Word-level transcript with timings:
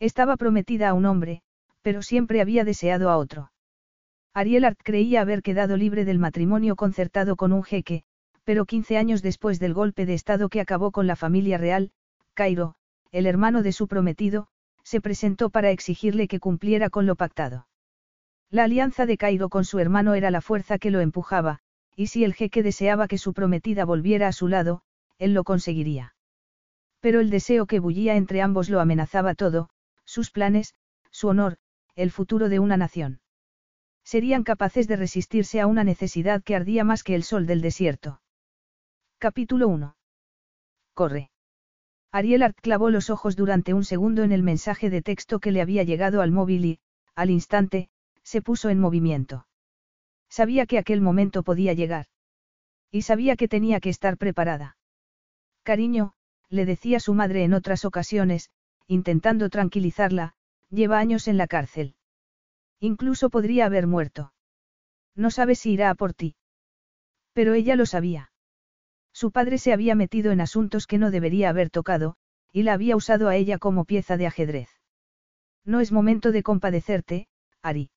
Estaba 0.00 0.36
prometida 0.36 0.88
a 0.88 0.94
un 0.94 1.06
hombre, 1.06 1.42
pero 1.82 2.02
siempre 2.02 2.40
había 2.40 2.64
deseado 2.64 3.10
a 3.10 3.16
otro. 3.16 3.52
Ariel 4.32 4.64
Art 4.64 4.80
creía 4.82 5.20
haber 5.20 5.42
quedado 5.42 5.76
libre 5.76 6.04
del 6.04 6.18
matrimonio 6.18 6.76
concertado 6.76 7.36
con 7.36 7.52
un 7.52 7.62
jeque, 7.62 8.02
pero 8.42 8.66
15 8.66 8.96
años 8.96 9.22
después 9.22 9.60
del 9.60 9.74
golpe 9.74 10.06
de 10.06 10.14
Estado 10.14 10.48
que 10.48 10.60
acabó 10.60 10.90
con 10.90 11.06
la 11.06 11.16
familia 11.16 11.56
real, 11.58 11.92
Cairo, 12.34 12.74
el 13.12 13.26
hermano 13.26 13.62
de 13.62 13.72
su 13.72 13.86
prometido, 13.86 14.48
se 14.82 15.00
presentó 15.00 15.50
para 15.50 15.70
exigirle 15.70 16.28
que 16.28 16.40
cumpliera 16.40 16.90
con 16.90 17.06
lo 17.06 17.14
pactado. 17.14 17.68
La 18.50 18.64
alianza 18.64 19.06
de 19.06 19.16
Cairo 19.16 19.48
con 19.48 19.64
su 19.64 19.78
hermano 19.78 20.14
era 20.14 20.30
la 20.30 20.40
fuerza 20.40 20.78
que 20.78 20.90
lo 20.90 21.00
empujaba, 21.00 21.60
y 21.96 22.08
si 22.08 22.24
el 22.24 22.34
jeque 22.34 22.62
deseaba 22.62 23.08
que 23.08 23.18
su 23.18 23.32
prometida 23.32 23.84
volviera 23.84 24.28
a 24.28 24.32
su 24.32 24.48
lado, 24.48 24.82
él 25.18 25.32
lo 25.32 25.44
conseguiría. 25.44 26.14
Pero 27.00 27.20
el 27.20 27.30
deseo 27.30 27.66
que 27.66 27.80
bullía 27.80 28.16
entre 28.16 28.42
ambos 28.42 28.68
lo 28.68 28.80
amenazaba 28.80 29.34
todo, 29.34 29.70
sus 30.14 30.30
planes, 30.30 30.76
su 31.10 31.26
honor, 31.26 31.56
el 31.96 32.12
futuro 32.12 32.48
de 32.48 32.60
una 32.60 32.76
nación. 32.76 33.20
Serían 34.04 34.44
capaces 34.44 34.86
de 34.86 34.94
resistirse 34.94 35.60
a 35.60 35.66
una 35.66 35.82
necesidad 35.82 36.40
que 36.44 36.54
ardía 36.54 36.84
más 36.84 37.02
que 37.02 37.16
el 37.16 37.24
sol 37.24 37.46
del 37.46 37.60
desierto. 37.60 38.20
Capítulo 39.18 39.66
1. 39.66 39.96
Corre. 40.94 41.32
Ariel 42.12 42.44
Art 42.44 42.56
clavó 42.60 42.90
los 42.90 43.10
ojos 43.10 43.34
durante 43.34 43.74
un 43.74 43.84
segundo 43.84 44.22
en 44.22 44.30
el 44.30 44.44
mensaje 44.44 44.88
de 44.88 45.02
texto 45.02 45.40
que 45.40 45.50
le 45.50 45.60
había 45.60 45.82
llegado 45.82 46.22
al 46.22 46.30
móvil 46.30 46.64
y, 46.64 46.78
al 47.16 47.30
instante, 47.30 47.88
se 48.22 48.40
puso 48.40 48.70
en 48.70 48.78
movimiento. 48.78 49.48
Sabía 50.28 50.64
que 50.66 50.78
aquel 50.78 51.00
momento 51.00 51.42
podía 51.42 51.72
llegar. 51.72 52.06
Y 52.92 53.02
sabía 53.02 53.34
que 53.34 53.48
tenía 53.48 53.80
que 53.80 53.90
estar 53.90 54.16
preparada. 54.16 54.76
Cariño, 55.64 56.12
le 56.50 56.66
decía 56.66 57.00
su 57.00 57.14
madre 57.14 57.42
en 57.42 57.52
otras 57.52 57.84
ocasiones, 57.84 58.50
intentando 58.86 59.50
tranquilizarla, 59.50 60.34
lleva 60.70 60.98
años 60.98 61.28
en 61.28 61.36
la 61.36 61.46
cárcel. 61.46 61.94
Incluso 62.80 63.30
podría 63.30 63.66
haber 63.66 63.86
muerto. 63.86 64.32
No 65.14 65.30
sabe 65.30 65.54
si 65.54 65.72
irá 65.72 65.90
a 65.90 65.94
por 65.94 66.12
ti. 66.12 66.36
Pero 67.32 67.54
ella 67.54 67.76
lo 67.76 67.86
sabía. 67.86 68.32
Su 69.12 69.30
padre 69.30 69.58
se 69.58 69.72
había 69.72 69.94
metido 69.94 70.32
en 70.32 70.40
asuntos 70.40 70.86
que 70.86 70.98
no 70.98 71.10
debería 71.10 71.48
haber 71.48 71.70
tocado, 71.70 72.16
y 72.52 72.62
la 72.62 72.72
había 72.72 72.96
usado 72.96 73.28
a 73.28 73.36
ella 73.36 73.58
como 73.58 73.84
pieza 73.84 74.16
de 74.16 74.26
ajedrez. 74.26 74.68
No 75.64 75.80
es 75.80 75.92
momento 75.92 76.32
de 76.32 76.42
compadecerte, 76.42 77.28
Ari. 77.62 77.90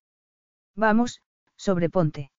Vamos, 0.76 1.22
sobreponte. 1.58 2.32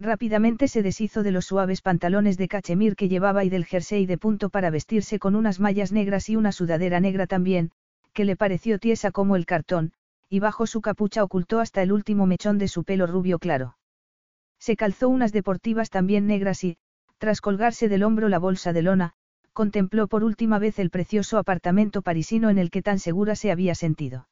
Rápidamente 0.00 0.66
se 0.68 0.82
deshizo 0.82 1.22
de 1.22 1.30
los 1.30 1.46
suaves 1.46 1.80
pantalones 1.80 2.36
de 2.36 2.48
cachemir 2.48 2.96
que 2.96 3.08
llevaba 3.08 3.44
y 3.44 3.48
del 3.48 3.64
jersey 3.64 4.06
de 4.06 4.18
punto 4.18 4.50
para 4.50 4.70
vestirse 4.70 5.18
con 5.18 5.36
unas 5.36 5.60
mallas 5.60 5.92
negras 5.92 6.28
y 6.28 6.36
una 6.36 6.52
sudadera 6.52 6.98
negra 7.00 7.26
también, 7.26 7.70
que 8.12 8.24
le 8.24 8.36
pareció 8.36 8.78
tiesa 8.78 9.12
como 9.12 9.36
el 9.36 9.46
cartón, 9.46 9.92
y 10.28 10.40
bajo 10.40 10.66
su 10.66 10.80
capucha 10.80 11.22
ocultó 11.22 11.60
hasta 11.60 11.82
el 11.82 11.92
último 11.92 12.26
mechón 12.26 12.58
de 12.58 12.68
su 12.68 12.82
pelo 12.84 13.06
rubio 13.06 13.38
claro. 13.38 13.76
Se 14.58 14.76
calzó 14.76 15.08
unas 15.08 15.32
deportivas 15.32 15.90
también 15.90 16.26
negras 16.26 16.64
y, 16.64 16.76
tras 17.18 17.40
colgarse 17.40 17.88
del 17.88 18.02
hombro 18.02 18.28
la 18.28 18.38
bolsa 18.38 18.72
de 18.72 18.82
lona, 18.82 19.12
contempló 19.52 20.08
por 20.08 20.24
última 20.24 20.58
vez 20.58 20.80
el 20.80 20.90
precioso 20.90 21.38
apartamento 21.38 22.02
parisino 22.02 22.50
en 22.50 22.58
el 22.58 22.70
que 22.70 22.82
tan 22.82 22.98
segura 22.98 23.36
se 23.36 23.52
había 23.52 23.76
sentido. 23.76 24.28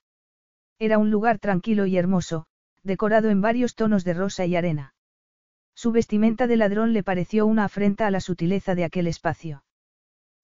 Era 0.80 0.98
un 0.98 1.10
lugar 1.10 1.38
tranquilo 1.38 1.86
y 1.86 1.96
hermoso, 1.96 2.46
decorado 2.82 3.30
en 3.30 3.40
varios 3.40 3.76
tonos 3.76 4.02
de 4.02 4.14
rosa 4.14 4.44
y 4.46 4.56
arena. 4.56 4.91
Su 5.74 5.92
vestimenta 5.92 6.46
de 6.46 6.56
ladrón 6.56 6.92
le 6.92 7.02
pareció 7.02 7.46
una 7.46 7.64
afrenta 7.64 8.06
a 8.06 8.10
la 8.10 8.20
sutileza 8.20 8.74
de 8.74 8.84
aquel 8.84 9.06
espacio. 9.06 9.64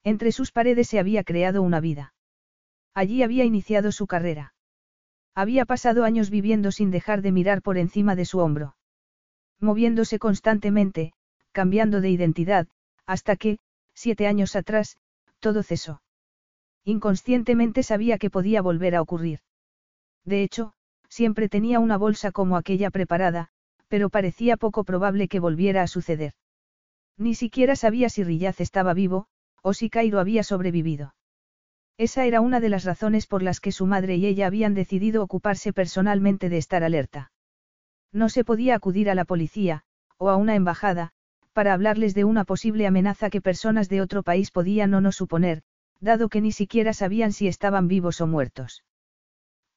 Entre 0.03 0.31
sus 0.31 0.51
paredes 0.51 0.87
se 0.87 0.99
había 0.99 1.23
creado 1.23 1.61
una 1.61 1.79
vida. 1.79 2.13
Allí 2.93 3.23
había 3.23 3.45
iniciado 3.45 3.91
su 3.91 4.07
carrera. 4.07 4.53
Había 5.35 5.65
pasado 5.65 6.03
años 6.03 6.29
viviendo 6.29 6.71
sin 6.71 6.91
dejar 6.91 7.21
de 7.21 7.31
mirar 7.31 7.61
por 7.61 7.77
encima 7.77 8.15
de 8.15 8.25
su 8.25 8.39
hombro. 8.39 8.75
Moviéndose 9.59 10.19
constantemente, 10.19 11.13
cambiando 11.51 12.01
de 12.01 12.09
identidad, 12.09 12.67
hasta 13.05 13.35
que, 13.35 13.59
siete 13.93 14.27
años 14.27 14.55
atrás, 14.55 14.97
todo 15.39 15.63
cesó. 15.63 16.01
Inconscientemente 16.83 17.83
sabía 17.83 18.17
que 18.17 18.29
podía 18.29 18.61
volver 18.61 18.95
a 18.95 19.01
ocurrir. 19.01 19.39
De 20.25 20.43
hecho, 20.43 20.73
siempre 21.07 21.49
tenía 21.49 21.79
una 21.79 21.97
bolsa 21.97 22.31
como 22.31 22.55
aquella 22.57 22.89
preparada, 22.89 23.51
pero 23.89 24.09
parecía 24.09 24.55
poco 24.55 24.85
probable 24.85 25.27
que 25.27 25.41
volviera 25.41 25.83
a 25.83 25.87
suceder. 25.87 26.33
Ni 27.17 27.35
siquiera 27.35 27.75
sabía 27.75 28.07
si 28.07 28.23
Riyaz 28.23 28.61
estaba 28.61 28.93
vivo, 28.93 29.27
o 29.61 29.73
si 29.73 29.89
Cairo 29.89 30.19
había 30.19 30.43
sobrevivido. 30.43 31.15
Esa 31.97 32.25
era 32.25 32.39
una 32.39 32.61
de 32.61 32.69
las 32.69 32.85
razones 32.85 33.27
por 33.27 33.43
las 33.43 33.59
que 33.59 33.73
su 33.73 33.85
madre 33.85 34.15
y 34.15 34.25
ella 34.25 34.47
habían 34.47 34.73
decidido 34.73 35.21
ocuparse 35.21 35.73
personalmente 35.73 36.47
de 36.47 36.57
estar 36.57 36.85
alerta. 36.85 37.33
No 38.13 38.29
se 38.29 38.45
podía 38.45 38.75
acudir 38.75 39.09
a 39.09 39.15
la 39.15 39.25
policía, 39.25 39.83
o 40.17 40.29
a 40.29 40.37
una 40.37 40.55
embajada, 40.55 41.11
para 41.51 41.73
hablarles 41.73 42.13
de 42.13 42.23
una 42.23 42.45
posible 42.45 42.87
amenaza 42.87 43.29
que 43.29 43.41
personas 43.41 43.89
de 43.89 43.99
otro 43.99 44.23
país 44.23 44.49
podían 44.49 44.93
o 44.93 45.01
no 45.01 45.11
suponer, 45.11 45.61
dado 45.99 46.29
que 46.29 46.39
ni 46.39 46.53
siquiera 46.53 46.93
sabían 46.93 47.33
si 47.33 47.49
estaban 47.49 47.89
vivos 47.89 48.21
o 48.21 48.27
muertos. 48.27 48.85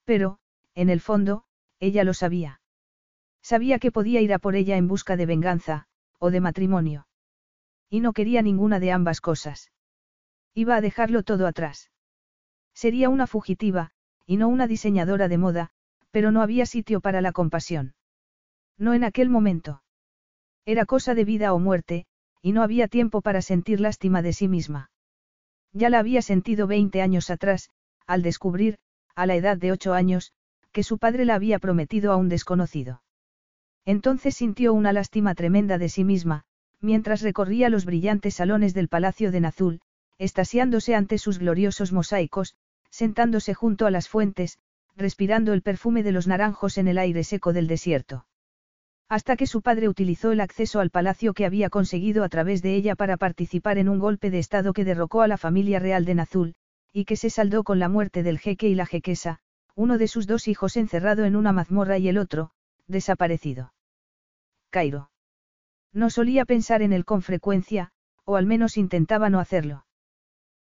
Pero, 0.05 0.39
en 0.77 0.91
el 0.91 1.01
fondo, 1.01 1.45
ella 1.81 2.05
lo 2.05 2.15
sabía. 2.15 2.62
Sabía 3.43 3.79
que 3.79 3.91
podía 3.91 4.21
ir 4.21 4.33
a 4.33 4.39
por 4.39 4.55
ella 4.55 4.77
en 4.77 4.89
busca 4.89 5.17
de 5.17 5.27
venganza, 5.27 5.87
o 6.19 6.31
de 6.31 6.41
matrimonio. 6.41 7.07
Y 7.91 8.01
no 8.01 8.13
quería 8.13 8.41
ninguna 8.43 8.81
de 8.81 8.93
ambas 8.93 9.21
cosas. 9.21 9.73
Iba 10.55 10.77
a 10.77 10.81
dejarlo 10.81 11.23
todo 11.23 11.47
atrás. 11.47 11.91
Sería 12.75 13.09
una 13.09 13.27
fugitiva, 13.27 13.91
y 14.27 14.37
no 14.37 14.49
una 14.49 14.67
diseñadora 14.67 15.29
de 15.29 15.39
moda, 15.39 15.71
pero 16.11 16.31
no 16.31 16.43
había 16.43 16.67
sitio 16.67 17.01
para 17.01 17.21
la 17.21 17.33
compasión. 17.33 17.95
No 18.79 18.95
en 18.95 19.05
aquel 19.05 19.29
momento. 19.29 19.83
Era 20.65 20.87
cosa 20.87 21.15
de 21.15 21.25
vida 21.25 21.53
o 21.53 21.59
muerte, 21.59 22.07
y 22.41 22.53
no 22.53 22.63
había 22.63 22.89
tiempo 22.89 23.21
para 23.21 23.43
sentir 23.43 23.81
lástima 23.81 24.23
de 24.23 24.33
sí 24.33 24.49
misma. 24.49 24.91
Ya 25.73 25.91
la 25.91 25.99
había 25.99 26.23
sentido 26.23 26.67
20 26.67 27.03
años 27.03 27.31
atrás, 27.31 27.71
al 28.07 28.23
descubrir, 28.23 28.79
a 29.15 29.27
la 29.27 29.35
edad 29.35 29.57
de 29.57 29.73
ocho 29.73 29.95
años, 29.95 30.33
que 30.71 30.83
su 30.83 30.99
padre 30.99 31.25
la 31.25 31.35
había 31.35 31.59
prometido 31.59 32.13
a 32.13 32.17
un 32.17 32.29
desconocido. 32.29 33.03
Entonces 33.85 34.37
sintió 34.37 34.73
una 34.75 34.93
lástima 34.93 35.35
tremenda 35.35 35.79
de 35.79 35.89
sí 35.89 36.05
misma, 36.05 36.45
mientras 36.81 37.23
recorría 37.23 37.69
los 37.69 37.85
brillantes 37.85 38.35
salones 38.35 38.75
del 38.75 38.89
Palacio 38.89 39.33
de 39.33 39.41
Nazul, 39.41 39.81
estasiándose 40.19 40.95
ante 40.95 41.19
sus 41.19 41.39
gloriosos 41.39 41.93
mosaicos, 41.93 42.55
sentándose 42.91 43.55
junto 43.55 43.87
a 43.87 43.91
las 43.91 44.09
fuentes, 44.09 44.59
respirando 44.97 45.53
el 45.53 45.63
perfume 45.63 46.03
de 46.03 46.13
los 46.13 46.27
naranjos 46.27 46.79
en 46.79 46.89
el 46.89 46.99
aire 46.99 47.25
seco 47.25 47.53
del 47.53 47.67
desierto. 47.67 48.27
Hasta 49.09 49.37
que 49.37 49.47
su 49.47 49.63
padre 49.63 49.89
utilizó 49.89 50.33
el 50.33 50.41
acceso 50.41 50.81
al 50.81 50.91
palacio 50.91 51.35
que 51.35 51.45
había 51.45 51.71
conseguido 51.71 52.25
a 52.25 52.29
través 52.29 52.63
de 52.63 52.75
ella 52.75 52.95
para 52.95 53.17
participar 53.17 53.79
en 53.79 53.89
un 53.89 53.99
golpe 53.99 54.31
de 54.31 54.39
Estado 54.39 54.73
que 54.73 54.85
derrocó 54.85 55.23
a 55.23 55.29
la 55.29 55.39
familia 55.39 55.79
real 55.79 56.05
de 56.05 56.15
Nazul, 56.15 56.55
y 56.93 57.05
que 57.05 57.17
se 57.17 57.31
saldó 57.31 57.65
con 57.65 57.79
la 57.79 57.89
muerte 57.89 58.23
del 58.23 58.39
jeque 58.39 58.69
y 58.69 58.75
la 58.75 58.87
jequesa, 58.87 59.41
uno 59.75 59.99
de 59.99 60.09
sus 60.09 60.27
dos 60.27 60.49
hijos 60.49 60.77
encerrado 60.77 61.25
en 61.25 61.37
una 61.37 61.53
mazmorra 61.53 61.99
y 61.99 62.09
el 62.09 62.19
otro, 62.19 62.53
desaparecido. 62.87 63.72
Cairo. 64.73 65.11
No 65.93 66.09
solía 66.09 66.47
pensar 66.47 66.81
en 66.81 66.95
él 66.95 67.05
con 67.05 67.21
frecuencia, 67.21 67.93
o 68.25 68.37
al 68.37 68.47
menos 68.47 68.79
intentaba 68.79 69.29
no 69.29 69.39
hacerlo. 69.39 69.85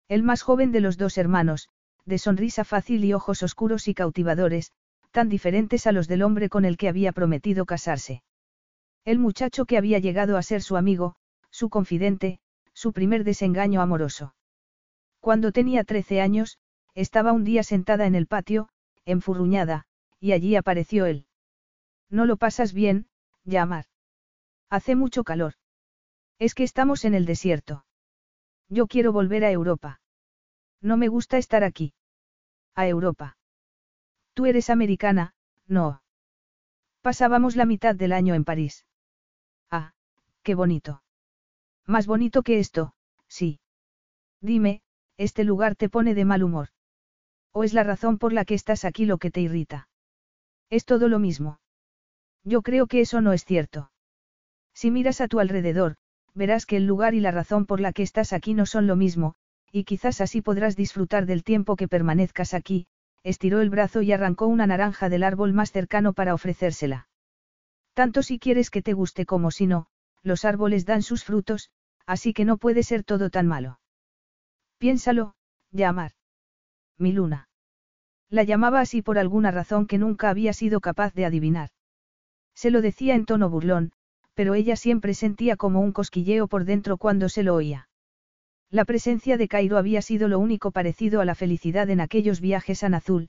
El 0.06 0.22
más 0.22 0.42
joven 0.42 0.70
de 0.70 0.80
los 0.80 0.98
dos 0.98 1.16
hermanos, 1.16 1.70
de 2.04 2.18
sonrisa 2.18 2.64
fácil 2.64 3.04
y 3.04 3.14
ojos 3.14 3.42
oscuros 3.42 3.88
y 3.88 3.94
cautivadores, 3.94 4.70
tan 5.12 5.30
diferentes 5.30 5.86
a 5.86 5.92
los 5.92 6.08
del 6.08 6.22
hombre 6.22 6.50
con 6.50 6.66
el 6.66 6.76
que 6.76 6.88
había 6.88 7.12
prometido 7.12 7.64
casarse. 7.64 8.22
El 9.06 9.18
muchacho 9.18 9.64
que 9.64 9.78
había 9.78 9.98
llegado 9.98 10.36
a 10.36 10.42
ser 10.42 10.60
su 10.60 10.76
amigo, 10.76 11.16
su 11.50 11.70
confidente, 11.70 12.38
su 12.74 12.92
primer 12.92 13.24
desengaño 13.24 13.80
amoroso. 13.80 14.34
Cuando 15.20 15.52
tenía 15.52 15.84
trece 15.84 16.20
años, 16.20 16.58
estaba 16.94 17.32
un 17.32 17.44
día 17.44 17.62
sentada 17.62 18.06
en 18.06 18.14
el 18.14 18.26
patio, 18.26 18.68
enfurruñada, 19.06 19.86
y 20.20 20.32
allí 20.32 20.54
apareció 20.54 21.06
él. 21.06 21.24
No 22.10 22.26
lo 22.26 22.36
pasas 22.36 22.74
bien, 22.74 23.06
llamar. 23.44 23.86
Hace 24.72 24.96
mucho 24.96 25.22
calor. 25.22 25.52
Es 26.38 26.54
que 26.54 26.64
estamos 26.64 27.04
en 27.04 27.12
el 27.12 27.26
desierto. 27.26 27.84
Yo 28.70 28.86
quiero 28.86 29.12
volver 29.12 29.44
a 29.44 29.50
Europa. 29.50 30.00
No 30.80 30.96
me 30.96 31.08
gusta 31.08 31.36
estar 31.36 31.62
aquí. 31.62 31.92
A 32.74 32.88
Europa. 32.88 33.36
Tú 34.32 34.46
eres 34.46 34.70
americana, 34.70 35.34
no. 35.66 36.02
Pasábamos 37.02 37.54
la 37.54 37.66
mitad 37.66 37.94
del 37.94 38.14
año 38.14 38.32
en 38.32 38.44
París. 38.44 38.86
Ah, 39.70 39.92
qué 40.42 40.54
bonito. 40.54 41.02
Más 41.86 42.06
bonito 42.06 42.42
que 42.42 42.58
esto, 42.58 42.94
sí. 43.28 43.60
Dime, 44.40 44.80
¿este 45.18 45.44
lugar 45.44 45.76
te 45.76 45.90
pone 45.90 46.14
de 46.14 46.24
mal 46.24 46.42
humor? 46.42 46.68
¿O 47.50 47.62
es 47.62 47.74
la 47.74 47.82
razón 47.82 48.16
por 48.16 48.32
la 48.32 48.46
que 48.46 48.54
estás 48.54 48.86
aquí 48.86 49.04
lo 49.04 49.18
que 49.18 49.30
te 49.30 49.42
irrita? 49.42 49.90
Es 50.70 50.86
todo 50.86 51.08
lo 51.08 51.18
mismo. 51.18 51.60
Yo 52.42 52.62
creo 52.62 52.86
que 52.86 53.02
eso 53.02 53.20
no 53.20 53.34
es 53.34 53.44
cierto. 53.44 53.91
Si 54.74 54.90
miras 54.90 55.20
a 55.20 55.28
tu 55.28 55.40
alrededor, 55.40 55.96
verás 56.34 56.66
que 56.66 56.76
el 56.76 56.86
lugar 56.86 57.14
y 57.14 57.20
la 57.20 57.30
razón 57.30 57.66
por 57.66 57.80
la 57.80 57.92
que 57.92 58.02
estás 58.02 58.32
aquí 58.32 58.54
no 58.54 58.66
son 58.66 58.86
lo 58.86 58.96
mismo, 58.96 59.34
y 59.70 59.84
quizás 59.84 60.20
así 60.20 60.40
podrás 60.40 60.76
disfrutar 60.76 61.26
del 61.26 61.44
tiempo 61.44 61.76
que 61.76 61.88
permanezcas 61.88 62.54
aquí, 62.54 62.86
estiró 63.22 63.60
el 63.60 63.70
brazo 63.70 64.02
y 64.02 64.12
arrancó 64.12 64.46
una 64.46 64.66
naranja 64.66 65.08
del 65.08 65.22
árbol 65.22 65.52
más 65.52 65.72
cercano 65.72 66.12
para 66.12 66.34
ofrecérsela. 66.34 67.08
Tanto 67.94 68.22
si 68.22 68.38
quieres 68.38 68.70
que 68.70 68.82
te 68.82 68.94
guste 68.94 69.26
como 69.26 69.50
si 69.50 69.66
no, 69.66 69.86
los 70.22 70.44
árboles 70.44 70.86
dan 70.86 71.02
sus 71.02 71.24
frutos, 71.24 71.70
así 72.06 72.32
que 72.32 72.44
no 72.44 72.56
puede 72.56 72.82
ser 72.82 73.04
todo 73.04 73.30
tan 73.30 73.46
malo. 73.46 73.80
Piénsalo, 74.78 75.34
llamar. 75.70 76.12
Mi 76.98 77.12
luna. 77.12 77.48
La 78.28 78.44
llamaba 78.44 78.80
así 78.80 79.02
por 79.02 79.18
alguna 79.18 79.50
razón 79.50 79.86
que 79.86 79.98
nunca 79.98 80.30
había 80.30 80.52
sido 80.52 80.80
capaz 80.80 81.12
de 81.14 81.26
adivinar. 81.26 81.70
Se 82.54 82.70
lo 82.70 82.80
decía 82.80 83.14
en 83.14 83.26
tono 83.26 83.50
burlón, 83.50 83.92
pero 84.34 84.54
ella 84.54 84.76
siempre 84.76 85.14
sentía 85.14 85.56
como 85.56 85.80
un 85.80 85.92
cosquilleo 85.92 86.48
por 86.48 86.64
dentro 86.64 86.96
cuando 86.96 87.28
se 87.28 87.42
lo 87.42 87.54
oía. 87.54 87.88
La 88.70 88.84
presencia 88.84 89.36
de 89.36 89.48
Cairo 89.48 89.76
había 89.76 90.00
sido 90.00 90.28
lo 90.28 90.38
único 90.38 90.70
parecido 90.70 91.20
a 91.20 91.24
la 91.24 91.34
felicidad 91.34 91.90
en 91.90 92.00
aquellos 92.00 92.40
viajes 92.40 92.82
a 92.82 92.88
Nazul, 92.88 93.28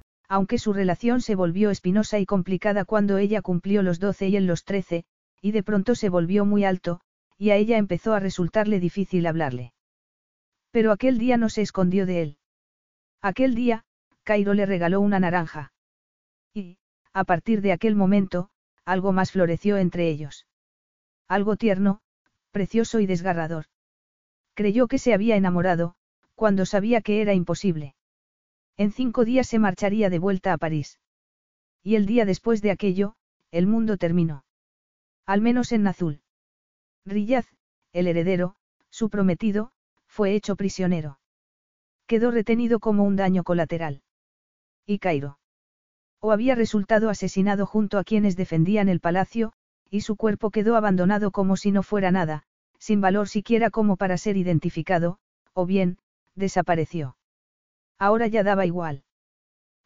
aunque 0.31 0.59
su 0.59 0.71
relación 0.71 1.19
se 1.19 1.35
volvió 1.35 1.71
espinosa 1.71 2.17
y 2.17 2.25
complicada 2.25 2.85
cuando 2.85 3.17
ella 3.17 3.41
cumplió 3.41 3.83
los 3.83 3.99
12 3.99 4.29
y 4.29 4.37
él 4.37 4.47
los 4.47 4.63
13, 4.63 5.03
y 5.41 5.51
de 5.51 5.61
pronto 5.61 5.93
se 5.93 6.07
volvió 6.07 6.45
muy 6.45 6.63
alto, 6.63 7.01
y 7.37 7.49
a 7.49 7.57
ella 7.57 7.77
empezó 7.77 8.13
a 8.13 8.21
resultarle 8.21 8.79
difícil 8.79 9.27
hablarle. 9.27 9.73
Pero 10.71 10.93
aquel 10.93 11.17
día 11.17 11.35
no 11.35 11.49
se 11.49 11.61
escondió 11.61 12.05
de 12.05 12.21
él. 12.21 12.37
Aquel 13.21 13.55
día, 13.55 13.83
Cairo 14.23 14.53
le 14.53 14.65
regaló 14.65 15.01
una 15.01 15.19
naranja. 15.19 15.73
Y, 16.53 16.77
a 17.11 17.25
partir 17.25 17.59
de 17.59 17.73
aquel 17.73 17.95
momento, 17.95 18.51
algo 18.85 19.11
más 19.11 19.33
floreció 19.33 19.75
entre 19.75 20.07
ellos. 20.07 20.47
Algo 21.27 21.57
tierno, 21.57 21.99
precioso 22.51 23.01
y 23.01 23.05
desgarrador. 23.05 23.65
Creyó 24.53 24.87
que 24.87 24.97
se 24.97 25.13
había 25.13 25.35
enamorado, 25.35 25.95
cuando 26.35 26.65
sabía 26.65 27.01
que 27.01 27.21
era 27.21 27.33
imposible. 27.33 27.95
En 28.77 28.91
cinco 28.91 29.25
días 29.25 29.47
se 29.47 29.59
marcharía 29.59 30.09
de 30.09 30.19
vuelta 30.19 30.53
a 30.53 30.57
París. 30.57 30.99
Y 31.83 31.95
el 31.95 32.05
día 32.05 32.25
después 32.25 32.61
de 32.61 32.71
aquello, 32.71 33.15
el 33.51 33.67
mundo 33.67 33.97
terminó. 33.97 34.45
Al 35.25 35.41
menos 35.41 35.71
en 35.71 35.83
Nazul. 35.83 36.21
Riyaz, 37.05 37.47
el 37.93 38.07
heredero, 38.07 38.55
su 38.89 39.09
prometido, 39.09 39.71
fue 40.07 40.35
hecho 40.35 40.55
prisionero. 40.55 41.19
Quedó 42.05 42.31
retenido 42.31 42.79
como 42.79 43.03
un 43.03 43.15
daño 43.15 43.43
colateral. 43.43 44.03
Y 44.85 44.99
Cairo. 44.99 45.39
O 46.19 46.31
había 46.31 46.55
resultado 46.55 47.09
asesinado 47.09 47.65
junto 47.65 47.97
a 47.97 48.03
quienes 48.03 48.35
defendían 48.35 48.89
el 48.89 48.99
palacio, 48.99 49.53
y 49.89 50.01
su 50.01 50.15
cuerpo 50.15 50.51
quedó 50.51 50.75
abandonado 50.75 51.31
como 51.31 51.57
si 51.57 51.71
no 51.71 51.83
fuera 51.83 52.11
nada, 52.11 52.43
sin 52.77 53.01
valor 53.01 53.27
siquiera 53.27 53.69
como 53.69 53.97
para 53.97 54.17
ser 54.17 54.37
identificado, 54.37 55.19
o 55.53 55.65
bien, 55.65 55.97
desapareció. 56.35 57.15
Ahora 58.01 58.25
ya 58.25 58.41
daba 58.41 58.65
igual. 58.65 59.03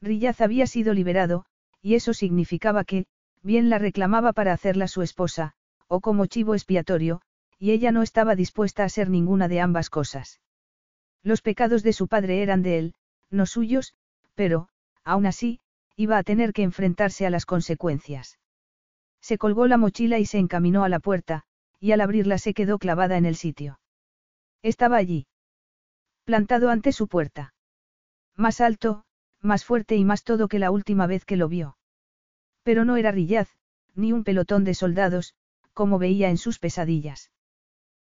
Riyaz 0.01 0.39
había 0.39 0.67
sido 0.67 0.93
liberado, 0.93 1.43
y 1.81 1.95
eso 1.95 2.13
significaba 2.13 2.85
que, 2.85 3.07
bien 3.43 3.69
la 3.69 3.77
reclamaba 3.77 4.31
para 4.31 4.53
hacerla 4.53 4.87
su 4.87 5.01
esposa, 5.01 5.51
o 5.89 5.99
como 5.99 6.25
chivo 6.25 6.53
expiatorio, 6.53 7.19
y 7.59 7.71
ella 7.71 7.91
no 7.91 8.03
estaba 8.03 8.37
dispuesta 8.37 8.85
a 8.85 8.89
ser 8.89 9.09
ninguna 9.09 9.49
de 9.49 9.59
ambas 9.59 9.89
cosas. 9.89 10.39
Los 11.23 11.41
pecados 11.41 11.83
de 11.83 11.91
su 11.91 12.07
padre 12.07 12.41
eran 12.41 12.61
de 12.61 12.77
él, 12.79 12.95
no 13.31 13.45
suyos, 13.45 13.93
pero, 14.33 14.69
aún 15.03 15.25
así, 15.25 15.59
iba 15.97 16.17
a 16.17 16.23
tener 16.23 16.53
que 16.53 16.63
enfrentarse 16.63 17.25
a 17.25 17.29
las 17.29 17.45
consecuencias. 17.45 18.39
Se 19.19 19.37
colgó 19.37 19.67
la 19.67 19.75
mochila 19.75 20.19
y 20.19 20.25
se 20.25 20.37
encaminó 20.37 20.85
a 20.85 20.89
la 20.89 21.01
puerta, 21.01 21.43
y 21.81 21.91
al 21.91 21.99
abrirla 21.99 22.37
se 22.37 22.53
quedó 22.53 22.79
clavada 22.79 23.17
en 23.17 23.25
el 23.25 23.35
sitio. 23.35 23.81
Estaba 24.61 24.95
allí. 24.95 25.27
Plantado 26.23 26.69
ante 26.69 26.93
su 26.93 27.09
puerta. 27.09 27.54
Más 28.37 28.61
alto, 28.61 29.03
más 29.41 29.63
fuerte 29.63 29.95
y 29.95 30.03
más 30.03 30.23
todo 30.23 30.47
que 30.47 30.59
la 30.59 30.71
última 30.71 31.07
vez 31.07 31.25
que 31.25 31.37
lo 31.37 31.47
vio. 31.47 31.77
Pero 32.63 32.83
no 32.83 32.97
era 32.97 33.11
Rillaz, 33.11 33.49
ni 33.93 34.11
un 34.11 34.23
pelotón 34.23 34.63
de 34.63 34.73
soldados, 34.73 35.35
como 35.73 35.99
veía 35.99 36.29
en 36.29 36.37
sus 36.37 36.59
pesadillas. 36.59 37.31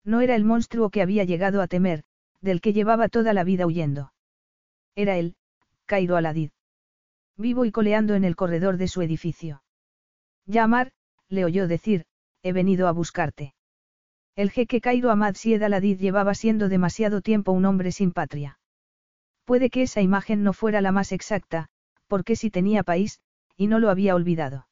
No 0.04 0.21
era 0.21 0.35
el 0.35 0.45
monstruo 0.45 0.90
que 0.90 1.02
había 1.02 1.25
llegado 1.25 1.61
a 1.62 1.66
temer, 1.66 2.04
del 2.40 2.61
que 2.61 2.73
llevaba 2.73 3.09
toda 3.09 3.33
la 3.33 3.45
vida 3.45 3.66
huyendo. 3.66 4.12
Era 4.95 5.16
él, 5.16 5.37
Cairo 5.85 6.16
Aladid. 6.16 6.50
Vivo 7.37 7.64
y 7.64 7.71
coleando 7.71 8.14
en 8.14 8.25
el 8.25 8.35
corredor 8.35 8.76
de 8.78 8.88
su 8.88 9.02
edificio. 9.02 9.62
Yamar, 10.47 10.92
le 11.28 11.45
oyó 11.45 11.68
decir, 11.68 12.06
he 12.42 12.52
venido 12.52 12.88
a 12.88 12.92
buscarte. 12.92 13.54
El 14.37 14.50
jeque 14.50 14.80
Cairo 14.80 15.11
Ahmad 15.11 15.35
Sied 15.35 15.62
Aladid 15.62 15.99
llevaba 15.99 16.35
siendo 16.35 16.68
demasiado 16.68 17.21
tiempo 17.21 17.52
un 17.52 17.64
hombre 17.64 17.92
sin 17.92 18.12
patria. 18.12 18.59
Puede 19.46 19.70
que 19.70 19.82
esa 19.82 20.02
imagen 20.02 20.42
no 20.42 20.52
fuera 20.52 20.80
la 20.80 20.90
más 20.90 21.12
exacta, 21.12 21.68
porque 22.08 22.34
si 22.34 22.50
tenía 22.50 22.82
país, 22.82 23.20
y 23.56 23.68
no 23.68 23.78
lo 23.78 23.90
había 23.90 24.16
olvidado. 24.16 24.66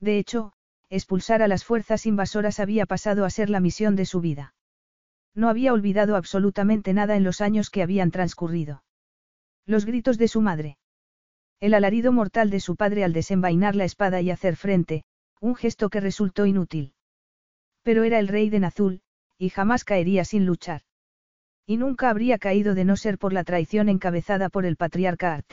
De 0.00 0.18
hecho, 0.18 0.52
expulsar 0.90 1.42
a 1.42 1.48
las 1.48 1.64
fuerzas 1.64 2.04
invasoras 2.04 2.60
había 2.60 2.84
pasado 2.84 3.24
a 3.24 3.30
ser 3.30 3.48
la 3.48 3.58
misión 3.58 3.96
de 3.96 4.04
su 4.04 4.20
vida. 4.20 4.54
No 5.34 5.48
había 5.48 5.72
olvidado 5.72 6.14
absolutamente 6.14 6.92
nada 6.92 7.16
en 7.16 7.24
los 7.24 7.40
años 7.40 7.70
que 7.70 7.82
habían 7.82 8.10
transcurrido. 8.10 8.84
Los 9.64 9.86
gritos 9.86 10.18
de 10.18 10.28
su 10.28 10.42
madre. 10.42 10.76
El 11.58 11.72
alarido 11.72 12.12
mortal 12.12 12.50
de 12.50 12.60
su 12.60 12.76
padre 12.76 13.02
al 13.02 13.14
desenvainar 13.14 13.74
la 13.74 13.84
espada 13.84 14.20
y 14.20 14.30
hacer 14.30 14.56
frente, 14.56 15.04
un 15.40 15.54
gesto 15.54 15.88
que 15.88 16.00
resultó 16.00 16.44
inútil. 16.44 16.92
Pero 17.82 18.04
era 18.04 18.18
el 18.18 18.28
rey 18.28 18.50
de 18.50 18.60
Nazul, 18.60 19.00
y 19.38 19.48
jamás 19.48 19.84
caería 19.84 20.26
sin 20.26 20.44
luchar. 20.44 20.82
Y 21.66 21.76
nunca 21.78 22.10
habría 22.10 22.38
caído 22.38 22.74
de 22.74 22.84
no 22.84 22.96
ser 22.96 23.18
por 23.18 23.32
la 23.32 23.42
traición 23.42 23.88
encabezada 23.88 24.48
por 24.48 24.64
el 24.64 24.76
patriarca 24.76 25.34
Art. 25.34 25.52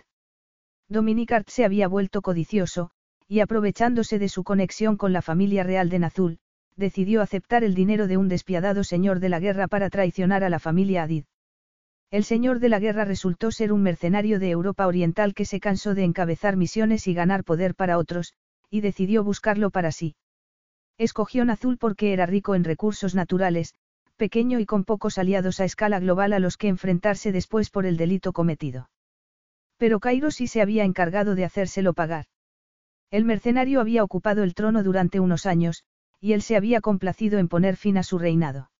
Dominic 0.88 1.32
Art 1.32 1.50
se 1.50 1.65
había 1.65 1.88
vuelto 1.88 2.22
codicioso, 2.22 2.91
y 3.27 3.39
aprovechándose 3.39 4.20
de 4.20 4.29
su 4.29 4.43
conexión 4.43 4.96
con 4.96 5.12
la 5.12 5.24
familia 5.24 5.63
real 5.63 5.89
de 5.89 6.00
Nazul, 6.00 6.39
decidió 6.75 7.22
aceptar 7.22 7.63
el 7.63 7.74
dinero 7.74 8.08
de 8.08 8.17
un 8.17 8.27
despiadado 8.27 8.84
señor 8.84 9.20
de 9.20 9.29
la 9.29 9.39
guerra 9.39 9.67
para 9.67 9.89
traicionar 9.89 10.43
a 10.43 10.50
la 10.50 10.60
familia 10.60 11.03
Adid. 11.03 11.25
El 12.12 12.24
señor 12.24 12.60
de 12.60 12.70
la 12.70 12.79
guerra 12.79 13.05
resultó 13.05 13.50
ser 13.50 13.74
un 13.74 13.82
mercenario 13.82 14.38
de 14.38 14.51
Europa 14.51 14.86
Oriental 14.86 15.34
que 15.34 15.46
se 15.46 15.60
cansó 15.60 15.96
de 15.96 16.03
encabezar 16.03 16.58
misiones 16.58 17.08
y 17.08 17.15
ganar 17.15 17.43
poder 17.43 17.74
para 17.74 17.98
otros, 17.98 18.34
y 18.70 18.82
decidió 18.82 19.24
buscarlo 19.24 19.72
para 19.72 19.91
sí. 19.91 20.15
Escogió 21.00 21.43
Nazul 21.43 21.79
porque 21.79 22.13
era 22.13 22.27
rico 22.27 22.53
en 22.53 22.63
recursos 22.63 23.15
naturales, 23.15 23.74
pequeño 24.24 24.62
y 24.62 24.65
con 24.65 24.86
pocos 24.86 25.18
aliados 25.18 25.60
a 25.60 25.65
escala 25.65 26.00
global 26.00 26.32
a 26.32 26.39
los 26.39 26.56
que 26.56 26.70
enfrentarse 26.70 27.34
después 27.34 27.70
por 27.70 27.86
el 27.86 27.98
delito 27.98 28.32
cometido. 28.32 28.89
Pero 29.75 30.00
Cairo 30.00 30.32
sí 30.32 30.48
se 30.48 30.62
había 30.62 30.86
encargado 30.86 31.36
de 31.36 31.44
hacérselo 31.44 31.92
pagar. 31.92 32.27
El 33.12 33.25
mercenario 33.25 33.82
había 33.82 34.01
ocupado 34.01 34.44
el 34.44 34.53
trono 34.53 34.82
durante 34.82 35.20
unos 35.20 35.46
años, 35.46 35.84
y 36.22 36.32
él 36.32 36.42
se 36.42 36.56
había 36.56 36.80
complacido 36.80 37.38
en 37.38 37.50
poner 37.50 37.75
fin 37.75 37.98
a 37.98 38.03
su 38.03 38.18
reinado. 38.18 38.72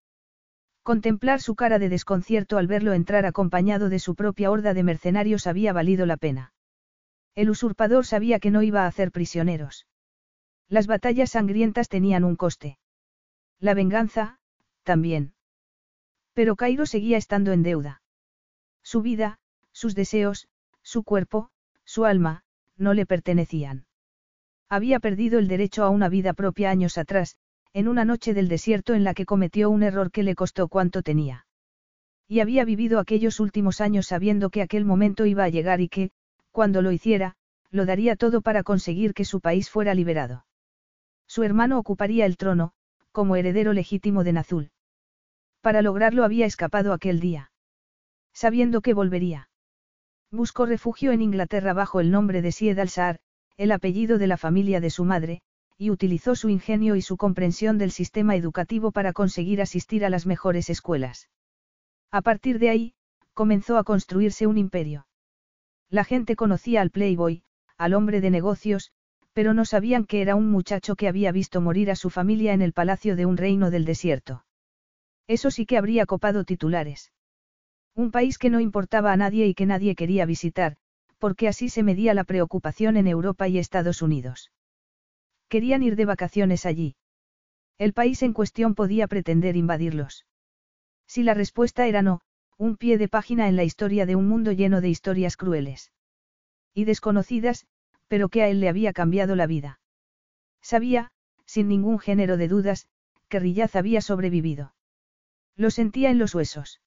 Contemplar 0.82 1.42
su 1.42 1.56
cara 1.56 1.78
de 1.78 1.90
desconcierto 1.90 2.56
al 2.56 2.66
verlo 2.66 2.94
entrar 2.94 3.26
acompañado 3.26 3.90
de 3.90 3.98
su 3.98 4.14
propia 4.14 4.50
horda 4.50 4.72
de 4.72 4.82
mercenarios 4.82 5.46
había 5.46 5.74
valido 5.74 6.06
la 6.06 6.16
pena. 6.16 6.54
El 7.34 7.50
usurpador 7.50 8.06
sabía 8.06 8.40
que 8.40 8.50
no 8.50 8.62
iba 8.62 8.84
a 8.84 8.86
hacer 8.86 9.12
prisioneros. 9.12 9.86
Las 10.70 10.86
batallas 10.86 11.32
sangrientas 11.32 11.90
tenían 11.90 12.24
un 12.24 12.34
coste. 12.34 12.78
La 13.60 13.74
venganza, 13.74 14.38
también. 14.84 15.33
Pero 16.34 16.56
Cairo 16.56 16.84
seguía 16.84 17.16
estando 17.16 17.52
en 17.52 17.62
deuda. 17.62 18.02
Su 18.82 19.00
vida, 19.00 19.38
sus 19.72 19.94
deseos, 19.94 20.48
su 20.82 21.02
cuerpo, 21.02 21.50
su 21.84 22.04
alma, 22.04 22.44
no 22.76 22.92
le 22.92 23.06
pertenecían. 23.06 23.86
Había 24.68 25.00
perdido 25.00 25.38
el 25.38 25.48
derecho 25.48 25.84
a 25.84 25.90
una 25.90 26.08
vida 26.08 26.32
propia 26.32 26.70
años 26.70 26.98
atrás, 26.98 27.36
en 27.72 27.88
una 27.88 28.04
noche 28.04 28.34
del 28.34 28.48
desierto 28.48 28.94
en 28.94 29.04
la 29.04 29.14
que 29.14 29.26
cometió 29.26 29.70
un 29.70 29.82
error 29.82 30.10
que 30.10 30.22
le 30.22 30.34
costó 30.34 30.68
cuanto 30.68 31.02
tenía. 31.02 31.46
Y 32.26 32.40
había 32.40 32.64
vivido 32.64 32.98
aquellos 32.98 33.40
últimos 33.40 33.80
años 33.80 34.06
sabiendo 34.06 34.50
que 34.50 34.62
aquel 34.62 34.84
momento 34.84 35.26
iba 35.26 35.44
a 35.44 35.48
llegar 35.48 35.80
y 35.80 35.88
que, 35.88 36.10
cuando 36.50 36.82
lo 36.82 36.92
hiciera, 36.92 37.36
lo 37.70 37.86
daría 37.86 38.16
todo 38.16 38.40
para 38.40 38.62
conseguir 38.62 39.14
que 39.14 39.24
su 39.24 39.40
país 39.40 39.70
fuera 39.70 39.94
liberado. 39.94 40.46
Su 41.26 41.42
hermano 41.42 41.78
ocuparía 41.78 42.26
el 42.26 42.36
trono, 42.36 42.72
como 43.12 43.36
heredero 43.36 43.72
legítimo 43.72 44.24
de 44.24 44.32
Nazul. 44.32 44.70
Para 45.64 45.80
lograrlo 45.80 46.24
había 46.24 46.44
escapado 46.44 46.92
aquel 46.92 47.20
día. 47.20 47.50
Sabiendo 48.34 48.82
que 48.82 48.92
volvería. 48.92 49.48
Buscó 50.30 50.66
refugio 50.66 51.10
en 51.10 51.22
Inglaterra 51.22 51.72
bajo 51.72 52.00
el 52.00 52.10
nombre 52.10 52.42
de 52.42 52.52
Sied 52.52 52.78
al-Saar, 52.78 53.18
el 53.56 53.72
apellido 53.72 54.18
de 54.18 54.26
la 54.26 54.36
familia 54.36 54.82
de 54.82 54.90
su 54.90 55.06
madre, 55.06 55.40
y 55.78 55.88
utilizó 55.88 56.36
su 56.36 56.50
ingenio 56.50 56.96
y 56.96 57.00
su 57.00 57.16
comprensión 57.16 57.78
del 57.78 57.92
sistema 57.92 58.36
educativo 58.36 58.92
para 58.92 59.14
conseguir 59.14 59.62
asistir 59.62 60.04
a 60.04 60.10
las 60.10 60.26
mejores 60.26 60.68
escuelas. 60.68 61.30
A 62.10 62.20
partir 62.20 62.58
de 62.58 62.68
ahí, 62.68 62.94
comenzó 63.32 63.78
a 63.78 63.84
construirse 63.84 64.46
un 64.46 64.58
imperio. 64.58 65.06
La 65.88 66.04
gente 66.04 66.36
conocía 66.36 66.82
al 66.82 66.90
Playboy, 66.90 67.42
al 67.78 67.94
hombre 67.94 68.20
de 68.20 68.28
negocios, 68.28 68.92
pero 69.32 69.54
no 69.54 69.64
sabían 69.64 70.04
que 70.04 70.20
era 70.20 70.34
un 70.34 70.50
muchacho 70.50 70.94
que 70.94 71.08
había 71.08 71.32
visto 71.32 71.62
morir 71.62 71.90
a 71.90 71.96
su 71.96 72.10
familia 72.10 72.52
en 72.52 72.60
el 72.60 72.74
palacio 72.74 73.16
de 73.16 73.24
un 73.24 73.38
reino 73.38 73.70
del 73.70 73.86
desierto. 73.86 74.43
Eso 75.26 75.50
sí 75.50 75.66
que 75.66 75.78
habría 75.78 76.06
copado 76.06 76.44
titulares. 76.44 77.12
Un 77.94 78.10
país 78.10 78.38
que 78.38 78.50
no 78.50 78.60
importaba 78.60 79.12
a 79.12 79.16
nadie 79.16 79.46
y 79.46 79.54
que 79.54 79.66
nadie 79.66 79.94
quería 79.94 80.26
visitar, 80.26 80.76
porque 81.18 81.48
así 81.48 81.68
se 81.68 81.82
medía 81.82 82.12
la 82.12 82.24
preocupación 82.24 82.96
en 82.96 83.06
Europa 83.06 83.48
y 83.48 83.58
Estados 83.58 84.02
Unidos. 84.02 84.50
Querían 85.48 85.82
ir 85.82 85.96
de 85.96 86.04
vacaciones 86.04 86.66
allí. 86.66 86.96
El 87.78 87.92
país 87.92 88.22
en 88.22 88.32
cuestión 88.32 88.74
podía 88.74 89.06
pretender 89.06 89.56
invadirlos. 89.56 90.26
Si 91.06 91.22
la 91.22 91.34
respuesta 91.34 91.86
era 91.86 92.02
no, 92.02 92.20
un 92.58 92.76
pie 92.76 92.98
de 92.98 93.08
página 93.08 93.48
en 93.48 93.56
la 93.56 93.64
historia 93.64 94.06
de 94.06 94.16
un 94.16 94.28
mundo 94.28 94.52
lleno 94.52 94.80
de 94.80 94.88
historias 94.88 95.36
crueles. 95.36 95.92
Y 96.74 96.84
desconocidas, 96.84 97.66
pero 98.08 98.28
que 98.28 98.42
a 98.42 98.48
él 98.48 98.60
le 98.60 98.68
había 98.68 98.92
cambiado 98.92 99.36
la 99.36 99.46
vida. 99.46 99.80
Sabía, 100.60 101.10
sin 101.46 101.68
ningún 101.68 101.98
género 101.98 102.36
de 102.36 102.48
dudas, 102.48 102.88
que 103.28 103.38
Rillaz 103.38 103.76
había 103.76 104.00
sobrevivido. 104.00 104.73
Lo 105.56 105.70
sentía 105.70 106.10
en 106.10 106.18
los 106.18 106.34
huesos. 106.34 106.80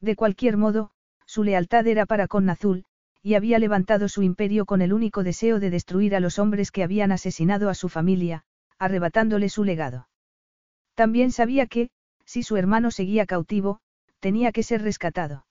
De 0.00 0.16
cualquier 0.16 0.56
modo, 0.56 0.90
su 1.26 1.44
lealtad 1.44 1.86
era 1.86 2.06
para 2.06 2.26
con 2.26 2.44
Nazul, 2.44 2.84
y 3.22 3.34
había 3.34 3.58
levantado 3.58 4.08
su 4.08 4.22
imperio 4.22 4.66
con 4.66 4.82
el 4.82 4.92
único 4.92 5.22
deseo 5.22 5.60
de 5.60 5.70
destruir 5.70 6.16
a 6.16 6.20
los 6.20 6.38
hombres 6.38 6.72
que 6.72 6.82
habían 6.82 7.12
asesinado 7.12 7.68
a 7.68 7.74
su 7.74 7.88
familia, 7.88 8.44
arrebatándole 8.78 9.48
su 9.48 9.62
legado. 9.62 10.08
También 10.94 11.30
sabía 11.30 11.66
que, 11.66 11.90
si 12.24 12.42
su 12.42 12.56
hermano 12.56 12.90
seguía 12.90 13.26
cautivo, 13.26 13.80
tenía 14.18 14.52
que 14.52 14.62
ser 14.62 14.82
rescatado. 14.82 15.46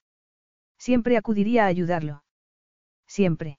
Siempre 0.78 1.16
acudiría 1.16 1.64
a 1.64 1.68
ayudarlo. 1.68 2.24
Siempre. 3.06 3.58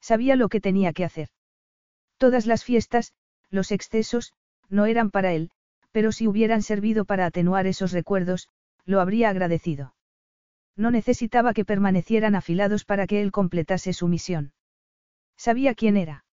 Sabía 0.00 0.36
lo 0.36 0.48
que 0.48 0.60
tenía 0.60 0.92
que 0.92 1.04
hacer. 1.04 1.28
Todas 2.18 2.46
las 2.46 2.64
fiestas, 2.64 3.12
los 3.50 3.70
excesos, 3.70 4.32
no 4.68 4.86
eran 4.86 5.10
para 5.10 5.32
él, 5.32 5.50
pero 5.92 6.10
si 6.10 6.26
hubieran 6.26 6.62
servido 6.62 7.04
para 7.04 7.26
atenuar 7.26 7.66
esos 7.66 7.92
recuerdos, 7.92 8.48
lo 8.84 9.00
habría 9.00 9.28
agradecido. 9.28 9.94
No 10.76 10.90
necesitaba 10.90 11.52
que 11.52 11.64
permanecieran 11.64 12.34
afilados 12.34 12.84
para 12.84 13.06
que 13.06 13.20
él 13.22 13.30
completase 13.30 13.92
su 13.92 14.08
misión. 14.08 14.52
Sabía 15.36 15.74
quién 15.74 15.96
era. 15.96 16.24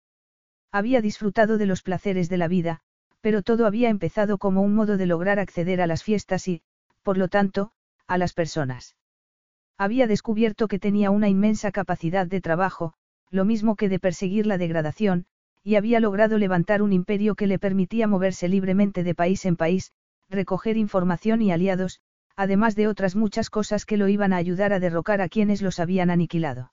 Había 0.70 1.00
disfrutado 1.00 1.58
de 1.58 1.66
los 1.66 1.82
placeres 1.82 2.28
de 2.28 2.38
la 2.38 2.48
vida, 2.48 2.80
pero 3.20 3.42
todo 3.42 3.66
había 3.66 3.88
empezado 3.88 4.38
como 4.38 4.62
un 4.62 4.74
modo 4.74 4.96
de 4.96 5.06
lograr 5.06 5.38
acceder 5.38 5.80
a 5.80 5.86
las 5.86 6.04
fiestas 6.04 6.46
y, 6.46 6.62
por 7.02 7.18
lo 7.18 7.28
tanto, 7.28 7.72
a 8.06 8.16
las 8.16 8.32
personas. 8.32 8.96
Había 9.76 10.06
descubierto 10.06 10.68
que 10.68 10.78
tenía 10.78 11.10
una 11.10 11.28
inmensa 11.28 11.72
capacidad 11.72 12.26
de 12.26 12.40
trabajo, 12.40 12.94
lo 13.30 13.44
mismo 13.44 13.76
que 13.76 13.88
de 13.88 13.98
perseguir 13.98 14.46
la 14.46 14.58
degradación, 14.58 15.26
y 15.62 15.76
había 15.76 16.00
logrado 16.00 16.38
levantar 16.38 16.82
un 16.82 16.92
imperio 16.92 17.34
que 17.34 17.46
le 17.46 17.58
permitía 17.58 18.06
moverse 18.06 18.48
libremente 18.48 19.02
de 19.04 19.14
país 19.14 19.44
en 19.44 19.56
país, 19.56 19.92
recoger 20.28 20.76
información 20.76 21.42
y 21.42 21.52
aliados, 21.52 22.00
además 22.36 22.76
de 22.76 22.86
otras 22.86 23.16
muchas 23.16 23.50
cosas 23.50 23.84
que 23.84 23.96
lo 23.96 24.08
iban 24.08 24.32
a 24.32 24.36
ayudar 24.36 24.72
a 24.72 24.80
derrocar 24.80 25.20
a 25.20 25.28
quienes 25.28 25.60
los 25.60 25.80
habían 25.80 26.10
aniquilado. 26.10 26.72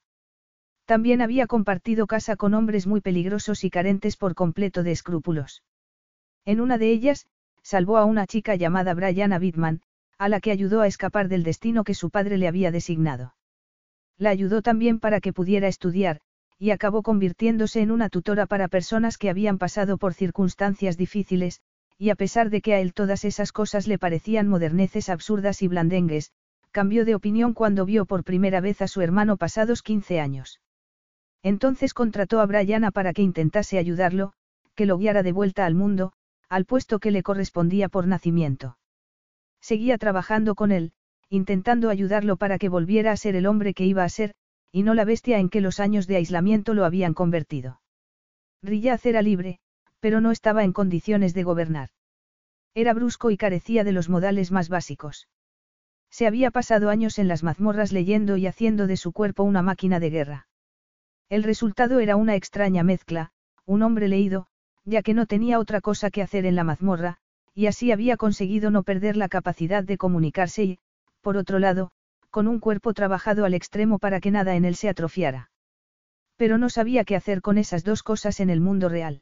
También 0.85 1.21
había 1.21 1.47
compartido 1.47 2.05
casa 2.05 2.35
con 2.35 2.53
hombres 2.53 2.85
muy 2.85 3.01
peligrosos 3.01 3.63
y 3.63 3.71
carentes 3.71 4.17
por 4.17 4.35
completo 4.35 4.83
de 4.83 4.91
escrúpulos. 4.91 5.63
En 6.45 6.61
una 6.61 6.77
de 6.77 6.91
ellas, 6.91 7.25
salvó 7.63 7.97
a 7.97 8.05
una 8.05 8.27
chica 8.27 8.55
llamada 8.55 8.93
Brianna 8.93 9.39
Bitman, 9.39 9.81
a 10.19 10.29
la 10.29 10.39
que 10.39 10.51
ayudó 10.51 10.81
a 10.81 10.87
escapar 10.87 11.27
del 11.27 11.43
destino 11.43 11.83
que 11.83 11.95
su 11.95 12.11
padre 12.11 12.37
le 12.37 12.47
había 12.47 12.71
designado. 12.71 13.33
La 14.17 14.29
ayudó 14.29 14.61
también 14.61 14.99
para 14.99 15.19
que 15.19 15.33
pudiera 15.33 15.67
estudiar, 15.67 16.21
y 16.57 16.71
acabó 16.71 17.03
convirtiéndose 17.03 17.81
en 17.81 17.91
una 17.91 18.09
tutora 18.09 18.45
para 18.45 18.67
personas 18.67 19.17
que 19.17 19.29
habían 19.29 19.57
pasado 19.57 19.97
por 19.97 20.13
circunstancias 20.13 20.97
difíciles, 20.97 21.61
y 21.97 22.09
a 22.09 22.15
pesar 22.15 22.49
de 22.49 22.61
que 22.61 22.73
a 22.73 22.79
él 22.79 22.93
todas 22.93 23.25
esas 23.25 23.51
cosas 23.51 23.87
le 23.87 23.97
parecían 23.97 24.47
moderneces 24.47 25.09
absurdas 25.09 25.61
y 25.61 25.67
blandengues, 25.67 26.31
cambió 26.71 27.05
de 27.05 27.15
opinión 27.15 27.53
cuando 27.53 27.85
vio 27.85 28.05
por 28.05 28.23
primera 28.23 28.59
vez 28.59 28.81
a 28.81 28.87
su 28.87 29.01
hermano 29.01 29.37
pasados 29.37 29.81
15 29.81 30.19
años. 30.19 30.59
Entonces 31.41 31.93
contrató 31.93 32.39
a 32.41 32.45
Brianna 32.45 32.91
para 32.91 33.13
que 33.13 33.21
intentase 33.21 33.77
ayudarlo, 33.77 34.33
que 34.75 34.85
lo 34.85 34.97
guiara 34.97 35.23
de 35.23 35.31
vuelta 35.31 35.65
al 35.65 35.75
mundo, 35.75 36.11
al 36.49 36.65
puesto 36.65 36.99
que 36.99 37.11
le 37.11 37.23
correspondía 37.23 37.87
por 37.87 38.07
nacimiento. 38.07 38.77
Seguía 39.61 39.97
trabajando 39.97 40.53
con 40.55 40.71
él, 40.71 40.91
intentando 41.29 41.89
ayudarlo 41.89 42.37
para 42.37 42.57
que 42.57 42.69
volviera 42.69 43.11
a 43.11 43.17
ser 43.17 43.35
el 43.35 43.45
hombre 43.45 43.73
que 43.73 43.85
iba 43.85 44.03
a 44.03 44.09
ser, 44.09 44.35
y 44.75 44.83
no 44.83 44.93
la 44.93 45.05
bestia 45.05 45.39
en 45.39 45.47
que 45.47 45.61
los 45.61 45.79
años 45.79 46.05
de 46.05 46.17
aislamiento 46.17 46.73
lo 46.73 46.83
habían 46.83 47.13
convertido. 47.13 47.79
Rillaz 48.61 49.05
era 49.05 49.21
libre, 49.21 49.59
pero 50.01 50.19
no 50.19 50.31
estaba 50.31 50.65
en 50.65 50.73
condiciones 50.73 51.33
de 51.33 51.43
gobernar. 51.43 51.91
Era 52.73 52.93
brusco 52.93 53.31
y 53.31 53.37
carecía 53.37 53.85
de 53.85 53.93
los 53.93 54.09
modales 54.09 54.51
más 54.51 54.67
básicos. 54.67 55.29
Se 56.09 56.27
había 56.27 56.51
pasado 56.51 56.89
años 56.89 57.19
en 57.19 57.29
las 57.29 57.41
mazmorras 57.41 57.93
leyendo 57.93 58.35
y 58.35 58.47
haciendo 58.47 58.85
de 58.85 58.97
su 58.97 59.13
cuerpo 59.13 59.43
una 59.43 59.61
máquina 59.61 60.01
de 60.01 60.09
guerra. 60.09 60.47
El 61.29 61.43
resultado 61.43 62.01
era 62.01 62.17
una 62.17 62.35
extraña 62.35 62.83
mezcla, 62.83 63.31
un 63.65 63.81
hombre 63.81 64.09
leído, 64.09 64.47
ya 64.83 65.03
que 65.03 65.13
no 65.13 65.25
tenía 65.25 65.57
otra 65.57 65.79
cosa 65.79 66.11
que 66.11 66.21
hacer 66.21 66.45
en 66.45 66.57
la 66.57 66.65
mazmorra, 66.65 67.15
y 67.53 67.67
así 67.67 67.93
había 67.93 68.17
conseguido 68.17 68.71
no 68.71 68.83
perder 68.83 69.15
la 69.15 69.29
capacidad 69.29 69.85
de 69.85 69.97
comunicarse 69.97 70.63
y, 70.65 70.79
por 71.21 71.37
otro 71.37 71.59
lado, 71.59 71.93
con 72.35 72.49
un 72.49 72.59
cuerpo 72.59 72.93
trabajado 72.93 73.45
al 73.45 73.53
extremo 73.53 73.97
para 73.97 74.19
que 74.19 74.29
nada 74.29 74.57
en 74.57 74.65
él 74.65 74.75
se 74.75 74.89
atrofiara. 74.89 75.51
Pero 76.35 76.57
no 76.57 76.67
sabía 76.69 77.05
qué 77.05 77.15
hacer 77.15 77.41
con 77.41 77.57
esas 77.57 77.85
dos 77.85 78.03
cosas 78.03 78.41
en 78.41 78.49
el 78.49 78.59
mundo 78.59 78.89
real. 78.89 79.21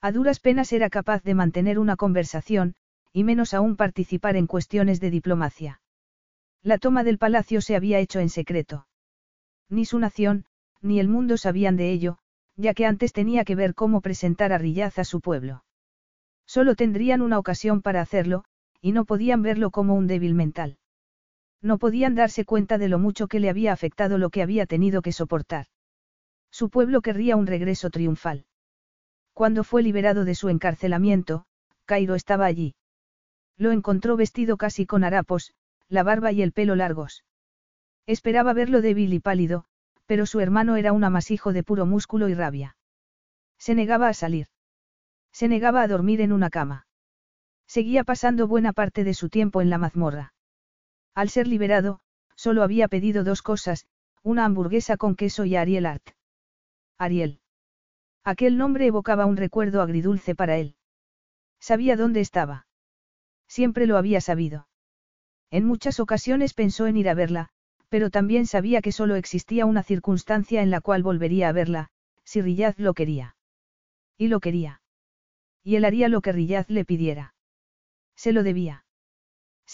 A 0.00 0.12
duras 0.12 0.38
penas 0.38 0.72
era 0.72 0.90
capaz 0.90 1.24
de 1.24 1.34
mantener 1.34 1.80
una 1.80 1.96
conversación, 1.96 2.76
y 3.12 3.24
menos 3.24 3.52
aún 3.52 3.74
participar 3.74 4.36
en 4.36 4.46
cuestiones 4.46 5.00
de 5.00 5.10
diplomacia. 5.10 5.80
La 6.62 6.78
toma 6.78 7.02
del 7.02 7.18
palacio 7.18 7.60
se 7.60 7.74
había 7.74 7.98
hecho 7.98 8.20
en 8.20 8.28
secreto. 8.28 8.86
Ni 9.68 9.84
su 9.84 9.98
nación, 9.98 10.44
ni 10.80 11.00
el 11.00 11.08
mundo 11.08 11.36
sabían 11.36 11.76
de 11.76 11.90
ello, 11.90 12.18
ya 12.54 12.74
que 12.74 12.86
antes 12.86 13.12
tenía 13.12 13.44
que 13.44 13.56
ver 13.56 13.74
cómo 13.74 14.02
presentar 14.02 14.52
a 14.52 14.58
Rillaz 14.58 15.00
a 15.00 15.04
su 15.04 15.20
pueblo. 15.20 15.64
Solo 16.46 16.76
tendrían 16.76 17.22
una 17.22 17.40
ocasión 17.40 17.82
para 17.82 18.00
hacerlo, 18.00 18.44
y 18.80 18.92
no 18.92 19.04
podían 19.04 19.42
verlo 19.42 19.72
como 19.72 19.96
un 19.96 20.06
débil 20.06 20.36
mental. 20.36 20.78
No 21.62 21.78
podían 21.78 22.14
darse 22.14 22.44
cuenta 22.44 22.78
de 22.78 22.88
lo 22.88 22.98
mucho 22.98 23.28
que 23.28 23.40
le 23.40 23.50
había 23.50 23.72
afectado 23.72 24.18
lo 24.18 24.30
que 24.30 24.42
había 24.42 24.66
tenido 24.66 25.02
que 25.02 25.12
soportar. 25.12 25.66
Su 26.50 26.70
pueblo 26.70 27.02
querría 27.02 27.36
un 27.36 27.46
regreso 27.46 27.90
triunfal. 27.90 28.46
Cuando 29.34 29.62
fue 29.64 29.82
liberado 29.82 30.24
de 30.24 30.34
su 30.34 30.48
encarcelamiento, 30.48 31.44
Cairo 31.84 32.14
estaba 32.14 32.46
allí. 32.46 32.74
Lo 33.56 33.72
encontró 33.72 34.16
vestido 34.16 34.56
casi 34.56 34.86
con 34.86 35.04
harapos, 35.04 35.52
la 35.88 36.02
barba 36.02 36.32
y 36.32 36.42
el 36.42 36.52
pelo 36.52 36.76
largos. 36.76 37.24
Esperaba 38.06 38.52
verlo 38.52 38.80
débil 38.80 39.12
y 39.12 39.20
pálido, 39.20 39.66
Pero 40.06 40.26
su 40.26 40.40
hermano 40.40 40.74
era 40.74 40.92
un 40.92 41.04
amasijo 41.04 41.52
de 41.52 41.62
puro 41.62 41.86
músculo 41.86 42.28
y 42.28 42.34
rabia. 42.34 42.76
Se 43.58 43.76
negaba 43.76 44.08
a 44.08 44.12
salir. 44.12 44.48
Se 45.30 45.46
negaba 45.46 45.82
a 45.82 45.86
dormir 45.86 46.20
en 46.20 46.32
una 46.32 46.50
cama. 46.50 46.88
Seguía 47.68 48.02
pasando 48.02 48.48
buena 48.48 48.72
parte 48.72 49.04
de 49.04 49.14
su 49.14 49.28
tiempo 49.28 49.60
en 49.60 49.70
la 49.70 49.78
mazmorra. 49.78 50.32
Al 51.14 51.28
ser 51.28 51.46
liberado, 51.46 52.00
solo 52.36 52.62
había 52.62 52.88
pedido 52.88 53.24
dos 53.24 53.42
cosas, 53.42 53.86
una 54.22 54.44
hamburguesa 54.44 54.96
con 54.96 55.16
queso 55.16 55.44
y 55.44 55.56
Ariel 55.56 55.86
Art. 55.86 56.10
Ariel. 56.98 57.40
Aquel 58.24 58.58
nombre 58.58 58.86
evocaba 58.86 59.26
un 59.26 59.36
recuerdo 59.36 59.80
agridulce 59.82 60.34
para 60.34 60.58
él. 60.58 60.76
Sabía 61.58 61.96
dónde 61.96 62.20
estaba. 62.20 62.66
Siempre 63.48 63.86
lo 63.86 63.96
había 63.96 64.20
sabido. 64.20 64.68
En 65.50 65.64
muchas 65.64 65.98
ocasiones 66.00 66.54
pensó 66.54 66.86
en 66.86 66.96
ir 66.96 67.08
a 67.08 67.14
verla, 67.14 67.48
pero 67.88 68.10
también 68.10 68.46
sabía 68.46 68.82
que 68.82 68.92
solo 68.92 69.16
existía 69.16 69.66
una 69.66 69.82
circunstancia 69.82 70.62
en 70.62 70.70
la 70.70 70.80
cual 70.80 71.02
volvería 71.02 71.48
a 71.48 71.52
verla, 71.52 71.90
si 72.24 72.40
Riyaz 72.40 72.78
lo 72.78 72.94
quería. 72.94 73.36
Y 74.16 74.28
lo 74.28 74.38
quería. 74.40 74.80
Y 75.64 75.76
él 75.76 75.84
haría 75.84 76.08
lo 76.08 76.20
que 76.20 76.32
Riyaz 76.32 76.70
le 76.70 76.84
pidiera. 76.84 77.34
Se 78.14 78.32
lo 78.32 78.42
debía. 78.42 78.84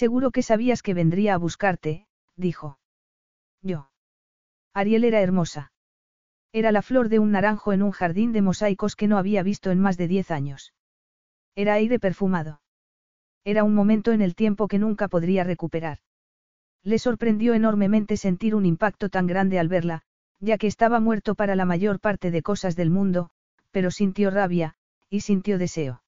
Seguro 0.03 0.31
que 0.31 0.43
sabías 0.43 0.83
que 0.83 0.93
vendría 0.93 1.33
a 1.33 1.39
buscarte, 1.39 2.07
dijo. 2.37 2.79
Yo. 3.63 3.89
Ariel 4.75 5.05
era 5.05 5.23
hermosa. 5.23 5.73
Era 6.53 6.71
la 6.71 6.83
flor 6.83 7.09
de 7.09 7.19
un 7.19 7.31
naranjo 7.31 7.73
en 7.73 7.83
un 7.83 7.93
jardín 7.93 8.33
de 8.33 8.43
mosaicos 8.43 8.95
que 8.95 9.09
no 9.09 9.17
había 9.17 9.43
visto 9.43 9.71
en 9.71 9.81
más 9.81 9.97
de 9.97 10.07
diez 10.07 10.31
años. 10.31 10.75
Era 11.55 11.73
aire 11.73 11.99
perfumado. 11.99 12.61
Era 13.43 13.65
un 13.65 13.75
momento 13.75 14.13
en 14.13 14.21
el 14.21 14.35
tiempo 14.35 14.69
que 14.69 14.79
nunca 14.79 15.09
podría 15.09 15.45
recuperar. 15.45 16.01
Le 16.83 16.99
sorprendió 16.99 17.55
enormemente 17.55 18.19
sentir 18.19 18.55
un 18.55 18.67
impacto 18.67 19.09
tan 19.09 19.27
grande 19.27 19.59
al 19.59 19.69
verla, 19.69 20.03
ya 20.41 20.59
que 20.59 20.67
estaba 20.67 21.01
muerto 21.01 21.35
para 21.35 21.57
la 21.57 21.65
mayor 21.65 22.01
parte 22.01 22.31
de 22.31 22.43
cosas 22.43 22.77
del 22.77 22.91
mundo, 22.91 23.31
pero 23.71 23.91
sintió 23.91 24.31
rabia, 24.31 24.75
y 25.09 25.21
sintió 25.21 25.57
deseo. 25.57 26.03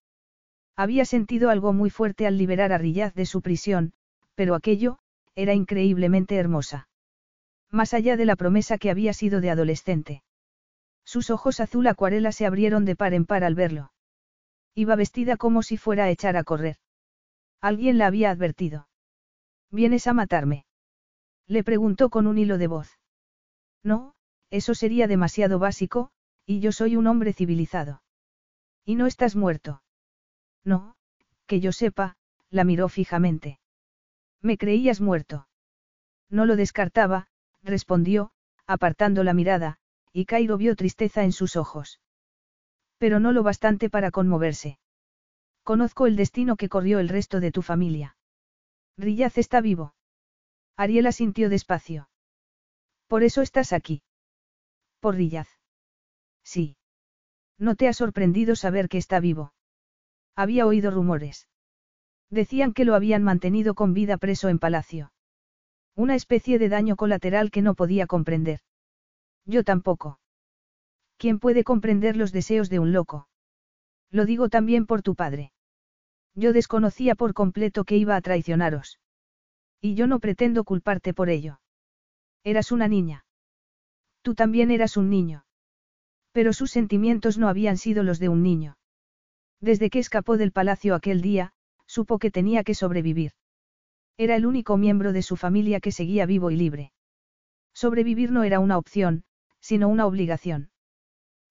Había 0.79 1.05
sentido 1.05 1.51
algo 1.51 1.73
muy 1.73 1.91
fuerte 1.91 2.25
al 2.25 2.39
liberar 2.39 2.71
a 2.71 2.79
Riyaz 2.79 3.13
de 3.13 3.27
su 3.27 3.43
prisión, 3.43 3.95
pero 4.37 4.55
aquello, 4.55 5.01
era 5.35 5.53
increíblemente 5.53 6.37
hermosa. 6.37 6.89
Más 7.69 7.95
allá 7.95 8.17
de 8.17 8.25
la 8.25 8.37
promesa 8.37 8.79
que 8.79 8.89
había 8.89 9.13
sido 9.13 9.41
de 9.41 9.51
adolescente. 9.51 10.23
Sus 11.05 11.31
ojos 11.31 11.59
azul 11.59 11.89
acuarela 11.89 12.31
se 12.31 12.47
abrieron 12.47 12.85
de 12.85 12.95
par 12.95 13.13
en 13.13 13.27
par 13.27 13.43
al 13.43 13.57
verlo. 13.57 13.91
Iba 14.73 14.95
vestida 14.95 15.37
como 15.37 15.65
si 15.65 15.79
fuera 15.79 16.05
a 16.05 16.11
echar 16.11 16.37
a 16.37 16.45
correr. 16.45 16.77
Alguien 17.61 17.99
la 17.99 18.07
había 18.07 18.31
advertido. 18.31 18.89
¿Vienes 19.73 20.07
a 20.07 20.13
matarme? 20.13 20.65
Le 21.49 21.65
preguntó 21.65 22.09
con 22.09 22.29
un 22.29 22.39
hilo 22.39 22.57
de 22.57 22.69
voz. 22.69 23.01
No, 23.83 24.15
eso 24.49 24.77
sería 24.77 25.09
demasiado 25.09 25.59
básico, 25.59 26.13
y 26.47 26.61
yo 26.61 26.71
soy 26.71 26.95
un 26.95 27.09
hombre 27.09 27.33
civilizado. 27.33 28.01
¿Y 28.85 28.95
no 28.95 29.09
estás 29.09 29.35
muerto? 29.35 29.83
No, 30.73 30.97
que 31.47 31.61
yo 31.61 31.73
sepa, 31.73 32.17
la 32.51 32.63
miró 32.63 32.91
fijamente. 32.91 33.59
Me 34.43 34.59
creías 34.59 35.01
muerto. 35.01 35.49
No 36.29 36.45
lo 36.45 36.57
descartaba, 36.57 37.29
respondió, 37.63 38.33
apartando 38.67 39.25
la 39.25 39.33
mirada, 39.33 39.79
y 40.13 40.27
Cairo 40.27 40.59
vio 40.59 40.77
tristeza 40.77 41.25
en 41.25 41.33
sus 41.33 41.57
ojos. 41.57 42.01
Pero 42.99 43.19
no 43.19 43.33
lo 43.33 43.43
bastante 43.43 43.89
para 43.89 44.11
conmoverse. 44.11 44.79
Conozco 45.63 46.07
el 46.07 46.17
destino 46.17 46.57
que 46.57 46.69
corrió 46.69 46.99
el 46.99 47.09
resto 47.09 47.41
de 47.41 47.51
tu 47.51 47.63
familia. 47.63 48.17
Rillaz 48.99 49.39
está 49.39 49.63
vivo. 49.63 49.95
Ariela 50.77 51.13
sintió 51.13 51.49
despacio. 51.49 52.11
Por 53.07 53.23
eso 53.23 53.41
estás 53.41 53.73
aquí. 53.73 54.03
Por 55.01 55.15
Rillaz. 55.15 55.49
Sí. 56.43 56.77
No 57.57 57.75
te 57.75 57.89
ha 57.89 57.95
sorprendido 57.95 58.55
saber 58.55 58.91
que 58.91 58.99
está 58.99 59.19
vivo. 59.19 59.55
Había 60.39 60.67
oído 60.67 60.93
rumores. 60.93 61.49
Decían 62.31 62.73
que 62.73 62.85
lo 62.85 62.95
habían 62.95 63.25
mantenido 63.25 63.75
con 63.75 63.93
vida 63.93 64.19
preso 64.19 64.49
en 64.49 64.61
palacio. 64.61 65.11
Una 65.97 66.15
especie 66.15 66.61
de 66.61 66.69
daño 66.69 66.95
colateral 66.95 67.51
que 67.51 67.61
no 67.61 67.75
podía 67.75 68.07
comprender. 68.07 68.61
Yo 69.47 69.65
tampoco. 69.65 70.21
¿Quién 71.17 71.41
puede 71.41 71.65
comprender 71.65 72.17
los 72.17 72.31
deseos 72.31 72.71
de 72.71 72.79
un 72.79 72.93
loco? 72.93 73.27
Lo 74.13 74.27
digo 74.27 74.49
también 74.49 74.87
por 74.87 75.03
tu 75.03 75.17
padre. 75.17 75.51
Yo 76.37 76.53
desconocía 76.53 77.17
por 77.17 77.35
completo 77.35 77.83
que 77.83 77.97
iba 77.97 78.15
a 78.15 78.21
traicionaros. 78.21 79.01
Y 79.81 79.97
yo 79.97 80.07
no 80.07 80.21
pretendo 80.21 80.63
culparte 80.63 81.15
por 81.15 81.31
ello. 81.31 81.59
Eras 82.45 82.71
una 82.71 82.87
niña. 82.87 83.25
Tú 84.23 84.37
también 84.37 84.71
eras 84.71 84.97
un 84.97 85.11
niño. 85.11 85.47
Pero 86.31 86.53
sus 86.53 86.71
sentimientos 86.71 87.39
no 87.39 87.49
habían 87.49 87.77
sido 87.77 88.05
los 88.05 88.21
de 88.21 88.29
un 88.29 88.45
niño. 88.45 88.78
Desde 89.61 89.91
que 89.91 89.99
escapó 89.99 90.37
del 90.37 90.53
palacio 90.53 90.95
aquel 90.95 91.21
día, 91.21 91.53
supo 91.87 92.19
que 92.19 92.31
tenía 92.31 92.63
que 92.63 92.75
sobrevivir. 92.75 93.33
Era 94.17 94.37
el 94.37 94.47
único 94.47 94.77
miembro 94.77 95.13
de 95.13 95.23
su 95.23 95.37
familia 95.37 95.81
que 95.81 95.93
seguía 95.93 96.27
vivo 96.27 96.51
y 96.51 96.57
libre. 96.57 96.93
Sobrevivir 97.73 98.31
no 98.33 98.45
era 98.45 98.61
una 98.61 98.79
opción, 98.79 99.25
sino 99.61 99.89
una 99.89 100.07
obligación. 100.07 100.71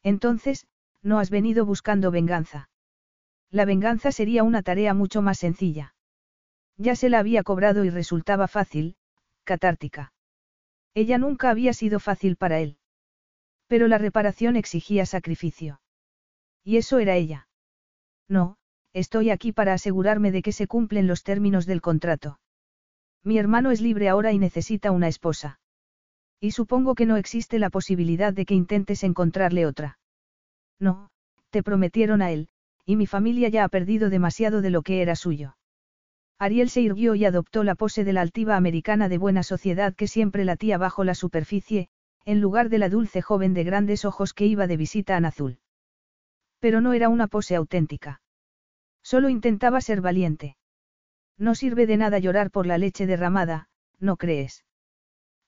Entonces, 0.04 0.68
no 1.02 1.20
has 1.20 1.30
venido 1.30 1.66
buscando 1.66 2.12
venganza. 2.12 2.70
La 3.50 3.66
venganza 3.66 4.12
sería 4.12 4.44
una 4.44 4.62
tarea 4.62 4.94
mucho 4.94 5.22
más 5.22 5.40
sencilla. 5.40 5.96
Ya 6.76 6.96
se 6.96 7.10
la 7.10 7.20
había 7.20 7.44
cobrado 7.44 7.86
y 7.86 7.90
resultaba 7.90 8.48
fácil, 8.48 8.98
catártica. 9.44 10.14
Ella 10.94 11.18
nunca 11.18 11.50
había 11.50 11.74
sido 11.74 12.00
fácil 12.00 12.36
para 12.36 12.60
él. 12.60 12.78
Pero 13.68 13.88
la 13.88 13.98
reparación 13.98 14.56
exigía 14.56 15.06
sacrificio. 15.06 15.82
Y 16.64 16.78
eso 16.78 17.00
era 17.00 17.16
ella. 17.16 17.47
No, 18.30 18.58
estoy 18.94 19.30
aquí 19.30 19.52
para 19.52 19.74
asegurarme 19.74 20.32
de 20.32 20.42
que 20.42 20.52
se 20.52 20.68
cumplen 20.68 21.08
los 21.08 21.24
términos 21.24 21.66
del 21.66 21.82
contrato. 21.82 22.40
Mi 23.24 23.38
hermano 23.38 23.72
es 23.72 23.82
libre 23.82 24.10
ahora 24.10 24.32
y 24.32 24.40
necesita 24.40 24.92
una 24.92 25.08
esposa. 25.08 25.60
Y 26.40 26.52
supongo 26.52 26.96
que 26.96 27.06
no 27.06 27.18
existe 27.18 27.60
la 27.60 27.70
posibilidad 27.70 28.34
de 28.34 28.46
que 28.46 28.54
intentes 28.54 29.04
encontrarle 29.04 29.66
otra. 29.66 30.00
No, 30.80 31.10
te 31.50 31.64
prometieron 31.64 32.22
a 32.22 32.32
él, 32.32 32.50
y 32.86 32.96
mi 32.96 33.08
familia 33.08 33.50
ya 33.50 33.64
ha 33.64 33.70
perdido 33.70 34.10
demasiado 34.10 34.62
de 34.62 34.70
lo 34.70 34.82
que 34.82 35.02
era 35.02 35.16
suyo. 35.16 35.58
Ariel 36.40 36.70
se 36.70 36.82
irguió 36.82 37.16
y 37.16 37.26
adoptó 37.26 37.64
la 37.64 37.74
pose 37.74 38.04
de 38.04 38.14
la 38.14 38.22
altiva 38.22 38.56
americana 38.56 39.10
de 39.10 39.18
buena 39.18 39.42
sociedad 39.42 39.96
que 39.96 40.08
siempre 40.08 40.46
latía 40.46 40.78
bajo 40.78 41.04
la 41.04 41.16
superficie, 41.16 41.90
en 42.26 42.42
lugar 42.42 42.70
de 42.70 42.78
la 42.78 42.90
dulce 42.90 43.22
joven 43.22 43.54
de 43.54 43.64
grandes 43.64 44.06
ojos 44.06 44.34
que 44.34 44.46
iba 44.46 44.68
de 44.68 44.78
visita 44.78 45.18
a 45.18 45.20
Nazul. 45.20 45.60
Pero 46.60 46.82
no 46.82 46.94
era 46.94 47.10
una 47.10 47.28
pose 47.28 47.56
auténtica. 47.56 48.22
Solo 49.04 49.30
intentaba 49.30 49.82
ser 49.82 50.02
valiente. 50.02 50.58
No 51.38 51.56
sirve 51.56 51.86
de 51.86 51.98
nada 51.98 52.20
llorar 52.20 52.52
por 52.52 52.66
la 52.66 52.78
leche 52.78 53.06
derramada, 53.06 53.70
¿no 54.00 54.18
crees? 54.18 54.66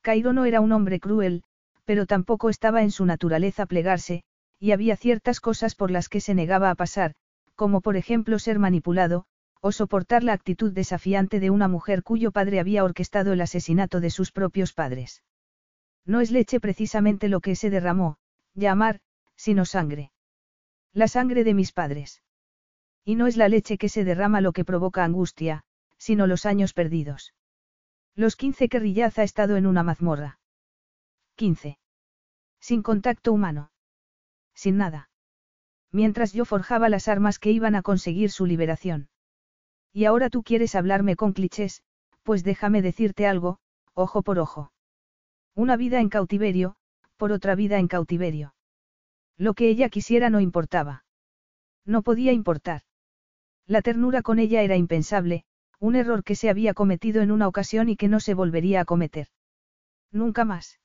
Cairo 0.02 0.34
no 0.34 0.46
era 0.46 0.62
un 0.62 0.72
hombre 0.72 1.00
cruel, 1.00 1.44
pero 1.84 2.06
tampoco 2.06 2.50
estaba 2.50 2.84
en 2.84 2.92
su 2.92 3.06
naturaleza 3.06 3.66
plegarse, 3.66 4.24
y 4.60 4.72
había 4.72 4.96
ciertas 4.96 5.40
cosas 5.40 5.76
por 5.76 5.90
las 5.90 6.10
que 6.10 6.22
se 6.22 6.36
negaba 6.36 6.70
a 6.70 6.76
pasar, 6.76 7.16
como 7.56 7.82
por 7.82 7.98
ejemplo 7.98 8.40
ser 8.40 8.60
manipulado, 8.60 9.26
o 9.62 9.72
soportar 9.72 10.24
la 10.24 10.34
actitud 10.34 10.72
desafiante 10.72 11.40
de 11.40 11.50
una 11.50 11.68
mujer 11.68 12.04
cuyo 12.04 12.32
padre 12.32 12.60
había 12.60 12.84
orquestado 12.84 13.34
el 13.34 13.42
asesinato 13.42 14.00
de 14.00 14.10
sus 14.10 14.32
propios 14.32 14.74
padres. 14.74 15.24
No 16.06 16.22
es 16.22 16.32
leche 16.32 16.60
precisamente 16.60 17.28
lo 17.28 17.42
que 17.42 17.56
se 17.56 17.70
derramó, 17.70 18.18
llamar, 18.54 19.02
sino 19.36 19.66
sangre. 19.66 20.12
La 20.94 21.08
sangre 21.08 21.44
de 21.44 21.54
mis 21.54 21.72
padres. 21.72 22.24
Y 23.06 23.16
no 23.16 23.28
es 23.28 23.38
la 23.38 23.50
leche 23.50 23.78
que 23.78 23.90
se 23.90 24.04
derrama 24.04 24.42
lo 24.42 24.54
que 24.54 24.66
provoca 24.66 25.04
angustia, 25.04 25.64
sino 25.98 26.28
los 26.28 26.46
años 26.46 26.74
perdidos. 26.74 27.34
Los 28.16 28.36
quince 28.36 28.70
que 28.70 28.80
Rillaz 28.80 29.20
ha 29.20 29.24
estado 29.24 29.56
en 29.56 29.68
una 29.68 29.84
mazmorra. 29.84 30.40
Quince. 31.36 31.78
Sin 32.60 32.82
contacto 32.82 33.32
humano. 33.32 33.72
Sin 34.54 34.78
nada. 34.78 35.10
Mientras 35.92 36.34
yo 36.34 36.46
forjaba 36.46 36.90
las 36.90 37.08
armas 37.08 37.40
que 37.40 37.52
iban 37.52 37.76
a 37.76 37.82
conseguir 37.82 38.32
su 38.32 38.46
liberación. 38.46 39.10
Y 39.94 40.06
ahora 40.06 40.30
tú 40.30 40.44
quieres 40.44 40.76
hablarme 40.76 41.16
con 41.16 41.34
clichés, 41.34 41.84
pues 42.24 42.44
déjame 42.44 42.82
decirte 42.82 43.26
algo, 43.26 43.60
ojo 43.94 44.22
por 44.22 44.40
ojo. 44.40 44.72
Una 45.56 45.78
vida 45.78 46.00
en 46.00 46.10
cautiverio, 46.10 46.76
por 47.18 47.32
otra 47.32 47.56
vida 47.56 47.80
en 47.80 47.88
cautiverio. 47.88 48.54
Lo 49.40 49.54
que 49.54 49.70
ella 49.70 49.88
quisiera 49.88 50.30
no 50.30 50.42
importaba. 50.42 51.06
No 51.86 52.04
podía 52.04 52.34
importar. 52.34 52.82
La 53.66 53.82
ternura 53.82 54.22
con 54.22 54.38
ella 54.38 54.64
era 54.64 54.76
impensable, 54.76 55.46
un 55.80 55.96
error 55.96 56.26
que 56.26 56.36
se 56.36 56.50
había 56.50 56.74
cometido 56.74 57.22
en 57.22 57.32
una 57.32 57.48
ocasión 57.48 57.88
y 57.88 57.96
que 57.96 58.10
no 58.10 58.20
se 58.20 58.34
volvería 58.34 58.82
a 58.82 58.86
cometer. 58.86 59.30
Nunca 60.12 60.44
más. 60.44 60.80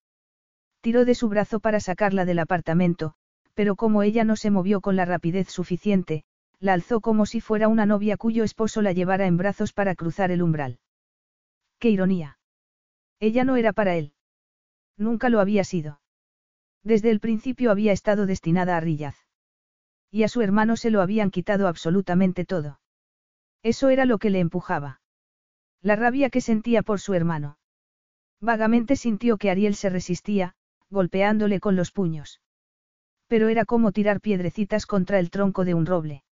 Tiró 0.81 1.05
de 1.05 1.17
su 1.17 1.29
brazo 1.29 1.59
para 1.59 1.81
sacarla 1.81 2.25
del 2.25 2.39
apartamento, 2.39 3.15
pero 3.55 3.75
como 3.75 4.05
ella 4.05 4.23
no 4.23 4.37
se 4.37 4.53
movió 4.53 4.81
con 4.81 4.95
la 4.95 5.05
rapidez 5.05 5.49
suficiente, 5.49 6.23
la 6.61 6.75
alzó 6.75 7.01
como 7.01 7.27
si 7.27 7.41
fuera 7.41 7.67
una 7.67 7.87
novia 7.87 8.17
cuyo 8.17 8.45
esposo 8.45 8.83
la 8.83 8.93
llevara 8.93 9.27
en 9.27 9.37
brazos 9.37 9.73
para 9.73 9.97
cruzar 9.97 10.31
el 10.31 10.43
umbral. 10.43 10.79
¡Qué 11.81 11.91
ironía! 11.91 12.39
Ella 13.19 13.43
no 13.43 13.57
era 13.57 13.73
para 13.73 13.97
él. 13.97 14.13
Nunca 14.97 15.29
lo 15.29 15.41
había 15.41 15.65
sido. 15.65 16.01
Desde 16.85 17.11
el 17.11 17.19
principio 17.19 17.71
había 17.71 17.93
estado 17.93 18.27
destinada 18.27 18.77
a 18.77 18.81
Rillaz. 18.81 19.17
Y 20.11 20.23
a 20.23 20.29
su 20.29 20.43
hermano 20.43 20.77
se 20.77 20.91
lo 20.91 21.01
habían 21.01 21.31
quitado 21.31 21.67
absolutamente 21.67 22.45
todo. 22.45 22.79
Eso 23.63 23.89
era 23.89 24.05
lo 24.05 24.19
que 24.19 24.31
le 24.31 24.39
empujaba. 24.39 25.01
La 25.81 25.97
rabia 25.97 26.29
que 26.29 26.43
sentía 26.43 26.83
por 26.83 27.01
su 27.01 27.15
hermano. 27.15 27.59
Vagamente 28.41 28.97
sintió 28.97 29.39
que 29.39 29.51
Ariel 29.51 29.75
se 29.75 29.89
resistía, 29.89 30.55
golpeándole 30.91 31.61
con 31.61 31.75
los 31.75 31.91
puños. 31.91 32.43
Pero 33.27 33.49
era 33.49 33.65
como 33.65 33.91
tirar 33.91 34.21
piedrecitas 34.21 34.85
contra 34.85 35.19
el 35.19 35.31
tronco 35.31 35.65
de 35.65 35.73
un 35.73 35.87
roble. 35.87 36.25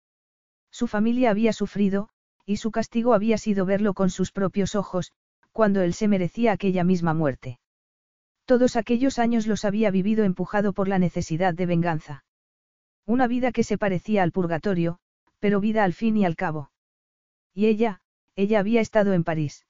Su 0.73 0.89
familia 0.89 1.31
había 1.31 1.53
sufrido, 1.53 2.09
y 2.45 2.57
su 2.57 2.73
castigo 2.73 3.15
había 3.15 3.39
sido 3.39 3.65
verlo 3.65 3.95
con 3.95 4.11
sus 4.11 4.33
propios 4.33 4.75
ojos, 4.75 5.13
cuando 5.53 5.83
él 5.83 5.95
se 5.95 6.09
merecía 6.09 6.53
aquella 6.53 6.83
misma 6.83 7.15
muerte. 7.15 7.61
Todos 8.51 8.75
aquellos 8.75 9.21
años 9.21 9.47
los 9.47 9.65
había 9.65 9.93
vivido 9.93 10.25
empujado 10.25 10.73
por 10.73 10.89
la 10.89 10.99
necesidad 10.99 11.55
de 11.55 11.67
venganza. 11.67 12.25
Una 13.07 13.29
vida 13.29 13.53
que 13.53 13.63
se 13.63 13.79
parecía 13.79 14.25
al 14.25 14.33
purgatorio, 14.33 14.99
pero 15.39 15.61
vida 15.61 15.85
al 15.85 15.93
fin 15.93 16.17
y 16.17 16.25
al 16.25 16.35
cabo. 16.35 16.73
Y 17.55 17.67
ella, 17.67 18.01
ella 18.35 18.59
había 18.59 18.81
estado 18.81 19.13
en 19.13 19.23
París. 19.23 19.67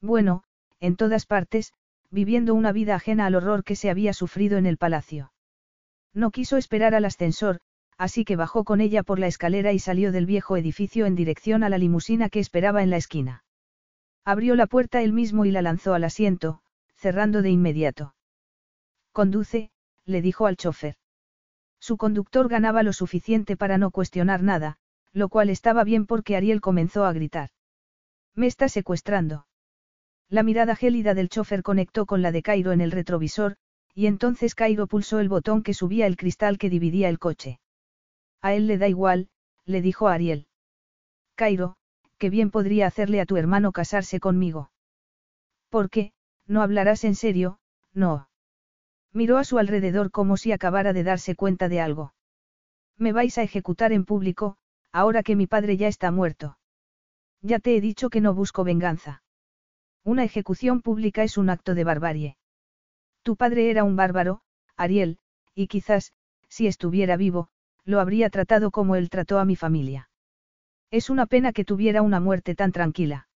Bueno, 0.00 0.42
en 0.80 0.96
todas 0.96 1.26
partes, 1.26 1.74
viviendo 2.10 2.56
una 2.56 2.72
vida 2.72 2.96
ajena 2.96 3.26
al 3.26 3.36
horror 3.36 3.62
que 3.62 3.76
se 3.76 3.88
había 3.88 4.12
sufrido 4.14 4.58
en 4.58 4.66
el 4.66 4.78
palacio. 4.78 5.32
No 6.12 6.32
quiso 6.32 6.56
esperar 6.56 6.96
al 6.96 7.04
ascensor, 7.04 7.60
así 7.98 8.24
que 8.24 8.34
bajó 8.34 8.64
con 8.64 8.80
ella 8.80 9.04
por 9.04 9.20
la 9.20 9.28
escalera 9.28 9.72
y 9.72 9.78
salió 9.78 10.10
del 10.10 10.26
viejo 10.26 10.56
edificio 10.56 11.06
en 11.06 11.14
dirección 11.14 11.62
a 11.62 11.68
la 11.68 11.78
limusina 11.78 12.30
que 12.30 12.40
esperaba 12.40 12.82
en 12.82 12.90
la 12.90 12.96
esquina. 12.96 13.44
Abrió 14.24 14.56
la 14.56 14.66
puerta 14.66 15.02
él 15.02 15.12
mismo 15.12 15.44
y 15.44 15.52
la 15.52 15.62
lanzó 15.62 15.94
al 15.94 16.02
asiento, 16.02 16.62
cerrando 17.02 17.42
de 17.42 17.50
inmediato. 17.50 18.14
Conduce, 19.10 19.72
le 20.06 20.22
dijo 20.22 20.46
al 20.46 20.56
chofer. 20.56 20.94
Su 21.80 21.96
conductor 21.96 22.48
ganaba 22.48 22.84
lo 22.84 22.92
suficiente 22.92 23.56
para 23.56 23.76
no 23.76 23.90
cuestionar 23.90 24.44
nada, 24.44 24.76
lo 25.12 25.28
cual 25.28 25.50
estaba 25.50 25.82
bien 25.82 26.06
porque 26.06 26.36
Ariel 26.36 26.60
comenzó 26.60 27.04
a 27.04 27.12
gritar. 27.12 27.50
Me 28.36 28.46
está 28.46 28.68
secuestrando. 28.68 29.48
La 30.28 30.44
mirada 30.44 30.76
gélida 30.76 31.12
del 31.14 31.28
chofer 31.28 31.64
conectó 31.64 32.06
con 32.06 32.22
la 32.22 32.30
de 32.30 32.40
Cairo 32.40 32.70
en 32.70 32.80
el 32.80 32.92
retrovisor, 32.92 33.56
y 33.94 34.06
entonces 34.06 34.54
Cairo 34.54 34.86
pulsó 34.86 35.18
el 35.18 35.28
botón 35.28 35.64
que 35.64 35.74
subía 35.74 36.06
el 36.06 36.16
cristal 36.16 36.56
que 36.56 36.70
dividía 36.70 37.08
el 37.08 37.18
coche. 37.18 37.58
A 38.40 38.54
él 38.54 38.68
le 38.68 38.78
da 38.78 38.86
igual, 38.86 39.28
le 39.66 39.82
dijo 39.82 40.06
Ariel. 40.06 40.46
Cairo, 41.34 41.74
qué 42.18 42.30
bien 42.30 42.52
podría 42.52 42.86
hacerle 42.86 43.20
a 43.20 43.26
tu 43.26 43.36
hermano 43.36 43.72
casarse 43.72 44.20
conmigo. 44.20 44.70
¿Por 45.68 45.90
qué? 45.90 46.12
No 46.46 46.62
hablarás 46.62 47.04
en 47.04 47.14
serio, 47.14 47.58
no. 47.92 48.28
Miró 49.12 49.38
a 49.38 49.44
su 49.44 49.58
alrededor 49.58 50.10
como 50.10 50.36
si 50.36 50.52
acabara 50.52 50.92
de 50.92 51.04
darse 51.04 51.34
cuenta 51.34 51.68
de 51.68 51.80
algo. 51.80 52.14
Me 52.96 53.12
vais 53.12 53.36
a 53.38 53.42
ejecutar 53.42 53.92
en 53.92 54.04
público, 54.04 54.56
ahora 54.92 55.22
que 55.22 55.36
mi 55.36 55.46
padre 55.46 55.76
ya 55.76 55.88
está 55.88 56.10
muerto. 56.10 56.58
Ya 57.40 57.58
te 57.58 57.76
he 57.76 57.80
dicho 57.80 58.10
que 58.10 58.20
no 58.20 58.34
busco 58.34 58.64
venganza. 58.64 59.22
Una 60.04 60.24
ejecución 60.24 60.80
pública 60.80 61.22
es 61.22 61.36
un 61.38 61.50
acto 61.50 61.74
de 61.74 61.84
barbarie. 61.84 62.36
Tu 63.22 63.36
padre 63.36 63.70
era 63.70 63.84
un 63.84 63.96
bárbaro, 63.96 64.42
Ariel, 64.76 65.18
y 65.54 65.68
quizás, 65.68 66.12
si 66.48 66.66
estuviera 66.66 67.16
vivo, 67.16 67.48
lo 67.84 68.00
habría 68.00 68.30
tratado 68.30 68.70
como 68.70 68.96
él 68.96 69.10
trató 69.10 69.38
a 69.38 69.44
mi 69.44 69.56
familia. 69.56 70.10
Es 70.90 71.08
una 71.08 71.26
pena 71.26 71.52
que 71.52 71.64
tuviera 71.64 72.02
una 72.02 72.20
muerte 72.20 72.54
tan 72.54 72.72
tranquila. 72.72 73.28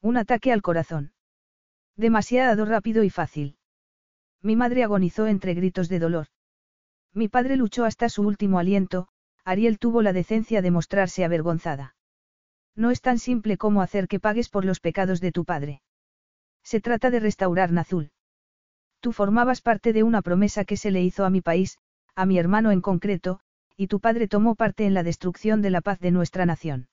Un 0.00 0.16
ataque 0.16 0.52
al 0.52 0.62
corazón. 0.62 1.13
Demasiado 1.96 2.64
rápido 2.64 3.04
y 3.04 3.10
fácil. 3.10 3.56
Mi 4.42 4.56
madre 4.56 4.82
agonizó 4.82 5.26
entre 5.26 5.54
gritos 5.54 5.88
de 5.88 6.00
dolor. 6.00 6.26
Mi 7.12 7.28
padre 7.28 7.56
luchó 7.56 7.84
hasta 7.84 8.08
su 8.08 8.22
último 8.22 8.58
aliento, 8.58 9.06
Ariel 9.44 9.78
tuvo 9.78 10.02
la 10.02 10.12
decencia 10.12 10.60
de 10.60 10.72
mostrarse 10.72 11.24
avergonzada. 11.24 11.94
No 12.74 12.90
es 12.90 13.00
tan 13.00 13.18
simple 13.18 13.56
como 13.56 13.82
hacer 13.82 14.08
que 14.08 14.18
pagues 14.18 14.48
por 14.48 14.64
los 14.64 14.80
pecados 14.80 15.20
de 15.20 15.30
tu 15.30 15.44
padre. 15.44 15.82
Se 16.64 16.80
trata 16.80 17.10
de 17.10 17.20
restaurar 17.20 17.70
Nazul. 17.70 18.10
Tú 19.00 19.12
formabas 19.12 19.60
parte 19.60 19.92
de 19.92 20.02
una 20.02 20.22
promesa 20.22 20.64
que 20.64 20.76
se 20.76 20.90
le 20.90 21.02
hizo 21.02 21.24
a 21.24 21.30
mi 21.30 21.42
país, 21.42 21.78
a 22.16 22.26
mi 22.26 22.38
hermano 22.38 22.72
en 22.72 22.80
concreto, 22.80 23.38
y 23.76 23.86
tu 23.86 24.00
padre 24.00 24.26
tomó 24.26 24.56
parte 24.56 24.86
en 24.86 24.94
la 24.94 25.04
destrucción 25.04 25.62
de 25.62 25.70
la 25.70 25.80
paz 25.80 26.00
de 26.00 26.10
nuestra 26.10 26.46
nación. 26.46 26.88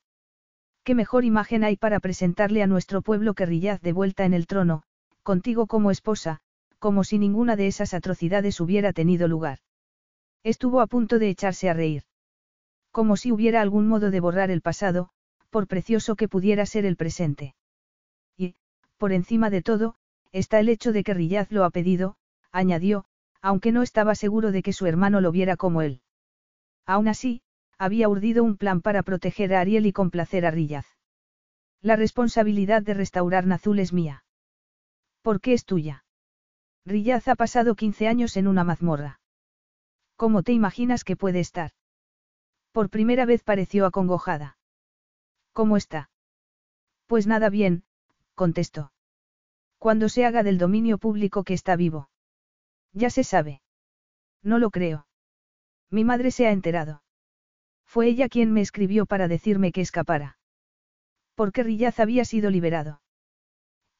¿Qué 0.83 0.93
mejor 0.93 1.25
imagen 1.25 1.63
hay 1.63 1.77
para 1.77 1.99
presentarle 1.99 2.61
a 2.61 2.67
nuestro 2.67 3.01
pueblo 3.01 3.33
que 3.33 3.45
Rillaz 3.45 3.81
de 3.81 3.93
vuelta 3.93 4.25
en 4.25 4.33
el 4.33 4.47
trono, 4.47 4.83
contigo 5.23 5.67
como 5.67 5.91
esposa, 5.91 6.39
como 6.79 7.03
si 7.03 7.19
ninguna 7.19 7.55
de 7.55 7.67
esas 7.67 7.93
atrocidades 7.93 8.59
hubiera 8.59 8.93
tenido 8.93 9.27
lugar? 9.27 9.59
Estuvo 10.43 10.81
a 10.81 10.87
punto 10.87 11.19
de 11.19 11.29
echarse 11.29 11.69
a 11.69 11.73
reír. 11.73 12.03
Como 12.91 13.15
si 13.15 13.31
hubiera 13.31 13.61
algún 13.61 13.87
modo 13.87 14.11
de 14.11 14.19
borrar 14.19 14.51
el 14.51 14.61
pasado, 14.61 15.09
por 15.49 15.67
precioso 15.67 16.15
que 16.15 16.27
pudiera 16.27 16.65
ser 16.65 16.85
el 16.85 16.97
presente. 16.97 17.55
Y, 18.37 18.55
por 18.97 19.11
encima 19.11 19.49
de 19.49 19.61
todo, 19.61 19.95
está 20.31 20.59
el 20.59 20.69
hecho 20.69 20.91
de 20.91 21.03
que 21.03 21.13
Rillaz 21.13 21.51
lo 21.51 21.63
ha 21.65 21.69
pedido, 21.69 22.15
añadió, 22.51 23.05
aunque 23.41 23.71
no 23.71 23.81
estaba 23.81 24.15
seguro 24.15 24.51
de 24.51 24.63
que 24.63 24.73
su 24.73 24.85
hermano 24.87 25.21
lo 25.21 25.31
viera 25.31 25.57
como 25.57 25.81
él. 25.81 26.01
Aún 26.85 27.07
así, 27.07 27.41
había 27.77 28.09
urdido 28.09 28.43
un 28.43 28.57
plan 28.57 28.81
para 28.81 29.03
proteger 29.03 29.53
a 29.53 29.61
Ariel 29.61 29.85
y 29.85 29.91
complacer 29.91 30.45
a 30.45 30.51
Rillaz. 30.51 30.85
La 31.81 31.95
responsabilidad 31.95 32.81
de 32.83 32.93
restaurar 32.93 33.45
Nazul 33.47 33.79
es 33.79 33.91
mía. 33.91 34.23
¿Por 35.21 35.39
qué 35.41 35.53
es 35.53 35.65
tuya? 35.65 36.03
Rillaz 36.85 37.27
ha 37.27 37.35
pasado 37.35 37.75
15 37.75 38.07
años 38.07 38.37
en 38.37 38.47
una 38.47 38.63
mazmorra. 38.63 39.19
¿Cómo 40.15 40.43
te 40.43 40.51
imaginas 40.51 41.03
que 41.03 41.15
puede 41.15 41.39
estar? 41.39 41.71
Por 42.71 42.89
primera 42.89 43.25
vez 43.25 43.43
pareció 43.43 43.85
acongojada. 43.85 44.57
¿Cómo 45.53 45.77
está? 45.77 46.09
Pues 47.05 47.27
nada 47.27 47.49
bien, 47.49 47.83
contestó. 48.35 48.91
Cuando 49.77 50.09
se 50.09 50.25
haga 50.25 50.43
del 50.43 50.57
dominio 50.57 50.97
público 50.97 51.43
que 51.43 51.53
está 51.53 51.75
vivo. 51.75 52.09
Ya 52.93 53.09
se 53.09 53.23
sabe. 53.23 53.61
No 54.41 54.59
lo 54.59 54.69
creo. 54.69 55.07
Mi 55.89 56.03
madre 56.03 56.31
se 56.31 56.47
ha 56.47 56.51
enterado. 56.51 57.03
Fue 57.85 58.07
ella 58.07 58.29
quien 58.29 58.53
me 58.53 58.61
escribió 58.61 59.05
para 59.05 59.27
decirme 59.27 59.71
que 59.71 59.81
escapara. 59.81 60.37
Porque 61.35 61.63
Rillaz 61.63 61.99
había 61.99 62.25
sido 62.25 62.49
liberado. 62.49 63.00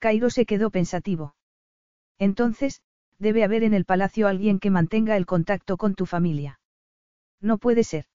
Cairo 0.01 0.31
se 0.31 0.47
quedó 0.47 0.71
pensativo. 0.71 1.35
Entonces, 2.17 2.81
debe 3.19 3.43
haber 3.43 3.63
en 3.63 3.75
el 3.75 3.85
palacio 3.85 4.27
alguien 4.27 4.59
que 4.59 4.71
mantenga 4.71 5.15
el 5.15 5.27
contacto 5.27 5.77
con 5.77 5.93
tu 5.93 6.07
familia. 6.07 6.59
No 7.39 7.59
puede 7.59 7.83
ser. 7.83 8.05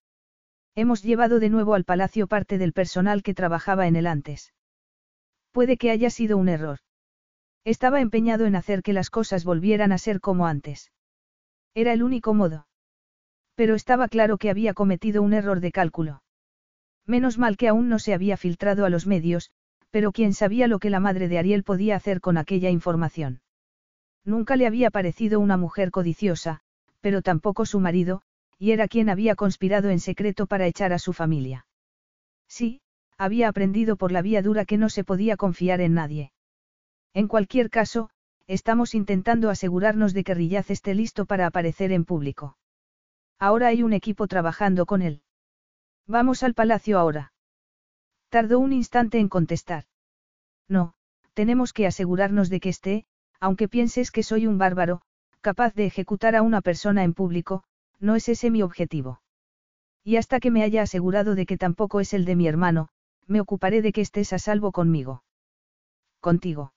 Hemos 0.74 1.04
llevado 1.04 1.38
de 1.38 1.48
nuevo 1.48 1.74
al 1.74 1.84
palacio 1.84 2.26
parte 2.26 2.58
del 2.58 2.72
personal 2.72 3.22
que 3.22 3.34
trabajaba 3.34 3.86
en 3.86 3.94
él 3.94 4.08
antes. 4.08 4.52
Puede 5.52 5.76
que 5.76 5.92
haya 5.92 6.10
sido 6.10 6.36
un 6.36 6.48
error. 6.48 6.80
Estaba 7.64 8.00
empeñado 8.00 8.46
en 8.46 8.56
hacer 8.56 8.82
que 8.82 8.92
las 8.92 9.08
cosas 9.08 9.44
volvieran 9.44 9.92
a 9.92 9.98
ser 9.98 10.20
como 10.20 10.48
antes. 10.48 10.90
Era 11.72 11.92
el 11.92 12.02
único 12.02 12.34
modo. 12.34 12.66
Pero 13.54 13.76
estaba 13.76 14.08
claro 14.08 14.38
que 14.38 14.50
había 14.50 14.74
cometido 14.74 15.22
un 15.22 15.32
error 15.32 15.60
de 15.60 15.70
cálculo. 15.70 16.24
Menos 17.06 17.38
mal 17.38 17.56
que 17.56 17.68
aún 17.68 17.88
no 17.88 18.00
se 18.00 18.12
había 18.12 18.36
filtrado 18.36 18.84
a 18.84 18.90
los 18.90 19.06
medios, 19.06 19.52
pero 19.90 20.12
quién 20.12 20.34
sabía 20.34 20.66
lo 20.68 20.78
que 20.78 20.90
la 20.90 21.00
madre 21.00 21.28
de 21.28 21.38
Ariel 21.38 21.62
podía 21.62 21.96
hacer 21.96 22.20
con 22.20 22.38
aquella 22.38 22.70
información. 22.70 23.40
Nunca 24.24 24.56
le 24.56 24.66
había 24.66 24.90
parecido 24.90 25.40
una 25.40 25.56
mujer 25.56 25.90
codiciosa, 25.90 26.60
pero 27.00 27.22
tampoco 27.22 27.64
su 27.66 27.80
marido, 27.80 28.22
y 28.58 28.72
era 28.72 28.88
quien 28.88 29.08
había 29.08 29.36
conspirado 29.36 29.90
en 29.90 30.00
secreto 30.00 30.46
para 30.46 30.66
echar 30.66 30.92
a 30.92 30.98
su 30.98 31.12
familia. 31.12 31.66
Sí, 32.48 32.80
había 33.18 33.48
aprendido 33.48 33.96
por 33.96 34.12
la 34.12 34.22
vía 34.22 34.42
dura 34.42 34.64
que 34.64 34.78
no 34.78 34.88
se 34.88 35.04
podía 35.04 35.36
confiar 35.36 35.80
en 35.80 35.94
nadie. 35.94 36.32
En 37.14 37.28
cualquier 37.28 37.70
caso, 37.70 38.10
estamos 38.46 38.94
intentando 38.94 39.50
asegurarnos 39.50 40.12
de 40.12 40.24
que 40.24 40.34
Rillaz 40.34 40.70
esté 40.70 40.94
listo 40.94 41.26
para 41.26 41.46
aparecer 41.46 41.92
en 41.92 42.04
público. 42.04 42.56
Ahora 43.38 43.68
hay 43.68 43.82
un 43.82 43.92
equipo 43.92 44.26
trabajando 44.26 44.86
con 44.86 45.02
él. 45.02 45.22
Vamos 46.06 46.42
al 46.42 46.54
palacio 46.54 46.98
ahora. 46.98 47.32
Tardó 48.36 48.58
un 48.58 48.74
instante 48.74 49.18
en 49.18 49.30
contestar. 49.30 49.84
No, 50.68 50.92
tenemos 51.32 51.72
que 51.72 51.86
asegurarnos 51.86 52.50
de 52.50 52.60
que 52.60 52.68
esté, 52.68 53.06
aunque 53.40 53.66
pienses 53.66 54.10
que 54.10 54.22
soy 54.22 54.46
un 54.46 54.58
bárbaro, 54.58 55.00
capaz 55.40 55.72
de 55.72 55.86
ejecutar 55.86 56.36
a 56.36 56.42
una 56.42 56.60
persona 56.60 57.02
en 57.02 57.14
público, 57.14 57.64
no 57.98 58.14
es 58.14 58.28
ese 58.28 58.50
mi 58.50 58.60
objetivo. 58.60 59.22
Y 60.04 60.16
hasta 60.16 60.38
que 60.38 60.50
me 60.50 60.62
haya 60.64 60.82
asegurado 60.82 61.34
de 61.34 61.46
que 61.46 61.56
tampoco 61.56 61.98
es 61.98 62.12
el 62.12 62.26
de 62.26 62.36
mi 62.36 62.46
hermano, 62.46 62.90
me 63.26 63.40
ocuparé 63.40 63.80
de 63.80 63.90
que 63.90 64.02
estés 64.02 64.34
a 64.34 64.38
salvo 64.38 64.70
conmigo. 64.70 65.24
Contigo. 66.20 66.74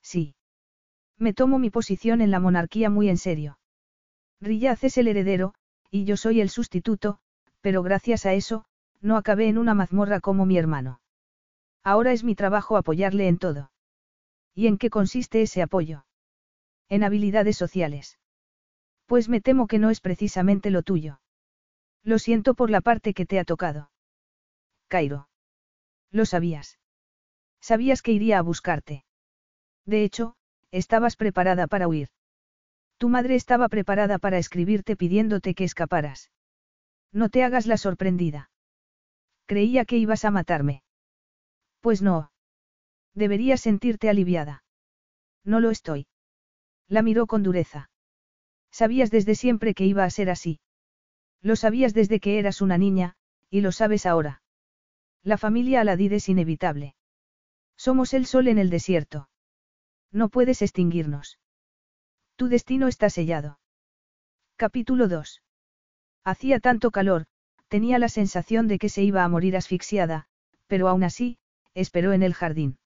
Sí. 0.00 0.34
Me 1.16 1.32
tomo 1.32 1.60
mi 1.60 1.70
posición 1.70 2.20
en 2.20 2.32
la 2.32 2.40
monarquía 2.40 2.90
muy 2.90 3.08
en 3.08 3.18
serio. 3.18 3.56
Rillaz 4.40 4.82
es 4.82 4.98
el 4.98 5.06
heredero, 5.06 5.54
y 5.92 6.06
yo 6.06 6.16
soy 6.16 6.40
el 6.40 6.50
sustituto, 6.50 7.20
pero 7.60 7.84
gracias 7.84 8.26
a 8.26 8.32
eso, 8.32 8.64
no 9.02 9.16
acabé 9.16 9.48
en 9.48 9.58
una 9.58 9.74
mazmorra 9.74 10.20
como 10.20 10.46
mi 10.46 10.56
hermano. 10.56 11.00
Ahora 11.82 12.12
es 12.12 12.24
mi 12.24 12.34
trabajo 12.34 12.76
apoyarle 12.76 13.28
en 13.28 13.38
todo. 13.38 13.72
¿Y 14.54 14.68
en 14.68 14.78
qué 14.78 14.88
consiste 14.90 15.42
ese 15.42 15.62
apoyo? 15.62 16.06
En 16.88 17.02
habilidades 17.02 17.56
sociales. 17.56 18.18
Pues 19.06 19.28
me 19.28 19.40
temo 19.40 19.66
que 19.66 19.78
no 19.78 19.90
es 19.90 20.00
precisamente 20.00 20.70
lo 20.70 20.82
tuyo. 20.82 21.20
Lo 22.04 22.18
siento 22.18 22.54
por 22.54 22.70
la 22.70 22.80
parte 22.80 23.14
que 23.14 23.26
te 23.26 23.38
ha 23.38 23.44
tocado. 23.44 23.90
Cairo. 24.88 25.28
Lo 26.10 26.24
sabías. 26.24 26.78
Sabías 27.60 28.02
que 28.02 28.12
iría 28.12 28.38
a 28.38 28.42
buscarte. 28.42 29.04
De 29.84 30.04
hecho, 30.04 30.36
estabas 30.70 31.16
preparada 31.16 31.66
para 31.66 31.88
huir. 31.88 32.08
Tu 32.98 33.08
madre 33.08 33.34
estaba 33.34 33.68
preparada 33.68 34.18
para 34.18 34.38
escribirte 34.38 34.96
pidiéndote 34.96 35.54
que 35.54 35.64
escaparas. 35.64 36.30
No 37.12 37.28
te 37.28 37.42
hagas 37.42 37.66
la 37.66 37.76
sorprendida. 37.76 38.51
Creía 39.46 39.84
que 39.84 39.96
ibas 39.96 40.24
a 40.24 40.30
matarme. 40.30 40.82
Pues 41.80 42.02
no. 42.02 42.30
Deberías 43.14 43.60
sentirte 43.60 44.08
aliviada. 44.08 44.64
No 45.44 45.60
lo 45.60 45.70
estoy. 45.70 46.06
La 46.88 47.02
miró 47.02 47.26
con 47.26 47.42
dureza. 47.42 47.90
Sabías 48.70 49.10
desde 49.10 49.34
siempre 49.34 49.74
que 49.74 49.84
iba 49.84 50.04
a 50.04 50.10
ser 50.10 50.30
así. 50.30 50.60
Lo 51.42 51.56
sabías 51.56 51.92
desde 51.92 52.20
que 52.20 52.38
eras 52.38 52.60
una 52.60 52.78
niña, 52.78 53.16
y 53.50 53.60
lo 53.60 53.72
sabes 53.72 54.06
ahora. 54.06 54.42
La 55.22 55.36
familia 55.38 55.80
Aladid 55.80 56.12
es 56.12 56.28
inevitable. 56.28 56.94
Somos 57.76 58.14
el 58.14 58.26
sol 58.26 58.48
en 58.48 58.58
el 58.58 58.70
desierto. 58.70 59.28
No 60.10 60.28
puedes 60.28 60.62
extinguirnos. 60.62 61.38
Tu 62.36 62.48
destino 62.48 62.88
está 62.88 63.10
sellado. 63.10 63.58
Capítulo 64.56 65.08
2. 65.08 65.42
Hacía 66.24 66.60
tanto 66.60 66.90
calor, 66.90 67.26
tenía 67.72 67.98
la 67.98 68.10
sensación 68.10 68.68
de 68.68 68.78
que 68.78 68.90
se 68.90 69.02
iba 69.02 69.24
a 69.24 69.28
morir 69.30 69.56
asfixiada, 69.56 70.26
pero 70.66 70.88
aún 70.88 71.04
así, 71.04 71.38
esperó 71.72 72.12
en 72.12 72.22
el 72.22 72.34
jardín. 72.34 72.76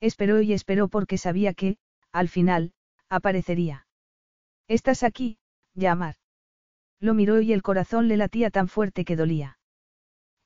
Esperó 0.00 0.40
y 0.40 0.52
esperó 0.52 0.88
porque 0.88 1.16
sabía 1.16 1.54
que, 1.54 1.76
al 2.10 2.28
final, 2.28 2.72
aparecería. 3.08 3.86
Estás 4.66 5.04
aquí, 5.04 5.38
llamar. 5.74 6.16
Lo 6.98 7.14
miró 7.14 7.40
y 7.40 7.52
el 7.52 7.62
corazón 7.62 8.08
le 8.08 8.16
latía 8.16 8.50
tan 8.50 8.66
fuerte 8.66 9.04
que 9.04 9.14
dolía. 9.14 9.60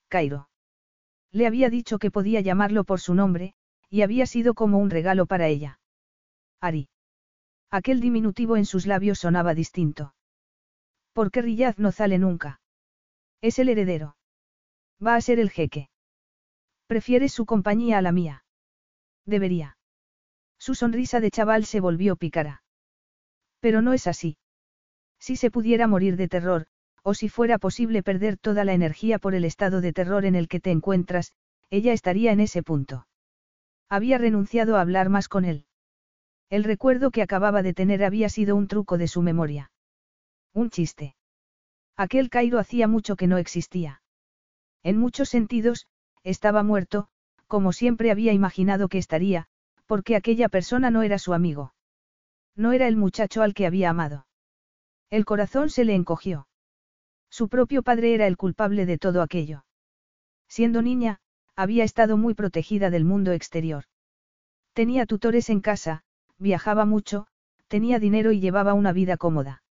Cairo. 0.08 0.50
Le 1.32 1.46
había 1.46 1.70
dicho 1.70 1.98
que 1.98 2.10
podía 2.10 2.42
llamarlo 2.42 2.84
por 2.84 3.00
su 3.00 3.14
nombre, 3.14 3.54
y 3.88 4.02
había 4.02 4.26
sido 4.26 4.52
como 4.52 4.76
un 4.76 4.90
regalo 4.90 5.24
para 5.24 5.48
ella. 5.48 5.80
Ari. 6.60 6.90
Aquel 7.70 8.02
diminutivo 8.02 8.58
en 8.58 8.66
sus 8.66 8.84
labios 8.84 9.20
sonaba 9.20 9.54
distinto. 9.54 10.14
¿Por 11.14 11.30
qué 11.30 11.72
no 11.78 11.92
sale 11.92 12.18
nunca? 12.18 12.60
Es 13.44 13.58
el 13.58 13.68
heredero. 13.68 14.16
Va 15.06 15.16
a 15.16 15.20
ser 15.20 15.38
el 15.38 15.50
jeque. 15.50 15.90
Prefieres 16.86 17.34
su 17.34 17.44
compañía 17.44 17.98
a 17.98 18.00
la 18.00 18.10
mía. 18.10 18.42
Debería. 19.26 19.76
Su 20.58 20.74
sonrisa 20.74 21.20
de 21.20 21.30
chaval 21.30 21.66
se 21.66 21.80
volvió 21.80 22.16
pícara. 22.16 22.62
Pero 23.60 23.82
no 23.82 23.92
es 23.92 24.06
así. 24.06 24.38
Si 25.18 25.36
se 25.36 25.50
pudiera 25.50 25.86
morir 25.86 26.16
de 26.16 26.26
terror, 26.26 26.68
o 27.02 27.12
si 27.12 27.28
fuera 27.28 27.58
posible 27.58 28.02
perder 28.02 28.38
toda 28.38 28.64
la 28.64 28.72
energía 28.72 29.18
por 29.18 29.34
el 29.34 29.44
estado 29.44 29.82
de 29.82 29.92
terror 29.92 30.24
en 30.24 30.36
el 30.36 30.48
que 30.48 30.60
te 30.60 30.70
encuentras, 30.70 31.32
ella 31.68 31.92
estaría 31.92 32.32
en 32.32 32.40
ese 32.40 32.62
punto. 32.62 33.06
Había 33.90 34.16
renunciado 34.16 34.78
a 34.78 34.80
hablar 34.80 35.10
más 35.10 35.28
con 35.28 35.44
él. 35.44 35.66
El 36.48 36.64
recuerdo 36.64 37.10
que 37.10 37.20
acababa 37.20 37.62
de 37.62 37.74
tener 37.74 38.04
había 38.04 38.30
sido 38.30 38.56
un 38.56 38.68
truco 38.68 38.96
de 38.96 39.06
su 39.06 39.20
memoria. 39.20 39.70
Un 40.54 40.70
chiste. 40.70 41.14
Aquel 41.96 42.28
Cairo 42.28 42.58
hacía 42.58 42.88
mucho 42.88 43.16
que 43.16 43.26
no 43.26 43.38
existía. 43.38 44.02
En 44.82 44.98
muchos 44.98 45.28
sentidos, 45.28 45.86
estaba 46.22 46.62
muerto, 46.62 47.08
como 47.46 47.72
siempre 47.72 48.10
había 48.10 48.32
imaginado 48.32 48.88
que 48.88 48.98
estaría, 48.98 49.46
porque 49.86 50.16
aquella 50.16 50.48
persona 50.48 50.90
no 50.90 51.02
era 51.02 51.18
su 51.18 51.34
amigo. 51.34 51.74
No 52.56 52.72
era 52.72 52.88
el 52.88 52.96
muchacho 52.96 53.42
al 53.42 53.54
que 53.54 53.66
había 53.66 53.90
amado. 53.90 54.26
El 55.10 55.24
corazón 55.24 55.70
se 55.70 55.84
le 55.84 55.94
encogió. 55.94 56.48
Su 57.30 57.48
propio 57.48 57.82
padre 57.82 58.14
era 58.14 58.26
el 58.26 58.36
culpable 58.36 58.86
de 58.86 58.98
todo 58.98 59.22
aquello. 59.22 59.64
Siendo 60.48 60.82
niña, 60.82 61.18
había 61.56 61.84
estado 61.84 62.16
muy 62.16 62.34
protegida 62.34 62.90
del 62.90 63.04
mundo 63.04 63.32
exterior. 63.32 63.84
Tenía 64.72 65.06
tutores 65.06 65.50
en 65.50 65.60
casa, 65.60 66.04
viajaba 66.38 66.84
mucho, 66.84 67.26
tenía 67.68 67.98
dinero 67.98 68.32
y 68.32 68.40
llevaba 68.40 68.74
una 68.74 68.92
vida 68.92 69.16
cómoda. 69.16 69.63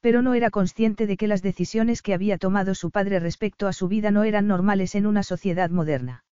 Pero 0.00 0.22
no 0.22 0.34
era 0.34 0.50
consciente 0.50 1.06
de 1.06 1.16
que 1.16 1.26
las 1.26 1.42
decisiones 1.42 2.02
que 2.02 2.14
había 2.14 2.38
tomado 2.38 2.74
su 2.74 2.90
padre 2.90 3.18
respecto 3.20 3.66
a 3.66 3.72
su 3.72 3.88
vida 3.88 4.10
no 4.10 4.24
eran 4.24 4.46
normales 4.46 4.94
en 4.94 5.06
una 5.06 5.22
sociedad 5.22 5.70
moderna. 5.70 6.24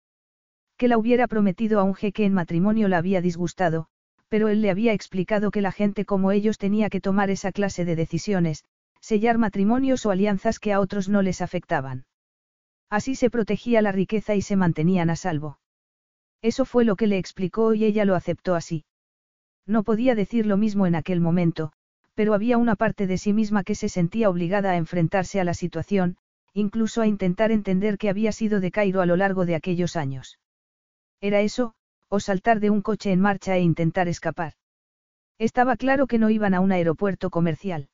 Que 0.77 0.87
la 0.87 0.97
hubiera 0.97 1.27
prometido 1.27 1.79
a 1.79 1.83
un 1.83 1.95
jeque 1.95 2.25
en 2.25 2.33
matrimonio 2.33 2.87
la 2.87 2.97
había 2.97 3.21
disgustado, 3.21 3.87
pero 4.27 4.47
él 4.47 4.61
le 4.61 4.69
había 4.69 4.93
explicado 4.93 5.51
que 5.51 5.61
la 5.61 5.71
gente 5.71 6.05
como 6.05 6.31
ellos 6.31 6.57
tenía 6.57 6.89
que 6.89 7.01
tomar 7.01 7.29
esa 7.29 7.51
clase 7.51 7.85
de 7.85 7.95
decisiones, 7.95 8.65
sellar 8.99 9.37
matrimonios 9.37 10.05
o 10.05 10.11
alianzas 10.11 10.59
que 10.59 10.73
a 10.73 10.79
otros 10.79 11.09
no 11.09 11.21
les 11.21 11.41
afectaban. 11.41 12.05
Así 12.89 13.15
se 13.15 13.29
protegía 13.29 13.81
la 13.81 13.91
riqueza 13.91 14.35
y 14.35 14.41
se 14.41 14.55
mantenían 14.55 15.09
a 15.09 15.15
salvo. 15.15 15.59
Eso 16.41 16.65
fue 16.65 16.85
lo 16.85 16.95
que 16.95 17.07
le 17.07 17.17
explicó 17.17 17.73
y 17.73 17.85
ella 17.85 18.05
lo 18.05 18.15
aceptó 18.15 18.55
así. 18.55 18.85
No 19.65 19.83
podía 19.83 20.15
decir 20.15 20.45
lo 20.45 20.57
mismo 20.57 20.87
en 20.87 20.95
aquel 20.95 21.21
momento, 21.21 21.71
pero 22.15 22.33
había 22.33 22.57
una 22.57 22.75
parte 22.75 23.07
de 23.07 23.17
sí 23.17 23.33
misma 23.33 23.63
que 23.63 23.75
se 23.75 23.89
sentía 23.89 24.29
obligada 24.29 24.71
a 24.71 24.77
enfrentarse 24.77 25.39
a 25.39 25.43
la 25.43 25.53
situación, 25.53 26.17
incluso 26.53 27.01
a 27.01 27.07
intentar 27.07 27.51
entender 27.51 27.97
qué 27.97 28.09
había 28.09 28.31
sido 28.31 28.59
de 28.59 28.71
Cairo 28.71 29.01
a 29.01 29.05
lo 29.05 29.15
largo 29.15 29.45
de 29.45 29.55
aquellos 29.55 29.95
años. 29.95 30.39
Era 31.21 31.41
eso, 31.41 31.73
o 32.09 32.19
saltar 32.19 32.59
de 32.59 32.69
un 32.69 32.81
coche 32.81 33.11
en 33.11 33.19
marcha 33.19 33.57
e 33.57 33.61
intentar 33.61 34.07
escapar. 34.07 34.53
Estaba 35.39 35.77
claro 35.77 36.05
que 36.05 36.19
no 36.19 36.29
iban 36.29 36.53
a 36.53 36.59
un 36.59 36.71
aeropuerto 36.71 37.29
comercial. 37.31 37.89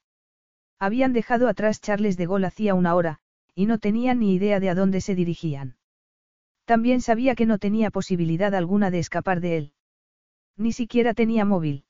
Habían 0.77 1.13
dejado 1.13 1.47
atrás 1.47 1.79
Charles 1.79 2.17
de 2.17 2.25
Gaulle 2.25 2.47
hacía 2.47 2.73
una 2.73 2.95
hora, 2.95 3.19
y 3.55 3.65
no 3.65 3.79
tenían 3.79 4.19
ni 4.19 4.34
idea 4.34 4.60
de 4.60 4.69
a 4.69 4.75
dónde 4.75 5.01
se 5.01 5.15
dirigían. 5.15 5.77
También 6.65 7.01
sabía 7.01 7.36
que 7.36 7.45
no 7.45 7.58
tenía 7.58 7.91
posibilidad 7.91 8.53
alguna 8.53 8.91
de 8.91 8.99
escapar 8.99 9.39
de 9.39 9.58
él. 9.58 9.73
Ni 10.55 10.71
siquiera 10.71 11.13
tenía 11.13 11.45
móvil. 11.45 11.86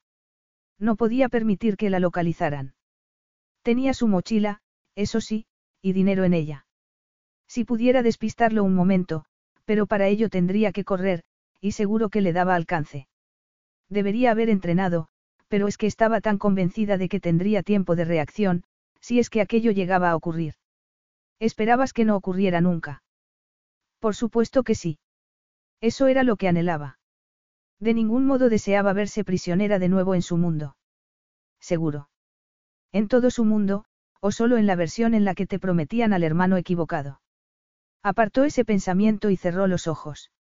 No 0.80 0.96
podía 0.96 1.30
permitir 1.30 1.76
que 1.78 1.90
la 1.90 2.00
localizaran. 2.00 2.74
Tenía 3.62 3.94
su 3.94 4.08
mochila, 4.08 4.62
eso 4.96 5.22
sí, 5.22 5.46
y 5.82 5.94
dinero 5.94 6.24
en 6.24 6.34
ella. 6.34 6.66
Si 7.48 7.66
pudiera 7.66 8.04
despistarlo 8.04 8.64
un 8.64 8.76
momento, 8.76 9.26
pero 9.66 9.88
para 9.88 10.08
ello 10.08 10.30
tendría 10.30 10.72
que 10.72 10.86
correr, 10.86 11.24
y 11.60 11.72
seguro 11.72 12.10
que 12.10 12.22
le 12.22 12.32
daba 12.32 12.56
alcance. 12.56 13.08
Debería 13.90 14.32
haber 14.32 14.50
entrenado, 14.50 15.10
pero 15.48 15.68
es 15.68 15.78
que 15.78 15.88
estaba 15.88 16.22
tan 16.22 16.38
convencida 16.38 16.98
de 16.98 17.10
que 17.10 17.20
tendría 17.20 17.64
tiempo 17.64 17.96
de 17.96 18.06
reacción, 18.06 18.64
si 19.02 19.20
es 19.20 19.30
que 19.30 19.42
aquello 19.42 19.72
llegaba 19.72 20.12
a 20.12 20.16
ocurrir. 20.16 20.54
Esperabas 21.40 21.92
que 21.92 22.06
no 22.06 22.16
ocurriera 22.16 22.62
nunca. 22.62 23.04
Por 24.00 24.16
supuesto 24.16 24.64
que 24.64 24.76
sí. 24.76 25.00
Eso 25.82 26.08
era 26.08 26.24
lo 26.24 26.36
que 26.36 26.48
anhelaba. 26.48 26.99
De 27.80 27.94
ningún 27.94 28.26
modo 28.26 28.50
deseaba 28.50 28.94
verse 28.94 29.24
prisionera 29.24 29.80
de 29.80 29.90
nuevo 29.90 30.16
en 30.16 30.22
su 30.22 30.38
mundo. 30.38 30.76
Seguro. 31.60 32.10
En 32.92 33.08
todo 33.08 33.32
su 33.32 33.46
mundo, 33.46 33.86
o 34.22 34.32
solo 34.32 34.58
en 34.58 34.66
la 34.66 34.76
versión 34.76 35.14
en 35.14 35.26
la 35.26 35.36
que 35.36 35.48
te 35.48 35.60
prometían 35.60 36.14
al 36.14 36.24
hermano 36.24 36.58
equivocado. 36.58 37.22
Apartó 38.04 38.44
ese 38.44 38.66
pensamiento 38.66 39.30
y 39.30 39.38
cerró 39.38 39.68
los 39.68 39.88
ojos. 39.88 40.32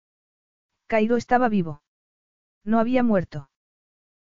Cairo 0.86 1.16
estaba 1.16 1.48
vivo. 1.48 1.82
No 2.64 2.80
había 2.80 3.02
muerto. 3.02 3.50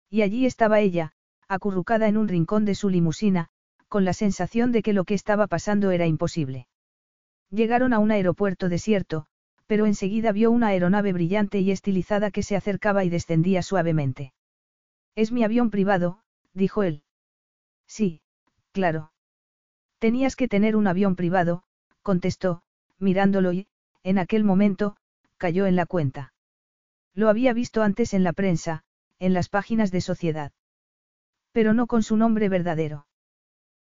Y 0.09 0.21
allí 0.21 0.45
estaba 0.45 0.79
ella, 0.79 1.13
acurrucada 1.47 2.07
en 2.07 2.17
un 2.17 2.27
rincón 2.27 2.65
de 2.65 2.75
su 2.75 2.89
limusina, 2.89 3.49
con 3.87 4.03
la 4.03 4.13
sensación 4.13 4.71
de 4.71 4.81
que 4.81 4.93
lo 4.93 5.03
que 5.03 5.13
estaba 5.13 5.47
pasando 5.47 5.91
era 5.91 6.05
imposible. 6.05 6.67
Llegaron 7.49 7.93
a 7.93 7.99
un 7.99 8.11
aeropuerto 8.11 8.67
desierto, 8.67 9.27
pero 9.67 9.85
enseguida 9.85 10.31
vio 10.31 10.51
una 10.51 10.67
aeronave 10.67 11.13
brillante 11.13 11.59
y 11.59 11.71
estilizada 11.71 12.31
que 12.31 12.43
se 12.43 12.55
acercaba 12.55 13.03
y 13.03 13.09
descendía 13.09 13.61
suavemente. 13.61 14.33
Es 15.15 15.31
mi 15.31 15.43
avión 15.43 15.69
privado, 15.69 16.19
dijo 16.53 16.83
él. 16.83 17.03
Sí, 17.87 18.21
claro. 18.71 19.11
Tenías 19.99 20.35
que 20.35 20.47
tener 20.47 20.75
un 20.75 20.87
avión 20.87 21.15
privado, 21.15 21.63
contestó, 22.01 22.61
mirándolo 22.99 23.53
y, 23.53 23.67
en 24.03 24.19
aquel 24.19 24.43
momento, 24.43 24.97
cayó 25.37 25.65
en 25.65 25.75
la 25.75 25.85
cuenta. 25.85 26.33
Lo 27.13 27.29
había 27.29 27.53
visto 27.53 27.81
antes 27.81 28.13
en 28.13 28.23
la 28.23 28.33
prensa, 28.33 28.83
en 29.19 29.33
las 29.33 29.49
páginas 29.49 29.91
de 29.91 30.01
sociedad. 30.01 30.51
Pero 31.51 31.73
no 31.73 31.87
con 31.87 32.03
su 32.03 32.17
nombre 32.17 32.49
verdadero. 32.49 33.07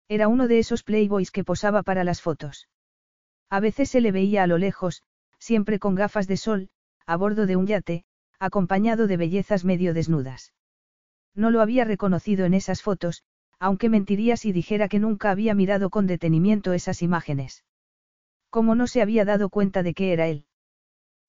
Era 0.08 0.28
uno 0.28 0.48
de 0.48 0.58
esos 0.58 0.82
playboys 0.82 1.30
que 1.30 1.44
posaba 1.44 1.82
para 1.82 2.04
las 2.04 2.22
fotos. 2.22 2.68
A 3.50 3.60
veces 3.60 3.90
se 3.90 4.00
le 4.00 4.12
veía 4.12 4.44
a 4.44 4.46
lo 4.46 4.58
lejos, 4.58 5.02
siempre 5.44 5.78
con 5.78 5.94
gafas 5.94 6.26
de 6.26 6.38
sol, 6.38 6.70
a 7.04 7.16
bordo 7.16 7.44
de 7.44 7.56
un 7.56 7.66
yate, 7.66 8.04
acompañado 8.38 9.06
de 9.06 9.18
bellezas 9.18 9.62
medio 9.62 9.92
desnudas. 9.92 10.54
No 11.34 11.50
lo 11.50 11.60
había 11.60 11.84
reconocido 11.84 12.46
en 12.46 12.54
esas 12.54 12.80
fotos, 12.80 13.24
aunque 13.58 13.90
mentiría 13.90 14.38
si 14.38 14.52
dijera 14.52 14.88
que 14.88 14.98
nunca 14.98 15.30
había 15.30 15.54
mirado 15.54 15.90
con 15.90 16.06
detenimiento 16.06 16.72
esas 16.72 17.02
imágenes. 17.02 17.62
¿Cómo 18.48 18.74
no 18.74 18.86
se 18.86 19.02
había 19.02 19.26
dado 19.26 19.50
cuenta 19.50 19.82
de 19.82 19.92
que 19.92 20.14
era 20.14 20.28
él? 20.28 20.46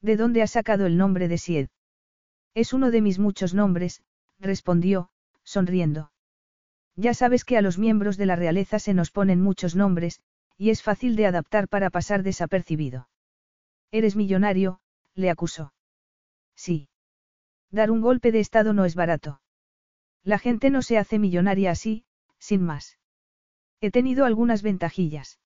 ¿De 0.01 0.15
dónde 0.15 0.41
ha 0.41 0.47
sacado 0.47 0.85
el 0.85 0.95
nombre 0.95 1.27
de 1.27 1.37
Sied? 1.37 1.67
Es 2.53 2.71
uno 2.71 2.91
de 2.91 3.01
mis 3.01 3.19
muchos 3.19 3.53
nombres, 3.53 4.01
respondió, 4.39 5.09
sonriendo. 5.43 6.13
Ya 6.95 7.13
sabes 7.13 7.43
que 7.43 7.57
a 7.57 7.61
los 7.61 7.77
miembros 7.77 8.15
de 8.15 8.27
la 8.27 8.37
realeza 8.37 8.79
se 8.79 8.93
nos 8.93 9.11
ponen 9.11 9.41
muchos 9.41 9.75
nombres, 9.75 10.21
y 10.57 10.69
es 10.69 10.81
fácil 10.81 11.17
de 11.17 11.25
adaptar 11.25 11.67
para 11.67 11.89
pasar 11.89 12.23
desapercibido. 12.23 13.09
Eres 13.91 14.15
millonario, 14.15 14.79
le 15.13 15.29
acusó. 15.29 15.73
Sí. 16.55 16.89
Dar 17.71 17.91
un 17.91 18.01
golpe 18.01 18.31
de 18.31 18.39
estado 18.39 18.73
no 18.73 18.85
es 18.85 18.95
barato. 18.95 19.41
La 20.23 20.39
gente 20.39 20.69
no 20.69 20.81
se 20.81 20.97
hace 20.97 21.19
millonaria 21.19 21.71
así, 21.71 22.05
sin 22.39 22.63
más. 22.63 22.97
He 23.81 23.91
tenido 23.91 24.25
algunas 24.25 24.63
ventajillas. 24.63 25.39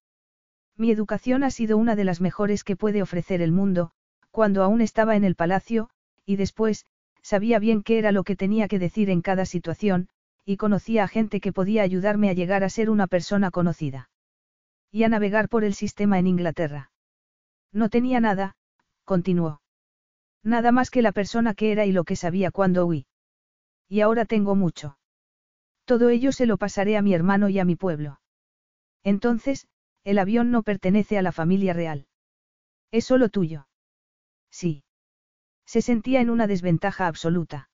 Mi 0.77 0.91
educación 0.91 1.43
ha 1.43 1.51
sido 1.51 1.77
una 1.77 1.95
de 1.95 2.05
las 2.05 2.21
mejores 2.21 2.63
que 2.63 2.77
puede 2.77 3.01
ofrecer 3.01 3.41
el 3.41 3.51
mundo, 3.51 3.91
cuando 4.31 4.63
aún 4.63 4.81
estaba 4.81 5.15
en 5.15 5.25
el 5.25 5.35
palacio, 5.35 5.89
y 6.25 6.37
después, 6.37 6.85
sabía 7.21 7.59
bien 7.59 7.83
qué 7.83 7.99
era 7.99 8.11
lo 8.11 8.23
que 8.23 8.35
tenía 8.35 8.67
que 8.67 8.79
decir 8.79 9.09
en 9.09 9.21
cada 9.21 9.45
situación, 9.45 10.07
y 10.45 10.57
conocía 10.57 11.03
a 11.03 11.07
gente 11.07 11.41
que 11.41 11.51
podía 11.51 11.83
ayudarme 11.83 12.29
a 12.29 12.33
llegar 12.33 12.63
a 12.63 12.69
ser 12.69 12.89
una 12.89 13.07
persona 13.07 13.51
conocida. 13.51 14.09
Y 14.91 15.03
a 15.03 15.09
navegar 15.09 15.49
por 15.49 15.63
el 15.63 15.73
sistema 15.73 16.17
en 16.17 16.27
Inglaterra. 16.27 16.88
No 17.71 17.89
tenía 17.89 18.19
nada, 18.19 18.55
continuó. 19.05 19.61
Nada 20.43 20.71
más 20.71 20.89
que 20.89 21.01
la 21.01 21.11
persona 21.11 21.53
que 21.53 21.71
era 21.71 21.85
y 21.85 21.91
lo 21.91 22.03
que 22.03 22.15
sabía 22.15 22.51
cuando 22.51 22.85
huí. 22.85 23.05
Y 23.87 24.01
ahora 24.01 24.25
tengo 24.25 24.55
mucho. 24.55 24.97
Todo 25.85 26.09
ello 26.09 26.31
se 26.31 26.45
lo 26.45 26.57
pasaré 26.57 26.97
a 26.97 27.01
mi 27.01 27.13
hermano 27.13 27.49
y 27.49 27.59
a 27.59 27.65
mi 27.65 27.75
pueblo. 27.75 28.19
Entonces, 29.03 29.67
el 30.03 30.19
avión 30.19 30.51
no 30.51 30.63
pertenece 30.63 31.17
a 31.17 31.21
la 31.21 31.31
familia 31.31 31.73
real. 31.73 32.07
Es 32.91 33.05
solo 33.05 33.29
tuyo. 33.29 33.67
Sí. 34.51 34.83
Se 35.65 35.81
sentía 35.81 36.21
en 36.21 36.29
una 36.29 36.47
desventaja 36.47 37.07
absoluta. 37.07 37.69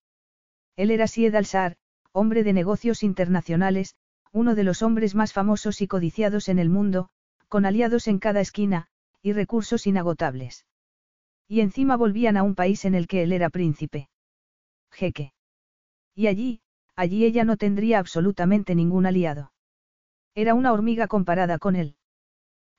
Él 0.76 0.92
era 0.92 1.08
Sied 1.08 1.34
al-Sar, 1.36 1.78
hombre 2.12 2.44
de 2.44 2.54
negocios 2.54 3.04
internacionales, 3.04 3.96
uno 4.32 4.56
de 4.56 4.64
los 4.64 4.82
hombres 4.82 5.16
más 5.16 5.32
famosos 5.32 5.82
y 5.82 5.88
codiciados 5.88 6.50
en 6.50 6.60
el 6.60 6.70
mundo, 6.70 7.10
con 7.48 7.66
aliados 7.66 8.08
en 8.08 8.20
cada 8.20 8.42
esquina, 8.42 8.88
y 9.26 9.34
recursos 9.34 9.88
inagotables. 9.88 10.68
Y 11.48 11.62
encima 11.62 11.98
volvían 11.98 12.38
a 12.38 12.44
un 12.44 12.54
país 12.54 12.86
en 12.86 12.94
el 12.94 13.08
que 13.08 13.24
él 13.24 13.32
era 13.32 13.50
príncipe. 13.50 14.08
Jeque. 14.92 15.34
Y 16.14 16.28
allí, 16.28 16.62
allí 16.96 17.26
ella 17.26 17.44
no 17.44 17.58
tendría 17.58 17.98
absolutamente 17.98 18.76
ningún 18.76 19.08
aliado. 19.08 19.52
Era 20.36 20.54
una 20.54 20.72
hormiga 20.72 21.08
comparada 21.08 21.58
con 21.58 21.76
él. 21.76 21.96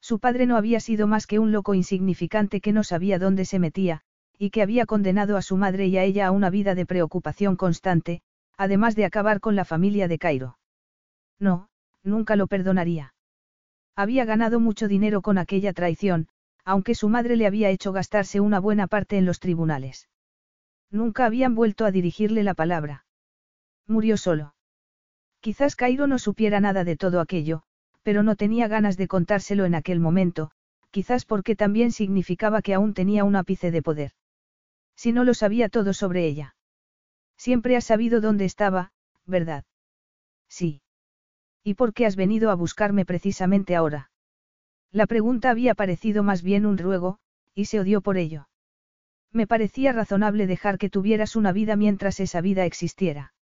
Su 0.00 0.20
padre 0.20 0.46
no 0.46 0.56
había 0.56 0.78
sido 0.78 1.08
más 1.08 1.26
que 1.26 1.40
un 1.40 1.50
loco 1.50 1.74
insignificante 1.74 2.60
que 2.60 2.72
no 2.72 2.84
sabía 2.84 3.18
dónde 3.18 3.44
se 3.44 3.58
metía, 3.58 4.02
y 4.38 4.50
que 4.50 4.62
había 4.62 4.86
condenado 4.86 5.36
a 5.36 5.42
su 5.42 5.56
madre 5.56 5.88
y 5.88 5.98
a 5.98 6.04
ella 6.04 6.28
a 6.28 6.30
una 6.30 6.48
vida 6.48 6.76
de 6.76 6.86
preocupación 6.86 7.56
constante, 7.56 8.22
además 8.56 8.94
de 8.94 9.04
acabar 9.04 9.40
con 9.40 9.56
la 9.56 9.64
familia 9.64 10.06
de 10.06 10.18
Cairo. 10.18 10.58
No, 11.40 11.70
nunca 12.04 12.36
lo 12.36 12.46
perdonaría. 12.46 13.14
Había 13.96 14.24
ganado 14.24 14.60
mucho 14.60 14.86
dinero 14.86 15.22
con 15.22 15.38
aquella 15.38 15.72
traición, 15.72 16.28
aunque 16.66 16.96
su 16.96 17.08
madre 17.08 17.36
le 17.36 17.46
había 17.46 17.70
hecho 17.70 17.92
gastarse 17.92 18.40
una 18.40 18.58
buena 18.58 18.88
parte 18.88 19.16
en 19.16 19.24
los 19.24 19.38
tribunales. 19.38 20.08
Nunca 20.90 21.24
habían 21.24 21.54
vuelto 21.54 21.84
a 21.84 21.92
dirigirle 21.92 22.42
la 22.42 22.54
palabra. 22.54 23.06
Murió 23.86 24.16
solo. 24.16 24.54
Quizás 25.40 25.76
Cairo 25.76 26.08
no 26.08 26.18
supiera 26.18 26.58
nada 26.58 26.82
de 26.82 26.96
todo 26.96 27.20
aquello, 27.20 27.62
pero 28.02 28.24
no 28.24 28.34
tenía 28.34 28.66
ganas 28.66 28.96
de 28.96 29.06
contárselo 29.06 29.64
en 29.64 29.76
aquel 29.76 30.00
momento, 30.00 30.50
quizás 30.90 31.24
porque 31.24 31.54
también 31.54 31.92
significaba 31.92 32.62
que 32.62 32.74
aún 32.74 32.94
tenía 32.94 33.22
un 33.22 33.36
ápice 33.36 33.70
de 33.70 33.82
poder. 33.82 34.12
Si 34.96 35.12
no 35.12 35.22
lo 35.22 35.34
sabía 35.34 35.68
todo 35.68 35.92
sobre 35.92 36.26
ella. 36.26 36.56
Siempre 37.36 37.76
has 37.76 37.84
sabido 37.84 38.20
dónde 38.20 38.44
estaba, 38.44 38.90
¿verdad? 39.24 39.64
Sí. 40.48 40.82
¿Y 41.62 41.74
por 41.74 41.94
qué 41.94 42.06
has 42.06 42.16
venido 42.16 42.50
a 42.50 42.54
buscarme 42.54 43.04
precisamente 43.04 43.76
ahora? 43.76 44.10
La 44.92 45.06
pregunta 45.06 45.50
había 45.50 45.74
parecido 45.74 46.22
más 46.22 46.42
bien 46.42 46.66
un 46.66 46.78
ruego, 46.78 47.18
y 47.54 47.66
se 47.66 47.80
odió 47.80 48.00
por 48.00 48.16
ello. 48.16 48.48
Me 49.32 49.46
parecía 49.46 49.92
razonable 49.92 50.46
dejar 50.46 50.78
que 50.78 50.90
tuvieras 50.90 51.36
una 51.36 51.52
vida 51.52 51.76
mientras 51.76 52.20
esa 52.20 52.40
vida 52.40 52.64
existiera. 52.64 53.34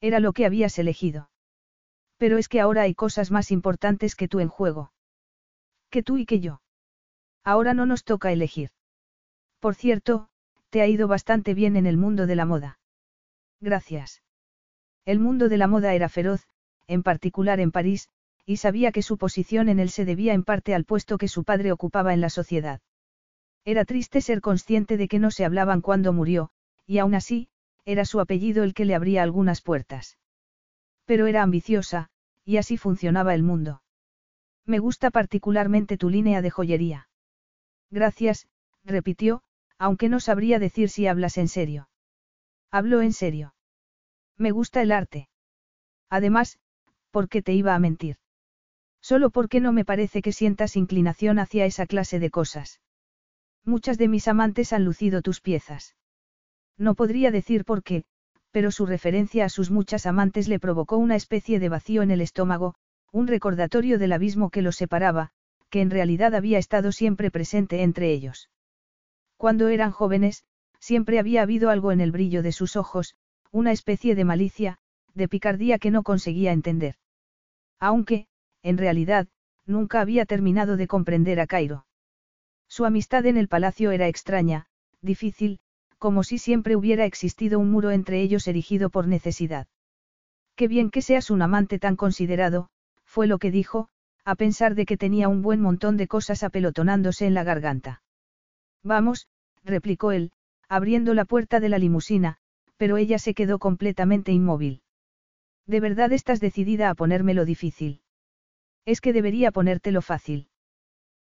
Era 0.00 0.18
lo 0.18 0.32
que 0.32 0.46
habías 0.46 0.78
elegido. 0.78 1.30
Pero 2.16 2.38
es 2.38 2.48
que 2.48 2.60
ahora 2.60 2.82
hay 2.82 2.94
cosas 2.94 3.30
más 3.30 3.50
importantes 3.50 4.16
que 4.16 4.28
tú 4.28 4.40
en 4.40 4.48
juego. 4.48 4.92
Que 5.90 6.02
tú 6.02 6.16
y 6.16 6.26
que 6.26 6.40
yo. 6.40 6.60
Ahora 7.44 7.74
no 7.74 7.86
nos 7.86 8.04
toca 8.04 8.32
elegir. 8.32 8.70
Por 9.60 9.74
cierto, 9.74 10.28
te 10.70 10.80
ha 10.80 10.86
ido 10.86 11.06
bastante 11.06 11.54
bien 11.54 11.76
en 11.76 11.86
el 11.86 11.96
mundo 11.96 12.26
de 12.26 12.36
la 12.36 12.46
moda. 12.46 12.78
Gracias. 13.60 14.22
El 15.04 15.20
mundo 15.20 15.48
de 15.48 15.56
la 15.56 15.66
moda 15.66 15.94
era 15.94 16.08
feroz, 16.08 16.46
en 16.86 17.02
particular 17.02 17.60
en 17.60 17.72
París, 17.72 18.08
y 18.44 18.56
sabía 18.56 18.92
que 18.92 19.02
su 19.02 19.18
posición 19.18 19.68
en 19.68 19.78
él 19.78 19.90
se 19.90 20.04
debía 20.04 20.34
en 20.34 20.42
parte 20.42 20.74
al 20.74 20.84
puesto 20.84 21.18
que 21.18 21.28
su 21.28 21.44
padre 21.44 21.72
ocupaba 21.72 22.12
en 22.12 22.20
la 22.20 22.30
sociedad. 22.30 22.80
Era 23.64 23.84
triste 23.84 24.20
ser 24.20 24.40
consciente 24.40 24.96
de 24.96 25.08
que 25.08 25.18
no 25.18 25.30
se 25.30 25.44
hablaban 25.44 25.80
cuando 25.80 26.12
murió, 26.12 26.50
y 26.86 26.98
aún 26.98 27.14
así, 27.14 27.48
era 27.84 28.04
su 28.04 28.20
apellido 28.20 28.64
el 28.64 28.74
que 28.74 28.84
le 28.84 28.94
abría 28.94 29.22
algunas 29.22 29.62
puertas. 29.62 30.18
Pero 31.04 31.26
era 31.26 31.42
ambiciosa, 31.42 32.10
y 32.44 32.56
así 32.56 32.76
funcionaba 32.76 33.34
el 33.34 33.42
mundo. 33.42 33.82
Me 34.66 34.78
gusta 34.78 35.10
particularmente 35.10 35.96
tu 35.96 36.10
línea 36.10 36.42
de 36.42 36.50
joyería. 36.50 37.08
Gracias, 37.90 38.48
repitió, 38.84 39.42
aunque 39.78 40.08
no 40.08 40.20
sabría 40.20 40.58
decir 40.58 40.88
si 40.88 41.06
hablas 41.06 41.38
en 41.38 41.48
serio. 41.48 41.88
Hablo 42.70 43.02
en 43.02 43.12
serio. 43.12 43.54
Me 44.36 44.50
gusta 44.50 44.82
el 44.82 44.92
arte. 44.92 45.28
Además, 46.08 46.58
¿por 47.10 47.28
qué 47.28 47.42
te 47.42 47.52
iba 47.52 47.74
a 47.74 47.78
mentir? 47.78 48.16
Solo 49.02 49.30
porque 49.30 49.60
no 49.60 49.72
me 49.72 49.84
parece 49.84 50.22
que 50.22 50.32
sientas 50.32 50.76
inclinación 50.76 51.40
hacia 51.40 51.66
esa 51.66 51.86
clase 51.86 52.20
de 52.20 52.30
cosas. 52.30 52.80
Muchas 53.64 53.98
de 53.98 54.08
mis 54.08 54.28
amantes 54.28 54.72
han 54.72 54.84
lucido 54.84 55.22
tus 55.22 55.40
piezas. 55.40 55.96
No 56.78 56.94
podría 56.94 57.30
decir 57.30 57.64
por 57.64 57.82
qué, 57.82 58.04
pero 58.52 58.70
su 58.70 58.86
referencia 58.86 59.44
a 59.44 59.48
sus 59.48 59.70
muchas 59.70 60.06
amantes 60.06 60.48
le 60.48 60.60
provocó 60.60 60.96
una 60.98 61.16
especie 61.16 61.58
de 61.58 61.68
vacío 61.68 62.02
en 62.02 62.10
el 62.10 62.20
estómago, 62.20 62.74
un 63.10 63.26
recordatorio 63.26 63.98
del 63.98 64.12
abismo 64.12 64.50
que 64.50 64.62
los 64.62 64.76
separaba, 64.76 65.30
que 65.68 65.80
en 65.80 65.90
realidad 65.90 66.34
había 66.34 66.58
estado 66.58 66.92
siempre 66.92 67.30
presente 67.30 67.82
entre 67.82 68.12
ellos. 68.12 68.50
Cuando 69.36 69.68
eran 69.68 69.90
jóvenes, 69.90 70.44
siempre 70.78 71.18
había 71.18 71.42
habido 71.42 71.70
algo 71.70 71.92
en 71.92 72.00
el 72.00 72.12
brillo 72.12 72.42
de 72.42 72.52
sus 72.52 72.76
ojos, 72.76 73.16
una 73.50 73.72
especie 73.72 74.14
de 74.14 74.24
malicia, 74.24 74.78
de 75.14 75.28
picardía 75.28 75.78
que 75.78 75.90
no 75.90 76.02
conseguía 76.02 76.52
entender. 76.52 76.96
Aunque, 77.78 78.26
en 78.62 78.78
realidad, 78.78 79.28
nunca 79.66 80.00
había 80.00 80.26
terminado 80.26 80.76
de 80.76 80.86
comprender 80.86 81.40
a 81.40 81.46
Cairo. 81.46 81.86
Su 82.68 82.84
amistad 82.84 83.26
en 83.26 83.36
el 83.36 83.48
palacio 83.48 83.90
era 83.90 84.08
extraña, 84.08 84.66
difícil, 85.00 85.58
como 85.98 86.24
si 86.24 86.38
siempre 86.38 86.74
hubiera 86.74 87.04
existido 87.04 87.58
un 87.58 87.70
muro 87.70 87.90
entre 87.90 88.20
ellos 88.20 88.48
erigido 88.48 88.90
por 88.90 89.06
necesidad. 89.06 89.66
Qué 90.56 90.68
bien 90.68 90.90
que 90.90 91.02
seas 91.02 91.30
un 91.30 91.42
amante 91.42 91.78
tan 91.78 91.96
considerado, 91.96 92.68
fue 93.04 93.26
lo 93.26 93.38
que 93.38 93.50
dijo, 93.50 93.88
a 94.24 94.34
pensar 94.34 94.74
de 94.74 94.86
que 94.86 94.96
tenía 94.96 95.28
un 95.28 95.42
buen 95.42 95.60
montón 95.60 95.96
de 95.96 96.08
cosas 96.08 96.42
apelotonándose 96.42 97.26
en 97.26 97.34
la 97.34 97.44
garganta. 97.44 98.02
Vamos, 98.82 99.28
replicó 99.64 100.12
él, 100.12 100.32
abriendo 100.68 101.14
la 101.14 101.24
puerta 101.24 101.60
de 101.60 101.68
la 101.68 101.78
limusina, 101.78 102.38
pero 102.76 102.96
ella 102.96 103.18
se 103.18 103.34
quedó 103.34 103.58
completamente 103.58 104.32
inmóvil. 104.32 104.82
¿De 105.66 105.80
verdad 105.80 106.12
estás 106.12 106.40
decidida 106.40 106.90
a 106.90 106.94
ponérmelo 106.94 107.44
difícil? 107.44 108.01
Es 108.84 109.00
que 109.00 109.12
debería 109.12 109.52
ponértelo 109.52 110.02
fácil. 110.02 110.48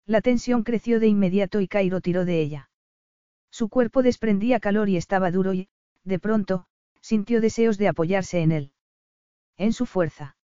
La 0.06 0.20
tensión 0.20 0.62
creció 0.62 1.00
de 1.00 1.08
inmediato 1.08 1.60
y 1.60 1.68
Cairo 1.68 2.00
tiró 2.00 2.24
de 2.24 2.40
ella. 2.40 2.70
Su 3.50 3.68
cuerpo 3.68 4.02
desprendía 4.02 4.60
calor 4.60 4.88
y 4.88 4.96
estaba 4.96 5.30
duro 5.30 5.54
y, 5.54 5.68
de 6.04 6.18
pronto, 6.18 6.66
sintió 7.00 7.40
deseos 7.40 7.78
de 7.78 7.88
apoyarse 7.88 8.40
en 8.40 8.52
él. 8.52 8.72
En 9.56 9.72
su 9.72 9.86
fuerza. 9.86 10.36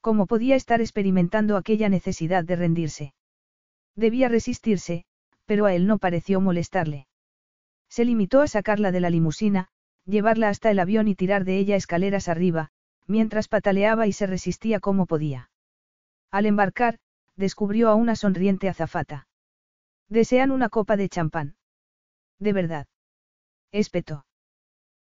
¿Cómo 0.00 0.26
podía 0.26 0.54
estar 0.54 0.80
experimentando 0.80 1.56
aquella 1.56 1.88
necesidad 1.88 2.44
de 2.44 2.56
rendirse? 2.56 3.14
Debía 3.96 4.28
resistirse, 4.28 5.04
pero 5.46 5.64
a 5.66 5.74
él 5.74 5.86
no 5.86 5.98
pareció 5.98 6.40
molestarle. 6.40 7.06
Se 7.88 8.04
limitó 8.04 8.42
a 8.42 8.46
sacarla 8.46 8.92
de 8.92 9.00
la 9.00 9.10
limusina, 9.10 9.68
llevarla 10.04 10.48
hasta 10.48 10.70
el 10.70 10.78
avión 10.78 11.08
y 11.08 11.14
tirar 11.14 11.44
de 11.44 11.58
ella 11.58 11.76
escaleras 11.76 12.28
arriba, 12.28 12.70
mientras 13.06 13.48
pataleaba 13.48 14.06
y 14.06 14.12
se 14.12 14.26
resistía 14.26 14.80
como 14.80 15.06
podía. 15.06 15.50
Al 16.30 16.46
embarcar, 16.46 16.98
descubrió 17.36 17.88
a 17.88 17.94
una 17.94 18.16
sonriente 18.16 18.68
azafata. 18.68 19.28
Desean 20.08 20.50
una 20.50 20.68
copa 20.68 20.96
de 20.96 21.08
champán. 21.08 21.56
De 22.38 22.52
verdad. 22.52 22.86
Espetó. 23.72 24.26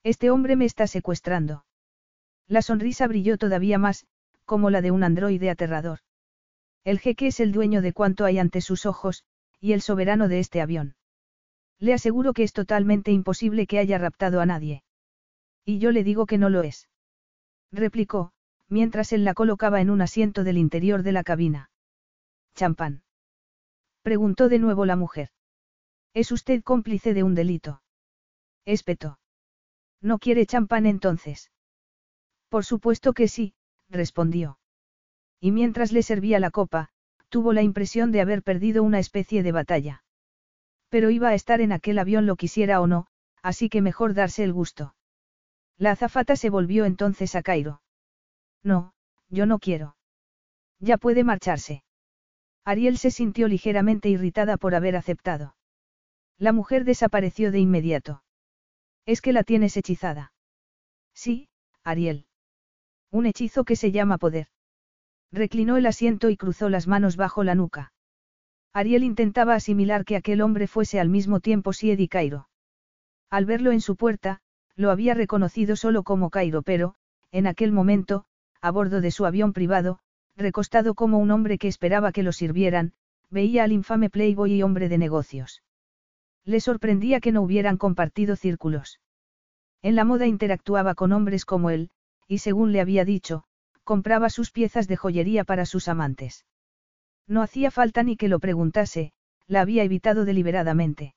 Este 0.04 0.32
hombre 0.32 0.56
me 0.56 0.66
está 0.66 0.88
secuestrando. 0.88 1.66
La 2.48 2.62
sonrisa 2.62 3.08
brilló 3.08 3.38
todavía 3.38 3.78
más, 3.78 4.06
como 4.46 4.70
la 4.70 4.82
de 4.82 4.92
un 4.92 5.04
androide 5.04 5.50
aterrador. 5.50 6.00
El 6.84 7.00
jeque 7.00 7.28
es 7.28 7.40
el 7.40 7.52
dueño 7.52 7.82
de 7.82 7.94
cuanto 7.94 8.26
hay 8.26 8.40
ante 8.40 8.62
sus 8.62 8.86
ojos, 8.86 9.24
y 9.60 9.74
el 9.74 9.82
soberano 9.82 10.28
de 10.28 10.40
este 10.40 10.62
avión. 10.62 10.96
Le 11.80 11.94
aseguro 11.94 12.34
que 12.34 12.44
es 12.44 12.54
totalmente 12.54 13.12
imposible 13.12 13.68
que 13.68 13.80
haya 13.80 13.98
raptado 13.98 14.42
a 14.42 14.46
nadie. 14.46 14.84
Y 15.64 15.80
yo 15.80 15.92
le 15.92 16.04
digo 16.04 16.26
que 16.26 16.38
no 16.38 16.50
lo 16.50 16.64
es. 16.64 16.90
Replicó, 17.72 18.34
mientras 18.72 19.12
él 19.12 19.26
la 19.26 19.34
colocaba 19.34 19.82
en 19.82 19.90
un 19.90 20.02
asiento 20.02 20.46
del 20.46 20.58
interior 20.58 21.04
de 21.04 21.12
la 21.12 21.24
cabina. 21.24 21.70
¿Champán? 22.56 23.04
Preguntó 24.02 24.48
de 24.48 24.60
nuevo 24.60 24.86
la 24.86 24.96
mujer. 24.96 25.30
¿Es 26.14 26.32
usted 26.32 26.64
cómplice 26.64 27.14
de 27.14 27.24
un 27.24 27.36
delito? 27.36 27.84
Espetó. 28.66 29.20
¿No 30.02 30.20
quiere 30.20 30.46
champán 30.46 30.86
entonces? 30.86 31.52
Por 32.48 32.64
supuesto 32.64 33.14
que 33.14 33.28
sí, 33.28 33.54
respondió. 33.90 34.58
Y 35.42 35.52
mientras 35.52 35.92
le 35.92 36.02
servía 36.02 36.40
la 36.40 36.50
copa, 36.50 36.90
tuvo 37.28 37.52
la 37.52 37.64
impresión 37.64 38.12
de 38.14 38.22
haber 38.22 38.42
perdido 38.42 38.84
una 38.84 39.00
especie 39.00 39.44
de 39.44 39.52
batalla. 39.52 40.04
Pero 40.88 41.10
iba 41.10 41.30
a 41.30 41.34
estar 41.34 41.60
en 41.60 41.74
aquel 41.74 42.00
avión 42.00 42.26
lo 42.26 42.38
quisiera 42.38 42.80
o 42.80 42.88
no, 42.88 43.08
así 43.42 43.70
que 43.70 43.82
mejor 43.82 44.14
darse 44.14 44.46
el 44.46 44.54
gusto. 44.54 44.96
La 45.78 45.92
azafata 45.92 46.38
se 46.38 46.50
volvió 46.50 46.86
entonces 46.86 47.36
a 47.36 47.42
Cairo. 47.42 47.82
No, 48.64 48.93
yo 49.30 49.45
no 49.45 49.59
quiero. 49.59 49.95
Ya 50.80 50.97
puede 50.97 51.24
marcharse. 51.24 51.84
Ariel 52.64 52.97
se 52.97 53.12
sintió 53.12 53.47
ligeramente 53.47 54.09
irritada 54.09 54.57
por 54.57 54.76
haber 54.76 54.95
aceptado. 54.95 55.55
La 56.38 56.53
mujer 56.53 56.86
desapareció 56.86 57.51
de 57.51 57.59
inmediato. 57.59 58.24
Es 59.05 59.22
que 59.22 59.34
la 59.34 59.43
tienes 59.43 59.78
hechizada. 59.78 60.34
Sí, 61.14 61.49
Ariel. 61.84 62.26
Un 63.12 63.26
hechizo 63.26 63.64
que 63.64 63.76
se 63.76 63.91
llama 63.91 64.18
poder. 64.18 64.47
Reclinó 65.32 65.78
el 65.78 65.86
asiento 65.86 66.30
y 66.30 66.38
cruzó 66.38 66.70
las 66.70 66.88
manos 66.88 67.16
bajo 67.16 67.43
la 67.43 67.55
nuca. 67.55 67.93
Ariel 68.74 69.03
intentaba 69.03 69.55
asimilar 69.55 70.05
que 70.05 70.16
aquel 70.16 70.41
hombre 70.41 70.68
fuese 70.68 70.99
al 70.99 71.09
mismo 71.09 71.39
tiempo 71.39 71.74
Sied 71.74 71.99
y 71.99 72.07
Cairo. 72.07 72.47
Al 73.30 73.45
verlo 73.45 73.72
en 73.72 73.82
su 73.82 73.95
puerta, 73.95 74.41
lo 74.76 74.91
había 74.91 75.14
reconocido 75.14 75.76
solo 75.76 76.03
como 76.03 76.30
Cairo, 76.30 76.62
pero, 76.62 76.95
en 77.32 77.47
aquel 77.47 77.72
momento, 77.72 78.26
a 78.62 78.72
bordo 78.72 79.01
de 79.01 79.12
su 79.12 79.26
avión 79.26 79.53
privado, 79.53 79.99
recostado 80.38 80.95
como 80.95 81.18
un 81.18 81.32
hombre 81.32 81.57
que 81.57 81.68
esperaba 81.68 82.12
que 82.12 82.24
lo 82.24 82.32
sirvieran, 82.32 82.93
veía 83.30 83.64
al 83.64 83.72
infame 83.72 84.09
playboy 84.09 84.53
y 84.53 84.64
hombre 84.64 84.89
de 84.89 84.97
negocios. 84.97 85.64
Le 86.45 86.59
sorprendía 86.59 87.20
que 87.20 87.32
no 87.32 87.41
hubieran 87.41 87.78
compartido 87.78 88.36
círculos. 88.36 88.99
En 89.82 89.95
la 89.95 90.05
moda 90.05 90.28
interactuaba 90.28 90.95
con 90.95 91.12
hombres 91.12 91.45
como 91.45 91.70
él, 91.70 91.89
y 92.28 92.39
según 92.39 92.72
le 92.72 92.82
había 92.82 93.05
dicho, 93.05 93.43
compraba 93.84 94.30
sus 94.30 94.51
piezas 94.51 94.88
de 94.88 94.97
joyería 94.97 95.43
para 95.43 95.66
sus 95.66 95.88
amantes. 95.88 96.45
No 97.28 97.41
hacía 97.41 97.72
falta 97.72 98.03
ni 98.03 98.16
que 98.16 98.28
lo 98.28 98.39
preguntase, 98.39 99.14
la 99.47 99.62
había 99.62 99.84
evitado 99.84 100.26
deliberadamente. 100.26 101.16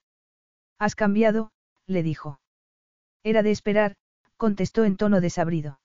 Has 0.78 0.94
cambiado, 0.94 1.52
le 1.86 2.02
dijo. 2.02 2.40
Era 3.22 3.42
de 3.42 3.50
esperar, 3.50 3.96
contestó 4.36 4.84
en 4.84 4.96
tono 4.96 5.20
desabrido. 5.20 5.78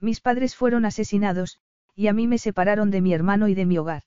Mis 0.00 0.20
padres 0.20 0.56
fueron 0.56 0.84
asesinados, 0.84 1.60
y 1.94 2.06
a 2.08 2.12
mí 2.12 2.26
me 2.26 2.38
separaron 2.38 2.90
de 2.90 3.00
mi 3.00 3.12
hermano 3.12 3.48
y 3.48 3.54
de 3.54 3.66
mi 3.66 3.78
hogar. 3.78 4.02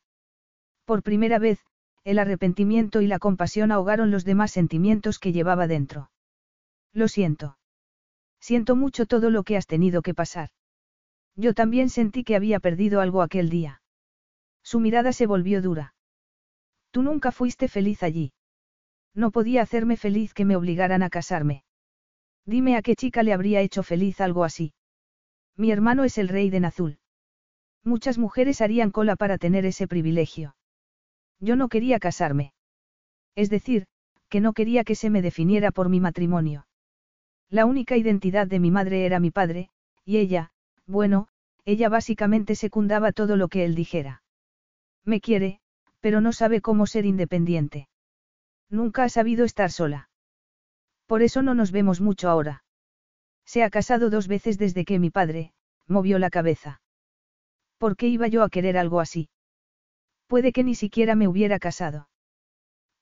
Por 0.86 1.04
primera 1.04 1.40
vez, 1.40 1.60
el 2.04 2.20
arrepentimiento 2.20 3.02
y 3.02 3.08
la 3.08 3.20
compasión 3.20 3.72
ahogaron 3.72 4.12
los 4.12 4.26
demás 4.26 4.52
sentimientos 4.52 5.20
que 5.20 5.32
llevaba 5.32 5.68
dentro. 5.68 6.12
Lo 6.92 7.08
siento. 7.08 7.58
Siento 8.40 8.76
mucho 8.76 9.06
todo 9.06 9.30
lo 9.30 9.44
que 9.44 9.56
has 9.56 9.68
tenido 9.68 10.02
que 10.02 10.14
pasar. 10.14 10.50
Yo 11.36 11.54
también 11.54 11.90
sentí 11.90 12.24
que 12.24 12.36
había 12.36 12.60
perdido 12.60 13.00
algo 13.00 13.22
aquel 13.22 13.50
día. 13.50 13.82
Su 14.64 14.80
mirada 14.80 15.14
se 15.14 15.26
volvió 15.26 15.62
dura. 15.62 15.96
Tú 16.92 17.02
nunca 17.02 17.32
fuiste 17.32 17.68
feliz 17.68 18.04
allí. 18.04 18.34
No 19.16 19.32
podía 19.32 19.62
hacerme 19.62 19.98
feliz 19.98 20.34
que 20.34 20.46
me 20.46 20.56
obligaran 20.56 21.04
a 21.04 21.10
casarme. 21.10 21.64
Dime 22.46 22.76
a 22.76 22.82
qué 22.82 22.96
chica 22.96 23.24
le 23.24 23.34
habría 23.34 23.62
hecho 23.62 23.84
feliz 23.84 24.20
algo 24.22 24.44
así. 24.44 24.74
Mi 25.56 25.72
hermano 25.72 26.04
es 26.04 26.18
el 26.18 26.30
rey 26.30 26.50
de 26.50 26.60
Nazul. 26.60 26.98
Muchas 27.84 28.18
mujeres 28.18 28.62
harían 28.62 28.92
cola 28.92 29.16
para 29.16 29.38
tener 29.38 29.66
ese 29.66 29.88
privilegio. 29.88 30.56
Yo 31.40 31.56
no 31.56 31.68
quería 31.68 32.00
casarme. 32.00 32.54
Es 33.36 33.50
decir, 33.50 33.86
que 34.30 34.42
no 34.42 34.54
quería 34.54 34.84
que 34.84 34.96
se 34.96 35.10
me 35.10 35.22
definiera 35.22 35.72
por 35.72 35.90
mi 35.90 36.00
matrimonio. 36.00 36.66
La 37.50 37.66
única 37.66 37.98
identidad 37.98 38.48
de 38.48 38.60
mi 38.60 38.72
madre 38.72 39.06
era 39.06 39.20
mi 39.20 39.30
padre, 39.30 39.70
y 40.06 40.18
ella, 40.18 40.52
bueno, 40.88 41.28
ella 41.66 41.90
básicamente 41.90 42.56
secundaba 42.56 43.12
todo 43.12 43.38
lo 43.38 43.48
que 43.48 43.64
él 43.64 43.76
dijera. 43.76 44.24
Me 45.06 45.22
quiere, 45.22 45.60
pero 46.00 46.20
no 46.20 46.34
sabe 46.34 46.62
cómo 46.62 46.88
ser 46.88 47.06
independiente. 47.06 47.90
Nunca 48.70 49.04
ha 49.04 49.10
sabido 49.10 49.46
estar 49.46 49.72
sola. 49.72 50.10
Por 51.06 51.22
eso 51.22 51.42
no 51.42 51.54
nos 51.54 51.72
vemos 51.72 52.02
mucho 52.02 52.30
ahora. 52.30 52.63
Se 53.46 53.64
ha 53.64 53.70
casado 53.70 54.10
dos 54.10 54.28
veces 54.28 54.58
desde 54.58 54.86
que 54.86 55.00
mi 55.00 55.10
padre, 55.10 55.54
movió 55.88 56.20
la 56.20 56.30
cabeza. 56.30 56.82
¿Por 57.78 57.96
qué 57.98 58.08
iba 58.08 58.28
yo 58.28 58.44
a 58.44 58.50
querer 58.50 58.78
algo 58.78 59.00
así? 59.00 59.30
Puede 60.28 60.52
que 60.52 60.64
ni 60.64 60.76
siquiera 60.76 61.16
me 61.16 61.28
hubiera 61.28 61.60
casado. 61.60 62.10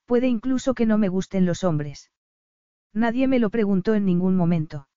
Puede 0.06 0.28
incluso 0.28 0.74
que 0.74 0.86
no 0.86 0.98
me 0.98 1.08
gusten 1.08 1.46
los 1.46 1.64
hombres. 1.64 2.12
Nadie 2.94 3.28
me 3.28 3.39
lo 3.39 3.50
preguntó 3.50 3.94
en 3.94 4.06
ningún 4.06 4.36
momento. 4.36 4.88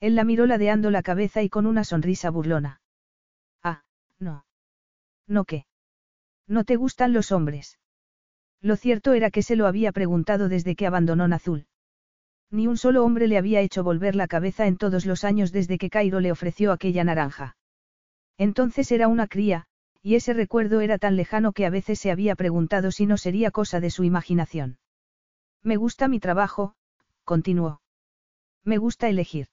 Él 0.00 0.14
la 0.14 0.24
miró 0.24 0.46
ladeando 0.46 0.90
la 0.90 1.02
cabeza 1.02 1.42
y 1.42 1.50
con 1.50 1.66
una 1.66 1.84
sonrisa 1.84 2.30
burlona. 2.30 2.80
Ah, 3.62 3.82
no. 4.18 4.46
¿No 5.26 5.44
qué? 5.44 5.66
¿No 6.46 6.64
te 6.64 6.76
gustan 6.76 7.12
los 7.12 7.32
hombres? 7.32 7.78
Lo 8.62 8.76
cierto 8.76 9.12
era 9.12 9.30
que 9.30 9.42
se 9.42 9.56
lo 9.56 9.66
había 9.66 9.92
preguntado 9.92 10.48
desde 10.48 10.74
que 10.74 10.86
abandonó 10.86 11.28
Nazul. 11.28 11.66
Ni 12.50 12.66
un 12.66 12.76
solo 12.76 13.04
hombre 13.04 13.28
le 13.28 13.38
había 13.38 13.60
hecho 13.60 13.84
volver 13.84 14.16
la 14.16 14.26
cabeza 14.26 14.66
en 14.66 14.76
todos 14.76 15.06
los 15.06 15.24
años 15.24 15.52
desde 15.52 15.78
que 15.78 15.90
Cairo 15.90 16.20
le 16.20 16.32
ofreció 16.32 16.72
aquella 16.72 17.04
naranja. 17.04 17.56
Entonces 18.38 18.90
era 18.90 19.06
una 19.06 19.28
cría, 19.28 19.66
y 20.02 20.14
ese 20.14 20.32
recuerdo 20.32 20.80
era 20.80 20.98
tan 20.98 21.14
lejano 21.16 21.52
que 21.52 21.66
a 21.66 21.70
veces 21.70 22.00
se 22.00 22.10
había 22.10 22.34
preguntado 22.34 22.90
si 22.90 23.06
no 23.06 23.18
sería 23.18 23.50
cosa 23.50 23.80
de 23.80 23.90
su 23.90 24.02
imaginación. 24.02 24.78
Me 25.62 25.76
gusta 25.76 26.08
mi 26.08 26.20
trabajo, 26.20 26.74
continuó. 27.24 27.82
Me 28.64 28.78
gusta 28.78 29.08
elegir. 29.08 29.48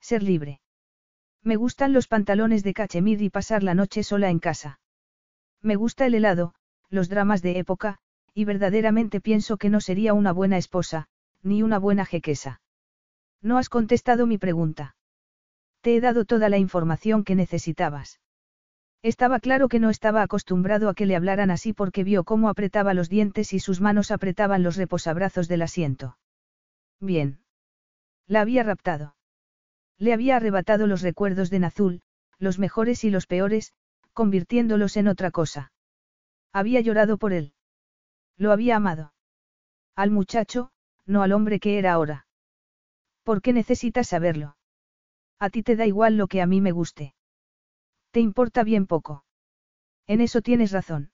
Ser 0.00 0.22
libre. 0.22 0.60
Me 1.42 1.56
gustan 1.56 1.92
los 1.92 2.08
pantalones 2.08 2.62
de 2.64 2.74
cachemir 2.74 3.22
y 3.22 3.30
pasar 3.30 3.62
la 3.62 3.74
noche 3.74 4.02
sola 4.02 4.30
en 4.30 4.38
casa. 4.38 4.80
Me 5.62 5.76
gusta 5.76 6.06
el 6.06 6.14
helado, 6.14 6.54
los 6.88 7.08
dramas 7.08 7.42
de 7.42 7.58
época, 7.58 7.98
y 8.34 8.44
verdaderamente 8.44 9.20
pienso 9.20 9.56
que 9.56 9.70
no 9.70 9.80
sería 9.80 10.14
una 10.14 10.32
buena 10.32 10.56
esposa, 10.56 11.08
ni 11.42 11.62
una 11.62 11.78
buena 11.78 12.04
jequesa. 12.04 12.60
No 13.42 13.58
has 13.58 13.68
contestado 13.68 14.26
mi 14.26 14.38
pregunta. 14.38 14.96
Te 15.80 15.96
he 15.96 16.00
dado 16.00 16.24
toda 16.24 16.48
la 16.48 16.58
información 16.58 17.24
que 17.24 17.34
necesitabas. 17.34 18.20
Estaba 19.02 19.38
claro 19.38 19.68
que 19.68 19.78
no 19.78 19.90
estaba 19.90 20.22
acostumbrado 20.22 20.88
a 20.88 20.94
que 20.94 21.06
le 21.06 21.14
hablaran 21.14 21.50
así 21.50 21.72
porque 21.72 22.02
vio 22.02 22.24
cómo 22.24 22.48
apretaba 22.48 22.94
los 22.94 23.08
dientes 23.08 23.52
y 23.52 23.60
sus 23.60 23.80
manos 23.80 24.10
apretaban 24.10 24.64
los 24.64 24.76
reposabrazos 24.76 25.46
del 25.46 25.62
asiento. 25.62 26.18
Bien. 27.00 27.40
La 28.26 28.40
había 28.40 28.64
raptado. 28.64 29.14
Le 29.98 30.12
había 30.12 30.36
arrebatado 30.36 30.86
los 30.86 31.02
recuerdos 31.02 31.48
de 31.50 31.60
Nazul, 31.60 32.02
los 32.38 32.58
mejores 32.58 33.04
y 33.04 33.10
los 33.10 33.26
peores, 33.26 33.72
convirtiéndolos 34.12 34.96
en 34.96 35.06
otra 35.06 35.30
cosa. 35.30 35.72
Había 36.52 36.80
llorado 36.80 37.18
por 37.18 37.32
él. 37.32 37.52
Lo 38.36 38.52
había 38.52 38.76
amado. 38.76 39.12
Al 39.94 40.10
muchacho, 40.10 40.70
no 41.08 41.22
al 41.22 41.32
hombre 41.32 41.58
que 41.58 41.78
era 41.78 41.94
ahora. 41.94 42.26
¿Por 43.24 43.42
qué 43.42 43.52
necesitas 43.52 44.08
saberlo? 44.08 44.56
A 45.40 45.50
ti 45.50 45.62
te 45.62 45.74
da 45.74 45.86
igual 45.86 46.16
lo 46.16 46.28
que 46.28 46.40
a 46.40 46.46
mí 46.46 46.60
me 46.60 46.70
guste. 46.70 47.14
Te 48.10 48.20
importa 48.20 48.62
bien 48.62 48.86
poco. 48.86 49.24
En 50.06 50.20
eso 50.20 50.42
tienes 50.42 50.70
razón. 50.70 51.10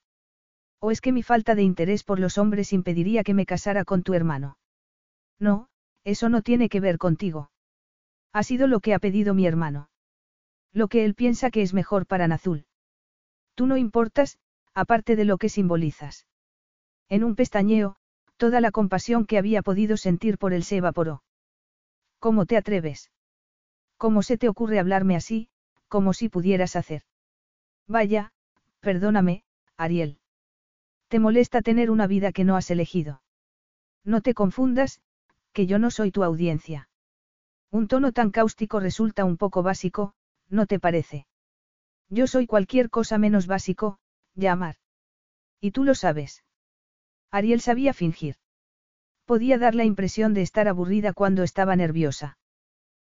¿O 0.80 0.90
es 0.90 1.00
que 1.00 1.12
mi 1.12 1.22
falta 1.22 1.54
de 1.54 1.62
interés 1.62 2.04
por 2.04 2.20
los 2.20 2.36
hombres 2.36 2.72
impediría 2.72 3.24
que 3.24 3.34
me 3.34 3.46
casara 3.46 3.84
con 3.84 4.02
tu 4.02 4.14
hermano? 4.14 4.58
No, 5.38 5.68
eso 6.04 6.28
no 6.28 6.42
tiene 6.42 6.68
que 6.68 6.80
ver 6.80 6.98
contigo. 6.98 7.50
Ha 8.32 8.42
sido 8.42 8.66
lo 8.66 8.80
que 8.80 8.94
ha 8.94 8.98
pedido 8.98 9.32
mi 9.32 9.46
hermano. 9.46 9.88
Lo 10.72 10.88
que 10.88 11.04
él 11.04 11.14
piensa 11.14 11.50
que 11.50 11.62
es 11.62 11.72
mejor 11.72 12.06
para 12.06 12.28
Nazul. 12.28 12.66
Tú 13.54 13.66
no 13.66 13.76
importas, 13.76 14.38
aparte 14.74 15.16
de 15.16 15.24
lo 15.24 15.38
que 15.38 15.48
simbolizas. 15.48 16.26
En 17.08 17.22
un 17.22 17.36
pestañeo, 17.36 17.96
toda 18.44 18.60
la 18.60 18.72
compasión 18.72 19.24
que 19.24 19.38
había 19.38 19.62
podido 19.62 19.96
sentir 19.96 20.36
por 20.36 20.52
él 20.52 20.64
se 20.64 20.76
evaporó. 20.76 21.22
¿Cómo 22.18 22.44
te 22.44 22.58
atreves? 22.58 23.10
¿Cómo 23.96 24.22
se 24.22 24.36
te 24.36 24.50
ocurre 24.50 24.78
hablarme 24.78 25.16
así, 25.16 25.48
como 25.88 26.12
si 26.12 26.28
pudieras 26.28 26.76
hacer? 26.76 27.04
Vaya, 27.88 28.32
perdóname, 28.80 29.44
Ariel. 29.78 30.18
Te 31.08 31.20
molesta 31.20 31.62
tener 31.62 31.90
una 31.90 32.06
vida 32.06 32.32
que 32.32 32.44
no 32.44 32.54
has 32.54 32.70
elegido. 32.70 33.22
No 34.04 34.20
te 34.20 34.34
confundas, 34.34 35.00
que 35.54 35.64
yo 35.64 35.78
no 35.78 35.90
soy 35.90 36.10
tu 36.10 36.22
audiencia. 36.22 36.90
Un 37.70 37.88
tono 37.88 38.12
tan 38.12 38.30
cáustico 38.30 38.78
resulta 38.78 39.24
un 39.24 39.38
poco 39.38 39.62
básico, 39.62 40.12
¿no 40.50 40.66
te 40.66 40.78
parece? 40.78 41.26
Yo 42.10 42.26
soy 42.26 42.46
cualquier 42.46 42.90
cosa 42.90 43.16
menos 43.16 43.46
básico, 43.46 44.00
llamar. 44.34 44.76
Y 45.62 45.70
tú 45.70 45.82
lo 45.82 45.94
sabes. 45.94 46.44
Ariel 47.34 47.60
sabía 47.60 47.92
fingir. 47.92 48.36
Podía 49.24 49.58
dar 49.58 49.74
la 49.74 49.84
impresión 49.84 50.34
de 50.34 50.42
estar 50.42 50.68
aburrida 50.68 51.12
cuando 51.12 51.42
estaba 51.42 51.74
nerviosa. 51.74 52.38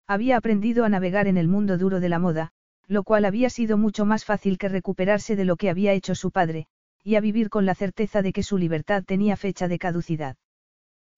Había 0.08 0.38
aprendido 0.38 0.86
a 0.86 0.90
navegar 0.90 1.28
en 1.28 1.36
el 1.36 1.50
mundo 1.50 1.78
duro 1.78 2.00
de 2.00 2.08
la 2.08 2.20
moda, 2.20 2.54
lo 2.88 3.04
cual 3.04 3.26
había 3.26 3.50
sido 3.50 3.78
mucho 3.78 4.06
más 4.06 4.24
fácil 4.24 4.58
que 4.58 4.70
recuperarse 4.70 5.36
de 5.36 5.44
lo 5.44 5.58
que 5.58 5.70
había 5.70 5.92
hecho 5.92 6.16
su 6.16 6.32
padre, 6.32 6.68
y 7.04 7.16
a 7.16 7.20
vivir 7.20 7.50
con 7.50 7.66
la 7.66 7.76
certeza 7.76 8.22
de 8.22 8.32
que 8.32 8.44
su 8.44 8.58
libertad 8.58 9.04
tenía 9.04 9.36
fecha 9.36 9.68
de 9.68 9.78
caducidad. 9.78 10.38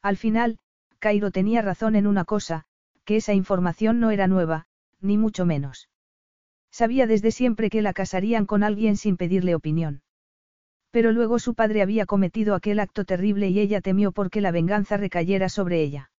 Al 0.01 0.18
final, 0.18 0.58
Cairo 0.97 1.30
tenía 1.30 1.62
razón 1.62 1.95
en 1.95 2.08
una 2.08 2.26
cosa, 2.26 2.66
que 3.03 3.18
esa 3.18 3.36
información 3.36 3.99
no 3.99 4.10
era 4.10 4.26
nueva, 4.26 4.66
ni 4.99 5.20
mucho 5.20 5.45
menos. 5.45 5.89
Sabía 6.72 7.06
desde 7.06 7.30
siempre 7.30 7.70
que 7.70 7.84
la 7.84 7.93
casarían 7.93 8.47
con 8.47 8.64
alguien 8.64 8.97
sin 8.97 9.16
pedirle 9.16 9.53
opinión. 9.53 10.01
Pero 10.96 11.12
luego 11.12 11.39
su 11.39 11.56
padre 11.56 11.82
había 11.82 12.06
cometido 12.06 12.56
aquel 12.56 12.80
acto 12.80 13.04
terrible 13.04 13.50
y 13.50 13.60
ella 13.60 13.82
temió 13.82 14.14
porque 14.14 14.39
la 14.39 14.52
venganza 14.52 14.96
recayera 14.96 15.50
sobre 15.50 15.82
ella. 15.82 16.10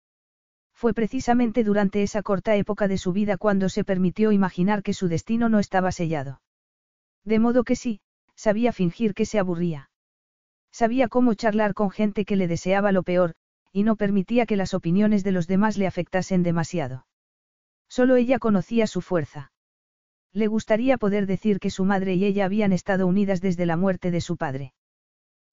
Fue 0.74 0.92
precisamente 0.92 1.64
durante 1.64 2.02
esa 2.02 2.22
corta 2.22 2.56
época 2.56 2.86
de 2.86 2.98
su 2.98 3.14
vida 3.14 3.38
cuando 3.38 3.70
se 3.70 3.84
permitió 3.84 4.32
imaginar 4.32 4.82
que 4.82 4.92
su 4.92 5.08
destino 5.08 5.48
no 5.48 5.60
estaba 5.60 5.92
sellado. 5.92 6.42
De 7.24 7.38
modo 7.38 7.64
que 7.64 7.74
sí, 7.74 8.00
sabía 8.34 8.70
fingir 8.70 9.14
que 9.14 9.24
se 9.24 9.38
aburría. 9.38 9.88
Sabía 10.70 11.08
cómo 11.08 11.32
charlar 11.32 11.72
con 11.72 11.90
gente 11.90 12.26
que 12.26 12.36
le 12.36 12.46
deseaba 12.46 12.92
lo 12.92 13.02
peor, 13.02 13.32
y 13.72 13.82
no 13.82 13.96
permitía 13.96 14.44
que 14.44 14.56
las 14.56 14.74
opiniones 14.74 15.24
de 15.24 15.32
los 15.32 15.46
demás 15.46 15.78
le 15.78 15.86
afectasen 15.86 16.42
demasiado. 16.42 17.06
Solo 17.88 18.16
ella 18.16 18.38
conocía 18.38 18.86
su 18.86 19.00
fuerza. 19.00 19.52
Le 20.32 20.46
gustaría 20.46 20.98
poder 20.98 21.26
decir 21.26 21.60
que 21.60 21.70
su 21.70 21.84
madre 21.84 22.14
y 22.14 22.24
ella 22.24 22.44
habían 22.44 22.72
estado 22.72 23.06
unidas 23.06 23.40
desde 23.40 23.66
la 23.66 23.76
muerte 23.76 24.10
de 24.10 24.20
su 24.20 24.36
padre. 24.36 24.74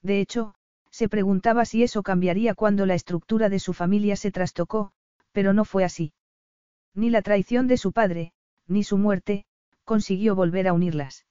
De 0.02 0.20
hecho, 0.20 0.56
se 0.92 1.10
preguntaba 1.10 1.66
si 1.66 1.84
eso 1.84 2.04
cambiaría 2.04 2.54
cuando 2.54 2.86
la 2.86 2.94
estructura 2.94 3.50
de 3.50 3.60
su 3.60 3.74
familia 3.74 4.16
se 4.16 4.32
trastocó, 4.32 4.92
pero 5.32 5.54
no 5.54 5.66
fue 5.66 5.84
así. 5.84 6.14
Ni 6.94 7.10
la 7.10 7.22
traición 7.22 7.68
de 7.68 7.78
su 7.78 7.92
padre, 7.92 8.34
ni 8.68 8.84
su 8.84 8.98
muerte, 8.98 9.46
consiguió 9.84 10.36
volver 10.36 10.68
a 10.68 10.74
unirlas. 10.74 11.26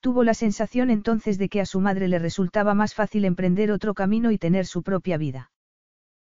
Tuvo 0.00 0.24
la 0.24 0.34
sensación 0.34 0.90
entonces 0.90 1.38
de 1.38 1.48
que 1.48 1.60
a 1.60 1.66
su 1.66 1.80
madre 1.80 2.08
le 2.08 2.18
resultaba 2.18 2.74
más 2.74 2.94
fácil 2.94 3.24
emprender 3.24 3.72
otro 3.72 3.94
camino 3.94 4.30
y 4.30 4.38
tener 4.38 4.66
su 4.66 4.82
propia 4.82 5.16
vida. 5.16 5.50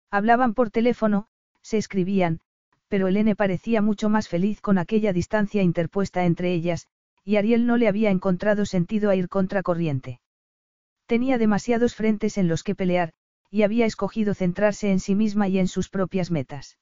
Hablaban 0.10 0.54
por 0.54 0.72
teléfono, 0.72 1.28
se 1.62 1.78
escribían, 1.78 2.40
pero 2.88 3.08
Elene 3.08 3.36
parecía 3.36 3.82
mucho 3.82 4.10
más 4.10 4.28
feliz 4.28 4.62
con 4.62 4.78
aquella 4.78 5.14
distancia 5.14 5.62
interpuesta 5.62 6.26
entre 6.26 6.54
ellas, 6.54 6.88
y 7.24 7.38
Ariel 7.38 7.66
no 7.66 7.78
le 7.78 7.88
había 7.88 8.12
encontrado 8.12 8.66
sentido 8.66 9.10
a 9.10 9.16
ir 9.16 9.30
contra 9.30 9.64
corriente. 9.64 10.20
Tenía 11.08 11.38
demasiados 11.38 11.96
frentes 11.96 12.38
en 12.38 12.48
los 12.48 12.64
que 12.64 12.76
pelear, 12.76 13.14
y 13.50 13.64
había 13.64 13.86
escogido 13.86 14.34
centrarse 14.34 14.92
en 14.92 15.00
sí 15.00 15.16
misma 15.16 15.48
y 15.48 15.60
en 15.60 15.68
sus 15.68 15.90
propias 15.90 16.32
metas. 16.32 16.78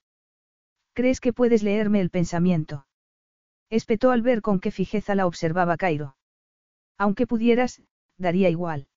¿Crees 0.93 1.19
que 1.19 1.33
puedes 1.33 1.63
leerme 1.63 2.01
el 2.01 2.09
pensamiento? 2.09 2.85
Espetó 3.69 4.11
al 4.11 4.21
ver 4.21 4.41
con 4.41 4.59
qué 4.59 4.71
fijeza 4.71 5.15
la 5.15 5.25
observaba 5.25 5.77
Cairo. 5.77 6.15
Aunque 6.97 7.25
pudieras, 7.25 7.81
daría 8.17 8.49
igual. 8.49 8.87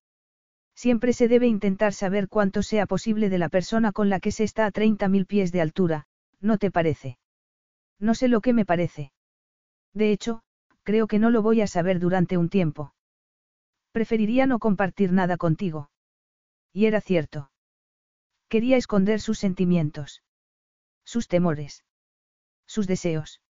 Siempre 0.74 1.12
se 1.12 1.28
debe 1.28 1.46
intentar 1.46 1.94
saber 1.94 2.28
cuánto 2.28 2.62
sea 2.62 2.86
posible 2.86 3.30
de 3.30 3.38
la 3.38 3.48
persona 3.48 3.92
con 3.92 4.10
la 4.10 4.20
que 4.20 4.30
se 4.30 4.44
está 4.44 4.66
a 4.66 4.72
30.000 4.72 5.26
pies 5.26 5.50
de 5.52 5.62
altura, 5.62 6.06
¿no 6.40 6.58
te 6.58 6.70
parece? 6.70 7.18
No 7.98 8.14
sé 8.14 8.28
lo 8.28 8.40
que 8.40 8.52
me 8.52 8.64
parece. 8.64 9.12
De 9.94 10.12
hecho, 10.12 10.42
creo 10.82 11.06
que 11.06 11.18
no 11.18 11.30
lo 11.30 11.42
voy 11.42 11.62
a 11.62 11.66
saber 11.66 11.98
durante 11.98 12.36
un 12.36 12.48
tiempo. 12.48 12.94
Preferiría 13.92 14.46
no 14.46 14.58
compartir 14.58 15.12
nada 15.12 15.36
contigo. 15.36 15.90
Y 16.72 16.86
era 16.86 17.00
cierto. 17.00 17.50
Quería 18.48 18.76
esconder 18.76 19.20
sus 19.20 19.38
sentimientos. 19.38 20.22
Sus 21.04 21.28
temores. 21.28 21.84
Sus 22.66 22.86
deseos. 22.86 23.40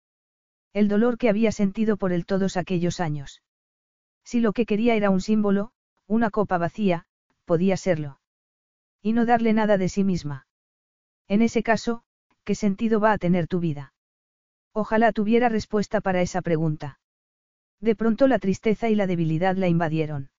El 0.72 0.89
dolor 0.89 1.18
que 1.18 1.28
había 1.28 1.53
sentido 1.53 1.97
por 1.97 2.12
él 2.12 2.26
todos 2.26 2.57
aquellos 2.57 3.01
años. 3.01 3.43
Si 4.24 4.41
lo 4.41 4.53
que 4.53 4.66
quería 4.66 4.95
era 4.95 5.11
un 5.11 5.20
símbolo, 5.20 5.72
una 6.07 6.30
copa 6.30 6.59
vacía, 6.59 7.07
podía 7.45 7.76
serlo. 7.76 8.20
Y 9.03 9.12
no 9.12 9.26
darle 9.26 9.53
nada 9.53 9.78
de 9.78 9.89
sí 9.89 10.05
misma. 10.05 10.47
En 11.28 11.43
ese 11.43 11.62
caso, 11.62 12.05
¿qué 12.47 12.55
sentido 12.55 13.01
va 13.01 13.11
a 13.13 13.19
tener 13.19 13.49
tu 13.49 13.59
vida? 13.59 13.93
Ojalá 14.73 15.11
tuviera 15.11 15.49
respuesta 15.49 16.01
para 16.01 16.23
esa 16.23 16.43
pregunta. 16.43 17.01
De 17.81 17.97
pronto 17.97 18.29
la 18.29 18.39
tristeza 18.39 18.89
y 18.89 18.95
la 18.95 19.09
debilidad 19.09 19.57
la 19.57 19.67
invadieron. 19.67 20.31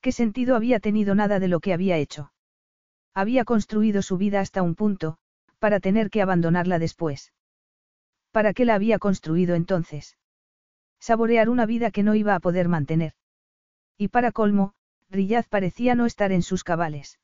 ¿Qué 0.00 0.10
sentido 0.10 0.56
había 0.56 0.80
tenido 0.80 1.14
nada 1.14 1.38
de 1.38 1.48
lo 1.48 1.60
que 1.60 1.74
había 1.74 1.98
hecho? 1.98 2.32
Había 3.12 3.44
construido 3.44 4.00
su 4.00 4.16
vida 4.16 4.40
hasta 4.40 4.62
un 4.62 4.74
punto, 4.74 5.18
para 5.58 5.80
tener 5.80 6.08
que 6.08 6.22
abandonarla 6.22 6.78
después. 6.78 7.34
¿Para 8.30 8.54
qué 8.54 8.64
la 8.64 8.74
había 8.74 8.98
construido 8.98 9.54
entonces? 9.54 10.16
Saborear 10.98 11.50
una 11.50 11.66
vida 11.66 11.90
que 11.90 12.02
no 12.02 12.14
iba 12.14 12.34
a 12.36 12.40
poder 12.40 12.68
mantener. 12.68 13.12
Y 13.98 14.08
para 14.08 14.32
colmo, 14.32 14.72
Riyaz 15.10 15.46
parecía 15.46 15.94
no 15.94 16.06
estar 16.06 16.32
en 16.32 16.42
sus 16.42 16.64
cabales. 16.64 17.18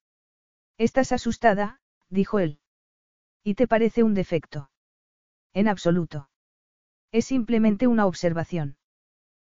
Estás 0.76 1.12
asustada, 1.12 1.80
dijo 2.10 2.38
él. 2.38 2.58
¿Y 3.44 3.54
te 3.54 3.68
parece 3.68 4.02
un 4.02 4.14
defecto? 4.14 4.70
En 5.52 5.68
absoluto. 5.68 6.30
Es 7.12 7.26
simplemente 7.26 7.86
una 7.86 8.06
observación. 8.06 8.78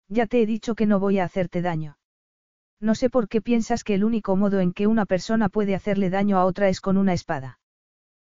Ya 0.07 0.27
te 0.27 0.41
he 0.41 0.45
dicho 0.45 0.75
que 0.75 0.85
no 0.85 0.99
voy 0.99 1.19
a 1.19 1.25
hacerte 1.25 1.61
daño. 1.61 1.97
No 2.79 2.95
sé 2.95 3.09
por 3.09 3.27
qué 3.27 3.41
piensas 3.41 3.83
que 3.83 3.93
el 3.93 4.03
único 4.03 4.35
modo 4.37 4.61
en 4.61 4.71
que 4.71 4.87
una 4.87 5.05
persona 5.05 5.49
puede 5.49 5.75
hacerle 5.75 6.09
daño 6.09 6.37
a 6.37 6.45
otra 6.45 6.69
es 6.69 6.79
con 6.81 6.97
una 6.97 7.13
espada. 7.13 7.59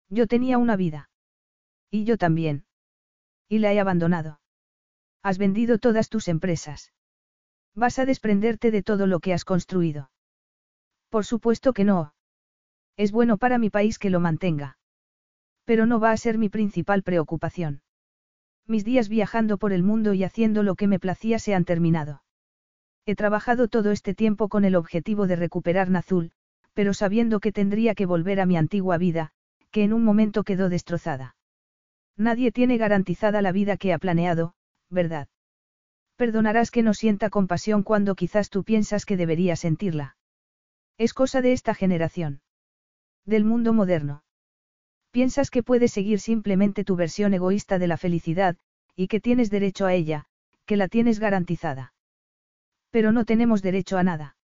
Yo 0.09 0.25
tenía 0.25 0.57
una 0.57 0.77
vida. 0.77 1.11
Y 1.91 2.05
yo 2.05 2.17
también. 2.17 2.65
Y 3.47 3.59
la 3.59 3.73
he 3.73 3.79
abandonado. 3.79 4.39
Has 5.21 5.37
vendido 5.37 5.77
todas 5.77 6.09
tus 6.09 6.29
empresas. 6.29 6.93
Vas 7.75 7.99
a 7.99 8.05
desprenderte 8.05 8.71
de 8.71 8.81
todo 8.81 9.07
lo 9.07 9.19
que 9.19 9.33
has 9.33 9.43
construido. 9.43 10.09
Por 11.09 11.25
supuesto 11.25 11.73
que 11.73 11.83
no. 11.83 12.13
Es 12.95 13.11
bueno 13.11 13.37
para 13.37 13.57
mi 13.57 13.69
país 13.69 13.99
que 13.99 14.09
lo 14.09 14.19
mantenga. 14.19 14.78
Pero 15.69 15.85
no 15.85 15.99
va 15.99 16.09
a 16.09 16.17
ser 16.17 16.39
mi 16.39 16.49
principal 16.49 17.03
preocupación. 17.03 17.83
Mis 18.65 18.83
días 18.83 19.07
viajando 19.07 19.59
por 19.59 19.71
el 19.71 19.83
mundo 19.83 20.15
y 20.15 20.23
haciendo 20.23 20.63
lo 20.63 20.73
que 20.73 20.87
me 20.87 20.97
placía 20.97 21.37
se 21.37 21.53
han 21.53 21.63
terminado. 21.63 22.23
He 23.05 23.15
trabajado 23.15 23.67
todo 23.67 23.91
este 23.91 24.15
tiempo 24.15 24.49
con 24.49 24.65
el 24.65 24.75
objetivo 24.75 25.27
de 25.27 25.35
recuperar 25.35 25.91
Nazul, 25.91 26.31
pero 26.73 26.95
sabiendo 26.95 27.39
que 27.39 27.51
tendría 27.51 27.93
que 27.93 28.07
volver 28.07 28.39
a 28.39 28.47
mi 28.47 28.57
antigua 28.57 28.97
vida, 28.97 29.29
que 29.69 29.83
en 29.83 29.93
un 29.93 30.03
momento 30.03 30.43
quedó 30.43 30.69
destrozada. 30.69 31.35
Nadie 32.17 32.51
tiene 32.51 32.79
garantizada 32.79 33.43
la 33.43 33.51
vida 33.51 33.77
que 33.77 33.93
ha 33.93 33.99
planeado, 33.99 34.55
¿verdad? 34.89 35.27
Perdonarás 36.15 36.71
que 36.71 36.81
no 36.81 36.95
sienta 36.95 37.29
compasión 37.29 37.83
cuando 37.83 38.15
quizás 38.15 38.49
tú 38.49 38.63
piensas 38.63 39.05
que 39.05 39.17
debería 39.17 39.55
sentirla. 39.55 40.17
Es 40.97 41.13
cosa 41.13 41.43
de 41.43 41.53
esta 41.53 41.75
generación. 41.75 42.41
Del 43.23 43.45
mundo 43.45 43.71
moderno. 43.71 44.23
Piensas 45.11 45.49
que 45.49 45.63
puedes 45.63 45.91
seguir 45.91 46.19
simplemente 46.19 46.83
tu 46.83 46.95
versión 46.95 47.33
egoísta 47.33 47.79
de 47.79 47.87
la 47.87 47.97
felicidad, 47.97 48.57
y 48.95 49.07
que 49.07 49.19
tienes 49.19 49.49
derecho 49.49 49.85
a 49.85 49.93
ella, 49.93 50.25
que 50.65 50.77
la 50.77 50.87
tienes 50.87 51.19
garantizada. 51.19 51.93
Pero 52.91 53.11
no 53.11 53.25
tenemos 53.25 53.61
derecho 53.61 53.97
a 53.97 54.03
nada. 54.03 54.37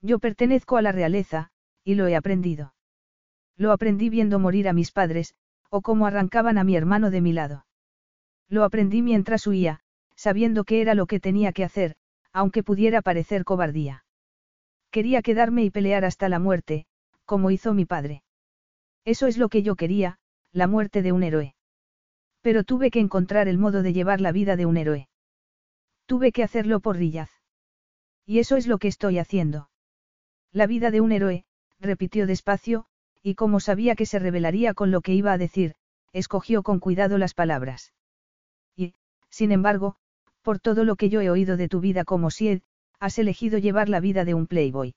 Yo 0.00 0.18
pertenezco 0.18 0.76
a 0.76 0.82
la 0.82 0.92
realeza, 0.92 1.50
y 1.84 1.94
lo 1.94 2.06
he 2.06 2.16
aprendido. 2.16 2.74
Lo 3.56 3.72
aprendí 3.72 4.08
viendo 4.08 4.38
morir 4.38 4.68
a 4.68 4.72
mis 4.72 4.92
padres, 4.92 5.34
o 5.68 5.82
cómo 5.82 6.06
arrancaban 6.06 6.58
a 6.58 6.64
mi 6.64 6.74
hermano 6.74 7.10
de 7.10 7.20
mi 7.20 7.32
lado. 7.32 7.66
Lo 8.48 8.64
aprendí 8.64 9.02
mientras 9.02 9.46
huía, 9.46 9.80
sabiendo 10.16 10.64
que 10.64 10.80
era 10.80 10.94
lo 10.94 11.06
que 11.06 11.20
tenía 11.20 11.52
que 11.52 11.64
hacer, 11.64 11.96
aunque 12.32 12.62
pudiera 12.62 13.02
parecer 13.02 13.44
cobardía. 13.44 14.04
Quería 14.90 15.22
quedarme 15.22 15.64
y 15.64 15.70
pelear 15.70 16.04
hasta 16.04 16.28
la 16.28 16.38
muerte, 16.38 16.86
como 17.24 17.50
hizo 17.50 17.74
mi 17.74 17.84
padre. 17.84 18.22
Eso 19.04 19.26
es 19.26 19.36
lo 19.38 19.48
que 19.48 19.62
yo 19.62 19.76
quería, 19.76 20.18
la 20.52 20.66
muerte 20.66 21.02
de 21.02 21.12
un 21.12 21.22
héroe. 21.22 21.54
Pero 22.40 22.64
tuve 22.64 22.90
que 22.90 23.00
encontrar 23.00 23.48
el 23.48 23.58
modo 23.58 23.82
de 23.82 23.92
llevar 23.92 24.20
la 24.20 24.32
vida 24.32 24.56
de 24.56 24.66
un 24.66 24.76
héroe. 24.76 25.08
Tuve 26.06 26.32
que 26.32 26.42
hacerlo 26.42 26.80
por 26.80 26.96
Rillaz. 26.96 27.30
Y 28.26 28.38
eso 28.38 28.56
es 28.56 28.66
lo 28.66 28.78
que 28.78 28.88
estoy 28.88 29.18
haciendo. 29.18 29.70
La 30.52 30.66
vida 30.66 30.90
de 30.90 31.00
un 31.00 31.12
héroe, 31.12 31.44
repitió 31.80 32.26
despacio, 32.26 32.86
y 33.22 33.34
como 33.34 33.60
sabía 33.60 33.94
que 33.94 34.06
se 34.06 34.18
revelaría 34.18 34.74
con 34.74 34.90
lo 34.90 35.00
que 35.00 35.14
iba 35.14 35.32
a 35.32 35.38
decir, 35.38 35.74
escogió 36.12 36.62
con 36.62 36.78
cuidado 36.78 37.18
las 37.18 37.34
palabras. 37.34 37.92
Y, 38.76 38.94
sin 39.30 39.52
embargo, 39.52 39.96
por 40.42 40.58
todo 40.58 40.84
lo 40.84 40.96
que 40.96 41.08
yo 41.08 41.20
he 41.20 41.30
oído 41.30 41.56
de 41.56 41.68
tu 41.68 41.80
vida 41.80 42.04
como 42.04 42.30
Sied, 42.30 42.62
has 42.98 43.18
elegido 43.18 43.58
llevar 43.58 43.88
la 43.88 44.00
vida 44.00 44.24
de 44.24 44.34
un 44.34 44.46
playboy. 44.46 44.94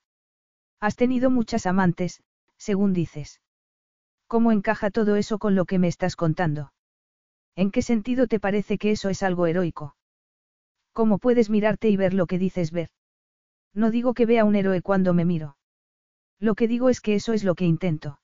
Has 0.80 0.96
tenido 0.96 1.30
muchas 1.30 1.66
amantes, 1.66 2.22
según 2.58 2.92
dices. 2.92 3.40
¿Cómo 4.26 4.52
encaja 4.52 4.90
todo 4.90 5.16
eso 5.16 5.38
con 5.38 5.54
lo 5.54 5.64
que 5.64 5.78
me 5.78 5.88
estás 5.88 6.16
contando? 6.16 6.72
¿En 7.54 7.70
qué 7.70 7.82
sentido 7.82 8.26
te 8.26 8.40
parece 8.40 8.76
que 8.76 8.90
eso 8.90 9.08
es 9.08 9.22
algo 9.22 9.46
heroico? 9.46 9.96
¿Cómo 10.92 11.18
puedes 11.18 11.48
mirarte 11.50 11.88
y 11.88 11.96
ver 11.96 12.12
lo 12.12 12.26
que 12.26 12.38
dices 12.38 12.70
ver? 12.72 12.90
No 13.72 13.90
digo 13.90 14.14
que 14.14 14.26
vea 14.26 14.44
un 14.44 14.56
héroe 14.56 14.82
cuando 14.82 15.14
me 15.14 15.24
miro. 15.24 15.56
Lo 16.40 16.54
que 16.54 16.68
digo 16.68 16.88
es 16.88 17.00
que 17.00 17.14
eso 17.14 17.32
es 17.32 17.44
lo 17.44 17.54
que 17.54 17.64
intento. 17.64 18.18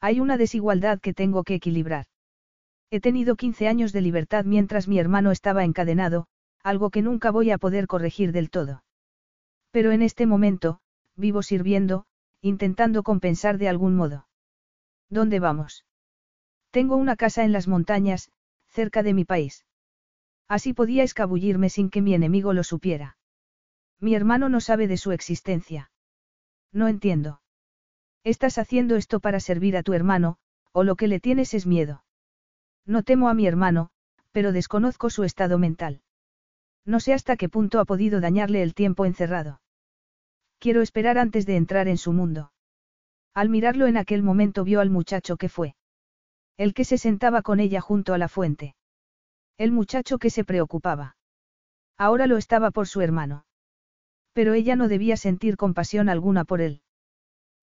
Hay 0.00 0.20
una 0.20 0.36
desigualdad 0.36 1.00
que 1.00 1.14
tengo 1.14 1.44
que 1.44 1.54
equilibrar. 1.54 2.06
He 2.90 3.00
tenido 3.00 3.36
15 3.36 3.66
años 3.66 3.92
de 3.92 4.02
libertad 4.02 4.44
mientras 4.44 4.88
mi 4.88 4.98
hermano 4.98 5.30
estaba 5.30 5.64
encadenado, 5.64 6.26
algo 6.62 6.90
que 6.90 7.02
nunca 7.02 7.30
voy 7.30 7.50
a 7.50 7.58
poder 7.58 7.86
corregir 7.86 8.32
del 8.32 8.50
todo. 8.50 8.84
Pero 9.70 9.90
en 9.92 10.02
este 10.02 10.26
momento, 10.26 10.80
vivo 11.16 11.42
sirviendo, 11.42 12.04
intentando 12.40 13.02
compensar 13.02 13.58
de 13.58 13.68
algún 13.68 13.96
modo. 13.96 14.26
¿Dónde 15.10 15.40
vamos? 15.40 15.84
Tengo 16.70 16.96
una 16.96 17.16
casa 17.16 17.44
en 17.44 17.52
las 17.52 17.68
montañas, 17.68 18.30
cerca 18.68 19.02
de 19.02 19.14
mi 19.14 19.24
país. 19.24 19.64
Así 20.48 20.72
podía 20.72 21.02
escabullirme 21.02 21.70
sin 21.70 21.90
que 21.90 22.02
mi 22.02 22.14
enemigo 22.14 22.52
lo 22.52 22.64
supiera. 22.64 23.16
Mi 24.00 24.14
hermano 24.14 24.48
no 24.48 24.60
sabe 24.60 24.88
de 24.88 24.96
su 24.96 25.12
existencia. 25.12 25.90
No 26.72 26.88
entiendo. 26.88 27.40
Estás 28.24 28.58
haciendo 28.58 28.96
esto 28.96 29.20
para 29.20 29.40
servir 29.40 29.76
a 29.76 29.82
tu 29.82 29.92
hermano, 29.92 30.38
o 30.72 30.82
lo 30.82 30.96
que 30.96 31.08
le 31.08 31.20
tienes 31.20 31.54
es 31.54 31.66
miedo. 31.66 32.04
No 32.84 33.02
temo 33.02 33.28
a 33.28 33.34
mi 33.34 33.46
hermano, 33.46 33.90
pero 34.32 34.52
desconozco 34.52 35.10
su 35.10 35.24
estado 35.24 35.58
mental. 35.58 36.02
No 36.84 37.00
sé 37.00 37.14
hasta 37.14 37.36
qué 37.36 37.48
punto 37.48 37.80
ha 37.80 37.84
podido 37.84 38.20
dañarle 38.20 38.62
el 38.62 38.74
tiempo 38.74 39.04
encerrado. 39.04 39.60
Quiero 40.58 40.82
esperar 40.82 41.18
antes 41.18 41.46
de 41.46 41.56
entrar 41.56 41.88
en 41.88 41.98
su 41.98 42.12
mundo. 42.12 42.52
Al 43.34 43.48
mirarlo 43.48 43.86
en 43.88 43.96
aquel 43.96 44.22
momento 44.22 44.62
vio 44.62 44.80
al 44.80 44.90
muchacho 44.90 45.36
que 45.36 45.48
fue. 45.48 45.74
El 46.56 46.72
que 46.72 46.84
se 46.84 46.98
sentaba 46.98 47.42
con 47.42 47.58
ella 47.58 47.80
junto 47.80 48.14
a 48.14 48.18
la 48.18 48.28
fuente. 48.28 48.76
El 49.58 49.72
muchacho 49.72 50.18
que 50.18 50.30
se 50.30 50.44
preocupaba. 50.44 51.16
Ahora 51.98 52.26
lo 52.28 52.36
estaba 52.36 52.70
por 52.70 52.86
su 52.86 53.00
hermano. 53.00 53.44
Pero 54.32 54.54
ella 54.54 54.76
no 54.76 54.88
debía 54.88 55.16
sentir 55.16 55.56
compasión 55.56 56.08
alguna 56.08 56.44
por 56.44 56.60
él. 56.60 56.82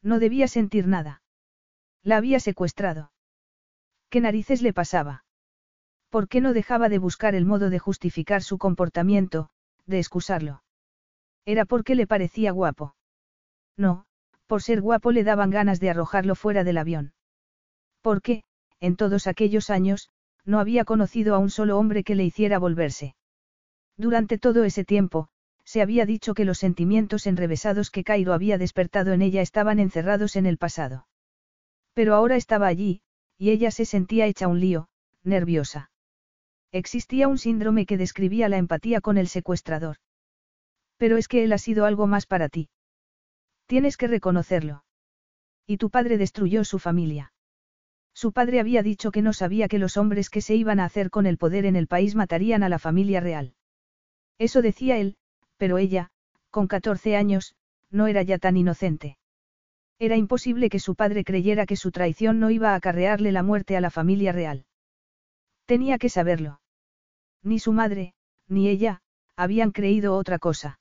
No 0.01 0.19
debía 0.19 0.47
sentir 0.47 0.87
nada. 0.87 1.21
La 2.03 2.17
había 2.17 2.39
secuestrado. 2.39 3.11
¿Qué 4.09 4.19
narices 4.19 4.61
le 4.61 4.73
pasaba? 4.73 5.23
¿Por 6.09 6.27
qué 6.27 6.41
no 6.41 6.51
dejaba 6.51 6.89
de 6.89 6.97
buscar 6.97 7.35
el 7.35 7.45
modo 7.45 7.69
de 7.69 7.79
justificar 7.79 8.43
su 8.43 8.57
comportamiento, 8.57 9.49
de 9.85 9.99
excusarlo? 9.99 10.63
Era 11.45 11.63
porque 11.63 11.95
le 11.95 12.07
parecía 12.07 12.51
guapo. 12.51 12.95
No, 13.77 14.05
por 14.51 14.61
ser 14.61 14.81
guapo 14.81 15.13
le 15.13 15.23
daban 15.23 15.49
ganas 15.49 15.79
de 15.79 15.89
arrojarlo 15.89 16.35
fuera 16.35 16.65
del 16.65 16.77
avión. 16.77 17.13
Porque, 18.01 18.43
en 18.81 18.97
todos 18.97 19.25
aquellos 19.25 19.69
años, 19.69 20.09
no 20.43 20.59
había 20.59 20.83
conocido 20.83 21.35
a 21.35 21.37
un 21.37 21.49
solo 21.49 21.77
hombre 21.77 22.03
que 22.03 22.15
le 22.15 22.25
hiciera 22.25 22.59
volverse. 22.59 23.15
Durante 23.95 24.37
todo 24.37 24.65
ese 24.65 24.83
tiempo, 24.83 25.29
se 25.63 25.81
había 25.81 26.05
dicho 26.05 26.33
que 26.33 26.43
los 26.43 26.57
sentimientos 26.57 27.27
enrevesados 27.27 27.91
que 27.91 28.03
Cairo 28.03 28.33
había 28.33 28.57
despertado 28.57 29.13
en 29.13 29.21
ella 29.21 29.41
estaban 29.41 29.79
encerrados 29.79 30.35
en 30.35 30.45
el 30.45 30.57
pasado. 30.57 31.07
Pero 31.93 32.13
ahora 32.13 32.35
estaba 32.35 32.67
allí, 32.67 33.03
y 33.37 33.51
ella 33.51 33.71
se 33.71 33.85
sentía 33.85 34.25
hecha 34.25 34.49
un 34.49 34.59
lío, 34.59 34.89
nerviosa. 35.23 35.91
Existía 36.73 37.29
un 37.29 37.37
síndrome 37.37 37.85
que 37.85 37.97
describía 37.97 38.49
la 38.49 38.57
empatía 38.57 38.99
con 38.99 39.17
el 39.17 39.29
secuestrador. 39.29 39.95
Pero 40.97 41.15
es 41.15 41.29
que 41.29 41.45
él 41.45 41.53
ha 41.53 41.57
sido 41.57 41.85
algo 41.85 42.05
más 42.05 42.25
para 42.25 42.49
ti. 42.49 42.67
Tienes 43.71 43.95
que 43.95 44.07
reconocerlo. 44.07 44.83
Y 45.65 45.77
tu 45.77 45.89
padre 45.89 46.17
destruyó 46.17 46.65
su 46.65 46.77
familia. 46.77 47.31
Su 48.13 48.33
padre 48.33 48.59
había 48.59 48.83
dicho 48.83 49.11
que 49.11 49.21
no 49.21 49.31
sabía 49.31 49.69
que 49.69 49.79
los 49.79 49.95
hombres 49.95 50.29
que 50.29 50.41
se 50.41 50.55
iban 50.55 50.81
a 50.81 50.83
hacer 50.83 51.09
con 51.09 51.25
el 51.25 51.37
poder 51.37 51.65
en 51.65 51.77
el 51.77 51.87
país 51.87 52.13
matarían 52.13 52.63
a 52.63 52.67
la 52.67 52.79
familia 52.79 53.21
real. 53.21 53.53
Eso 54.37 54.61
decía 54.61 54.97
él, 54.97 55.15
pero 55.55 55.77
ella, 55.77 56.11
con 56.49 56.67
14 56.67 57.15
años, 57.15 57.55
no 57.89 58.07
era 58.07 58.23
ya 58.23 58.39
tan 58.39 58.57
inocente. 58.57 59.17
Era 59.99 60.17
imposible 60.17 60.69
que 60.69 60.79
su 60.79 60.95
padre 60.95 61.23
creyera 61.23 61.65
que 61.65 61.77
su 61.77 61.91
traición 61.91 62.41
no 62.41 62.51
iba 62.51 62.71
a 62.71 62.75
acarrearle 62.75 63.31
la 63.31 63.41
muerte 63.41 63.77
a 63.77 63.79
la 63.79 63.89
familia 63.89 64.33
real. 64.33 64.65
Tenía 65.65 65.97
que 65.97 66.09
saberlo. 66.09 66.59
Ni 67.41 67.57
su 67.57 67.71
madre, 67.71 68.15
ni 68.49 68.67
ella, 68.67 69.01
habían 69.37 69.71
creído 69.71 70.17
otra 70.17 70.39
cosa. 70.39 70.80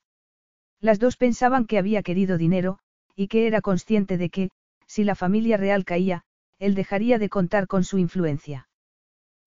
Las 0.81 0.99
dos 0.99 1.15
pensaban 1.15 1.65
que 1.65 1.77
había 1.77 2.01
querido 2.01 2.37
dinero, 2.37 2.79
y 3.15 3.27
que 3.27 3.45
era 3.45 3.61
consciente 3.61 4.17
de 4.17 4.29
que, 4.29 4.49
si 4.87 5.03
la 5.03 5.15
familia 5.15 5.55
real 5.55 5.85
caía, 5.85 6.23
él 6.57 6.73
dejaría 6.73 7.19
de 7.19 7.29
contar 7.29 7.67
con 7.67 7.83
su 7.83 7.99
influencia. 7.99 8.67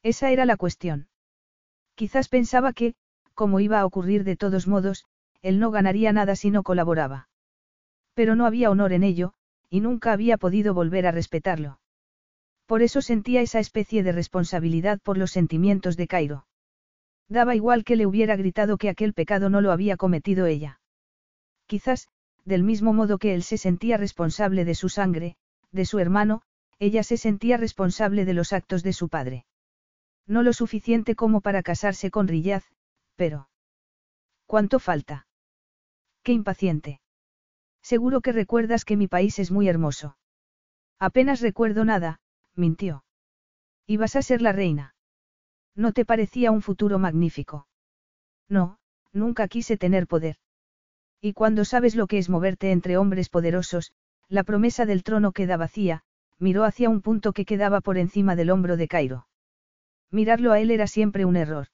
Esa 0.03 0.31
era 0.31 0.45
la 0.45 0.57
cuestión. 0.57 1.09
Quizás 1.97 2.29
pensaba 2.29 2.73
que, 2.73 2.95
como 3.35 3.59
iba 3.59 3.81
a 3.81 3.87
ocurrir 3.87 4.23
de 4.23 4.37
todos 4.37 4.69
modos, 4.69 5.07
él 5.43 5.59
no 5.59 5.71
ganaría 5.73 6.13
nada 6.13 6.37
si 6.37 6.51
no 6.51 6.63
colaboraba. 6.63 7.29
Pero 8.15 8.37
no 8.37 8.47
había 8.47 8.71
honor 8.71 8.93
en 8.93 9.03
ello, 9.03 9.35
y 9.69 9.81
nunca 9.81 10.13
había 10.13 10.39
podido 10.39 10.73
volver 10.73 11.07
a 11.07 11.13
respetarlo. 11.13 11.81
Por 12.67 12.83
eso 12.83 13.03
sentía 13.03 13.43
esa 13.43 13.59
especie 13.59 14.03
de 14.03 14.13
responsabilidad 14.13 15.01
por 15.03 15.19
los 15.19 15.33
sentimientos 15.33 15.97
de 15.97 16.07
Cairo. 16.07 16.47
Daba 17.29 17.57
igual 17.57 17.85
que 17.85 17.97
le 17.97 18.07
hubiera 18.07 18.37
gritado 18.37 18.79
que 18.79 18.89
aquel 18.89 19.15
pecado 19.15 19.51
no 19.51 19.61
lo 19.61 19.73
había 19.73 19.97
cometido 19.97 20.47
ella. 20.47 20.81
Quizás, 21.75 22.07
del 22.45 22.63
mismo 22.63 22.93
modo 22.93 23.19
que 23.19 23.35
él 23.35 23.43
se 23.43 23.59
sentía 23.59 23.97
responsable 23.97 24.65
de 24.65 24.77
su 24.77 24.89
sangre, 24.89 25.35
de 25.73 25.85
su 25.85 25.99
hermano, 25.99 26.43
ella 26.79 27.03
se 27.03 27.17
sentía 27.17 27.57
responsable 27.57 28.25
de 28.25 28.33
los 28.33 28.53
actos 28.53 28.85
de 28.85 28.93
su 28.93 29.09
padre. 29.09 29.45
No 30.25 30.45
lo 30.45 30.53
suficiente 30.53 31.17
como 31.17 31.41
para 31.41 31.65
casarse 31.65 32.13
con 32.13 32.29
Riyaz, 32.29 32.65
pero... 33.17 33.49
¿Cuánto 34.47 34.79
falta? 34.79 35.27
Qué 36.23 36.31
impaciente. 36.31 37.01
Seguro 37.83 38.21
que 38.21 38.31
recuerdas 38.31 38.85
que 38.85 38.97
mi 38.97 39.09
país 39.09 39.41
es 39.41 39.51
muy 39.51 39.67
hermoso. 39.67 40.17
Apenas 41.01 41.41
recuerdo 41.41 41.85
nada, 41.85 42.21
mintió. 42.55 43.05
Ibas 43.89 44.15
a 44.15 44.23
ser 44.23 44.43
la 44.43 44.53
reina. 44.53 44.95
¿No 45.75 45.93
te 45.93 46.05
parecía 46.05 46.53
un 46.53 46.63
futuro 46.63 47.01
magnífico? 47.01 47.67
No, 48.49 48.79
nunca 49.13 49.49
quise 49.49 49.77
tener 49.77 50.07
poder. 50.07 50.37
Y 51.25 51.33
cuando 51.33 51.65
sabes 51.65 51.97
lo 51.97 52.07
que 52.07 52.19
es 52.19 52.29
moverte 52.29 52.71
entre 52.71 52.99
hombres 52.99 53.31
poderosos, 53.31 53.95
la 54.29 54.45
promesa 54.45 54.85
del 54.85 55.03
trono 55.03 55.33
queda 55.33 55.57
vacía, 55.57 56.03
miró 56.39 56.65
hacia 56.65 56.91
un 56.91 57.01
punto 57.01 57.33
que 57.33 57.47
quedaba 57.47 57.81
por 57.81 57.97
encima 57.97 58.37
del 58.37 58.51
hombro 58.51 58.77
de 58.77 58.89
Cairo. 58.89 59.27
Mirarlo 60.11 60.53
a 60.53 60.61
él 60.61 60.71
era 60.71 60.87
siempre 60.87 61.25
un 61.25 61.37
error. 61.37 61.69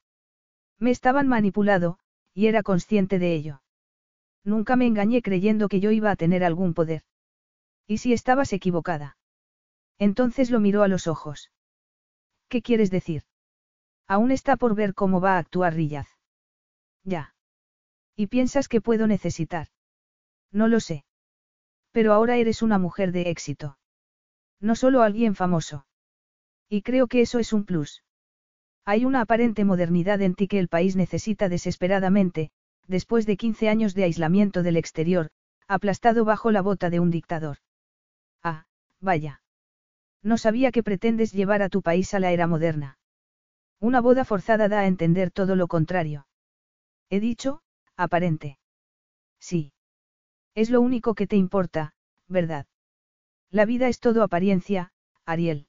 Me 0.79 0.93
estaban 0.93 1.27
manipulado, 1.27 1.99
y 2.33 2.47
era 2.47 2.63
consciente 2.63 3.19
de 3.19 3.35
ello. 3.35 3.61
Nunca 4.45 4.77
me 4.77 4.87
engañé 4.87 5.21
creyendo 5.21 5.69
que 5.69 5.81
yo 5.81 5.91
iba 5.91 6.13
a 6.13 6.17
tener 6.17 6.45
algún 6.45 6.73
poder. 6.73 7.03
¿Y 7.89 7.99
si 7.99 8.13
estabas 8.13 8.53
equivocada? 8.53 9.17
Entonces 9.99 10.53
lo 10.53 10.61
miró 10.61 10.85
a 10.85 10.89
los 10.89 11.09
ojos. 11.09 11.51
¿Qué 12.49 12.63
quieres 12.63 12.93
decir? 12.93 13.25
Aún 14.07 14.31
está 14.31 14.57
por 14.57 14.77
ver 14.77 14.95
cómo 14.95 15.21
va 15.21 15.35
a 15.35 15.39
actuar 15.39 15.75
Rillaz. 15.75 16.07
Ya. 17.03 17.35
¿Y 18.21 18.27
piensas 18.27 18.69
que 18.69 18.83
puedo 18.83 19.07
necesitar? 19.07 19.69
No 20.53 20.69
lo 20.69 20.81
sé. 20.81 21.07
Pero 21.91 22.13
ahora 22.13 22.37
eres 22.37 22.61
una 22.61 22.79
mujer 22.79 23.13
de 23.13 23.31
éxito. 23.31 23.79
No 24.61 24.75
solo 24.75 25.01
alguien 25.01 25.35
famoso. 25.35 25.87
Y 26.69 26.83
creo 26.83 27.07
que 27.07 27.23
eso 27.23 27.39
es 27.39 27.55
un 27.55 27.65
plus. 27.65 28.05
Hay 28.85 29.07
una 29.07 29.23
aparente 29.23 29.65
modernidad 29.65 30.21
en 30.21 30.35
ti 30.35 30.49
que 30.49 30.59
el 30.59 30.69
país 30.69 30.97
necesita 30.97 31.49
desesperadamente, 31.49 32.51
después 32.87 33.25
de 33.25 33.39
15 33.39 33.71
años 33.71 33.95
de 33.95 34.05
aislamiento 34.05 34.63
del 34.63 34.77
exterior, 34.77 35.31
aplastado 35.67 36.27
bajo 36.27 36.51
la 36.51 36.61
bota 36.61 36.91
de 36.91 37.01
un 37.01 37.11
dictador. 37.11 37.57
Ah, 38.43 38.67
vaya. 39.01 39.41
No 40.23 40.37
sabía 40.37 40.73
que 40.73 40.83
pretendes 40.83 41.33
llevar 41.33 41.63
a 41.63 41.71
tu 41.71 41.81
país 41.81 42.13
a 42.13 42.21
la 42.21 42.33
era 42.33 42.47
moderna. 42.47 42.99
Una 43.79 44.03
boda 44.03 44.27
forzada 44.27 44.69
da 44.69 44.81
a 44.81 44.87
entender 44.89 45.31
todo 45.31 45.57
lo 45.57 45.69
contrario. 45.69 46.27
He 47.09 47.19
dicho, 47.19 47.63
aparente. 48.01 48.59
Sí. 49.39 49.73
Es 50.55 50.71
lo 50.71 50.81
único 50.81 51.15
que 51.15 51.27
te 51.27 51.37
importa, 51.37 51.95
¿verdad? 52.29 52.67
La 53.51 53.65
vida 53.65 53.89
es 53.89 54.01
todo 54.01 54.23
apariencia, 54.23 54.93
Ariel. 55.25 55.67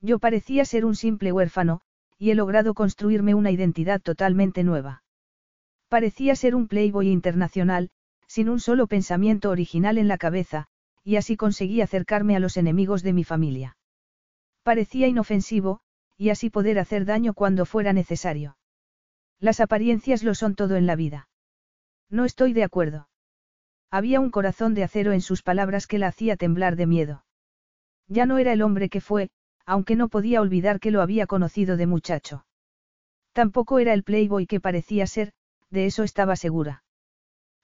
Yo 0.00 0.18
parecía 0.18 0.64
ser 0.64 0.84
un 0.84 0.94
simple 0.94 1.32
huérfano, 1.32 1.80
y 2.18 2.30
he 2.30 2.34
logrado 2.34 2.74
construirme 2.74 3.34
una 3.34 3.50
identidad 3.50 4.00
totalmente 4.00 4.62
nueva. 4.62 5.02
Parecía 5.88 6.36
ser 6.36 6.54
un 6.54 6.68
playboy 6.68 7.08
internacional, 7.08 7.90
sin 8.26 8.48
un 8.48 8.60
solo 8.60 8.86
pensamiento 8.86 9.50
original 9.50 9.96
en 9.96 10.08
la 10.08 10.18
cabeza, 10.18 10.66
y 11.02 11.16
así 11.16 11.36
conseguí 11.36 11.80
acercarme 11.80 12.36
a 12.36 12.40
los 12.40 12.56
enemigos 12.56 13.02
de 13.02 13.12
mi 13.14 13.24
familia. 13.24 13.76
Parecía 14.62 15.06
inofensivo, 15.06 15.80
y 16.16 16.30
así 16.30 16.50
poder 16.50 16.78
hacer 16.78 17.04
daño 17.04 17.32
cuando 17.32 17.64
fuera 17.64 17.92
necesario. 17.92 18.58
Las 19.40 19.60
apariencias 19.60 20.24
lo 20.24 20.34
son 20.34 20.56
todo 20.56 20.76
en 20.76 20.86
la 20.86 20.96
vida. 20.96 21.27
No 22.10 22.24
estoy 22.24 22.52
de 22.52 22.64
acuerdo. 22.64 23.08
Había 23.90 24.20
un 24.20 24.30
corazón 24.30 24.74
de 24.74 24.84
acero 24.84 25.12
en 25.12 25.20
sus 25.20 25.42
palabras 25.42 25.86
que 25.86 25.98
la 25.98 26.08
hacía 26.08 26.36
temblar 26.36 26.76
de 26.76 26.86
miedo. 26.86 27.24
Ya 28.06 28.26
no 28.26 28.38
era 28.38 28.52
el 28.52 28.62
hombre 28.62 28.88
que 28.88 29.00
fue, 29.00 29.30
aunque 29.66 29.96
no 29.96 30.08
podía 30.08 30.40
olvidar 30.40 30.80
que 30.80 30.90
lo 30.90 31.02
había 31.02 31.26
conocido 31.26 31.76
de 31.76 31.86
muchacho. 31.86 32.46
Tampoco 33.32 33.78
era 33.78 33.92
el 33.92 34.02
playboy 34.02 34.46
que 34.46 34.60
parecía 34.60 35.06
ser, 35.06 35.32
de 35.70 35.86
eso 35.86 36.02
estaba 36.02 36.36
segura. 36.36 36.84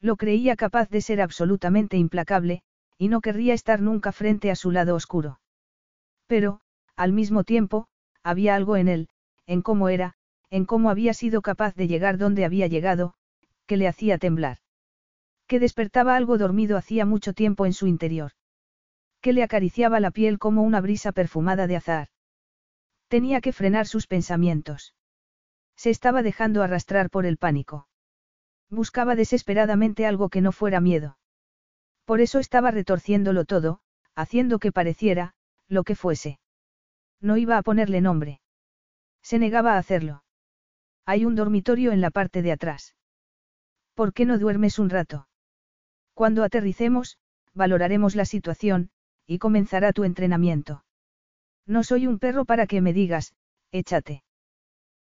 Lo 0.01 0.17
creía 0.17 0.57
capaz 0.57 0.91
de 0.91 1.01
ser 1.01 1.23
absolutamente 1.23 1.97
implacable, 1.97 2.63
y 2.99 3.09
no 3.09 3.21
querría 3.23 3.55
estar 3.55 3.81
nunca 3.81 4.13
frente 4.13 4.51
a 4.51 4.57
su 4.57 4.71
lado 4.71 4.95
oscuro. 4.95 5.41
Pero, 6.27 6.61
al 6.97 7.13
mismo 7.13 7.45
tiempo, 7.45 7.89
había 8.23 8.55
algo 8.55 8.77
en 8.77 8.89
él, 8.89 9.09
en 9.47 9.63
cómo 9.63 9.89
era, 9.89 10.15
en 10.51 10.67
cómo 10.67 10.91
había 10.91 11.15
sido 11.15 11.43
capaz 11.43 11.75
de 11.75 11.89
llegar 11.89 12.19
donde 12.19 12.45
había 12.45 12.67
llegado, 12.67 13.15
que 13.67 13.77
le 13.77 13.89
hacía 13.89 14.19
temblar. 14.19 14.59
Que 15.47 15.61
despertaba 15.61 16.17
algo 16.17 16.39
dormido 16.39 16.77
hacía 16.77 17.05
mucho 17.05 17.33
tiempo 17.33 17.67
en 17.67 17.73
su 17.73 17.87
interior. 17.87 18.33
Que 19.21 19.33
le 19.33 19.43
acariciaba 19.43 20.01
la 20.01 20.11
piel 20.11 20.39
como 20.39 20.63
una 20.63 20.81
brisa 20.81 21.13
perfumada 21.13 21.67
de 21.67 21.77
azar. 21.77 22.09
Tenía 23.09 23.41
que 23.41 23.53
frenar 23.53 23.87
sus 23.87 24.07
pensamientos. 24.07 24.95
Se 25.77 25.91
estaba 25.91 26.23
dejando 26.23 26.63
arrastrar 26.63 27.11
por 27.11 27.27
el 27.27 27.37
pánico. 27.37 27.89
Buscaba 28.71 29.15
desesperadamente 29.15 30.07
algo 30.07 30.29
que 30.29 30.41
no 30.41 30.53
fuera 30.53 30.81
miedo. 30.81 31.19
Por 32.05 32.21
eso 32.21 32.39
estaba 32.39 32.71
retorciéndolo 32.71 33.45
todo, 33.45 33.81
haciendo 34.15 34.59
que 34.59 34.73
pareciera, 34.73 35.35
lo 35.69 35.85
que 35.85 35.95
fuese. 35.95 36.39
No 37.21 37.37
iba 37.37 37.57
a 37.57 37.63
ponerle 37.63 38.01
nombre. 38.01 38.41
Se 39.23 39.39
negaba 39.39 39.75
a 39.75 39.79
hacerlo. 39.79 40.23
Hay 41.07 41.25
un 41.25 41.35
dormitorio 41.35 41.93
en 41.93 42.01
la 42.01 42.11
parte 42.11 42.43
de 42.43 42.53
atrás. 42.53 42.95
¿Por 43.95 44.13
qué 44.13 44.25
no 44.25 44.39
duermes 44.39 44.79
un 44.79 44.91
rato? 44.91 45.29
Cuando 46.15 46.45
aterricemos, 46.45 47.19
valoraremos 47.55 48.17
la 48.17 48.25
situación, 48.25 48.91
y 49.27 49.39
comenzará 49.39 49.93
tu 49.93 50.05
entrenamiento. 50.05 50.85
No 51.67 51.83
soy 51.85 52.07
un 52.07 52.19
perro 52.19 52.45
para 52.45 52.67
que 52.67 52.81
me 52.81 52.93
digas, 52.93 53.35
échate. 53.71 54.23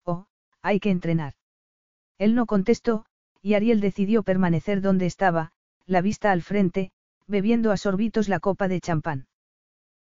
Oh, 0.05 0.27
hay 0.63 0.81
que 0.81 0.91
entrenar. 0.91 1.35
Él 2.19 2.35
no 2.35 2.47
contestó, 2.47 3.05
y 3.43 3.55
Ariel 3.55 3.81
decidió 3.81 4.23
permanecer 4.23 4.81
donde 4.81 5.07
estaba, 5.07 5.53
la 5.87 6.01
vista 6.01 6.33
al 6.33 6.43
frente, 6.43 6.93
bebiendo 7.27 7.73
a 7.73 7.77
sorbitos 7.77 8.29
la 8.29 8.41
copa 8.41 8.69
de 8.69 8.81
champán. 8.81 9.27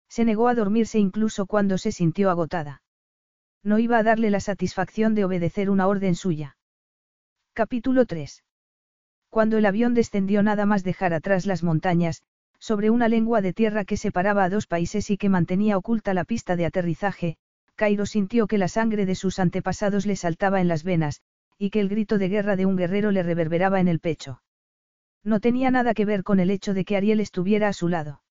Se 0.09 0.25
negó 0.25 0.49
a 0.49 0.55
dormirse 0.55 0.99
incluso 0.99 1.47
cuando 1.47 1.79
se 1.79 1.91
sintió 1.91 2.31
agotada. 2.31 2.83
No 3.63 3.79
iba 3.79 3.99
a 3.99 4.03
darle 4.03 4.31
la 4.31 4.41
satisfacción 4.41 5.15
de 5.15 5.25
obedecer 5.25 5.71
una 5.71 5.87
orden 5.87 6.15
suya. 6.15 6.57
Capítulo 7.55 8.07
3. 8.07 8.45
Cuando 9.33 9.57
el 9.57 9.65
avión 9.65 9.95
descendió 9.95 10.43
nada 10.43 10.67
más 10.67 10.85
dejar 10.85 11.15
atrás 11.15 11.47
las 11.47 11.63
montañas, 11.63 12.23
sobre 12.59 12.91
una 12.91 13.09
lengua 13.09 13.41
de 13.41 13.55
tierra 13.55 13.87
que 13.87 13.97
separaba 13.97 14.45
a 14.45 14.51
dos 14.51 14.67
países 14.67 15.09
y 15.09 15.17
que 15.17 15.31
mantenía 15.31 15.79
oculta 15.79 16.13
la 16.13 16.25
pista 16.25 16.55
de 16.55 16.67
aterrizaje, 16.67 17.39
Cairo 17.75 18.05
sintió 18.05 18.47
que 18.47 18.59
la 18.59 18.69
sangre 18.69 19.07
de 19.07 19.15
sus 19.15 19.39
antepasados 19.39 20.05
le 20.05 20.17
saltaba 20.17 20.61
en 20.61 20.69
las 20.69 20.85
venas, 20.85 21.23
y 21.57 21.71
que 21.71 21.81
el 21.81 21.89
grito 21.89 22.19
de 22.19 22.29
guerra 22.29 22.57
de 22.57 22.67
un 22.67 22.77
guerrero 22.77 23.11
le 23.11 23.23
reverberaba 23.23 23.81
en 23.81 23.89
el 23.89 24.01
pecho. 24.01 24.43
No 25.25 25.41
tenía 25.41 25.71
nada 25.71 25.95
que 25.95 26.05
ver 26.05 26.25
con 26.25 26.39
el 26.39 26.51
hecho 26.51 26.75
de 26.75 26.85
que 26.85 26.99
Ariel 26.99 27.19
estuviera 27.19 27.69
a 27.69 27.73
su 27.73 27.89
lado. 27.89 28.23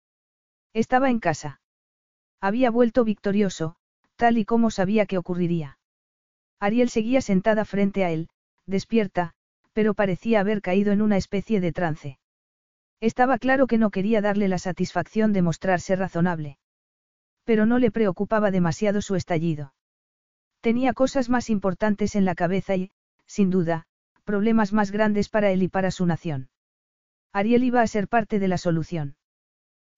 Estaba 0.71 1.09
en 1.09 1.17
casa. 1.17 1.61
Había 2.39 2.69
vuelto 2.69 3.03
victorioso, 3.03 3.75
tal 4.17 4.37
y 4.37 4.45
como 4.45 4.69
sabía 4.69 5.07
que 5.07 5.17
ocurriría. 5.17 5.79
Ariel 6.59 6.89
seguía 6.89 7.21
sentada 7.21 7.65
frente 7.65 8.05
a 8.05 8.11
él, 8.11 8.29
despierta, 8.67 9.33
pero 9.73 9.93
parecía 9.93 10.39
haber 10.39 10.61
caído 10.61 10.91
en 10.91 11.01
una 11.01 11.17
especie 11.17 11.61
de 11.61 11.71
trance. 11.71 12.19
Estaba 12.99 13.37
claro 13.37 13.67
que 13.67 13.77
no 13.77 13.89
quería 13.89 14.21
darle 14.21 14.47
la 14.47 14.59
satisfacción 14.59 15.33
de 15.33 15.41
mostrarse 15.41 15.95
razonable. 15.95 16.57
Pero 17.43 17.65
no 17.65 17.79
le 17.79 17.91
preocupaba 17.91 18.51
demasiado 18.51 19.01
su 19.01 19.15
estallido. 19.15 19.73
Tenía 20.61 20.93
cosas 20.93 21.29
más 21.29 21.49
importantes 21.49 22.15
en 22.15 22.25
la 22.25 22.35
cabeza 22.35 22.75
y, 22.75 22.91
sin 23.25 23.49
duda, 23.49 23.87
problemas 24.23 24.73
más 24.73 24.91
grandes 24.91 25.29
para 25.29 25.51
él 25.51 25.63
y 25.63 25.67
para 25.67 25.89
su 25.89 26.05
nación. 26.05 26.49
Ariel 27.33 27.63
iba 27.63 27.81
a 27.81 27.87
ser 27.87 28.07
parte 28.07 28.39
de 28.39 28.47
la 28.47 28.57
solución. 28.57 29.15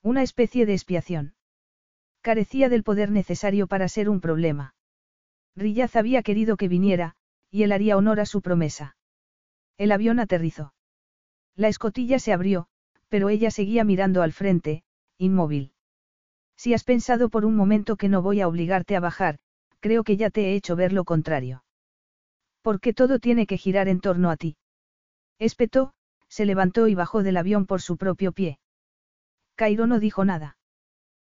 Una 0.02 0.24
especie 0.24 0.66
de 0.66 0.74
expiación. 0.74 1.36
Carecía 2.22 2.70
del 2.70 2.84
poder 2.84 3.12
necesario 3.12 3.68
para 3.68 3.90
ser 3.90 4.10
un 4.10 4.22
problema. 4.22 4.76
Rillaz 5.56 5.96
había 5.98 6.24
querido 6.24 6.56
que 6.56 6.70
viniera, 6.70 7.16
y 7.52 7.64
él 7.64 7.74
haría 7.74 7.98
honor 7.98 8.22
a 8.22 8.26
su 8.26 8.42
promesa. 8.42 8.96
El 9.84 9.92
avión 9.92 10.22
aterrizó. 10.22 10.74
La 11.58 11.68
escotilla 11.68 12.18
se 12.18 12.32
abrió, 12.32 12.68
pero 13.10 13.28
ella 13.28 13.52
seguía 13.52 13.84
mirando 13.84 14.22
al 14.22 14.32
frente, 14.32 14.86
inmóvil. 15.18 15.74
Si 16.56 16.74
has 16.74 16.86
pensado 16.86 17.28
por 17.28 17.44
un 17.44 17.58
momento 17.58 17.98
que 17.98 18.08
no 18.08 18.22
voy 18.22 18.40
a 18.40 18.48
obligarte 18.48 18.96
a 18.96 19.02
bajar, 19.02 19.40
creo 19.82 20.06
que 20.06 20.16
ya 20.16 20.30
te 20.30 20.46
he 20.46 20.56
hecho 20.56 20.78
ver 20.78 20.94
lo 20.94 21.04
contrario. 21.04 21.66
Porque 22.62 22.94
todo 22.94 23.20
tiene 23.20 23.46
que 23.46 23.58
girar 23.58 23.90
en 23.90 24.00
torno 24.00 24.30
a 24.30 24.38
ti. 24.38 24.56
Espetó, 25.38 25.92
se 26.30 26.46
levantó 26.46 26.88
y 26.88 26.96
bajó 26.96 27.22
del 27.22 27.36
avión 27.36 27.66
por 27.66 27.82
su 27.82 27.98
propio 27.98 28.32
pie. 28.32 28.60
Cairo 29.56 29.86
no 29.86 30.00
dijo 30.00 30.24
nada. 30.24 30.56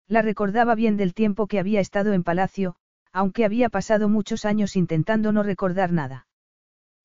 La 0.08 0.20
recordaba 0.20 0.74
bien 0.74 0.98
del 0.98 1.14
tiempo 1.14 1.46
que 1.46 1.58
había 1.58 1.80
estado 1.80 2.12
en 2.12 2.22
palacio, 2.22 2.76
aunque 3.12 3.46
había 3.46 3.70
pasado 3.70 4.10
muchos 4.10 4.44
años 4.44 4.76
intentando 4.76 5.32
no 5.32 5.42
recordar 5.42 5.90
nada. 5.90 6.26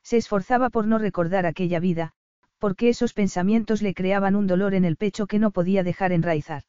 Se 0.07 0.15
esforzaba 0.15 0.69
por 0.69 0.87
no 0.87 0.99
recordar 0.99 1.45
aquella 1.45 1.81
vida, 1.81 2.13
porque 2.59 2.87
esos 2.87 3.11
pensamientos 3.11 3.81
le 3.81 3.93
creaban 3.93 4.37
un 4.37 4.47
dolor 4.47 4.73
en 4.73 4.85
el 4.85 4.95
pecho 4.95 5.27
que 5.27 5.37
no 5.37 5.51
podía 5.51 5.83
dejar 5.83 6.13
enraizar. 6.13 6.63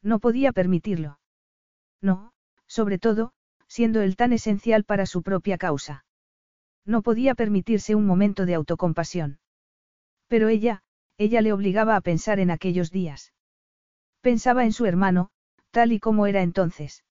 No 0.00 0.20
podía 0.20 0.52
permitirlo. 0.52 1.18
No, 2.00 2.32
sobre 2.68 3.00
todo, 3.00 3.32
siendo 3.66 4.00
él 4.00 4.14
tan 4.14 4.32
esencial 4.32 4.84
para 4.84 5.06
su 5.06 5.24
propia 5.24 5.58
causa. 5.58 6.04
No 6.84 7.02
podía 7.02 7.34
permitirse 7.34 7.96
un 7.96 8.06
momento 8.06 8.46
de 8.46 8.54
autocompasión. 8.54 9.40
Pero 10.28 10.46
ella, 10.46 10.84
ella 11.18 11.40
le 11.40 11.52
obligaba 11.52 11.96
a 11.96 12.00
pensar 12.00 12.38
en 12.38 12.52
aquellos 12.52 12.92
días. 12.92 13.32
Pensaba 14.20 14.62
en 14.62 14.72
su 14.72 14.86
hermano, 14.86 15.30
tal 15.72 15.90
y 15.90 15.98
como 15.98 16.28
era 16.28 16.42
entonces. 16.42 17.02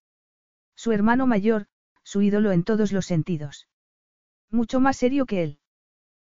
Su 0.77 0.93
hermano 0.93 1.27
mayor, 1.27 1.65
su 2.03 2.21
ídolo 2.21 2.53
en 2.53 2.63
todos 2.63 2.93
los 2.93 3.05
sentidos. 3.05 3.67
Mucho 4.51 4.81
más 4.81 4.97
serio 4.97 5.25
que 5.25 5.43
él. 5.43 5.59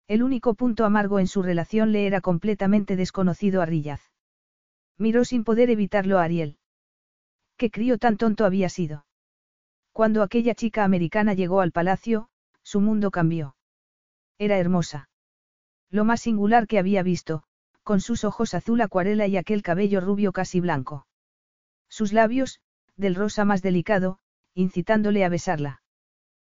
El 0.08 0.24
único 0.24 0.54
punto 0.54 0.86
amargo 0.86 1.20
en 1.20 1.28
su 1.28 1.44
relación 1.44 1.92
le 1.92 2.08
era 2.08 2.22
completamente 2.22 2.96
desconocido 2.96 3.62
a 3.62 3.66
Rillaz. 3.66 4.02
Miró 4.98 5.26
sin 5.26 5.44
poder 5.44 5.70
evitarlo 5.70 6.20
a 6.20 6.24
Ariel. 6.24 6.58
¿Qué 7.58 7.70
crío 7.70 7.98
tan 7.98 8.16
tonto 8.16 8.46
había 8.46 8.70
sido? 8.70 9.06
Cuando 9.92 10.24
aquella 10.24 10.56
chica 10.56 10.84
americana 10.84 11.34
llegó 11.34 11.60
al 11.60 11.72
palacio, 11.72 12.30
su 12.64 12.80
mundo 12.80 13.12
cambió. 13.12 13.56
Era 14.38 14.58
hermosa. 14.58 15.10
Lo 15.90 16.06
más 16.06 16.22
singular 16.22 16.68
que 16.68 16.80
había 16.80 17.04
visto, 17.04 17.44
con 17.84 18.00
sus 18.02 18.24
ojos 18.24 18.54
azul 18.54 18.80
acuarela 18.82 19.28
y 19.28 19.38
aquel 19.38 19.62
cabello 19.62 20.02
rubio 20.02 20.32
casi 20.32 20.60
blanco. 20.60 21.06
Sus 21.90 22.14
labios, 22.14 22.60
del 22.96 23.16
rosa 23.16 23.46
más 23.46 23.62
delicado, 23.62 24.20
incitándole 24.54 25.26
a 25.26 25.30
besarla. 25.30 25.82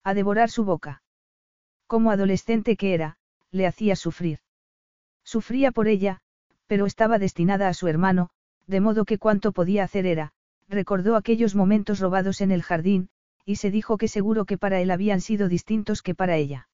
A 0.04 0.14
devorar 0.14 0.50
su 0.50 0.64
boca. 0.64 1.02
Como 1.86 2.10
adolescente 2.10 2.76
que 2.76 2.94
era, 2.94 3.16
le 3.50 3.66
hacía 3.66 3.96
sufrir. 3.96 4.40
Sufría 5.24 5.72
por 5.72 5.88
ella, 5.88 6.20
pero 6.66 6.86
estaba 6.86 7.18
destinada 7.18 7.68
a 7.68 7.74
su 7.74 7.88
hermano, 7.88 8.30
de 8.66 8.80
modo 8.80 9.04
que 9.04 9.18
cuanto 9.18 9.52
podía 9.52 9.84
hacer 9.84 10.06
era, 10.06 10.32
recordó 10.68 11.16
aquellos 11.16 11.54
momentos 11.54 12.00
robados 12.00 12.40
en 12.40 12.50
el 12.50 12.62
jardín, 12.62 13.10
y 13.44 13.56
se 13.56 13.70
dijo 13.70 13.96
que 13.96 14.08
seguro 14.08 14.44
que 14.44 14.58
para 14.58 14.80
él 14.80 14.90
habían 14.90 15.20
sido 15.20 15.48
distintos 15.48 16.02
que 16.02 16.14
para 16.14 16.36
ella. 16.36 16.68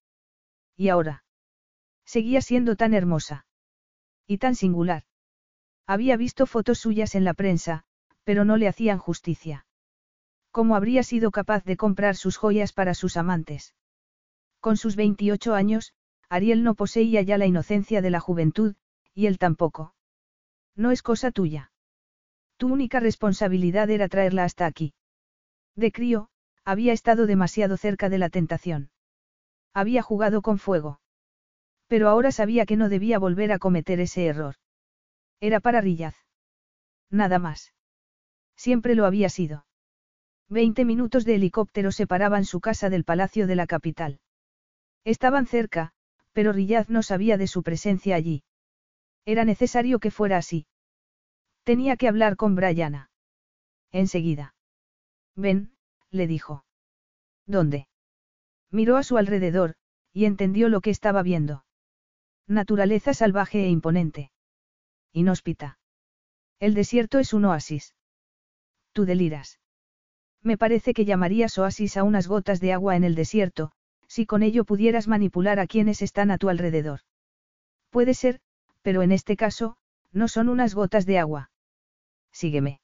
Y 0.77 0.89
ahora. 0.89 1.25
Seguía 2.07 2.41
siendo 2.41 2.77
tan 2.77 2.95
hermosa. 2.95 3.47
Y 4.27 4.39
tan 4.39 4.55
singular. 4.55 5.05
Había 5.87 6.17
visto 6.17 6.47
fotos 6.47 6.79
suyas 6.79 7.15
en 7.15 7.25
la 7.25 7.35
prensa, 7.35 7.85
pero 8.25 8.45
no 8.45 8.57
le 8.57 8.69
hacían 8.69 8.99
justicia. 8.99 9.67
¿Cómo 10.51 10.77
habría 10.77 11.03
sido 11.03 11.31
capaz 11.31 11.65
de 11.65 11.77
comprar 11.77 12.17
sus 12.17 12.37
joyas 12.39 12.73
para 12.73 12.95
sus 12.95 13.17
amantes? 13.17 13.75
Con 14.63 14.77
sus 14.77 14.95
28 14.95 15.55
años, 15.55 15.93
Ariel 16.29 16.63
no 16.63 16.77
poseía 16.77 17.21
ya 17.23 17.37
la 17.37 17.47
inocencia 17.47 18.01
de 18.01 18.11
la 18.11 18.21
juventud, 18.21 18.77
y 19.13 19.27
él 19.27 19.39
tampoco. 19.39 19.97
No 20.77 20.93
es 20.93 21.03
cosa 21.03 21.33
tuya. 21.33 21.73
Tu 22.59 22.73
única 22.73 23.01
responsabilidad 23.01 23.91
era 23.91 24.07
traerla 24.07 24.45
hasta 24.45 24.67
aquí. 24.67 24.95
De 25.75 25.91
crío, 25.91 26.29
había 26.65 26.93
estado 26.93 27.27
demasiado 27.27 27.77
cerca 27.77 28.09
de 28.09 28.19
la 28.19 28.31
tentación. 28.31 28.93
Había 29.75 30.01
jugado 30.01 30.43
con 30.43 30.61
fuego. 30.61 31.01
Pero 31.89 32.09
ahora 32.09 32.31
sabía 32.31 32.65
que 32.65 32.77
no 32.77 32.89
debía 32.89 33.19
volver 33.19 33.51
a 33.51 33.59
cometer 33.59 33.99
ese 33.99 34.27
error. 34.27 34.55
Era 35.41 35.59
para 35.59 35.81
Rillaz. 35.81 36.15
Nada 37.11 37.41
más. 37.41 37.75
Siempre 38.55 38.95
lo 38.95 39.07
había 39.07 39.29
sido. 39.29 39.67
Veinte 40.49 40.85
minutos 40.85 41.25
de 41.25 41.35
helicóptero 41.35 41.91
separaban 41.91 42.45
su 42.45 42.61
casa 42.61 42.91
del 42.91 43.03
palacio 43.03 43.49
de 43.49 43.57
la 43.57 43.67
capital. 43.67 44.21
Estaban 45.05 45.47
cerca, 45.47 45.93
pero 46.33 46.53
Rillaz 46.53 46.89
no 46.89 47.03
sabía 47.03 47.37
de 47.37 47.47
su 47.47 47.63
presencia 47.63 48.17
allí. 48.17 48.45
Era 49.25 49.45
necesario 49.45 49.99
que 49.99 50.11
fuera 50.11 50.37
así. 50.37 50.67
Tenía 51.65 51.97
que 51.97 52.09
hablar 52.09 52.37
con 52.37 52.55
Brianna. 52.57 53.11
Enseguida. 53.91 54.55
Ven, 55.37 55.73
le 56.11 56.27
dijo. 56.27 56.65
¿Dónde? 57.47 57.89
Miró 58.71 58.97
a 58.97 59.03
su 59.03 59.17
alrededor, 59.19 59.75
y 60.13 60.25
entendió 60.25 60.69
lo 60.69 60.81
que 60.81 60.91
estaba 60.91 61.23
viendo. 61.23 61.65
Naturaleza 62.47 63.15
salvaje 63.15 63.65
e 63.65 63.69
imponente. 63.69 64.33
Inhóspita. 65.13 65.79
El 66.59 66.75
desierto 66.75 67.19
es 67.19 67.33
un 67.33 67.45
oasis. 67.45 67.95
Tú 68.93 69.05
deliras. 69.05 69.61
Me 70.43 70.59
parece 70.59 70.95
que 70.95 71.05
llamarías 71.05 71.59
oasis 71.59 71.97
a 71.97 72.03
unas 72.03 72.27
gotas 72.27 72.61
de 72.61 72.73
agua 72.73 72.97
en 72.97 73.05
el 73.05 73.15
desierto, 73.15 73.73
Si 74.15 74.27
con 74.27 74.43
ello 74.43 74.67
pudieras 74.67 75.09
manipular 75.09 75.59
a 75.59 75.67
quienes 75.67 76.03
están 76.03 76.31
a 76.31 76.37
tu 76.37 76.51
alrededor. 76.51 77.01
Puede 77.89 78.13
ser, 78.13 78.41
pero 78.83 79.01
en 79.01 79.11
este 79.11 79.39
caso, 79.39 79.79
no 80.13 80.29
son 80.29 80.51
unas 80.51 80.75
gotas 80.75 81.07
de 81.07 81.19
agua. 81.19 81.51
Sígueme. 82.31 82.83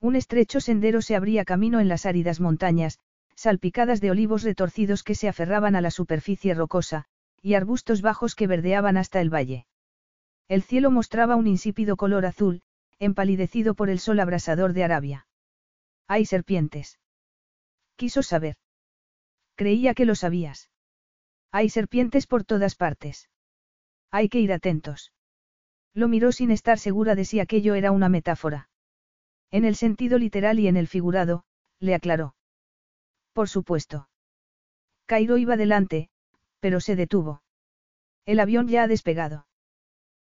Un 0.00 0.16
estrecho 0.16 0.60
sendero 0.60 1.02
se 1.02 1.14
abría 1.14 1.44
camino 1.44 1.78
en 1.78 1.86
las 1.86 2.04
áridas 2.04 2.40
montañas, 2.40 2.98
salpicadas 3.36 4.00
de 4.00 4.10
olivos 4.10 4.42
retorcidos 4.42 5.04
que 5.04 5.14
se 5.14 5.28
aferraban 5.28 5.76
a 5.76 5.80
la 5.80 5.92
superficie 5.92 6.52
rocosa, 6.52 7.04
y 7.40 7.54
arbustos 7.54 8.02
bajos 8.02 8.34
que 8.34 8.48
verdeaban 8.48 8.96
hasta 8.96 9.20
el 9.20 9.32
valle. 9.32 9.68
El 10.48 10.64
cielo 10.64 10.90
mostraba 10.90 11.36
un 11.36 11.46
insípido 11.46 11.96
color 11.96 12.26
azul, 12.26 12.62
empalidecido 12.98 13.74
por 13.74 13.88
el 13.88 14.00
sol 14.00 14.18
abrasador 14.18 14.72
de 14.72 14.82
Arabia. 14.82 15.28
Hay 16.08 16.26
serpientes. 16.26 16.98
Quiso 17.94 18.24
saber. 18.24 18.56
Creía 19.60 19.92
que 19.92 20.06
lo 20.06 20.14
sabías. 20.14 20.70
Hay 21.52 21.68
serpientes 21.68 22.26
por 22.26 22.44
todas 22.44 22.76
partes. 22.76 23.28
Hay 24.10 24.30
que 24.30 24.40
ir 24.40 24.54
atentos. 24.54 25.12
Lo 25.92 26.08
miró 26.08 26.32
sin 26.32 26.50
estar 26.50 26.78
segura 26.78 27.14
de 27.14 27.26
si 27.26 27.40
aquello 27.40 27.74
era 27.74 27.92
una 27.92 28.08
metáfora. 28.08 28.70
En 29.50 29.66
el 29.66 29.76
sentido 29.76 30.16
literal 30.16 30.58
y 30.60 30.66
en 30.66 30.78
el 30.78 30.88
figurado, 30.88 31.44
le 31.78 31.94
aclaró. 31.94 32.34
Por 33.34 33.50
supuesto. 33.50 34.08
Cairo 35.04 35.36
iba 35.36 35.58
delante, 35.58 36.08
pero 36.60 36.80
se 36.80 36.96
detuvo. 36.96 37.42
El 38.24 38.40
avión 38.40 38.66
ya 38.66 38.84
ha 38.84 38.88
despegado. 38.88 39.46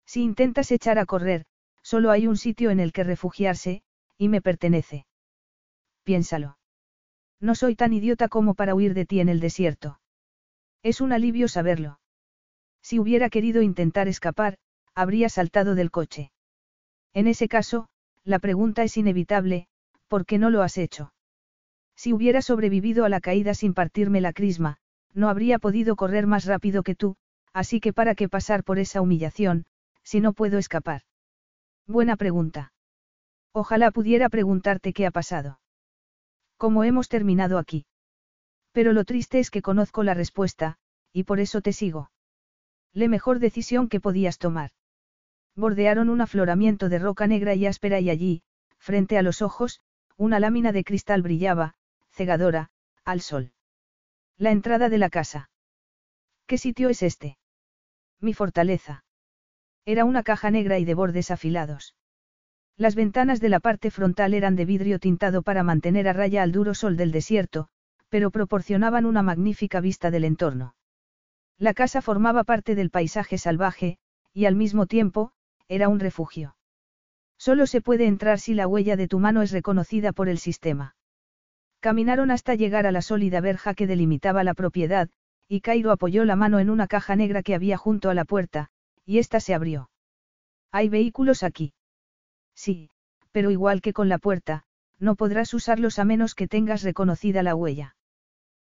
Si 0.06 0.22
intentas 0.22 0.70
echar 0.70 0.98
a 0.98 1.04
correr, 1.04 1.44
solo 1.82 2.10
hay 2.10 2.26
un 2.26 2.38
sitio 2.38 2.70
en 2.70 2.80
el 2.80 2.90
que 2.90 3.04
refugiarse, 3.04 3.82
y 4.16 4.30
me 4.30 4.40
pertenece. 4.40 5.04
Piénsalo. 6.04 6.56
No 7.40 7.54
soy 7.54 7.76
tan 7.76 7.92
idiota 7.92 8.28
como 8.28 8.54
para 8.54 8.74
huir 8.74 8.94
de 8.94 9.04
ti 9.04 9.20
en 9.20 9.28
el 9.28 9.40
desierto. 9.40 10.00
Es 10.82 11.00
un 11.00 11.12
alivio 11.12 11.48
saberlo. 11.48 12.00
Si 12.82 12.98
hubiera 12.98 13.28
querido 13.28 13.62
intentar 13.62 14.08
escapar, 14.08 14.58
habría 14.94 15.28
saltado 15.28 15.74
del 15.74 15.90
coche. 15.90 16.30
En 17.12 17.26
ese 17.26 17.48
caso, 17.48 17.88
la 18.24 18.38
pregunta 18.38 18.82
es 18.82 18.96
inevitable, 18.96 19.68
¿por 20.08 20.24
qué 20.26 20.38
no 20.38 20.50
lo 20.50 20.62
has 20.62 20.78
hecho? 20.78 21.12
Si 21.96 22.12
hubiera 22.12 22.42
sobrevivido 22.42 23.04
a 23.04 23.08
la 23.08 23.20
caída 23.20 23.54
sin 23.54 23.74
partirme 23.74 24.20
la 24.20 24.32
crisma, 24.32 24.78
no 25.14 25.28
habría 25.28 25.58
podido 25.58 25.96
correr 25.96 26.26
más 26.26 26.44
rápido 26.44 26.82
que 26.82 26.94
tú, 26.94 27.16
así 27.52 27.80
que 27.80 27.92
para 27.92 28.14
qué 28.14 28.28
pasar 28.28 28.64
por 28.64 28.78
esa 28.78 29.00
humillación, 29.00 29.64
si 30.02 30.20
no 30.20 30.32
puedo 30.32 30.58
escapar. 30.58 31.02
Buena 31.86 32.16
pregunta. 32.16 32.72
Ojalá 33.52 33.90
pudiera 33.90 34.28
preguntarte 34.28 34.92
qué 34.92 35.06
ha 35.06 35.10
pasado. 35.10 35.58
¿Cómo 36.56 36.84
hemos 36.84 37.08
terminado 37.08 37.58
aquí? 37.58 37.86
Pero 38.72 38.92
lo 38.92 39.04
triste 39.04 39.38
es 39.38 39.50
que 39.50 39.62
conozco 39.62 40.02
la 40.02 40.14
respuesta, 40.14 40.78
y 41.12 41.24
por 41.24 41.40
eso 41.40 41.60
te 41.60 41.72
sigo. 41.72 42.10
La 42.92 43.08
mejor 43.08 43.38
decisión 43.38 43.88
que 43.88 44.00
podías 44.00 44.38
tomar. 44.38 44.70
Bordearon 45.54 46.08
un 46.08 46.20
afloramiento 46.20 46.88
de 46.88 46.98
roca 46.98 47.26
negra 47.26 47.54
y 47.54 47.66
áspera 47.66 48.00
y 48.00 48.10
allí, 48.10 48.42
frente 48.78 49.18
a 49.18 49.22
los 49.22 49.42
ojos, 49.42 49.80
una 50.16 50.40
lámina 50.40 50.72
de 50.72 50.84
cristal 50.84 51.22
brillaba, 51.22 51.74
cegadora, 52.10 52.70
al 53.04 53.20
sol. 53.20 53.52
La 54.38 54.50
entrada 54.50 54.88
de 54.88 54.98
la 54.98 55.10
casa. 55.10 55.50
¿Qué 56.46 56.58
sitio 56.58 56.88
es 56.88 57.02
este? 57.02 57.38
Mi 58.20 58.32
fortaleza. 58.34 59.04
Era 59.84 60.04
una 60.04 60.22
caja 60.22 60.50
negra 60.50 60.78
y 60.78 60.84
de 60.84 60.94
bordes 60.94 61.30
afilados. 61.30 61.94
Las 62.78 62.94
ventanas 62.94 63.40
de 63.40 63.48
la 63.48 63.60
parte 63.60 63.90
frontal 63.90 64.34
eran 64.34 64.54
de 64.54 64.66
vidrio 64.66 64.98
tintado 64.98 65.42
para 65.42 65.62
mantener 65.62 66.08
a 66.08 66.12
raya 66.12 66.42
al 66.42 66.52
duro 66.52 66.74
sol 66.74 66.98
del 66.98 67.10
desierto, 67.10 67.68
pero 68.10 68.30
proporcionaban 68.30 69.06
una 69.06 69.22
magnífica 69.22 69.80
vista 69.80 70.10
del 70.10 70.24
entorno. 70.24 70.74
La 71.58 71.72
casa 71.72 72.02
formaba 72.02 72.44
parte 72.44 72.74
del 72.74 72.90
paisaje 72.90 73.38
salvaje, 73.38 73.96
y 74.34 74.44
al 74.44 74.56
mismo 74.56 74.86
tiempo, 74.86 75.32
era 75.68 75.88
un 75.88 76.00
refugio. 76.00 76.54
Solo 77.38 77.66
se 77.66 77.80
puede 77.80 78.06
entrar 78.06 78.38
si 78.38 78.52
la 78.52 78.68
huella 78.68 78.96
de 78.96 79.08
tu 79.08 79.18
mano 79.18 79.40
es 79.40 79.52
reconocida 79.52 80.12
por 80.12 80.28
el 80.28 80.38
sistema. 80.38 80.96
Caminaron 81.80 82.30
hasta 82.30 82.54
llegar 82.54 82.86
a 82.86 82.92
la 82.92 83.00
sólida 83.00 83.40
verja 83.40 83.72
que 83.72 83.86
delimitaba 83.86 84.44
la 84.44 84.52
propiedad, 84.52 85.08
y 85.48 85.62
Cairo 85.62 85.92
apoyó 85.92 86.26
la 86.26 86.36
mano 86.36 86.58
en 86.58 86.68
una 86.68 86.88
caja 86.88 87.16
negra 87.16 87.42
que 87.42 87.54
había 87.54 87.78
junto 87.78 88.10
a 88.10 88.14
la 88.14 88.26
puerta, 88.26 88.68
y 89.06 89.18
ésta 89.18 89.40
se 89.40 89.54
abrió. 89.54 89.88
¿Hay 90.72 90.90
vehículos 90.90 91.42
aquí? 91.42 91.72
Sí, 92.56 92.90
pero 93.30 93.50
igual 93.50 93.82
que 93.82 93.92
con 93.92 94.08
la 94.08 94.18
puerta, 94.18 94.64
no 94.98 95.14
podrás 95.14 95.52
usarlos 95.54 95.98
a 95.98 96.04
menos 96.04 96.34
que 96.34 96.48
tengas 96.48 96.82
reconocida 96.82 97.42
la 97.42 97.54
huella. 97.54 97.96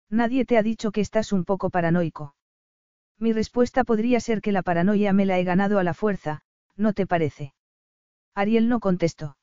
Nadie 0.10 0.46
te 0.46 0.58
ha 0.58 0.64
dicho 0.64 0.92
que 0.92 1.02
estás 1.02 1.34
un 1.34 1.44
poco 1.44 1.70
paranoico. 1.70 2.36
Mi 3.18 3.34
respuesta 3.34 3.84
podría 3.84 4.20
ser 4.20 4.42
que 4.42 4.52
la 4.52 4.62
paranoia 4.62 5.12
me 5.12 5.26
la 5.26 5.40
he 5.40 5.44
ganado 5.44 5.80
a 5.80 5.84
la 5.84 5.94
fuerza, 5.94 6.42
¿no 6.78 6.94
te 6.94 7.06
parece? 7.06 7.54
Ariel 8.36 8.70
no 8.70 8.80
contestó. 8.80 9.38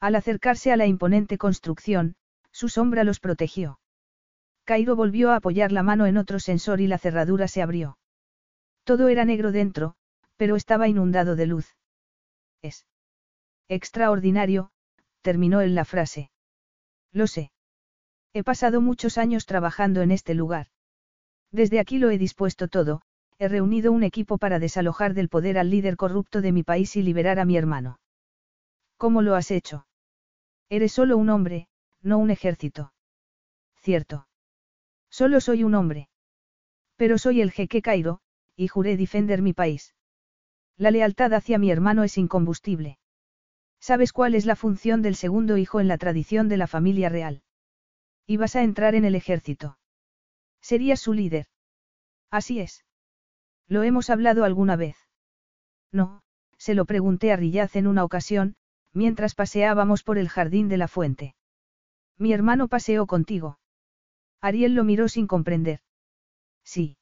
Al 0.00 0.16
acercarse 0.16 0.72
a 0.72 0.76
la 0.76 0.86
imponente 0.86 1.38
construcción, 1.38 2.16
su 2.50 2.68
sombra 2.68 3.04
los 3.04 3.20
protegió. 3.20 3.80
Cairo 4.64 4.96
volvió 4.96 5.30
a 5.30 5.36
apoyar 5.36 5.72
la 5.72 5.82
mano 5.82 6.06
en 6.06 6.16
otro 6.16 6.40
sensor 6.40 6.80
y 6.80 6.86
la 6.86 6.98
cerradura 6.98 7.48
se 7.48 7.62
abrió. 7.62 7.98
Todo 8.84 9.08
era 9.08 9.24
negro 9.24 9.52
dentro, 9.52 9.94
pero 10.36 10.56
estaba 10.56 10.88
inundado 10.88 11.36
de 11.36 11.46
luz. 11.46 11.76
Es 12.62 12.86
extraordinario, 13.70 14.72
terminó 15.22 15.60
él 15.60 15.76
la 15.76 15.84
frase. 15.84 16.30
Lo 17.12 17.28
sé. 17.28 17.52
He 18.32 18.42
pasado 18.42 18.80
muchos 18.80 19.16
años 19.16 19.46
trabajando 19.46 20.02
en 20.02 20.10
este 20.10 20.34
lugar. 20.34 20.66
Desde 21.52 21.78
aquí 21.78 21.98
lo 21.98 22.10
he 22.10 22.18
dispuesto 22.18 22.66
todo, 22.66 23.02
he 23.38 23.48
reunido 23.48 23.92
un 23.92 24.02
equipo 24.02 24.38
para 24.38 24.58
desalojar 24.58 25.14
del 25.14 25.28
poder 25.28 25.56
al 25.56 25.70
líder 25.70 25.96
corrupto 25.96 26.40
de 26.40 26.52
mi 26.52 26.64
país 26.64 26.96
y 26.96 27.02
liberar 27.02 27.38
a 27.38 27.44
mi 27.44 27.56
hermano. 27.56 28.00
¿Cómo 28.96 29.22
lo 29.22 29.36
has 29.36 29.50
hecho? 29.52 29.86
Eres 30.68 30.92
solo 30.92 31.16
un 31.16 31.28
hombre, 31.30 31.68
no 32.02 32.18
un 32.18 32.30
ejército. 32.30 32.92
Cierto. 33.76 34.26
Solo 35.10 35.40
soy 35.40 35.64
un 35.64 35.74
hombre. 35.74 36.08
Pero 36.96 37.18
soy 37.18 37.40
el 37.40 37.52
jeque 37.52 37.82
Cairo, 37.82 38.20
y 38.56 38.68
juré 38.68 38.96
defender 38.96 39.42
mi 39.42 39.52
país. 39.52 39.94
La 40.76 40.90
lealtad 40.90 41.32
hacia 41.34 41.58
mi 41.58 41.70
hermano 41.70 42.04
es 42.04 42.18
incombustible. 42.18 42.99
¿Sabes 43.80 44.12
cuál 44.12 44.34
es 44.34 44.44
la 44.44 44.56
función 44.56 45.00
del 45.02 45.16
segundo 45.16 45.56
hijo 45.56 45.80
en 45.80 45.88
la 45.88 45.98
tradición 45.98 46.48
de 46.48 46.58
la 46.58 46.66
familia 46.66 47.08
real? 47.08 47.42
Ibas 48.26 48.54
a 48.54 48.62
entrar 48.62 48.94
en 48.94 49.04
el 49.04 49.14
ejército. 49.14 49.78
Serías 50.60 51.00
su 51.00 51.14
líder. 51.14 51.46
Así 52.30 52.60
es. 52.60 52.84
¿Lo 53.66 53.82
hemos 53.82 54.10
hablado 54.10 54.44
alguna 54.44 54.76
vez? 54.76 54.96
No, 55.90 56.22
se 56.58 56.74
lo 56.74 56.84
pregunté 56.84 57.32
a 57.32 57.36
Rillaz 57.36 57.74
en 57.74 57.86
una 57.86 58.04
ocasión, 58.04 58.54
mientras 58.92 59.34
paseábamos 59.34 60.02
por 60.02 60.18
el 60.18 60.28
jardín 60.28 60.68
de 60.68 60.76
la 60.76 60.88
fuente. 60.88 61.34
Mi 62.18 62.32
hermano 62.32 62.68
paseó 62.68 63.06
contigo. 63.06 63.58
Ariel 64.40 64.74
lo 64.74 64.84
miró 64.84 65.08
sin 65.08 65.26
comprender. 65.26 65.80
Sí. 66.64 66.98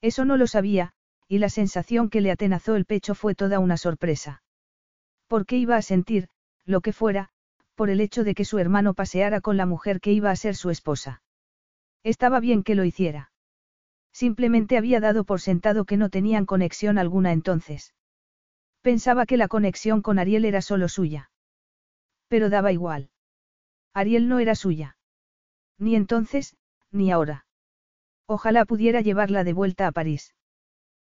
Eso 0.00 0.24
no 0.24 0.36
lo 0.36 0.46
sabía, 0.46 0.94
y 1.28 1.38
la 1.38 1.48
sensación 1.48 2.10
que 2.10 2.20
le 2.20 2.32
atenazó 2.32 2.74
el 2.74 2.86
pecho 2.86 3.14
fue 3.14 3.34
toda 3.34 3.60
una 3.60 3.76
sorpresa. 3.76 4.42
¿Por 5.32 5.46
qué 5.46 5.56
iba 5.56 5.76
a 5.76 5.80
sentir, 5.80 6.28
lo 6.66 6.82
que 6.82 6.92
fuera, 6.92 7.30
por 7.74 7.88
el 7.88 8.02
hecho 8.02 8.22
de 8.22 8.34
que 8.34 8.44
su 8.44 8.58
hermano 8.58 8.92
paseara 8.92 9.40
con 9.40 9.56
la 9.56 9.64
mujer 9.64 9.98
que 9.98 10.12
iba 10.12 10.30
a 10.30 10.36
ser 10.36 10.54
su 10.54 10.68
esposa? 10.68 11.22
Estaba 12.02 12.38
bien 12.38 12.62
que 12.62 12.74
lo 12.74 12.84
hiciera. 12.84 13.32
Simplemente 14.12 14.76
había 14.76 15.00
dado 15.00 15.24
por 15.24 15.40
sentado 15.40 15.86
que 15.86 15.96
no 15.96 16.10
tenían 16.10 16.44
conexión 16.44 16.98
alguna 16.98 17.32
entonces. 17.32 17.94
Pensaba 18.82 19.24
que 19.24 19.38
la 19.38 19.48
conexión 19.48 20.02
con 20.02 20.18
Ariel 20.18 20.44
era 20.44 20.60
solo 20.60 20.86
suya. 20.90 21.30
Pero 22.28 22.50
daba 22.50 22.70
igual. 22.70 23.08
Ariel 23.94 24.28
no 24.28 24.38
era 24.38 24.54
suya. 24.54 24.98
Ni 25.78 25.96
entonces, 25.96 26.56
ni 26.90 27.10
ahora. 27.10 27.46
Ojalá 28.26 28.66
pudiera 28.66 29.00
llevarla 29.00 29.44
de 29.44 29.54
vuelta 29.54 29.86
a 29.86 29.92
París. 29.92 30.34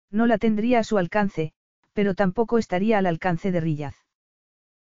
No 0.10 0.26
la 0.26 0.40
tendría 0.40 0.80
a 0.80 0.84
su 0.84 0.98
alcance, 0.98 1.54
pero 1.94 2.16
tampoco 2.16 2.58
estaría 2.58 2.98
al 2.98 3.06
alcance 3.06 3.52
de 3.52 3.60
Rillaz. 3.60 4.05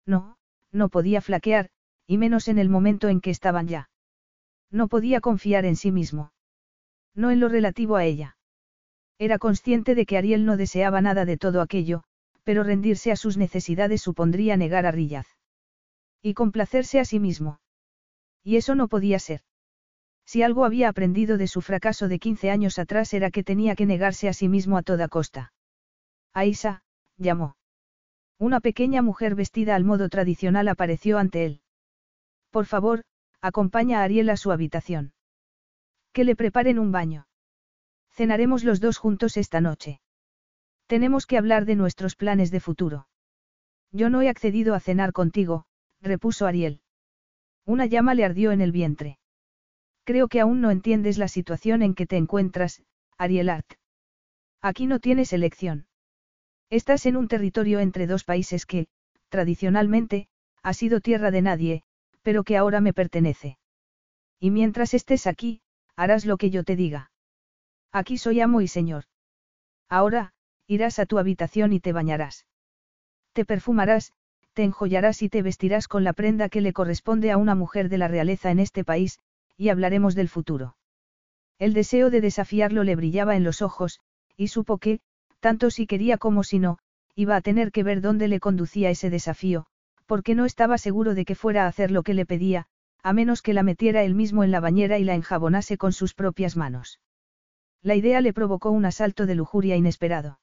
No, 0.05 0.37
no 0.71 0.89
podía 0.89 1.21
flaquear, 1.21 1.69
y 2.07 2.17
menos 2.17 2.47
en 2.47 2.57
el 2.59 2.69
momento 2.69 3.09
en 3.09 3.21
que 3.21 3.29
estaban 3.29 3.67
ya. 3.67 3.89
No 4.69 4.87
podía 4.87 5.21
confiar 5.21 5.65
en 5.65 5.75
sí 5.75 5.91
mismo. 5.91 6.33
No 7.13 7.31
en 7.31 7.39
lo 7.39 7.49
relativo 7.49 7.95
a 7.95 8.05
ella. 8.05 8.37
Era 9.19 9.37
consciente 9.37 9.95
de 9.95 10.05
que 10.05 10.17
Ariel 10.17 10.45
no 10.45 10.57
deseaba 10.57 11.01
nada 11.01 11.25
de 11.25 11.37
todo 11.37 11.61
aquello, 11.61 12.03
pero 12.43 12.63
rendirse 12.63 13.11
a 13.11 13.15
sus 13.15 13.37
necesidades 13.37 14.01
supondría 14.01 14.57
negar 14.57 14.85
a 14.85 14.91
Rillaz. 14.91 15.27
Y 16.21 16.33
complacerse 16.33 16.99
a 16.99 17.05
sí 17.05 17.19
mismo. 17.19 17.59
Y 18.43 18.55
eso 18.57 18.75
no 18.75 18.87
podía 18.87 19.19
ser. 19.19 19.41
Si 20.25 20.43
algo 20.43 20.65
había 20.65 20.89
aprendido 20.89 21.37
de 21.37 21.47
su 21.47 21.61
fracaso 21.61 22.07
de 22.07 22.19
15 22.19 22.51
años 22.51 22.79
atrás 22.79 23.13
era 23.13 23.31
que 23.31 23.43
tenía 23.43 23.75
que 23.75 23.85
negarse 23.85 24.29
a 24.29 24.33
sí 24.33 24.47
mismo 24.47 24.77
a 24.77 24.83
toda 24.83 25.07
costa. 25.07 25.53
Aisa, 26.33 26.83
llamó. 27.17 27.55
Una 28.41 28.59
pequeña 28.59 29.03
mujer 29.03 29.35
vestida 29.35 29.75
al 29.75 29.83
modo 29.83 30.09
tradicional 30.09 30.67
apareció 30.67 31.19
ante 31.19 31.45
él. 31.45 31.61
Por 32.49 32.65
favor, 32.65 33.03
acompaña 33.39 33.99
a 33.99 34.03
Ariel 34.03 34.31
a 34.31 34.35
su 34.35 34.51
habitación. 34.51 35.13
Que 36.11 36.23
le 36.23 36.35
preparen 36.35 36.79
un 36.79 36.91
baño. 36.91 37.27
Cenaremos 38.09 38.63
los 38.63 38.79
dos 38.79 38.97
juntos 38.97 39.37
esta 39.37 39.61
noche. 39.61 40.01
Tenemos 40.87 41.27
que 41.27 41.37
hablar 41.37 41.65
de 41.65 41.75
nuestros 41.75 42.15
planes 42.15 42.49
de 42.49 42.59
futuro. 42.59 43.07
Yo 43.91 44.09
no 44.09 44.23
he 44.23 44.27
accedido 44.27 44.73
a 44.73 44.79
cenar 44.79 45.13
contigo, 45.13 45.65
repuso 46.01 46.47
Ariel. 46.47 46.81
Una 47.63 47.85
llama 47.85 48.15
le 48.15 48.25
ardió 48.25 48.51
en 48.51 48.61
el 48.61 48.71
vientre. 48.71 49.19
Creo 50.03 50.27
que 50.27 50.41
aún 50.41 50.61
no 50.61 50.71
entiendes 50.71 51.19
la 51.19 51.27
situación 51.27 51.83
en 51.83 51.93
que 51.93 52.07
te 52.07 52.17
encuentras, 52.17 52.81
Ariel 53.19 53.49
Art. 53.49 53.73
Aquí 54.63 54.87
no 54.87 54.99
tienes 54.99 55.31
elección. 55.31 55.85
Estás 56.71 57.05
en 57.05 57.17
un 57.17 57.27
territorio 57.27 57.81
entre 57.81 58.07
dos 58.07 58.23
países 58.23 58.65
que, 58.65 58.87
tradicionalmente, 59.27 60.29
ha 60.63 60.73
sido 60.73 61.01
tierra 61.01 61.29
de 61.29 61.41
nadie, 61.41 61.83
pero 62.21 62.45
que 62.45 62.55
ahora 62.55 62.79
me 62.79 62.93
pertenece. 62.93 63.57
Y 64.39 64.51
mientras 64.51 64.93
estés 64.93 65.27
aquí, 65.27 65.61
harás 65.97 66.25
lo 66.25 66.37
que 66.37 66.49
yo 66.49 66.63
te 66.63 66.77
diga. 66.77 67.11
Aquí 67.91 68.17
soy 68.17 68.39
amo 68.39 68.61
y 68.61 68.69
señor. 68.69 69.03
Ahora, 69.89 70.33
irás 70.65 70.97
a 70.99 71.05
tu 71.05 71.19
habitación 71.19 71.73
y 71.73 71.81
te 71.81 71.91
bañarás. 71.91 72.47
Te 73.33 73.43
perfumarás, 73.43 74.13
te 74.53 74.63
enjollarás 74.63 75.21
y 75.23 75.27
te 75.27 75.41
vestirás 75.41 75.89
con 75.89 76.05
la 76.05 76.13
prenda 76.13 76.47
que 76.47 76.61
le 76.61 76.71
corresponde 76.71 77.31
a 77.31 77.37
una 77.37 77.53
mujer 77.53 77.89
de 77.89 77.97
la 77.97 78.07
realeza 78.07 78.49
en 78.49 78.59
este 78.59 78.85
país, 78.85 79.19
y 79.57 79.67
hablaremos 79.67 80.15
del 80.15 80.29
futuro. 80.29 80.77
El 81.59 81.73
deseo 81.73 82.09
de 82.09 82.21
desafiarlo 82.21 82.85
le 82.85 82.95
brillaba 82.95 83.35
en 83.35 83.43
los 83.43 83.61
ojos, 83.61 83.99
y 84.37 84.47
supo 84.47 84.77
que, 84.77 85.01
tanto 85.41 85.69
si 85.71 85.87
quería 85.87 86.17
como 86.17 86.43
si 86.43 86.59
no, 86.59 86.77
iba 87.15 87.35
a 87.35 87.41
tener 87.41 87.73
que 87.73 87.83
ver 87.83 87.99
dónde 87.99 88.29
le 88.29 88.39
conducía 88.39 88.89
ese 88.89 89.09
desafío, 89.09 89.65
porque 90.05 90.35
no 90.35 90.45
estaba 90.45 90.77
seguro 90.77 91.13
de 91.15 91.25
que 91.25 91.35
fuera 91.35 91.65
a 91.65 91.67
hacer 91.67 91.91
lo 91.91 92.03
que 92.03 92.13
le 92.13 92.25
pedía, 92.25 92.67
a 93.03 93.11
menos 93.11 93.41
que 93.41 93.53
la 93.53 93.63
metiera 93.63 94.03
él 94.03 94.15
mismo 94.15 94.43
en 94.43 94.51
la 94.51 94.59
bañera 94.59 94.99
y 94.99 95.03
la 95.03 95.15
enjabonase 95.15 95.77
con 95.77 95.91
sus 95.91 96.13
propias 96.13 96.55
manos. 96.55 96.99
La 97.81 97.95
idea 97.95 98.21
le 98.21 98.31
provocó 98.31 98.69
un 98.69 98.85
asalto 98.85 99.25
de 99.25 99.35
lujuria 99.35 99.75
inesperado. 99.75 100.39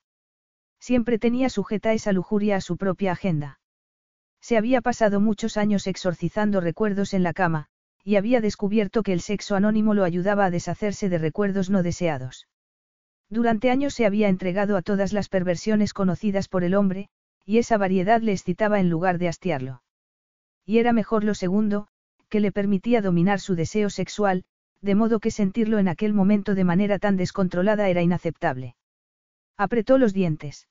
Siempre 0.81 1.19
tenía 1.19 1.49
sujeta 1.49 1.93
esa 1.93 2.13
lujuria 2.13 2.57
a 2.57 2.61
su 2.61 2.77
propia 2.77 3.13
agenda. 3.13 3.61
Se 4.41 4.57
había 4.57 4.81
pasado 4.81 5.21
muchos 5.21 5.57
años 5.57 5.87
exorcizando 5.87 6.61
recuerdos 6.61 7.15
en 7.15 7.23
la 7.23 7.33
cama, 7.33 7.67
y 8.05 8.17
había 8.17 8.41
descubierto 8.41 9.03
que 9.03 9.13
el 9.13 9.21
sexo 9.21 9.55
anónimo 9.55 9.95
lo 9.95 10.05
ayudaba 10.05 10.47
a 10.47 10.51
deshacerse 10.51 11.09
de 11.09 11.19
recuerdos 11.19 11.71
no 11.71 11.83
deseados. 11.83 12.49
Durante 13.31 13.71
años 13.71 13.95
se 13.95 14.07
había 14.07 14.29
entregado 14.29 14.77
a 14.77 14.83
todas 14.83 15.13
las 15.13 15.29
perversiones 15.29 15.93
conocidas 15.93 16.49
por 16.49 16.65
el 16.65 16.75
hombre, 16.75 17.09
y 17.45 17.59
esa 17.59 17.77
variedad 17.77 18.21
le 18.21 18.33
excitaba 18.33 18.81
en 18.81 18.91
lugar 18.91 19.19
de 19.19 19.29
hastiarlo. 19.29 19.83
Y 20.65 20.79
era 20.79 20.93
mejor 20.93 21.25
lo 21.25 21.35
segundo, 21.35 21.89
que 22.29 22.41
le 22.41 22.53
permitía 22.53 23.01
dominar 23.01 23.41
su 23.41 23.55
deseo 23.55 23.91
sexual, 23.91 24.45
de 24.81 24.95
modo 24.95 25.19
que 25.19 25.31
sentirlo 25.31 25.79
en 25.79 25.89
aquel 25.89 26.15
momento 26.15 26.55
de 26.55 26.65
manera 26.65 26.99
tan 26.99 27.17
descontrolada 27.17 27.89
era 27.89 28.03
inaceptable. 28.03 28.77
Apretó 29.57 29.99
los 29.99 30.13
dientes. 30.13 30.69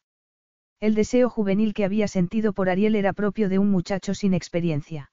El 0.80 0.96
deseo 0.96 1.30
juvenil 1.30 1.74
que 1.74 1.86
había 1.86 2.08
sentido 2.08 2.54
por 2.54 2.70
Ariel 2.70 2.96
era 2.96 3.14
propio 3.14 3.50
de 3.50 3.60
un 3.60 3.70
muchacho 3.70 4.14
sin 4.14 4.34
experiencia. 4.34 5.12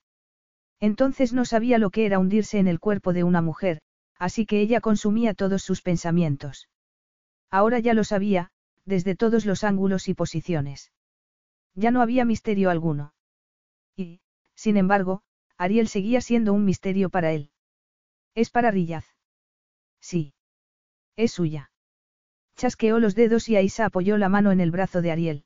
Entonces 0.80 1.32
no 1.32 1.44
sabía 1.44 1.78
lo 1.78 1.90
que 1.90 2.04
era 2.06 2.18
hundirse 2.18 2.58
en 2.58 2.68
el 2.68 2.78
cuerpo 2.78 3.12
de 3.12 3.24
una 3.24 3.40
mujer, 3.40 3.80
así 4.18 4.44
que 4.46 4.60
ella 4.60 4.80
consumía 4.80 5.34
todos 5.34 5.62
sus 5.62 5.80
pensamientos. 5.80 6.68
Ahora 7.54 7.78
ya 7.78 7.94
lo 7.94 8.02
sabía, 8.02 8.50
desde 8.84 9.14
todos 9.14 9.46
los 9.46 9.62
ángulos 9.62 10.08
y 10.08 10.14
posiciones. 10.14 10.90
Ya 11.76 11.92
no 11.92 12.02
había 12.02 12.24
misterio 12.24 12.68
alguno. 12.68 13.14
Y, 13.94 14.20
sin 14.56 14.76
embargo, 14.76 15.22
Ariel 15.56 15.86
seguía 15.86 16.20
siendo 16.20 16.52
un 16.52 16.64
misterio 16.64 17.10
para 17.10 17.30
él. 17.30 17.52
¿Es 18.34 18.50
para 18.50 18.72
Rillaz? 18.72 19.06
Sí. 20.00 20.34
Es 21.14 21.30
suya. 21.30 21.70
Chasqueó 22.56 22.98
los 22.98 23.14
dedos 23.14 23.48
y 23.48 23.54
Aisa 23.54 23.84
apoyó 23.84 24.18
la 24.18 24.28
mano 24.28 24.50
en 24.50 24.58
el 24.58 24.72
brazo 24.72 25.00
de 25.00 25.12
Ariel. 25.12 25.44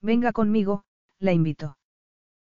Venga 0.00 0.30
conmigo, 0.30 0.84
la 1.18 1.32
invitó. 1.32 1.76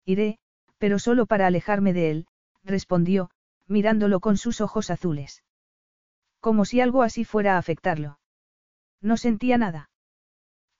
Iré, 0.06 0.40
pero 0.78 0.98
solo 0.98 1.26
para 1.26 1.46
alejarme 1.46 1.92
de 1.92 2.10
él, 2.10 2.28
respondió, 2.64 3.32
mirándolo 3.68 4.22
con 4.22 4.38
sus 4.38 4.62
ojos 4.62 4.90
azules. 4.92 5.44
Como 6.40 6.64
si 6.64 6.80
algo 6.80 7.04
así 7.04 7.26
fuera 7.26 7.56
a 7.56 7.58
afectarlo. 7.58 8.21
No 9.02 9.18
sentía 9.18 9.58
nada. 9.58 9.90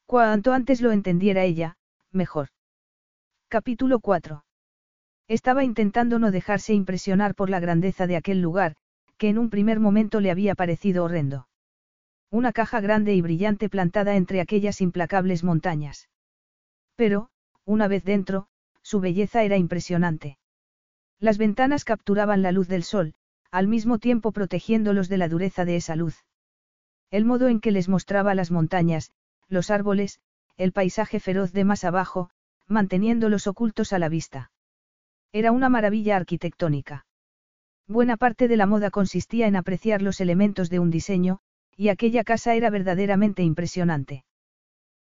Cuanto 0.06 0.54
antes 0.54 0.82
lo 0.82 0.92
entendiera 0.92 1.44
ella, 1.44 1.78
mejor. 2.12 2.50
Capítulo 3.48 4.00
4. 4.00 4.44
Estaba 5.28 5.64
intentando 5.64 6.20
no 6.20 6.32
dejarse 6.32 6.74
impresionar 6.74 7.36
por 7.36 7.50
la 7.50 7.60
grandeza 7.60 8.06
de 8.06 8.18
aquel 8.18 8.42
lugar, 8.42 8.76
que 9.18 9.30
en 9.30 9.38
un 9.38 9.50
primer 9.50 9.80
momento 9.80 10.20
le 10.20 10.32
había 10.32 10.56
parecido 10.56 11.04
horrendo. 11.04 11.48
Una 12.30 12.52
caja 12.52 12.80
grande 12.80 13.14
y 13.14 13.22
brillante 13.22 13.70
plantada 13.70 14.16
entre 14.16 14.42
aquellas 14.42 14.82
implacables 14.82 15.44
montañas. 15.44 16.10
Pero, 16.96 17.30
una 17.66 17.88
vez 17.88 18.04
dentro, 18.04 18.48
su 18.82 19.00
belleza 19.00 19.44
era 19.44 19.58
impresionante. 19.58 20.38
Las 21.20 21.38
ventanas 21.38 21.86
capturaban 21.86 22.42
la 22.42 22.52
luz 22.52 22.68
del 22.68 22.84
sol, 22.84 23.14
al 23.52 23.68
mismo 23.68 24.00
tiempo 24.00 24.32
protegiéndolos 24.32 25.10
de 25.10 25.18
la 25.18 25.28
dureza 25.28 25.66
de 25.66 25.76
esa 25.76 25.96
luz. 25.96 26.24
El 27.12 27.26
modo 27.26 27.50
en 27.50 27.60
que 27.60 27.72
les 27.72 27.90
mostraba 27.90 28.34
las 28.34 28.52
montañas, 28.52 29.12
los 29.50 29.70
árboles, 29.70 30.20
el 30.56 30.72
paisaje 30.72 31.20
feroz 31.20 31.52
de 31.52 31.66
más 31.66 31.84
abajo, 31.84 32.30
manteniéndolos 32.68 33.48
ocultos 33.48 33.92
a 33.92 34.00
la 34.00 34.08
vista. 34.08 34.52
Era 35.34 35.52
una 35.52 35.68
maravilla 35.68 36.16
arquitectónica. 36.16 37.06
Buena 37.88 38.16
parte 38.16 38.48
de 38.48 38.56
la 38.56 38.66
moda 38.66 38.90
consistía 38.90 39.48
en 39.48 39.58
apreciar 39.58 40.02
los 40.02 40.22
elementos 40.22 40.70
de 40.70 40.80
un 40.80 40.90
diseño, 40.90 41.40
y 41.76 41.90
aquella 41.90 42.24
casa 42.24 42.56
era 42.56 42.70
verdaderamente 42.70 43.44
impresionante. 43.44 44.24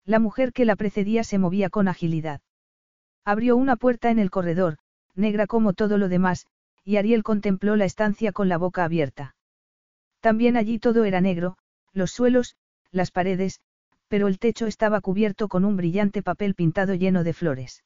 La 0.04 0.18
mujer 0.18 0.52
que 0.52 0.64
la 0.64 0.74
precedía 0.74 1.22
se 1.22 1.38
movía 1.38 1.70
con 1.70 1.86
agilidad. 1.86 2.40
Abrió 3.24 3.56
una 3.56 3.76
puerta 3.76 4.10
en 4.10 4.18
el 4.18 4.30
corredor, 4.30 4.78
negra 5.14 5.46
como 5.46 5.72
todo 5.74 5.98
lo 5.98 6.08
demás, 6.08 6.46
y 6.84 6.96
Ariel 6.96 7.22
contempló 7.22 7.76
la 7.76 7.84
estancia 7.84 8.32
con 8.32 8.48
la 8.48 8.58
boca 8.58 8.82
abierta. 8.82 9.36
También 10.20 10.56
allí 10.56 10.78
todo 10.78 11.04
era 11.04 11.20
negro, 11.20 11.56
los 11.92 12.10
suelos, 12.10 12.56
las 12.90 13.10
paredes, 13.10 13.60
pero 14.08 14.28
el 14.28 14.38
techo 14.38 14.66
estaba 14.66 15.00
cubierto 15.00 15.48
con 15.48 15.64
un 15.64 15.76
brillante 15.76 16.22
papel 16.22 16.54
pintado 16.54 16.94
lleno 16.94 17.24
de 17.24 17.32
flores. 17.32 17.84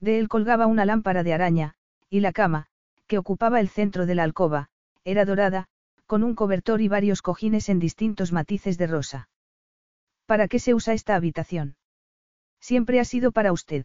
De 0.00 0.18
él 0.18 0.28
colgaba 0.28 0.66
una 0.66 0.84
lámpara 0.84 1.22
de 1.22 1.34
araña, 1.34 1.74
y 2.10 2.20
la 2.20 2.32
cama, 2.32 2.66
que 3.06 3.18
ocupaba 3.18 3.60
el 3.60 3.68
centro 3.68 4.06
de 4.06 4.14
la 4.14 4.22
alcoba, 4.22 4.68
era 5.04 5.24
dorada, 5.24 5.66
con 6.06 6.22
un 6.22 6.34
cobertor 6.34 6.80
y 6.80 6.88
varios 6.88 7.22
cojines 7.22 7.68
en 7.68 7.78
distintos 7.78 8.32
matices 8.32 8.78
de 8.78 8.86
rosa. 8.86 9.28
¿Para 10.26 10.48
qué 10.48 10.58
se 10.58 10.74
usa 10.74 10.94
esta 10.94 11.14
habitación? 11.14 11.76
Siempre 12.60 13.00
ha 13.00 13.04
sido 13.04 13.32
para 13.32 13.52
usted. 13.52 13.84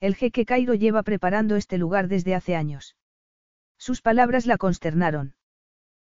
El 0.00 0.16
jeque 0.16 0.44
Cairo 0.44 0.74
lleva 0.74 1.02
preparando 1.02 1.56
este 1.56 1.78
lugar 1.78 2.08
desde 2.08 2.34
hace 2.34 2.56
años. 2.56 2.96
Sus 3.78 4.02
palabras 4.02 4.46
la 4.46 4.58
consternaron. 4.58 5.34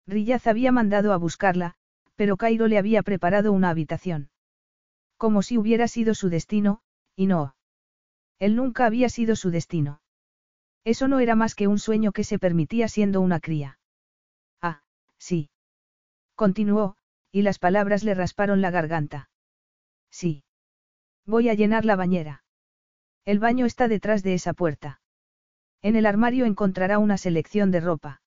Riyaz 0.07 0.47
había 0.47 0.73
mandado 0.73 1.13
a 1.13 1.17
buscarla, 1.17 1.75
pero 2.17 2.37
Cairo 2.37 2.69
le 2.69 2.79
había 2.79 3.03
preparado 3.03 3.53
una 3.53 3.71
habitación. 3.71 4.31
Como 5.17 5.43
si 5.43 5.59
hubiera 5.59 5.89
sido 5.89 6.15
su 6.15 6.29
destino, 6.29 6.81
y 7.17 7.27
no. 7.27 7.55
Él 8.39 8.57
nunca 8.57 8.87
había 8.87 9.09
sido 9.09 9.37
su 9.37 9.51
destino. 9.51 10.01
Eso 10.85 11.07
no 11.07 11.21
era 11.21 11.37
más 11.37 11.55
que 11.55 11.69
un 11.69 11.79
sueño 11.79 12.13
que 12.13 12.25
se 12.25 12.39
permitía 12.39 12.89
siendo 12.89 13.21
una 13.21 13.39
cría. 13.39 13.79
Ah, 14.61 14.83
sí. 15.19 15.51
Continuó, 16.35 16.97
y 17.31 17.43
las 17.43 17.59
palabras 17.59 18.03
le 18.03 18.15
rasparon 18.15 18.61
la 18.61 18.71
garganta. 18.71 19.31
Sí. 20.11 20.45
Voy 21.25 21.49
a 21.49 21.55
llenar 21.55 21.85
la 21.85 21.97
bañera. 21.97 22.45
El 23.25 23.39
baño 23.39 23.67
está 23.67 23.87
detrás 23.87 24.23
de 24.23 24.35
esa 24.35 24.53
puerta. 24.53 25.01
En 25.81 25.97
el 25.97 26.07
armario 26.07 26.45
encontrará 26.45 26.99
una 26.99 27.17
selección 27.17 27.71
de 27.71 27.81
ropa. 27.81 28.23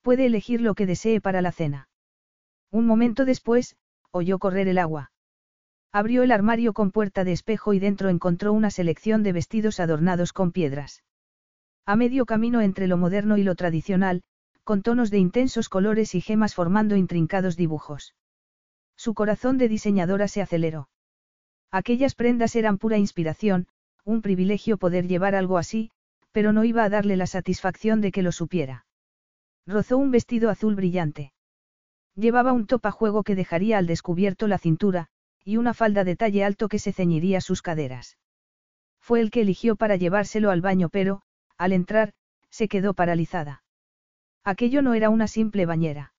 Puede 0.00 0.26
elegir 0.26 0.60
lo 0.60 0.74
que 0.74 0.86
desee 0.86 1.20
para 1.20 1.42
la 1.42 1.52
cena. 1.52 1.88
Un 2.70 2.86
momento 2.86 3.24
después, 3.24 3.76
oyó 4.10 4.38
correr 4.38 4.68
el 4.68 4.78
agua. 4.78 5.12
Abrió 5.92 6.22
el 6.22 6.32
armario 6.32 6.72
con 6.72 6.90
puerta 6.90 7.24
de 7.24 7.32
espejo 7.32 7.72
y 7.72 7.78
dentro 7.78 8.08
encontró 8.08 8.52
una 8.52 8.70
selección 8.70 9.22
de 9.22 9.32
vestidos 9.32 9.80
adornados 9.80 10.32
con 10.32 10.52
piedras. 10.52 11.02
A 11.86 11.96
medio 11.96 12.26
camino 12.26 12.60
entre 12.60 12.86
lo 12.86 12.96
moderno 12.96 13.36
y 13.38 13.44
lo 13.44 13.54
tradicional, 13.54 14.22
con 14.64 14.82
tonos 14.82 15.10
de 15.10 15.18
intensos 15.18 15.68
colores 15.68 16.14
y 16.14 16.20
gemas 16.20 16.54
formando 16.54 16.96
intrincados 16.96 17.56
dibujos. 17.56 18.14
Su 18.96 19.14
corazón 19.14 19.58
de 19.58 19.68
diseñadora 19.68 20.26
se 20.26 20.42
aceleró. 20.42 20.88
Aquellas 21.70 22.14
prendas 22.14 22.56
eran 22.56 22.78
pura 22.78 22.98
inspiración, 22.98 23.68
un 24.04 24.22
privilegio 24.22 24.78
poder 24.78 25.06
llevar 25.06 25.34
algo 25.34 25.58
así, 25.58 25.90
pero 26.32 26.52
no 26.52 26.64
iba 26.64 26.84
a 26.84 26.88
darle 26.88 27.16
la 27.16 27.26
satisfacción 27.26 28.00
de 28.00 28.12
que 28.12 28.22
lo 28.22 28.32
supiera. 28.32 28.86
Rozó 29.66 29.98
un 29.98 30.10
vestido 30.10 30.50
azul 30.50 30.74
brillante. 30.74 31.32
Llevaba 32.16 32.52
un 32.52 32.66
topajuego 32.66 33.22
que 33.22 33.34
dejaría 33.34 33.76
al 33.76 33.86
descubierto 33.86 34.48
la 34.48 34.58
cintura, 34.58 35.08
y 35.44 35.58
una 35.58 35.74
falda 35.74 36.02
de 36.02 36.16
talle 36.16 36.44
alto 36.44 36.68
que 36.68 36.78
se 36.78 36.92
ceñiría 36.92 37.42
sus 37.42 37.60
caderas. 37.60 38.16
Fue 38.98 39.20
el 39.20 39.30
que 39.30 39.42
eligió 39.42 39.76
para 39.76 39.96
llevárselo 39.96 40.50
al 40.50 40.62
baño, 40.62 40.88
pero, 40.88 41.22
al 41.58 41.72
entrar, 41.72 42.14
se 42.50 42.68
quedó 42.68 42.94
paralizada. 42.94 43.62
Aquello 44.42 44.80
no 44.80 44.94
era 44.94 45.10
una 45.10 45.28
simple 45.28 45.66
bañera. 45.66 46.14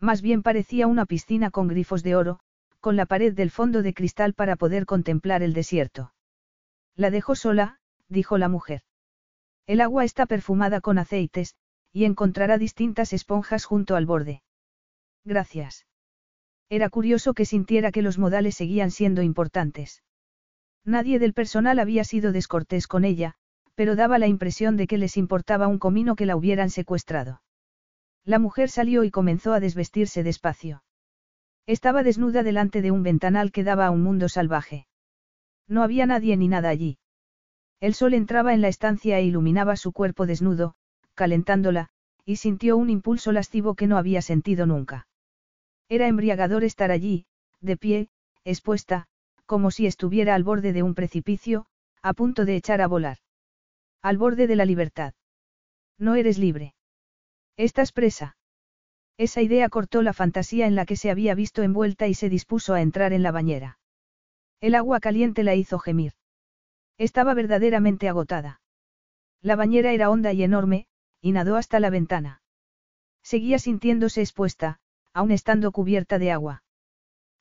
Más 0.00 0.22
bien 0.22 0.42
parecía 0.42 0.86
una 0.86 1.04
piscina 1.04 1.50
con 1.50 1.68
grifos 1.68 2.02
de 2.02 2.16
oro, 2.16 2.40
con 2.80 2.96
la 2.96 3.04
pared 3.04 3.34
del 3.34 3.50
fondo 3.50 3.82
de 3.82 3.92
cristal 3.92 4.32
para 4.32 4.56
poder 4.56 4.86
contemplar 4.86 5.42
el 5.42 5.52
desierto. 5.52 6.14
La 6.96 7.10
dejó 7.10 7.34
sola, 7.34 7.78
dijo 8.08 8.38
la 8.38 8.48
mujer. 8.48 8.82
El 9.66 9.82
agua 9.82 10.04
está 10.04 10.24
perfumada 10.24 10.80
con 10.80 10.98
aceites, 10.98 11.54
y 11.92 12.06
encontrará 12.06 12.56
distintas 12.56 13.12
esponjas 13.12 13.66
junto 13.66 13.96
al 13.96 14.06
borde. 14.06 14.42
Gracias. 15.24 15.86
Era 16.68 16.88
curioso 16.88 17.34
que 17.34 17.44
sintiera 17.44 17.90
que 17.90 18.02
los 18.02 18.18
modales 18.18 18.54
seguían 18.54 18.90
siendo 18.90 19.22
importantes. 19.22 20.02
Nadie 20.84 21.18
del 21.18 21.34
personal 21.34 21.78
había 21.78 22.04
sido 22.04 22.32
descortés 22.32 22.86
con 22.86 23.04
ella, 23.04 23.34
pero 23.74 23.96
daba 23.96 24.18
la 24.18 24.28
impresión 24.28 24.76
de 24.76 24.86
que 24.86 24.98
les 24.98 25.16
importaba 25.16 25.66
un 25.66 25.78
comino 25.78 26.16
que 26.16 26.26
la 26.26 26.36
hubieran 26.36 26.70
secuestrado. 26.70 27.42
La 28.24 28.38
mujer 28.38 28.70
salió 28.70 29.04
y 29.04 29.10
comenzó 29.10 29.52
a 29.52 29.60
desvestirse 29.60 30.22
despacio. 30.22 30.82
Estaba 31.66 32.02
desnuda 32.02 32.42
delante 32.42 32.82
de 32.82 32.90
un 32.90 33.02
ventanal 33.02 33.52
que 33.52 33.64
daba 33.64 33.86
a 33.86 33.90
un 33.90 34.02
mundo 34.02 34.28
salvaje. 34.28 34.86
No 35.68 35.82
había 35.82 36.06
nadie 36.06 36.36
ni 36.36 36.48
nada 36.48 36.68
allí. 36.68 36.98
El 37.80 37.94
sol 37.94 38.14
entraba 38.14 38.52
en 38.54 38.60
la 38.60 38.68
estancia 38.68 39.18
e 39.18 39.24
iluminaba 39.24 39.76
su 39.76 39.92
cuerpo 39.92 40.26
desnudo, 40.26 40.74
calentándola, 41.14 41.88
y 42.24 42.36
sintió 42.36 42.76
un 42.76 42.90
impulso 42.90 43.32
lascivo 43.32 43.74
que 43.74 43.86
no 43.86 43.96
había 43.96 44.20
sentido 44.20 44.66
nunca. 44.66 45.06
Era 45.90 46.06
embriagador 46.06 46.62
estar 46.62 46.92
allí, 46.92 47.26
de 47.60 47.76
pie, 47.76 48.08
expuesta, 48.44 49.08
como 49.44 49.72
si 49.72 49.86
estuviera 49.86 50.36
al 50.36 50.44
borde 50.44 50.72
de 50.72 50.84
un 50.84 50.94
precipicio, 50.94 51.66
a 52.00 52.14
punto 52.14 52.44
de 52.44 52.54
echar 52.54 52.80
a 52.80 52.86
volar. 52.86 53.18
Al 54.00 54.16
borde 54.16 54.46
de 54.46 54.54
la 54.54 54.64
libertad. 54.64 55.14
No 55.98 56.14
eres 56.14 56.38
libre. 56.38 56.74
Estás 57.56 57.90
presa. 57.90 58.36
Esa 59.18 59.42
idea 59.42 59.68
cortó 59.68 60.00
la 60.02 60.12
fantasía 60.12 60.66
en 60.66 60.76
la 60.76 60.86
que 60.86 60.96
se 60.96 61.10
había 61.10 61.34
visto 61.34 61.62
envuelta 61.62 62.06
y 62.06 62.14
se 62.14 62.30
dispuso 62.30 62.72
a 62.72 62.80
entrar 62.80 63.12
en 63.12 63.22
la 63.24 63.32
bañera. 63.32 63.78
El 64.60 64.76
agua 64.76 65.00
caliente 65.00 65.42
la 65.42 65.56
hizo 65.56 65.78
gemir. 65.78 66.12
Estaba 66.98 67.34
verdaderamente 67.34 68.08
agotada. 68.08 68.60
La 69.42 69.56
bañera 69.56 69.92
era 69.92 70.08
honda 70.08 70.32
y 70.32 70.42
enorme, 70.44 70.86
y 71.20 71.32
nadó 71.32 71.56
hasta 71.56 71.80
la 71.80 71.90
ventana. 71.90 72.42
Seguía 73.22 73.58
sintiéndose 73.58 74.20
expuesta, 74.20 74.79
aun 75.12 75.30
estando 75.30 75.72
cubierta 75.72 76.18
de 76.18 76.30
agua. 76.30 76.62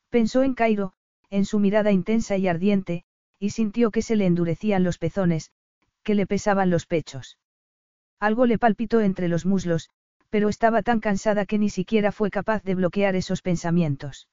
Pensó 0.10 0.44
en 0.44 0.54
Cairo, 0.54 0.94
en 1.30 1.46
su 1.46 1.60
mirada 1.60 1.92
intensa 1.92 2.38
y 2.38 2.48
ardiente, 2.48 3.04
y 3.40 3.52
sintió 3.52 3.92
que 3.92 4.02
se 4.02 4.16
le 4.16 4.26
endurecían 4.26 4.84
los 4.84 4.98
pezones, 4.98 5.52
que 6.04 6.16
le 6.16 6.26
pesaban 6.26 6.70
los 6.70 6.86
pechos. 6.86 7.38
Algo 8.20 8.46
le 8.46 8.58
palpitó 8.58 9.02
entre 9.02 9.28
los 9.28 9.46
muslos, 9.46 9.90
pero 10.30 10.50
estaba 10.50 10.82
tan 10.84 11.00
cansada 11.00 11.46
que 11.46 11.58
ni 11.58 11.70
siquiera 11.70 12.12
fue 12.12 12.30
capaz 12.30 12.64
de 12.64 12.76
bloquear 12.76 13.16
esos 13.16 13.42
pensamientos. 13.42 14.28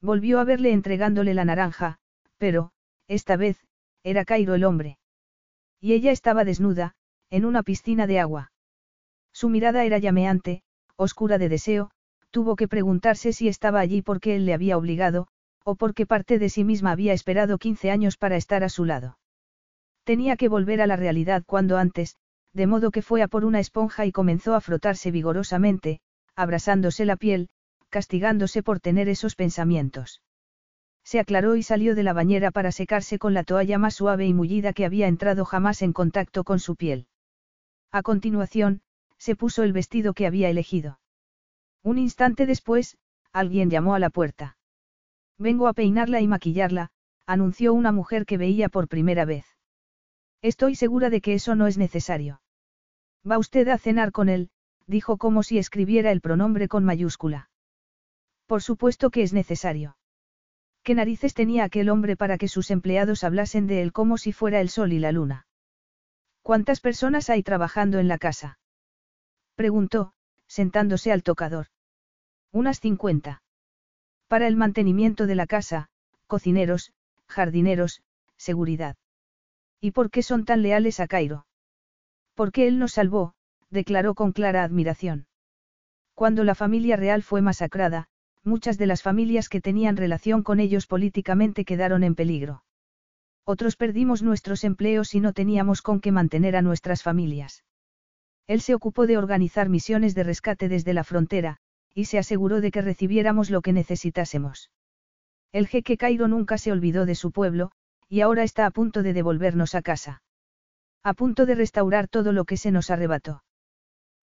Volvió 0.00 0.38
a 0.40 0.44
verle 0.44 0.72
entregándole 0.72 1.34
la 1.34 1.44
naranja, 1.44 1.98
pero, 2.38 2.72
esta 3.06 3.36
vez, 3.36 3.58
era 4.02 4.24
Cairo 4.24 4.54
el 4.54 4.64
hombre. 4.64 4.98
Y 5.80 5.92
ella 5.92 6.10
estaba 6.10 6.44
desnuda, 6.44 6.94
en 7.30 7.44
una 7.44 7.62
piscina 7.62 8.06
de 8.06 8.20
agua. 8.20 8.52
Su 9.32 9.48
mirada 9.48 9.84
era 9.84 9.98
llameante, 9.98 10.62
oscura 10.96 11.38
de 11.38 11.48
deseo, 11.48 11.90
tuvo 12.30 12.56
que 12.56 12.68
preguntarse 12.68 13.32
si 13.32 13.48
estaba 13.48 13.80
allí 13.80 14.02
porque 14.02 14.36
él 14.36 14.46
le 14.46 14.54
había 14.54 14.76
obligado, 14.76 15.28
o 15.64 15.74
porque 15.74 16.06
parte 16.06 16.38
de 16.38 16.48
sí 16.48 16.64
misma 16.64 16.92
había 16.92 17.12
esperado 17.12 17.58
15 17.58 17.90
años 17.90 18.16
para 18.16 18.36
estar 18.36 18.64
a 18.64 18.68
su 18.68 18.84
lado. 18.84 19.18
Tenía 20.04 20.36
que 20.36 20.48
volver 20.48 20.80
a 20.80 20.86
la 20.86 20.96
realidad 20.96 21.42
cuando 21.46 21.76
antes, 21.76 22.16
de 22.52 22.66
modo 22.66 22.90
que 22.90 23.02
fue 23.02 23.22
a 23.22 23.28
por 23.28 23.44
una 23.44 23.60
esponja 23.60 24.06
y 24.06 24.12
comenzó 24.12 24.54
a 24.54 24.60
frotarse 24.60 25.10
vigorosamente, 25.10 26.00
abrasándose 26.34 27.04
la 27.04 27.16
piel, 27.16 27.48
castigándose 27.90 28.62
por 28.62 28.80
tener 28.80 29.08
esos 29.08 29.34
pensamientos. 29.34 30.22
Se 31.04 31.18
aclaró 31.18 31.56
y 31.56 31.62
salió 31.62 31.94
de 31.94 32.02
la 32.02 32.12
bañera 32.12 32.50
para 32.50 32.72
secarse 32.72 33.18
con 33.18 33.34
la 33.34 33.44
toalla 33.44 33.78
más 33.78 33.94
suave 33.94 34.26
y 34.26 34.34
mullida 34.34 34.72
que 34.72 34.84
había 34.84 35.08
entrado 35.08 35.44
jamás 35.44 35.82
en 35.82 35.92
contacto 35.92 36.44
con 36.44 36.60
su 36.60 36.76
piel. 36.76 37.08
A 37.90 38.02
continuación, 38.02 38.82
se 39.18 39.34
puso 39.34 39.62
el 39.62 39.72
vestido 39.72 40.14
que 40.14 40.26
había 40.26 40.48
elegido. 40.50 40.99
Un 41.82 41.98
instante 41.98 42.46
después, 42.46 42.98
alguien 43.32 43.70
llamó 43.70 43.94
a 43.94 43.98
la 43.98 44.10
puerta. 44.10 44.56
Vengo 45.38 45.68
a 45.68 45.72
peinarla 45.72 46.20
y 46.20 46.28
maquillarla, 46.28 46.90
anunció 47.26 47.72
una 47.72 47.92
mujer 47.92 48.26
que 48.26 48.36
veía 48.36 48.68
por 48.68 48.88
primera 48.88 49.24
vez. 49.24 49.46
Estoy 50.42 50.74
segura 50.74 51.10
de 51.10 51.20
que 51.20 51.34
eso 51.34 51.54
no 51.54 51.66
es 51.66 51.78
necesario. 51.78 52.42
Va 53.28 53.38
usted 53.38 53.68
a 53.68 53.78
cenar 53.78 54.12
con 54.12 54.28
él, 54.28 54.50
dijo 54.86 55.16
como 55.16 55.42
si 55.42 55.58
escribiera 55.58 56.12
el 56.12 56.20
pronombre 56.20 56.68
con 56.68 56.84
mayúscula. 56.84 57.50
Por 58.46 58.62
supuesto 58.62 59.10
que 59.10 59.22
es 59.22 59.32
necesario. 59.32 59.96
¿Qué 60.82 60.94
narices 60.94 61.34
tenía 61.34 61.64
aquel 61.64 61.88
hombre 61.88 62.16
para 62.16 62.38
que 62.38 62.48
sus 62.48 62.70
empleados 62.70 63.22
hablasen 63.22 63.66
de 63.66 63.82
él 63.82 63.92
como 63.92 64.18
si 64.18 64.32
fuera 64.32 64.60
el 64.60 64.70
sol 64.70 64.92
y 64.92 64.98
la 64.98 65.12
luna? 65.12 65.46
¿Cuántas 66.42 66.80
personas 66.80 67.30
hay 67.30 67.42
trabajando 67.42 67.98
en 67.98 68.08
la 68.08 68.18
casa? 68.18 68.58
Preguntó, 69.54 70.14
sentándose 70.50 71.12
al 71.12 71.22
tocador. 71.22 71.66
Unas 72.50 72.80
cincuenta. 72.80 73.42
Para 74.26 74.48
el 74.48 74.56
mantenimiento 74.56 75.28
de 75.28 75.36
la 75.36 75.46
casa, 75.46 75.90
cocineros, 76.26 76.92
jardineros, 77.28 78.02
seguridad. 78.36 78.96
¿Y 79.80 79.92
por 79.92 80.10
qué 80.10 80.24
son 80.24 80.44
tan 80.44 80.62
leales 80.62 80.98
a 80.98 81.06
Cairo? 81.06 81.46
Porque 82.34 82.66
él 82.66 82.80
nos 82.80 82.94
salvó, 82.94 83.34
declaró 83.70 84.14
con 84.14 84.32
clara 84.32 84.64
admiración. 84.64 85.28
Cuando 86.14 86.42
la 86.42 86.56
familia 86.56 86.96
real 86.96 87.22
fue 87.22 87.42
masacrada, 87.42 88.08
muchas 88.42 88.76
de 88.76 88.86
las 88.86 89.02
familias 89.02 89.48
que 89.48 89.60
tenían 89.60 89.96
relación 89.96 90.42
con 90.42 90.58
ellos 90.58 90.88
políticamente 90.88 91.64
quedaron 91.64 92.02
en 92.02 92.16
peligro. 92.16 92.64
Otros 93.44 93.76
perdimos 93.76 94.20
nuestros 94.24 94.64
empleos 94.64 95.14
y 95.14 95.20
no 95.20 95.32
teníamos 95.32 95.80
con 95.80 96.00
qué 96.00 96.10
mantener 96.10 96.56
a 96.56 96.62
nuestras 96.62 97.04
familias. 97.04 97.62
Él 98.50 98.60
se 98.60 98.74
ocupó 98.74 99.06
de 99.06 99.16
organizar 99.16 99.68
misiones 99.68 100.16
de 100.16 100.24
rescate 100.24 100.68
desde 100.68 100.92
la 100.92 101.04
frontera, 101.04 101.58
y 101.94 102.06
se 102.06 102.18
aseguró 102.18 102.60
de 102.60 102.72
que 102.72 102.82
recibiéramos 102.82 103.48
lo 103.48 103.62
que 103.62 103.72
necesitásemos. 103.72 104.72
El 105.52 105.68
jeque 105.68 105.96
Cairo 105.96 106.26
nunca 106.26 106.58
se 106.58 106.72
olvidó 106.72 107.06
de 107.06 107.14
su 107.14 107.30
pueblo, 107.30 107.70
y 108.08 108.22
ahora 108.22 108.42
está 108.42 108.66
a 108.66 108.72
punto 108.72 109.04
de 109.04 109.12
devolvernos 109.12 109.76
a 109.76 109.82
casa. 109.82 110.24
A 111.04 111.14
punto 111.14 111.46
de 111.46 111.54
restaurar 111.54 112.08
todo 112.08 112.32
lo 112.32 112.44
que 112.44 112.56
se 112.56 112.72
nos 112.72 112.90
arrebató. 112.90 113.44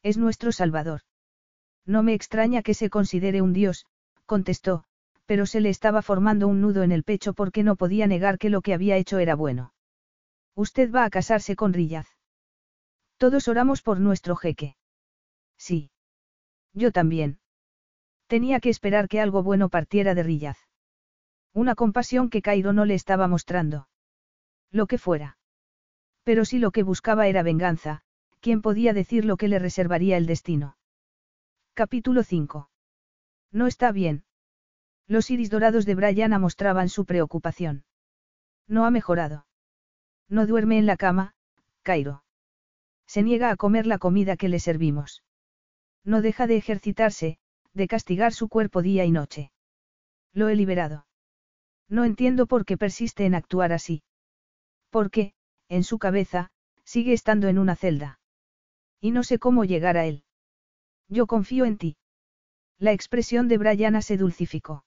Es 0.04 0.18
nuestro 0.18 0.52
Salvador. 0.52 1.04
No 1.86 2.04
me 2.04 2.14
extraña 2.14 2.64
que 2.64 2.74
se 2.74 2.90
considere 2.90 3.42
un 3.42 3.54
dios, 3.54 3.86
contestó, 4.26 4.84
pero 5.26 5.46
se 5.46 5.62
le 5.62 5.70
estaba 5.70 6.02
formando 6.02 6.50
un 6.50 6.60
nudo 6.60 6.84
en 6.84 6.92
el 6.92 7.06
pecho 7.06 7.32
porque 7.34 7.64
no 7.64 7.78
podía 7.78 8.08
negar 8.08 8.40
que 8.40 8.50
lo 8.50 8.60
que 8.62 8.74
había 8.74 8.98
hecho 8.98 9.20
era 9.20 9.36
bueno. 9.36 9.72
Usted 10.54 10.92
va 10.92 11.06
a 11.06 11.10
casarse 11.10 11.56
con 11.56 11.72
Riyaz. 11.72 12.17
Todos 13.18 13.48
oramos 13.48 13.82
por 13.82 14.00
nuestro 14.00 14.36
jeque. 14.36 14.76
Sí. 15.58 15.92
Yo 16.74 16.92
también. 16.92 17.40
Tenía 18.28 18.60
que 18.60 18.70
esperar 18.70 19.08
que 19.08 19.20
algo 19.20 19.42
bueno 19.42 19.70
partiera 19.70 20.14
de 20.14 20.24
Riyaz. 20.24 20.58
Una 21.54 21.74
compasión 21.76 22.30
que 22.30 22.42
Cairo 22.42 22.74
no 22.74 22.86
le 22.86 22.94
estaba 22.94 23.28
mostrando. 23.28 23.88
Lo 24.72 24.86
que 24.86 24.98
fuera. 24.98 25.38
Pero 26.24 26.46
si 26.46 26.60
lo 26.60 26.72
que 26.72 26.84
buscaba 26.84 27.28
era 27.28 27.42
venganza, 27.42 28.02
¿quién 28.42 28.62
podía 28.62 28.94
decir 28.94 29.26
lo 29.26 29.38
que 29.38 29.48
le 29.48 29.60
reservaría 29.60 30.18
el 30.18 30.28
destino? 30.28 30.78
Capítulo 31.74 32.24
5. 32.24 32.70
No 33.52 33.66
está 33.66 33.92
bien. 33.92 34.26
Los 35.08 35.32
iris 35.32 35.50
dorados 35.50 35.86
de 35.86 35.96
Brianna 35.96 36.38
mostraban 36.38 36.90
su 36.90 37.06
preocupación. 37.06 37.86
No 38.68 38.86
ha 38.86 38.92
mejorado. 38.92 39.48
No 40.28 40.46
duerme 40.46 40.78
en 40.78 40.86
la 40.86 40.98
cama, 40.98 41.34
Cairo. 41.82 42.24
Se 43.08 43.24
niega 43.24 43.50
a 43.50 43.56
comer 43.56 43.88
la 43.88 43.98
comida 43.98 44.38
que 44.38 44.50
le 44.50 44.60
servimos. 44.60 45.24
No 46.04 46.22
deja 46.22 46.46
de 46.46 46.58
ejercitarse, 46.58 47.38
de 47.74 47.88
castigar 47.88 48.34
su 48.34 48.50
cuerpo 48.50 48.82
día 48.82 49.06
y 49.06 49.12
noche. 49.12 49.52
Lo 50.34 50.50
he 50.50 50.56
liberado. 50.56 51.08
No 51.90 52.04
entiendo 52.04 52.48
por 52.48 52.66
qué 52.66 52.78
persiste 52.78 53.26
en 53.26 53.34
actuar 53.34 53.72
así. 53.72 54.04
Porque, 54.90 55.34
en 55.70 55.84
su 55.84 56.00
cabeza, 56.00 56.52
sigue 56.84 57.14
estando 57.14 57.48
en 57.48 57.60
una 57.60 57.76
celda. 57.76 58.20
Y 59.00 59.12
no 59.12 59.24
sé 59.24 59.40
cómo 59.40 59.64
llegar 59.64 59.98
a 59.98 60.06
él. 60.06 60.24
Yo 61.08 61.28
confío 61.28 61.66
en 61.66 61.78
ti. 61.78 61.98
La 62.78 62.92
expresión 62.92 63.48
de 63.48 63.58
Brianna 63.58 64.02
se 64.02 64.18
dulcificó. 64.18 64.86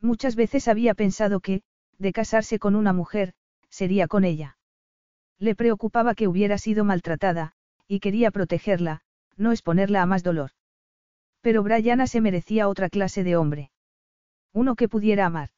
Muchas 0.00 0.36
veces 0.36 0.68
había 0.68 0.94
pensado 0.94 1.40
que, 1.40 1.62
de 1.98 2.12
casarse 2.12 2.58
con 2.58 2.74
una 2.74 2.92
mujer, 2.92 3.34
sería 3.68 4.08
con 4.08 4.24
ella. 4.24 4.58
Le 5.40 5.54
preocupaba 5.54 6.14
que 6.14 6.28
hubiera 6.28 6.58
sido 6.58 6.84
maltratada, 6.84 7.52
y 7.88 7.98
quería 8.00 8.30
protegerla, 8.30 9.00
no 9.36 9.52
exponerla 9.52 10.02
a 10.02 10.06
más 10.06 10.22
dolor. 10.22 10.50
Pero 11.40 11.62
Brianna 11.62 12.06
se 12.06 12.20
merecía 12.20 12.68
otra 12.68 12.90
clase 12.90 13.24
de 13.24 13.36
hombre. 13.36 13.70
Uno 14.52 14.76
que 14.76 14.88
pudiera 14.88 15.24
amar. 15.24 15.48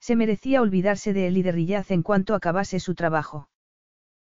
Se 0.00 0.16
merecía 0.16 0.60
olvidarse 0.60 1.12
de 1.12 1.28
él 1.28 1.36
y 1.36 1.42
de 1.42 1.52
Rillaz 1.52 1.92
en 1.92 2.02
cuanto 2.02 2.34
acabase 2.34 2.80
su 2.80 2.94
trabajo. 2.96 3.48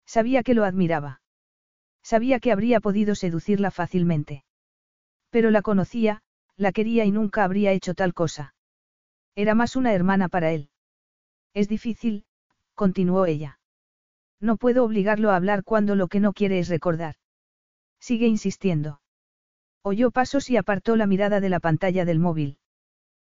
Sabía 0.06 0.42
que 0.42 0.54
lo 0.54 0.64
admiraba. 0.64 1.20
Sabía 2.02 2.40
que 2.40 2.50
habría 2.50 2.80
podido 2.80 3.14
seducirla 3.14 3.70
fácilmente. 3.70 4.44
Pero 5.28 5.50
la 5.50 5.60
conocía, 5.60 6.22
la 6.56 6.72
quería 6.72 7.04
y 7.04 7.10
nunca 7.10 7.44
habría 7.44 7.72
hecho 7.72 7.94
tal 7.94 8.14
cosa. 8.14 8.54
Era 9.34 9.54
más 9.54 9.76
una 9.76 9.92
hermana 9.92 10.28
para 10.28 10.52
él. 10.52 10.70
Es 11.52 11.68
difícil, 11.68 12.24
continuó 12.74 13.26
ella. 13.26 13.59
No 14.40 14.56
puedo 14.56 14.84
obligarlo 14.84 15.30
a 15.30 15.36
hablar 15.36 15.64
cuando 15.64 15.94
lo 15.94 16.08
que 16.08 16.20
no 16.20 16.32
quiere 16.32 16.58
es 16.58 16.68
recordar. 16.68 17.16
Sigue 18.00 18.26
insistiendo. 18.26 19.00
Oyó 19.82 20.10
pasos 20.10 20.48
y 20.50 20.56
apartó 20.56 20.96
la 20.96 21.06
mirada 21.06 21.40
de 21.40 21.48
la 21.48 21.60
pantalla 21.60 22.04
del 22.04 22.18
móvil. 22.18 22.58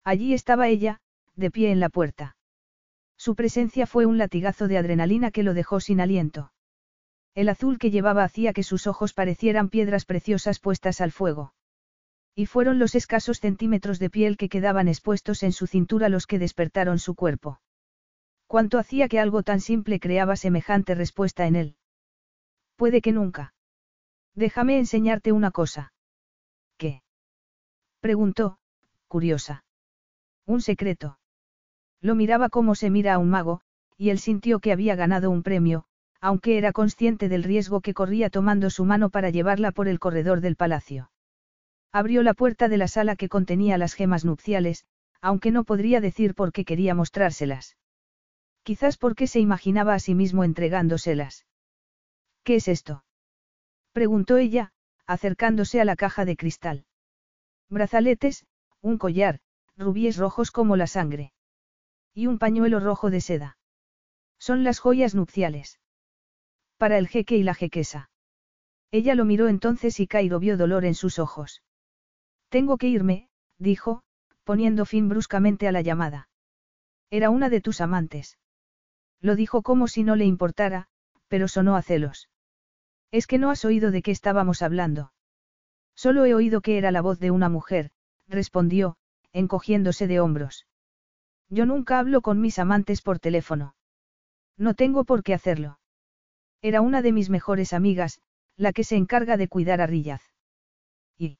Allí 0.04 0.34
estaba 0.34 0.68
ella, 0.68 1.00
de 1.34 1.50
pie 1.50 1.70
en 1.70 1.80
la 1.80 1.88
puerta. 1.88 2.36
Su 3.16 3.34
presencia 3.34 3.86
fue 3.86 4.06
un 4.06 4.18
latigazo 4.18 4.68
de 4.68 4.78
adrenalina 4.78 5.30
que 5.30 5.42
lo 5.44 5.54
dejó 5.54 5.80
sin 5.80 6.00
aliento. 6.00 6.52
El 7.34 7.48
azul 7.48 7.78
que 7.78 7.90
llevaba 7.90 8.24
hacía 8.24 8.52
que 8.52 8.62
sus 8.62 8.86
ojos 8.86 9.14
parecieran 9.14 9.70
piedras 9.70 10.04
preciosas 10.04 10.58
puestas 10.58 11.00
al 11.00 11.12
fuego. 11.12 11.54
Y 12.34 12.46
fueron 12.46 12.78
los 12.78 12.94
escasos 12.94 13.38
centímetros 13.38 13.98
de 13.98 14.10
piel 14.10 14.36
que 14.36 14.48
quedaban 14.48 14.88
expuestos 14.88 15.42
en 15.42 15.52
su 15.52 15.66
cintura 15.66 16.08
los 16.08 16.26
que 16.26 16.38
despertaron 16.38 16.98
su 16.98 17.14
cuerpo. 17.14 17.60
¿Cuánto 18.52 18.78
hacía 18.78 19.08
que 19.08 19.18
algo 19.18 19.42
tan 19.42 19.60
simple 19.60 19.98
creaba 19.98 20.36
semejante 20.36 20.94
respuesta 20.94 21.46
en 21.46 21.56
él? 21.56 21.76
Puede 22.76 23.00
que 23.00 23.10
nunca. 23.10 23.54
Déjame 24.34 24.78
enseñarte 24.78 25.32
una 25.32 25.50
cosa. 25.50 25.94
¿Qué? 26.76 27.00
Preguntó, 28.00 28.58
curiosa. 29.08 29.64
Un 30.44 30.60
secreto. 30.60 31.18
Lo 32.02 32.14
miraba 32.14 32.50
como 32.50 32.74
se 32.74 32.90
mira 32.90 33.14
a 33.14 33.18
un 33.18 33.30
mago, 33.30 33.62
y 33.96 34.10
él 34.10 34.18
sintió 34.18 34.60
que 34.60 34.72
había 34.72 34.96
ganado 34.96 35.30
un 35.30 35.42
premio, 35.42 35.86
aunque 36.20 36.58
era 36.58 36.72
consciente 36.72 37.30
del 37.30 37.44
riesgo 37.44 37.80
que 37.80 37.94
corría 37.94 38.28
tomando 38.28 38.68
su 38.68 38.84
mano 38.84 39.08
para 39.08 39.30
llevarla 39.30 39.72
por 39.72 39.88
el 39.88 39.98
corredor 39.98 40.42
del 40.42 40.56
palacio. 40.56 41.10
Abrió 41.90 42.22
la 42.22 42.34
puerta 42.34 42.68
de 42.68 42.76
la 42.76 42.88
sala 42.88 43.16
que 43.16 43.30
contenía 43.30 43.78
las 43.78 43.94
gemas 43.94 44.26
nupciales, 44.26 44.84
aunque 45.22 45.52
no 45.52 45.64
podría 45.64 46.02
decir 46.02 46.34
por 46.34 46.52
qué 46.52 46.66
quería 46.66 46.94
mostrárselas. 46.94 47.76
Quizás 48.62 48.96
porque 48.96 49.26
se 49.26 49.40
imaginaba 49.40 49.94
a 49.94 49.98
sí 49.98 50.14
mismo 50.14 50.44
entregándoselas. 50.44 51.46
¿Qué 52.44 52.56
es 52.56 52.68
esto? 52.68 53.04
preguntó 53.92 54.36
ella, 54.36 54.72
acercándose 55.06 55.80
a 55.80 55.84
la 55.84 55.96
caja 55.96 56.24
de 56.24 56.36
cristal. 56.36 56.86
Brazaletes, 57.68 58.46
un 58.80 58.98
collar, 58.98 59.40
rubíes 59.76 60.16
rojos 60.16 60.50
como 60.50 60.76
la 60.76 60.86
sangre. 60.86 61.32
Y 62.14 62.26
un 62.26 62.38
pañuelo 62.38 62.78
rojo 62.78 63.10
de 63.10 63.20
seda. 63.20 63.58
Son 64.38 64.64
las 64.64 64.78
joyas 64.78 65.14
nupciales. 65.14 65.80
Para 66.76 66.98
el 66.98 67.08
jeque 67.08 67.36
y 67.36 67.42
la 67.42 67.54
jequesa. 67.54 68.10
Ella 68.90 69.14
lo 69.14 69.24
miró 69.24 69.48
entonces 69.48 69.98
y 70.00 70.06
Cairo 70.06 70.38
vio 70.38 70.56
dolor 70.56 70.84
en 70.84 70.94
sus 70.94 71.18
ojos. 71.18 71.62
Tengo 72.48 72.76
que 72.76 72.88
irme, 72.88 73.28
dijo, 73.58 74.02
poniendo 74.44 74.84
fin 74.84 75.08
bruscamente 75.08 75.66
a 75.66 75.72
la 75.72 75.80
llamada. 75.80 76.28
Era 77.10 77.30
una 77.30 77.48
de 77.48 77.60
tus 77.60 77.80
amantes. 77.80 78.36
Lo 79.22 79.36
dijo 79.36 79.62
como 79.62 79.86
si 79.88 80.02
no 80.02 80.16
le 80.16 80.26
importara, 80.26 80.88
pero 81.28 81.48
sonó 81.48 81.76
a 81.76 81.82
celos. 81.82 82.28
Es 83.12 83.26
que 83.26 83.38
no 83.38 83.50
has 83.50 83.64
oído 83.64 83.90
de 83.90 84.02
qué 84.02 84.10
estábamos 84.10 84.60
hablando. 84.62 85.12
Solo 85.94 86.26
he 86.26 86.34
oído 86.34 86.60
que 86.60 86.76
era 86.76 86.90
la 86.90 87.00
voz 87.00 87.20
de 87.20 87.30
una 87.30 87.48
mujer, 87.48 87.92
respondió, 88.26 88.96
encogiéndose 89.32 90.08
de 90.08 90.20
hombros. 90.20 90.66
Yo 91.48 91.66
nunca 91.66 91.98
hablo 91.98 92.20
con 92.20 92.40
mis 92.40 92.58
amantes 92.58 93.00
por 93.00 93.20
teléfono. 93.20 93.76
No 94.58 94.74
tengo 94.74 95.04
por 95.04 95.22
qué 95.22 95.34
hacerlo. 95.34 95.78
Era 96.60 96.80
una 96.80 97.00
de 97.00 97.12
mis 97.12 97.30
mejores 97.30 97.72
amigas, 97.72 98.20
la 98.56 98.72
que 98.72 98.84
se 98.84 98.96
encarga 98.96 99.36
de 99.36 99.48
cuidar 99.48 99.80
a 99.80 99.86
Rillaz. 99.86 100.22
Y. 101.16 101.38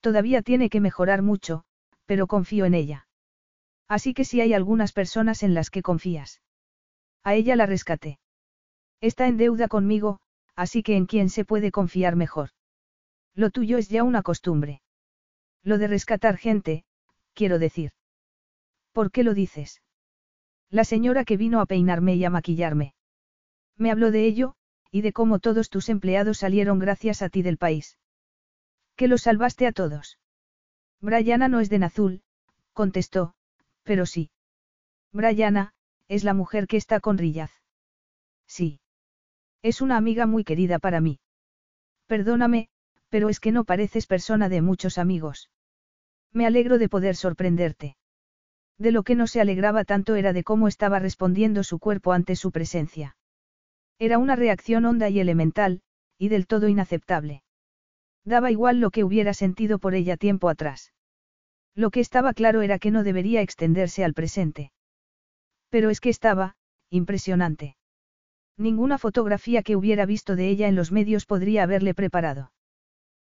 Todavía 0.00 0.42
tiene 0.42 0.68
que 0.68 0.80
mejorar 0.80 1.22
mucho, 1.22 1.64
pero 2.06 2.26
confío 2.26 2.64
en 2.64 2.74
ella. 2.74 3.06
Así 3.86 4.14
que 4.14 4.24
si 4.24 4.40
hay 4.40 4.52
algunas 4.52 4.92
personas 4.92 5.42
en 5.42 5.54
las 5.54 5.70
que 5.70 5.82
confías. 5.82 6.40
A 7.28 7.34
ella 7.34 7.56
la 7.56 7.66
rescaté. 7.66 8.18
Está 9.02 9.26
en 9.26 9.36
deuda 9.36 9.68
conmigo, 9.68 10.18
así 10.56 10.82
que 10.82 10.96
en 10.96 11.04
quién 11.04 11.28
se 11.28 11.44
puede 11.44 11.70
confiar 11.70 12.16
mejor. 12.16 12.48
Lo 13.34 13.50
tuyo 13.50 13.76
es 13.76 13.90
ya 13.90 14.02
una 14.02 14.22
costumbre. 14.22 14.80
Lo 15.62 15.76
de 15.76 15.88
rescatar 15.88 16.38
gente, 16.38 16.86
quiero 17.34 17.58
decir. 17.58 17.90
¿Por 18.92 19.10
qué 19.10 19.24
lo 19.24 19.34
dices? 19.34 19.82
La 20.70 20.84
señora 20.84 21.26
que 21.26 21.36
vino 21.36 21.60
a 21.60 21.66
peinarme 21.66 22.14
y 22.14 22.24
a 22.24 22.30
maquillarme. 22.30 22.94
Me 23.76 23.90
habló 23.90 24.10
de 24.10 24.24
ello, 24.24 24.54
y 24.90 25.02
de 25.02 25.12
cómo 25.12 25.38
todos 25.38 25.68
tus 25.68 25.90
empleados 25.90 26.38
salieron 26.38 26.78
gracias 26.78 27.20
a 27.20 27.28
ti 27.28 27.42
del 27.42 27.58
país. 27.58 27.98
Que 28.96 29.06
los 29.06 29.20
salvaste 29.20 29.66
a 29.66 29.72
todos. 29.72 30.18
Brianna 31.02 31.48
no 31.48 31.60
es 31.60 31.68
de 31.68 31.78
Nazul, 31.78 32.22
contestó, 32.72 33.34
pero 33.82 34.06
sí. 34.06 34.30
Brianna, 35.12 35.74
es 36.08 36.24
la 36.24 36.34
mujer 36.34 36.66
que 36.66 36.76
está 36.76 37.00
con 37.00 37.18
Rillaz. 37.18 37.52
Sí. 38.46 38.80
Es 39.62 39.80
una 39.80 39.96
amiga 39.96 40.26
muy 40.26 40.44
querida 40.44 40.78
para 40.78 41.00
mí. 41.00 41.20
Perdóname, 42.06 42.68
pero 43.08 43.28
es 43.28 43.40
que 43.40 43.52
no 43.52 43.64
pareces 43.64 44.06
persona 44.06 44.48
de 44.48 44.62
muchos 44.62 44.98
amigos. 44.98 45.50
Me 46.32 46.46
alegro 46.46 46.78
de 46.78 46.88
poder 46.88 47.16
sorprenderte. 47.16 47.96
De 48.78 48.92
lo 48.92 49.02
que 49.02 49.14
no 49.14 49.26
se 49.26 49.40
alegraba 49.40 49.84
tanto 49.84 50.14
era 50.14 50.32
de 50.32 50.44
cómo 50.44 50.68
estaba 50.68 50.98
respondiendo 50.98 51.64
su 51.64 51.78
cuerpo 51.78 52.12
ante 52.12 52.36
su 52.36 52.52
presencia. 52.52 53.16
Era 53.98 54.18
una 54.18 54.36
reacción 54.36 54.84
honda 54.84 55.08
y 55.08 55.18
elemental, 55.18 55.82
y 56.16 56.28
del 56.28 56.46
todo 56.46 56.68
inaceptable. 56.68 57.42
Daba 58.24 58.50
igual 58.50 58.78
lo 58.78 58.90
que 58.90 59.04
hubiera 59.04 59.34
sentido 59.34 59.78
por 59.78 59.94
ella 59.94 60.16
tiempo 60.16 60.48
atrás. 60.48 60.92
Lo 61.74 61.90
que 61.90 62.00
estaba 62.00 62.34
claro 62.34 62.62
era 62.62 62.78
que 62.78 62.90
no 62.90 63.02
debería 63.02 63.40
extenderse 63.40 64.04
al 64.04 64.14
presente. 64.14 64.70
Pero 65.70 65.90
es 65.90 66.00
que 66.00 66.10
estaba, 66.10 66.56
impresionante. 66.90 67.76
Ninguna 68.56 68.98
fotografía 68.98 69.62
que 69.62 69.76
hubiera 69.76 70.06
visto 70.06 70.34
de 70.34 70.48
ella 70.48 70.68
en 70.68 70.74
los 70.74 70.90
medios 70.90 71.26
podría 71.26 71.62
haberle 71.62 71.94
preparado. 71.94 72.52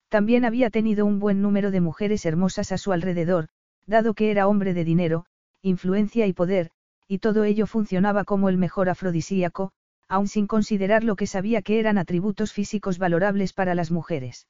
También 0.08 0.44
había 0.44 0.72
tenido 0.72 1.06
un 1.06 1.20
buen 1.20 1.42
número 1.42 1.70
de 1.70 1.82
mujeres 1.82 2.26
hermosas 2.26 2.72
a 2.72 2.78
su 2.78 2.92
alrededor, 2.92 3.50
dado 3.86 4.16
que 4.16 4.32
era 4.32 4.48
hombre 4.48 4.74
de 4.74 4.84
dinero, 4.84 5.26
influencia 5.62 6.26
y 6.26 6.34
poder, 6.34 6.72
y 7.08 7.20
todo 7.20 7.44
ello 7.44 7.68
funcionaba 7.68 8.24
como 8.24 8.50
el 8.50 8.58
mejor 8.58 8.90
afrodisíaco, 8.90 9.72
aun 10.08 10.28
sin 10.28 10.48
considerar 10.48 11.04
lo 11.04 11.16
que 11.16 11.28
sabía 11.28 11.62
que 11.62 11.80
eran 11.80 12.00
atributos 12.00 12.54
físicos 12.54 12.98
valorables 12.98 13.54
para 13.54 13.76
las 13.76 13.92
mujeres. 13.92 14.48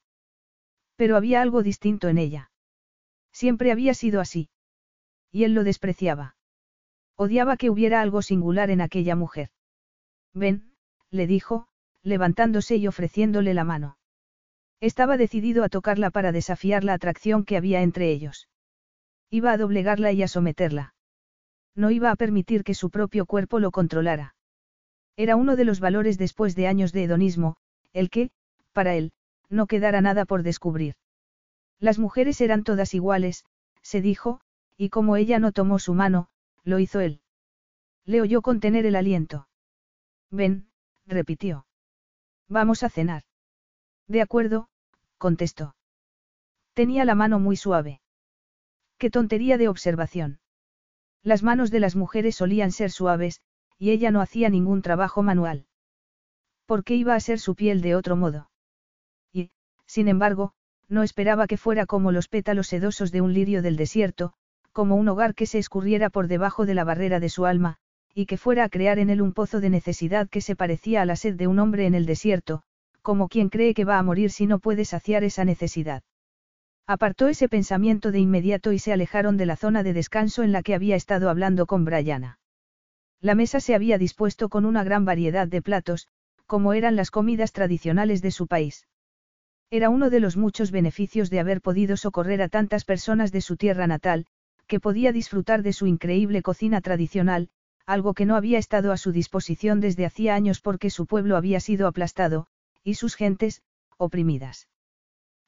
Pero 0.95 1.18
había 1.18 1.41
algo 1.41 1.64
distinto 1.64 2.07
en 2.07 2.18
ella. 2.18 2.52
Siempre 3.34 3.72
había 3.72 3.94
sido 3.94 4.22
así. 4.22 4.49
Y 5.32 5.44
él 5.44 5.53
lo 5.53 5.64
despreciaba. 5.64 6.36
Odiaba 7.21 7.57
que 7.57 7.69
hubiera 7.69 7.99
algo 7.99 8.21
singular 8.21 8.69
en 8.69 8.79
aquella 8.79 9.13
mujer. 9.13 9.49
Ven, 10.33 10.71
le 11.11 11.27
dijo, 11.27 11.67
levantándose 12.01 12.77
y 12.77 12.87
ofreciéndole 12.87 13.53
la 13.53 13.65
mano. 13.65 13.97
Estaba 14.79 15.17
decidido 15.17 15.65
a 15.65 15.69
tocarla 15.69 16.11
para 16.11 16.31
desafiar 16.31 16.85
la 16.85 16.93
atracción 16.93 17.43
que 17.43 17.57
había 17.57 17.81
entre 17.81 18.09
ellos. 18.09 18.47
Iba 19.29 19.51
a 19.51 19.57
doblegarla 19.57 20.13
y 20.13 20.23
a 20.23 20.29
someterla. 20.29 20.93
No 21.75 21.91
iba 21.91 22.09
a 22.09 22.15
permitir 22.15 22.63
que 22.63 22.73
su 22.73 22.89
propio 22.89 23.25
cuerpo 23.25 23.59
lo 23.59 23.71
controlara. 23.71 24.35
Era 25.17 25.35
uno 25.35 25.57
de 25.57 25.65
los 25.65 25.81
valores 25.81 26.17
después 26.17 26.55
de 26.55 26.67
años 26.67 26.93
de 26.93 27.03
hedonismo, 27.03 27.57
el 27.91 28.09
que, 28.09 28.31
para 28.71 28.95
él, 28.95 29.11
no 29.49 29.67
quedara 29.67 29.99
nada 29.99 30.23
por 30.23 30.41
descubrir. 30.41 30.95
Las 31.81 31.99
mujeres 31.99 32.39
eran 32.39 32.63
todas 32.63 32.93
iguales, 32.93 33.43
se 33.81 33.99
dijo, 33.99 34.39
y 34.77 34.87
como 34.87 35.17
ella 35.17 35.37
no 35.37 35.51
tomó 35.51 35.79
su 35.79 35.93
mano, 35.93 36.29
lo 36.64 36.80
hizo 36.80 36.99
él. 36.99 37.22
Le 38.06 38.22
oyó 38.22 38.41
contener 38.41 38.86
el 38.86 38.95
aliento. 38.95 39.48
Ven, 40.31 40.69
repitió. 41.06 41.65
Vamos 42.48 42.84
a 42.84 42.90
cenar. 42.90 43.23
De 44.07 44.22
acuerdo, 44.22 44.69
contestó. 45.18 45.76
Tenía 46.73 47.06
la 47.06 47.15
mano 47.15 47.40
muy 47.40 47.56
suave. 47.56 48.02
Qué 48.98 49.10
tontería 49.10 49.57
de 49.57 49.68
observación. 49.68 50.40
Las 51.23 51.44
manos 51.44 51.72
de 51.72 51.80
las 51.80 51.95
mujeres 51.95 52.36
solían 52.36 52.72
ser 52.72 52.91
suaves, 52.91 53.41
y 53.77 53.91
ella 53.91 54.11
no 54.11 54.22
hacía 54.22 54.49
ningún 54.49 54.81
trabajo 54.81 55.22
manual. 55.23 55.68
¿Por 56.65 56.84
qué 56.84 56.95
iba 56.95 57.15
a 57.15 57.19
ser 57.19 57.40
su 57.40 57.56
piel 57.56 57.81
de 57.81 57.95
otro 57.95 58.15
modo? 58.15 58.49
Y, 59.31 59.52
sin 59.86 60.07
embargo, 60.07 60.53
no 60.88 61.03
esperaba 61.03 61.48
que 61.48 61.57
fuera 61.57 61.86
como 61.86 62.11
los 62.11 62.27
pétalos 62.27 62.68
sedosos 62.68 63.11
de 63.11 63.22
un 63.22 63.34
lirio 63.34 63.61
del 63.61 63.76
desierto, 63.76 64.34
como 64.80 64.95
un 64.95 65.10
hogar 65.10 65.35
que 65.35 65.45
se 65.45 65.60
escurriera 65.60 66.10
por 66.10 66.30
debajo 66.30 66.65
de 66.65 66.73
la 66.73 66.85
barrera 66.85 67.19
de 67.19 67.27
su 67.27 67.45
alma, 67.45 67.76
y 68.15 68.27
que 68.27 68.38
fuera 68.38 68.64
a 68.64 68.69
crear 68.69 68.97
en 68.97 69.10
él 69.10 69.22
un 69.22 69.34
pozo 69.34 69.60
de 69.60 69.69
necesidad 69.69 70.30
que 70.30 70.39
se 70.39 70.56
parecía 70.56 71.01
a 71.01 71.06
la 71.06 71.18
sed 71.18 71.35
de 71.35 71.47
un 71.47 71.60
hombre 71.60 71.85
en 71.85 71.95
el 71.95 72.06
desierto, 72.06 72.61
como 73.01 73.27
quien 73.27 73.49
cree 73.49 73.73
que 73.73 73.84
va 73.84 73.97
a 73.97 74.03
morir 74.03 74.31
si 74.31 74.47
no 74.47 74.60
puede 74.60 74.85
saciar 74.85 75.26
esa 75.26 75.43
necesidad. 75.43 76.01
Apartó 76.88 77.27
ese 77.27 77.49
pensamiento 77.49 78.14
de 78.14 78.19
inmediato 78.19 78.72
y 78.72 78.80
se 78.80 78.93
alejaron 78.93 79.35
de 79.35 79.47
la 79.47 79.57
zona 79.57 79.84
de 79.84 79.91
descanso 79.91 80.43
en 80.43 80.53
la 80.53 80.64
que 80.64 80.76
había 80.76 80.95
estado 80.95 81.30
hablando 81.30 81.65
con 81.65 81.84
Brianna. 81.84 82.39
La 83.19 83.35
mesa 83.35 83.60
se 83.60 83.76
había 83.76 83.97
dispuesto 83.97 84.47
con 84.47 84.64
una 84.64 84.85
gran 84.85 85.03
variedad 85.03 85.49
de 85.49 85.61
platos, 85.61 86.07
como 86.45 86.72
eran 86.72 86.95
las 86.95 87.11
comidas 87.11 87.51
tradicionales 87.51 88.22
de 88.22 88.31
su 88.31 88.47
país. 88.47 88.88
Era 89.69 89.89
uno 89.89 90.10
de 90.10 90.22
los 90.22 90.38
muchos 90.38 90.72
beneficios 90.72 91.30
de 91.30 91.41
haber 91.41 91.60
podido 91.60 91.97
socorrer 91.97 92.41
a 92.41 92.47
tantas 92.47 92.85
personas 92.85 93.34
de 93.34 93.41
su 93.41 93.57
tierra 93.57 93.85
natal, 93.85 94.26
que 94.69 94.79
podía 94.79 95.11
disfrutar 95.11 95.63
de 95.63 95.73
su 95.73 95.87
increíble 95.87 96.41
cocina 96.41 96.79
tradicional, 96.79 97.49
algo 97.85 98.13
que 98.13 98.25
no 98.25 98.35
había 98.35 98.59
estado 98.59 98.91
a 98.91 98.97
su 98.97 99.11
disposición 99.11 99.81
desde 99.81 100.05
hacía 100.05 100.35
años 100.35 100.61
porque 100.61 100.91
su 100.91 101.07
pueblo 101.07 101.35
había 101.35 101.59
sido 101.59 101.87
aplastado, 101.87 102.47
y 102.83 102.93
sus 102.93 103.15
gentes, 103.15 103.63
oprimidas. 103.97 104.69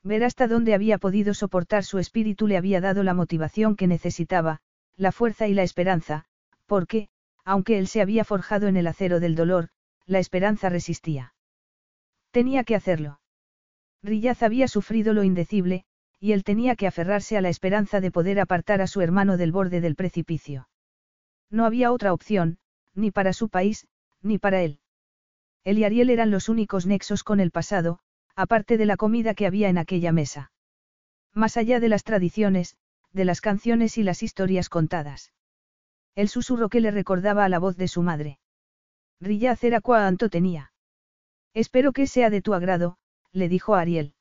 Ver 0.03 0.23
hasta 0.23 0.47
dónde 0.47 0.73
había 0.73 0.97
podido 0.97 1.35
soportar 1.35 1.83
su 1.83 1.99
espíritu 1.99 2.47
le 2.47 2.57
había 2.57 2.81
dado 2.81 3.03
la 3.03 3.13
motivación 3.13 3.75
que 3.75 3.85
necesitaba, 3.85 4.59
la 4.97 5.11
fuerza 5.11 5.47
y 5.47 5.53
la 5.53 5.61
esperanza, 5.61 6.25
porque, 6.65 7.09
aunque 7.45 7.77
él 7.77 7.87
se 7.87 8.01
había 8.01 8.25
forjado 8.25 8.67
en 8.67 8.75
el 8.75 8.87
acero 8.87 9.19
del 9.19 9.35
dolor, 9.35 9.69
la 10.07 10.17
esperanza 10.17 10.69
resistía. 10.69 11.35
Tenía 12.31 12.63
que 12.63 12.75
hacerlo. 12.75 13.19
Rillaz 14.01 14.41
había 14.41 14.67
sufrido 14.67 15.13
lo 15.13 15.23
indecible, 15.23 15.85
y 16.21 16.33
él 16.33 16.43
tenía 16.43 16.75
que 16.75 16.85
aferrarse 16.85 17.35
a 17.35 17.41
la 17.41 17.49
esperanza 17.49 17.99
de 17.99 18.11
poder 18.11 18.39
apartar 18.39 18.79
a 18.79 18.87
su 18.87 19.01
hermano 19.01 19.37
del 19.37 19.51
borde 19.51 19.81
del 19.81 19.95
precipicio. 19.95 20.69
No 21.49 21.65
había 21.65 21.91
otra 21.91 22.13
opción, 22.13 22.59
ni 22.93 23.09
para 23.09 23.33
su 23.33 23.49
país, 23.49 23.87
ni 24.21 24.37
para 24.37 24.61
él. 24.61 24.79
Él 25.63 25.79
y 25.79 25.83
Ariel 25.83 26.11
eran 26.11 26.29
los 26.29 26.47
únicos 26.47 26.85
nexos 26.85 27.23
con 27.23 27.39
el 27.39 27.49
pasado, 27.49 27.99
aparte 28.35 28.77
de 28.77 28.85
la 28.85 28.97
comida 28.97 29.33
que 29.33 29.47
había 29.47 29.67
en 29.67 29.79
aquella 29.79 30.11
mesa. 30.11 30.51
Más 31.33 31.57
allá 31.57 31.79
de 31.79 31.89
las 31.89 32.03
tradiciones, 32.03 32.77
de 33.11 33.25
las 33.25 33.41
canciones 33.41 33.97
y 33.97 34.03
las 34.03 34.21
historias 34.21 34.69
contadas. 34.69 35.33
El 36.13 36.29
susurro 36.29 36.69
que 36.69 36.81
le 36.81 36.91
recordaba 36.91 37.45
a 37.45 37.49
la 37.49 37.57
voz 37.57 37.77
de 37.77 37.87
su 37.87 38.03
madre. 38.03 38.37
Rillaz 39.19 39.63
era 39.63 39.81
cuanto 39.81 40.29
tenía. 40.29 40.71
Espero 41.55 41.93
que 41.93 42.05
sea 42.05 42.29
de 42.29 42.43
tu 42.43 42.53
agrado, 42.53 42.97
le 43.31 43.49
dijo 43.49 43.73
a 43.73 43.81
Ariel. 43.81 44.13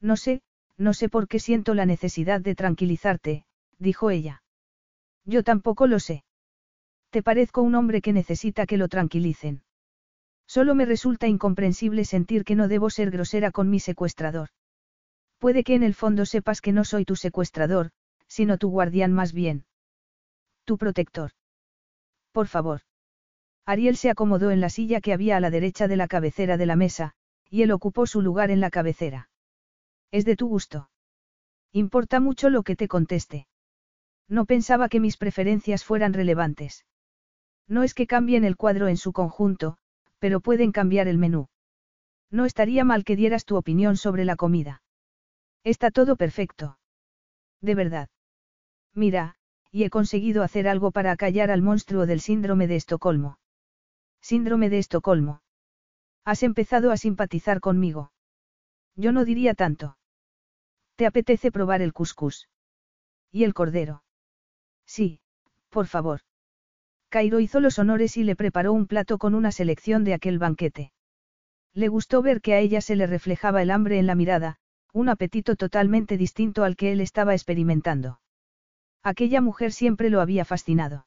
No 0.00 0.16
sé, 0.16 0.42
no 0.76 0.94
sé 0.94 1.08
por 1.08 1.28
qué 1.28 1.38
siento 1.38 1.74
la 1.74 1.86
necesidad 1.86 2.40
de 2.40 2.54
tranquilizarte, 2.54 3.44
dijo 3.78 4.10
ella. 4.10 4.42
Yo 5.24 5.42
tampoco 5.42 5.86
lo 5.86 6.00
sé. 6.00 6.24
Te 7.10 7.22
parezco 7.22 7.62
un 7.62 7.74
hombre 7.74 8.02
que 8.02 8.12
necesita 8.12 8.66
que 8.66 8.76
lo 8.76 8.88
tranquilicen. 8.88 9.62
Solo 10.46 10.74
me 10.74 10.84
resulta 10.84 11.26
incomprensible 11.26 12.04
sentir 12.04 12.44
que 12.44 12.54
no 12.54 12.68
debo 12.68 12.90
ser 12.90 13.10
grosera 13.10 13.50
con 13.50 13.70
mi 13.70 13.80
secuestrador. 13.80 14.48
Puede 15.38 15.64
que 15.64 15.74
en 15.74 15.82
el 15.82 15.94
fondo 15.94 16.26
sepas 16.26 16.60
que 16.60 16.72
no 16.72 16.84
soy 16.84 17.04
tu 17.04 17.16
secuestrador, 17.16 17.90
sino 18.26 18.58
tu 18.58 18.68
guardián 18.68 19.12
más 19.12 19.32
bien. 19.32 19.64
Tu 20.64 20.76
protector. 20.76 21.30
Por 22.32 22.48
favor. 22.48 22.80
Ariel 23.64 23.96
se 23.96 24.10
acomodó 24.10 24.50
en 24.50 24.60
la 24.60 24.68
silla 24.68 25.00
que 25.00 25.12
había 25.12 25.36
a 25.36 25.40
la 25.40 25.50
derecha 25.50 25.88
de 25.88 25.96
la 25.96 26.08
cabecera 26.08 26.56
de 26.56 26.66
la 26.66 26.76
mesa, 26.76 27.14
y 27.48 27.62
él 27.62 27.70
ocupó 27.70 28.06
su 28.06 28.20
lugar 28.20 28.50
en 28.50 28.60
la 28.60 28.70
cabecera. 28.70 29.28
Es 30.14 30.24
de 30.24 30.36
tu 30.36 30.46
gusto. 30.46 30.90
Importa 31.72 32.20
mucho 32.20 32.48
lo 32.48 32.62
que 32.62 32.76
te 32.76 32.86
conteste. 32.86 33.48
No 34.28 34.44
pensaba 34.44 34.88
que 34.88 35.00
mis 35.00 35.16
preferencias 35.16 35.84
fueran 35.84 36.12
relevantes. 36.12 36.86
No 37.66 37.82
es 37.82 37.94
que 37.94 38.06
cambien 38.06 38.44
el 38.44 38.56
cuadro 38.56 38.86
en 38.86 38.96
su 38.96 39.12
conjunto, 39.12 39.76
pero 40.20 40.38
pueden 40.38 40.70
cambiar 40.70 41.08
el 41.08 41.18
menú. 41.18 41.48
No 42.30 42.44
estaría 42.44 42.84
mal 42.84 43.02
que 43.02 43.16
dieras 43.16 43.44
tu 43.44 43.56
opinión 43.56 43.96
sobre 43.96 44.24
la 44.24 44.36
comida. 44.36 44.84
Está 45.64 45.90
todo 45.90 46.14
perfecto. 46.14 46.78
De 47.60 47.74
verdad. 47.74 48.08
Mira, 48.94 49.34
y 49.72 49.82
he 49.82 49.90
conseguido 49.90 50.44
hacer 50.44 50.68
algo 50.68 50.92
para 50.92 51.10
acallar 51.10 51.50
al 51.50 51.60
monstruo 51.60 52.06
del 52.06 52.20
síndrome 52.20 52.68
de 52.68 52.76
Estocolmo. 52.76 53.40
Síndrome 54.20 54.70
de 54.70 54.78
Estocolmo. 54.78 55.42
Has 56.24 56.44
empezado 56.44 56.92
a 56.92 56.98
simpatizar 56.98 57.58
conmigo. 57.58 58.12
Yo 58.94 59.10
no 59.10 59.24
diría 59.24 59.54
tanto. 59.54 59.96
¿Te 60.96 61.06
apetece 61.06 61.50
probar 61.50 61.82
el 61.82 61.92
cuscús? 61.92 62.48
¿Y 63.32 63.44
el 63.44 63.52
cordero? 63.52 64.04
Sí, 64.86 65.20
por 65.68 65.86
favor. 65.86 66.20
Cairo 67.08 67.40
hizo 67.40 67.60
los 67.60 67.78
honores 67.78 68.16
y 68.16 68.24
le 68.24 68.36
preparó 68.36 68.72
un 68.72 68.86
plato 68.86 69.18
con 69.18 69.34
una 69.34 69.50
selección 69.50 70.04
de 70.04 70.14
aquel 70.14 70.38
banquete. 70.38 70.92
Le 71.72 71.88
gustó 71.88 72.22
ver 72.22 72.40
que 72.40 72.54
a 72.54 72.60
ella 72.60 72.80
se 72.80 72.94
le 72.94 73.06
reflejaba 73.06 73.62
el 73.62 73.70
hambre 73.70 73.98
en 73.98 74.06
la 74.06 74.14
mirada, 74.14 74.58
un 74.92 75.08
apetito 75.08 75.56
totalmente 75.56 76.16
distinto 76.16 76.62
al 76.62 76.76
que 76.76 76.92
él 76.92 77.00
estaba 77.00 77.34
experimentando. 77.34 78.20
Aquella 79.02 79.40
mujer 79.40 79.72
siempre 79.72 80.10
lo 80.10 80.20
había 80.20 80.44
fascinado. 80.44 81.06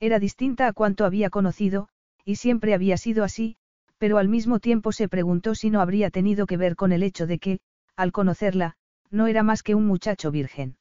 Era 0.00 0.18
distinta 0.18 0.66
a 0.66 0.72
cuanto 0.72 1.04
había 1.04 1.28
conocido, 1.28 1.88
y 2.24 2.36
siempre 2.36 2.72
había 2.72 2.96
sido 2.96 3.22
así, 3.22 3.56
pero 3.98 4.16
al 4.16 4.28
mismo 4.28 4.58
tiempo 4.60 4.92
se 4.92 5.08
preguntó 5.08 5.54
si 5.54 5.68
no 5.68 5.82
habría 5.82 6.08
tenido 6.10 6.46
que 6.46 6.56
ver 6.56 6.74
con 6.76 6.92
el 6.92 7.02
hecho 7.02 7.26
de 7.26 7.38
que, 7.38 7.60
al 7.96 8.10
conocerla, 8.10 8.76
no 9.14 9.28
era 9.28 9.44
más 9.44 9.62
que 9.62 9.76
un 9.76 9.86
muchacho 9.86 10.32
virgen. 10.32 10.76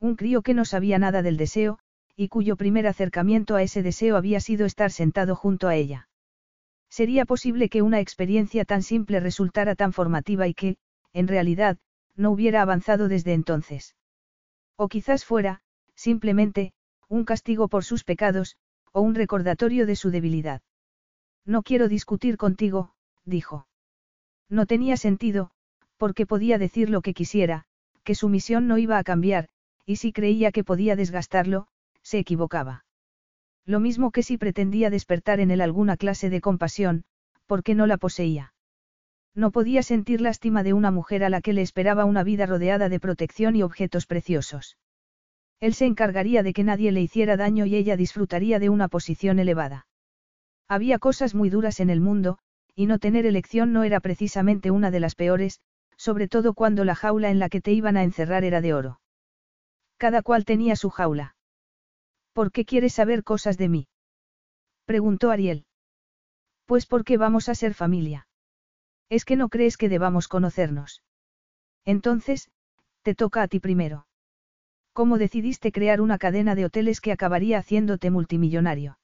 Un 0.00 0.16
crío 0.16 0.40
que 0.40 0.54
no 0.54 0.64
sabía 0.64 0.98
nada 0.98 1.20
del 1.20 1.36
deseo, 1.36 1.78
y 2.16 2.28
cuyo 2.28 2.56
primer 2.56 2.86
acercamiento 2.86 3.56
a 3.56 3.62
ese 3.62 3.82
deseo 3.82 4.16
había 4.16 4.40
sido 4.40 4.64
estar 4.64 4.90
sentado 4.90 5.36
junto 5.36 5.68
a 5.68 5.74
ella. 5.74 6.08
Sería 6.88 7.26
posible 7.26 7.68
que 7.68 7.82
una 7.82 8.00
experiencia 8.00 8.64
tan 8.64 8.82
simple 8.82 9.20
resultara 9.20 9.74
tan 9.74 9.92
formativa 9.92 10.48
y 10.48 10.54
que, 10.54 10.76
en 11.12 11.28
realidad, 11.28 11.78
no 12.16 12.30
hubiera 12.30 12.62
avanzado 12.62 13.08
desde 13.08 13.34
entonces. 13.34 13.96
O 14.76 14.88
quizás 14.88 15.24
fuera, 15.24 15.60
simplemente, 15.94 16.72
un 17.08 17.24
castigo 17.24 17.68
por 17.68 17.84
sus 17.84 18.02
pecados, 18.02 18.56
o 18.92 19.02
un 19.02 19.14
recordatorio 19.14 19.86
de 19.86 19.96
su 19.96 20.10
debilidad. 20.10 20.62
No 21.44 21.62
quiero 21.62 21.88
discutir 21.88 22.38
contigo, 22.38 22.94
dijo. 23.24 23.66
No 24.48 24.64
tenía 24.64 24.96
sentido, 24.96 25.50
porque 25.96 26.26
podía 26.26 26.58
decir 26.58 26.90
lo 26.90 27.00
que 27.00 27.14
quisiera, 27.14 27.64
que 28.04 28.14
su 28.14 28.28
misión 28.28 28.66
no 28.66 28.78
iba 28.78 28.98
a 28.98 29.04
cambiar, 29.04 29.48
y 29.86 29.96
si 29.96 30.12
creía 30.12 30.52
que 30.52 30.64
podía 30.64 30.96
desgastarlo, 30.96 31.66
se 32.02 32.18
equivocaba. 32.18 32.84
Lo 33.64 33.78
mismo 33.80 34.10
que 34.10 34.22
si 34.22 34.38
pretendía 34.38 34.90
despertar 34.90 35.40
en 35.40 35.50
él 35.50 35.60
alguna 35.60 35.96
clase 35.96 36.30
de 36.30 36.40
compasión, 36.40 37.04
porque 37.46 37.74
no 37.74 37.86
la 37.86 37.96
poseía. 37.96 38.54
No 39.34 39.50
podía 39.50 39.82
sentir 39.82 40.20
lástima 40.20 40.62
de 40.62 40.72
una 40.72 40.90
mujer 40.90 41.24
a 41.24 41.30
la 41.30 41.40
que 41.40 41.52
le 41.52 41.62
esperaba 41.62 42.04
una 42.04 42.22
vida 42.22 42.46
rodeada 42.46 42.88
de 42.88 43.00
protección 43.00 43.56
y 43.56 43.62
objetos 43.62 44.06
preciosos. 44.06 44.76
Él 45.60 45.74
se 45.74 45.86
encargaría 45.86 46.42
de 46.42 46.52
que 46.52 46.64
nadie 46.64 46.92
le 46.92 47.00
hiciera 47.00 47.36
daño 47.36 47.64
y 47.64 47.76
ella 47.76 47.96
disfrutaría 47.96 48.58
de 48.58 48.68
una 48.68 48.88
posición 48.88 49.38
elevada. 49.38 49.86
Había 50.68 50.98
cosas 50.98 51.34
muy 51.34 51.50
duras 51.50 51.80
en 51.80 51.88
el 51.88 52.00
mundo, 52.00 52.38
y 52.74 52.86
no 52.86 52.98
tener 52.98 53.26
elección 53.26 53.72
no 53.72 53.84
era 53.84 54.00
precisamente 54.00 54.70
una 54.70 54.90
de 54.90 55.00
las 55.00 55.14
peores, 55.14 55.60
sobre 56.02 56.26
todo 56.26 56.52
cuando 56.52 56.84
la 56.84 56.96
jaula 56.96 57.30
en 57.30 57.38
la 57.38 57.48
que 57.48 57.60
te 57.60 57.70
iban 57.70 57.96
a 57.96 58.02
encerrar 58.02 58.42
era 58.42 58.60
de 58.60 58.74
oro. 58.74 59.00
Cada 59.98 60.20
cual 60.22 60.44
tenía 60.44 60.74
su 60.74 60.90
jaula. 60.90 61.36
¿Por 62.32 62.50
qué 62.50 62.64
quieres 62.64 62.94
saber 62.94 63.22
cosas 63.22 63.56
de 63.56 63.68
mí? 63.68 63.88
Preguntó 64.84 65.30
Ariel. 65.30 65.64
Pues 66.66 66.86
porque 66.86 67.18
vamos 67.18 67.48
a 67.48 67.54
ser 67.54 67.72
familia. 67.72 68.26
Es 69.10 69.24
que 69.24 69.36
no 69.36 69.48
crees 69.48 69.76
que 69.76 69.88
debamos 69.88 70.26
conocernos. 70.26 71.04
Entonces, 71.84 72.50
te 73.02 73.14
toca 73.14 73.42
a 73.42 73.46
ti 73.46 73.60
primero. 73.60 74.08
¿Cómo 74.92 75.18
decidiste 75.18 75.70
crear 75.70 76.00
una 76.00 76.18
cadena 76.18 76.56
de 76.56 76.64
hoteles 76.64 77.00
que 77.00 77.12
acabaría 77.12 77.58
haciéndote 77.58 78.10
multimillonario? 78.10 78.98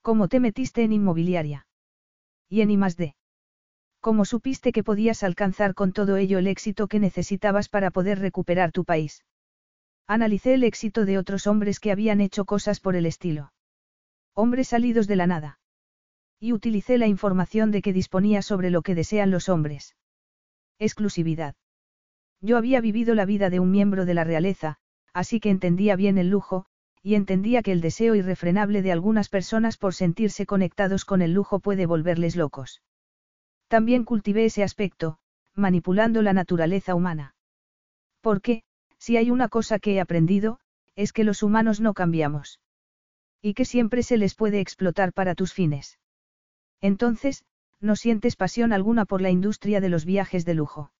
¿Cómo 0.00 0.28
te 0.28 0.40
metiste 0.40 0.84
en 0.84 0.94
inmobiliaria? 0.94 1.66
Y 2.48 2.62
en 2.62 2.70
I+D. 2.70 3.17
¿Cómo 4.00 4.24
supiste 4.24 4.72
que 4.72 4.84
podías 4.84 5.22
alcanzar 5.22 5.74
con 5.74 5.92
todo 5.92 6.16
ello 6.16 6.38
el 6.38 6.46
éxito 6.46 6.86
que 6.86 7.00
necesitabas 7.00 7.68
para 7.68 7.90
poder 7.90 8.20
recuperar 8.20 8.70
tu 8.72 8.84
país? 8.84 9.24
Analicé 10.06 10.54
el 10.54 10.64
éxito 10.64 11.04
de 11.04 11.18
otros 11.18 11.46
hombres 11.46 11.80
que 11.80 11.92
habían 11.92 12.20
hecho 12.20 12.44
cosas 12.44 12.80
por 12.80 12.96
el 12.96 13.06
estilo. 13.06 13.52
Hombres 14.34 14.68
salidos 14.68 15.06
de 15.08 15.16
la 15.16 15.26
nada. 15.26 15.58
Y 16.40 16.52
utilicé 16.52 16.96
la 16.96 17.08
información 17.08 17.72
de 17.72 17.82
que 17.82 17.92
disponía 17.92 18.40
sobre 18.42 18.70
lo 18.70 18.82
que 18.82 18.94
desean 18.94 19.30
los 19.30 19.48
hombres. 19.48 19.96
Exclusividad. 20.78 21.56
Yo 22.40 22.56
había 22.56 22.80
vivido 22.80 23.16
la 23.16 23.24
vida 23.24 23.50
de 23.50 23.58
un 23.58 23.72
miembro 23.72 24.04
de 24.04 24.14
la 24.14 24.22
realeza, 24.22 24.76
así 25.12 25.40
que 25.40 25.50
entendía 25.50 25.96
bien 25.96 26.18
el 26.18 26.30
lujo, 26.30 26.66
y 27.02 27.16
entendía 27.16 27.62
que 27.62 27.72
el 27.72 27.80
deseo 27.80 28.14
irrefrenable 28.14 28.82
de 28.82 28.92
algunas 28.92 29.28
personas 29.28 29.76
por 29.76 29.94
sentirse 29.94 30.46
conectados 30.46 31.04
con 31.04 31.20
el 31.20 31.32
lujo 31.32 31.58
puede 31.58 31.86
volverles 31.86 32.36
locos. 32.36 32.80
También 33.68 34.04
cultivé 34.04 34.46
ese 34.46 34.62
aspecto, 34.62 35.18
manipulando 35.54 36.22
la 36.22 36.32
naturaleza 36.32 36.94
humana. 36.94 37.34
¿Por 38.20 38.40
qué? 38.40 38.62
Si 38.98 39.16
hay 39.16 39.30
una 39.30 39.48
cosa 39.48 39.78
que 39.78 39.94
he 39.94 40.00
aprendido, 40.00 40.58
es 40.96 41.12
que 41.12 41.24
los 41.24 41.42
humanos 41.42 41.80
no 41.80 41.94
cambiamos. 41.94 42.60
Y 43.40 43.54
que 43.54 43.64
siempre 43.64 44.02
se 44.02 44.16
les 44.16 44.34
puede 44.34 44.60
explotar 44.60 45.12
para 45.12 45.34
tus 45.34 45.52
fines. 45.52 45.98
Entonces, 46.80 47.44
no 47.80 47.94
sientes 47.94 48.34
pasión 48.34 48.72
alguna 48.72 49.04
por 49.04 49.20
la 49.20 49.30
industria 49.30 49.80
de 49.80 49.88
los 49.88 50.04
viajes 50.04 50.44
de 50.44 50.54
lujo. 50.54 50.90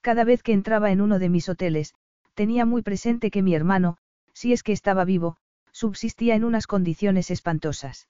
Cada 0.00 0.24
vez 0.24 0.42
que 0.42 0.52
entraba 0.52 0.90
en 0.90 1.00
uno 1.00 1.20
de 1.20 1.28
mis 1.28 1.48
hoteles, 1.48 1.94
tenía 2.34 2.64
muy 2.64 2.82
presente 2.82 3.30
que 3.30 3.42
mi 3.42 3.54
hermano, 3.54 3.98
si 4.32 4.52
es 4.52 4.62
que 4.62 4.72
estaba 4.72 5.04
vivo, 5.04 5.36
subsistía 5.70 6.34
en 6.34 6.44
unas 6.44 6.66
condiciones 6.66 7.30
espantosas. 7.30 8.08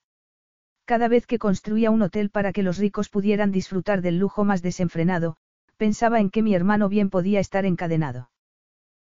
Cada 0.85 1.09
vez 1.09 1.27
que 1.27 1.39
construía 1.39 1.91
un 1.91 2.03
hotel 2.03 2.31
para 2.31 2.53
que 2.53 2.63
los 2.63 2.79
ricos 2.79 3.09
pudieran 3.09 3.53
disfrutar 3.53 4.03
del 4.03 4.19
lujo 4.19 4.45
más 4.45 4.63
desenfrenado, 4.63 5.37
pensaba 5.77 6.21
en 6.21 6.31
que 6.31 6.43
mi 6.43 6.55
hermano 6.55 6.89
bien 6.89 7.11
podía 7.11 7.41
estar 7.41 7.65
encadenado. 7.65 8.31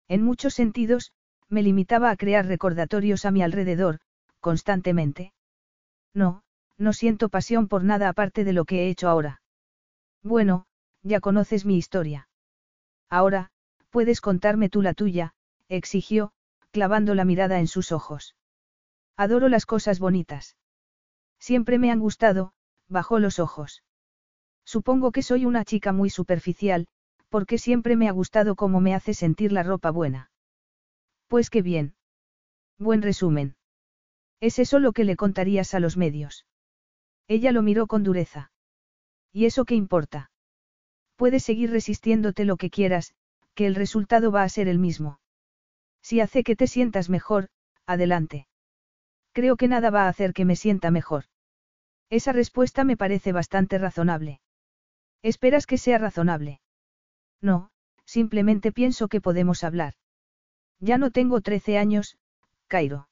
En 0.07 0.23
muchos 0.23 0.53
sentidos, 0.53 1.11
me 1.49 1.63
limitaba 1.63 2.09
a 2.09 2.15
crear 2.17 2.45
recordatorios 2.45 3.25
a 3.25 3.31
mi 3.31 3.41
alrededor, 3.41 3.99
constantemente. 4.39 5.33
No, 6.13 6.43
no 6.77 6.93
siento 6.93 7.29
pasión 7.29 7.67
por 7.67 7.83
nada 7.83 8.09
aparte 8.09 8.43
de 8.43 8.53
lo 8.53 8.65
que 8.65 8.83
he 8.83 8.89
hecho 8.89 9.07
ahora. 9.09 9.41
Bueno, 10.23 10.65
ya 11.03 11.19
conoces 11.19 11.65
mi 11.65 11.77
historia. 11.77 12.27
Ahora, 13.09 13.49
puedes 13.89 14.19
contarme 14.19 14.69
tú 14.69 14.81
la 14.81 14.93
tuya, 14.93 15.33
exigió, 15.69 16.31
clavando 16.71 17.15
la 17.15 17.25
mirada 17.25 17.59
en 17.59 17.67
sus 17.67 17.91
ojos. 17.91 18.35
Adoro 19.15 19.47
las 19.49 19.65
cosas 19.65 19.99
bonitas. 19.99 20.55
Siempre 21.39 21.77
me 21.79 21.91
han 21.91 21.99
gustado, 21.99 22.53
bajó 22.87 23.19
los 23.19 23.39
ojos. 23.39 23.83
Supongo 24.65 25.11
que 25.11 25.21
soy 25.21 25.45
una 25.45 25.63
chica 25.63 25.93
muy 25.93 26.09
superficial, 26.09 26.87
porque 27.29 27.57
siempre 27.57 27.95
me 27.95 28.07
ha 28.07 28.11
gustado 28.11 28.55
cómo 28.55 28.81
me 28.81 28.93
hace 28.93 29.13
sentir 29.13 29.51
la 29.51 29.63
ropa 29.63 29.91
buena. 29.91 30.31
Pues 31.27 31.49
qué 31.49 31.61
bien. 31.61 31.95
Buen 32.77 33.01
resumen. 33.01 33.55
¿Es 34.39 34.59
eso 34.59 34.79
lo 34.79 34.91
que 34.91 35.03
le 35.03 35.15
contarías 35.15 35.73
a 35.73 35.79
los 35.79 35.97
medios? 35.97 36.45
Ella 37.27 37.51
lo 37.51 37.61
miró 37.61 37.87
con 37.87 38.03
dureza. 38.03 38.51
¿Y 39.33 39.45
eso 39.45 39.65
qué 39.65 39.75
importa? 39.75 40.31
Puedes 41.15 41.43
seguir 41.43 41.71
resistiéndote 41.71 42.45
lo 42.45 42.57
que 42.57 42.69
quieras, 42.69 43.13
que 43.55 43.65
el 43.65 43.75
resultado 43.75 44.31
va 44.31 44.43
a 44.43 44.49
ser 44.49 44.67
el 44.67 44.79
mismo. 44.79 45.19
Si 46.01 46.21
hace 46.21 46.43
que 46.43 46.55
te 46.55 46.67
sientas 46.67 47.09
mejor, 47.09 47.49
adelante. 47.85 48.47
Creo 49.37 49.55
que 49.55 49.67
nada 49.67 49.91
va 49.91 50.05
a 50.05 50.07
hacer 50.07 50.33
que 50.33 50.45
me 50.45 50.55
sienta 50.55 50.89
mejor. 50.89 51.25
Esa 52.09 52.31
respuesta 52.31 52.83
me 52.83 52.97
parece 52.97 53.33
bastante 53.33 53.77
razonable. 53.77 54.41
¿Esperas 55.21 55.67
que 55.67 55.77
sea 55.77 55.99
razonable? 55.99 56.59
No, 57.39 57.69
simplemente 58.03 58.71
pienso 58.71 59.07
que 59.07 59.21
podemos 59.21 59.63
hablar. 59.63 59.93
Ya 60.79 60.97
no 60.97 61.11
tengo 61.11 61.41
13 61.41 61.77
años, 61.77 62.17
Cairo. 62.65 63.09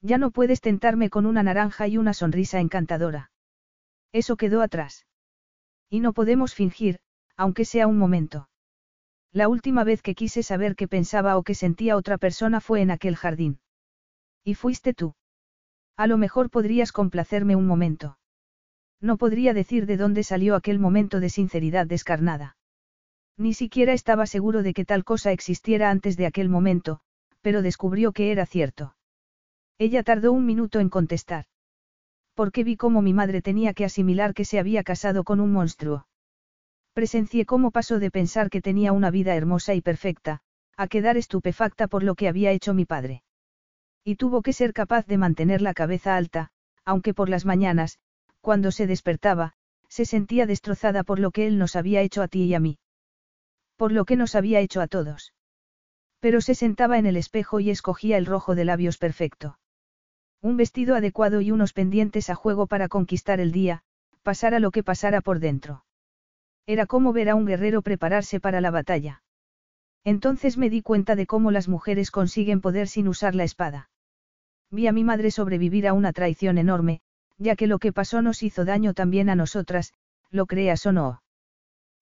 Ya 0.00 0.18
no 0.18 0.32
puedes 0.32 0.60
tentarme 0.60 1.10
con 1.10 1.26
una 1.26 1.44
naranja 1.44 1.86
y 1.86 1.96
una 1.96 2.12
sonrisa 2.12 2.58
encantadora. 2.58 3.30
Eso 4.10 4.36
quedó 4.36 4.62
atrás. 4.62 5.06
Y 5.88 6.00
no 6.00 6.12
podemos 6.12 6.54
fingir, 6.54 6.98
aunque 7.36 7.64
sea 7.64 7.86
un 7.86 7.98
momento. 7.98 8.48
La 9.30 9.46
última 9.46 9.84
vez 9.84 10.02
que 10.02 10.16
quise 10.16 10.42
saber 10.42 10.74
qué 10.74 10.88
pensaba 10.88 11.36
o 11.36 11.44
qué 11.44 11.54
sentía 11.54 11.96
otra 11.96 12.18
persona 12.18 12.60
fue 12.60 12.80
en 12.80 12.90
aquel 12.90 13.14
jardín. 13.14 13.60
Y 14.42 14.54
fuiste 14.56 14.92
tú. 14.92 15.14
A 15.96 16.06
lo 16.06 16.18
mejor 16.18 16.50
podrías 16.50 16.92
complacerme 16.92 17.56
un 17.56 17.66
momento. 17.66 18.18
No 19.00 19.16
podría 19.16 19.54
decir 19.54 19.86
de 19.86 19.96
dónde 19.96 20.22
salió 20.22 20.54
aquel 20.54 20.78
momento 20.78 21.20
de 21.20 21.30
sinceridad 21.30 21.86
descarnada. 21.86 22.56
Ni 23.38 23.54
siquiera 23.54 23.92
estaba 23.92 24.26
seguro 24.26 24.62
de 24.62 24.72
que 24.72 24.84
tal 24.84 25.04
cosa 25.04 25.32
existiera 25.32 25.90
antes 25.90 26.16
de 26.16 26.26
aquel 26.26 26.48
momento, 26.48 27.00
pero 27.40 27.62
descubrió 27.62 28.12
que 28.12 28.32
era 28.32 28.46
cierto. 28.46 28.96
Ella 29.78 30.02
tardó 30.02 30.32
un 30.32 30.46
minuto 30.46 30.80
en 30.80 30.88
contestar. 30.88 31.44
Porque 32.34 32.64
vi 32.64 32.76
cómo 32.76 33.02
mi 33.02 33.12
madre 33.12 33.42
tenía 33.42 33.74
que 33.74 33.84
asimilar 33.84 34.34
que 34.34 34.44
se 34.44 34.58
había 34.58 34.82
casado 34.82 35.24
con 35.24 35.40
un 35.40 35.52
monstruo. 35.52 36.06
Presencié 36.92 37.44
cómo 37.44 37.70
pasó 37.70 37.98
de 37.98 38.10
pensar 38.10 38.48
que 38.48 38.62
tenía 38.62 38.92
una 38.92 39.10
vida 39.10 39.34
hermosa 39.34 39.74
y 39.74 39.82
perfecta, 39.82 40.40
a 40.76 40.88
quedar 40.88 41.18
estupefacta 41.18 41.88
por 41.88 42.02
lo 42.02 42.14
que 42.14 42.28
había 42.28 42.52
hecho 42.52 42.72
mi 42.72 42.86
padre. 42.86 43.22
Y 44.08 44.14
tuvo 44.14 44.40
que 44.40 44.52
ser 44.52 44.72
capaz 44.72 45.04
de 45.08 45.18
mantener 45.18 45.60
la 45.62 45.74
cabeza 45.74 46.16
alta, 46.16 46.50
aunque 46.84 47.12
por 47.12 47.28
las 47.28 47.44
mañanas, 47.44 47.98
cuando 48.40 48.70
se 48.70 48.86
despertaba, 48.86 49.54
se 49.88 50.04
sentía 50.04 50.46
destrozada 50.46 51.02
por 51.02 51.18
lo 51.18 51.32
que 51.32 51.48
él 51.48 51.58
nos 51.58 51.74
había 51.74 52.02
hecho 52.02 52.22
a 52.22 52.28
ti 52.28 52.44
y 52.44 52.54
a 52.54 52.60
mí. 52.60 52.78
Por 53.74 53.90
lo 53.90 54.04
que 54.04 54.14
nos 54.14 54.36
había 54.36 54.60
hecho 54.60 54.80
a 54.80 54.86
todos. 54.86 55.34
Pero 56.20 56.40
se 56.40 56.54
sentaba 56.54 56.98
en 56.98 57.06
el 57.06 57.16
espejo 57.16 57.58
y 57.58 57.70
escogía 57.70 58.16
el 58.16 58.26
rojo 58.26 58.54
de 58.54 58.64
labios 58.64 58.96
perfecto. 58.96 59.58
Un 60.40 60.56
vestido 60.56 60.94
adecuado 60.94 61.40
y 61.40 61.50
unos 61.50 61.72
pendientes 61.72 62.30
a 62.30 62.36
juego 62.36 62.68
para 62.68 62.86
conquistar 62.86 63.40
el 63.40 63.50
día, 63.50 63.82
pasara 64.22 64.60
lo 64.60 64.70
que 64.70 64.84
pasara 64.84 65.20
por 65.20 65.40
dentro. 65.40 65.84
Era 66.64 66.86
como 66.86 67.12
ver 67.12 67.28
a 67.28 67.34
un 67.34 67.44
guerrero 67.44 67.82
prepararse 67.82 68.38
para 68.38 68.60
la 68.60 68.70
batalla. 68.70 69.24
Entonces 70.04 70.58
me 70.58 70.70
di 70.70 70.80
cuenta 70.80 71.16
de 71.16 71.26
cómo 71.26 71.50
las 71.50 71.66
mujeres 71.66 72.12
consiguen 72.12 72.60
poder 72.60 72.86
sin 72.86 73.08
usar 73.08 73.34
la 73.34 73.42
espada. 73.42 73.90
Vi 74.70 74.86
a 74.86 74.92
mi 74.92 75.04
madre 75.04 75.30
sobrevivir 75.30 75.86
a 75.86 75.92
una 75.92 76.12
traición 76.12 76.58
enorme, 76.58 77.00
ya 77.38 77.56
que 77.56 77.66
lo 77.66 77.78
que 77.78 77.92
pasó 77.92 78.22
nos 78.22 78.42
hizo 78.42 78.64
daño 78.64 78.94
también 78.94 79.28
a 79.28 79.34
nosotras, 79.34 79.92
lo 80.30 80.46
creas 80.46 80.86
o 80.86 80.92
no. 80.92 81.22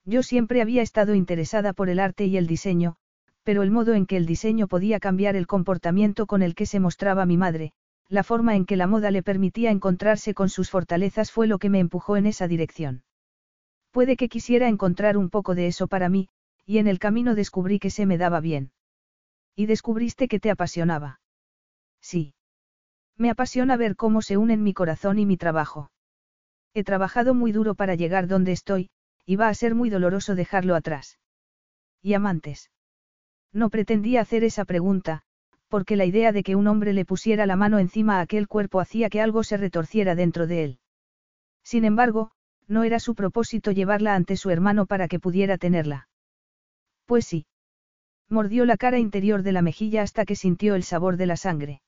Yo 0.05 0.23
siempre 0.23 0.61
había 0.61 0.81
estado 0.81 1.15
interesada 1.15 1.73
por 1.73 1.89
el 1.89 1.99
arte 1.99 2.25
y 2.25 2.37
el 2.37 2.47
diseño, 2.47 2.95
pero 3.43 3.63
el 3.63 3.71
modo 3.71 3.93
en 3.93 4.05
que 4.05 4.17
el 4.17 4.25
diseño 4.25 4.67
podía 4.67 4.99
cambiar 4.99 5.35
el 5.35 5.47
comportamiento 5.47 6.27
con 6.27 6.41
el 6.41 6.55
que 6.55 6.65
se 6.65 6.79
mostraba 6.79 7.25
mi 7.25 7.37
madre, 7.37 7.73
la 8.07 8.23
forma 8.23 8.55
en 8.55 8.65
que 8.65 8.75
la 8.75 8.87
moda 8.87 9.09
le 9.11 9.23
permitía 9.23 9.71
encontrarse 9.71 10.33
con 10.33 10.49
sus 10.49 10.69
fortalezas 10.69 11.31
fue 11.31 11.47
lo 11.47 11.57
que 11.57 11.69
me 11.69 11.79
empujó 11.79 12.17
en 12.17 12.27
esa 12.27 12.47
dirección. 12.47 13.03
Puede 13.91 14.15
que 14.15 14.29
quisiera 14.29 14.67
encontrar 14.67 15.17
un 15.17 15.29
poco 15.29 15.55
de 15.55 15.67
eso 15.67 15.87
para 15.87 16.09
mí, 16.09 16.29
y 16.65 16.77
en 16.77 16.87
el 16.87 16.99
camino 16.99 17.33
descubrí 17.33 17.79
que 17.79 17.89
se 17.89 18.05
me 18.05 18.17
daba 18.17 18.41
bien. 18.41 18.71
Y 19.55 19.65
descubriste 19.65 20.27
que 20.27 20.39
te 20.39 20.51
apasionaba. 20.51 21.19
Sí. 22.01 22.34
Me 23.17 23.29
apasiona 23.29 23.77
ver 23.77 23.95
cómo 23.95 24.21
se 24.21 24.37
unen 24.37 24.63
mi 24.63 24.73
corazón 24.73 25.19
y 25.19 25.25
mi 25.25 25.37
trabajo. 25.37 25.91
He 26.73 26.83
trabajado 26.83 27.33
muy 27.33 27.51
duro 27.51 27.75
para 27.75 27.95
llegar 27.95 28.27
donde 28.27 28.51
estoy, 28.51 28.89
y 29.25 29.37
va 29.37 29.47
a 29.47 29.53
ser 29.53 29.73
muy 29.73 29.89
doloroso 29.89 30.35
dejarlo 30.35 30.75
atrás. 30.75 31.17
¿Y 32.01 32.13
amantes? 32.13 32.71
No 33.53 33.69
pretendía 33.69 34.21
hacer 34.21 34.43
esa 34.43 34.65
pregunta, 34.65 35.23
porque 35.69 35.95
la 35.95 36.05
idea 36.05 36.31
de 36.31 36.43
que 36.43 36.55
un 36.55 36.67
hombre 36.67 36.93
le 36.93 37.05
pusiera 37.05 37.45
la 37.45 37.55
mano 37.55 37.79
encima 37.79 38.17
a 38.17 38.21
aquel 38.21 38.47
cuerpo 38.47 38.79
hacía 38.79 39.09
que 39.09 39.21
algo 39.21 39.43
se 39.43 39.57
retorciera 39.57 40.15
dentro 40.15 40.45
de 40.45 40.63
él. 40.63 40.79
Sin 41.63 41.85
embargo, 41.85 42.31
no 42.67 42.83
era 42.83 42.99
su 42.99 43.15
propósito 43.15 43.71
llevarla 43.71 44.15
ante 44.15 44.37
su 44.37 44.49
hermano 44.49 44.85
para 44.85 45.07
que 45.07 45.19
pudiera 45.19 45.57
tenerla. 45.57 46.09
Pues 47.05 47.25
sí. 47.25 47.45
Mordió 48.29 48.65
la 48.65 48.77
cara 48.77 48.99
interior 48.99 49.43
de 49.43 49.51
la 49.51 49.61
mejilla 49.61 50.01
hasta 50.01 50.25
que 50.25 50.35
sintió 50.35 50.75
el 50.75 50.83
sabor 50.83 51.17
de 51.17 51.27
la 51.27 51.37
sangre. 51.37 51.81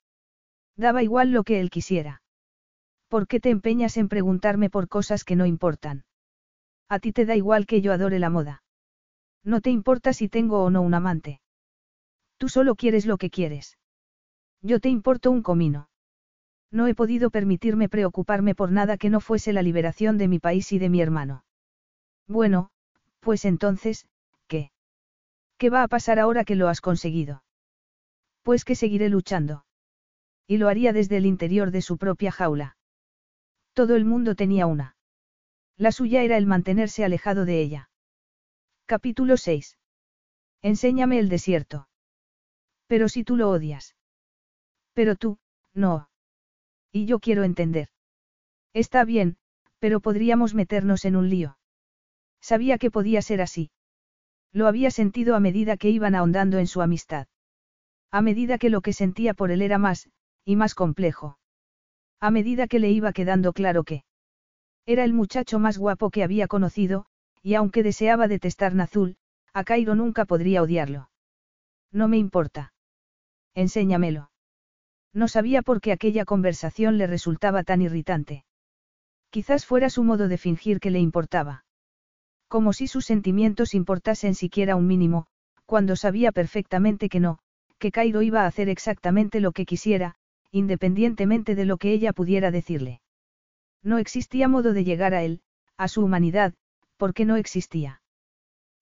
Daba 0.78 1.02
igual 1.02 1.32
lo 1.32 1.42
que 1.42 1.60
él 1.60 1.70
quisiera. 1.70 2.22
¿Por 3.08 3.26
qué 3.26 3.40
te 3.40 3.50
empeñas 3.50 3.96
en 3.96 4.08
preguntarme 4.08 4.70
por 4.70 4.88
cosas 4.88 5.24
que 5.24 5.34
no 5.36 5.44
importan? 5.44 6.04
A 6.88 7.00
ti 7.00 7.12
te 7.12 7.26
da 7.26 7.34
igual 7.36 7.66
que 7.66 7.80
yo 7.82 7.92
adore 7.92 8.18
la 8.18 8.30
moda. 8.30 8.62
No 9.44 9.60
te 9.60 9.70
importa 9.70 10.12
si 10.12 10.28
tengo 10.28 10.62
o 10.62 10.70
no 10.70 10.80
un 10.82 10.94
amante. 10.94 11.40
Tú 12.36 12.48
solo 12.48 12.76
quieres 12.76 13.06
lo 13.06 13.18
que 13.18 13.28
quieres. 13.28 13.76
Yo 14.62 14.78
te 14.78 14.88
importo 14.88 15.30
un 15.30 15.42
comino. 15.42 15.88
No 16.70 16.86
he 16.86 16.94
podido 16.94 17.30
permitirme 17.30 17.88
preocuparme 17.88 18.54
por 18.54 18.70
nada 18.70 18.98
que 18.98 19.10
no 19.10 19.20
fuese 19.20 19.52
la 19.52 19.62
liberación 19.62 20.16
de 20.16 20.28
mi 20.28 20.38
país 20.38 20.70
y 20.72 20.78
de 20.78 20.90
mi 20.90 21.00
hermano. 21.00 21.44
Bueno, 22.28 22.70
pues 23.20 23.44
entonces, 23.44 24.06
¿qué? 24.46 24.70
¿Qué 25.56 25.70
va 25.70 25.82
a 25.82 25.88
pasar 25.88 26.18
ahora 26.18 26.44
que 26.44 26.56
lo 26.56 26.68
has 26.68 26.80
conseguido? 26.80 27.42
Pues 28.42 28.64
que 28.64 28.74
seguiré 28.74 29.08
luchando. 29.08 29.64
Y 30.48 30.56
lo 30.56 30.68
haría 30.68 30.92
desde 30.92 31.18
el 31.18 31.26
interior 31.26 31.70
de 31.70 31.82
su 31.82 31.98
propia 31.98 32.32
jaula. 32.32 32.76
Todo 33.74 33.94
el 33.94 34.06
mundo 34.06 34.34
tenía 34.34 34.66
una. 34.66 34.96
La 35.76 35.92
suya 35.92 36.22
era 36.22 36.38
el 36.38 36.46
mantenerse 36.46 37.04
alejado 37.04 37.44
de 37.44 37.60
ella. 37.60 37.90
Capítulo 38.86 39.36
6. 39.36 39.78
Enséñame 40.62 41.18
el 41.18 41.28
desierto. 41.28 41.88
Pero 42.86 43.10
si 43.10 43.22
tú 43.22 43.36
lo 43.36 43.50
odias. 43.50 43.94
Pero 44.94 45.14
tú, 45.14 45.38
no. 45.74 46.08
Y 46.90 47.04
yo 47.04 47.20
quiero 47.20 47.44
entender. 47.44 47.90
Está 48.72 49.04
bien, 49.04 49.36
pero 49.78 50.00
podríamos 50.00 50.54
meternos 50.54 51.04
en 51.04 51.14
un 51.14 51.28
lío. 51.28 51.58
Sabía 52.40 52.78
que 52.78 52.90
podía 52.90 53.20
ser 53.20 53.42
así. 53.42 53.70
Lo 54.52 54.66
había 54.66 54.90
sentido 54.90 55.36
a 55.36 55.40
medida 55.40 55.76
que 55.76 55.90
iban 55.90 56.14
ahondando 56.14 56.58
en 56.58 56.66
su 56.66 56.80
amistad. 56.80 57.28
A 58.10 58.22
medida 58.22 58.56
que 58.56 58.70
lo 58.70 58.80
que 58.80 58.94
sentía 58.94 59.34
por 59.34 59.50
él 59.50 59.60
era 59.60 59.76
más, 59.76 60.08
y 60.48 60.56
más 60.56 60.74
complejo. 60.74 61.38
A 62.20 62.30
medida 62.30 62.68
que 62.68 62.78
le 62.78 62.90
iba 62.90 63.12
quedando 63.12 63.52
claro 63.52 63.84
que 63.84 64.04
era 64.86 65.04
el 65.04 65.12
muchacho 65.12 65.58
más 65.58 65.76
guapo 65.76 66.08
que 66.08 66.24
había 66.24 66.48
conocido, 66.48 67.04
y 67.42 67.52
aunque 67.52 67.82
deseaba 67.82 68.28
detestar 68.28 68.74
Nazul, 68.74 69.18
a 69.52 69.62
Cairo 69.64 69.94
nunca 69.94 70.24
podría 70.24 70.62
odiarlo. 70.62 71.10
No 71.92 72.08
me 72.08 72.16
importa. 72.16 72.72
Enséñamelo. 73.54 74.30
No 75.12 75.28
sabía 75.28 75.60
por 75.60 75.82
qué 75.82 75.92
aquella 75.92 76.24
conversación 76.24 76.96
le 76.96 77.06
resultaba 77.06 77.62
tan 77.62 77.82
irritante. 77.82 78.46
Quizás 79.28 79.66
fuera 79.66 79.90
su 79.90 80.02
modo 80.02 80.28
de 80.28 80.38
fingir 80.38 80.80
que 80.80 80.90
le 80.90 80.98
importaba. 80.98 81.66
Como 82.48 82.72
si 82.72 82.86
sus 82.86 83.04
sentimientos 83.04 83.74
importasen 83.74 84.34
siquiera 84.34 84.76
un 84.76 84.86
mínimo, 84.86 85.26
cuando 85.66 85.94
sabía 85.94 86.32
perfectamente 86.32 87.10
que 87.10 87.20
no, 87.20 87.38
que 87.78 87.92
Cairo 87.92 88.22
iba 88.22 88.44
a 88.44 88.46
hacer 88.46 88.70
exactamente 88.70 89.40
lo 89.40 89.52
que 89.52 89.66
quisiera, 89.66 90.16
independientemente 90.50 91.54
de 91.54 91.64
lo 91.64 91.76
que 91.76 91.92
ella 91.92 92.12
pudiera 92.12 92.50
decirle. 92.50 93.00
No 93.82 93.98
existía 93.98 94.48
modo 94.48 94.72
de 94.72 94.84
llegar 94.84 95.14
a 95.14 95.22
él, 95.22 95.42
a 95.76 95.88
su 95.88 96.04
humanidad, 96.04 96.54
porque 96.96 97.24
no 97.24 97.36
existía. 97.36 98.02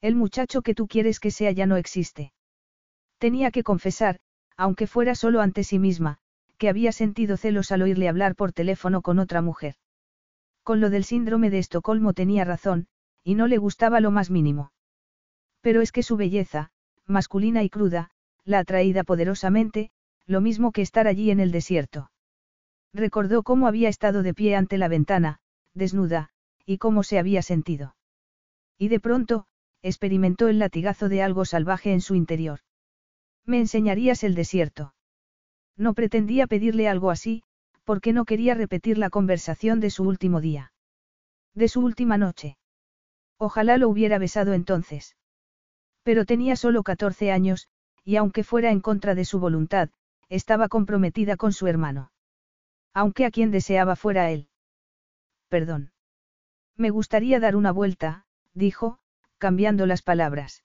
El 0.01 0.15
muchacho 0.15 0.63
que 0.63 0.75
tú 0.75 0.87
quieres 0.87 1.21
que 1.21 1.31
sea 1.31 1.53
ya 1.53 1.67
no 1.67 1.77
existe. 1.77 2.33
Tenía 3.19 3.51
que 3.51 3.63
confesar, 3.63 4.19
aunque 4.57 4.87
fuera 4.87 5.15
solo 5.15 5.41
ante 5.41 5.65
sí 5.65 5.79
misma, 5.79 6.19
que 6.59 6.69
había 6.69 6.93
sentido 6.93 7.37
celos 7.37 7.73
al 7.73 7.83
oírle 7.83 8.09
hablar 8.09 8.35
por 8.35 8.53
teléfono 8.53 9.03
con 9.03 9.19
otra 9.19 9.43
mujer. 9.43 9.75
Con 10.63 10.81
lo 10.81 10.91
del 10.91 11.05
síndrome 11.05 11.51
de 11.51 11.59
Estocolmo 11.59 12.13
tenía 12.13 12.45
razón, 12.45 12.89
y 13.23 13.35
no 13.35 13.47
le 13.47 13.59
gustaba 13.59 14.01
lo 14.01 14.11
más 14.11 14.31
mínimo. 14.31 14.73
Pero 15.61 15.83
es 15.83 15.93
que 15.93 16.03
su 16.03 16.17
belleza, 16.17 16.71
masculina 17.07 17.63
y 17.63 17.71
cruda, 17.71 18.11
la 18.45 18.61
atraída 18.61 19.05
poderosamente, 19.05 19.91
lo 20.27 20.41
mismo 20.41 20.73
que 20.73 20.83
estar 20.83 21.07
allí 21.07 21.31
en 21.31 21.41
el 21.41 21.53
desierto. 21.53 22.11
Recordó 22.93 23.43
cómo 23.43 23.69
había 23.69 23.89
estado 23.89 24.23
de 24.23 24.35
pie 24.35 24.57
ante 24.57 24.79
la 24.79 24.89
ventana, 24.89 25.39
desnuda, 25.75 26.31
y 26.65 26.79
cómo 26.79 27.03
se 27.03 27.19
había 27.19 27.43
sentido. 27.43 27.97
Y 28.79 28.89
de 28.89 29.01
pronto, 29.01 29.47
experimentó 29.83 30.49
el 30.49 30.59
latigazo 30.59 31.09
de 31.09 31.23
algo 31.23 31.45
salvaje 31.45 31.93
en 31.93 32.01
su 32.01 32.15
interior. 32.15 32.61
Me 33.45 33.59
enseñarías 33.59 34.25
el 34.25 34.35
desierto. 34.35 34.95
No 35.77 35.95
pretendía 35.95 36.47
pedirle 36.47 36.89
algo 36.89 37.11
así, 37.11 37.45
porque 37.85 38.13
no 38.13 38.25
quería 38.25 38.55
repetir 38.55 38.99
la 38.99 39.11
conversación 39.11 39.79
de 39.79 39.91
su 39.91 40.03
último 40.03 40.41
día. 40.41 40.73
De 41.55 41.69
su 41.69 41.81
última 41.81 42.19
noche. 42.19 42.57
Ojalá 43.39 43.77
lo 43.77 43.89
hubiera 43.89 44.19
besado 44.19 44.55
entonces. 44.55 45.17
Pero 46.03 46.25
tenía 46.25 46.57
solo 46.57 46.83
14 46.83 47.31
años, 47.31 47.69
y 48.05 48.17
aunque 48.17 48.43
fuera 48.43 48.71
en 48.71 48.81
contra 48.81 49.15
de 49.15 49.25
su 49.25 49.39
voluntad, 49.39 49.91
estaba 50.29 50.69
comprometida 50.69 51.37
con 51.37 51.53
su 51.53 51.67
hermano. 51.67 52.11
Aunque 52.93 53.25
a 53.25 53.31
quien 53.31 53.51
deseaba 53.51 53.97
fuera 53.97 54.31
él. 54.31 54.49
Perdón. 55.49 55.93
Me 56.77 56.91
gustaría 56.91 57.41
dar 57.41 57.57
una 57.57 57.73
vuelta, 57.73 58.27
dijo, 58.55 58.99
cambiando 59.39 59.87
las 59.87 60.03
palabras. 60.03 60.65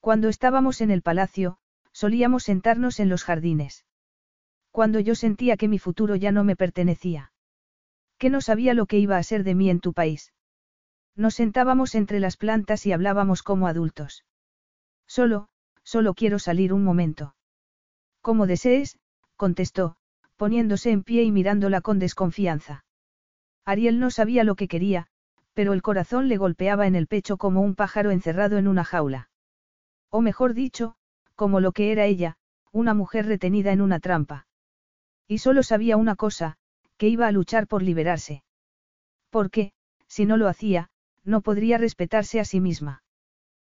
Cuando 0.00 0.28
estábamos 0.28 0.80
en 0.80 0.90
el 0.90 1.02
palacio, 1.02 1.58
solíamos 1.92 2.44
sentarnos 2.44 3.00
en 3.00 3.08
los 3.08 3.24
jardines. 3.24 3.84
Cuando 4.70 5.00
yo 5.00 5.14
sentía 5.14 5.56
que 5.56 5.68
mi 5.68 5.78
futuro 5.78 6.16
ya 6.16 6.32
no 6.32 6.44
me 6.44 6.56
pertenecía. 6.56 7.32
Que 8.18 8.28
no 8.28 8.40
sabía 8.40 8.74
lo 8.74 8.86
que 8.86 8.98
iba 8.98 9.16
a 9.16 9.22
ser 9.22 9.44
de 9.44 9.54
mí 9.54 9.70
en 9.70 9.80
tu 9.80 9.92
país. 9.92 10.32
Nos 11.14 11.34
sentábamos 11.34 11.94
entre 11.94 12.20
las 12.20 12.36
plantas 12.36 12.84
y 12.86 12.92
hablábamos 12.92 13.42
como 13.42 13.68
adultos. 13.68 14.24
Solo, 15.06 15.48
solo 15.82 16.12
quiero 16.12 16.38
salir 16.38 16.72
un 16.72 16.84
momento. 16.84 17.35
Como 18.26 18.48
desees, 18.48 18.98
contestó, 19.36 19.94
poniéndose 20.34 20.90
en 20.90 21.04
pie 21.04 21.22
y 21.22 21.30
mirándola 21.30 21.80
con 21.80 22.00
desconfianza. 22.00 22.84
Ariel 23.64 24.00
no 24.00 24.10
sabía 24.10 24.42
lo 24.42 24.56
que 24.56 24.66
quería, 24.66 25.06
pero 25.54 25.72
el 25.72 25.80
corazón 25.80 26.26
le 26.26 26.36
golpeaba 26.36 26.88
en 26.88 26.96
el 26.96 27.06
pecho 27.06 27.36
como 27.36 27.60
un 27.60 27.76
pájaro 27.76 28.10
encerrado 28.10 28.58
en 28.58 28.66
una 28.66 28.82
jaula. 28.82 29.30
O 30.10 30.22
mejor 30.22 30.54
dicho, 30.54 30.96
como 31.36 31.60
lo 31.60 31.70
que 31.70 31.92
era 31.92 32.06
ella, 32.06 32.36
una 32.72 32.94
mujer 32.94 33.26
retenida 33.26 33.70
en 33.70 33.80
una 33.80 34.00
trampa. 34.00 34.48
Y 35.28 35.38
solo 35.38 35.62
sabía 35.62 35.96
una 35.96 36.16
cosa, 36.16 36.56
que 36.96 37.06
iba 37.06 37.28
a 37.28 37.32
luchar 37.32 37.68
por 37.68 37.84
liberarse. 37.84 38.42
Porque, 39.30 39.70
si 40.08 40.26
no 40.26 40.36
lo 40.36 40.48
hacía, 40.48 40.90
no 41.22 41.42
podría 41.42 41.78
respetarse 41.78 42.40
a 42.40 42.44
sí 42.44 42.58
misma. 42.58 43.04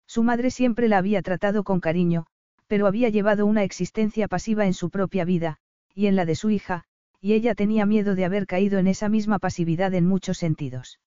Su 0.08 0.24
madre 0.24 0.50
siempre 0.50 0.88
la 0.88 0.98
había 0.98 1.22
tratado 1.22 1.64
con 1.64 1.80
cariño, 1.80 2.26
pero 2.70 2.86
había 2.86 3.10
llevado 3.10 3.48
una 3.48 3.64
existencia 3.64 4.28
pasiva 4.28 4.68
en 4.68 4.76
su 4.76 4.92
propia 4.92 5.26
vida, 5.26 5.58
y 5.96 6.06
en 6.06 6.16
la 6.16 6.26
de 6.26 6.36
su 6.36 6.52
hija, 6.52 6.84
y 7.20 7.34
ella 7.34 7.56
tenía 7.56 7.88
miedo 7.88 8.14
de 8.14 8.26
haber 8.26 8.46
caído 8.46 8.78
en 8.78 8.86
esa 8.86 9.10
misma 9.10 9.40
pasividad 9.40 9.92
en 9.96 10.06
muchos 10.06 10.38
sentidos. 10.38 11.00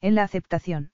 En 0.00 0.14
la 0.14 0.22
aceptación. 0.22 0.90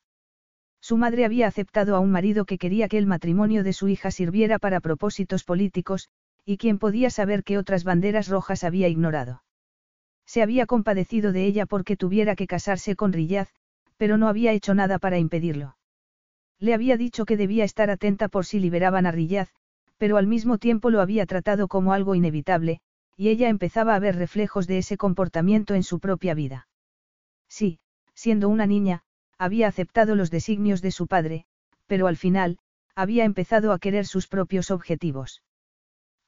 Su 0.80 0.96
madre 0.96 1.24
había 1.24 1.46
aceptado 1.46 1.94
a 1.94 2.00
un 2.00 2.10
marido 2.10 2.44
que 2.44 2.58
quería 2.58 2.88
que 2.88 2.98
el 2.98 3.06
matrimonio 3.06 3.62
de 3.62 3.72
su 3.72 3.86
hija 3.86 4.10
sirviera 4.10 4.58
para 4.58 4.80
propósitos 4.80 5.44
políticos, 5.44 6.08
y 6.44 6.56
quien 6.56 6.80
podía 6.80 7.08
saber 7.08 7.44
que 7.44 7.56
otras 7.56 7.84
banderas 7.84 8.26
rojas 8.26 8.64
había 8.64 8.88
ignorado. 8.88 9.44
Se 10.26 10.42
había 10.42 10.66
compadecido 10.66 11.30
de 11.30 11.46
ella 11.46 11.66
porque 11.66 11.96
tuviera 11.96 12.34
que 12.34 12.48
casarse 12.48 12.96
con 12.96 13.12
Riyaz, 13.12 13.48
pero 13.96 14.18
no 14.18 14.26
había 14.26 14.50
hecho 14.50 14.74
nada 14.74 14.98
para 14.98 15.18
impedirlo. 15.18 15.76
Le 16.58 16.74
había 16.74 16.96
dicho 16.96 17.26
que 17.26 17.36
debía 17.36 17.62
estar 17.62 17.90
atenta 17.90 18.28
por 18.28 18.44
si 18.44 18.58
liberaban 18.58 19.06
a 19.06 19.12
Riyaz, 19.12 19.52
pero 20.04 20.18
al 20.18 20.26
mismo 20.26 20.58
tiempo 20.58 20.90
lo 20.90 21.00
había 21.00 21.24
tratado 21.24 21.66
como 21.66 21.94
algo 21.94 22.14
inevitable, 22.14 22.82
y 23.16 23.30
ella 23.30 23.48
empezaba 23.48 23.94
a 23.94 23.98
ver 23.98 24.16
reflejos 24.16 24.66
de 24.66 24.76
ese 24.76 24.98
comportamiento 24.98 25.72
en 25.72 25.82
su 25.82 25.98
propia 25.98 26.34
vida. 26.34 26.68
Sí, 27.48 27.78
siendo 28.12 28.50
una 28.50 28.66
niña, 28.66 29.00
había 29.38 29.66
aceptado 29.66 30.14
los 30.14 30.30
designios 30.30 30.82
de 30.82 30.90
su 30.90 31.06
padre, 31.06 31.46
pero 31.86 32.06
al 32.06 32.18
final, 32.18 32.58
había 32.94 33.24
empezado 33.24 33.72
a 33.72 33.78
querer 33.78 34.04
sus 34.04 34.26
propios 34.28 34.70
objetivos. 34.70 35.42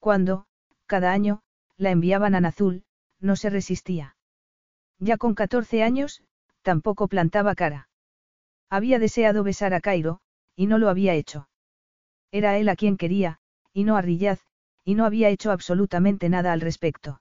Cuando, 0.00 0.46
cada 0.86 1.12
año, 1.12 1.42
la 1.76 1.90
enviaban 1.90 2.34
a 2.34 2.40
Nazul, 2.40 2.82
no 3.20 3.36
se 3.36 3.50
resistía. 3.50 4.16
Ya 5.00 5.18
con 5.18 5.34
14 5.34 5.82
años, 5.82 6.22
tampoco 6.62 7.08
plantaba 7.08 7.54
cara. 7.54 7.90
Había 8.70 8.98
deseado 8.98 9.44
besar 9.44 9.74
a 9.74 9.82
Cairo, 9.82 10.20
y 10.54 10.66
no 10.66 10.78
lo 10.78 10.88
había 10.88 11.12
hecho. 11.12 11.50
Era 12.32 12.56
él 12.56 12.70
a 12.70 12.76
quien 12.76 12.96
quería, 12.96 13.38
y 13.76 13.84
no 13.84 13.98
a 13.98 14.00
Riyaz, 14.00 14.40
y 14.86 14.94
no 14.94 15.04
había 15.04 15.28
hecho 15.28 15.50
absolutamente 15.50 16.30
nada 16.30 16.54
al 16.54 16.62
respecto. 16.62 17.20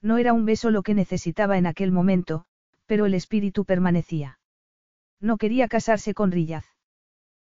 No 0.00 0.18
era 0.18 0.32
un 0.32 0.44
beso 0.44 0.70
lo 0.70 0.84
que 0.84 0.94
necesitaba 0.94 1.58
en 1.58 1.66
aquel 1.66 1.90
momento, 1.90 2.44
pero 2.86 3.06
el 3.06 3.14
espíritu 3.14 3.64
permanecía. 3.64 4.38
No 5.20 5.36
quería 5.36 5.66
casarse 5.66 6.14
con 6.14 6.30
Riyaz. 6.30 6.64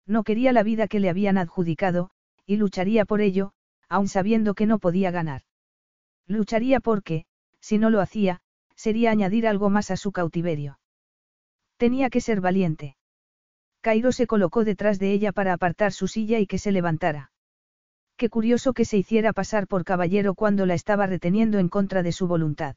No 0.06 0.22
quería 0.22 0.52
la 0.52 0.62
vida 0.62 0.86
que 0.86 1.01
le 1.01 1.09
habían 1.09 1.38
adjudicado, 1.38 2.10
y 2.44 2.56
lucharía 2.56 3.06
por 3.06 3.22
ello, 3.22 3.55
aun 3.88 4.06
sabiendo 4.06 4.52
que 4.52 4.66
no 4.66 4.78
podía 4.78 5.10
ganar. 5.10 5.40
Lucharía 6.26 6.80
porque, 6.80 7.24
si 7.59 7.78
no 7.78 7.88
lo 7.88 8.02
hacía, 8.02 8.42
sería 8.76 9.12
añadir 9.12 9.47
algo 9.47 9.70
más 9.70 9.90
a 9.90 9.97
su 9.97 10.12
cautiverio. 10.12 10.78
Tenía 11.78 12.10
que 12.10 12.20
ser 12.20 12.42
valiente. 12.42 12.98
Cairo 13.80 14.12
se 14.12 14.26
colocó 14.26 14.62
detrás 14.62 14.98
de 14.98 15.10
ella 15.14 15.32
para 15.32 15.55
apartar 15.55 15.92
su 15.92 16.06
silla 16.06 16.38
y 16.38 16.47
que 16.47 16.59
se 16.59 16.70
levantara. 16.70 17.30
Qué 18.20 18.28
curioso 18.28 18.74
que 18.74 18.84
se 18.84 18.98
hiciera 18.98 19.32
pasar 19.32 19.66
por 19.66 19.82
caballero 19.82 20.34
cuando 20.34 20.66
la 20.66 20.74
estaba 20.74 21.06
reteniendo 21.06 21.59
en 21.59 21.70
contra 21.70 22.02
de 22.02 22.12
su 22.12 22.26
voluntad. 22.26 22.76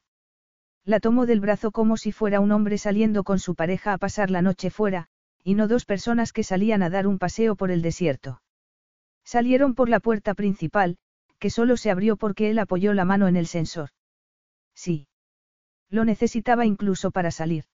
La 0.86 1.00
tomó 1.00 1.26
del 1.26 1.40
brazo 1.40 1.70
como 1.70 1.98
si 1.98 2.12
fuera 2.12 2.40
un 2.40 2.50
hombre 2.50 2.78
saliendo 2.78 3.24
con 3.24 3.38
su 3.38 3.54
pareja 3.54 3.92
a 3.92 3.98
pasar 3.98 4.30
la 4.30 4.40
noche 4.40 4.70
fuera, 4.70 5.08
y 5.42 5.52
no 5.52 5.68
dos 5.68 5.84
personas 5.84 6.32
que 6.32 6.44
salían 6.44 6.82
a 6.82 6.88
dar 6.88 7.06
un 7.06 7.18
paseo 7.18 7.56
por 7.56 7.70
el 7.70 7.82
desierto. 7.82 8.40
Salieron 9.22 9.74
por 9.74 9.90
la 9.90 10.00
puerta 10.00 10.32
principal, 10.32 10.96
que 11.38 11.50
solo 11.50 11.76
se 11.76 11.90
abrió 11.90 12.16
porque 12.16 12.48
él 12.48 12.58
apoyó 12.58 12.94
la 12.94 13.04
mano 13.04 13.28
en 13.28 13.36
el 13.36 13.46
sensor. 13.46 13.90
Sí. 14.74 15.08
Lo 15.90 16.06
necesitaba 16.06 16.64
incluso 16.64 17.10
para 17.10 17.30
salir. 17.30 17.64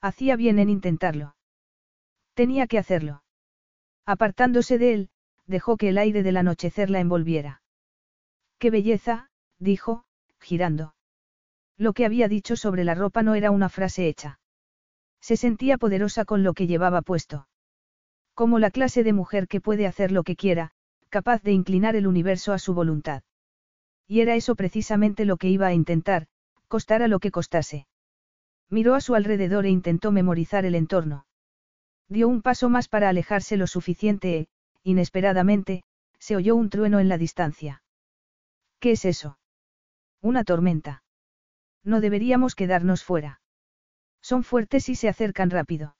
Hacía 0.00 0.34
bien 0.36 0.58
en 0.58 0.70
intentarlo. 0.70 1.36
Tenía 2.32 2.66
que 2.66 2.78
hacerlo. 2.78 3.22
Apartándose 4.06 4.78
de 4.78 4.94
él, 4.94 5.10
dejó 5.46 5.76
que 5.76 5.88
el 5.88 5.98
aire 5.98 6.22
del 6.22 6.36
anochecer 6.36 6.90
la 6.90 7.00
envolviera. 7.00 7.62
¡Qué 8.58 8.70
belleza! 8.70 9.30
dijo, 9.58 10.04
girando. 10.40 10.94
Lo 11.76 11.92
que 11.92 12.04
había 12.04 12.28
dicho 12.28 12.56
sobre 12.56 12.84
la 12.84 12.94
ropa 12.94 13.22
no 13.22 13.34
era 13.34 13.50
una 13.50 13.68
frase 13.68 14.08
hecha. 14.08 14.40
Se 15.20 15.36
sentía 15.36 15.78
poderosa 15.78 16.24
con 16.24 16.42
lo 16.42 16.54
que 16.54 16.66
llevaba 16.66 17.02
puesto. 17.02 17.48
Como 18.34 18.58
la 18.58 18.70
clase 18.70 19.02
de 19.02 19.12
mujer 19.12 19.48
que 19.48 19.60
puede 19.60 19.86
hacer 19.86 20.12
lo 20.12 20.22
que 20.22 20.36
quiera, 20.36 20.72
capaz 21.08 21.42
de 21.42 21.52
inclinar 21.52 21.96
el 21.96 22.06
universo 22.06 22.52
a 22.52 22.58
su 22.58 22.74
voluntad. 22.74 23.22
Y 24.06 24.20
era 24.20 24.36
eso 24.36 24.54
precisamente 24.54 25.24
lo 25.24 25.36
que 25.36 25.48
iba 25.48 25.66
a 25.66 25.74
intentar, 25.74 26.26
costara 26.68 27.08
lo 27.08 27.18
que 27.18 27.30
costase. 27.30 27.86
Miró 28.68 28.94
a 28.94 29.00
su 29.00 29.14
alrededor 29.14 29.66
e 29.66 29.70
intentó 29.70 30.12
memorizar 30.12 30.64
el 30.64 30.74
entorno. 30.74 31.26
Dio 32.08 32.28
un 32.28 32.42
paso 32.42 32.68
más 32.68 32.88
para 32.88 33.08
alejarse 33.08 33.56
lo 33.56 33.66
suficiente 33.66 34.48
inesperadamente, 34.86 35.82
se 36.20 36.36
oyó 36.36 36.54
un 36.54 36.70
trueno 36.70 37.00
en 37.00 37.08
la 37.08 37.18
distancia. 37.18 37.82
¿Qué 38.78 38.92
es 38.92 39.04
eso? 39.04 39.36
Una 40.22 40.44
tormenta. 40.44 41.02
No 41.82 42.00
deberíamos 42.00 42.54
quedarnos 42.54 43.02
fuera. 43.02 43.40
Son 44.22 44.44
fuertes 44.44 44.88
y 44.88 44.94
se 44.94 45.08
acercan 45.08 45.50
rápido. 45.50 45.96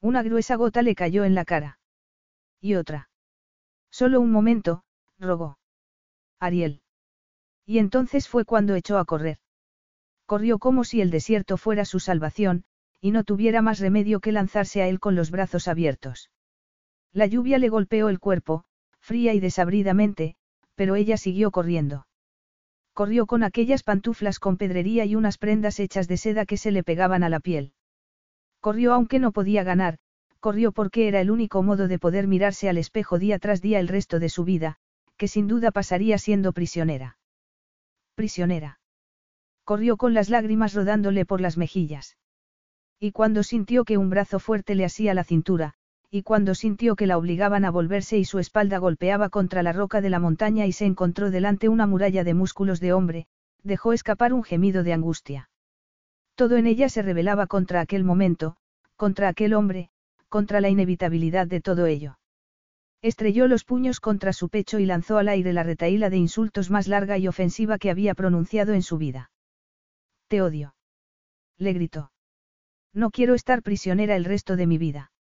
Una 0.00 0.22
gruesa 0.22 0.56
gota 0.56 0.80
le 0.80 0.94
cayó 0.94 1.24
en 1.24 1.34
la 1.34 1.44
cara. 1.44 1.80
Y 2.62 2.76
otra. 2.76 3.10
Solo 3.90 4.22
un 4.22 4.30
momento, 4.30 4.84
rogó. 5.18 5.58
Ariel. 6.40 6.80
Y 7.66 7.78
entonces 7.78 8.26
fue 8.26 8.46
cuando 8.46 8.74
echó 8.74 8.96
a 8.96 9.04
correr. 9.04 9.38
Corrió 10.24 10.58
como 10.58 10.84
si 10.84 11.02
el 11.02 11.10
desierto 11.10 11.58
fuera 11.58 11.84
su 11.84 12.00
salvación, 12.00 12.64
y 13.02 13.10
no 13.10 13.22
tuviera 13.22 13.60
más 13.60 13.80
remedio 13.80 14.20
que 14.20 14.32
lanzarse 14.32 14.80
a 14.80 14.88
él 14.88 14.98
con 14.98 15.14
los 15.14 15.30
brazos 15.30 15.68
abiertos. 15.68 16.30
La 17.12 17.26
lluvia 17.26 17.58
le 17.58 17.68
golpeó 17.68 18.08
el 18.08 18.18
cuerpo, 18.18 18.64
fría 19.00 19.34
y 19.34 19.40
desabridamente, 19.40 20.36
pero 20.74 20.94
ella 20.94 21.16
siguió 21.16 21.50
corriendo. 21.50 22.06
Corrió 22.92 23.26
con 23.26 23.42
aquellas 23.42 23.82
pantuflas 23.82 24.38
con 24.38 24.56
pedrería 24.56 25.04
y 25.04 25.14
unas 25.14 25.38
prendas 25.38 25.80
hechas 25.80 26.08
de 26.08 26.16
seda 26.16 26.46
que 26.46 26.56
se 26.56 26.72
le 26.72 26.82
pegaban 26.82 27.22
a 27.22 27.28
la 27.28 27.40
piel. 27.40 27.72
Corrió 28.60 28.92
aunque 28.92 29.18
no 29.18 29.32
podía 29.32 29.62
ganar, 29.62 29.98
corrió 30.40 30.72
porque 30.72 31.08
era 31.08 31.20
el 31.20 31.30
único 31.30 31.62
modo 31.62 31.88
de 31.88 31.98
poder 31.98 32.26
mirarse 32.26 32.68
al 32.68 32.78
espejo 32.78 33.18
día 33.18 33.38
tras 33.38 33.60
día 33.60 33.80
el 33.80 33.88
resto 33.88 34.18
de 34.18 34.28
su 34.28 34.44
vida, 34.44 34.76
que 35.16 35.28
sin 35.28 35.46
duda 35.46 35.70
pasaría 35.70 36.18
siendo 36.18 36.52
prisionera. 36.52 37.18
Prisionera. 38.14 38.80
Corrió 39.64 39.96
con 39.96 40.14
las 40.14 40.28
lágrimas 40.28 40.74
rodándole 40.74 41.24
por 41.24 41.40
las 41.40 41.56
mejillas. 41.56 42.16
Y 42.98 43.12
cuando 43.12 43.42
sintió 43.42 43.84
que 43.84 43.96
un 43.96 44.10
brazo 44.10 44.38
fuerte 44.40 44.74
le 44.74 44.84
asía 44.84 45.14
la 45.14 45.24
cintura, 45.24 45.74
y 46.10 46.22
cuando 46.22 46.54
sintió 46.54 46.96
que 46.96 47.06
la 47.06 47.18
obligaban 47.18 47.64
a 47.64 47.70
volverse 47.70 48.16
y 48.16 48.24
su 48.24 48.38
espalda 48.38 48.78
golpeaba 48.78 49.28
contra 49.28 49.62
la 49.62 49.72
roca 49.72 50.00
de 50.00 50.10
la 50.10 50.18
montaña 50.18 50.66
y 50.66 50.72
se 50.72 50.86
encontró 50.86 51.30
delante 51.30 51.68
una 51.68 51.86
muralla 51.86 52.24
de 52.24 52.34
músculos 52.34 52.80
de 52.80 52.92
hombre, 52.92 53.26
dejó 53.62 53.92
escapar 53.92 54.32
un 54.32 54.42
gemido 54.42 54.82
de 54.82 54.94
angustia. 54.94 55.50
Todo 56.34 56.56
en 56.56 56.66
ella 56.66 56.88
se 56.88 57.02
rebelaba 57.02 57.46
contra 57.46 57.80
aquel 57.80 58.04
momento, 58.04 58.56
contra 58.96 59.28
aquel 59.28 59.52
hombre, 59.52 59.90
contra 60.28 60.60
la 60.60 60.68
inevitabilidad 60.70 61.46
de 61.46 61.60
todo 61.60 61.86
ello. 61.86 62.18
Estrelló 63.02 63.46
los 63.46 63.64
puños 63.64 64.00
contra 64.00 64.32
su 64.32 64.48
pecho 64.48 64.78
y 64.78 64.86
lanzó 64.86 65.18
al 65.18 65.28
aire 65.28 65.52
la 65.52 65.62
retaíla 65.62 66.10
de 66.10 66.16
insultos 66.16 66.70
más 66.70 66.88
larga 66.88 67.18
y 67.18 67.28
ofensiva 67.28 67.78
que 67.78 67.90
había 67.90 68.14
pronunciado 68.14 68.72
en 68.72 68.82
su 68.82 68.98
vida. 68.98 69.30
Te 70.26 70.42
odio. 70.42 70.74
Le 71.58 71.72
gritó. 71.72 72.12
No 72.92 73.10
quiero 73.10 73.34
estar 73.34 73.62
prisionera 73.62 74.16
el 74.16 74.24
resto 74.24 74.56
de 74.56 74.66
mi 74.66 74.78
vida. 74.78 75.12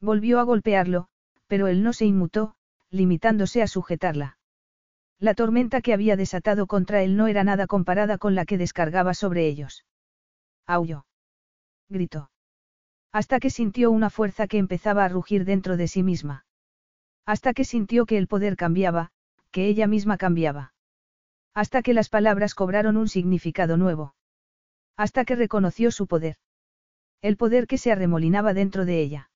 Volvió 0.00 0.40
a 0.40 0.42
golpearlo, 0.42 1.08
pero 1.46 1.68
él 1.68 1.82
no 1.82 1.92
se 1.92 2.04
inmutó, 2.04 2.54
limitándose 2.90 3.62
a 3.62 3.66
sujetarla. 3.66 4.38
La 5.18 5.34
tormenta 5.34 5.80
que 5.80 5.94
había 5.94 6.16
desatado 6.16 6.66
contra 6.66 7.02
él 7.02 7.16
no 7.16 7.26
era 7.26 7.42
nada 7.42 7.66
comparada 7.66 8.18
con 8.18 8.34
la 8.34 8.44
que 8.44 8.58
descargaba 8.58 9.14
sobre 9.14 9.46
ellos. 9.46 9.86
Aulló. 10.66 11.06
Gritó. 11.88 12.30
Hasta 13.12 13.40
que 13.40 13.48
sintió 13.48 13.90
una 13.90 14.10
fuerza 14.10 14.46
que 14.46 14.58
empezaba 14.58 15.04
a 15.04 15.08
rugir 15.08 15.44
dentro 15.44 15.76
de 15.76 15.88
sí 15.88 16.02
misma. 16.02 16.44
Hasta 17.24 17.54
que 17.54 17.64
sintió 17.64 18.04
que 18.04 18.18
el 18.18 18.28
poder 18.28 18.56
cambiaba, 18.56 19.10
que 19.50 19.66
ella 19.68 19.86
misma 19.86 20.18
cambiaba. 20.18 20.74
Hasta 21.54 21.80
que 21.80 21.94
las 21.94 22.10
palabras 22.10 22.54
cobraron 22.54 22.98
un 22.98 23.08
significado 23.08 23.78
nuevo. 23.78 24.14
Hasta 24.98 25.24
que 25.24 25.36
reconoció 25.36 25.90
su 25.90 26.06
poder. 26.06 26.36
El 27.22 27.38
poder 27.38 27.66
que 27.66 27.78
se 27.78 27.90
arremolinaba 27.90 28.52
dentro 28.52 28.84
de 28.84 29.00
ella. 29.00 29.30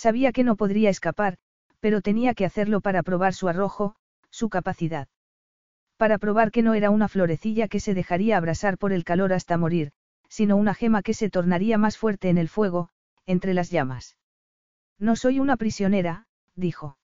Sabía 0.00 0.32
que 0.32 0.44
no 0.44 0.56
podría 0.56 0.88
escapar, 0.88 1.36
pero 1.78 2.00
tenía 2.00 2.32
que 2.32 2.46
hacerlo 2.46 2.80
para 2.80 3.02
probar 3.02 3.34
su 3.34 3.48
arrojo, 3.48 3.96
su 4.30 4.48
capacidad. 4.48 5.08
Para 5.98 6.16
probar 6.16 6.50
que 6.52 6.62
no 6.62 6.72
era 6.72 6.88
una 6.88 7.06
florecilla 7.06 7.68
que 7.68 7.80
se 7.80 7.92
dejaría 7.92 8.38
abrasar 8.38 8.78
por 8.78 8.94
el 8.94 9.04
calor 9.04 9.34
hasta 9.34 9.58
morir, 9.58 9.92
sino 10.30 10.56
una 10.56 10.72
gema 10.72 11.02
que 11.02 11.12
se 11.12 11.28
tornaría 11.28 11.76
más 11.76 11.98
fuerte 11.98 12.30
en 12.30 12.38
el 12.38 12.48
fuego, 12.48 12.88
entre 13.26 13.52
las 13.52 13.70
llamas. 13.70 14.16
No 14.98 15.16
soy 15.16 15.38
una 15.38 15.58
prisionera, 15.58 16.26
dijo. 16.54 16.96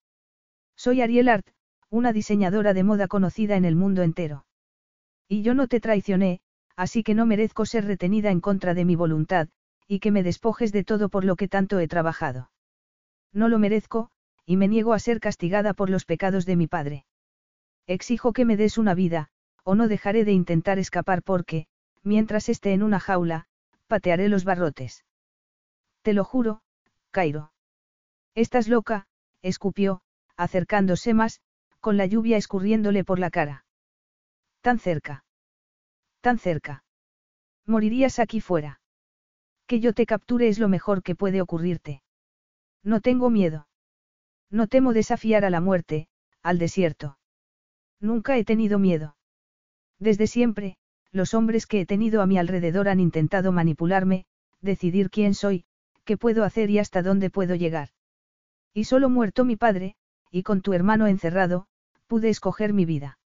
Soy 0.74 1.02
Ariel 1.02 1.28
Art, 1.28 1.46
una 1.90 2.14
diseñadora 2.14 2.72
de 2.72 2.82
moda 2.82 3.08
conocida 3.08 3.56
en 3.56 3.66
el 3.66 3.76
mundo 3.76 4.04
entero. 4.04 4.46
Y 5.28 5.42
yo 5.42 5.52
no 5.52 5.68
te 5.68 5.80
traicioné, 5.80 6.40
así 6.76 7.02
que 7.02 7.14
no 7.14 7.26
merezco 7.26 7.66
ser 7.66 7.84
retenida 7.84 8.30
en 8.30 8.40
contra 8.40 8.72
de 8.72 8.86
mi 8.86 8.96
voluntad, 8.96 9.48
y 9.86 9.98
que 9.98 10.10
me 10.10 10.22
despojes 10.22 10.72
de 10.72 10.82
todo 10.82 11.10
por 11.10 11.26
lo 11.26 11.36
que 11.36 11.46
tanto 11.46 11.78
he 11.78 11.88
trabajado. 11.88 12.48
No 13.36 13.50
lo 13.50 13.58
merezco, 13.58 14.08
y 14.46 14.56
me 14.56 14.66
niego 14.66 14.94
a 14.94 14.98
ser 14.98 15.20
castigada 15.20 15.74
por 15.74 15.90
los 15.90 16.06
pecados 16.06 16.46
de 16.46 16.56
mi 16.56 16.68
padre. 16.68 17.04
Exijo 17.86 18.32
que 18.32 18.46
me 18.46 18.56
des 18.56 18.78
una 18.78 18.94
vida, 18.94 19.28
o 19.62 19.74
no 19.74 19.88
dejaré 19.88 20.24
de 20.24 20.32
intentar 20.32 20.78
escapar 20.78 21.22
porque, 21.22 21.66
mientras 22.02 22.48
esté 22.48 22.72
en 22.72 22.82
una 22.82 22.98
jaula, 22.98 23.44
patearé 23.88 24.30
los 24.30 24.44
barrotes. 24.44 25.04
Te 26.00 26.14
lo 26.14 26.24
juro, 26.24 26.62
Cairo. 27.10 27.52
Estás 28.34 28.68
loca, 28.68 29.06
escupió, 29.42 30.00
acercándose 30.38 31.12
más, 31.12 31.42
con 31.80 31.98
la 31.98 32.06
lluvia 32.06 32.38
escurriéndole 32.38 33.04
por 33.04 33.18
la 33.18 33.28
cara. 33.28 33.66
Tan 34.62 34.78
cerca. 34.78 35.26
Tan 36.22 36.38
cerca. 36.38 36.84
Morirías 37.66 38.18
aquí 38.18 38.40
fuera. 38.40 38.80
Que 39.66 39.78
yo 39.78 39.92
te 39.92 40.06
capture 40.06 40.48
es 40.48 40.58
lo 40.58 40.68
mejor 40.68 41.02
que 41.02 41.14
puede 41.14 41.42
ocurrirte. 41.42 42.02
No 42.86 43.00
tengo 43.00 43.30
miedo. 43.30 43.66
No 44.48 44.68
temo 44.68 44.92
desafiar 44.92 45.44
a 45.44 45.50
la 45.50 45.60
muerte, 45.60 46.06
al 46.40 46.60
desierto. 46.60 47.18
Nunca 47.98 48.36
he 48.36 48.44
tenido 48.44 48.78
miedo. 48.78 49.16
Desde 49.98 50.28
siempre, 50.28 50.76
los 51.10 51.34
hombres 51.34 51.66
que 51.66 51.80
he 51.80 51.86
tenido 51.86 52.22
a 52.22 52.26
mi 52.26 52.38
alrededor 52.38 52.88
han 52.88 53.00
intentado 53.00 53.50
manipularme, 53.50 54.24
decidir 54.60 55.10
quién 55.10 55.34
soy, 55.34 55.64
qué 56.04 56.16
puedo 56.16 56.44
hacer 56.44 56.70
y 56.70 56.78
hasta 56.78 57.02
dónde 57.02 57.28
puedo 57.28 57.56
llegar. 57.56 57.88
Y 58.72 58.84
solo 58.84 59.10
muerto 59.10 59.44
mi 59.44 59.56
padre, 59.56 59.96
y 60.30 60.44
con 60.44 60.62
tu 60.62 60.72
hermano 60.72 61.08
encerrado, 61.08 61.66
pude 62.06 62.28
escoger 62.28 62.72
mi 62.72 62.84
vida. 62.84 63.18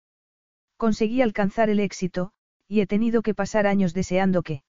Conseguí 0.79 1.21
alcanzar 1.21 1.69
el 1.69 1.81
éxito, 1.81 2.33
y 2.67 2.81
he 2.81 2.87
tenido 2.87 3.21
que 3.21 3.35
pasar 3.35 3.67
años 3.67 3.93
deseando 3.93 4.43
que... 4.43 4.63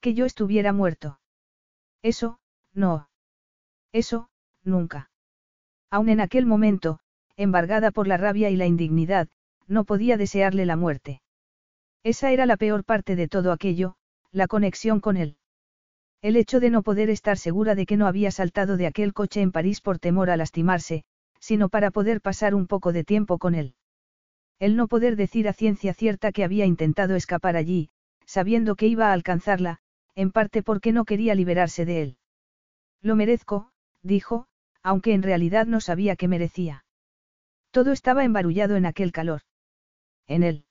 que 0.00 0.14
yo 0.14 0.24
estuviera 0.24 0.72
muerto. 0.72 1.20
Eso, 2.00 2.38
no. 2.72 3.09
Eso, 3.92 4.28
nunca. 4.62 5.10
Aun 5.90 6.08
en 6.08 6.20
aquel 6.20 6.46
momento, 6.46 7.00
embargada 7.36 7.90
por 7.90 8.06
la 8.06 8.16
rabia 8.16 8.50
y 8.50 8.56
la 8.56 8.66
indignidad, 8.66 9.28
no 9.66 9.84
podía 9.84 10.16
desearle 10.16 10.66
la 10.66 10.76
muerte. 10.76 11.22
Esa 12.02 12.30
era 12.30 12.46
la 12.46 12.56
peor 12.56 12.84
parte 12.84 13.16
de 13.16 13.28
todo 13.28 13.52
aquello, 13.52 13.96
la 14.32 14.46
conexión 14.46 15.00
con 15.00 15.16
él. 15.16 15.36
El 16.22 16.36
hecho 16.36 16.60
de 16.60 16.70
no 16.70 16.82
poder 16.82 17.10
estar 17.10 17.38
segura 17.38 17.74
de 17.74 17.86
que 17.86 17.96
no 17.96 18.06
había 18.06 18.30
saltado 18.30 18.76
de 18.76 18.86
aquel 18.86 19.12
coche 19.12 19.40
en 19.40 19.52
París 19.52 19.80
por 19.80 19.98
temor 19.98 20.30
a 20.30 20.36
lastimarse, 20.36 21.04
sino 21.40 21.68
para 21.68 21.90
poder 21.90 22.20
pasar 22.20 22.54
un 22.54 22.66
poco 22.66 22.92
de 22.92 23.04
tiempo 23.04 23.38
con 23.38 23.54
él. 23.54 23.74
El 24.58 24.76
no 24.76 24.86
poder 24.86 25.16
decir 25.16 25.48
a 25.48 25.54
ciencia 25.54 25.94
cierta 25.94 26.32
que 26.32 26.44
había 26.44 26.66
intentado 26.66 27.16
escapar 27.16 27.56
allí, 27.56 27.90
sabiendo 28.26 28.76
que 28.76 28.86
iba 28.86 29.08
a 29.08 29.12
alcanzarla, 29.12 29.78
en 30.14 30.30
parte 30.30 30.62
porque 30.62 30.92
no 30.92 31.06
quería 31.06 31.34
liberarse 31.34 31.86
de 31.86 32.02
él. 32.02 32.16
Lo 33.00 33.16
merezco, 33.16 33.70
dijo, 34.02 34.46
aunque 34.82 35.12
en 35.12 35.22
realidad 35.22 35.66
no 35.66 35.80
sabía 35.80 36.16
qué 36.16 36.28
merecía. 36.28 36.84
Todo 37.70 37.92
estaba 37.92 38.24
embarullado 38.24 38.76
en 38.76 38.86
aquel 38.86 39.12
calor. 39.12 39.42
En 40.26 40.42
él. 40.42 40.64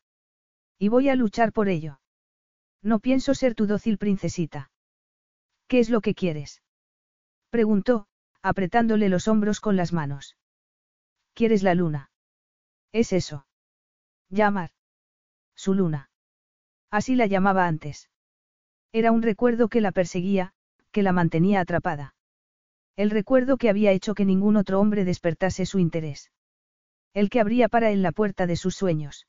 Y 0.78 0.88
voy 0.90 1.10
a 1.10 1.16
luchar 1.16 1.52
por 1.54 1.70
ello. 1.70 2.00
No 2.82 3.00
pienso 3.00 3.34
ser 3.34 3.56
tu 3.56 3.68
dócil 3.68 3.98
princesita. 3.98 4.72
¿Qué 5.68 5.80
es 5.80 5.90
lo 5.90 6.02
que 6.02 6.16
quieres? 6.16 6.64
Preguntó, 7.50 8.08
apretándole 8.42 9.10
los 9.10 9.28
hombros 9.28 9.60
con 9.60 9.76
las 9.76 9.94
manos. 9.94 10.38
¿Quieres 11.34 11.64
la 11.64 11.76
luna? 11.76 12.12
Es 12.92 13.14
eso. 13.14 13.46
Llamar. 14.30 14.72
Su 15.56 15.74
luna. 15.74 16.10
Así 16.90 17.16
la 17.16 17.28
llamaba 17.28 17.68
antes. 17.68 18.10
Era 18.92 19.12
un 19.12 19.22
recuerdo 19.22 19.68
que 19.68 19.82
la 19.82 19.92
perseguía, 19.92 20.54
que 20.92 21.04
la 21.04 21.12
mantenía 21.12 21.60
atrapada. 21.60 22.16
El 23.00 23.12
recuerdo 23.12 23.56
que 23.56 23.70
había 23.70 23.94
hecho 23.94 24.14
que 24.14 24.26
ningún 24.26 24.58
otro 24.58 24.78
hombre 24.78 25.06
despertase 25.06 25.66
su 25.66 25.80
interés. 25.80 26.34
El 27.14 27.30
que 27.30 27.40
abría 27.40 27.70
para 27.70 27.92
él 27.92 28.02
la 28.02 28.12
puerta 28.12 28.46
de 28.46 28.58
sus 28.58 28.76
sueños. 28.76 29.26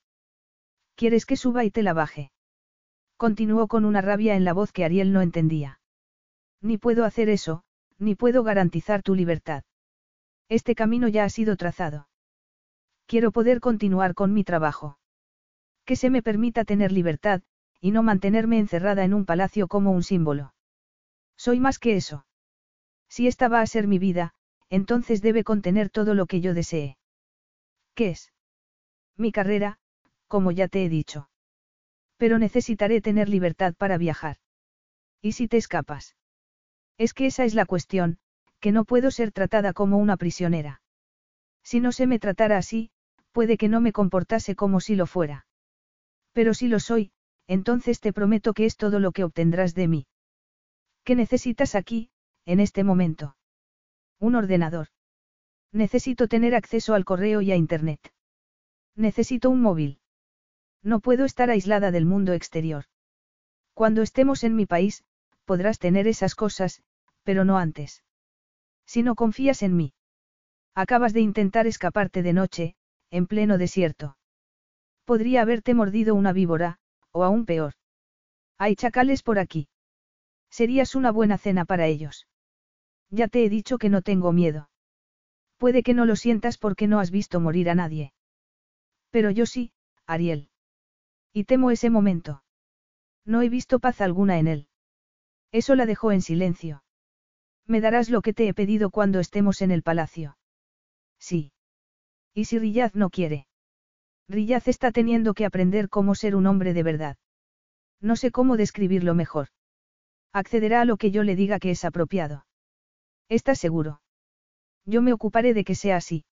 ¿Quieres 0.97 1.25
que 1.25 1.37
suba 1.37 1.65
y 1.65 1.71
te 1.71 1.85
la 1.85 1.93
baje? 1.93 2.33
Continuó 3.17 3.69
con 3.69 3.85
una 3.85 4.01
rabia 4.01 4.35
en 4.35 4.45
la 4.45 4.55
voz 4.55 4.73
que 4.73 4.85
Ariel 4.85 5.13
no 5.13 5.23
entendía. 5.23 5.79
Ni 6.61 6.79
puedo 6.79 7.05
hacer 7.05 7.29
eso, 7.29 7.63
ni 7.97 8.17
puedo 8.17 8.43
garantizar 8.43 9.05
tu 9.05 9.15
libertad. 9.15 9.63
Este 10.49 10.75
camino 10.75 11.07
ya 11.07 11.23
ha 11.23 11.29
sido 11.29 11.57
trazado. 11.57 12.09
Quiero 13.07 13.31
poder 13.31 13.61
continuar 13.61 14.15
con 14.15 14.35
mi 14.35 14.43
trabajo. 14.43 14.99
Que 15.85 15.95
se 15.95 16.11
me 16.11 16.25
permita 16.25 16.65
tener 16.65 16.91
libertad, 16.91 17.43
y 17.81 17.93
no 17.93 18.03
mantenerme 18.03 18.59
encerrada 18.59 19.05
en 19.05 19.15
un 19.15 19.25
palacio 19.27 19.69
como 19.69 19.93
un 19.93 20.03
símbolo. 20.03 20.55
Soy 21.37 21.61
más 21.61 21.79
que 21.79 21.95
eso. 21.95 22.27
Si 23.11 23.27
esta 23.27 23.49
va 23.49 23.61
a 23.61 23.67
ser 23.67 23.87
mi 23.89 23.99
vida, 23.99 24.33
entonces 24.71 25.21
debe 25.21 25.45
contener 25.45 25.91
todo 25.91 26.15
lo 26.15 26.27
que 26.27 26.41
yo 26.41 26.55
desee. 26.55 26.97
¿Qué 27.95 28.11
es? 28.11 28.33
Mi 29.17 29.33
carrera, 29.33 29.79
como 30.29 30.53
ya 30.53 30.69
te 30.69 30.85
he 30.85 30.89
dicho. 30.89 31.29
Pero 32.17 32.39
necesitaré 32.39 33.01
tener 33.01 33.29
libertad 33.29 33.75
para 33.75 33.99
viajar. 33.99 34.37
¿Y 35.21 35.33
si 35.33 35.49
te 35.49 35.57
escapas? 35.57 36.17
Es 36.99 37.13
que 37.13 37.27
esa 37.27 37.45
es 37.45 37.55
la 37.55 37.67
cuestión, 37.67 38.19
que 38.61 38.73
no 38.73 38.85
puedo 38.85 39.11
ser 39.11 39.33
tratada 39.33 39.73
como 39.73 39.99
una 39.99 40.17
prisionera. 40.17 40.81
Si 41.65 41.81
no 41.81 41.93
se 41.93 42.07
me 42.07 42.19
tratara 42.19 42.59
así, 42.59 42.91
puede 43.33 43.57
que 43.57 43.69
no 43.69 43.81
me 43.81 43.93
comportase 43.93 44.55
como 44.55 44.81
si 44.81 44.95
lo 44.95 45.07
fuera. 45.07 45.47
Pero 46.33 46.55
si 46.55 46.69
lo 46.69 46.79
soy, 46.79 47.13
entonces 47.49 48.01
te 48.01 48.13
prometo 48.13 48.55
que 48.55 48.67
es 48.67 48.77
todo 48.77 49.01
lo 49.01 49.13
que 49.13 49.25
obtendrás 49.25 49.75
de 49.75 49.89
mí. 49.89 50.07
¿Qué 51.05 51.17
necesitas 51.17 51.75
aquí, 51.75 52.10
en 52.47 52.61
este 52.61 52.85
momento? 52.85 53.37
Un 54.19 54.35
ordenador. 54.35 54.89
Necesito 55.73 56.29
tener 56.29 56.55
acceso 56.55 56.95
al 56.95 57.05
correo 57.05 57.41
y 57.41 57.53
a 57.53 57.57
Internet. 57.57 58.13
Necesito 58.97 59.51
un 59.51 59.63
móvil. 59.63 60.01
No 60.83 61.01
puedo 61.01 61.25
estar 61.25 61.51
aislada 61.51 61.91
del 61.91 62.07
mundo 62.07 62.33
exterior. 62.33 62.85
Cuando 63.75 64.03
estemos 64.03 64.45
en 64.45 64.57
mi 64.57 64.67
país, 64.67 65.05
podrás 65.45 65.79
tener 65.79 66.07
esas 66.07 66.35
cosas, 66.35 66.83
pero 67.23 67.45
no 67.45 67.59
antes. 67.59 68.03
Si 68.87 69.03
no 69.03 69.15
confías 69.15 69.63
en 69.63 69.77
mí. 69.77 69.95
Acabas 70.75 71.13
de 71.13 71.21
intentar 71.21 71.67
escaparte 71.67 72.23
de 72.23 72.33
noche, 72.33 72.77
en 73.11 73.27
pleno 73.27 73.59
desierto. 73.59 74.17
Podría 75.05 75.43
haberte 75.43 75.75
mordido 75.75 76.15
una 76.15 76.33
víbora, 76.33 76.79
o 77.13 77.25
aún 77.25 77.45
peor. 77.45 77.75
Hay 78.59 78.77
chacales 78.77 79.23
por 79.23 79.39
aquí. 79.39 79.69
Serías 80.51 80.95
una 80.95 81.13
buena 81.13 81.39
cena 81.39 81.65
para 81.65 81.87
ellos. 81.87 82.27
Ya 83.11 83.29
te 83.29 83.45
he 83.45 83.49
dicho 83.49 83.79
que 83.79 83.89
no 83.89 84.03
tengo 84.03 84.33
miedo. 84.33 84.71
Puede 85.57 85.83
que 85.83 85.95
no 85.95 86.05
lo 86.05 86.17
sientas 86.17 86.59
porque 86.59 86.87
no 86.87 87.01
has 87.01 87.11
visto 87.11 87.41
morir 87.41 87.71
a 87.71 87.75
nadie. 87.75 88.13
Pero 89.11 89.31
yo 89.31 89.47
sí, 89.47 89.73
Ariel. 90.07 90.49
Y 91.33 91.45
temo 91.45 91.71
ese 91.71 91.91
momento. 91.91 92.43
No 93.25 93.43
he 93.43 93.49
visto 93.49 93.79
paz 93.79 94.01
alguna 94.01 94.39
en 94.39 94.49
él. 94.49 94.69
Eso 95.53 95.75
la 95.75 95.87
dejó 95.87 96.13
en 96.13 96.23
silencio. 96.23 96.83
Me 97.67 97.81
darás 97.81 98.09
lo 98.11 98.23
que 98.23 98.33
te 98.33 98.49
he 98.49 98.55
pedido 98.55 98.91
cuando 98.91 99.21
estemos 99.21 99.63
en 99.63 99.71
el 99.71 99.83
palacio. 99.83 100.37
Sí. 101.19 101.53
¿Y 102.35 102.47
si 102.47 102.59
Riyaz 102.59 102.95
no 102.95 103.11
quiere? 103.11 103.47
Riyaz 104.29 104.69
está 104.69 104.93
teniendo 104.93 105.35
que 105.35 105.45
aprender 105.45 105.89
cómo 105.89 106.15
ser 106.15 106.35
un 106.37 106.47
hombre 106.47 106.73
de 106.73 106.83
verdad. 106.83 107.17
No 108.01 108.17
sé 108.17 108.31
cómo 108.31 108.57
describirlo 108.57 109.15
mejor. 109.15 109.49
Accederá 110.33 110.83
a 110.83 110.85
lo 110.85 110.97
que 110.97 111.11
yo 111.11 111.23
le 111.25 111.37
diga 111.37 111.59
que 111.59 111.71
es 111.73 111.85
apropiado. 111.85 112.47
¿Estás 113.29 113.59
seguro? 113.59 114.01
Yo 114.85 115.03
me 115.03 115.13
ocuparé 115.13 115.55
de 115.55 115.65
que 115.65 115.75
sea 115.75 115.97
así. 115.97 116.25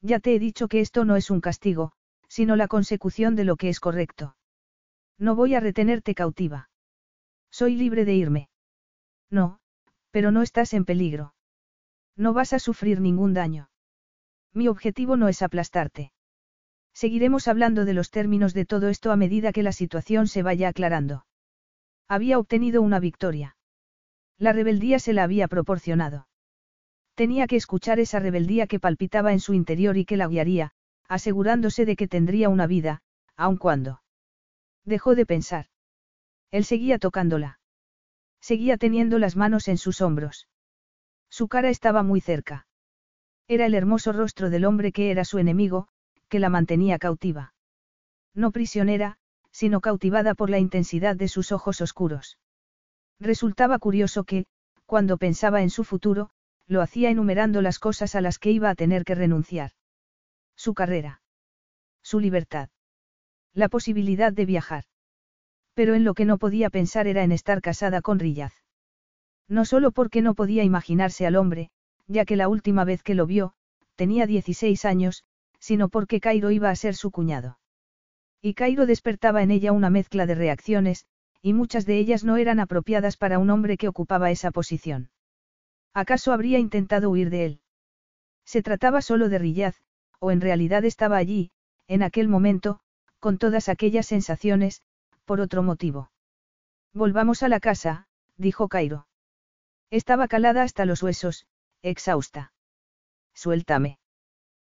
Ya 0.00 0.20
te 0.20 0.34
he 0.34 0.38
dicho 0.38 0.68
que 0.68 0.80
esto 0.80 1.04
no 1.04 1.16
es 1.16 1.30
un 1.30 1.40
castigo, 1.40 1.92
sino 2.28 2.56
la 2.56 2.68
consecución 2.68 3.36
de 3.36 3.44
lo 3.44 3.56
que 3.56 3.68
es 3.68 3.80
correcto. 3.80 4.36
No 5.18 5.34
voy 5.34 5.54
a 5.54 5.60
retenerte 5.60 6.14
cautiva. 6.14 6.68
Soy 7.50 7.76
libre 7.76 8.04
de 8.04 8.14
irme. 8.14 8.48
No, 9.30 9.60
pero 10.10 10.30
no 10.30 10.42
estás 10.42 10.74
en 10.74 10.84
peligro. 10.84 11.34
No 12.16 12.32
vas 12.32 12.52
a 12.52 12.58
sufrir 12.58 13.00
ningún 13.00 13.32
daño. 13.32 13.70
Mi 14.52 14.68
objetivo 14.68 15.16
no 15.16 15.28
es 15.28 15.42
aplastarte. 15.42 16.12
Seguiremos 16.92 17.48
hablando 17.48 17.84
de 17.84 17.94
los 17.94 18.10
términos 18.10 18.54
de 18.54 18.66
todo 18.66 18.88
esto 18.88 19.10
a 19.10 19.16
medida 19.16 19.52
que 19.52 19.62
la 19.62 19.72
situación 19.72 20.28
se 20.28 20.42
vaya 20.42 20.68
aclarando. 20.68 21.24
Había 22.08 22.38
obtenido 22.38 22.82
una 22.82 23.00
victoria. 23.00 23.56
La 24.38 24.52
rebeldía 24.52 24.98
se 24.98 25.12
la 25.12 25.22
había 25.24 25.48
proporcionado. 25.48 26.28
Tenía 27.14 27.46
que 27.46 27.56
escuchar 27.56 28.00
esa 28.00 28.18
rebeldía 28.18 28.66
que 28.66 28.80
palpitaba 28.80 29.32
en 29.32 29.40
su 29.40 29.54
interior 29.54 29.96
y 29.96 30.04
que 30.04 30.16
la 30.16 30.26
guiaría, 30.26 30.72
asegurándose 31.08 31.86
de 31.86 31.96
que 31.96 32.08
tendría 32.08 32.48
una 32.48 32.66
vida, 32.66 33.02
aun 33.36 33.56
cuando. 33.56 34.02
Dejó 34.84 35.14
de 35.14 35.26
pensar. 35.26 35.66
Él 36.50 36.64
seguía 36.64 36.98
tocándola. 36.98 37.60
Seguía 38.40 38.76
teniendo 38.76 39.18
las 39.18 39.36
manos 39.36 39.68
en 39.68 39.78
sus 39.78 40.00
hombros. 40.00 40.48
Su 41.30 41.48
cara 41.48 41.70
estaba 41.70 42.02
muy 42.02 42.20
cerca. 42.20 42.66
Era 43.48 43.66
el 43.66 43.74
hermoso 43.74 44.12
rostro 44.12 44.50
del 44.50 44.64
hombre 44.64 44.92
que 44.92 45.10
era 45.10 45.24
su 45.24 45.38
enemigo, 45.38 45.88
que 46.28 46.38
la 46.38 46.48
mantenía 46.48 46.98
cautiva. 46.98 47.54
No 48.34 48.50
prisionera, 48.50 49.18
sino 49.54 49.80
cautivada 49.80 50.34
por 50.34 50.50
la 50.50 50.58
intensidad 50.58 51.14
de 51.14 51.28
sus 51.28 51.52
ojos 51.52 51.80
oscuros. 51.80 52.38
Resultaba 53.20 53.78
curioso 53.78 54.24
que, 54.24 54.46
cuando 54.84 55.16
pensaba 55.16 55.62
en 55.62 55.70
su 55.70 55.84
futuro, 55.84 56.30
lo 56.66 56.82
hacía 56.82 57.08
enumerando 57.08 57.62
las 57.62 57.78
cosas 57.78 58.16
a 58.16 58.20
las 58.20 58.40
que 58.40 58.50
iba 58.50 58.68
a 58.68 58.74
tener 58.74 59.04
que 59.04 59.14
renunciar. 59.14 59.70
Su 60.56 60.74
carrera. 60.74 61.22
Su 62.02 62.18
libertad. 62.18 62.68
La 63.52 63.68
posibilidad 63.68 64.32
de 64.32 64.44
viajar. 64.44 64.84
Pero 65.72 65.94
en 65.94 66.02
lo 66.02 66.14
que 66.14 66.24
no 66.24 66.38
podía 66.38 66.68
pensar 66.68 67.06
era 67.06 67.22
en 67.22 67.30
estar 67.30 67.60
casada 67.60 68.02
con 68.02 68.18
Riyaz. 68.18 68.54
No 69.48 69.64
solo 69.64 69.92
porque 69.92 70.20
no 70.20 70.34
podía 70.34 70.64
imaginarse 70.64 71.28
al 71.28 71.36
hombre, 71.36 71.70
ya 72.08 72.24
que 72.24 72.34
la 72.34 72.48
última 72.48 72.84
vez 72.84 73.04
que 73.04 73.14
lo 73.14 73.24
vio, 73.24 73.54
tenía 73.94 74.26
16 74.26 74.84
años, 74.84 75.22
sino 75.60 75.88
porque 75.88 76.18
Cairo 76.18 76.50
iba 76.50 76.70
a 76.70 76.76
ser 76.76 76.96
su 76.96 77.12
cuñado. 77.12 77.58
Y 78.46 78.52
Cairo 78.52 78.84
despertaba 78.84 79.42
en 79.42 79.50
ella 79.50 79.72
una 79.72 79.88
mezcla 79.88 80.26
de 80.26 80.34
reacciones, 80.34 81.06
y 81.40 81.54
muchas 81.54 81.86
de 81.86 81.96
ellas 81.96 82.24
no 82.24 82.36
eran 82.36 82.60
apropiadas 82.60 83.16
para 83.16 83.38
un 83.38 83.48
hombre 83.48 83.78
que 83.78 83.88
ocupaba 83.88 84.30
esa 84.30 84.50
posición. 84.50 85.08
¿Acaso 85.94 86.30
habría 86.30 86.58
intentado 86.58 87.08
huir 87.08 87.30
de 87.30 87.46
él? 87.46 87.60
Se 88.44 88.62
trataba 88.62 89.00
solo 89.00 89.30
de 89.30 89.38
Riyaz, 89.38 89.82
o 90.18 90.30
en 90.30 90.42
realidad 90.42 90.84
estaba 90.84 91.16
allí, 91.16 91.52
en 91.88 92.02
aquel 92.02 92.28
momento, 92.28 92.80
con 93.18 93.38
todas 93.38 93.70
aquellas 93.70 94.04
sensaciones, 94.04 94.82
por 95.24 95.40
otro 95.40 95.62
motivo. 95.62 96.10
Volvamos 96.92 97.42
a 97.42 97.48
la 97.48 97.60
casa, 97.60 98.08
dijo 98.36 98.68
Cairo. 98.68 99.06
Estaba 99.88 100.28
calada 100.28 100.64
hasta 100.64 100.84
los 100.84 101.02
huesos, 101.02 101.46
exhausta. 101.80 102.52
Suéltame. 103.32 103.98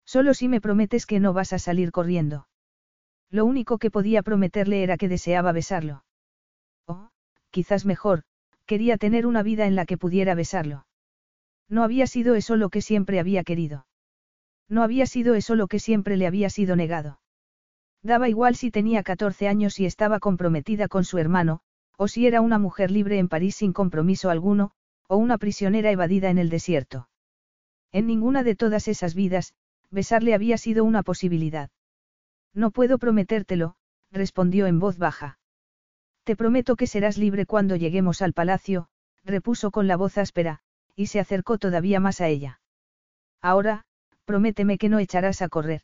Solo 0.05 0.33
si 0.33 0.47
me 0.47 0.59
prometes 0.59 1.05
que 1.05 1.19
no 1.19 1.33
vas 1.33 1.53
a 1.53 1.59
salir 1.59 1.91
corriendo. 1.91 2.48
Lo 3.31 3.45
único 3.45 3.77
que 3.77 3.91
podía 3.91 4.23
prometerle 4.23 4.83
era 4.83 4.97
que 4.97 5.07
deseaba 5.07 5.51
besarlo. 5.51 6.03
O, 6.87 7.09
quizás 7.51 7.85
mejor, 7.85 8.23
quería 8.65 8.97
tener 8.97 9.25
una 9.25 9.43
vida 9.43 9.67
en 9.67 9.75
la 9.75 9.85
que 9.85 9.97
pudiera 9.97 10.35
besarlo. 10.35 10.85
No 11.67 11.83
había 11.83 12.07
sido 12.07 12.35
eso 12.35 12.55
lo 12.55 12.69
que 12.69 12.81
siempre 12.81 13.19
había 13.19 13.43
querido. 13.43 13.85
No 14.67 14.83
había 14.83 15.05
sido 15.05 15.35
eso 15.35 15.55
lo 15.55 15.67
que 15.67 15.79
siempre 15.79 16.17
le 16.17 16.27
había 16.27 16.49
sido 16.49 16.75
negado. 16.75 17.19
Daba 18.01 18.29
igual 18.29 18.55
si 18.55 18.71
tenía 18.71 19.03
14 19.03 19.47
años 19.47 19.79
y 19.79 19.85
estaba 19.85 20.19
comprometida 20.19 20.87
con 20.87 21.03
su 21.03 21.17
hermano, 21.17 21.61
o 21.97 22.07
si 22.07 22.25
era 22.25 22.41
una 22.41 22.57
mujer 22.57 22.91
libre 22.91 23.19
en 23.19 23.27
París 23.27 23.55
sin 23.57 23.73
compromiso 23.73 24.29
alguno, 24.29 24.71
o 25.07 25.17
una 25.17 25.37
prisionera 25.37 25.91
evadida 25.91 26.29
en 26.29 26.37
el 26.37 26.49
desierto. 26.49 27.09
En 27.91 28.07
ninguna 28.07 28.43
de 28.43 28.55
todas 28.55 28.87
esas 28.87 29.15
vidas, 29.15 29.53
besarle 29.89 30.33
había 30.33 30.57
sido 30.57 30.85
una 30.85 31.03
posibilidad. 31.03 31.71
No 32.53 32.71
puedo 32.71 32.97
prometértelo, 32.97 33.75
respondió 34.11 34.67
en 34.67 34.79
voz 34.79 34.97
baja. 34.97 35.39
Te 36.23 36.35
prometo 36.35 36.75
que 36.75 36.87
serás 36.87 37.17
libre 37.17 37.45
cuando 37.45 37.75
lleguemos 37.75 38.21
al 38.21 38.33
palacio, 38.33 38.87
repuso 39.23 39.71
con 39.71 39.87
la 39.87 39.97
voz 39.97 40.17
áspera, 40.17 40.59
y 40.95 41.07
se 41.07 41.19
acercó 41.19 41.57
todavía 41.57 41.99
más 41.99 42.21
a 42.21 42.27
ella. 42.27 42.61
Ahora, 43.41 43.85
prométeme 44.25 44.77
que 44.77 44.89
no 44.89 44.99
echarás 44.99 45.41
a 45.41 45.49
correr. 45.49 45.81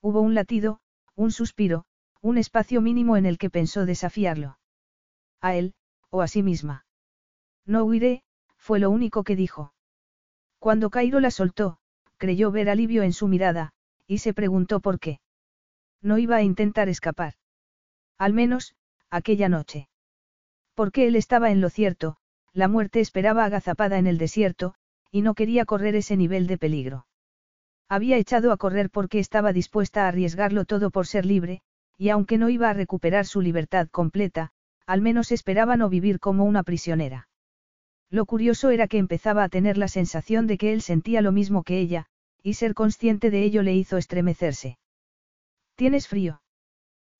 Hubo 0.00 0.20
un 0.20 0.34
latido, 0.34 0.80
un 1.14 1.30
suspiro, 1.30 1.84
un 2.20 2.38
espacio 2.38 2.80
mínimo 2.80 3.16
en 3.16 3.26
el 3.26 3.38
que 3.38 3.50
pensó 3.50 3.86
desafiarlo. 3.86 4.58
A 5.40 5.54
él, 5.54 5.74
o 6.10 6.22
a 6.22 6.28
sí 6.28 6.42
misma. 6.42 6.84
No 7.66 7.84
huiré, 7.84 8.22
fue 8.56 8.78
lo 8.80 8.90
único 8.90 9.24
que 9.24 9.36
dijo. 9.36 9.72
Cuando 10.58 10.90
Cairo 10.90 11.20
la 11.20 11.30
soltó, 11.30 11.78
creyó 12.16 12.50
ver 12.50 12.70
alivio 12.70 13.02
en 13.02 13.12
su 13.12 13.28
mirada, 13.28 13.72
y 14.06 14.18
se 14.18 14.34
preguntó 14.34 14.80
por 14.80 14.98
qué. 14.98 15.20
No 16.04 16.18
iba 16.18 16.36
a 16.36 16.42
intentar 16.42 16.90
escapar. 16.90 17.34
Al 18.18 18.34
menos, 18.34 18.76
aquella 19.10 19.48
noche. 19.48 19.88
Porque 20.74 21.06
él 21.06 21.16
estaba 21.16 21.50
en 21.50 21.62
lo 21.62 21.70
cierto, 21.70 22.18
la 22.52 22.68
muerte 22.68 23.00
esperaba 23.00 23.46
agazapada 23.46 23.98
en 23.98 24.06
el 24.06 24.18
desierto, 24.18 24.74
y 25.10 25.22
no 25.22 25.34
quería 25.34 25.64
correr 25.64 25.96
ese 25.96 26.18
nivel 26.18 26.46
de 26.46 26.58
peligro. 26.58 27.06
Había 27.88 28.18
echado 28.18 28.52
a 28.52 28.58
correr 28.58 28.90
porque 28.90 29.18
estaba 29.18 29.54
dispuesta 29.54 30.04
a 30.04 30.08
arriesgarlo 30.08 30.66
todo 30.66 30.90
por 30.90 31.06
ser 31.06 31.24
libre, 31.24 31.62
y 31.96 32.10
aunque 32.10 32.36
no 32.36 32.50
iba 32.50 32.68
a 32.68 32.74
recuperar 32.74 33.24
su 33.24 33.40
libertad 33.40 33.88
completa, 33.88 34.52
al 34.86 35.00
menos 35.00 35.32
esperaba 35.32 35.78
no 35.78 35.88
vivir 35.88 36.20
como 36.20 36.44
una 36.44 36.64
prisionera. 36.64 37.28
Lo 38.10 38.26
curioso 38.26 38.68
era 38.68 38.88
que 38.88 38.98
empezaba 38.98 39.42
a 39.42 39.48
tener 39.48 39.78
la 39.78 39.88
sensación 39.88 40.46
de 40.46 40.58
que 40.58 40.74
él 40.74 40.82
sentía 40.82 41.22
lo 41.22 41.32
mismo 41.32 41.62
que 41.62 41.78
ella, 41.78 42.06
y 42.42 42.54
ser 42.54 42.74
consciente 42.74 43.30
de 43.30 43.42
ello 43.42 43.62
le 43.62 43.74
hizo 43.74 43.96
estremecerse. 43.96 44.76
¿Tienes 45.76 46.08
frío? 46.08 46.40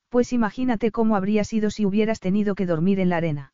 Pues 0.09 0.33
imagínate 0.33 0.93
cómo 0.93 1.17
habría 1.17 1.45
sido 1.45 1.71
si 1.71 1.85
hubieras 1.85 2.21
tenido 2.21 2.55
que 2.55 2.67
dormir 2.67 3.01
en 3.01 3.09
la 3.09 3.17
arena. 3.17 3.53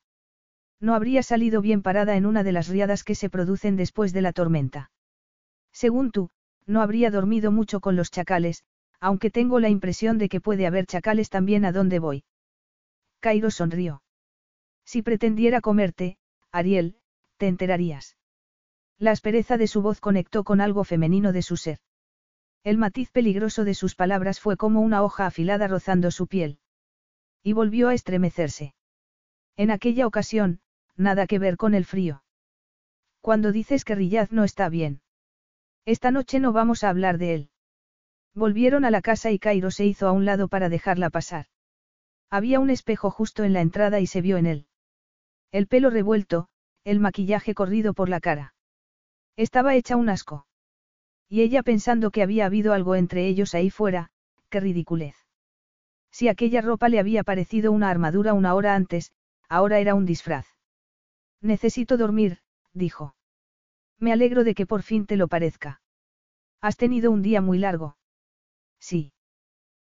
No 0.78 0.94
habría 0.94 1.22
salido 1.22 1.62
bien 1.62 1.82
parada 1.82 2.16
en 2.16 2.26
una 2.26 2.42
de 2.42 2.52
las 2.52 2.68
riadas 2.68 3.04
que 3.04 3.14
se 3.14 3.30
producen 3.30 3.76
después 3.76 4.12
de 4.12 4.22
la 4.22 4.32
tormenta. 4.32 4.90
Según 5.72 6.10
tú, 6.10 6.30
no 6.66 6.82
habría 6.82 7.10
dormido 7.10 7.50
mucho 7.50 7.80
con 7.80 7.96
los 7.96 8.10
chacales, 8.10 8.64
aunque 9.00 9.30
tengo 9.30 9.60
la 9.60 9.68
impresión 9.68 10.18
de 10.18 10.28
que 10.28 10.40
puede 10.40 10.66
haber 10.66 10.86
chacales 10.86 11.30
también 11.30 11.64
a 11.64 11.72
donde 11.72 11.98
voy. 11.98 12.24
Cairo 13.20 13.50
sonrió. 13.50 14.02
Si 14.84 15.02
pretendiera 15.02 15.60
comerte, 15.60 16.18
Ariel, 16.52 16.96
te 17.36 17.46
enterarías. 17.46 18.16
La 18.98 19.12
aspereza 19.12 19.56
de 19.56 19.66
su 19.66 19.82
voz 19.82 20.00
conectó 20.00 20.44
con 20.44 20.60
algo 20.60 20.84
femenino 20.84 21.32
de 21.32 21.42
su 21.42 21.56
ser. 21.56 21.78
El 22.62 22.76
matiz 22.76 23.10
peligroso 23.10 23.64
de 23.64 23.74
sus 23.74 23.94
palabras 23.94 24.38
fue 24.38 24.56
como 24.56 24.80
una 24.80 25.02
hoja 25.02 25.26
afilada 25.26 25.66
rozando 25.66 26.10
su 26.10 26.26
piel. 26.26 26.58
Y 27.42 27.54
volvió 27.54 27.88
a 27.88 27.94
estremecerse. 27.94 28.74
En 29.56 29.70
aquella 29.70 30.06
ocasión, 30.06 30.60
nada 30.96 31.26
que 31.26 31.38
ver 31.38 31.56
con 31.56 31.74
el 31.74 31.86
frío. 31.86 32.22
Cuando 33.22 33.52
dices 33.52 33.84
que 33.84 33.94
Riyaz 33.94 34.32
no 34.32 34.44
está 34.44 34.68
bien. 34.68 35.00
Esta 35.86 36.10
noche 36.10 36.38
no 36.38 36.52
vamos 36.52 36.84
a 36.84 36.90
hablar 36.90 37.16
de 37.16 37.34
él. 37.34 37.50
Volvieron 38.34 38.84
a 38.84 38.90
la 38.90 39.00
casa 39.00 39.30
y 39.30 39.38
Cairo 39.38 39.70
se 39.70 39.86
hizo 39.86 40.06
a 40.06 40.12
un 40.12 40.24
lado 40.24 40.48
para 40.48 40.68
dejarla 40.68 41.10
pasar. 41.10 41.46
Había 42.28 42.60
un 42.60 42.70
espejo 42.70 43.10
justo 43.10 43.42
en 43.42 43.54
la 43.54 43.60
entrada 43.60 44.00
y 44.00 44.06
se 44.06 44.20
vio 44.20 44.36
en 44.36 44.46
él. 44.46 44.66
El 45.50 45.66
pelo 45.66 45.90
revuelto, 45.90 46.48
el 46.84 47.00
maquillaje 47.00 47.54
corrido 47.54 47.94
por 47.94 48.08
la 48.08 48.20
cara. 48.20 48.54
Estaba 49.36 49.74
hecha 49.74 49.96
un 49.96 50.10
asco. 50.10 50.46
Y 51.32 51.42
ella 51.42 51.62
pensando 51.62 52.10
que 52.10 52.22
había 52.22 52.44
habido 52.44 52.74
algo 52.74 52.96
entre 52.96 53.28
ellos 53.28 53.54
ahí 53.54 53.70
fuera, 53.70 54.10
qué 54.48 54.58
ridiculez. 54.58 55.14
Si 56.10 56.26
aquella 56.26 56.60
ropa 56.60 56.88
le 56.88 56.98
había 56.98 57.22
parecido 57.22 57.70
una 57.70 57.88
armadura 57.88 58.34
una 58.34 58.52
hora 58.54 58.74
antes, 58.74 59.12
ahora 59.48 59.78
era 59.78 59.94
un 59.94 60.04
disfraz. 60.04 60.46
Necesito 61.40 61.96
dormir, 61.96 62.38
dijo. 62.74 63.14
Me 64.00 64.12
alegro 64.12 64.42
de 64.42 64.56
que 64.56 64.66
por 64.66 64.82
fin 64.82 65.06
te 65.06 65.16
lo 65.16 65.28
parezca. 65.28 65.80
Has 66.60 66.76
tenido 66.76 67.12
un 67.12 67.22
día 67.22 67.40
muy 67.40 67.58
largo. 67.58 67.96
Sí. 68.80 69.12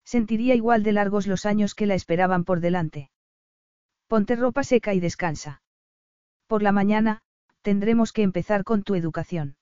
Sentiría 0.04 0.54
igual 0.54 0.82
de 0.82 0.92
largos 0.92 1.26
los 1.26 1.46
años 1.46 1.74
que 1.74 1.86
la 1.86 1.94
esperaban 1.94 2.44
por 2.44 2.60
delante. 2.60 3.10
Ponte 4.08 4.36
ropa 4.36 4.62
seca 4.62 4.92
y 4.92 5.00
descansa. 5.00 5.62
Por 6.46 6.62
la 6.62 6.72
mañana, 6.72 7.22
tendremos 7.62 8.12
que 8.12 8.22
empezar 8.22 8.62
con 8.64 8.82
tu 8.82 8.94
educación. 8.94 9.56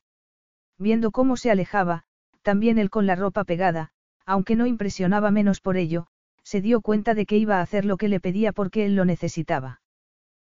Viendo 0.78 1.10
cómo 1.10 1.36
se 1.36 1.50
alejaba, 1.50 2.04
también 2.42 2.78
él 2.78 2.88
con 2.88 3.06
la 3.06 3.16
ropa 3.16 3.44
pegada, 3.44 3.90
aunque 4.24 4.56
no 4.56 4.66
impresionaba 4.66 5.30
menos 5.30 5.60
por 5.60 5.76
ello, 5.76 6.06
se 6.44 6.60
dio 6.60 6.80
cuenta 6.80 7.14
de 7.14 7.26
que 7.26 7.36
iba 7.36 7.58
a 7.58 7.62
hacer 7.62 7.84
lo 7.84 7.96
que 7.96 8.08
le 8.08 8.20
pedía 8.20 8.52
porque 8.52 8.86
él 8.86 8.94
lo 8.94 9.04
necesitaba. 9.04 9.80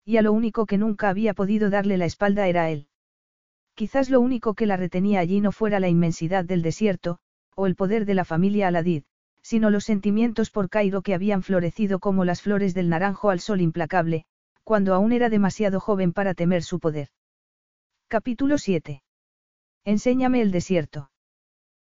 Y 0.06 0.18
a 0.18 0.22
lo 0.22 0.32
único 0.32 0.66
que 0.66 0.78
nunca 0.78 1.10
había 1.10 1.34
podido 1.34 1.70
darle 1.70 1.98
la 1.98 2.06
espalda 2.06 2.48
era 2.48 2.70
él. 2.70 2.88
Quizás 3.74 4.10
lo 4.10 4.22
único 4.22 4.54
que 4.54 4.66
la 4.66 4.78
retenía 4.78 5.20
allí 5.20 5.42
no 5.42 5.52
fuera 5.52 5.80
la 5.80 5.90
inmensidad 5.90 6.46
del 6.46 6.62
desierto, 6.62 7.20
o 7.56 7.66
el 7.66 7.76
poder 7.76 8.06
de 8.06 8.14
la 8.14 8.26
familia 8.26 8.68
Aladid, 8.68 9.04
sino 9.42 9.70
los 9.70 9.86
sentimientos 9.86 10.50
por 10.50 10.70
Cairo 10.70 11.02
que 11.02 11.14
habían 11.14 11.42
florecido 11.42 12.00
como 12.00 12.26
las 12.26 12.42
flores 12.42 12.74
del 12.74 12.90
naranjo 12.90 13.30
al 13.30 13.40
sol 13.40 13.60
implacable, 13.60 14.26
cuando 14.64 14.94
aún 14.94 15.12
era 15.12 15.30
demasiado 15.30 15.80
joven 15.80 16.14
para 16.14 16.34
temer 16.34 16.64
su 16.64 16.80
poder. 16.80 17.10
Capítulo 18.08 18.58
7. 18.58 19.02
Enséñame 19.84 20.42
el 20.42 20.52
desierto. 20.52 21.10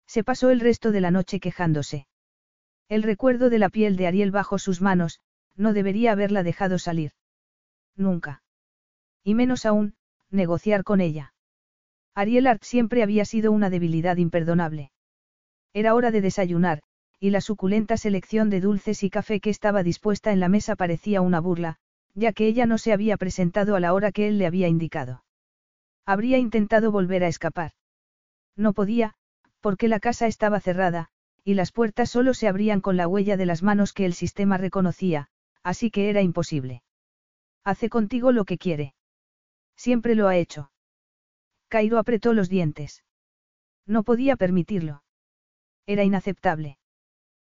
Se 0.06 0.24
pasó 0.24 0.50
el 0.50 0.60
resto 0.60 0.90
de 0.90 1.00
la 1.00 1.10
noche 1.10 1.40
quejándose. 1.40 2.06
El 2.88 3.02
recuerdo 3.02 3.50
de 3.50 3.58
la 3.58 3.68
piel 3.68 3.96
de 3.96 4.06
Ariel 4.06 4.30
bajo 4.30 4.58
sus 4.58 4.80
manos, 4.80 5.20
no 5.56 5.72
debería 5.72 6.12
haberla 6.12 6.42
dejado 6.42 6.78
salir. 6.78 7.12
Nunca. 7.96 8.42
Y 9.22 9.34
menos 9.34 9.64
aún, 9.64 9.94
negociar 10.30 10.84
con 10.84 11.00
ella. 11.00 11.34
Ariel 12.14 12.46
Art 12.46 12.62
siempre 12.64 13.02
había 13.02 13.24
sido 13.24 13.52
una 13.52 13.70
debilidad 13.70 14.16
imperdonable. 14.16 14.90
Era 15.72 15.94
hora 15.94 16.10
de 16.10 16.20
desayunar, 16.20 16.82
y 17.18 17.30
la 17.30 17.40
suculenta 17.40 17.96
selección 17.96 18.50
de 18.50 18.60
dulces 18.60 19.02
y 19.02 19.10
café 19.10 19.40
que 19.40 19.50
estaba 19.50 19.82
dispuesta 19.82 20.32
en 20.32 20.40
la 20.40 20.48
mesa 20.48 20.76
parecía 20.76 21.20
una 21.20 21.40
burla, 21.40 21.76
ya 22.14 22.32
que 22.32 22.46
ella 22.46 22.66
no 22.66 22.78
se 22.78 22.92
había 22.92 23.16
presentado 23.16 23.76
a 23.76 23.80
la 23.80 23.94
hora 23.94 24.12
que 24.12 24.28
él 24.28 24.38
le 24.38 24.46
había 24.46 24.68
indicado. 24.68 25.24
Habría 26.04 26.38
intentado 26.38 26.92
volver 26.92 27.24
a 27.24 27.28
escapar. 27.28 27.72
No 28.56 28.72
podía, 28.72 29.14
porque 29.60 29.88
la 29.88 30.00
casa 30.00 30.26
estaba 30.26 30.60
cerrada, 30.60 31.08
y 31.42 31.54
las 31.54 31.72
puertas 31.72 32.10
solo 32.10 32.34
se 32.34 32.48
abrían 32.48 32.80
con 32.80 32.96
la 32.96 33.08
huella 33.08 33.36
de 33.36 33.46
las 33.46 33.62
manos 33.62 33.92
que 33.92 34.06
el 34.06 34.14
sistema 34.14 34.56
reconocía, 34.56 35.28
así 35.62 35.90
que 35.90 36.10
era 36.10 36.22
imposible. 36.22 36.82
Hace 37.64 37.88
contigo 37.88 38.32
lo 38.32 38.44
que 38.44 38.58
quiere. 38.58 38.94
Siempre 39.76 40.14
lo 40.14 40.28
ha 40.28 40.36
hecho. 40.36 40.70
Cairo 41.68 41.98
apretó 41.98 42.32
los 42.34 42.48
dientes. 42.48 43.04
No 43.86 44.02
podía 44.02 44.36
permitirlo. 44.36 45.02
Era 45.86 46.04
inaceptable. 46.04 46.78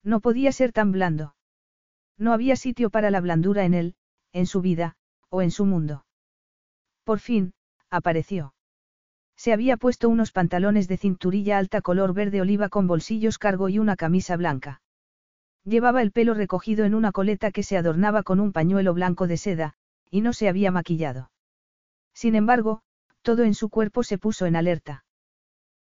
No 0.02 0.20
podía 0.20 0.52
ser 0.52 0.72
tan 0.72 0.92
blando. 0.92 1.34
No 2.16 2.32
había 2.32 2.56
sitio 2.56 2.90
para 2.90 3.10
la 3.10 3.20
blandura 3.20 3.64
en 3.64 3.74
él, 3.74 3.94
en 4.32 4.46
su 4.46 4.60
vida, 4.60 4.96
o 5.28 5.42
en 5.42 5.50
su 5.50 5.64
mundo. 5.64 6.04
Por 7.04 7.20
fin, 7.20 7.52
apareció. 7.90 8.54
Se 9.38 9.52
había 9.52 9.76
puesto 9.76 10.08
unos 10.08 10.32
pantalones 10.32 10.88
de 10.88 10.96
cinturilla 10.96 11.58
alta 11.58 11.80
color 11.80 12.12
verde 12.12 12.40
oliva 12.40 12.68
con 12.68 12.88
bolsillos 12.88 13.38
cargo 13.38 13.68
y 13.68 13.78
una 13.78 13.94
camisa 13.94 14.36
blanca. 14.36 14.82
Llevaba 15.64 16.02
el 16.02 16.10
pelo 16.10 16.34
recogido 16.34 16.84
en 16.84 16.94
una 16.94 17.12
coleta 17.12 17.52
que 17.52 17.62
se 17.62 17.76
adornaba 17.76 18.24
con 18.24 18.40
un 18.40 18.52
pañuelo 18.52 18.94
blanco 18.94 19.28
de 19.28 19.36
seda, 19.36 19.74
y 20.10 20.22
no 20.22 20.32
se 20.32 20.48
había 20.48 20.72
maquillado. 20.72 21.30
Sin 22.12 22.34
embargo, 22.34 22.80
todo 23.22 23.44
en 23.44 23.54
su 23.54 23.68
cuerpo 23.68 24.02
se 24.02 24.18
puso 24.18 24.44
en 24.44 24.56
alerta. 24.56 25.04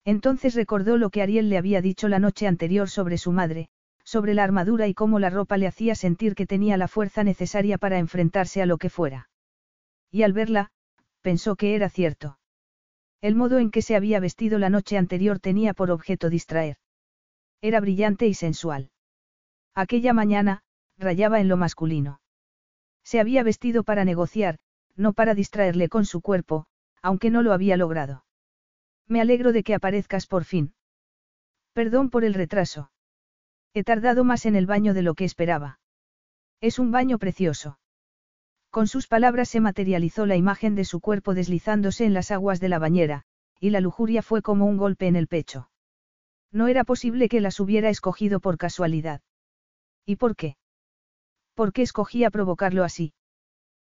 Entonces 0.05 0.53
recordó 0.53 0.97
lo 0.97 1.09
que 1.09 1.23
Ariel 1.23 1.49
le 1.49 1.57
había 1.57 1.81
dicho 1.81 2.07
la 2.09 2.19
noche 2.19 2.45
anterior 2.45 2.89
sobre 2.89 3.17
su 3.17 3.31
madre, 3.31 3.69
sobre 4.03 4.35
la 4.35 4.43
armadura 4.43 4.87
y 4.87 4.93
cómo 4.93 5.17
la 5.17 5.31
ropa 5.31 5.57
le 5.57 5.65
hacía 5.65 5.95
sentir 5.95 6.35
que 6.35 6.45
tenía 6.45 6.77
la 6.77 6.87
fuerza 6.87 7.23
necesaria 7.23 7.79
para 7.79 7.97
enfrentarse 7.97 8.61
a 8.61 8.67
lo 8.67 8.77
que 8.77 8.91
fuera. 8.91 9.29
Y 10.11 10.21
al 10.21 10.33
verla, 10.33 10.69
pensó 11.23 11.55
que 11.55 11.73
era 11.73 11.89
cierto. 11.89 12.36
El 13.21 13.35
modo 13.35 13.57
en 13.57 13.71
que 13.71 13.81
se 13.81 13.95
había 13.95 14.19
vestido 14.19 14.59
la 14.59 14.69
noche 14.69 14.97
anterior 14.97 15.39
tenía 15.39 15.73
por 15.73 15.91
objeto 15.91 16.29
distraer. 16.29 16.77
Era 17.61 17.79
brillante 17.79 18.27
y 18.27 18.33
sensual. 18.33 18.91
Aquella 19.73 20.13
mañana, 20.13 20.61
rayaba 20.97 21.39
en 21.39 21.47
lo 21.47 21.57
masculino. 21.57 22.21
Se 23.03 23.19
había 23.19 23.43
vestido 23.43 23.83
para 23.83 24.05
negociar, 24.05 24.59
no 24.95 25.13
para 25.13 25.33
distraerle 25.33 25.89
con 25.89 26.05
su 26.05 26.21
cuerpo, 26.21 26.65
aunque 27.01 27.29
no 27.29 27.41
lo 27.41 27.53
había 27.53 27.77
logrado. 27.77 28.25
Me 29.07 29.21
alegro 29.21 29.53
de 29.53 29.63
que 29.63 29.73
aparezcas 29.73 30.27
por 30.27 30.43
fin. 30.43 30.73
Perdón 31.73 32.09
por 32.09 32.23
el 32.23 32.33
retraso. 32.33 32.91
He 33.73 33.83
tardado 33.83 34.23
más 34.23 34.45
en 34.45 34.55
el 34.55 34.65
baño 34.65 34.93
de 34.93 35.03
lo 35.03 35.13
que 35.13 35.25
esperaba. 35.25 35.79
Es 36.59 36.79
un 36.79 36.91
baño 36.91 37.17
precioso. 37.19 37.79
Con 38.77 38.85
sus 38.85 39.07
palabras 39.07 39.49
se 39.49 39.59
materializó 39.59 40.27
la 40.27 40.35
imagen 40.35 40.75
de 40.75 40.85
su 40.85 40.99
cuerpo 40.99 41.33
deslizándose 41.33 42.05
en 42.05 42.13
las 42.13 42.29
aguas 42.29 42.59
de 42.59 42.69
la 42.69 42.77
bañera, 42.77 43.23
y 43.59 43.71
la 43.71 43.81
lujuria 43.81 44.21
fue 44.21 44.43
como 44.43 44.67
un 44.67 44.77
golpe 44.77 45.07
en 45.07 45.15
el 45.15 45.25
pecho. 45.25 45.71
No 46.51 46.67
era 46.67 46.83
posible 46.83 47.27
que 47.27 47.41
las 47.41 47.59
hubiera 47.59 47.89
escogido 47.89 48.39
por 48.39 48.59
casualidad. 48.59 49.21
¿Y 50.05 50.17
por 50.17 50.35
qué? 50.35 50.57
¿Por 51.55 51.73
qué 51.73 51.81
escogía 51.81 52.29
provocarlo 52.29 52.83
así? 52.83 53.15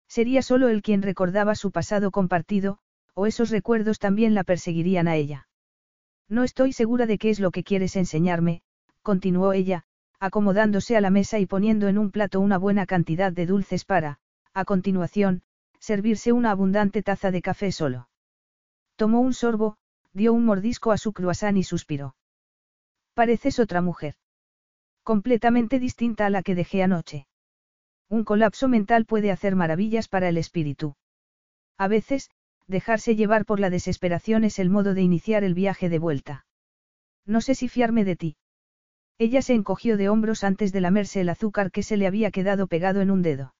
Sería 0.08 0.42
solo 0.42 0.68
él 0.68 0.82
quien 0.82 1.02
recordaba 1.02 1.54
su 1.54 1.70
pasado 1.70 2.10
compartido, 2.10 2.78
o 3.14 3.26
esos 3.26 3.50
recuerdos 3.50 4.00
también 4.00 4.34
la 4.34 4.42
perseguirían 4.42 5.06
a 5.06 5.14
ella. 5.14 5.46
No 6.28 6.42
estoy 6.42 6.72
segura 6.72 7.06
de 7.06 7.16
qué 7.16 7.30
es 7.30 7.38
lo 7.38 7.52
que 7.52 7.62
quieres 7.62 7.94
enseñarme, 7.94 8.62
continuó 9.02 9.52
ella, 9.52 9.84
acomodándose 10.18 10.96
a 10.96 11.00
la 11.00 11.10
mesa 11.10 11.38
y 11.38 11.46
poniendo 11.46 11.86
en 11.86 11.96
un 11.96 12.10
plato 12.10 12.40
una 12.40 12.58
buena 12.58 12.86
cantidad 12.86 13.30
de 13.30 13.46
dulces 13.46 13.84
para, 13.84 14.18
a 14.54 14.64
continuación, 14.64 15.42
servirse 15.78 16.32
una 16.32 16.50
abundante 16.50 17.02
taza 17.02 17.30
de 17.30 17.42
café 17.42 17.72
solo. 17.72 18.08
Tomó 18.96 19.20
un 19.20 19.32
sorbo, 19.32 19.76
dio 20.12 20.32
un 20.32 20.44
mordisco 20.44 20.92
a 20.92 20.98
su 20.98 21.12
croissant 21.12 21.56
y 21.56 21.62
suspiró. 21.62 22.16
Pareces 23.14 23.58
otra 23.58 23.80
mujer. 23.80 24.14
Completamente 25.02 25.78
distinta 25.78 26.26
a 26.26 26.30
la 26.30 26.42
que 26.42 26.54
dejé 26.54 26.82
anoche. 26.82 27.26
Un 28.08 28.24
colapso 28.24 28.68
mental 28.68 29.06
puede 29.06 29.30
hacer 29.30 29.56
maravillas 29.56 30.08
para 30.08 30.28
el 30.28 30.36
espíritu. 30.36 30.96
A 31.78 31.88
veces, 31.88 32.30
dejarse 32.66 33.16
llevar 33.16 33.44
por 33.44 33.60
la 33.60 33.70
desesperación 33.70 34.44
es 34.44 34.58
el 34.58 34.68
modo 34.68 34.94
de 34.94 35.02
iniciar 35.02 35.44
el 35.44 35.54
viaje 35.54 35.88
de 35.88 35.98
vuelta. 35.98 36.44
No 37.24 37.40
sé 37.40 37.54
si 37.54 37.68
fiarme 37.68 38.04
de 38.04 38.16
ti. 38.16 38.36
Ella 39.18 39.42
se 39.42 39.54
encogió 39.54 39.96
de 39.96 40.08
hombros 40.08 40.44
antes 40.44 40.72
de 40.72 40.80
lamerse 40.80 41.20
el 41.20 41.28
azúcar 41.28 41.70
que 41.70 41.82
se 41.82 41.96
le 41.96 42.06
había 42.06 42.30
quedado 42.30 42.66
pegado 42.66 43.00
en 43.00 43.10
un 43.10 43.22
dedo. 43.22 43.54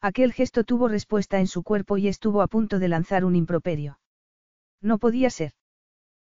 Aquel 0.00 0.32
gesto 0.32 0.64
tuvo 0.64 0.88
respuesta 0.88 1.40
en 1.40 1.46
su 1.46 1.62
cuerpo 1.62 1.96
y 1.98 2.08
estuvo 2.08 2.42
a 2.42 2.46
punto 2.46 2.78
de 2.78 2.88
lanzar 2.88 3.24
un 3.24 3.36
improperio. 3.36 3.98
No 4.80 4.98
podía 4.98 5.30
ser. 5.30 5.52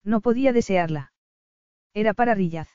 No 0.04 0.22
podía 0.22 0.52
desearla. 0.52 1.14
Era 1.94 2.14
para 2.14 2.34
Rillaz. 2.34 2.70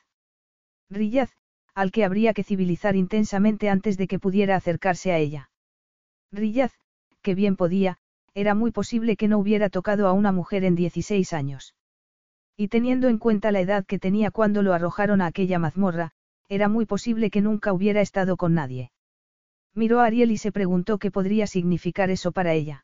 Rillaz, 0.89 1.31
al 1.75 1.91
que 1.91 2.03
habría 2.03 2.33
que 2.33 2.43
civilizar 2.43 2.95
intensamente 2.95 3.69
antes 3.69 3.97
de 3.97 4.07
que 4.07 4.19
pudiera 4.19 4.55
acercarse 4.55 5.11
a 5.11 5.17
ella. 5.17 5.51
Rillaz, 6.31 6.73
que 7.21 7.35
bien 7.35 7.55
podía, 7.55 7.99
era 8.33 8.55
muy 8.55 8.71
posible 8.71 9.17
que 9.17 9.27
no 9.27 9.37
hubiera 9.37 9.69
tocado 9.69 10.07
a 10.07 10.13
una 10.13 10.31
mujer 10.31 10.63
en 10.63 10.75
16 10.75 11.33
años. 11.33 11.75
Y 12.55 12.69
teniendo 12.69 13.07
en 13.07 13.19
cuenta 13.19 13.51
la 13.51 13.59
edad 13.59 13.85
que 13.85 13.99
tenía 13.99 14.31
cuando 14.31 14.63
lo 14.63 14.73
arrojaron 14.73 15.21
a 15.21 15.27
aquella 15.27 15.59
mazmorra, 15.59 16.11
era 16.49 16.69
muy 16.69 16.85
posible 16.85 17.29
que 17.29 17.41
nunca 17.41 17.73
hubiera 17.73 18.01
estado 18.01 18.37
con 18.37 18.53
nadie. 18.53 18.91
Miró 19.77 19.99
a 19.99 20.05
Ariel 20.05 20.31
y 20.31 20.37
se 20.37 20.51
preguntó 20.51 20.97
qué 20.97 21.11
podría 21.11 21.45
significar 21.45 22.09
eso 22.09 22.31
para 22.31 22.51
ella. 22.53 22.83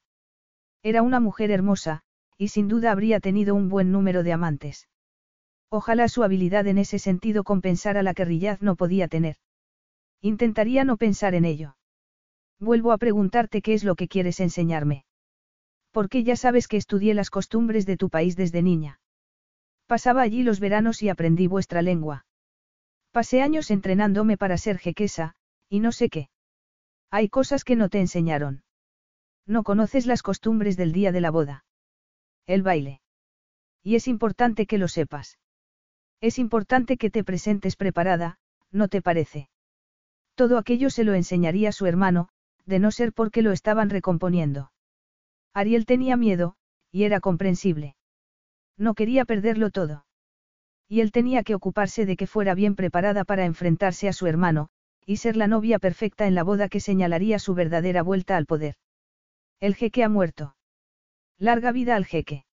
Era 0.83 1.01
una 1.01 1.19
mujer 1.19 1.49
hermosa, 1.49 2.03
y 2.37 2.49
sin 2.49 2.67
duda 2.67 2.91
habría 2.91 3.19
tenido 3.19 3.55
un 3.55 3.67
buen 3.67 3.91
número 3.91 4.21
de 4.21 4.31
amantes. 4.31 4.87
Ojalá 5.71 6.07
su 6.07 6.21
habilidad 6.23 6.67
en 6.67 6.77
ese 6.77 6.99
sentido 6.99 7.43
compensara 7.43 8.03
la 8.03 8.13
que 8.13 8.25
Rillaz 8.25 8.61
no 8.61 8.75
podía 8.75 9.07
tener. 9.07 9.37
Intentaría 10.21 10.83
no 10.83 10.97
pensar 10.97 11.33
en 11.33 11.45
ello. 11.45 11.77
Vuelvo 12.59 12.91
a 12.91 12.99
preguntarte 12.99 13.63
qué 13.63 13.73
es 13.73 13.83
lo 13.83 13.95
que 13.95 14.07
quieres 14.07 14.39
enseñarme. 14.39 15.03
Porque 15.89 16.23
ya 16.23 16.35
sabes 16.35 16.67
que 16.67 16.77
estudié 16.77 17.15
las 17.15 17.31
costumbres 17.31 17.87
de 17.87 17.97
tu 17.97 18.11
país 18.11 18.35
desde 18.35 18.61
niña. 18.61 18.99
Pasaba 19.87 20.21
allí 20.21 20.43
los 20.43 20.59
veranos 20.59 21.01
y 21.01 21.09
aprendí 21.09 21.47
vuestra 21.47 21.81
lengua. 21.81 22.27
Pasé 23.11 23.41
años 23.41 23.71
entrenándome 23.71 24.37
para 24.37 24.57
ser 24.59 24.77
jequesa, 24.77 25.33
y 25.69 25.79
no 25.79 25.91
sé 25.91 26.09
qué. 26.09 26.29
Hay 27.15 27.29
cosas 27.29 27.63
que 27.63 27.75
no 27.75 27.89
te 27.89 27.99
enseñaron. 27.99 28.63
No 29.45 29.61
conoces 29.61 30.07
las 30.07 30.23
costumbres 30.23 30.77
del 30.77 30.91
día 30.93 31.11
de 31.11 31.21
la 31.21 31.29
boda. 31.29 31.63
El 32.47 32.63
baile. 32.63 33.01
Y 33.83 33.93
es 33.93 34.07
importante 34.07 34.65
que 34.65 34.79
lo 34.79 34.87
sepas. 34.87 35.37
Es 36.21 36.39
importante 36.39 36.97
que 36.97 37.11
te 37.11 37.23
presentes 37.23 37.75
preparada, 37.75 38.39
¿no 38.71 38.87
te 38.87 39.03
parece? 39.03 39.47
Todo 40.33 40.57
aquello 40.57 40.89
se 40.89 41.03
lo 41.03 41.13
enseñaría 41.13 41.71
su 41.71 41.85
hermano, 41.85 42.29
de 42.65 42.79
no 42.79 42.89
ser 42.89 43.13
porque 43.13 43.43
lo 43.43 43.51
estaban 43.51 43.91
recomponiendo. 43.91 44.71
Ariel 45.53 45.85
tenía 45.85 46.17
miedo, 46.17 46.55
y 46.91 47.03
era 47.03 47.19
comprensible. 47.19 47.95
No 48.75 48.95
quería 48.95 49.25
perderlo 49.25 49.69
todo. 49.69 50.07
Y 50.87 51.01
él 51.01 51.11
tenía 51.11 51.43
que 51.43 51.53
ocuparse 51.53 52.07
de 52.07 52.17
que 52.17 52.25
fuera 52.25 52.55
bien 52.55 52.73
preparada 52.75 53.23
para 53.23 53.45
enfrentarse 53.45 54.07
a 54.07 54.13
su 54.13 54.25
hermano, 54.25 54.71
y 55.05 55.17
ser 55.17 55.35
la 55.35 55.47
novia 55.47 55.79
perfecta 55.79 56.27
en 56.27 56.35
la 56.35 56.43
boda 56.43 56.69
que 56.69 56.79
señalaría 56.79 57.39
su 57.39 57.53
verdadera 57.53 58.03
vuelta 58.03 58.37
al 58.37 58.45
poder. 58.45 58.75
El 59.59 59.75
jeque 59.75 60.03
ha 60.03 60.09
muerto. 60.09 60.55
Larga 61.37 61.71
vida 61.71 61.95
al 61.95 62.05
jeque. 62.05 62.45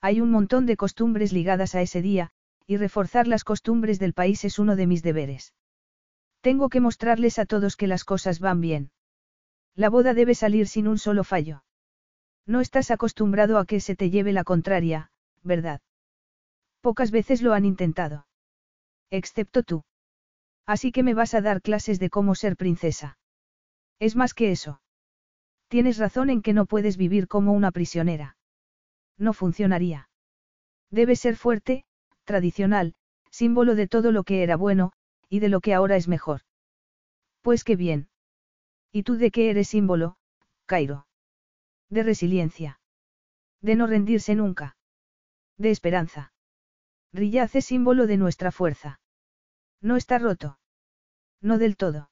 Hay 0.00 0.20
un 0.20 0.30
montón 0.30 0.66
de 0.66 0.76
costumbres 0.76 1.32
ligadas 1.32 1.74
a 1.74 1.82
ese 1.82 2.02
día, 2.02 2.30
y 2.66 2.76
reforzar 2.76 3.26
las 3.26 3.44
costumbres 3.44 3.98
del 3.98 4.14
país 4.14 4.44
es 4.44 4.58
uno 4.58 4.76
de 4.76 4.86
mis 4.86 5.02
deberes. 5.02 5.54
Tengo 6.40 6.68
que 6.68 6.80
mostrarles 6.80 7.38
a 7.38 7.46
todos 7.46 7.76
que 7.76 7.86
las 7.86 8.04
cosas 8.04 8.40
van 8.40 8.60
bien. 8.60 8.90
La 9.74 9.90
boda 9.90 10.14
debe 10.14 10.34
salir 10.34 10.68
sin 10.68 10.86
un 10.86 10.98
solo 10.98 11.24
fallo. 11.24 11.64
No 12.46 12.60
estás 12.60 12.90
acostumbrado 12.90 13.58
a 13.58 13.66
que 13.66 13.80
se 13.80 13.96
te 13.96 14.10
lleve 14.10 14.32
la 14.32 14.44
contraria, 14.44 15.10
¿verdad? 15.42 15.80
Pocas 16.80 17.10
veces 17.10 17.42
lo 17.42 17.52
han 17.52 17.64
intentado. 17.64 18.26
Excepto 19.10 19.62
tú. 19.62 19.84
Así 20.68 20.92
que 20.92 21.02
me 21.02 21.14
vas 21.14 21.32
a 21.32 21.40
dar 21.40 21.62
clases 21.62 21.98
de 21.98 22.10
cómo 22.10 22.34
ser 22.34 22.54
princesa. 22.54 23.16
Es 23.98 24.16
más 24.16 24.34
que 24.34 24.52
eso. 24.52 24.82
Tienes 25.68 25.96
razón 25.96 26.28
en 26.28 26.42
que 26.42 26.52
no 26.52 26.66
puedes 26.66 26.98
vivir 26.98 27.26
como 27.26 27.54
una 27.54 27.72
prisionera. 27.72 28.36
No 29.16 29.32
funcionaría. 29.32 30.10
Debes 30.90 31.20
ser 31.20 31.36
fuerte, 31.36 31.86
tradicional, 32.24 32.94
símbolo 33.30 33.76
de 33.76 33.88
todo 33.88 34.12
lo 34.12 34.24
que 34.24 34.42
era 34.42 34.56
bueno, 34.56 34.92
y 35.30 35.40
de 35.40 35.48
lo 35.48 35.62
que 35.62 35.72
ahora 35.72 35.96
es 35.96 36.06
mejor. 36.06 36.42
Pues 37.40 37.64
qué 37.64 37.74
bien. 37.74 38.10
¿Y 38.92 39.04
tú 39.04 39.16
de 39.16 39.30
qué 39.30 39.48
eres 39.48 39.68
símbolo, 39.68 40.18
Cairo? 40.66 41.06
De 41.88 42.02
resiliencia. 42.02 42.78
De 43.62 43.74
no 43.74 43.86
rendirse 43.86 44.34
nunca. 44.34 44.76
De 45.56 45.70
esperanza. 45.70 46.34
Rillaz 47.14 47.54
es 47.54 47.64
símbolo 47.64 48.06
de 48.06 48.18
nuestra 48.18 48.52
fuerza. 48.52 49.00
No 49.80 49.96
está 49.96 50.18
roto. 50.18 50.58
No 51.40 51.58
del 51.58 51.76
todo. 51.76 52.10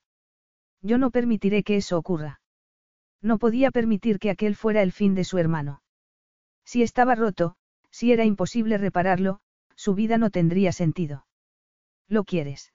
Yo 0.82 0.98
no 0.98 1.10
permitiré 1.10 1.62
que 1.62 1.76
eso 1.76 1.98
ocurra. 1.98 2.40
No 3.20 3.38
podía 3.38 3.70
permitir 3.70 4.18
que 4.18 4.30
aquel 4.30 4.55
fuera 4.55 4.82
el 4.82 4.93
fin 4.93 5.14
de 5.14 5.24
su 5.24 5.38
hermano. 5.38 5.82
Si 6.64 6.82
estaba 6.82 7.14
roto, 7.14 7.56
si 7.90 8.12
era 8.12 8.24
imposible 8.24 8.78
repararlo, 8.78 9.40
su 9.74 9.94
vida 9.94 10.18
no 10.18 10.30
tendría 10.30 10.72
sentido. 10.72 11.26
¿Lo 12.09 12.24
quieres? 12.24 12.72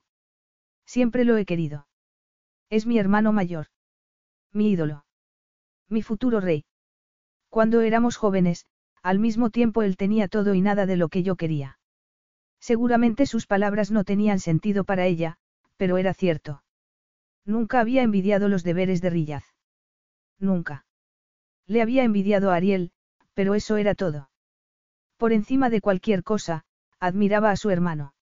Siempre 0.86 1.24
lo 1.24 1.38
he 1.38 1.46
querido. 1.46 1.88
Es 2.70 2.86
mi 2.86 2.98
hermano 3.00 3.32
mayor. 3.32 3.68
Mi 4.52 4.72
ídolo. 4.72 5.06
Mi 5.88 6.02
futuro 6.02 6.40
rey. 6.40 6.66
Cuando 7.50 7.82
éramos 7.82 8.18
jóvenes, 8.18 8.66
al 9.02 9.20
mismo 9.20 9.50
tiempo 9.50 9.84
él 9.84 9.98
tenía 9.98 10.28
todo 10.28 10.54
y 10.54 10.62
nada 10.62 10.86
de 10.86 10.98
lo 10.98 11.10
que 11.10 11.24
yo 11.24 11.36
quería. 11.36 11.80
Seguramente 12.62 13.26
sus 13.26 13.48
palabras 13.48 13.90
no 13.92 14.04
tenían 14.04 14.40
sentido 14.40 14.84
para 14.84 15.08
ella, 15.08 15.38
pero 15.78 15.98
era 15.98 16.14
cierto. 16.14 16.64
Nunca 17.44 17.80
había 17.80 18.04
envidiado 18.04 18.48
los 18.48 18.64
deberes 18.64 19.02
de 19.02 19.10
Rillaz. 19.10 19.44
Nunca. 20.40 20.86
Le 21.66 21.82
había 21.82 22.04
envidiado 22.04 22.52
a 22.52 22.56
Ariel, 22.56 22.92
pero 23.34 23.56
eso 23.56 23.78
era 23.78 23.96
todo. 23.96 24.30
Por 25.18 25.34
encima 25.34 25.72
de 25.72 25.82
cualquier 25.82 26.24
cosa, 26.24 26.66
admiraba 27.00 27.50
a 27.50 27.56
su 27.56 27.72
hermano. 27.72 28.14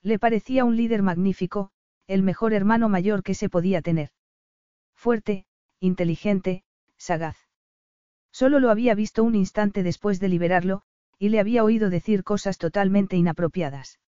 Le 0.00 0.20
parecía 0.20 0.64
un 0.64 0.76
líder 0.76 1.02
magnífico, 1.02 1.72
el 2.06 2.22
mejor 2.22 2.52
hermano 2.52 2.88
mayor 2.88 3.24
que 3.24 3.34
se 3.34 3.48
podía 3.48 3.82
tener. 3.82 4.10
Fuerte, 4.94 5.44
inteligente, 5.80 6.62
sagaz. 6.96 7.36
Solo 8.30 8.60
lo 8.60 8.70
había 8.70 8.94
visto 8.94 9.24
un 9.24 9.34
instante 9.34 9.82
después 9.82 10.20
de 10.20 10.28
liberarlo, 10.28 10.82
y 11.18 11.30
le 11.30 11.40
había 11.40 11.64
oído 11.64 11.90
decir 11.90 12.24
cosas 12.24 12.58
totalmente 12.58 13.16
inapropiadas. 13.16 14.00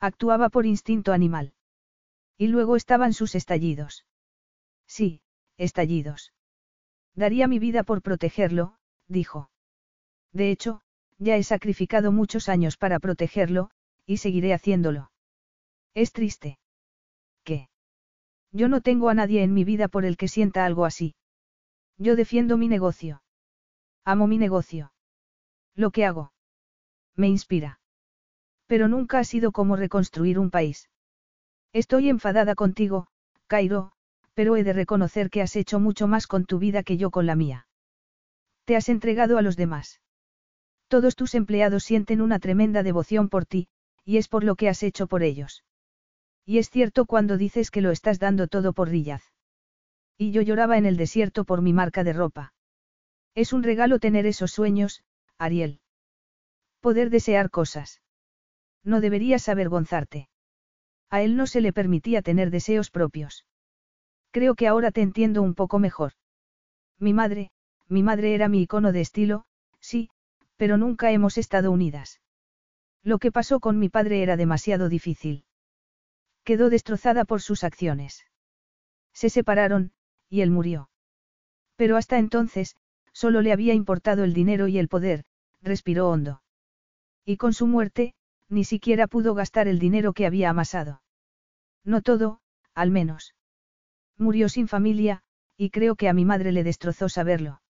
Actuaba 0.00 0.48
por 0.48 0.66
instinto 0.66 1.12
animal. 1.12 1.54
Y 2.36 2.48
luego 2.48 2.76
estaban 2.76 3.12
sus 3.12 3.34
estallidos. 3.34 4.04
Sí, 4.86 5.22
estallidos. 5.56 6.32
Daría 7.14 7.46
mi 7.46 7.58
vida 7.58 7.84
por 7.84 8.02
protegerlo, 8.02 8.76
dijo. 9.06 9.50
De 10.32 10.50
hecho, 10.50 10.80
ya 11.18 11.36
he 11.36 11.44
sacrificado 11.44 12.10
muchos 12.10 12.48
años 12.48 12.76
para 12.76 12.98
protegerlo, 12.98 13.70
y 14.04 14.16
seguiré 14.16 14.52
haciéndolo. 14.52 15.12
Es 15.94 16.12
triste. 16.12 16.58
¿Qué? 17.44 17.68
Yo 18.50 18.68
no 18.68 18.80
tengo 18.80 19.08
a 19.08 19.14
nadie 19.14 19.42
en 19.42 19.54
mi 19.54 19.64
vida 19.64 19.88
por 19.88 20.04
el 20.04 20.16
que 20.16 20.28
sienta 20.28 20.64
algo 20.64 20.84
así. 20.84 21.14
Yo 21.98 22.16
defiendo 22.16 22.56
mi 22.56 22.68
negocio. 22.68 23.22
Amo 24.04 24.26
mi 24.26 24.38
negocio. 24.38 24.92
Lo 25.74 25.90
que 25.90 26.04
hago. 26.04 26.32
Me 27.16 27.28
inspira. 27.28 27.80
Pero 28.66 28.88
nunca 28.88 29.18
ha 29.18 29.24
sido 29.24 29.52
como 29.52 29.76
reconstruir 29.76 30.38
un 30.38 30.50
país. 30.50 30.88
Estoy 31.72 32.08
enfadada 32.08 32.54
contigo, 32.54 33.08
Cairo, 33.46 33.92
pero 34.34 34.56
he 34.56 34.64
de 34.64 34.72
reconocer 34.72 35.30
que 35.30 35.42
has 35.42 35.56
hecho 35.56 35.80
mucho 35.80 36.06
más 36.06 36.26
con 36.26 36.44
tu 36.44 36.58
vida 36.58 36.82
que 36.82 36.96
yo 36.96 37.10
con 37.10 37.26
la 37.26 37.36
mía. 37.36 37.66
Te 38.64 38.76
has 38.76 38.88
entregado 38.88 39.38
a 39.38 39.42
los 39.42 39.56
demás. 39.56 40.00
Todos 40.88 41.16
tus 41.16 41.34
empleados 41.34 41.84
sienten 41.84 42.20
una 42.20 42.38
tremenda 42.38 42.82
devoción 42.82 43.28
por 43.28 43.46
ti, 43.46 43.68
y 44.04 44.18
es 44.18 44.28
por 44.28 44.44
lo 44.44 44.54
que 44.56 44.68
has 44.68 44.82
hecho 44.82 45.06
por 45.06 45.22
ellos. 45.22 45.64
Y 46.46 46.58
es 46.58 46.70
cierto 46.70 47.06
cuando 47.06 47.36
dices 47.36 47.70
que 47.70 47.80
lo 47.80 47.90
estás 47.90 48.18
dando 48.18 48.48
todo 48.48 48.72
por 48.72 48.90
Rillaz. 48.90 49.22
Y 50.16 50.30
yo 50.30 50.42
lloraba 50.42 50.78
en 50.78 50.86
el 50.86 50.96
desierto 50.96 51.44
por 51.44 51.62
mi 51.62 51.72
marca 51.72 52.04
de 52.04 52.12
ropa. 52.12 52.52
Es 53.34 53.52
un 53.52 53.62
regalo 53.62 53.98
tener 53.98 54.26
esos 54.26 54.52
sueños, 54.52 55.02
Ariel. 55.38 55.80
Poder 56.80 57.10
desear 57.10 57.50
cosas. 57.50 58.02
No 58.82 59.00
deberías 59.00 59.48
avergonzarte. 59.48 60.28
A 61.10 61.22
él 61.22 61.36
no 61.36 61.46
se 61.46 61.60
le 61.60 61.72
permitía 61.72 62.22
tener 62.22 62.50
deseos 62.50 62.90
propios. 62.90 63.46
Creo 64.30 64.54
que 64.54 64.66
ahora 64.66 64.90
te 64.90 65.00
entiendo 65.00 65.42
un 65.42 65.54
poco 65.54 65.78
mejor. 65.78 66.12
Mi 66.98 67.12
madre, 67.12 67.50
mi 67.88 68.02
madre 68.02 68.34
era 68.34 68.48
mi 68.48 68.62
icono 68.62 68.92
de 68.92 69.00
estilo, 69.00 69.44
sí, 69.80 70.10
pero 70.56 70.76
nunca 70.76 71.10
hemos 71.12 71.38
estado 71.38 71.70
unidas. 71.70 72.20
Lo 73.02 73.18
que 73.18 73.32
pasó 73.32 73.60
con 73.60 73.78
mi 73.78 73.88
padre 73.88 74.22
era 74.22 74.36
demasiado 74.36 74.88
difícil. 74.88 75.44
Quedó 76.42 76.70
destrozada 76.70 77.24
por 77.24 77.40
sus 77.40 77.64
acciones. 77.64 78.26
Se 79.12 79.30
separaron, 79.30 79.92
y 80.28 80.40
él 80.40 80.50
murió. 80.50 80.90
Pero 81.76 81.96
hasta 81.96 82.18
entonces, 82.18 82.76
solo 83.24 83.40
le 83.40 83.54
había 83.54 83.72
importado 83.72 84.22
el 84.22 84.34
dinero 84.34 84.68
y 84.68 84.76
el 84.76 84.88
poder, 84.88 85.24
respiró 85.62 86.10
hondo. 86.10 86.42
Y 87.24 87.38
con 87.38 87.54
su 87.54 87.66
muerte, 87.66 88.12
ni 88.50 88.64
siquiera 88.64 89.06
pudo 89.06 89.32
gastar 89.32 89.66
el 89.66 89.78
dinero 89.78 90.12
que 90.12 90.26
había 90.26 90.50
amasado. 90.50 91.00
No 91.86 92.02
todo, 92.02 92.40
al 92.74 92.90
menos. 92.90 93.34
Murió 94.18 94.50
sin 94.50 94.68
familia, 94.68 95.22
y 95.56 95.70
creo 95.70 95.96
que 95.96 96.10
a 96.10 96.12
mi 96.12 96.26
madre 96.26 96.52
le 96.52 96.64
destrozó 96.64 97.08
saberlo. 97.08 97.62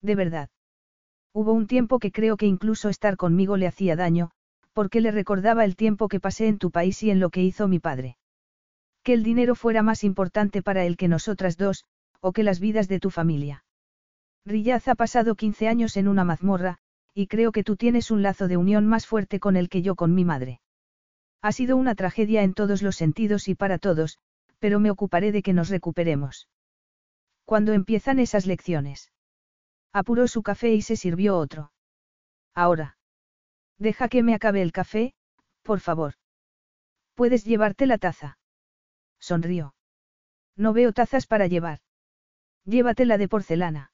De 0.00 0.16
verdad. 0.16 0.50
Hubo 1.32 1.52
un 1.52 1.68
tiempo 1.68 2.00
que 2.00 2.10
creo 2.10 2.36
que 2.36 2.46
incluso 2.46 2.88
estar 2.88 3.16
conmigo 3.16 3.56
le 3.56 3.68
hacía 3.68 3.94
daño, 3.94 4.32
porque 4.72 5.00
le 5.00 5.12
recordaba 5.12 5.64
el 5.64 5.76
tiempo 5.76 6.08
que 6.08 6.18
pasé 6.18 6.48
en 6.48 6.58
tu 6.58 6.72
país 6.72 7.00
y 7.04 7.12
en 7.12 7.20
lo 7.20 7.30
que 7.30 7.44
hizo 7.44 7.68
mi 7.68 7.78
padre. 7.78 8.16
Que 9.04 9.12
el 9.12 9.22
dinero 9.22 9.54
fuera 9.54 9.84
más 9.84 10.02
importante 10.02 10.60
para 10.60 10.84
él 10.84 10.96
que 10.96 11.06
nosotras 11.06 11.56
dos, 11.56 11.84
o 12.18 12.32
que 12.32 12.42
las 12.42 12.58
vidas 12.58 12.88
de 12.88 12.98
tu 12.98 13.10
familia. 13.10 13.61
Riyaz 14.44 14.88
ha 14.88 14.94
pasado 14.94 15.34
15 15.36 15.68
años 15.68 15.96
en 15.96 16.08
una 16.08 16.24
mazmorra, 16.24 16.78
y 17.14 17.26
creo 17.26 17.52
que 17.52 17.62
tú 17.62 17.76
tienes 17.76 18.10
un 18.10 18.22
lazo 18.22 18.48
de 18.48 18.56
unión 18.56 18.86
más 18.86 19.06
fuerte 19.06 19.38
con 19.38 19.56
él 19.56 19.68
que 19.68 19.82
yo 19.82 19.94
con 19.94 20.14
mi 20.14 20.24
madre. 20.24 20.60
Ha 21.42 21.52
sido 21.52 21.76
una 21.76 21.94
tragedia 21.94 22.42
en 22.42 22.54
todos 22.54 22.82
los 22.82 22.96
sentidos 22.96 23.48
y 23.48 23.54
para 23.54 23.78
todos, 23.78 24.18
pero 24.58 24.80
me 24.80 24.90
ocuparé 24.90 25.32
de 25.32 25.42
que 25.42 25.52
nos 25.52 25.68
recuperemos. 25.68 26.48
¿Cuándo 27.44 27.72
empiezan 27.72 28.18
esas 28.18 28.46
lecciones? 28.46 29.12
Apuró 29.92 30.26
su 30.26 30.42
café 30.42 30.72
y 30.72 30.82
se 30.82 30.96
sirvió 30.96 31.36
otro. 31.36 31.72
Ahora. 32.54 32.96
Deja 33.78 34.08
que 34.08 34.22
me 34.22 34.34
acabe 34.34 34.62
el 34.62 34.72
café, 34.72 35.14
por 35.62 35.80
favor. 35.80 36.14
Puedes 37.14 37.44
llevarte 37.44 37.86
la 37.86 37.98
taza. 37.98 38.38
Sonrió. 39.18 39.74
No 40.56 40.72
veo 40.72 40.92
tazas 40.92 41.26
para 41.26 41.46
llevar. 41.46 41.80
Llévatela 42.64 43.18
de 43.18 43.28
porcelana. 43.28 43.91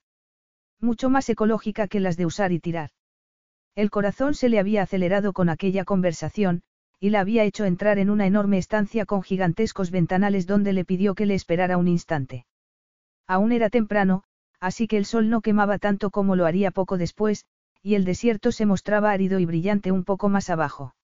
Mucho 0.81 1.11
más 1.11 1.29
ecológica 1.29 1.89
que 1.89 2.01
las 2.01 2.17
de 2.17 2.27
usar 2.27 2.53
y 2.53 2.61
tirar. 2.61 2.91
El 3.75 3.91
corazón 3.91 4.35
se 4.35 4.49
le 4.49 4.59
había 4.59 4.83
acelerado 4.83 5.33
con 5.33 5.49
aquella 5.49 5.85
conversación, 5.85 6.63
y 7.01 7.11
la 7.11 7.21
había 7.21 7.45
hecho 7.45 7.65
entrar 7.65 7.99
en 7.99 8.11
una 8.11 8.27
enorme 8.27 8.59
estancia 8.59 9.07
con 9.07 9.23
gigantescos 9.23 9.91
ventanales 9.91 10.47
donde 10.47 10.73
le 10.73 10.85
pidió 10.85 11.15
que 11.15 11.27
le 11.27 11.35
esperara 11.35 11.77
un 11.79 11.89
instante. 11.89 12.47
Aún 13.27 13.53
era 13.53 13.71
temprano, 13.71 14.25
así 14.61 14.89
que 14.89 14.97
el 14.97 15.05
sol 15.05 15.29
no 15.29 15.41
quemaba 15.41 15.79
tanto 15.79 16.11
como 16.11 16.35
lo 16.35 16.47
haría 16.47 16.71
poco 16.71 16.97
después, 16.97 17.45
y 17.83 17.95
el 17.95 18.05
desierto 18.05 18.53
se 18.53 18.67
mostraba 18.67 19.13
árido 19.13 19.39
y 19.39 19.47
brillante 19.47 19.93
un 19.93 20.05
poco 20.05 20.29
más 20.29 20.51
abajo. 20.51 20.95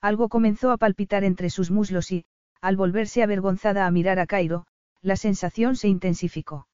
Algo 0.00 0.28
comenzó 0.28 0.72
a 0.72 0.78
palpitar 0.78 1.22
entre 1.22 1.50
sus 1.50 1.70
muslos 1.70 2.10
y, 2.10 2.24
al 2.60 2.76
volverse 2.76 3.22
avergonzada 3.22 3.86
a 3.86 3.90
mirar 3.90 4.18
a 4.18 4.26
Cairo, 4.26 4.66
la 5.00 5.16
sensación 5.16 5.76
se 5.76 5.88
intensificó. 5.88 6.66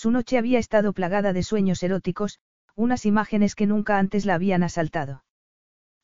Su 0.00 0.12
noche 0.12 0.38
había 0.38 0.60
estado 0.60 0.92
plagada 0.92 1.32
de 1.32 1.42
sueños 1.42 1.82
eróticos, 1.82 2.38
unas 2.76 3.04
imágenes 3.04 3.56
que 3.56 3.66
nunca 3.66 3.98
antes 3.98 4.26
la 4.26 4.34
habían 4.34 4.62
asaltado. 4.62 5.24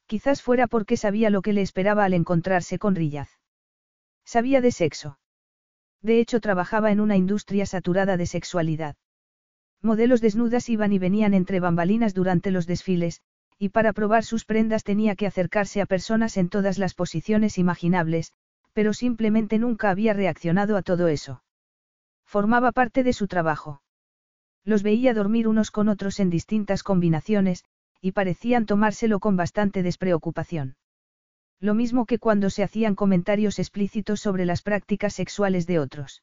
Quizás 0.06 0.42
fuera 0.42 0.66
porque 0.66 0.96
sabía 0.96 1.30
lo 1.30 1.42
que 1.42 1.52
le 1.52 1.62
esperaba 1.62 2.04
al 2.04 2.12
encontrarse 2.12 2.80
con 2.80 2.96
Riyaz. 2.96 3.28
Sabía 4.24 4.60
de 4.60 4.72
sexo. 4.72 5.20
De 6.02 6.18
hecho, 6.18 6.40
trabajaba 6.40 6.90
en 6.90 6.98
una 6.98 7.16
industria 7.16 7.66
saturada 7.66 8.16
de 8.16 8.26
sexualidad. 8.26 8.96
Modelos 9.80 10.20
desnudas 10.20 10.68
iban 10.68 10.92
y 10.92 10.98
venían 10.98 11.32
entre 11.32 11.60
bambalinas 11.60 12.14
durante 12.14 12.50
los 12.50 12.66
desfiles, 12.66 13.22
y 13.60 13.68
para 13.68 13.92
probar 13.92 14.24
sus 14.24 14.44
prendas 14.44 14.82
tenía 14.82 15.14
que 15.14 15.28
acercarse 15.28 15.80
a 15.80 15.86
personas 15.86 16.36
en 16.36 16.48
todas 16.48 16.78
las 16.78 16.94
posiciones 16.94 17.58
imaginables, 17.58 18.32
pero 18.72 18.92
simplemente 18.92 19.60
nunca 19.60 19.90
había 19.90 20.14
reaccionado 20.14 20.76
a 20.76 20.82
todo 20.82 21.06
eso. 21.06 21.44
Formaba 22.26 22.72
parte 22.72 23.04
de 23.04 23.12
su 23.12 23.28
trabajo. 23.28 23.82
Los 24.64 24.82
veía 24.82 25.14
dormir 25.14 25.46
unos 25.46 25.70
con 25.70 25.88
otros 25.88 26.20
en 26.20 26.30
distintas 26.30 26.82
combinaciones, 26.82 27.64
y 28.00 28.12
parecían 28.12 28.66
tomárselo 28.66 29.20
con 29.20 29.36
bastante 29.36 29.82
despreocupación. 29.82 30.76
Lo 31.60 31.74
mismo 31.74 32.06
que 32.06 32.18
cuando 32.18 32.50
se 32.50 32.62
hacían 32.62 32.94
comentarios 32.94 33.58
explícitos 33.58 34.20
sobre 34.20 34.44
las 34.44 34.62
prácticas 34.62 35.14
sexuales 35.14 35.66
de 35.66 35.78
otros. 35.78 36.22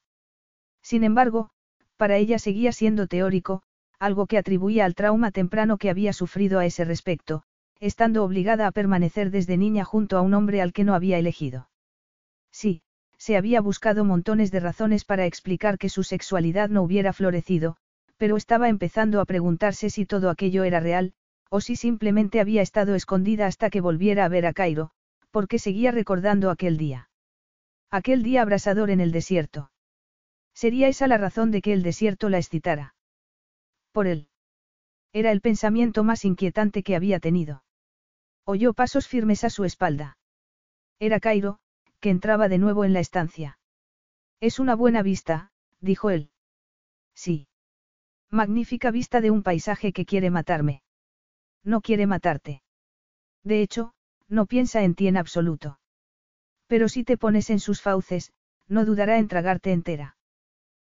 Sin 0.81 1.03
embargo, 1.03 1.49
para 1.97 2.17
ella 2.17 2.39
seguía 2.39 2.71
siendo 2.71 3.07
teórico, 3.07 3.63
algo 3.99 4.25
que 4.25 4.37
atribuía 4.37 4.85
al 4.85 4.95
trauma 4.95 5.31
temprano 5.31 5.77
que 5.77 5.89
había 5.89 6.13
sufrido 6.13 6.57
a 6.59 6.65
ese 6.65 6.85
respecto, 6.85 7.43
estando 7.79 8.23
obligada 8.23 8.67
a 8.67 8.71
permanecer 8.71 9.29
desde 9.31 9.57
niña 9.57 9.83
junto 9.83 10.17
a 10.17 10.21
un 10.21 10.33
hombre 10.33 10.61
al 10.61 10.73
que 10.73 10.83
no 10.83 10.95
había 10.95 11.19
elegido. 11.19 11.69
Sí, 12.51 12.81
se 13.17 13.37
había 13.37 13.61
buscado 13.61 14.03
montones 14.03 14.51
de 14.51 14.59
razones 14.59 15.05
para 15.05 15.25
explicar 15.25 15.77
que 15.77 15.89
su 15.89 16.03
sexualidad 16.03 16.69
no 16.69 16.81
hubiera 16.81 17.13
florecido, 17.13 17.77
pero 18.21 18.37
estaba 18.37 18.69
empezando 18.69 19.19
a 19.19 19.25
preguntarse 19.25 19.89
si 19.89 20.05
todo 20.05 20.29
aquello 20.29 20.63
era 20.63 20.79
real, 20.79 21.15
o 21.49 21.59
si 21.59 21.75
simplemente 21.75 22.39
había 22.39 22.61
estado 22.61 22.93
escondida 22.93 23.47
hasta 23.47 23.71
que 23.71 23.81
volviera 23.81 24.25
a 24.25 24.29
ver 24.29 24.45
a 24.45 24.53
Cairo, 24.53 24.91
porque 25.31 25.57
seguía 25.57 25.89
recordando 25.89 26.51
aquel 26.51 26.77
día. 26.77 27.09
Aquel 27.89 28.21
día 28.21 28.43
abrasador 28.43 28.91
en 28.91 28.99
el 28.99 29.11
desierto. 29.11 29.71
Sería 30.53 30.87
esa 30.87 31.07
la 31.07 31.17
razón 31.17 31.49
de 31.49 31.63
que 31.63 31.73
el 31.73 31.81
desierto 31.81 32.29
la 32.29 32.37
excitara. 32.37 32.93
Por 33.91 34.05
él. 34.05 34.27
Era 35.13 35.31
el 35.31 35.41
pensamiento 35.41 36.03
más 36.03 36.23
inquietante 36.23 36.83
que 36.83 36.95
había 36.95 37.19
tenido. 37.19 37.63
Oyó 38.45 38.75
pasos 38.75 39.07
firmes 39.07 39.43
a 39.45 39.49
su 39.49 39.63
espalda. 39.63 40.19
Era 40.99 41.19
Cairo, 41.19 41.57
que 41.99 42.11
entraba 42.11 42.49
de 42.49 42.59
nuevo 42.59 42.85
en 42.85 42.93
la 42.93 42.99
estancia. 42.99 43.57
Es 44.39 44.59
una 44.59 44.75
buena 44.75 45.01
vista, 45.01 45.51
dijo 45.79 46.11
él. 46.11 46.29
Sí. 47.15 47.47
Magnífica 48.33 48.91
vista 48.91 49.19
de 49.19 49.29
un 49.29 49.43
paisaje 49.43 49.91
que 49.91 50.05
quiere 50.05 50.29
matarme. 50.29 50.83
No 51.65 51.81
quiere 51.81 52.07
matarte. 52.07 52.63
De 53.43 53.61
hecho, 53.61 53.93
no 54.29 54.45
piensa 54.45 54.83
en 54.83 54.95
ti 54.95 55.09
en 55.09 55.17
absoluto. 55.17 55.79
Pero 56.67 56.87
si 56.87 57.03
te 57.03 57.17
pones 57.17 57.49
en 57.49 57.59
sus 57.59 57.81
fauces, 57.81 58.31
no 58.69 58.85
dudará 58.85 59.17
en 59.17 59.27
tragarte 59.27 59.73
entera. 59.73 60.15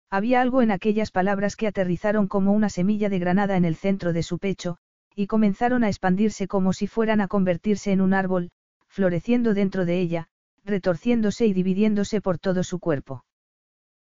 Había 0.09 0.41
algo 0.41 0.63
en 0.63 0.71
aquellas 0.71 1.11
palabras 1.11 1.55
que 1.55 1.67
aterrizaron 1.67 2.29
como 2.29 2.53
una 2.55 2.71
semilla 2.71 3.11
de 3.11 3.19
granada 3.19 3.59
en 3.59 3.67
el 3.67 3.77
centro 3.77 4.15
de 4.15 4.23
su 4.23 4.39
pecho, 4.39 4.79
y 5.15 5.27
comenzaron 5.27 5.85
a 5.85 5.89
expandirse 5.89 6.49
como 6.49 6.73
si 6.73 6.87
fueran 6.87 7.21
a 7.21 7.29
convertirse 7.29 7.93
en 7.93 8.01
un 8.01 8.15
árbol, 8.15 8.53
floreciendo 8.89 9.53
dentro 9.53 9.85
de 9.85 10.01
ella, 10.01 10.29
retorciéndose 10.65 11.45
y 11.45 11.53
dividiéndose 11.53 12.23
por 12.23 12.39
todo 12.39 12.65
su 12.65 12.79
cuerpo. 12.79 13.27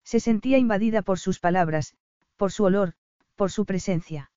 Se 0.03 0.19
sentía 0.19 0.59
invadida 0.59 1.01
por 1.01 1.17
sus 1.17 1.39
palabras, 1.39 1.95
por 2.37 2.51
su 2.51 2.65
olor, 2.65 2.93
por 3.35 3.51
su 3.51 3.65
presencia. 3.65 4.31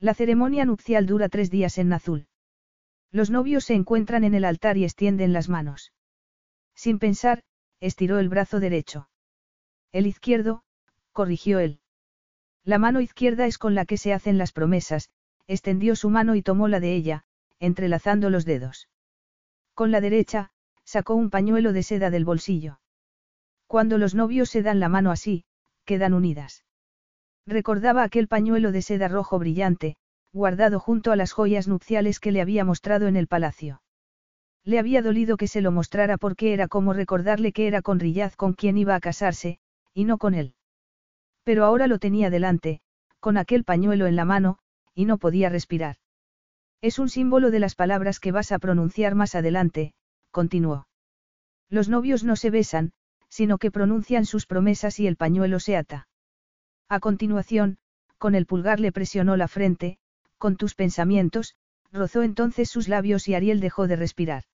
La 0.00 0.14
ceremonia 0.14 0.64
nupcial 0.64 1.06
dura 1.06 1.28
tres 1.28 1.50
días 1.50 1.78
en 1.78 1.88
Nazul. 1.88 2.28
Los 3.10 3.30
novios 3.30 3.64
se 3.64 3.74
encuentran 3.74 4.24
en 4.24 4.34
el 4.34 4.44
altar 4.44 4.76
y 4.76 4.84
extienden 4.84 5.32
las 5.32 5.48
manos. 5.48 5.92
Sin 6.74 6.98
pensar, 6.98 7.42
estiró 7.80 8.18
el 8.18 8.28
brazo 8.28 8.60
derecho. 8.60 9.08
El 9.92 10.06
izquierdo, 10.06 10.62
corrigió 11.12 11.58
él. 11.58 11.80
La 12.64 12.78
mano 12.78 13.00
izquierda 13.00 13.46
es 13.46 13.58
con 13.58 13.74
la 13.74 13.86
que 13.86 13.96
se 13.96 14.12
hacen 14.12 14.38
las 14.38 14.52
promesas, 14.52 15.10
extendió 15.46 15.96
su 15.96 16.10
mano 16.10 16.34
y 16.34 16.42
tomó 16.42 16.68
la 16.68 16.80
de 16.80 16.94
ella, 16.94 17.24
entrelazando 17.58 18.30
los 18.30 18.44
dedos. 18.44 18.88
Con 19.74 19.90
la 19.90 20.00
derecha, 20.00 20.50
sacó 20.84 21.14
un 21.14 21.30
pañuelo 21.30 21.72
de 21.72 21.82
seda 21.82 22.10
del 22.10 22.24
bolsillo. 22.24 22.80
Cuando 23.66 23.98
los 23.98 24.14
novios 24.14 24.50
se 24.50 24.62
dan 24.62 24.80
la 24.80 24.88
mano 24.88 25.10
así, 25.10 25.44
quedan 25.84 26.14
unidas. 26.14 26.64
Recordaba 27.48 28.02
aquel 28.02 28.28
pañuelo 28.28 28.72
de 28.72 28.82
seda 28.82 29.08
rojo 29.08 29.38
brillante, 29.38 29.96
guardado 30.34 30.78
junto 30.78 31.12
a 31.12 31.16
las 31.16 31.32
joyas 31.32 31.66
nupciales 31.66 32.20
que 32.20 32.30
le 32.30 32.42
había 32.42 32.62
mostrado 32.62 33.08
en 33.08 33.16
el 33.16 33.26
palacio. 33.26 33.80
Le 34.64 34.78
había 34.78 35.00
dolido 35.00 35.38
que 35.38 35.48
se 35.48 35.62
lo 35.62 35.72
mostrara 35.72 36.18
porque 36.18 36.52
era 36.52 36.68
como 36.68 36.92
recordarle 36.92 37.52
que 37.52 37.66
era 37.66 37.80
con 37.80 38.00
Riyaz 38.00 38.36
con 38.36 38.52
quien 38.52 38.76
iba 38.76 38.94
a 38.94 39.00
casarse, 39.00 39.60
y 39.94 40.04
no 40.04 40.18
con 40.18 40.34
él. 40.34 40.52
Pero 41.42 41.64
ahora 41.64 41.86
lo 41.86 41.98
tenía 41.98 42.28
delante, 42.28 42.82
con 43.18 43.38
aquel 43.38 43.64
pañuelo 43.64 44.06
en 44.06 44.16
la 44.16 44.26
mano, 44.26 44.58
y 44.94 45.06
no 45.06 45.16
podía 45.16 45.48
respirar. 45.48 45.96
Es 46.82 46.98
un 46.98 47.08
símbolo 47.08 47.50
de 47.50 47.60
las 47.60 47.74
palabras 47.74 48.20
que 48.20 48.30
vas 48.30 48.52
a 48.52 48.58
pronunciar 48.58 49.14
más 49.14 49.34
adelante, 49.34 49.94
continuó. 50.32 50.86
Los 51.70 51.88
novios 51.88 52.24
no 52.24 52.36
se 52.36 52.50
besan, 52.50 52.92
sino 53.30 53.56
que 53.56 53.70
pronuncian 53.70 54.26
sus 54.26 54.44
promesas 54.44 55.00
y 55.00 55.06
el 55.06 55.16
pañuelo 55.16 55.60
se 55.60 55.78
ata. 55.78 56.08
A 56.88 57.00
continuación, 57.00 57.78
con 58.16 58.34
el 58.34 58.46
pulgar 58.46 58.80
le 58.80 58.92
presionó 58.92 59.36
la 59.36 59.48
frente, 59.48 59.98
con 60.38 60.56
tus 60.56 60.74
pensamientos, 60.74 61.54
rozó 61.92 62.22
entonces 62.22 62.70
sus 62.70 62.88
labios 62.88 63.28
y 63.28 63.34
Ariel 63.34 63.60
dejó 63.60 63.86
de 63.86 63.96
respirar. 63.96 64.44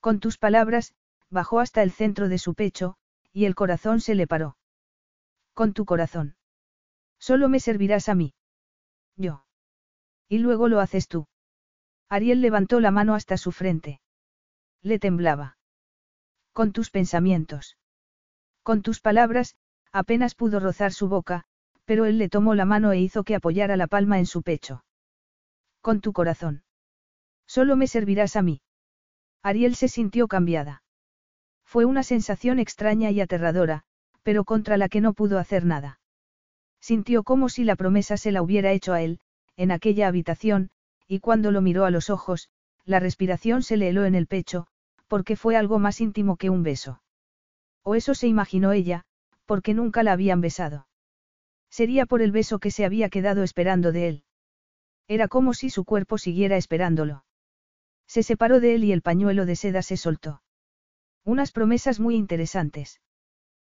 Con 0.00 0.20
tus 0.20 0.38
palabras, 0.38 0.94
bajó 1.30 1.60
hasta 1.60 1.82
el 1.82 1.90
centro 1.90 2.28
de 2.28 2.38
su 2.38 2.54
pecho, 2.54 2.96
y 3.32 3.46
el 3.46 3.54
corazón 3.54 4.00
se 4.00 4.14
le 4.14 4.26
paró. 4.26 4.56
Con 5.54 5.72
tu 5.72 5.84
corazón. 5.84 6.36
Solo 7.18 7.48
me 7.48 7.60
servirás 7.60 8.08
a 8.08 8.14
mí. 8.14 8.34
Yo. 9.16 9.44
Y 10.28 10.38
luego 10.38 10.68
lo 10.68 10.80
haces 10.80 11.08
tú. 11.08 11.26
Ariel 12.08 12.40
levantó 12.40 12.80
la 12.80 12.90
mano 12.90 13.14
hasta 13.14 13.36
su 13.36 13.52
frente. 13.52 14.00
Le 14.82 14.98
temblaba. 14.98 15.56
Con 16.52 16.72
tus 16.72 16.90
pensamientos. 16.90 17.76
Con 18.62 18.82
tus 18.82 19.00
palabras, 19.00 19.56
Apenas 19.96 20.34
pudo 20.34 20.60
rozar 20.60 20.92
su 20.92 21.08
boca, 21.08 21.44
pero 21.86 22.04
él 22.04 22.18
le 22.18 22.28
tomó 22.28 22.54
la 22.54 22.66
mano 22.66 22.92
e 22.92 23.00
hizo 23.00 23.24
que 23.24 23.34
apoyara 23.34 23.78
la 23.78 23.86
palma 23.86 24.18
en 24.18 24.26
su 24.26 24.42
pecho. 24.42 24.84
Con 25.80 26.02
tu 26.02 26.12
corazón. 26.12 26.64
Solo 27.46 27.76
me 27.76 27.86
servirás 27.86 28.36
a 28.36 28.42
mí. 28.42 28.60
Ariel 29.42 29.74
se 29.74 29.88
sintió 29.88 30.28
cambiada. 30.28 30.82
Fue 31.64 31.86
una 31.86 32.02
sensación 32.02 32.58
extraña 32.58 33.10
y 33.10 33.22
aterradora, 33.22 33.84
pero 34.22 34.44
contra 34.44 34.76
la 34.76 34.90
que 34.90 35.00
no 35.00 35.14
pudo 35.14 35.38
hacer 35.38 35.64
nada. 35.64 35.98
Sintió 36.78 37.22
como 37.22 37.48
si 37.48 37.64
la 37.64 37.74
promesa 37.74 38.18
se 38.18 38.32
la 38.32 38.42
hubiera 38.42 38.72
hecho 38.72 38.92
a 38.92 39.00
él, 39.00 39.18
en 39.56 39.70
aquella 39.70 40.08
habitación, 40.08 40.68
y 41.08 41.20
cuando 41.20 41.50
lo 41.50 41.62
miró 41.62 41.86
a 41.86 41.90
los 41.90 42.10
ojos, 42.10 42.50
la 42.84 43.00
respiración 43.00 43.62
se 43.62 43.78
le 43.78 43.88
heló 43.88 44.04
en 44.04 44.14
el 44.14 44.26
pecho, 44.26 44.66
porque 45.06 45.36
fue 45.36 45.56
algo 45.56 45.78
más 45.78 46.02
íntimo 46.02 46.36
que 46.36 46.50
un 46.50 46.62
beso. 46.62 47.00
O 47.82 47.94
eso 47.94 48.14
se 48.14 48.26
imaginó 48.26 48.72
ella, 48.72 49.06
porque 49.46 49.74
nunca 49.74 50.02
la 50.02 50.12
habían 50.12 50.40
besado. 50.40 50.86
Sería 51.70 52.06
por 52.06 52.22
el 52.22 52.32
beso 52.32 52.58
que 52.58 52.70
se 52.70 52.84
había 52.84 53.08
quedado 53.08 53.42
esperando 53.42 53.92
de 53.92 54.08
él. 54.08 54.24
Era 55.08 55.28
como 55.28 55.54
si 55.54 55.70
su 55.70 55.84
cuerpo 55.84 56.18
siguiera 56.18 56.56
esperándolo. 56.56 57.24
Se 58.06 58.22
separó 58.22 58.60
de 58.60 58.74
él 58.74 58.84
y 58.84 58.92
el 58.92 59.02
pañuelo 59.02 59.46
de 59.46 59.56
seda 59.56 59.82
se 59.82 59.96
soltó. 59.96 60.42
Unas 61.24 61.52
promesas 61.52 61.98
muy 62.00 62.16
interesantes. 62.16 63.00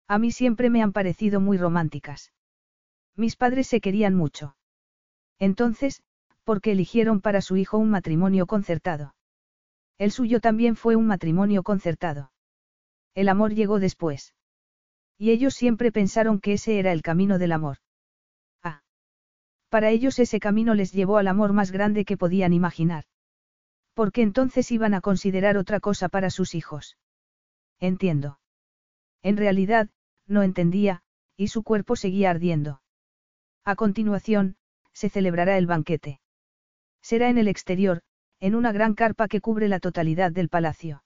A 0.08 0.18
mí 0.18 0.32
siempre 0.32 0.70
me 0.70 0.82
han 0.82 0.94
parecido 0.94 1.40
muy 1.40 1.58
románticas. 1.58 2.34
Mis 3.16 3.36
padres 3.36 3.68
se 3.68 3.82
querían 3.82 4.16
mucho. 4.16 4.56
Entonces, 5.40 6.04
¿por 6.44 6.62
qué 6.62 6.72
eligieron 6.72 7.22
para 7.22 7.42
su 7.42 7.58
hijo 7.58 7.78
un 7.78 7.90
matrimonio 7.90 8.46
concertado? 8.46 9.16
El 9.98 10.12
suyo 10.12 10.40
también 10.40 10.76
fue 10.76 10.96
un 10.96 11.08
matrimonio 11.08 11.64
concertado. 11.64 12.32
El 13.14 13.30
amor 13.30 13.54
llegó 13.54 13.80
después. 13.80 14.34
Y 15.22 15.30
ellos 15.30 15.54
siempre 15.54 15.92
pensaron 15.92 16.40
que 16.40 16.54
ese 16.54 16.80
era 16.80 16.92
el 16.92 17.04
camino 17.04 17.38
del 17.38 17.52
amor. 17.52 17.78
Ah. 18.64 18.82
Para 19.70 19.92
ellos 19.92 20.18
ese 20.18 20.40
camino 20.40 20.74
les 20.74 20.94
llevó 20.94 21.20
al 21.20 21.28
amor 21.28 21.54
más 21.54 21.70
grande 21.70 22.06
que 22.06 22.18
podían 22.18 22.54
imaginar. 22.54 23.04
Porque 23.94 24.24
entonces 24.24 24.72
iban 24.72 24.96
a 24.96 25.02
considerar 25.02 25.58
otra 25.58 25.80
cosa 25.80 26.10
para 26.10 26.32
sus 26.32 26.56
hijos. 26.56 26.98
Entiendo. 27.80 28.40
En 29.22 29.38
realidad, 29.38 29.90
no 30.26 30.42
entendía, 30.42 31.04
y 31.38 31.50
su 31.50 31.62
cuerpo 31.62 31.96
seguía 31.96 32.32
ardiendo. 32.32 32.82
A 33.64 33.76
continuación, 33.76 34.56
se 34.92 35.10
celebrará 35.10 35.56
el 35.60 35.68
banquete. 35.68 36.20
Será 37.04 37.30
en 37.30 37.38
el 37.38 37.48
exterior, 37.48 38.02
en 38.40 38.56
una 38.56 38.72
gran 38.72 38.96
carpa 38.96 39.28
que 39.28 39.40
cubre 39.40 39.68
la 39.68 39.80
totalidad 39.80 40.32
del 40.32 40.50
palacio. 40.50 41.04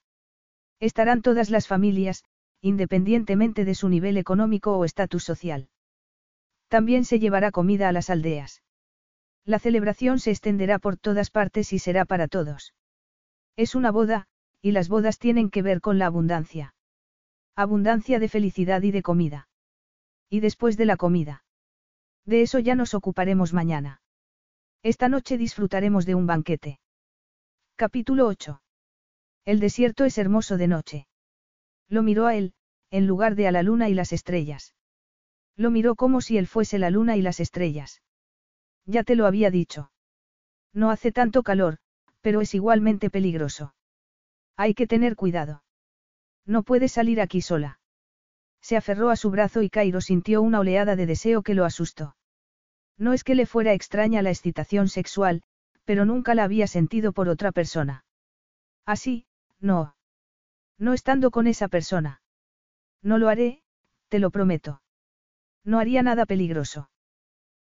Estarán 0.79 1.21
todas 1.21 1.49
las 1.49 1.67
familias, 1.67 2.23
independientemente 2.61 3.65
de 3.65 3.75
su 3.75 3.89
nivel 3.89 4.17
económico 4.17 4.77
o 4.77 4.85
estatus 4.85 5.23
social. 5.23 5.69
También 6.67 7.05
se 7.05 7.19
llevará 7.19 7.51
comida 7.51 7.89
a 7.89 7.91
las 7.91 8.09
aldeas. 8.09 8.63
La 9.45 9.59
celebración 9.59 10.19
se 10.19 10.31
extenderá 10.31 10.79
por 10.79 10.97
todas 10.97 11.29
partes 11.29 11.71
y 11.73 11.79
será 11.79 12.05
para 12.05 12.27
todos. 12.27 12.73
Es 13.55 13.75
una 13.75 13.91
boda, 13.91 14.27
y 14.61 14.71
las 14.71 14.89
bodas 14.89 15.19
tienen 15.19 15.49
que 15.49 15.61
ver 15.61 15.79
con 15.79 15.99
la 15.99 16.07
abundancia. 16.07 16.73
Abundancia 17.55 18.19
de 18.19 18.27
felicidad 18.27 18.81
y 18.81 18.91
de 18.91 19.03
comida. 19.03 19.47
Y 20.29 20.39
después 20.39 20.75
de 20.75 20.85
la 20.85 20.97
comida. 20.97 21.43
De 22.25 22.41
eso 22.41 22.57
ya 22.59 22.75
nos 22.75 22.95
ocuparemos 22.95 23.53
mañana. 23.53 24.01
Esta 24.81 25.09
noche 25.09 25.37
disfrutaremos 25.37 26.05
de 26.05 26.15
un 26.15 26.25
banquete. 26.25 26.79
Capítulo 27.75 28.27
8. 28.27 28.61
El 29.45 29.59
desierto 29.59 30.05
es 30.05 30.17
hermoso 30.17 30.57
de 30.57 30.67
noche. 30.67 31.07
Lo 31.89 32.03
miró 32.03 32.25
a 32.27 32.35
él, 32.35 32.53
en 32.91 33.07
lugar 33.07 33.35
de 33.35 33.47
a 33.47 33.51
la 33.51 33.63
luna 33.63 33.89
y 33.89 33.93
las 33.93 34.13
estrellas. 34.13 34.75
Lo 35.55 35.71
miró 35.71 35.95
como 35.95 36.21
si 36.21 36.37
él 36.37 36.47
fuese 36.47 36.79
la 36.79 36.89
luna 36.89 37.15
y 37.17 37.21
las 37.21 37.39
estrellas. 37.39 38.01
Ya 38.85 39.03
te 39.03 39.15
lo 39.15 39.25
había 39.25 39.51
dicho. 39.51 39.91
No 40.73 40.91
hace 40.91 41.11
tanto 41.11 41.43
calor, 41.43 41.77
pero 42.21 42.41
es 42.41 42.53
igualmente 42.53 43.09
peligroso. 43.09 43.73
Hay 44.57 44.73
que 44.73 44.87
tener 44.87 45.15
cuidado. 45.15 45.63
No 46.45 46.63
puedes 46.63 46.91
salir 46.91 47.21
aquí 47.21 47.41
sola. 47.41 47.79
Se 48.61 48.77
aferró 48.77 49.09
a 49.09 49.15
su 49.15 49.29
brazo 49.29 49.61
y 49.61 49.69
Cairo 49.69 50.01
sintió 50.01 50.41
una 50.41 50.59
oleada 50.59 50.95
de 50.95 51.05
deseo 51.05 51.43
que 51.43 51.53
lo 51.53 51.65
asustó. 51.65 52.15
No 52.97 53.13
es 53.13 53.23
que 53.23 53.35
le 53.35 53.45
fuera 53.45 53.73
extraña 53.73 54.21
la 54.21 54.31
excitación 54.31 54.87
sexual, 54.87 55.43
pero 55.83 56.05
nunca 56.05 56.33
la 56.35 56.43
había 56.43 56.67
sentido 56.67 57.13
por 57.13 57.29
otra 57.29 57.51
persona. 57.51 58.05
Así, 58.85 59.27
no. 59.59 59.94
No 60.77 60.93
estando 60.93 61.31
con 61.31 61.47
esa 61.47 61.67
persona. 61.67 62.21
No 63.01 63.17
lo 63.17 63.29
haré, 63.29 63.61
te 64.09 64.19
lo 64.19 64.29
prometo. 64.29 64.81
No 65.63 65.79
haría 65.79 66.03
nada 66.03 66.25
peligroso. 66.25 66.89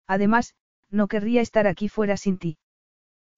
Además, 0.06 0.54
no 0.90 1.08
querría 1.08 1.40
estar 1.40 1.66
aquí 1.66 1.88
fuera 1.88 2.16
sin 2.16 2.38
ti. 2.38 2.58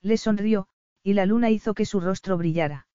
Le 0.00 0.16
sonrió, 0.16 0.68
y 1.02 1.14
la 1.14 1.26
luna 1.26 1.50
hizo 1.50 1.74
que 1.74 1.84
su 1.84 2.00
rostro 2.00 2.36
brillara. 2.36 2.86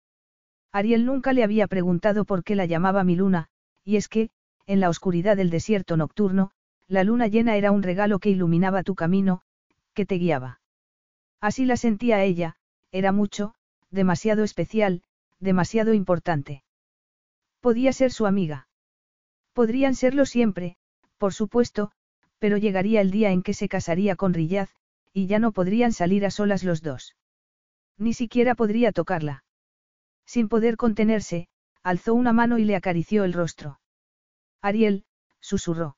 Ariel 0.72 1.06
nunca 1.06 1.32
le 1.32 1.44
había 1.44 1.66
preguntado 1.66 2.24
por 2.24 2.44
qué 2.44 2.54
la 2.54 2.66
llamaba 2.66 3.04
mi 3.04 3.16
luna, 3.16 3.48
y 3.84 3.96
es 3.96 4.08
que, 4.08 4.30
en 4.66 4.80
la 4.80 4.88
oscuridad 4.90 5.36
del 5.36 5.50
desierto 5.50 5.96
nocturno, 5.96 6.50
la 6.88 7.04
luna 7.04 7.26
llena 7.26 7.56
era 7.56 7.70
un 7.72 7.82
regalo 7.82 8.18
que 8.18 8.30
iluminaba 8.30 8.82
tu 8.82 8.94
camino, 8.94 9.42
que 9.94 10.06
te 10.06 10.16
guiaba. 10.16 10.60
Así 11.40 11.64
la 11.64 11.76
sentía 11.76 12.22
ella, 12.22 12.56
era 12.92 13.12
mucho, 13.12 13.54
demasiado 13.90 14.44
especial, 14.44 15.02
demasiado 15.38 15.94
importante. 15.94 16.64
Podía 17.66 17.92
ser 17.92 18.12
su 18.12 18.26
amiga. 18.26 18.68
Podrían 19.52 19.96
serlo 19.96 20.24
siempre, 20.24 20.76
por 21.18 21.34
supuesto, 21.34 21.90
pero 22.38 22.58
llegaría 22.58 23.00
el 23.00 23.10
día 23.10 23.32
en 23.32 23.42
que 23.42 23.54
se 23.54 23.68
casaría 23.68 24.14
con 24.14 24.34
Riyaz, 24.34 24.70
y 25.12 25.26
ya 25.26 25.40
no 25.40 25.50
podrían 25.50 25.92
salir 25.92 26.24
a 26.24 26.30
solas 26.30 26.62
los 26.62 26.80
dos. 26.80 27.16
Ni 27.98 28.14
siquiera 28.14 28.54
podría 28.54 28.92
tocarla. 28.92 29.42
Sin 30.26 30.48
poder 30.48 30.76
contenerse, 30.76 31.48
alzó 31.82 32.14
una 32.14 32.32
mano 32.32 32.58
y 32.58 32.64
le 32.64 32.76
acarició 32.76 33.24
el 33.24 33.32
rostro. 33.32 33.80
Ariel, 34.62 35.04
susurró. 35.40 35.96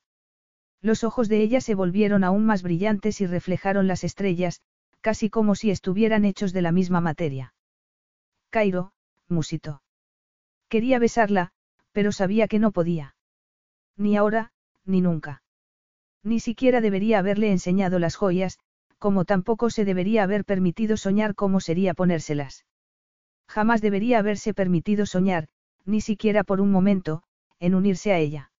Los 0.81 1.03
ojos 1.03 1.29
de 1.29 1.43
ella 1.43 1.61
se 1.61 1.75
volvieron 1.75 2.23
aún 2.23 2.47
más 2.47 2.63
brillantes 2.63 3.21
y 3.21 3.27
reflejaron 3.27 3.85
las 3.85 4.03
estrellas, 4.03 4.63
casi 5.01 5.29
como 5.29 5.53
si 5.53 5.69
estuvieran 5.69 6.25
hechos 6.25 6.51
de 6.51 6.63
la 6.63 6.71
misma 6.71 6.99
materia. 6.99 7.53
Cairo, 8.49 8.91
musitó. 9.27 9.83
Quería 10.67 10.97
besarla, 10.97 11.51
pero 11.91 12.11
sabía 12.11 12.47
que 12.47 12.59
no 12.59 12.71
podía. 12.71 13.15
Ni 13.97 14.15
ahora, 14.15 14.51
ni 14.85 15.01
nunca. 15.01 15.43
Ni 16.23 16.39
siquiera 16.39 16.81
debería 16.81 17.19
haberle 17.19 17.51
enseñado 17.51 17.99
las 17.99 18.15
joyas, 18.15 18.59
como 18.97 19.25
tampoco 19.25 19.69
se 19.69 19.85
debería 19.85 20.23
haber 20.23 20.43
permitido 20.45 20.97
soñar 20.97 21.33
cómo 21.35 21.59
sería 21.61 21.93
ponérselas. 21.93 22.65
Jamás 23.47 23.81
debería 23.81 24.19
haberse 24.19 24.53
permitido 24.53 25.05
soñar, 25.05 25.47
ni 25.85 26.01
siquiera 26.01 26.43
por 26.43 26.61
un 26.61 26.71
momento, 26.71 27.23
en 27.59 27.75
unirse 27.75 28.11
a 28.11 28.19
ella. 28.19 28.51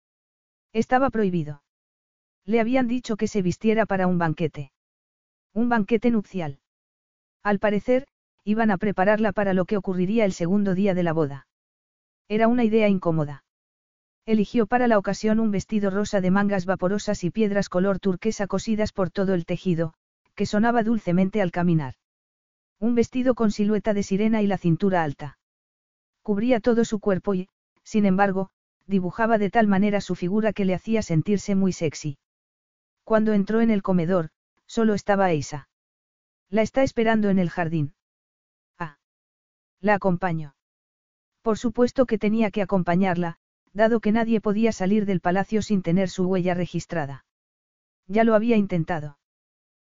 Estaba 0.73 1.09
prohibido. 1.09 1.61
Le 2.45 2.59
habían 2.59 2.87
dicho 2.87 3.17
que 3.17 3.27
se 3.27 3.41
vistiera 3.41 3.85
para 3.85 4.07
un 4.07 4.17
banquete. 4.17 4.71
Un 5.53 5.69
banquete 5.69 6.09
nupcial. 6.09 6.59
Al 7.43 7.59
parecer, 7.59 8.07
iban 8.43 8.71
a 8.71 8.77
prepararla 8.77 9.31
para 9.31 9.53
lo 9.53 9.65
que 9.65 9.77
ocurriría 9.77 10.25
el 10.25 10.33
segundo 10.33 10.73
día 10.73 10.93
de 10.93 11.03
la 11.03 11.13
boda. 11.13 11.47
Era 12.29 12.47
una 12.47 12.63
idea 12.63 12.87
incómoda. 12.87 13.43
Eligió 14.27 14.67
para 14.67 14.87
la 14.87 14.99
ocasión 14.99 15.39
un 15.39 15.49
vestido 15.49 15.89
rosa 15.89 16.21
de 16.21 16.29
mangas 16.29 16.67
vaporosas 16.67 17.23
y 17.23 17.31
piedras 17.31 17.69
color 17.69 17.99
turquesa 17.99 18.45
cosidas 18.45 18.91
por 18.91 19.09
todo 19.09 19.33
el 19.33 19.47
tejido, 19.47 19.95
que 20.35 20.45
sonaba 20.45 20.83
dulcemente 20.83 21.41
al 21.41 21.51
caminar. 21.51 21.95
Un 22.79 22.93
vestido 22.93 23.33
con 23.33 23.49
silueta 23.49 23.95
de 23.95 24.03
sirena 24.03 24.43
y 24.43 24.47
la 24.47 24.59
cintura 24.59 25.03
alta. 25.03 25.39
Cubría 26.21 26.59
todo 26.59 26.85
su 26.85 26.99
cuerpo 26.99 27.33
y, 27.33 27.49
sin 27.83 28.05
embargo, 28.05 28.51
dibujaba 28.85 29.39
de 29.39 29.49
tal 29.49 29.65
manera 29.65 29.99
su 29.99 30.13
figura 30.13 30.53
que 30.53 30.65
le 30.65 30.75
hacía 30.75 31.01
sentirse 31.01 31.55
muy 31.55 31.73
sexy. 31.73 32.19
Cuando 33.03 33.33
entró 33.33 33.61
en 33.61 33.71
el 33.71 33.81
comedor, 33.81 34.29
solo 34.67 34.93
estaba 34.93 35.31
Eisa. 35.31 35.67
La 36.51 36.61
está 36.61 36.83
esperando 36.83 37.29
en 37.29 37.39
el 37.39 37.49
jardín. 37.49 37.95
Ah. 38.77 38.99
La 39.81 39.95
acompaño. 39.95 40.53
Por 41.41 41.57
supuesto 41.57 42.05
que 42.05 42.17
tenía 42.17 42.51
que 42.51 42.61
acompañarla, 42.61 43.37
dado 43.73 43.99
que 43.99 44.11
nadie 44.11 44.41
podía 44.41 44.71
salir 44.71 45.05
del 45.05 45.21
palacio 45.21 45.61
sin 45.61 45.81
tener 45.81 46.09
su 46.09 46.25
huella 46.25 46.53
registrada. 46.53 47.25
Ya 48.07 48.23
lo 48.23 48.35
había 48.35 48.57
intentado. 48.57 49.17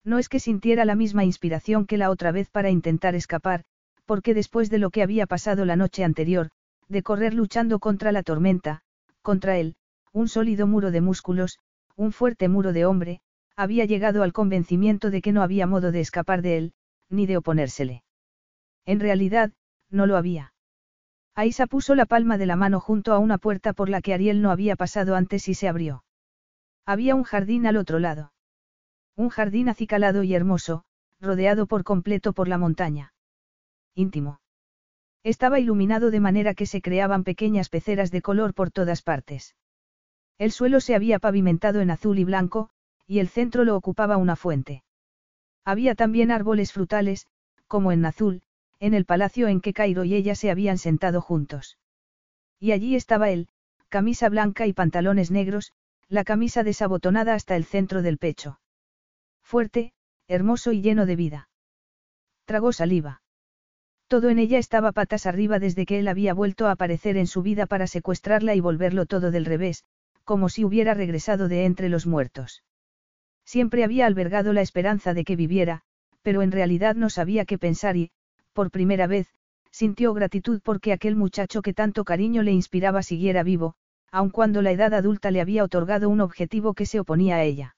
No 0.05 0.19
es 0.19 0.29
que 0.29 0.39
sintiera 0.39 0.85
la 0.85 0.95
misma 0.95 1.23
inspiración 1.23 1.85
que 1.85 1.97
la 1.97 2.09
otra 2.09 2.31
vez 2.31 2.49
para 2.49 2.69
intentar 2.69 3.15
escapar, 3.15 3.63
porque 4.05 4.33
después 4.33 4.69
de 4.69 4.77
lo 4.77 4.89
que 4.89 5.01
había 5.01 5.25
pasado 5.25 5.65
la 5.65 5.75
noche 5.75 6.03
anterior, 6.03 6.49
de 6.89 7.03
correr 7.03 7.33
luchando 7.33 7.79
contra 7.79 8.11
la 8.11 8.23
tormenta, 8.23 8.81
contra 9.21 9.57
él, 9.57 9.75
un 10.11 10.27
sólido 10.27 10.67
muro 10.67 10.91
de 10.91 11.01
músculos, 11.01 11.59
un 11.95 12.11
fuerte 12.11 12.49
muro 12.49 12.73
de 12.73 12.85
hombre, 12.85 13.21
había 13.55 13.85
llegado 13.85 14.23
al 14.23 14.33
convencimiento 14.33 15.09
de 15.09 15.21
que 15.21 15.31
no 15.31 15.41
había 15.41 15.67
modo 15.67 15.91
de 15.91 16.01
escapar 16.01 16.41
de 16.41 16.57
él, 16.57 16.73
ni 17.09 17.25
de 17.25 17.37
oponérsele. 17.37 18.03
En 18.85 18.99
realidad, 18.99 19.51
no 19.89 20.05
lo 20.05 20.17
había. 20.17 20.52
Aisa 21.35 21.65
puso 21.65 21.95
la 21.95 22.05
palma 22.05 22.37
de 22.37 22.45
la 22.45 22.55
mano 22.55 22.79
junto 22.79 23.13
a 23.13 23.17
una 23.17 23.37
puerta 23.37 23.73
por 23.73 23.89
la 23.89 24.01
que 24.01 24.13
Ariel 24.13 24.41
no 24.41 24.51
había 24.51 24.75
pasado 24.75 25.15
antes 25.15 25.47
y 25.47 25.55
se 25.55 25.67
abrió. 25.67 26.03
Había 26.85 27.15
un 27.15 27.23
jardín 27.23 27.65
al 27.65 27.77
otro 27.77 27.99
lado. 27.99 28.33
Un 29.15 29.29
jardín 29.29 29.69
acicalado 29.69 30.23
y 30.23 30.35
hermoso, 30.35 30.83
rodeado 31.19 31.65
por 31.65 31.83
completo 31.83 32.33
por 32.33 32.47
la 32.47 32.57
montaña. 32.57 33.13
Íntimo. 33.95 34.41
Estaba 35.23 35.59
iluminado 35.59 36.11
de 36.11 36.19
manera 36.19 36.53
que 36.53 36.65
se 36.65 36.81
creaban 36.81 37.23
pequeñas 37.23 37.69
peceras 37.69 38.11
de 38.11 38.21
color 38.21 38.53
por 38.53 38.71
todas 38.71 39.01
partes. 39.01 39.55
El 40.37 40.51
suelo 40.51 40.81
se 40.81 40.95
había 40.95 41.19
pavimentado 41.19 41.79
en 41.79 41.91
azul 41.91 42.19
y 42.19 42.25
blanco, 42.25 42.69
y 43.07 43.19
el 43.19 43.29
centro 43.29 43.63
lo 43.63 43.75
ocupaba 43.75 44.17
una 44.17 44.35
fuente. 44.35 44.83
Había 45.63 45.95
también 45.95 46.31
árboles 46.31 46.73
frutales, 46.73 47.27
como 47.67 47.91
en 47.91 48.05
azul, 48.05 48.41
en 48.83 48.93
el 48.93 49.05
palacio 49.05 49.47
en 49.47 49.61
que 49.61 49.71
Cairo 49.71 50.03
y 50.03 50.13
ella 50.13 50.35
se 50.35 50.51
habían 50.51 50.77
sentado 50.77 51.21
juntos. 51.21 51.77
Y 52.59 52.73
allí 52.73 52.97
estaba 52.97 53.29
él, 53.29 53.47
camisa 53.87 54.27
blanca 54.27 54.67
y 54.67 54.73
pantalones 54.73 55.31
negros, 55.31 55.71
la 56.09 56.25
camisa 56.25 56.63
desabotonada 56.63 57.33
hasta 57.33 57.55
el 57.55 57.63
centro 57.63 58.01
del 58.01 58.17
pecho. 58.17 58.59
Fuerte, 59.41 59.93
hermoso 60.27 60.73
y 60.73 60.81
lleno 60.81 61.05
de 61.05 61.15
vida. 61.15 61.49
Tragó 62.43 62.73
saliva. 62.73 63.21
Todo 64.09 64.29
en 64.29 64.37
ella 64.37 64.57
estaba 64.57 64.91
patas 64.91 65.27
arriba 65.27 65.59
desde 65.59 65.85
que 65.85 65.99
él 65.99 66.09
había 66.09 66.33
vuelto 66.33 66.67
a 66.67 66.71
aparecer 66.71 67.15
en 67.15 67.27
su 67.27 67.41
vida 67.41 67.67
para 67.67 67.87
secuestrarla 67.87 68.53
y 68.53 68.59
volverlo 68.59 69.05
todo 69.05 69.31
del 69.31 69.45
revés, 69.45 69.85
como 70.25 70.49
si 70.49 70.65
hubiera 70.65 70.93
regresado 70.93 71.47
de 71.47 71.63
entre 71.63 71.87
los 71.87 72.05
muertos. 72.05 72.63
Siempre 73.45 73.85
había 73.85 74.07
albergado 74.07 74.51
la 74.51 74.61
esperanza 74.61 75.13
de 75.13 75.23
que 75.23 75.37
viviera, 75.37 75.83
pero 76.21 76.41
en 76.41 76.51
realidad 76.51 76.95
no 76.95 77.09
sabía 77.09 77.45
qué 77.45 77.57
pensar 77.57 77.95
y, 77.95 78.11
por 78.53 78.71
primera 78.71 79.07
vez, 79.07 79.27
sintió 79.71 80.13
gratitud 80.13 80.61
porque 80.63 80.93
aquel 80.93 81.15
muchacho 81.15 81.61
que 81.61 81.73
tanto 81.73 82.05
cariño 82.05 82.43
le 82.43 82.51
inspiraba 82.51 83.03
siguiera 83.03 83.43
vivo, 83.43 83.75
aun 84.11 84.29
cuando 84.29 84.61
la 84.61 84.71
edad 84.71 84.93
adulta 84.93 85.31
le 85.31 85.41
había 85.41 85.63
otorgado 85.63 86.07
un 86.09 86.21
objetivo 86.21 86.73
que 86.73 86.85
se 86.85 86.99
oponía 86.99 87.37
a 87.37 87.43
ella. 87.43 87.75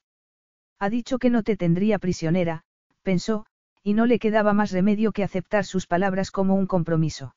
Ha 0.80 0.90
dicho 0.90 1.18
que 1.18 1.30
no 1.30 1.44
te 1.44 1.56
tendría 1.56 1.98
prisionera, 1.98 2.64
pensó, 3.02 3.46
y 3.82 3.94
no 3.94 4.06
le 4.06 4.20
quedaba 4.20 4.54
más 4.54 4.72
remedio 4.72 5.14
que 5.14 5.24
aceptar 5.24 5.64
sus 5.64 5.88
palabras 5.88 6.32
como 6.32 6.56
un 6.56 6.68
compromiso. 6.68 7.36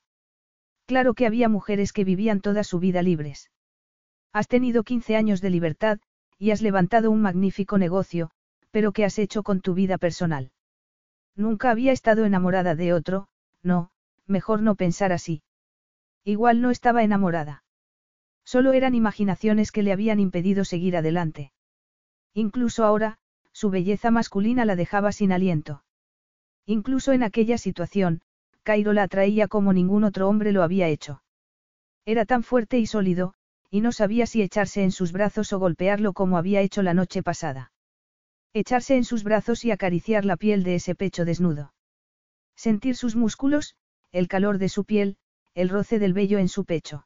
Claro 0.85 1.13
que 1.13 1.25
había 1.25 1.47
mujeres 1.47 1.93
que 1.93 2.03
vivían 2.03 2.41
toda 2.41 2.63
su 2.63 2.79
vida 2.79 3.01
libres. 3.01 3.51
Has 4.33 4.47
tenido 4.47 4.83
15 4.83 5.15
años 5.15 5.39
de 5.39 5.51
libertad, 5.51 5.99
y 6.37 6.51
has 6.51 6.61
levantado 6.61 7.11
un 7.11 7.21
magnífico 7.21 7.77
negocio, 7.77 8.31
pero 8.71 8.91
¿qué 8.91 9.05
has 9.05 9.19
hecho 9.19 9.43
con 9.43 9.61
tu 9.61 9.73
vida 9.73 9.97
personal? 9.97 10.51
Nunca 11.39 11.71
había 11.71 11.93
estado 11.93 12.25
enamorada 12.25 12.75
de 12.75 12.91
otro, 12.91 13.29
no, 13.63 13.91
mejor 14.27 14.61
no 14.61 14.75
pensar 14.75 15.13
así. 15.13 15.41
Igual 16.25 16.59
no 16.59 16.69
estaba 16.69 17.01
enamorada. 17.01 17.63
Solo 18.43 18.73
eran 18.73 18.93
imaginaciones 18.93 19.71
que 19.71 19.81
le 19.81 19.93
habían 19.93 20.19
impedido 20.19 20.65
seguir 20.65 20.97
adelante. 20.97 21.53
Incluso 22.33 22.83
ahora, 22.83 23.19
su 23.53 23.69
belleza 23.69 24.11
masculina 24.11 24.65
la 24.65 24.75
dejaba 24.75 25.13
sin 25.13 25.31
aliento. 25.31 25.85
Incluso 26.65 27.13
en 27.13 27.23
aquella 27.23 27.57
situación, 27.57 28.21
Cairo 28.63 28.91
la 28.91 29.03
atraía 29.03 29.47
como 29.47 29.71
ningún 29.71 30.03
otro 30.03 30.27
hombre 30.27 30.51
lo 30.51 30.61
había 30.61 30.89
hecho. 30.89 31.23
Era 32.03 32.25
tan 32.25 32.43
fuerte 32.43 32.79
y 32.79 32.85
sólido, 32.85 33.33
y 33.69 33.79
no 33.79 33.93
sabía 33.93 34.25
si 34.25 34.41
echarse 34.41 34.83
en 34.83 34.91
sus 34.91 35.13
brazos 35.13 35.53
o 35.53 35.59
golpearlo 35.59 36.11
como 36.11 36.37
había 36.37 36.59
hecho 36.59 36.83
la 36.83 36.93
noche 36.93 37.23
pasada. 37.23 37.71
Echarse 38.53 38.95
en 38.95 39.03
sus 39.03 39.23
brazos 39.23 39.63
y 39.63 39.71
acariciar 39.71 40.25
la 40.25 40.35
piel 40.35 40.63
de 40.63 40.75
ese 40.75 40.95
pecho 40.95 41.23
desnudo. 41.23 41.73
Sentir 42.55 42.95
sus 42.95 43.15
músculos, 43.15 43.75
el 44.11 44.27
calor 44.27 44.57
de 44.57 44.69
su 44.69 44.85
piel, 44.85 45.17
el 45.53 45.69
roce 45.69 45.99
del 45.99 46.13
vello 46.13 46.39
en 46.39 46.49
su 46.49 46.65
pecho. 46.65 47.05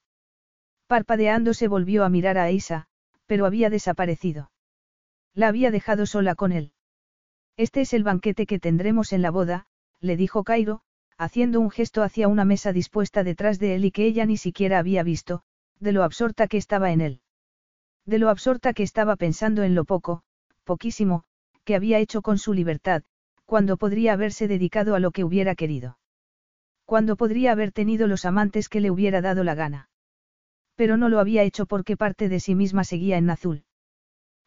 Parpadeando 0.88 1.53
se 1.53 1.68
volvió 1.68 2.06
a 2.06 2.10
mirar 2.10 2.38
a 2.38 2.44
Aisa, 2.44 2.88
pero 3.26 3.45
había 3.45 3.70
desaparecido. 3.70 4.52
La 5.34 5.49
había 5.49 5.70
dejado 5.70 6.06
sola 6.06 6.36
con 6.36 6.53
él. 6.53 6.72
Este 7.57 7.82
es 7.82 7.94
el 7.94 8.03
banquete 8.03 8.45
que 8.45 8.60
tendremos 8.60 9.11
en 9.11 9.22
la 9.22 9.30
boda, 9.30 9.65
le 9.99 10.15
dijo 10.15 10.44
Cairo, 10.44 10.82
haciendo 11.18 11.60
un 11.60 11.72
gesto 11.72 12.03
hacia 12.03 12.28
una 12.28 12.45
mesa 12.45 12.72
dispuesta 12.72 13.24
detrás 13.24 13.60
de 13.60 13.76
él 13.76 13.86
y 13.86 13.91
que 13.91 14.06
ella 14.06 14.26
ni 14.26 14.38
siquiera 14.38 14.80
había 14.80 15.03
visto, 15.03 15.44
de 15.80 15.91
lo 15.91 16.03
absorta 16.03 16.48
que 16.48 16.57
estaba 16.57 16.91
en 16.91 17.02
él. 17.02 17.22
De 18.06 18.18
lo 18.18 18.30
absorta 18.30 18.74
que 18.74 18.84
estaba 18.84 19.18
pensando 19.18 19.64
en 19.64 19.76
lo 19.76 19.86
poco, 19.86 20.24
poquísimo, 20.64 21.26
que 21.64 21.76
había 21.76 21.99
hecho 21.99 22.22
con 22.22 22.38
su 22.38 22.53
libertad, 22.53 23.03
cuando 23.45 23.77
podría 23.77 24.14
haberse 24.14 24.48
dedicado 24.48 24.95
a 24.95 24.99
lo 24.99 25.11
que 25.11 25.23
hubiera 25.23 25.56
querido. 25.56 25.98
Cuando 26.85 27.15
podría 27.15 27.52
haber 27.52 27.72
tenido 27.72 28.07
los 28.07 28.26
amantes 28.26 28.69
que 28.69 28.81
le 28.81 28.91
hubiera 28.91 29.22
dado 29.22 29.44
la 29.44 29.56
gana. 29.56 29.90
Pero 30.76 30.98
no 30.98 31.10
lo 31.10 31.19
había 31.19 31.44
hecho 31.44 31.65
porque 31.65 31.98
parte 31.98 32.30
de 32.30 32.40
sí 32.40 32.56
misma 32.56 32.84
seguía 32.84 33.18
en 33.18 33.30
azul. 33.30 33.64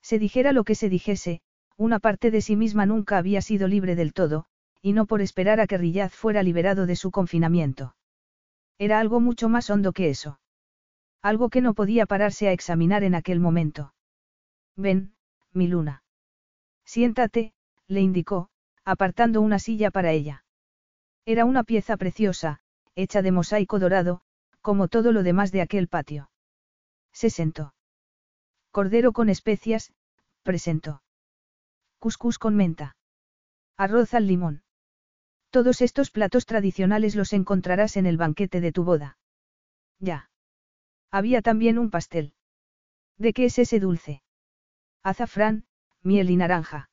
Se 0.02 0.18
dijera 0.18 0.52
lo 0.52 0.64
que 0.64 0.74
se 0.74 0.88
dijese, 0.88 1.40
una 1.76 1.98
parte 1.98 2.30
de 2.30 2.40
sí 2.40 2.56
misma 2.56 2.86
nunca 2.86 3.18
había 3.18 3.42
sido 3.42 3.68
libre 3.68 3.96
del 3.96 4.12
todo, 4.12 4.46
y 4.82 4.92
no 4.92 5.06
por 5.06 5.20
esperar 5.20 5.60
a 5.60 5.66
que 5.66 5.78
Riyaz 5.78 6.14
fuera 6.14 6.42
liberado 6.42 6.86
de 6.86 6.96
su 6.96 7.10
confinamiento. 7.10 7.96
Era 8.78 9.00
algo 9.00 9.20
mucho 9.20 9.48
más 9.48 9.70
hondo 9.70 9.92
que 9.92 10.10
eso. 10.10 10.38
Algo 11.22 11.48
que 11.48 11.60
no 11.60 11.74
podía 11.74 12.06
pararse 12.06 12.48
a 12.48 12.52
examinar 12.52 13.02
en 13.02 13.14
aquel 13.14 13.40
momento. 13.40 13.94
Ven, 14.76 15.14
mi 15.52 15.66
luna. 15.66 16.05
Siéntate, 16.86 17.52
le 17.88 18.00
indicó, 18.00 18.48
apartando 18.84 19.42
una 19.42 19.58
silla 19.58 19.90
para 19.90 20.12
ella. 20.12 20.44
Era 21.26 21.44
una 21.44 21.64
pieza 21.64 21.96
preciosa, 21.96 22.60
hecha 22.94 23.20
de 23.20 23.32
mosaico 23.32 23.78
dorado, 23.78 24.22
como 24.62 24.88
todo 24.88 25.12
lo 25.12 25.22
demás 25.22 25.52
de 25.52 25.60
aquel 25.60 25.88
patio. 25.88 26.30
Se 27.12 27.28
sentó. 27.28 27.74
Cordero 28.70 29.12
con 29.12 29.28
especias, 29.28 29.92
presentó. 30.42 31.02
Cuscús 31.98 32.38
con 32.38 32.54
menta. 32.54 32.96
Arroz 33.76 34.14
al 34.14 34.26
limón. 34.26 34.62
Todos 35.50 35.80
estos 35.80 36.10
platos 36.10 36.46
tradicionales 36.46 37.16
los 37.16 37.32
encontrarás 37.32 37.96
en 37.96 38.06
el 38.06 38.16
banquete 38.16 38.60
de 38.60 38.72
tu 38.72 38.84
boda. 38.84 39.18
Ya. 39.98 40.30
Había 41.10 41.42
también 41.42 41.78
un 41.78 41.90
pastel. 41.90 42.34
¿De 43.16 43.32
qué 43.32 43.46
es 43.46 43.58
ese 43.58 43.80
dulce? 43.80 44.22
Azafrán, 45.02 45.64
miel 46.06 46.30
y 46.30 46.36
naranja. 46.36 46.88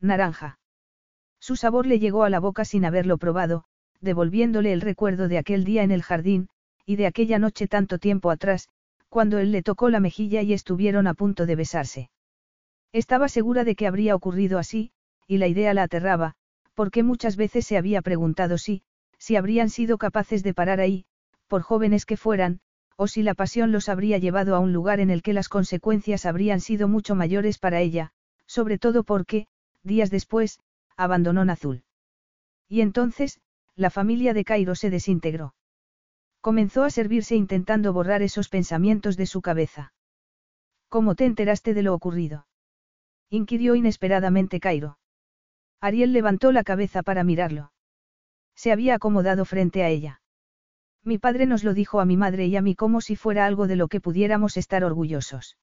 Naranja. 0.00 0.58
Su 1.40 1.56
sabor 1.56 1.86
le 1.86 1.98
llegó 1.98 2.22
a 2.24 2.30
la 2.30 2.38
boca 2.38 2.66
sin 2.66 2.84
haberlo 2.84 3.16
probado, 3.16 3.64
devolviéndole 4.00 4.72
el 4.72 4.82
recuerdo 4.82 5.26
de 5.26 5.38
aquel 5.38 5.64
día 5.64 5.82
en 5.82 5.90
el 5.90 6.02
jardín, 6.02 6.48
y 6.84 6.96
de 6.96 7.06
aquella 7.06 7.38
noche 7.38 7.66
tanto 7.66 7.98
tiempo 7.98 8.30
atrás, 8.30 8.68
cuando 9.08 9.38
él 9.38 9.52
le 9.52 9.62
tocó 9.62 9.88
la 9.88 10.00
mejilla 10.00 10.42
y 10.42 10.52
estuvieron 10.52 11.06
a 11.06 11.14
punto 11.14 11.46
de 11.46 11.56
besarse. 11.56 12.10
Estaba 12.92 13.28
segura 13.28 13.64
de 13.64 13.74
que 13.74 13.86
habría 13.86 14.14
ocurrido 14.14 14.58
así, 14.58 14.92
y 15.26 15.38
la 15.38 15.46
idea 15.46 15.72
la 15.72 15.84
aterraba, 15.84 16.34
porque 16.74 17.02
muchas 17.02 17.36
veces 17.36 17.66
se 17.66 17.78
había 17.78 18.02
preguntado 18.02 18.58
si, 18.58 18.82
si 19.18 19.36
habrían 19.36 19.70
sido 19.70 19.96
capaces 19.96 20.42
de 20.42 20.52
parar 20.52 20.80
ahí, 20.80 21.06
por 21.48 21.62
jóvenes 21.62 22.04
que 22.04 22.18
fueran, 22.18 22.60
o 22.96 23.06
si 23.06 23.22
la 23.22 23.34
pasión 23.34 23.72
los 23.72 23.88
habría 23.88 24.18
llevado 24.18 24.54
a 24.54 24.58
un 24.58 24.74
lugar 24.74 25.00
en 25.00 25.10
el 25.10 25.22
que 25.22 25.32
las 25.32 25.48
consecuencias 25.48 26.26
habrían 26.26 26.60
sido 26.60 26.86
mucho 26.86 27.14
mayores 27.14 27.58
para 27.58 27.80
ella, 27.80 28.12
sobre 28.46 28.78
todo 28.78 29.04
porque, 29.04 29.46
días 29.82 30.10
después, 30.10 30.60
abandonó 30.96 31.44
Nazul. 31.44 31.84
Y 32.68 32.80
entonces, 32.80 33.40
la 33.74 33.90
familia 33.90 34.34
de 34.34 34.44
Cairo 34.44 34.74
se 34.74 34.90
desintegró. 34.90 35.54
Comenzó 36.40 36.84
a 36.84 36.90
servirse 36.90 37.36
intentando 37.36 37.92
borrar 37.92 38.22
esos 38.22 38.48
pensamientos 38.48 39.16
de 39.16 39.26
su 39.26 39.42
cabeza. 39.42 39.92
¿Cómo 40.88 41.14
te 41.14 41.24
enteraste 41.24 41.74
de 41.74 41.82
lo 41.82 41.94
ocurrido? 41.94 42.46
inquirió 43.28 43.74
inesperadamente 43.74 44.60
Cairo. 44.60 44.98
Ariel 45.80 46.12
levantó 46.12 46.52
la 46.52 46.64
cabeza 46.64 47.02
para 47.02 47.24
mirarlo. 47.24 47.72
Se 48.54 48.72
había 48.72 48.94
acomodado 48.94 49.44
frente 49.44 49.82
a 49.82 49.88
ella. 49.88 50.22
Mi 51.04 51.18
padre 51.18 51.46
nos 51.46 51.62
lo 51.62 51.74
dijo 51.74 52.00
a 52.00 52.04
mi 52.04 52.16
madre 52.16 52.46
y 52.46 52.56
a 52.56 52.62
mí 52.62 52.74
como 52.74 53.00
si 53.00 53.14
fuera 53.14 53.46
algo 53.46 53.66
de 53.66 53.76
lo 53.76 53.88
que 53.88 54.00
pudiéramos 54.00 54.56
estar 54.56 54.84
orgullosos. 54.84 55.56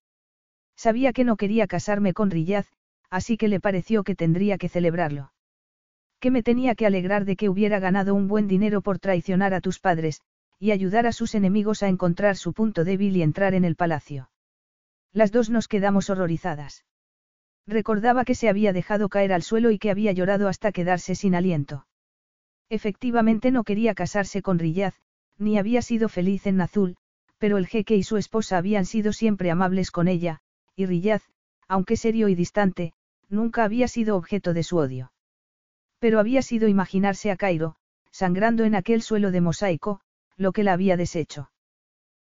Sabía 0.76 1.14
que 1.14 1.24
no 1.24 1.38
quería 1.38 1.68
casarme 1.68 2.14
con 2.14 2.32
Riyaz, 2.32 2.68
así 3.10 3.38
que 3.38 3.48
le 3.48 3.60
pareció 3.60 4.04
que 4.04 4.16
tendría 4.16 4.58
que 4.58 4.70
celebrarlo. 4.70 5.32
Que 6.20 6.32
me 6.32 6.44
tenía 6.44 6.76
que 6.76 6.86
alegrar 6.86 7.26
de 7.26 7.36
que 7.36 7.50
hubiera 7.50 7.80
ganado 7.80 8.16
un 8.16 8.28
buen 8.28 8.48
dinero 8.48 8.82
por 8.82 9.00
traicionar 9.00 9.54
a 9.54 9.62
tus 9.62 9.80
padres, 9.80 10.22
y 10.60 10.72
ayudar 10.72 11.06
a 11.06 11.12
sus 11.12 11.36
enemigos 11.36 11.84
a 11.84 11.90
encontrar 11.90 12.38
su 12.38 12.54
punto 12.54 12.84
débil 12.84 13.18
y 13.18 13.22
entrar 13.22 13.54
en 13.54 13.66
el 13.66 13.76
palacio. 13.76 14.30
Las 15.12 15.32
dos 15.32 15.50
nos 15.50 15.68
quedamos 15.68 16.10
horrorizadas. 16.10 16.86
Recordaba 17.68 18.26
que 18.26 18.36
se 18.36 18.50
había 18.50 18.74
dejado 18.74 19.10
caer 19.10 19.32
al 19.32 19.44
suelo 19.44 19.72
y 19.72 19.78
que 19.78 19.92
había 19.92 20.12
llorado 20.12 20.48
hasta 20.48 20.72
quedarse 20.72 21.16
sin 21.16 21.36
aliento. 21.36 21.86
Efectivamente 22.70 23.52
no 23.52 23.64
quería 23.64 23.94
casarse 23.94 24.42
con 24.42 24.58
Riyaz, 24.60 24.96
ni 25.38 25.58
había 25.58 25.82
sido 25.82 26.10
feliz 26.10 26.48
en 26.48 26.58
Nazul, 26.58 26.96
pero 27.38 27.58
el 27.58 27.68
jeque 27.68 27.96
y 27.96 28.04
su 28.04 28.18
esposa 28.18 28.58
habían 28.58 28.86
sido 28.86 29.14
siempre 29.14 29.52
amables 29.52 29.92
con 29.92 30.08
ella, 30.08 30.40
y 30.76 30.86
Riyaz, 30.86 31.24
aunque 31.68 31.98
serio 31.98 32.28
y 32.28 32.36
distante, 32.36 32.94
nunca 33.30 33.64
había 33.64 33.88
sido 33.88 34.16
objeto 34.16 34.54
de 34.54 34.64
su 34.64 34.78
odio. 34.78 35.12
Pero 36.00 36.20
había 36.20 36.42
sido 36.42 36.68
imaginarse 36.68 37.32
a 37.32 37.38
Cairo, 37.38 37.76
sangrando 38.12 38.64
en 38.64 38.76
aquel 38.76 39.02
suelo 39.02 39.32
de 39.32 39.42
mosaico, 39.42 40.02
lo 40.38 40.52
que 40.52 40.64
la 40.64 40.74
había 40.74 40.98
deshecho. 40.98 41.52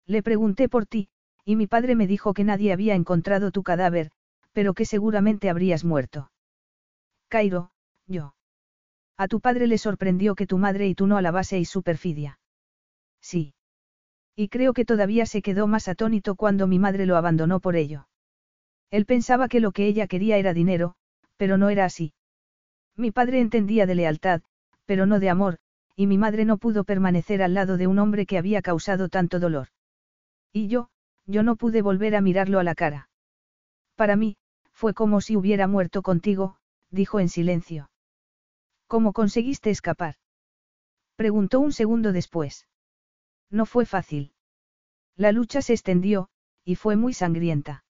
Le 0.05 0.23
pregunté 0.23 0.69
por 0.69 0.85
ti, 0.85 1.09
y 1.43 1.55
mi 1.55 1.67
padre 1.67 1.95
me 1.95 2.07
dijo 2.07 2.33
que 2.33 2.43
nadie 2.43 2.73
había 2.73 2.95
encontrado 2.95 3.51
tu 3.51 3.63
cadáver, 3.63 4.11
pero 4.51 4.73
que 4.73 4.85
seguramente 4.85 5.49
habrías 5.49 5.83
muerto. 5.83 6.31
Cairo, 7.27 7.71
yo. 8.07 8.35
A 9.17 9.27
tu 9.27 9.39
padre 9.41 9.67
le 9.67 9.77
sorprendió 9.77 10.35
que 10.35 10.47
tu 10.47 10.57
madre 10.57 10.87
y 10.87 10.95
tú 10.95 11.07
no 11.07 11.17
alabaseis 11.17 11.69
su 11.69 11.83
perfidia. 11.83 12.39
Sí. 13.21 13.53
Y 14.35 14.49
creo 14.49 14.73
que 14.73 14.85
todavía 14.85 15.25
se 15.25 15.41
quedó 15.41 15.67
más 15.67 15.87
atónito 15.87 16.35
cuando 16.35 16.67
mi 16.67 16.79
madre 16.79 17.05
lo 17.05 17.15
abandonó 17.15 17.59
por 17.59 17.75
ello. 17.75 18.07
Él 18.91 19.05
pensaba 19.05 19.47
que 19.47 19.59
lo 19.59 19.71
que 19.71 19.87
ella 19.87 20.07
quería 20.07 20.37
era 20.37 20.53
dinero, 20.53 20.95
pero 21.37 21.57
no 21.57 21.69
era 21.69 21.85
así. 21.85 22.13
Mi 22.95 23.11
padre 23.11 23.39
entendía 23.41 23.85
de 23.85 23.95
lealtad, 23.95 24.41
pero 24.85 25.05
no 25.05 25.19
de 25.19 25.29
amor, 25.29 25.57
y 25.95 26.07
mi 26.07 26.17
madre 26.17 26.45
no 26.45 26.57
pudo 26.57 26.83
permanecer 26.83 27.41
al 27.41 27.53
lado 27.53 27.77
de 27.77 27.87
un 27.87 27.99
hombre 27.99 28.25
que 28.25 28.37
había 28.37 28.61
causado 28.61 29.09
tanto 29.09 29.39
dolor. 29.39 29.67
Y 30.51 30.67
yo, 30.67 30.89
yo 31.25 31.43
no 31.43 31.55
pude 31.55 31.81
volver 31.81 32.15
a 32.15 32.21
mirarlo 32.21 32.59
a 32.59 32.63
la 32.63 32.75
cara. 32.75 33.09
Para 33.95 34.15
mí, 34.15 34.37
fue 34.71 34.93
como 34.93 35.21
si 35.21 35.35
hubiera 35.35 35.67
muerto 35.67 36.01
contigo, 36.01 36.57
dijo 36.89 37.19
en 37.19 37.29
silencio. 37.29 37.89
¿Cómo 38.87 39.13
conseguiste 39.13 39.69
escapar? 39.69 40.15
Preguntó 41.15 41.59
un 41.61 41.71
segundo 41.71 42.11
después. 42.11 42.67
No 43.49 43.65
fue 43.65 43.85
fácil. 43.85 44.33
La 45.15 45.31
lucha 45.31 45.61
se 45.61 45.73
extendió, 45.73 46.29
y 46.65 46.75
fue 46.75 46.97
muy 46.97 47.13
sangrienta. 47.13 47.84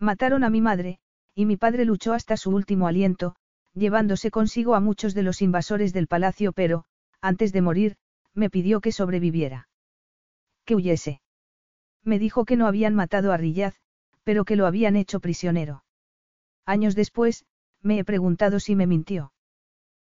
Mataron 0.00 0.44
a 0.44 0.50
mi 0.50 0.60
madre, 0.60 0.98
y 1.34 1.44
mi 1.46 1.56
padre 1.56 1.84
luchó 1.84 2.12
hasta 2.14 2.36
su 2.36 2.50
último 2.50 2.86
aliento, 2.86 3.34
llevándose 3.74 4.30
consigo 4.30 4.74
a 4.74 4.80
muchos 4.80 5.14
de 5.14 5.22
los 5.22 5.42
invasores 5.42 5.92
del 5.92 6.06
palacio, 6.06 6.52
pero, 6.52 6.84
antes 7.20 7.52
de 7.52 7.62
morir, 7.62 7.96
me 8.34 8.50
pidió 8.50 8.80
que 8.80 8.92
sobreviviera. 8.92 9.68
Que 10.64 10.74
huyese. 10.74 11.20
Me 12.04 12.18
dijo 12.18 12.44
que 12.44 12.56
no 12.56 12.66
habían 12.66 12.94
matado 12.94 13.32
a 13.32 13.36
Riyaz, 13.36 13.74
pero 14.22 14.44
que 14.44 14.56
lo 14.56 14.66
habían 14.66 14.96
hecho 14.96 15.20
prisionero. 15.20 15.84
Años 16.64 16.94
después, 16.94 17.44
me 17.82 17.98
he 17.98 18.04
preguntado 18.04 18.60
si 18.60 18.76
me 18.76 18.86
mintió. 18.86 19.32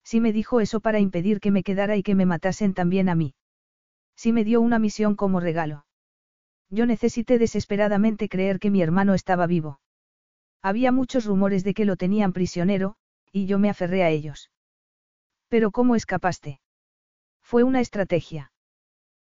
Si 0.04 0.20
me 0.20 0.34
dijo 0.34 0.62
eso 0.62 0.80
para 0.80 1.00
impedir 1.00 1.40
que 1.40 1.52
me 1.52 1.64
quedara 1.64 1.96
y 1.98 2.04
que 2.04 2.16
me 2.16 2.26
matasen 2.26 2.74
también 2.74 3.10
a 3.10 3.16
mí. 3.16 3.36
Si 4.16 4.32
me 4.32 4.44
dio 4.44 4.62
una 4.62 4.80
misión 4.80 5.16
como 5.16 5.40
regalo. 5.40 5.86
Yo 6.70 6.86
necesité 6.86 7.40
desesperadamente 7.40 8.30
creer 8.30 8.60
que 8.60 8.70
mi 8.72 8.82
hermano 8.82 9.14
estaba 9.14 9.48
vivo. 9.48 9.80
Había 10.62 10.92
muchos 10.92 11.26
rumores 11.26 11.64
de 11.64 11.74
que 11.74 11.86
lo 11.86 11.96
tenían 11.96 12.34
prisionero, 12.34 12.96
y 13.32 13.46
yo 13.46 13.60
me 13.60 13.70
aferré 13.70 14.04
a 14.04 14.10
ellos. 14.10 14.52
Pero 15.48 15.72
¿cómo 15.72 15.96
escapaste? 15.96 16.60
Fue 17.42 17.64
una 17.64 17.80
estrategia. 17.80 18.52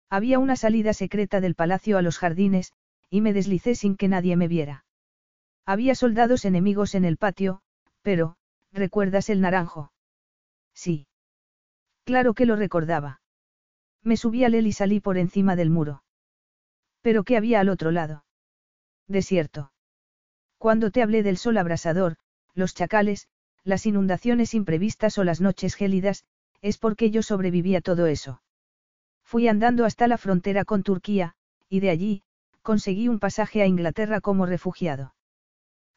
Había 0.08 0.38
una 0.38 0.56
salida 0.56 0.94
secreta 0.94 1.40
del 1.40 1.54
palacio 1.54 1.98
a 1.98 2.02
los 2.02 2.18
jardines, 2.18 2.72
y 3.10 3.20
me 3.20 3.32
deslicé 3.32 3.74
sin 3.74 3.96
que 3.96 4.08
nadie 4.08 4.36
me 4.36 4.48
viera. 4.48 4.84
Había 5.66 5.94
soldados 5.94 6.44
enemigos 6.44 6.94
en 6.94 7.04
el 7.04 7.16
patio, 7.16 7.60
pero, 8.02 8.36
¿recuerdas 8.72 9.28
el 9.28 9.40
naranjo? 9.40 9.92
Sí. 10.72 11.06
Claro 12.04 12.34
que 12.34 12.46
lo 12.46 12.56
recordaba. 12.56 13.20
Me 14.02 14.16
subí 14.16 14.44
al 14.44 14.54
él 14.54 14.66
y 14.66 14.72
salí 14.72 15.00
por 15.00 15.18
encima 15.18 15.56
del 15.56 15.70
muro. 15.70 16.03
¿Pero 17.04 17.22
qué 17.22 17.36
había 17.36 17.60
al 17.60 17.68
otro 17.68 17.90
lado? 17.90 18.24
Desierto. 19.08 19.70
Cuando 20.56 20.90
te 20.90 21.02
hablé 21.02 21.22
del 21.22 21.36
sol 21.36 21.58
abrasador, 21.58 22.16
los 22.54 22.74
chacales, 22.74 23.28
las 23.62 23.84
inundaciones 23.84 24.54
imprevistas 24.54 25.18
o 25.18 25.24
las 25.24 25.42
noches 25.42 25.74
gélidas, 25.74 26.24
es 26.62 26.78
porque 26.78 27.10
yo 27.10 27.22
sobreviví 27.22 27.76
a 27.76 27.82
todo 27.82 28.06
eso. 28.06 28.40
Fui 29.22 29.48
andando 29.48 29.84
hasta 29.84 30.08
la 30.08 30.16
frontera 30.16 30.64
con 30.64 30.82
Turquía, 30.82 31.34
y 31.68 31.80
de 31.80 31.90
allí, 31.90 32.22
conseguí 32.62 33.08
un 33.08 33.18
pasaje 33.18 33.60
a 33.60 33.66
Inglaterra 33.66 34.22
como 34.22 34.46
refugiado. 34.46 35.14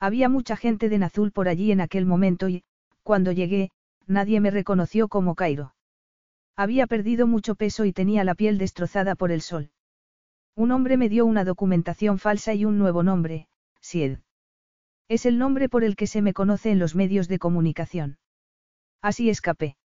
Había 0.01 0.27
mucha 0.27 0.57
gente 0.57 0.89
de 0.89 0.97
Nazul 0.97 1.31
por 1.31 1.47
allí 1.47 1.71
en 1.71 1.79
aquel 1.79 2.05
momento 2.05 2.49
y, 2.49 2.65
cuando 3.03 3.31
llegué, 3.31 3.71
nadie 4.07 4.41
me 4.41 4.51
reconoció 4.51 5.07
como 5.07 5.35
Cairo. 5.35 5.73
Había 6.57 6.85
perdido 6.85 7.27
mucho 7.27 7.55
peso 7.55 7.85
y 7.85 7.93
tenía 7.93 8.25
la 8.25 8.35
piel 8.35 8.57
destrozada 8.57 9.15
por 9.15 9.31
el 9.31 9.41
sol. 9.41 9.71
Un 10.57 10.71
hombre 10.71 10.97
me 10.97 11.07
dio 11.07 11.27
una 11.27 11.45
documentación 11.45 12.17
falsa 12.17 12.55
y 12.55 12.65
un 12.65 12.79
nuevo 12.79 13.03
nombre, 13.03 13.47
Sied. 13.79 14.17
Es 15.07 15.27
el 15.27 15.37
nombre 15.37 15.69
por 15.69 15.83
el 15.83 15.95
que 15.95 16.07
se 16.07 16.23
me 16.23 16.33
conoce 16.33 16.71
en 16.71 16.79
los 16.79 16.95
medios 16.95 17.27
de 17.27 17.37
comunicación. 17.37 18.17
Así 18.99 19.29
escapé. 19.29 19.77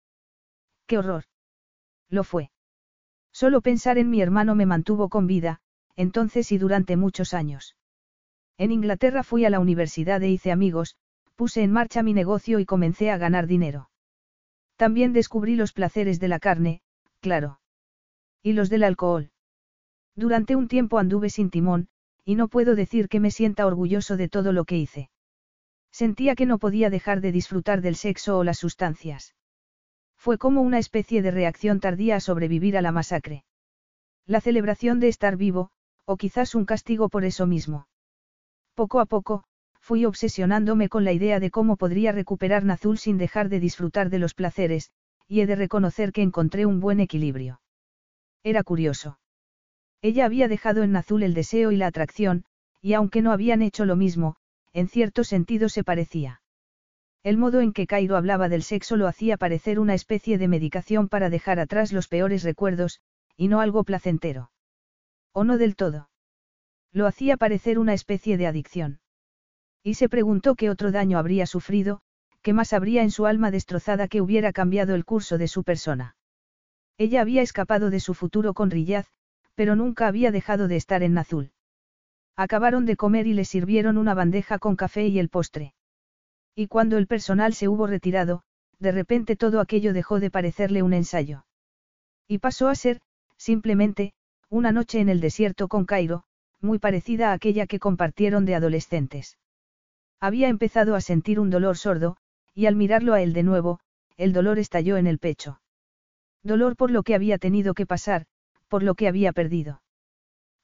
¡Qué 0.87 0.97
horror! 0.97 1.25
Lo 2.09 2.23
fue. 2.23 2.53
Solo 3.33 3.63
pensar 3.63 3.99
en 3.99 4.11
mi 4.11 4.23
hermano 4.23 4.55
me 4.55 4.65
mantuvo 4.65 5.09
con 5.09 5.27
vida, 5.27 5.61
entonces 5.97 6.53
y 6.53 6.59
durante 6.59 6.97
muchos 6.97 7.35
años. 7.35 7.77
En 8.57 8.71
Inglaterra 8.71 9.25
fui 9.25 9.45
a 9.45 9.51
la 9.51 9.59
universidad 9.59 10.23
e 10.23 10.31
hice 10.31 10.53
amigos, 10.53 10.95
puse 11.35 11.65
en 11.65 11.73
marcha 11.73 12.05
mi 12.05 12.15
negocio 12.15 12.61
y 12.61 12.65
comencé 12.65 13.11
a 13.11 13.19
ganar 13.19 13.49
dinero. 13.49 13.91
También 14.77 15.13
descubrí 15.13 15.57
los 15.57 15.73
placeres 15.73 16.21
de 16.21 16.29
la 16.29 16.39
carne, 16.39 16.81
claro. 17.19 17.59
Y 18.41 18.53
los 18.53 18.71
del 18.71 18.85
alcohol. 18.85 19.33
Durante 20.21 20.55
un 20.55 20.69
tiempo 20.69 20.99
anduve 20.99 21.31
sin 21.31 21.49
timón, 21.49 21.89
y 22.27 22.35
no 22.35 22.49
puedo 22.49 22.75
decir 22.75 23.09
que 23.09 23.21
me 23.21 23.31
sienta 23.31 23.65
orgulloso 23.65 24.19
de 24.19 24.29
todo 24.29 24.53
lo 24.53 24.67
que 24.67 24.77
hice. 24.77 25.09
Sentía 25.91 26.35
que 26.35 26.45
no 26.45 26.59
podía 26.59 26.91
dejar 26.91 27.23
de 27.23 27.33
disfrutar 27.33 27.81
del 27.81 27.97
sexo 27.97 28.37
o 28.37 28.45
las 28.45 28.59
sustancias. 28.59 29.35
Fue 30.19 30.37
como 30.37 30.61
una 30.61 30.79
especie 30.79 31.23
de 31.23 31.31
reacción 31.31 31.81
tardía 31.81 32.17
a 32.17 32.21
sobrevivir 32.21 32.77
a 32.77 32.83
la 32.83 32.93
masacre. 32.93 33.45
La 34.27 34.43
celebración 34.43 35.01
de 35.01 35.09
estar 35.09 35.39
vivo, 35.39 35.71
o 36.05 36.19
quizás 36.19 36.55
un 36.55 36.67
castigo 36.67 37.09
por 37.09 37.25
eso 37.25 37.47
mismo. 37.47 37.89
Poco 38.75 39.01
a 39.01 39.07
poco, 39.07 39.45
fui 39.81 40.05
obsesionándome 40.05 40.91
con 40.91 41.07
la 41.07 41.13
idea 41.13 41.41
de 41.41 41.51
cómo 41.51 41.79
podría 41.79 42.13
recuperar 42.13 42.63
Nazul 42.63 42.99
sin 42.99 43.17
dejar 43.17 43.49
de 43.49 43.59
disfrutar 43.59 44.11
de 44.11 44.19
los 44.19 44.35
placeres, 44.35 44.91
y 45.27 45.41
he 45.41 45.47
de 45.47 45.57
reconocer 45.57 46.13
que 46.13 46.21
encontré 46.21 46.67
un 46.67 46.79
buen 46.79 47.01
equilibrio. 47.01 47.63
Era 48.43 48.63
curioso. 48.63 49.17
Ella 50.03 50.25
había 50.25 50.49
dejado 50.49 50.83
en 50.83 50.93
Nazul 50.93 51.23
el 51.23 51.35
deseo 51.35 51.73
y 51.73 51.77
la 51.77 51.87
atracción, 51.87 52.45
y 52.81 52.95
aunque 52.95 53.21
no 53.23 53.33
habían 53.33 53.61
hecho 53.61 53.85
lo 53.85 53.97
mismo, 53.97 54.37
en 54.73 54.89
cierto 54.89 55.25
sentido 55.25 55.69
se 55.69 55.85
parecía. 55.85 56.41
El 57.23 57.37
modo 57.37 57.61
en 57.61 57.73
que 57.73 57.87
Cairo 57.87 58.17
hablaba 58.17 58.49
del 58.49 58.63
sexo 58.63 58.97
lo 58.97 59.07
hacía 59.07 59.37
parecer 59.37 59.79
una 59.79 59.95
especie 59.95 60.39
de 60.39 60.49
medicación 60.49 61.09
para 61.09 61.29
dejar 61.29 61.61
atrás 61.61 61.93
los 61.93 62.09
peores 62.09 62.43
recuerdos, 62.45 63.01
y 63.37 63.49
no 63.49 63.61
algo 63.61 63.85
placentero. 63.85 64.51
O 65.33 65.45
no 65.45 65.59
del 65.59 65.77
todo. 65.77 66.09
Lo 66.93 67.07
hacía 67.07 67.37
parecer 67.37 67.79
una 67.79 67.93
especie 67.93 68.39
de 68.39 68.47
adicción. 68.47 69.01
Y 69.83 69.95
se 69.95 70.09
preguntó 70.09 70.55
qué 70.55 70.71
otro 70.71 70.93
daño 70.93 71.19
habría 71.19 71.47
sufrido, 71.47 72.01
qué 72.43 72.55
más 72.55 72.73
habría 72.73 73.03
en 73.03 73.11
su 73.11 73.27
alma 73.27 73.51
destrozada 73.51 74.09
que 74.09 74.23
hubiera 74.23 74.53
cambiado 74.53 74.95
el 74.95 75.05
curso 75.05 75.37
de 75.37 75.49
su 75.49 75.63
persona. 75.63 76.17
Ella 76.97 77.21
había 77.21 77.43
escapado 77.43 77.91
de 77.91 78.01
su 78.01 78.15
futuro 78.15 78.55
con 78.55 78.71
Riyaz, 78.71 79.07
pero 79.61 79.77
nunca 79.77 80.07
había 80.07 80.31
dejado 80.31 80.69
de 80.69 80.77
estar 80.77 81.03
en 81.03 81.13
Nazul. 81.13 81.53
Acabaron 82.35 82.87
de 82.87 82.97
comer 82.97 83.27
y 83.27 83.35
le 83.35 83.45
sirvieron 83.45 83.99
una 83.99 84.15
bandeja 84.15 84.59
con 84.59 84.75
café 84.75 85.07
y 85.07 85.19
el 85.19 85.29
postre. 85.29 85.75
Y 86.55 86.67
cuando 86.67 86.97
el 86.97 87.07
personal 87.07 87.53
se 87.53 87.69
hubo 87.69 87.87
retirado, 87.87 88.43
de 88.79 88.91
repente 88.91 89.37
todo 89.37 89.61
aquello 89.61 89.93
dejó 89.93 90.19
de 90.19 90.31
parecerle 90.31 90.83
un 90.83 90.95
ensayo. 90.95 91.45
Y 92.27 92.39
pasó 92.39 92.69
a 92.69 92.75
ser, 92.75 93.03
simplemente, 93.37 94.15
una 94.49 94.73
noche 94.73 94.99
en 94.99 95.11
el 95.11 95.21
desierto 95.21 95.69
con 95.69 95.85
Cairo, 95.85 96.23
muy 96.63 96.79
parecida 96.79 97.29
a 97.29 97.35
aquella 97.35 97.67
que 97.67 97.81
compartieron 97.81 98.47
de 98.47 98.55
adolescentes. 98.55 99.37
Había 100.21 100.49
empezado 100.49 100.95
a 100.95 101.03
sentir 101.03 101.39
un 101.39 101.51
dolor 101.51 101.77
sordo, 101.77 102.17
y 102.55 102.65
al 102.65 102.77
mirarlo 102.77 103.13
a 103.13 103.21
él 103.21 103.35
de 103.35 103.43
nuevo, 103.43 103.81
el 104.17 104.33
dolor 104.33 104.59
estalló 104.59 104.97
en 104.97 105.07
el 105.07 105.19
pecho. 105.19 105.61
Dolor 106.43 106.77
por 106.77 106.91
lo 106.91 107.03
que 107.03 107.15
había 107.15 107.37
tenido 107.37 107.75
que 107.75 107.85
pasar, 107.85 108.25
por 108.71 108.85
lo 108.85 108.95
que 108.95 109.09
había 109.09 109.33
perdido. 109.33 109.83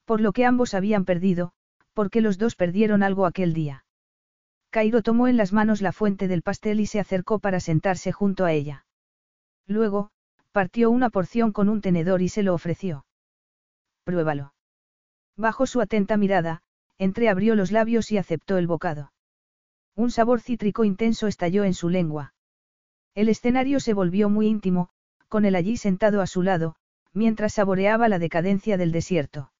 Por 0.05 0.21
lo 0.21 0.33
que 0.33 0.47
ambos 0.47 0.75
habían 0.75 1.05
perdido, 1.05 1.53
porque 1.93 2.21
los 2.21 2.39
dos 2.39 2.55
perdieron 2.55 3.03
algo 3.03 3.27
aquel 3.27 3.53
día. 3.53 3.85
Cairo 4.71 5.03
tomó 5.03 5.27
en 5.27 5.37
las 5.37 5.53
manos 5.53 5.83
la 5.83 5.93
fuente 5.93 6.29
del 6.29 6.43
pastel 6.43 6.79
y 6.79 6.87
se 6.87 7.01
acercó 7.01 7.41
para 7.41 7.59
sentarse 7.59 8.13
junto 8.13 8.45
a 8.45 8.53
ella. 8.53 8.87
Luego, 9.67 10.11
partió 10.53 10.91
una 10.91 11.11
porción 11.11 11.51
con 11.51 11.69
un 11.69 11.81
tenedor 11.81 12.23
y 12.23 12.29
se 12.29 12.45
lo 12.45 12.55
ofreció. 12.55 13.05
Pruébalo. 14.05 14.55
Bajo 15.37 15.67
su 15.67 15.81
atenta 15.81 16.17
mirada, 16.17 16.63
entreabrió 16.99 17.57
los 17.57 17.73
labios 17.73 18.13
y 18.13 18.19
aceptó 18.19 18.57
el 18.57 18.69
bocado. 18.69 19.13
Un 19.97 20.13
sabor 20.13 20.41
cítrico 20.41 20.85
intenso 20.85 21.27
estalló 21.27 21.65
en 21.65 21.75
su 21.75 21.89
lengua. 21.89 22.35
El 23.17 23.29
escenario 23.29 23.81
se 23.81 23.95
volvió 23.95 24.31
muy 24.31 24.47
íntimo, 24.47 24.91
con 25.29 25.45
él 25.45 25.57
allí 25.57 25.77
sentado 25.77 26.21
a 26.21 26.27
su 26.29 26.43
lado, 26.43 26.77
mientras 27.17 27.55
saboreaba 27.55 28.11
la 28.11 28.19
decadencia 28.19 28.77
del 28.77 28.93
desierto. 28.93 29.51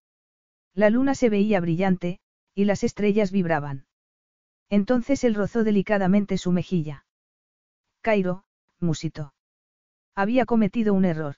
La 0.75 0.91
luna 0.91 1.15
se 1.15 1.31
veía 1.31 1.59
brillante, 1.59 2.21
y 2.55 2.67
las 2.67 2.85
estrellas 2.85 3.33
vibraban. 3.33 3.87
Entonces 4.69 5.25
él 5.25 5.35
rozó 5.35 5.65
delicadamente 5.65 6.37
su 6.37 6.53
mejilla. 6.53 7.07
Cairo, 8.03 8.45
musito. 8.79 9.33
Había 10.15 10.45
cometido 10.45 10.93
un 10.93 11.07
error. 11.07 11.37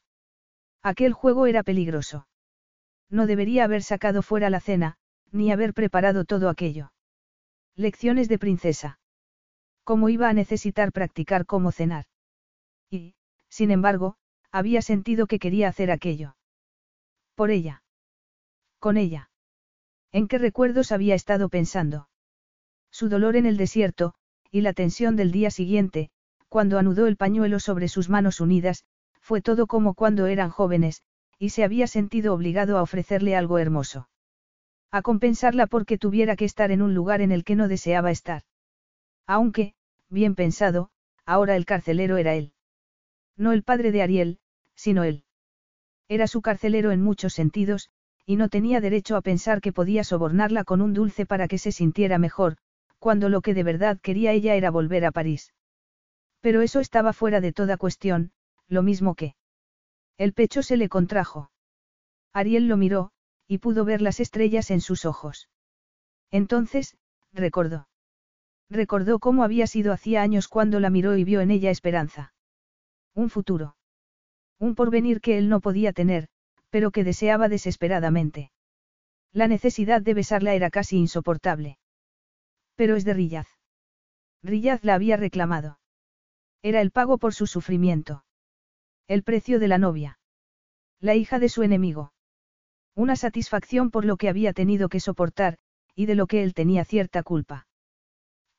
Aquel 0.83 1.13
juego 1.13 1.47
era 1.47 1.63
peligroso. 1.63 2.27
No 3.09 3.29
debería 3.29 3.63
haber 3.63 3.85
sacado 3.85 4.23
fuera 4.23 4.51
la 4.51 4.59
cena, 4.61 4.97
ni 5.31 5.53
haber 5.53 5.73
preparado 5.73 6.25
todo 6.25 6.49
aquello. 6.49 6.91
Lecciones 7.77 8.29
de 8.29 8.41
princesa. 8.41 8.99
¿Cómo 9.85 10.09
iba 10.09 10.29
a 10.29 10.33
necesitar 10.33 10.91
practicar 10.91 11.47
cómo 11.47 11.71
cenar? 11.71 12.07
Y, 12.91 13.15
sin 13.49 13.71
embargo, 13.71 14.17
había 14.53 14.83
sentido 14.83 15.27
que 15.27 15.39
quería 15.39 15.69
hacer 15.69 15.91
aquello. 15.91 16.37
Por 17.35 17.51
ella. 17.51 17.83
Con 18.79 18.97
ella. 18.97 19.31
¿En 20.13 20.29
qué 20.29 20.39
recuerdos 20.39 20.93
había 20.93 21.15
estado 21.15 21.49
pensando? 21.49 22.09
Su 22.91 23.09
dolor 23.09 23.37
en 23.37 23.47
el 23.47 23.57
desierto, 23.57 24.15
y 24.51 24.63
la 24.63 24.73
tensión 24.73 25.17
del 25.17 25.31
día 25.31 25.51
siguiente, 25.51 26.11
cuando 26.49 26.79
anudó 26.79 27.07
el 27.07 27.17
pañuelo 27.17 27.61
sobre 27.61 27.89
sus 27.89 28.09
manos 28.09 28.41
unidas, 28.41 28.85
fue 29.21 29.43
todo 29.43 29.67
como 29.67 29.95
cuando 29.95 30.27
eran 30.27 30.51
jóvenes, 30.51 31.03
y 31.39 31.51
se 31.51 31.63
había 31.63 31.87
sentido 31.87 32.33
obligado 32.33 32.79
a 32.79 32.83
ofrecerle 32.83 33.37
algo 33.37 33.59
hermoso. 33.59 34.09
A 34.91 35.03
compensarla 35.03 35.67
porque 35.67 35.99
tuviera 35.99 36.35
que 36.35 36.47
estar 36.47 36.71
en 36.71 36.81
un 36.81 36.95
lugar 36.95 37.21
en 37.21 37.31
el 37.31 37.45
que 37.45 37.55
no 37.55 37.69
deseaba 37.69 38.11
estar. 38.11 38.43
Aunque, 39.27 39.75
bien 40.09 40.35
pensado, 40.35 40.91
ahora 41.27 41.57
el 41.57 41.67
carcelero 41.67 42.17
era 42.17 42.35
él. 42.35 42.53
No 43.39 43.53
el 43.53 43.63
padre 43.63 43.93
de 43.93 44.03
Ariel, 44.03 44.41
sino 44.75 45.05
él. 45.05 45.25
Era 46.09 46.27
su 46.27 46.43
carcelero 46.43 46.91
en 46.91 47.03
muchos 47.03 47.33
sentidos, 47.33 47.89
y 48.27 48.37
no 48.37 48.49
tenía 48.49 48.81
derecho 48.81 49.17
a 49.17 49.23
pensar 49.23 49.61
que 49.61 49.73
podía 49.73 50.05
sobornarla 50.05 50.65
con 50.65 50.83
un 50.83 50.93
dulce 50.93 51.25
para 51.25 51.49
que 51.49 51.57
se 51.57 51.73
sintiera 51.73 52.19
mejor, 52.19 52.57
cuando 52.99 53.29
lo 53.29 53.41
que 53.41 53.55
de 53.55 53.63
verdad 53.63 53.99
quería 54.01 54.33
ella 54.33 54.55
era 54.55 54.71
volver 54.71 55.05
a 55.05 55.13
París. 55.13 55.55
Pero 56.41 56.61
eso 56.61 56.81
estaba 56.81 57.13
fuera 57.13 57.41
de 57.41 57.53
toda 57.53 57.77
cuestión, 57.77 58.33
lo 58.67 58.83
mismo 58.83 59.15
que. 59.15 59.35
El 60.19 60.33
pecho 60.33 60.63
se 60.63 60.77
le 60.77 60.89
contrajo. 60.89 61.51
Ariel 62.33 62.67
lo 62.67 62.77
miró, 62.77 63.13
y 63.47 63.59
pudo 63.59 63.85
ver 63.85 64.03
las 64.03 64.21
estrellas 64.21 64.71
en 64.71 64.81
sus 64.81 65.05
ojos. 65.05 65.49
Entonces, 66.31 66.97
recordó. 67.33 67.89
Recordó 68.69 69.21
cómo 69.21 69.45
había 69.45 69.67
sido 69.67 69.93
hacía 69.93 70.23
años 70.23 70.49
cuando 70.49 70.81
la 70.81 70.91
miró 70.91 71.17
y 71.17 71.25
vio 71.25 71.41
en 71.41 71.51
ella 71.51 71.71
esperanza. 71.71 72.35
Un 73.19 73.31
futuro. 73.31 73.75
Un 74.61 74.77
porvenir 74.77 75.21
que 75.21 75.39
él 75.39 75.49
no 75.49 75.61
podía 75.61 75.93
tener, 75.93 76.29
pero 76.71 76.93
que 76.93 77.03
deseaba 77.03 77.49
desesperadamente. 77.49 78.53
La 79.33 79.49
necesidad 79.49 80.01
de 80.03 80.15
besarla 80.15 80.55
era 80.55 80.71
casi 80.71 80.99
insoportable. 80.99 81.79
Pero 82.77 82.95
es 82.95 83.05
de 83.05 83.15
Rillaz. 83.15 83.49
Rillaz 84.45 84.85
la 84.85 84.95
había 84.95 85.17
reclamado. 85.17 85.81
Era 86.63 86.81
el 86.81 86.93
pago 86.93 87.19
por 87.19 87.35
su 87.35 87.49
sufrimiento. 87.49 88.25
El 89.09 89.25
precio 89.25 89.59
de 89.59 89.67
la 89.67 89.79
novia. 89.79 90.21
La 91.01 91.17
hija 91.17 91.41
de 91.41 91.49
su 91.49 91.65
enemigo. 91.65 92.13
Una 92.95 93.17
satisfacción 93.17 93.91
por 93.91 94.05
lo 94.05 94.17
que 94.17 94.29
había 94.29 94.53
tenido 94.53 94.89
que 94.89 95.01
soportar, 95.01 95.59
y 95.97 96.07
de 96.07 96.15
lo 96.15 96.29
que 96.29 96.45
él 96.45 96.55
tenía 96.55 96.85
cierta 96.85 97.25
culpa. 97.25 97.67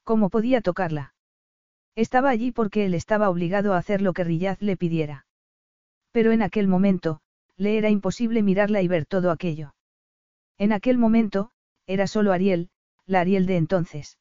¿Cómo 0.03 0.29
podía 0.29 0.59
tocarla? 0.59 1.13
Estaba 1.99 2.29
allí 2.29 2.53
porque 2.53 2.85
él 2.85 2.93
estaba 2.93 3.29
obligado 3.29 3.73
a 3.73 3.77
hacer 3.77 4.01
lo 4.01 4.13
que 4.13 4.23
Rillaz 4.23 4.61
le 4.61 4.77
pidiera. 4.77 5.25
Pero 6.13 6.31
en 6.31 6.41
aquel 6.41 6.69
momento, 6.69 7.19
le 7.57 7.77
era 7.77 7.89
imposible 7.89 8.41
mirarla 8.41 8.81
y 8.81 8.87
ver 8.87 9.05
todo 9.05 9.31
aquello. 9.31 9.73
En 10.57 10.71
aquel 10.71 10.97
momento, 10.97 11.51
era 11.87 12.07
solo 12.07 12.31
Ariel, 12.31 12.69
la 13.05 13.19
Ariel 13.19 13.45
de 13.45 13.57
entonces. 13.57 14.17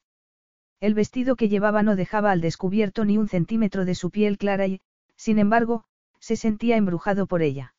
El 0.80 0.94
vestido 0.94 1.36
que 1.36 1.48
llevaba 1.48 1.84
no 1.84 1.94
dejaba 1.94 2.32
al 2.32 2.40
descubierto 2.40 3.04
ni 3.04 3.16
un 3.16 3.28
centímetro 3.28 3.84
de 3.84 3.94
su 3.94 4.10
piel 4.10 4.38
clara 4.38 4.66
y, 4.66 4.80
sin 5.14 5.38
embargo, 5.38 5.84
se 6.18 6.34
sentía 6.34 6.76
embrujado 6.76 7.28
por 7.28 7.42
ella. 7.42 7.76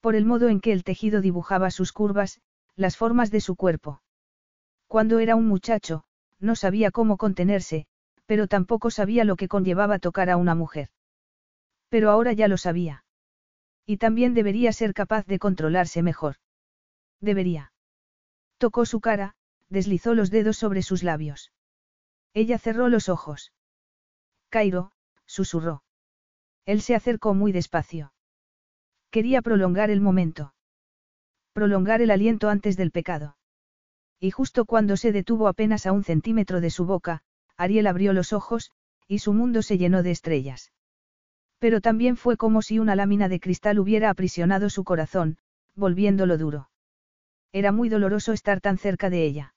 Por 0.00 0.14
el 0.14 0.26
modo 0.26 0.48
en 0.48 0.60
que 0.60 0.70
el 0.70 0.84
tejido 0.84 1.20
dibujaba 1.20 1.72
sus 1.72 1.90
curvas, 1.90 2.40
las 2.76 2.96
formas 2.96 3.32
de 3.32 3.40
su 3.40 3.56
cuerpo. 3.56 4.00
Cuando 4.86 5.18
era 5.18 5.34
un 5.34 5.48
muchacho, 5.48 6.04
no 6.38 6.54
sabía 6.54 6.92
cómo 6.92 7.16
contenerse, 7.16 7.88
pero 8.28 8.46
tampoco 8.46 8.90
sabía 8.90 9.24
lo 9.24 9.36
que 9.36 9.48
conllevaba 9.48 9.98
tocar 9.98 10.28
a 10.28 10.36
una 10.36 10.54
mujer. 10.54 10.90
Pero 11.88 12.10
ahora 12.10 12.34
ya 12.34 12.46
lo 12.46 12.58
sabía. 12.58 13.04
Y 13.86 13.96
también 13.96 14.34
debería 14.34 14.70
ser 14.72 14.92
capaz 14.92 15.24
de 15.24 15.38
controlarse 15.38 16.02
mejor. 16.02 16.36
Debería. 17.22 17.72
Tocó 18.58 18.84
su 18.84 19.00
cara, 19.00 19.34
deslizó 19.70 20.14
los 20.14 20.30
dedos 20.30 20.58
sobre 20.58 20.82
sus 20.82 21.02
labios. 21.02 21.52
Ella 22.34 22.58
cerró 22.58 22.90
los 22.90 23.08
ojos. 23.08 23.54
Cairo, 24.50 24.92
susurró. 25.24 25.82
Él 26.66 26.82
se 26.82 26.94
acercó 26.94 27.32
muy 27.32 27.52
despacio. 27.52 28.12
Quería 29.10 29.40
prolongar 29.40 29.88
el 29.88 30.02
momento. 30.02 30.52
Prolongar 31.54 32.02
el 32.02 32.10
aliento 32.10 32.50
antes 32.50 32.76
del 32.76 32.90
pecado. 32.90 33.38
Y 34.20 34.32
justo 34.32 34.66
cuando 34.66 34.98
se 34.98 35.12
detuvo 35.12 35.48
apenas 35.48 35.86
a 35.86 35.92
un 35.92 36.04
centímetro 36.04 36.60
de 36.60 36.68
su 36.68 36.84
boca, 36.84 37.22
Ariel 37.58 37.86
abrió 37.88 38.12
los 38.12 38.32
ojos, 38.32 38.70
y 39.06 39.18
su 39.18 39.34
mundo 39.34 39.62
se 39.62 39.76
llenó 39.76 40.02
de 40.02 40.12
estrellas. 40.12 40.72
Pero 41.58 41.80
también 41.80 42.16
fue 42.16 42.36
como 42.36 42.62
si 42.62 42.78
una 42.78 42.94
lámina 42.94 43.28
de 43.28 43.40
cristal 43.40 43.78
hubiera 43.80 44.10
aprisionado 44.10 44.70
su 44.70 44.84
corazón, 44.84 45.38
volviéndolo 45.74 46.38
duro. 46.38 46.70
Era 47.52 47.72
muy 47.72 47.88
doloroso 47.88 48.32
estar 48.32 48.60
tan 48.60 48.78
cerca 48.78 49.10
de 49.10 49.24
ella. 49.24 49.54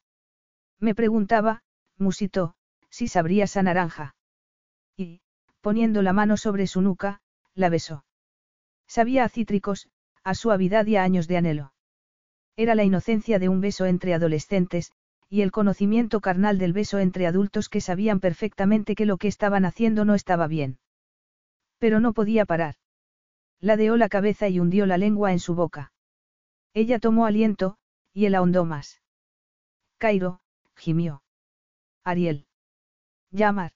Me 0.79 0.95
preguntaba, 0.95 1.63
musitó, 1.97 2.55
si 2.89 3.07
sabría 3.07 3.43
esa 3.43 3.61
naranja. 3.61 4.15
Y, 4.97 5.21
poniendo 5.61 6.01
la 6.01 6.11
mano 6.11 6.37
sobre 6.37 6.65
su 6.67 6.81
nuca, 6.81 7.21
la 7.53 7.69
besó. 7.69 8.03
Sabía 8.87 9.25
a 9.25 9.29
cítricos, 9.29 9.89
a 10.23 10.33
suavidad 10.33 10.85
y 10.87 10.95
a 10.95 11.03
años 11.03 11.27
de 11.27 11.37
anhelo. 11.37 11.73
Era 12.55 12.75
la 12.75 12.83
inocencia 12.83 13.39
de 13.39 13.47
un 13.47 13.61
beso 13.61 13.85
entre 13.85 14.13
adolescentes, 14.13 14.91
y 15.31 15.43
el 15.43 15.51
conocimiento 15.53 16.19
carnal 16.19 16.57
del 16.57 16.73
beso 16.73 16.99
entre 16.99 17.25
adultos 17.25 17.69
que 17.69 17.79
sabían 17.79 18.19
perfectamente 18.19 18.95
que 18.95 19.05
lo 19.05 19.15
que 19.15 19.29
estaban 19.29 19.63
haciendo 19.63 20.03
no 20.03 20.13
estaba 20.13 20.45
bien. 20.45 20.77
Pero 21.77 22.01
no 22.01 22.11
podía 22.11 22.45
parar. 22.45 22.75
Ladeó 23.61 23.95
la 23.95 24.09
cabeza 24.09 24.49
y 24.49 24.59
hundió 24.59 24.85
la 24.85 24.97
lengua 24.97 25.31
en 25.31 25.39
su 25.39 25.55
boca. 25.55 25.93
Ella 26.73 26.99
tomó 26.99 27.25
aliento, 27.25 27.77
y 28.11 28.25
él 28.25 28.35
ahondó 28.35 28.65
más. 28.65 29.01
Cairo, 29.99 30.41
gimió. 30.75 31.23
Ariel. 32.03 32.45
Llamar. 33.31 33.71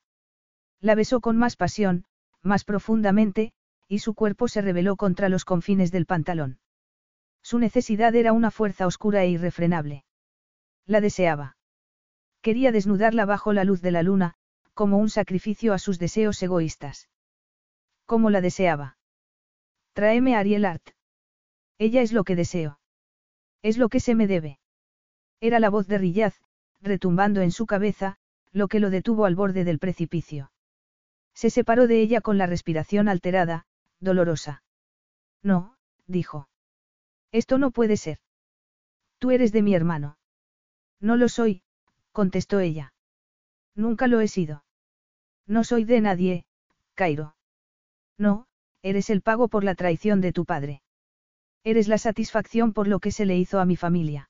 La 0.82 0.94
besó 0.94 1.22
con 1.22 1.38
más 1.38 1.56
pasión, 1.56 2.04
más 2.42 2.66
profundamente, 2.66 3.54
y 3.88 4.00
su 4.00 4.14
cuerpo 4.14 4.50
se 4.50 4.62
rebeló 4.62 4.98
contra 4.98 5.30
los 5.30 5.46
confines 5.46 5.90
del 5.94 6.06
pantalón. 6.06 6.60
Su 7.42 7.60
necesidad 7.60 8.14
era 8.14 8.34
una 8.34 8.52
fuerza 8.52 8.88
oscura 8.88 9.24
e 9.24 9.30
irrefrenable. 9.30 10.05
La 10.86 11.02
deseaba. 11.02 11.58
Quería 12.42 12.72
desnudarla 12.72 13.26
bajo 13.26 13.54
la 13.54 13.64
luz 13.64 13.82
de 13.82 13.92
la 13.92 14.04
luna, 14.04 14.36
como 14.74 14.98
un 14.98 15.10
sacrificio 15.10 15.74
a 15.74 15.80
sus 15.80 15.98
deseos 16.00 16.42
egoístas. 16.44 17.10
¿Cómo 18.06 18.30
la 18.30 18.42
deseaba? 18.42 18.98
Tráeme 19.94 20.36
a 20.36 20.40
Ariel 20.40 20.66
Art. 20.66 20.90
Ella 21.78 22.02
es 22.02 22.14
lo 22.14 22.24
que 22.24 22.36
deseo. 22.36 22.80
Es 23.62 23.78
lo 23.78 23.90
que 23.90 24.00
se 24.00 24.14
me 24.14 24.28
debe. 24.28 24.60
Era 25.40 25.60
la 25.60 25.70
voz 25.70 25.88
de 25.88 25.98
Rillaz, 25.98 26.36
retumbando 26.82 27.42
en 27.42 27.52
su 27.52 27.66
cabeza, 27.66 28.18
lo 28.52 28.68
que 28.68 28.80
lo 28.80 28.90
detuvo 28.90 29.26
al 29.26 29.36
borde 29.36 29.64
del 29.64 29.80
precipicio. 29.80 30.52
Se 31.34 31.50
separó 31.50 31.88
de 31.88 32.00
ella 32.00 32.22
con 32.22 32.38
la 32.38 32.46
respiración 32.46 33.10
alterada, 33.10 33.66
dolorosa. 34.00 34.64
No, 35.42 35.76
dijo. 36.08 36.48
Esto 37.32 37.58
no 37.58 37.72
puede 37.72 37.98
ser. 37.98 38.20
Tú 39.18 39.32
eres 39.32 39.52
de 39.52 39.62
mi 39.62 39.74
hermano. 39.74 40.18
No 41.00 41.18
lo 41.18 41.30
soy, 41.30 41.62
contestó 42.12 42.60
ella. 42.60 42.94
Nunca 43.76 44.08
lo 44.08 44.22
he 44.22 44.28
sido. 44.28 44.64
No 45.48 45.64
soy 45.64 45.84
de 45.84 46.02
nadie, 46.02 46.46
Cairo. 46.96 47.36
No, 48.18 48.48
eres 48.82 49.10
el 49.10 49.22
pago 49.22 49.48
por 49.48 49.64
la 49.64 49.76
traición 49.76 50.22
de 50.22 50.32
tu 50.32 50.46
padre. 50.46 50.82
Eres 51.64 51.88
la 51.88 51.98
satisfacción 51.98 52.74
por 52.74 52.88
lo 52.88 53.00
que 53.00 53.12
se 53.12 53.26
le 53.26 53.38
hizo 53.38 53.60
a 53.60 53.66
mi 53.66 53.76
familia. 53.76 54.30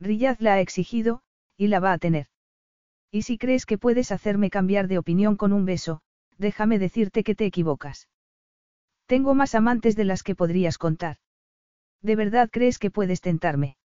Riyad 0.00 0.38
la 0.38 0.54
ha 0.54 0.60
exigido, 0.60 1.22
y 1.56 1.68
la 1.68 1.80
va 1.80 1.92
a 1.92 1.98
tener. 1.98 2.26
Y 3.10 3.22
si 3.22 3.38
crees 3.38 3.66
que 3.66 3.78
puedes 3.78 4.10
hacerme 4.10 4.50
cambiar 4.50 4.88
de 4.88 4.98
opinión 4.98 5.36
con 5.36 5.52
un 5.52 5.64
beso, 5.64 6.00
déjame 6.38 6.78
decirte 6.78 7.22
que 7.22 7.34
te 7.34 7.46
equivocas. 7.46 8.08
Tengo 9.06 9.34
más 9.34 9.54
amantes 9.54 9.96
de 9.96 10.04
las 10.04 10.22
que 10.22 10.34
podrías 10.34 10.78
contar. 10.78 11.18
¿De 12.00 12.16
verdad 12.16 12.48
crees 12.50 12.78
que 12.78 12.90
puedes 12.90 13.20
tentarme? 13.20 13.76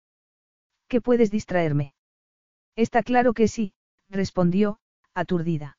¿Que 0.89 1.01
puedes 1.01 1.31
distraerme? 1.31 1.95
Está 2.75 3.03
claro 3.03 3.35
que 3.35 3.47
sí, 3.49 3.75
respondió, 4.09 4.79
aturdida. 5.15 5.77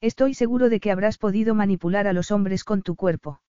Estoy 0.00 0.34
seguro 0.34 0.68
de 0.68 0.80
que 0.80 0.90
habrás 0.90 1.18
podido 1.18 1.54
manipular 1.54 2.06
a 2.06 2.12
los 2.12 2.30
hombres 2.30 2.64
con 2.64 2.82
tu 2.82 2.94
cuerpo. 2.94 3.42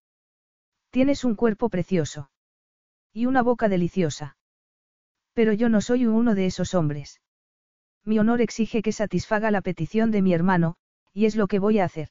Tienes 0.89 1.23
un 1.23 1.35
cuerpo 1.35 1.69
precioso. 1.69 2.31
Y 3.13 3.25
una 3.25 3.41
boca 3.41 3.69
deliciosa. 3.69 4.37
Pero 5.33 5.53
yo 5.53 5.69
no 5.69 5.81
soy 5.81 6.05
uno 6.05 6.35
de 6.35 6.45
esos 6.47 6.73
hombres. 6.73 7.21
Mi 8.03 8.19
honor 8.19 8.41
exige 8.41 8.81
que 8.81 8.91
satisfaga 8.91 9.51
la 9.51 9.61
petición 9.61 10.11
de 10.11 10.21
mi 10.21 10.33
hermano, 10.33 10.75
y 11.13 11.25
es 11.25 11.35
lo 11.35 11.47
que 11.47 11.59
voy 11.59 11.79
a 11.79 11.85
hacer. 11.85 12.09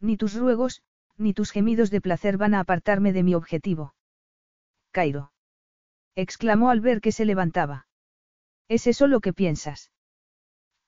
Ni 0.00 0.16
tus 0.16 0.34
ruegos, 0.34 0.82
ni 1.16 1.34
tus 1.34 1.50
gemidos 1.50 1.90
de 1.90 2.00
placer 2.00 2.36
van 2.36 2.54
a 2.54 2.60
apartarme 2.60 3.12
de 3.12 3.22
mi 3.22 3.34
objetivo. 3.34 3.94
Cairo. 4.92 5.32
Exclamó 6.20 6.70
al 6.70 6.80
ver 6.80 7.00
que 7.00 7.12
se 7.12 7.24
levantaba. 7.24 7.86
¿Es 8.66 8.88
eso 8.88 9.06
lo 9.06 9.20
que 9.20 9.32
piensas? 9.32 9.92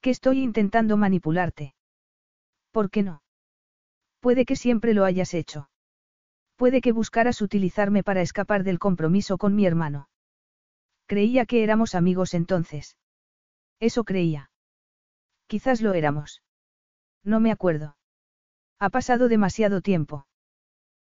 Que 0.01 0.11
estoy 0.11 0.43
intentando 0.43 0.97
manipularte. 0.97 1.77
¿Por 2.73 2.91
qué 2.91 3.05
no? 3.05 3.23
Puede 4.19 4.45
que 4.45 4.57
siempre 4.57 4.93
lo 4.93 5.05
hayas 5.05 5.33
hecho. 5.35 5.71
Puede 6.57 6.81
que 6.81 6.91
buscaras 6.91 7.43
utilizarme 7.43 8.03
para 8.03 8.23
escapar 8.23 8.65
del 8.65 8.81
compromiso 8.81 9.39
con 9.39 9.55
mi 9.55 9.67
hermano. 9.67 10.09
Creía 11.07 11.47
que 11.47 11.63
éramos 11.63 11.95
amigos 11.95 12.35
entonces. 12.35 12.97
Eso 13.79 14.03
creía. 14.03 14.51
Quizás 15.47 15.81
lo 15.81 15.95
éramos. 15.95 16.43
No 17.23 17.39
me 17.39 17.53
acuerdo. 17.53 17.97
Ha 18.81 18.91
pasado 18.91 19.29
demasiado 19.29 19.81
tiempo. 19.81 20.27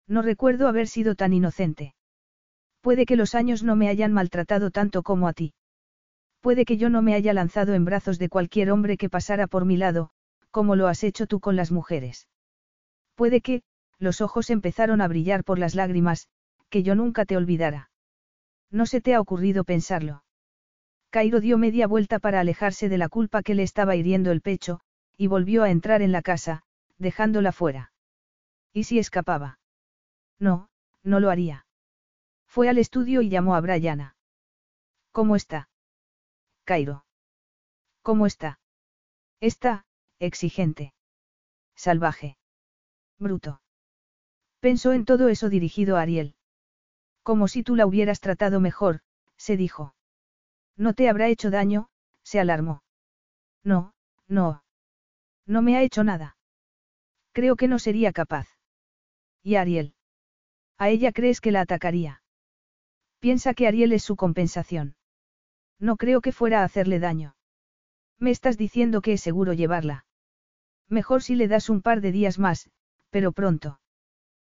No 0.06 0.20
recuerdo 0.20 0.68
haber 0.68 0.86
sido 0.86 1.14
tan 1.14 1.32
inocente. 1.32 1.94
Puede 2.80 3.06
que 3.06 3.16
los 3.16 3.34
años 3.34 3.62
no 3.62 3.76
me 3.76 3.88
hayan 3.88 4.12
maltratado 4.12 4.70
tanto 4.70 5.02
como 5.02 5.28
a 5.28 5.32
ti. 5.32 5.54
Puede 6.40 6.64
que 6.64 6.76
yo 6.76 6.88
no 6.88 7.02
me 7.02 7.14
haya 7.14 7.32
lanzado 7.32 7.74
en 7.74 7.84
brazos 7.84 8.18
de 8.18 8.28
cualquier 8.28 8.70
hombre 8.70 8.96
que 8.96 9.10
pasara 9.10 9.46
por 9.46 9.64
mi 9.64 9.76
lado, 9.76 10.10
como 10.50 10.76
lo 10.76 10.86
has 10.86 11.02
hecho 11.04 11.26
tú 11.26 11.40
con 11.40 11.56
las 11.56 11.72
mujeres. 11.72 12.28
Puede 13.14 13.40
que, 13.40 13.62
los 13.98 14.20
ojos 14.20 14.50
empezaron 14.50 15.00
a 15.00 15.08
brillar 15.08 15.44
por 15.44 15.58
las 15.58 15.74
lágrimas, 15.74 16.28
que 16.70 16.82
yo 16.82 16.94
nunca 16.94 17.24
te 17.24 17.36
olvidara. 17.36 17.90
No 18.70 18.86
se 18.86 19.00
te 19.00 19.14
ha 19.14 19.20
ocurrido 19.20 19.64
pensarlo. 19.64 20.22
Cairo 21.10 21.40
dio 21.40 21.58
media 21.58 21.86
vuelta 21.86 22.18
para 22.18 22.40
alejarse 22.40 22.88
de 22.88 22.98
la 22.98 23.08
culpa 23.08 23.42
que 23.42 23.54
le 23.54 23.62
estaba 23.62 23.96
hiriendo 23.96 24.30
el 24.30 24.42
pecho, 24.42 24.80
y 25.16 25.26
volvió 25.26 25.62
a 25.64 25.70
entrar 25.70 26.02
en 26.02 26.12
la 26.12 26.22
casa, 26.22 26.62
dejándola 26.98 27.50
fuera. 27.50 27.92
¿Y 28.72 28.84
si 28.84 28.98
escapaba? 28.98 29.58
No, 30.38 30.68
no 31.02 31.18
lo 31.18 31.30
haría. 31.30 31.66
Fue 32.48 32.68
al 32.68 32.78
estudio 32.78 33.22
y 33.22 33.28
llamó 33.28 33.54
a 33.54 33.60
Brianna. 33.60 34.16
¿Cómo 35.12 35.36
está? 35.36 35.68
Cairo. 36.64 37.04
¿Cómo 38.02 38.26
está? 38.26 38.58
Está, 39.40 39.86
exigente. 40.18 40.94
Salvaje. 41.76 42.38
Bruto. 43.18 43.60
Pensó 44.60 44.92
en 44.92 45.04
todo 45.04 45.28
eso 45.28 45.48
dirigido 45.48 45.96
a 45.96 46.02
Ariel. 46.02 46.34
Como 47.22 47.46
si 47.46 47.62
tú 47.62 47.76
la 47.76 47.86
hubieras 47.86 48.20
tratado 48.20 48.60
mejor, 48.60 49.00
se 49.36 49.56
dijo. 49.56 49.94
No 50.76 50.94
te 50.94 51.08
habrá 51.08 51.28
hecho 51.28 51.50
daño, 51.50 51.90
se 52.22 52.40
alarmó. 52.40 52.82
No, 53.62 53.94
no. 54.26 54.64
No 55.46 55.62
me 55.62 55.76
ha 55.76 55.82
hecho 55.82 56.04
nada. 56.04 56.36
Creo 57.32 57.56
que 57.56 57.68
no 57.68 57.78
sería 57.78 58.12
capaz. 58.12 58.48
¿Y 59.42 59.56
Ariel? 59.56 59.94
A 60.78 60.88
ella 60.88 61.12
crees 61.12 61.40
que 61.40 61.52
la 61.52 61.60
atacaría. 61.60 62.22
Piensa 63.20 63.54
que 63.54 63.66
Ariel 63.66 63.92
es 63.92 64.04
su 64.04 64.16
compensación. 64.16 64.96
No 65.78 65.96
creo 65.96 66.20
que 66.20 66.32
fuera 66.32 66.60
a 66.60 66.64
hacerle 66.64 66.98
daño. 66.98 67.36
Me 68.18 68.30
estás 68.30 68.56
diciendo 68.58 69.00
que 69.00 69.12
es 69.12 69.20
seguro 69.20 69.52
llevarla. 69.52 70.06
Mejor 70.88 71.22
si 71.22 71.34
le 71.34 71.48
das 71.48 71.68
un 71.68 71.82
par 71.82 72.00
de 72.00 72.12
días 72.12 72.38
más, 72.38 72.70
pero 73.10 73.32
pronto. 73.32 73.80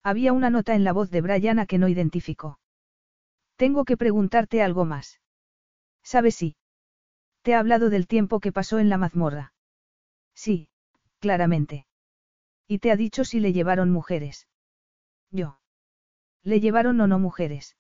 Había 0.04 0.34
una 0.34 0.50
nota 0.50 0.76
en 0.76 0.84
la 0.84 0.94
voz 0.94 1.10
de 1.10 1.22
Brianna 1.22 1.66
que 1.66 1.78
no 1.78 1.88
identificó. 1.88 2.60
Tengo 3.56 3.84
que 3.84 3.98
preguntarte 3.98 4.62
algo 4.62 4.86
más. 4.86 5.20
¿Sabes 6.04 6.36
si? 6.36 6.56
Te 7.42 7.56
ha 7.56 7.60
hablado 7.60 7.90
del 7.90 8.08
tiempo 8.08 8.40
que 8.40 8.52
pasó 8.52 8.80
en 8.80 8.90
la 8.90 8.98
mazmorra. 8.98 9.54
Sí, 10.34 10.70
claramente. 11.20 11.86
Y 12.68 12.80
te 12.80 12.92
ha 12.92 12.96
dicho 12.96 13.26
si 13.26 13.40
le 13.40 13.52
llevaron 13.52 13.90
mujeres. 13.90 14.48
Yo. 15.32 15.60
¿Le 16.44 16.62
llevaron 16.62 17.02
o 17.02 17.08
no 17.08 17.20
mujeres? 17.20 17.76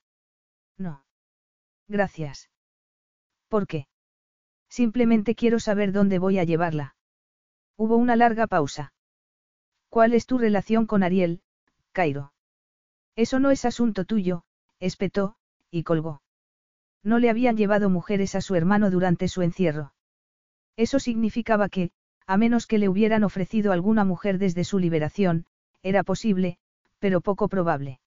No. 0.80 1.04
Gracias. 1.88 2.50
¿Por 3.48 3.68
qué? 3.68 3.88
Simplemente 4.70 5.36
quiero 5.36 5.60
saber 5.60 5.92
dónde 5.92 6.18
voy 6.18 6.40
a 6.40 6.44
llevarla. 6.44 6.96
Hubo 7.78 7.98
una 7.98 8.16
larga 8.16 8.48
pausa. 8.48 8.94
¿Cuál 9.90 10.14
es 10.14 10.26
tu 10.26 10.38
relación 10.38 10.86
con 10.86 11.04
Ariel, 11.04 11.42
Cairo? 11.92 12.34
Eso 13.16 13.40
no 13.40 13.52
es 13.52 13.66
asunto 13.66 14.06
tuyo, 14.06 14.44
espetó, 14.80 15.36
y 15.70 15.84
colgó. 15.84 16.22
No 17.04 17.20
le 17.20 17.30
habían 17.30 17.58
llevado 17.58 17.90
mujeres 17.90 18.36
a 18.36 18.42
su 18.42 18.56
hermano 18.56 18.92
durante 18.92 19.28
su 19.28 19.42
encierro. 19.42 19.94
Eso 20.76 21.00
significaba 21.00 21.70
que, 21.70 21.92
a 22.28 22.38
menos 22.38 22.68
que 22.68 22.78
le 22.78 22.88
hubieran 22.88 23.24
ofrecido 23.24 23.72
alguna 23.72 24.06
mujer 24.06 24.38
desde 24.38 24.64
su 24.64 24.80
liberación, 24.80 25.46
era 25.82 26.04
posible, 26.04 26.60
pero 27.00 27.22
poco 27.22 27.48
probable. 27.48 28.00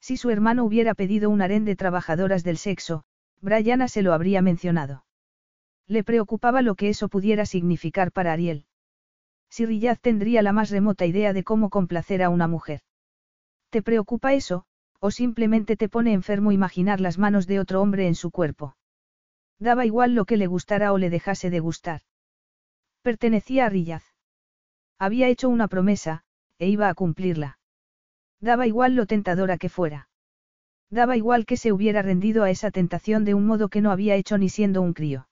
Si 0.00 0.16
su 0.16 0.30
hermano 0.30 0.64
hubiera 0.64 0.94
pedido 0.94 1.30
un 1.30 1.42
harén 1.42 1.64
de 1.64 1.76
trabajadoras 1.76 2.44
del 2.44 2.56
sexo, 2.56 3.04
Brianna 3.40 3.88
se 3.88 4.02
lo 4.02 4.12
habría 4.12 4.42
mencionado. 4.42 5.04
Le 5.86 6.04
preocupaba 6.04 6.62
lo 6.62 6.74
que 6.74 6.88
eso 6.88 7.08
pudiera 7.08 7.46
significar 7.46 8.12
para 8.12 8.32
Ariel. 8.32 8.66
Si 9.48 9.64
Riyad 9.64 9.98
tendría 9.98 10.42
la 10.42 10.52
más 10.52 10.70
remota 10.70 11.06
idea 11.06 11.32
de 11.32 11.44
cómo 11.44 11.70
complacer 11.70 12.22
a 12.22 12.28
una 12.28 12.46
mujer. 12.46 12.82
¿Te 13.70 13.82
preocupa 13.82 14.34
eso, 14.34 14.64
o 15.00 15.10
simplemente 15.10 15.76
te 15.76 15.88
pone 15.88 16.12
enfermo 16.12 16.52
imaginar 16.52 17.00
las 17.00 17.18
manos 17.18 17.46
de 17.46 17.60
otro 17.60 17.80
hombre 17.80 18.06
en 18.06 18.14
su 18.14 18.30
cuerpo? 18.30 18.76
Daba 19.58 19.86
igual 19.86 20.14
lo 20.14 20.24
que 20.24 20.36
le 20.36 20.46
gustara 20.46 20.92
o 20.92 20.98
le 20.98 21.10
dejase 21.10 21.50
de 21.50 21.60
gustar. 21.60 22.02
Pertenecía 23.02 23.66
a 23.66 23.68
Riyad. 23.68 24.02
Había 24.98 25.28
hecho 25.28 25.48
una 25.48 25.68
promesa, 25.68 26.24
e 26.58 26.68
iba 26.68 26.88
a 26.88 26.94
cumplirla. 26.94 27.57
Daba 28.40 28.66
igual 28.66 28.94
lo 28.94 29.06
tentadora 29.06 29.58
que 29.58 29.68
fuera. 29.68 30.08
Daba 30.90 31.16
igual 31.16 31.44
que 31.44 31.56
se 31.56 31.72
hubiera 31.72 32.02
rendido 32.02 32.44
a 32.44 32.50
esa 32.50 32.70
tentación 32.70 33.24
de 33.24 33.34
un 33.34 33.46
modo 33.46 33.68
que 33.68 33.80
no 33.80 33.90
había 33.90 34.14
hecho 34.14 34.38
ni 34.38 34.48
siendo 34.48 34.80
un 34.80 34.94
crío. 34.94 35.28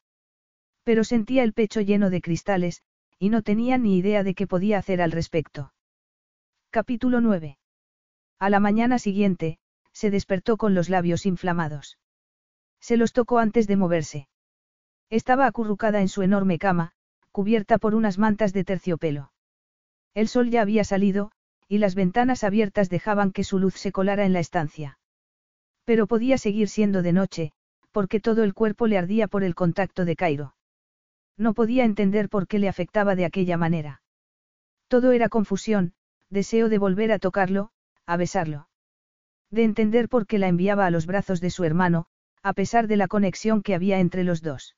Pero 0.85 1.05
sentía 1.05 1.43
el 1.43 1.53
pecho 1.53 1.81
lleno 1.81 2.11
de 2.11 2.21
cristales, 2.21 2.83
y 3.19 3.31
no 3.31 3.43
tenía 3.43 3.79
ni 3.79 3.97
idea 3.97 4.23
de 4.23 4.35
qué 4.35 4.47
podía 4.47 4.79
hacer 4.79 5.01
al 5.01 5.13
respecto. 5.13 5.73
Capítulo 6.71 7.21
9. 7.21 7.59
A 8.39 8.51
la 8.51 8.61
mañana 8.61 8.99
siguiente, 8.99 9.59
se 9.93 10.11
despertó 10.11 10.59
con 10.59 10.75
los 10.75 10.91
labios 10.91 11.25
inflamados. 11.25 11.99
Se 12.81 12.99
los 12.99 13.13
tocó 13.13 13.39
antes 13.39 13.67
de 13.67 13.77
moverse. 13.77 14.29
Estaba 15.09 15.47
acurrucada 15.47 16.03
en 16.03 16.09
su 16.09 16.23
enorme 16.23 16.59
cama, 16.59 16.93
cubierta 17.33 17.79
por 17.79 17.95
unas 17.95 18.19
mantas 18.19 18.53
de 18.53 18.65
terciopelo. 18.65 19.33
El 20.13 20.29
sol 20.29 20.51
ya 20.51 20.63
había 20.63 20.85
salido, 20.85 21.31
y 21.69 21.79
las 21.79 21.95
ventanas 21.95 22.45
abiertas 22.45 22.89
dejaban 22.89 23.33
que 23.33 23.45
su 23.45 23.59
luz 23.59 23.75
se 23.75 23.93
colara 23.93 24.25
en 24.25 24.33
la 24.33 24.41
estancia. 24.41 24.99
Pero 25.85 26.07
podía 26.07 26.39
seguir 26.39 26.69
siendo 26.69 27.03
de 27.03 27.13
noche, 27.13 27.53
porque 27.93 28.21
todo 28.21 28.45
el 28.45 28.55
cuerpo 28.55 28.87
le 28.87 28.99
ardía 28.99 29.29
por 29.29 29.43
el 29.43 29.55
contacto 29.55 30.05
de 30.05 30.17
Cairo. 30.17 30.55
No 31.37 31.55
podía 31.55 31.85
entender 31.85 32.29
por 32.29 32.47
qué 32.47 32.59
le 32.59 32.69
afectaba 32.69 33.15
de 33.15 33.25
aquella 33.25 33.57
manera. 33.57 34.03
Todo 34.89 35.13
era 35.13 35.29
confusión, 35.29 35.95
deseo 36.31 36.69
de 36.69 36.79
volver 36.79 37.13
a 37.13 37.19
tocarlo, 37.19 37.71
a 38.07 38.17
besarlo. 38.17 38.69
De 39.51 39.65
entender 39.65 40.09
por 40.09 40.27
qué 40.27 40.39
la 40.39 40.49
enviaba 40.49 40.87
a 40.87 40.91
los 40.91 41.07
brazos 41.07 41.41
de 41.41 41.51
su 41.51 41.65
hermano, 41.65 42.07
a 42.43 42.53
pesar 42.53 42.87
de 42.87 42.97
la 42.97 43.09
conexión 43.09 43.63
que 43.63 43.75
había 43.75 43.99
entre 43.99 44.25
los 44.25 44.43
dos. 44.43 44.77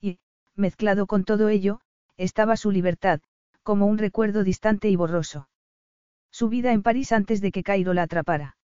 Y, 0.00 0.18
mezclado 0.54 1.06
con 1.06 1.24
todo 1.24 1.48
ello, 1.48 1.80
estaba 2.16 2.56
su 2.56 2.70
libertad, 2.70 3.20
como 3.62 3.86
un 3.86 3.98
recuerdo 3.98 4.44
distante 4.44 4.88
y 4.88 4.96
borroso. 4.96 5.48
Su 6.30 6.48
vida 6.48 6.72
en 6.72 6.82
París 6.82 7.12
antes 7.12 7.40
de 7.40 7.50
que 7.52 7.62
Cairo 7.62 7.94
la 7.94 8.02
atrapara. 8.02 8.56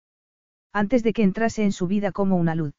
Antes 0.71 1.03
de 1.03 1.13
que 1.13 1.23
entrase 1.23 1.63
en 1.63 1.71
su 1.71 1.87
vida 1.87 2.11
como 2.11 2.37
una 2.37 2.55
luz. 2.55 2.73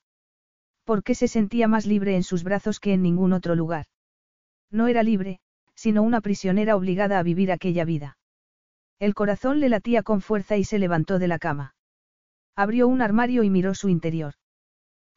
Porque 0.85 1.15
se 1.15 1.29
sentía 1.29 1.69
más 1.69 1.87
libre 1.87 2.17
en 2.17 2.23
sus 2.23 2.45
brazos 2.45 2.81
que 2.81 2.93
en 2.93 3.03
ningún 3.03 3.33
otro 3.33 3.55
lugar. 3.55 3.87
No 4.71 4.89
era 4.89 5.03
libre, 5.03 5.41
sino 5.75 6.03
una 6.03 6.21
prisionera 6.21 6.77
obligada 6.77 7.19
a 7.19 7.23
vivir 7.23 7.51
aquella 7.51 7.85
vida. 7.85 8.19
El 8.99 9.15
corazón 9.15 9.61
le 9.61 9.69
latía 9.69 10.03
con 10.03 10.21
fuerza 10.21 10.57
y 10.57 10.65
se 10.65 10.79
levantó 10.79 11.19
de 11.19 11.29
la 11.29 11.39
cama. 11.39 11.75
Abrió 12.57 12.87
un 12.87 13.03
armario 13.03 13.43
y 13.43 13.51
miró 13.51 13.75
su 13.75 13.89
interior. 13.89 14.35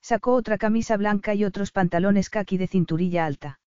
Sacó 0.01 0.33
otra 0.33 0.57
camisa 0.57 0.97
blanca 0.97 1.35
y 1.35 1.43
otros 1.43 1.71
pantalones 1.71 2.29
kaki 2.29 2.57
de 2.57 2.67
cinturilla 2.67 3.25
alta. 3.25 3.59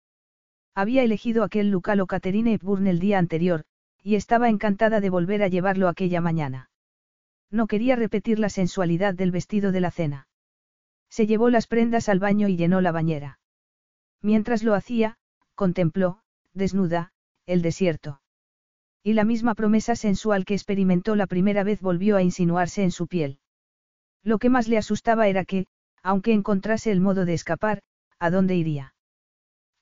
Había 0.73 1.03
elegido 1.03 1.43
aquel 1.43 1.69
Lucalo 1.69 2.07
Caterine 2.07 2.53
Hepburn 2.53 2.87
el 2.87 2.99
día 2.99 3.19
anterior, 3.19 3.63
y 4.03 4.15
estaba 4.15 4.49
encantada 4.49 4.99
de 4.99 5.09
volver 5.09 5.43
a 5.43 5.47
llevarlo 5.47 5.87
aquella 5.87 6.21
mañana. 6.21 6.69
No 7.49 7.67
quería 7.67 7.95
repetir 7.95 8.39
la 8.39 8.49
sensualidad 8.49 9.13
del 9.13 9.31
vestido 9.31 9.71
de 9.71 9.81
la 9.81 9.91
cena. 9.91 10.27
Se 11.09 11.27
llevó 11.27 11.49
las 11.49 11.67
prendas 11.67 12.07
al 12.09 12.19
baño 12.19 12.47
y 12.47 12.55
llenó 12.55 12.81
la 12.81 12.91
bañera. 12.91 13.39
Mientras 14.21 14.63
lo 14.63 14.73
hacía, 14.73 15.17
contempló, 15.55 16.21
desnuda, 16.53 17.11
el 17.45 17.61
desierto. 17.61 18.21
Y 19.03 19.13
la 19.13 19.25
misma 19.25 19.55
promesa 19.55 19.95
sensual 19.95 20.45
que 20.45 20.53
experimentó 20.53 21.15
la 21.15 21.27
primera 21.27 21.63
vez 21.63 21.81
volvió 21.81 22.15
a 22.15 22.21
insinuarse 22.21 22.83
en 22.83 22.91
su 22.91 23.07
piel. 23.07 23.39
Lo 24.23 24.37
que 24.37 24.49
más 24.49 24.67
le 24.67 24.77
asustaba 24.77 25.27
era 25.27 25.43
que, 25.43 25.65
aunque 26.03 26.33
encontrase 26.33 26.91
el 26.91 27.01
modo 27.01 27.25
de 27.25 27.33
escapar, 27.33 27.81
¿a 28.19 28.29
dónde 28.29 28.55
iría? 28.55 28.93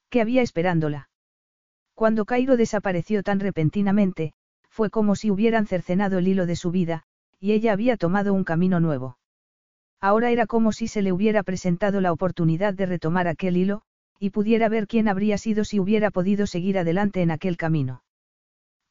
¿Qué 0.10 0.22
había 0.22 0.42
esperándola? 0.42 1.09
Cuando 2.00 2.24
Cairo 2.24 2.56
desapareció 2.56 3.24
tan 3.24 3.42
repentinamente, 3.42 4.32
fue 4.70 4.90
como 4.90 5.18
si 5.18 5.32
hubieran 5.32 5.68
cercenado 5.68 6.20
el 6.20 6.30
hilo 6.30 6.46
de 6.46 6.56
su 6.56 6.72
vida, 6.72 7.04
y 7.42 7.52
ella 7.52 7.74
había 7.74 7.98
tomado 7.98 8.34
un 8.34 8.46
camino 8.46 8.80
nuevo. 8.80 9.18
Ahora 10.00 10.32
era 10.32 10.48
como 10.48 10.72
si 10.72 10.88
se 10.88 11.02
le 11.02 11.12
hubiera 11.12 11.44
presentado 11.44 12.00
la 12.00 12.14
oportunidad 12.14 12.74
de 12.74 12.86
retomar 12.86 13.28
aquel 13.28 13.58
hilo, 13.58 13.82
y 14.18 14.30
pudiera 14.30 14.70
ver 14.70 14.88
quién 14.88 15.10
habría 15.10 15.38
sido 15.38 15.66
si 15.66 15.78
hubiera 15.78 16.10
podido 16.10 16.48
seguir 16.48 16.80
adelante 16.80 17.22
en 17.22 17.32
aquel 17.32 17.58
camino. 17.58 18.02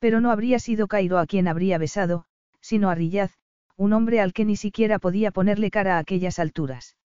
Pero 0.01 0.21
no 0.21 0.31
habría 0.31 0.59
sido 0.59 0.87
Cairo 0.87 1.17
a 1.17 1.25
quien 1.25 1.49
habría 1.49 1.79
besado, 1.79 2.27
sino 2.61 2.91
a 2.91 2.95
Riyaz, 2.95 3.33
un 3.79 3.95
hombre 3.95 4.21
al 4.21 4.35
que 4.35 4.45
ni 4.45 4.57
siquiera 4.57 4.99
podía 4.99 5.31
ponerle 5.31 5.71
cara 5.71 5.97
a 5.97 6.01
aquellas 6.01 6.39
alturas. 6.39 6.99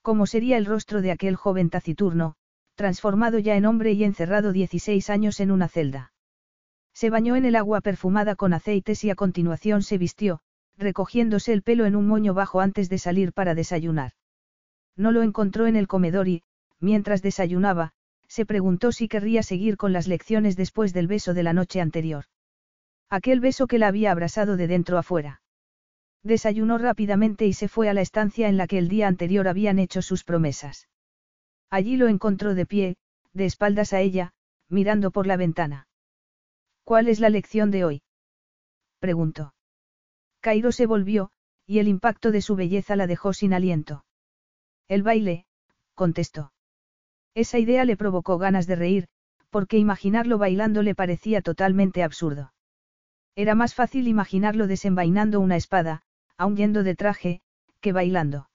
¿Cómo 0.00 0.24
sería 0.24 0.56
el 0.56 0.64
rostro 0.64 1.02
de 1.02 1.10
aquel 1.10 1.36
joven 1.36 1.68
taciturno, 1.68 2.36
transformado 2.78 3.40
ya 3.40 3.56
en 3.56 3.66
hombre 3.66 3.90
y 3.90 4.04
encerrado 4.04 4.52
16 4.52 5.10
años 5.10 5.40
en 5.40 5.50
una 5.50 5.66
celda? 5.66 6.12
Se 6.94 7.10
bañó 7.10 7.34
en 7.34 7.44
el 7.44 7.56
agua 7.56 7.80
perfumada 7.80 8.36
con 8.36 8.52
aceites 8.52 9.02
y 9.02 9.10
a 9.10 9.16
continuación 9.16 9.82
se 9.82 9.98
vistió, 9.98 10.38
recogiéndose 10.76 11.52
el 11.52 11.62
pelo 11.62 11.86
en 11.86 11.96
un 11.96 12.06
moño 12.06 12.34
bajo 12.34 12.60
antes 12.60 12.88
de 12.88 12.98
salir 12.98 13.32
para 13.32 13.56
desayunar. 13.56 14.12
No 14.96 15.10
lo 15.10 15.22
encontró 15.22 15.66
en 15.66 15.74
el 15.74 15.88
comedor 15.88 16.28
y, 16.28 16.44
mientras 16.78 17.20
desayunaba, 17.20 17.90
se 18.28 18.46
preguntó 18.46 18.92
si 18.92 19.08
querría 19.08 19.42
seguir 19.42 19.76
con 19.76 19.92
las 19.92 20.06
lecciones 20.06 20.54
después 20.54 20.92
del 20.92 21.08
beso 21.08 21.34
de 21.34 21.42
la 21.42 21.52
noche 21.52 21.80
anterior. 21.80 22.26
Aquel 23.10 23.40
beso 23.40 23.66
que 23.66 23.78
la 23.78 23.88
había 23.88 24.12
abrasado 24.12 24.56
de 24.56 24.68
dentro 24.68 24.98
a 24.98 25.02
fuera. 25.02 25.42
Desayunó 26.22 26.78
rápidamente 26.78 27.44
y 27.44 27.54
se 27.54 27.66
fue 27.66 27.88
a 27.88 27.94
la 27.94 28.02
estancia 28.02 28.48
en 28.48 28.56
la 28.56 28.68
que 28.68 28.78
el 28.78 28.88
día 28.88 29.08
anterior 29.08 29.48
habían 29.48 29.80
hecho 29.80 30.00
sus 30.00 30.22
promesas. 30.22 30.86
Allí 31.70 31.96
lo 31.96 32.08
encontró 32.08 32.54
de 32.54 32.66
pie, 32.66 32.96
de 33.32 33.44
espaldas 33.44 33.92
a 33.92 34.00
ella, 34.00 34.32
mirando 34.68 35.10
por 35.10 35.26
la 35.26 35.36
ventana. 35.36 35.88
¿Cuál 36.84 37.08
es 37.08 37.20
la 37.20 37.28
lección 37.28 37.70
de 37.70 37.84
hoy? 37.84 38.02
preguntó. 38.98 39.54
Cairo 40.40 40.72
se 40.72 40.86
volvió, 40.86 41.30
y 41.66 41.80
el 41.80 41.88
impacto 41.88 42.30
de 42.30 42.40
su 42.40 42.56
belleza 42.56 42.96
la 42.96 43.06
dejó 43.06 43.32
sin 43.32 43.52
aliento. 43.52 44.04
El 44.88 45.02
baile, 45.02 45.44
contestó. 45.94 46.52
Esa 47.34 47.58
idea 47.58 47.84
le 47.84 47.96
provocó 47.96 48.38
ganas 48.38 48.66
de 48.66 48.76
reír, 48.76 49.08
porque 49.50 49.78
imaginarlo 49.78 50.38
bailando 50.38 50.82
le 50.82 50.94
parecía 50.94 51.42
totalmente 51.42 52.02
absurdo. 52.02 52.52
Era 53.36 53.54
más 53.54 53.74
fácil 53.74 54.08
imaginarlo 54.08 54.66
desenvainando 54.66 55.40
una 55.40 55.56
espada, 55.56 56.02
aun 56.36 56.56
yendo 56.56 56.82
de 56.82 56.96
traje, 56.96 57.40
que 57.80 57.92
bailando. 57.92 58.48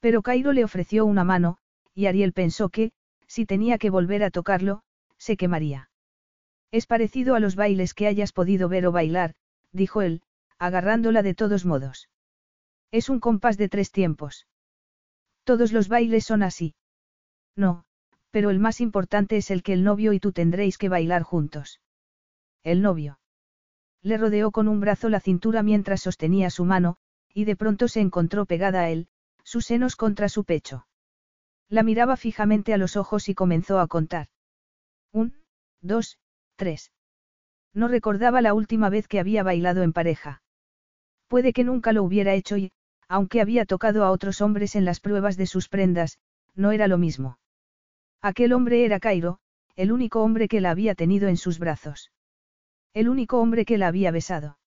Pero 0.00 0.22
Cairo 0.22 0.52
le 0.52 0.64
ofreció 0.64 1.04
una 1.04 1.22
mano, 1.22 1.58
y 1.94 2.06
Ariel 2.06 2.32
pensó 2.32 2.68
que, 2.68 2.92
si 3.26 3.46
tenía 3.46 3.78
que 3.78 3.90
volver 3.90 4.22
a 4.24 4.30
tocarlo, 4.30 4.82
se 5.18 5.36
quemaría. 5.36 5.90
Es 6.70 6.86
parecido 6.86 7.34
a 7.34 7.40
los 7.40 7.54
bailes 7.54 7.94
que 7.94 8.06
hayas 8.06 8.32
podido 8.32 8.68
ver 8.68 8.86
o 8.86 8.92
bailar, 8.92 9.34
dijo 9.72 10.02
él, 10.02 10.22
agarrándola 10.58 11.22
de 11.22 11.34
todos 11.34 11.64
modos. 11.64 12.08
Es 12.90 13.08
un 13.08 13.20
compás 13.20 13.56
de 13.56 13.68
tres 13.68 13.90
tiempos. 13.90 14.46
Todos 15.44 15.72
los 15.72 15.88
bailes 15.88 16.24
son 16.24 16.42
así. 16.42 16.74
No, 17.56 17.84
pero 18.30 18.50
el 18.50 18.58
más 18.58 18.80
importante 18.80 19.36
es 19.36 19.50
el 19.50 19.62
que 19.62 19.74
el 19.74 19.84
novio 19.84 20.12
y 20.12 20.20
tú 20.20 20.32
tendréis 20.32 20.78
que 20.78 20.88
bailar 20.88 21.22
juntos. 21.22 21.80
El 22.62 22.80
novio. 22.80 23.18
Le 24.02 24.16
rodeó 24.16 24.50
con 24.50 24.68
un 24.68 24.80
brazo 24.80 25.08
la 25.08 25.20
cintura 25.20 25.62
mientras 25.62 26.00
sostenía 26.00 26.50
su 26.50 26.64
mano, 26.64 26.96
y 27.34 27.44
de 27.44 27.56
pronto 27.56 27.88
se 27.88 28.00
encontró 28.00 28.46
pegada 28.46 28.80
a 28.82 28.90
él, 28.90 29.08
sus 29.44 29.66
senos 29.66 29.96
contra 29.96 30.28
su 30.28 30.44
pecho. 30.44 30.86
La 31.72 31.82
miraba 31.82 32.18
fijamente 32.18 32.74
a 32.74 32.76
los 32.76 32.98
ojos 32.98 33.30
y 33.30 33.34
comenzó 33.34 33.80
a 33.80 33.86
contar. 33.86 34.26
Un, 35.10 35.32
dos, 35.80 36.18
tres. 36.54 36.92
No 37.72 37.88
recordaba 37.88 38.42
la 38.42 38.52
última 38.52 38.90
vez 38.90 39.08
que 39.08 39.18
había 39.18 39.42
bailado 39.42 39.82
en 39.82 39.94
pareja. 39.94 40.42
Puede 41.28 41.54
que 41.54 41.64
nunca 41.64 41.94
lo 41.94 42.02
hubiera 42.02 42.34
hecho 42.34 42.58
y, 42.58 42.72
aunque 43.08 43.40
había 43.40 43.64
tocado 43.64 44.04
a 44.04 44.10
otros 44.10 44.42
hombres 44.42 44.76
en 44.76 44.84
las 44.84 45.00
pruebas 45.00 45.38
de 45.38 45.46
sus 45.46 45.70
prendas, 45.70 46.18
no 46.54 46.72
era 46.72 46.88
lo 46.88 46.98
mismo. 46.98 47.38
Aquel 48.20 48.52
hombre 48.52 48.84
era 48.84 49.00
Cairo, 49.00 49.38
el 49.74 49.92
único 49.92 50.22
hombre 50.22 50.48
que 50.48 50.60
la 50.60 50.72
había 50.72 50.94
tenido 50.94 51.28
en 51.28 51.38
sus 51.38 51.58
brazos. 51.58 52.12
El 52.92 53.08
único 53.08 53.40
hombre 53.40 53.64
que 53.64 53.78
la 53.78 53.86
había 53.86 54.10
besado. 54.10 54.58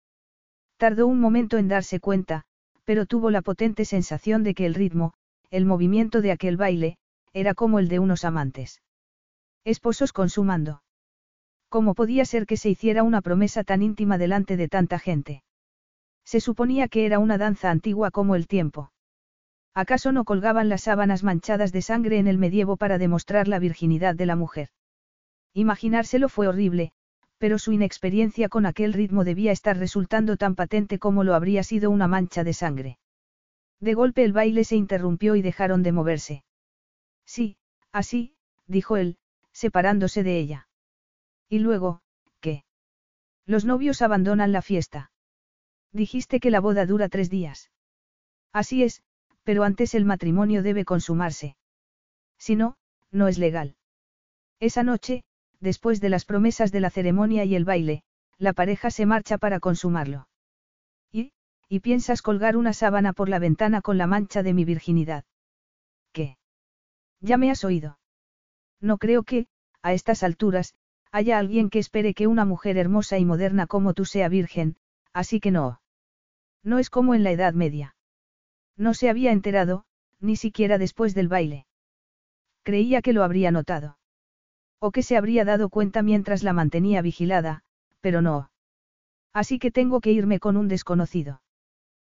Tardó 0.77 1.05
un 1.05 1.19
momento 1.19 1.59
en 1.59 1.67
darse 1.67 1.99
cuenta, 1.99 2.45
pero 2.83 3.05
tuvo 3.05 3.29
la 3.29 3.43
potente 3.43 3.85
sensación 3.85 4.41
de 4.41 4.55
que 4.55 4.65
el 4.65 4.73
ritmo, 4.73 5.13
el 5.51 5.65
movimiento 5.65 6.21
de 6.21 6.31
aquel 6.31 6.57
baile, 6.57 6.97
era 7.33 7.53
como 7.53 7.79
el 7.79 7.87
de 7.87 7.99
unos 7.99 8.25
amantes. 8.25 8.81
Esposos 9.63 10.13
consumando. 10.13 10.83
¿Cómo 11.69 11.95
podía 11.95 12.25
ser 12.25 12.45
que 12.45 12.57
se 12.57 12.69
hiciera 12.69 13.03
una 13.03 13.21
promesa 13.21 13.63
tan 13.63 13.81
íntima 13.81 14.17
delante 14.17 14.57
de 14.57 14.67
tanta 14.67 14.99
gente? 14.99 15.43
Se 16.23 16.39
suponía 16.39 16.87
que 16.87 17.05
era 17.05 17.19
una 17.19 17.37
danza 17.37 17.69
antigua 17.71 18.11
como 18.11 18.35
el 18.35 18.47
tiempo. 18.47 18.91
¿Acaso 19.73 20.11
no 20.11 20.23
colgaban 20.23 20.69
las 20.69 20.83
sábanas 20.83 21.23
manchadas 21.23 21.71
de 21.71 21.81
sangre 21.81 22.17
en 22.17 22.27
el 22.27 22.37
medievo 22.37 22.77
para 22.77 22.97
demostrar 22.97 23.47
la 23.47 23.59
virginidad 23.59 24.15
de 24.15 24.25
la 24.25 24.35
mujer? 24.35 24.69
Imaginárselo 25.53 26.29
fue 26.29 26.47
horrible, 26.47 26.93
pero 27.37 27.59
su 27.59 27.73
inexperiencia 27.73 28.49
con 28.49 28.65
aquel 28.65 28.93
ritmo 28.93 29.23
debía 29.23 29.51
estar 29.51 29.77
resultando 29.77 30.37
tan 30.37 30.55
patente 30.55 30.99
como 30.99 31.23
lo 31.23 31.35
habría 31.35 31.63
sido 31.63 31.91
una 31.91 32.07
mancha 32.07 32.43
de 32.43 32.53
sangre. 32.53 32.97
De 33.79 33.93
golpe 33.93 34.23
el 34.23 34.33
baile 34.33 34.63
se 34.63 34.75
interrumpió 34.75 35.35
y 35.35 35.41
dejaron 35.41 35.83
de 35.83 35.91
moverse. 35.91 36.43
Sí, 37.25 37.57
así, 37.91 38.35
dijo 38.67 38.97
él, 38.97 39.17
separándose 39.51 40.23
de 40.23 40.37
ella. 40.37 40.67
¿Y 41.49 41.59
luego, 41.59 42.01
qué? 42.39 42.63
Los 43.45 43.65
novios 43.65 44.01
abandonan 44.01 44.51
la 44.51 44.61
fiesta. 44.61 45.11
Dijiste 45.91 46.39
que 46.39 46.51
la 46.51 46.59
boda 46.59 46.85
dura 46.85 47.09
tres 47.09 47.29
días. 47.29 47.71
Así 48.51 48.83
es, 48.83 49.03
pero 49.43 49.63
antes 49.63 49.93
el 49.93 50.05
matrimonio 50.05 50.63
debe 50.63 50.85
consumarse. 50.85 51.55
Si 52.37 52.55
no, 52.55 52.77
no 53.11 53.27
es 53.27 53.37
legal. 53.37 53.75
Esa 54.59 54.83
noche, 54.83 55.23
después 55.59 56.01
de 56.01 56.09
las 56.09 56.25
promesas 56.25 56.71
de 56.71 56.79
la 56.79 56.89
ceremonia 56.89 57.45
y 57.45 57.55
el 57.55 57.65
baile, 57.65 58.03
la 58.37 58.53
pareja 58.53 58.89
se 58.91 59.05
marcha 59.05 59.37
para 59.37 59.59
consumarlo. 59.59 60.27
¿Y, 61.67 61.79
piensas 61.79 62.21
colgar 62.21 62.57
una 62.57 62.73
sábana 62.73 63.13
por 63.13 63.29
la 63.29 63.39
ventana 63.39 63.81
con 63.81 63.97
la 63.97 64.07
mancha 64.07 64.43
de 64.43 64.53
mi 64.53 64.65
virginidad? 64.65 65.25
¿Qué? 66.11 66.37
Ya 67.21 67.37
me 67.37 67.49
has 67.49 67.63
oído. 67.63 67.97
No 68.81 68.97
creo 68.97 69.23
que, 69.23 69.47
a 69.81 69.93
estas 69.93 70.23
alturas, 70.23 70.75
haya 71.11 71.39
alguien 71.39 71.69
que 71.69 71.79
espere 71.79 72.13
que 72.13 72.27
una 72.27 72.45
mujer 72.45 72.77
hermosa 72.77 73.17
y 73.17 73.25
moderna 73.25 73.67
como 73.67 73.93
tú 73.93 74.05
sea 74.05 74.29
virgen, 74.29 74.75
así 75.13 75.39
que 75.39 75.51
no. 75.51 75.81
No 76.63 76.77
es 76.77 76.89
como 76.89 77.15
en 77.15 77.23
la 77.23 77.31
Edad 77.31 77.53
Media. 77.53 77.95
No 78.77 78.93
se 78.93 79.09
había 79.09 79.31
enterado, 79.31 79.85
ni 80.19 80.35
siquiera 80.35 80.77
después 80.77 81.15
del 81.15 81.27
baile. 81.27 81.65
Creía 82.63 83.01
que 83.01 83.13
lo 83.13 83.23
habría 83.23 83.51
notado. 83.51 83.97
O 84.79 84.91
que 84.91 85.03
se 85.03 85.17
habría 85.17 85.45
dado 85.45 85.69
cuenta 85.69 86.01
mientras 86.01 86.43
la 86.43 86.53
mantenía 86.53 87.01
vigilada, 87.01 87.63
pero 88.01 88.21
no. 88.21 88.49
Así 89.33 89.57
que 89.59 89.71
tengo 89.71 90.01
que 90.01 90.11
irme 90.11 90.39
con 90.39 90.57
un 90.57 90.67
desconocido. 90.67 91.41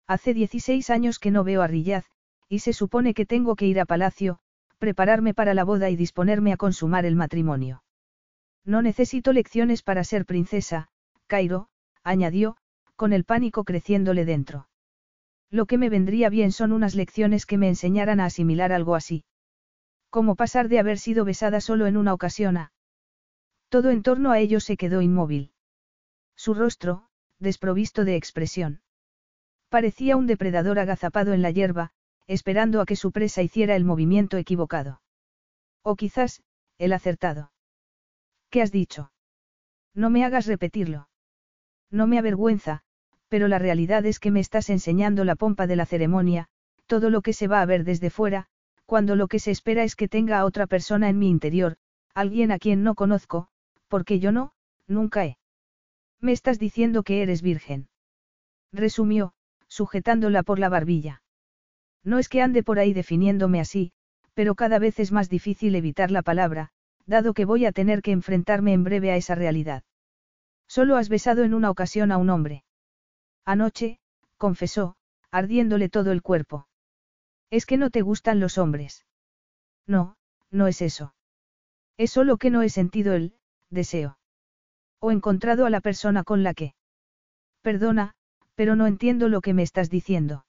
Hace 0.09 0.33
16 0.33 0.89
años 0.89 1.19
que 1.19 1.31
no 1.31 1.45
veo 1.45 1.61
a 1.61 1.67
Rillaz, 1.67 2.07
y 2.49 2.61
se 2.61 2.73
supone 2.73 3.13
que 3.13 3.27
tengo 3.27 3.57
que 3.57 3.67
ir 3.67 3.79
a 3.79 3.85
palacio, 3.85 4.39
prepararme 4.79 5.35
para 5.35 5.53
la 5.53 5.65
boda 5.65 5.91
y 5.91 5.97
disponerme 5.97 6.55
a 6.55 6.57
consumar 6.57 7.05
el 7.05 7.15
matrimonio. 7.15 7.85
No 8.65 8.81
necesito 8.81 9.35
lecciones 9.35 9.83
para 9.83 10.05
ser 10.05 10.25
princesa, 10.25 10.89
Cairo, 11.27 11.69
añadió, 12.03 12.57
con 12.97 13.13
el 13.13 13.25
pánico 13.25 13.65
creciéndole 13.65 14.25
dentro. 14.25 14.69
Lo 15.51 15.67
que 15.67 15.77
me 15.77 15.91
vendría 15.91 16.31
bien 16.31 16.53
son 16.53 16.73
unas 16.73 16.95
lecciones 16.95 17.45
que 17.45 17.59
me 17.59 17.69
enseñaran 17.69 18.19
a 18.19 18.25
asimilar 18.25 18.73
algo 18.73 18.95
así. 18.95 19.27
Como 20.09 20.37
pasar 20.37 20.69
de 20.69 20.79
haber 20.79 20.99
sido 20.99 21.27
besada 21.27 21.61
solo 21.61 21.87
en 21.87 21.99
una 21.99 22.15
ocasión 22.15 22.57
a... 22.57 22.73
Todo 23.69 23.91
en 23.91 24.03
torno 24.03 24.31
a 24.31 24.39
ello 24.39 24.61
se 24.61 24.79
quedó 24.79 25.03
inmóvil. 25.03 25.53
Su 26.35 26.55
rostro, 26.55 27.09
desprovisto 27.39 28.07
de 28.07 28.17
expresión. 28.17 28.81
Parecía 29.69 30.17
un 30.17 30.27
depredador 30.27 30.79
agazapado 30.79 31.33
en 31.33 31.43
la 31.43 31.51
hierba, 31.51 31.91
esperando 32.27 32.81
a 32.81 32.87
que 32.87 32.97
su 32.97 33.13
presa 33.13 33.43
hiciera 33.43 33.77
el 33.77 33.85
movimiento 33.85 34.37
equivocado. 34.37 35.01
O 35.83 35.97
quizás, 35.97 36.43
el 36.79 36.93
acertado. 36.93 37.53
¿Qué 38.51 38.63
has 38.63 38.73
dicho? 38.73 39.13
No 39.95 40.11
me 40.11 40.25
hagas 40.25 40.47
repetirlo. 40.47 41.09
No 41.91 42.07
me 42.07 42.19
avergüenza, 42.19 42.83
pero 43.29 43.49
la 43.49 43.59
realidad 43.59 44.07
es 44.07 44.21
que 44.21 44.31
me 44.31 44.41
estás 44.41 44.71
enseñando 44.71 45.25
la 45.25 45.37
pompa 45.37 45.67
de 45.67 45.77
la 45.77 45.87
ceremonia, 45.87 46.49
todo 46.87 47.11
lo 47.11 47.21
que 47.21 47.33
se 47.33 47.49
va 47.49 47.61
a 47.61 47.67
ver 47.67 47.85
desde 47.85 48.11
fuera, 48.11 48.47
cuando 48.87 49.17
lo 49.17 49.29
que 49.29 49.39
se 49.39 49.51
espera 49.51 49.85
es 49.85 49.97
que 49.97 50.09
tenga 50.09 50.39
a 50.39 50.45
otra 50.47 50.67
persona 50.67 51.11
en 51.11 51.19
mi 51.19 51.29
interior, 51.29 51.77
alguien 52.15 52.53
a 52.53 52.59
quien 52.59 52.83
no 52.83 52.95
conozco, 52.95 53.49
porque 53.89 54.19
yo 54.19 54.33
no, 54.33 54.53
nunca 54.87 55.27
he. 55.27 55.39
Me 56.21 56.33
estás 56.33 56.59
diciendo 56.59 57.03
que 57.03 57.23
eres 57.23 57.43
virgen. 57.43 57.89
Resumió, 58.73 59.35
sujetándola 59.69 60.43
por 60.43 60.59
la 60.59 60.69
barbilla. 60.69 61.23
No 62.05 62.19
es 62.19 62.29
que 62.29 62.43
ande 62.43 62.63
por 62.63 62.79
ahí 62.79 62.93
definiéndome 62.93 63.61
así, 63.61 63.93
pero 64.35 64.55
cada 64.55 64.79
vez 64.79 64.99
es 64.99 65.13
más 65.13 65.29
difícil 65.29 65.75
evitar 65.75 66.11
la 66.11 66.23
palabra, 66.23 66.71
dado 67.07 67.35
que 67.35 67.45
voy 67.45 67.67
a 67.67 67.73
tener 67.73 68.03
que 68.03 68.13
enfrentarme 68.13 68.73
en 68.73 68.85
breve 68.85 69.11
a 69.11 69.17
esa 69.17 69.35
realidad. 69.35 69.83
Solo 70.69 70.97
has 70.97 71.09
besado 71.09 71.45
en 71.45 71.55
una 71.55 71.71
ocasión 71.71 72.13
a 72.13 72.19
un 72.19 72.31
hombre. 72.31 72.65
Anoche, 73.45 73.99
confesó, 74.37 74.97
ardiéndole 75.31 75.89
todo 75.89 76.13
el 76.13 76.23
cuerpo. 76.23 76.69
Es 77.51 77.65
que 77.65 77.79
no 77.79 77.91
te 77.91 78.03
gustan 78.03 78.41
los 78.41 78.59
hombres. 78.59 79.07
No, 79.87 80.17
no 80.51 80.67
es 80.67 80.83
eso. 80.83 81.15
Es 81.97 82.13
solo 82.13 82.37
que 82.37 82.51
no 82.51 82.63
he 82.63 82.69
sentido 82.69 83.15
el 83.15 83.35
deseo. 83.71 84.19
O 85.01 85.11
encontrado 85.11 85.65
a 85.65 85.71
la 85.71 85.81
persona 85.81 86.25
con 86.25 86.43
la 86.43 86.55
que. 86.55 86.75
Perdona, 87.63 88.15
pero 88.59 88.75
no 88.75 88.89
entiendo 88.89 89.29
lo 89.29 89.41
que 89.41 89.55
me 89.55 89.63
estás 89.63 89.89
diciendo. 89.89 90.45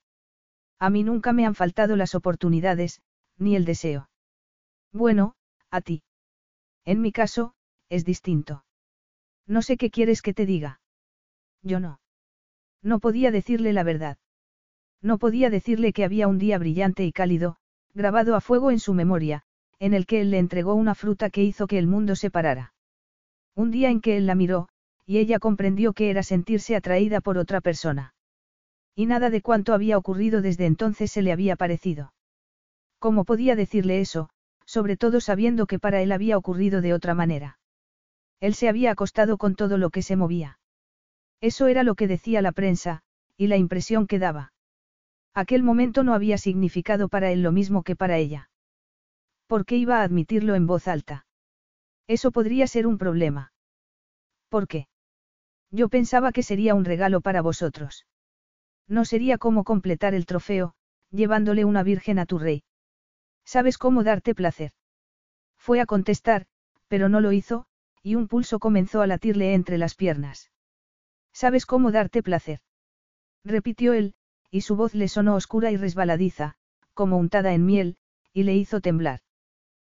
A 0.79 0.89
mí 0.89 1.03
nunca 1.03 1.31
me 1.31 1.45
han 1.45 1.53
faltado 1.53 1.95
las 1.95 2.15
oportunidades, 2.15 3.03
ni 3.37 3.55
el 3.55 3.65
deseo. 3.65 4.09
Bueno, 4.91 5.35
a 5.69 5.81
ti. 5.81 6.01
En 6.85 7.01
mi 7.01 7.11
caso, 7.11 7.53
es 7.87 8.05
distinto. 8.05 8.65
No 9.45 9.61
sé 9.61 9.77
qué 9.77 9.91
quieres 9.91 10.23
que 10.23 10.33
te 10.33 10.47
diga. 10.47 10.81
Yo 11.61 11.79
no. 11.79 12.01
No 12.81 12.97
podía 12.97 13.29
decirle 13.29 13.73
la 13.73 13.83
verdad. 13.83 14.17
No 15.03 15.19
podía 15.19 15.51
decirle 15.51 15.93
que 15.93 16.03
había 16.03 16.27
un 16.27 16.39
día 16.39 16.57
brillante 16.57 17.05
y 17.05 17.11
cálido, 17.11 17.57
grabado 17.93 18.35
a 18.35 18.41
fuego 18.41 18.71
en 18.71 18.79
su 18.79 18.95
memoria, 18.95 19.43
en 19.77 19.93
el 19.93 20.07
que 20.07 20.21
él 20.21 20.31
le 20.31 20.39
entregó 20.39 20.73
una 20.73 20.95
fruta 20.95 21.29
que 21.29 21.43
hizo 21.43 21.67
que 21.67 21.77
el 21.77 21.85
mundo 21.85 22.15
se 22.15 22.31
parara. 22.31 22.73
Un 23.53 23.69
día 23.69 23.91
en 23.91 24.01
que 24.01 24.17
él 24.17 24.25
la 24.25 24.33
miró, 24.33 24.67
y 25.09 25.17
ella 25.17 25.39
comprendió 25.39 25.93
que 25.93 26.11
era 26.11 26.21
sentirse 26.21 26.75
atraída 26.75 27.19
por 27.19 27.39
otra 27.39 27.61
persona. 27.61 28.13
Y 28.93 29.07
nada 29.07 29.31
de 29.31 29.41
cuanto 29.41 29.73
había 29.73 29.97
ocurrido 29.97 30.43
desde 30.43 30.67
entonces 30.67 31.11
se 31.11 31.23
le 31.23 31.31
había 31.31 31.55
parecido. 31.55 32.13
¿Cómo 32.99 33.25
podía 33.25 33.55
decirle 33.55 34.01
eso, 34.01 34.29
sobre 34.67 34.97
todo 34.97 35.19
sabiendo 35.19 35.65
que 35.65 35.79
para 35.79 36.03
él 36.03 36.11
había 36.11 36.37
ocurrido 36.37 36.81
de 36.81 36.93
otra 36.93 37.15
manera? 37.15 37.57
Él 38.39 38.53
se 38.53 38.69
había 38.69 38.91
acostado 38.91 39.39
con 39.39 39.55
todo 39.55 39.79
lo 39.79 39.89
que 39.89 40.03
se 40.03 40.15
movía. 40.15 40.59
Eso 41.41 41.65
era 41.65 41.81
lo 41.81 41.95
que 41.95 42.05
decía 42.05 42.43
la 42.43 42.51
prensa, 42.51 43.01
y 43.35 43.47
la 43.47 43.57
impresión 43.57 44.05
que 44.05 44.19
daba. 44.19 44.53
Aquel 45.33 45.63
momento 45.63 46.03
no 46.03 46.13
había 46.13 46.37
significado 46.37 47.09
para 47.09 47.31
él 47.31 47.41
lo 47.41 47.51
mismo 47.51 47.81
que 47.81 47.95
para 47.95 48.19
ella. 48.19 48.51
¿Por 49.47 49.65
qué 49.65 49.75
iba 49.75 50.01
a 50.01 50.03
admitirlo 50.03 50.53
en 50.53 50.67
voz 50.67 50.87
alta? 50.87 51.25
Eso 52.05 52.29
podría 52.31 52.67
ser 52.67 52.85
un 52.85 52.99
problema. 52.99 53.53
¿Por 54.49 54.67
qué? 54.67 54.88
Yo 55.71 55.89
pensaba 55.89 56.31
que 56.31 56.43
sería 56.43 56.75
un 56.75 56.85
regalo 56.85 57.21
para 57.21 57.41
vosotros. 57.41 58.05
No 58.87 59.05
sería 59.05 59.37
como 59.37 59.63
completar 59.63 60.13
el 60.13 60.25
trofeo, 60.25 60.73
llevándole 61.11 61.65
una 61.65 61.83
virgen 61.83 62.19
a 62.19 62.25
tu 62.25 62.39
rey. 62.39 62.63
¿Sabes 63.45 63.77
cómo 63.77 64.03
darte 64.03 64.33
placer? 64.33 64.71
Fue 65.57 65.79
a 65.79 65.85
contestar, 65.85 66.47
pero 66.87 67.09
no 67.09 67.21
lo 67.21 67.31
hizo, 67.31 67.65
y 68.01 68.15
un 68.15 68.27
pulso 68.27 68.59
comenzó 68.59 69.01
a 69.01 69.07
latirle 69.07 69.53
entre 69.53 69.77
las 69.77 69.95
piernas. 69.95 70.51
¿Sabes 71.31 71.65
cómo 71.65 71.91
darte 71.91 72.23
placer? 72.23 72.61
Repitió 73.43 73.93
él, 73.93 74.15
y 74.51 74.61
su 74.61 74.75
voz 74.75 74.95
le 74.95 75.07
sonó 75.07 75.35
oscura 75.35 75.71
y 75.71 75.77
resbaladiza, 75.77 76.55
como 76.93 77.17
untada 77.17 77.53
en 77.53 77.65
miel, 77.65 77.97
y 78.33 78.43
le 78.43 78.55
hizo 78.55 78.81
temblar. 78.81 79.21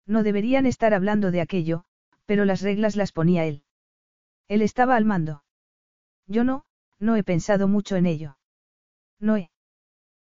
No 0.06 0.24
deberían 0.24 0.66
estar 0.66 0.94
hablando 0.94 1.32
de 1.32 1.42
aquello, 1.42 1.86
pero 2.26 2.44
las 2.44 2.62
reglas 2.62 2.96
las 2.96 3.12
ponía 3.12 3.46
él. 3.46 3.64
Él 4.48 4.62
estaba 4.62 4.96
al 4.96 5.06
mando. 5.06 5.44
Yo 6.32 6.46
no, 6.46 6.64
no 6.98 7.18
he 7.18 7.24
pensado 7.26 7.68
mucho 7.68 7.98
en 7.98 8.06
ello. 8.06 8.38
No 9.20 9.36
he. 9.36 9.52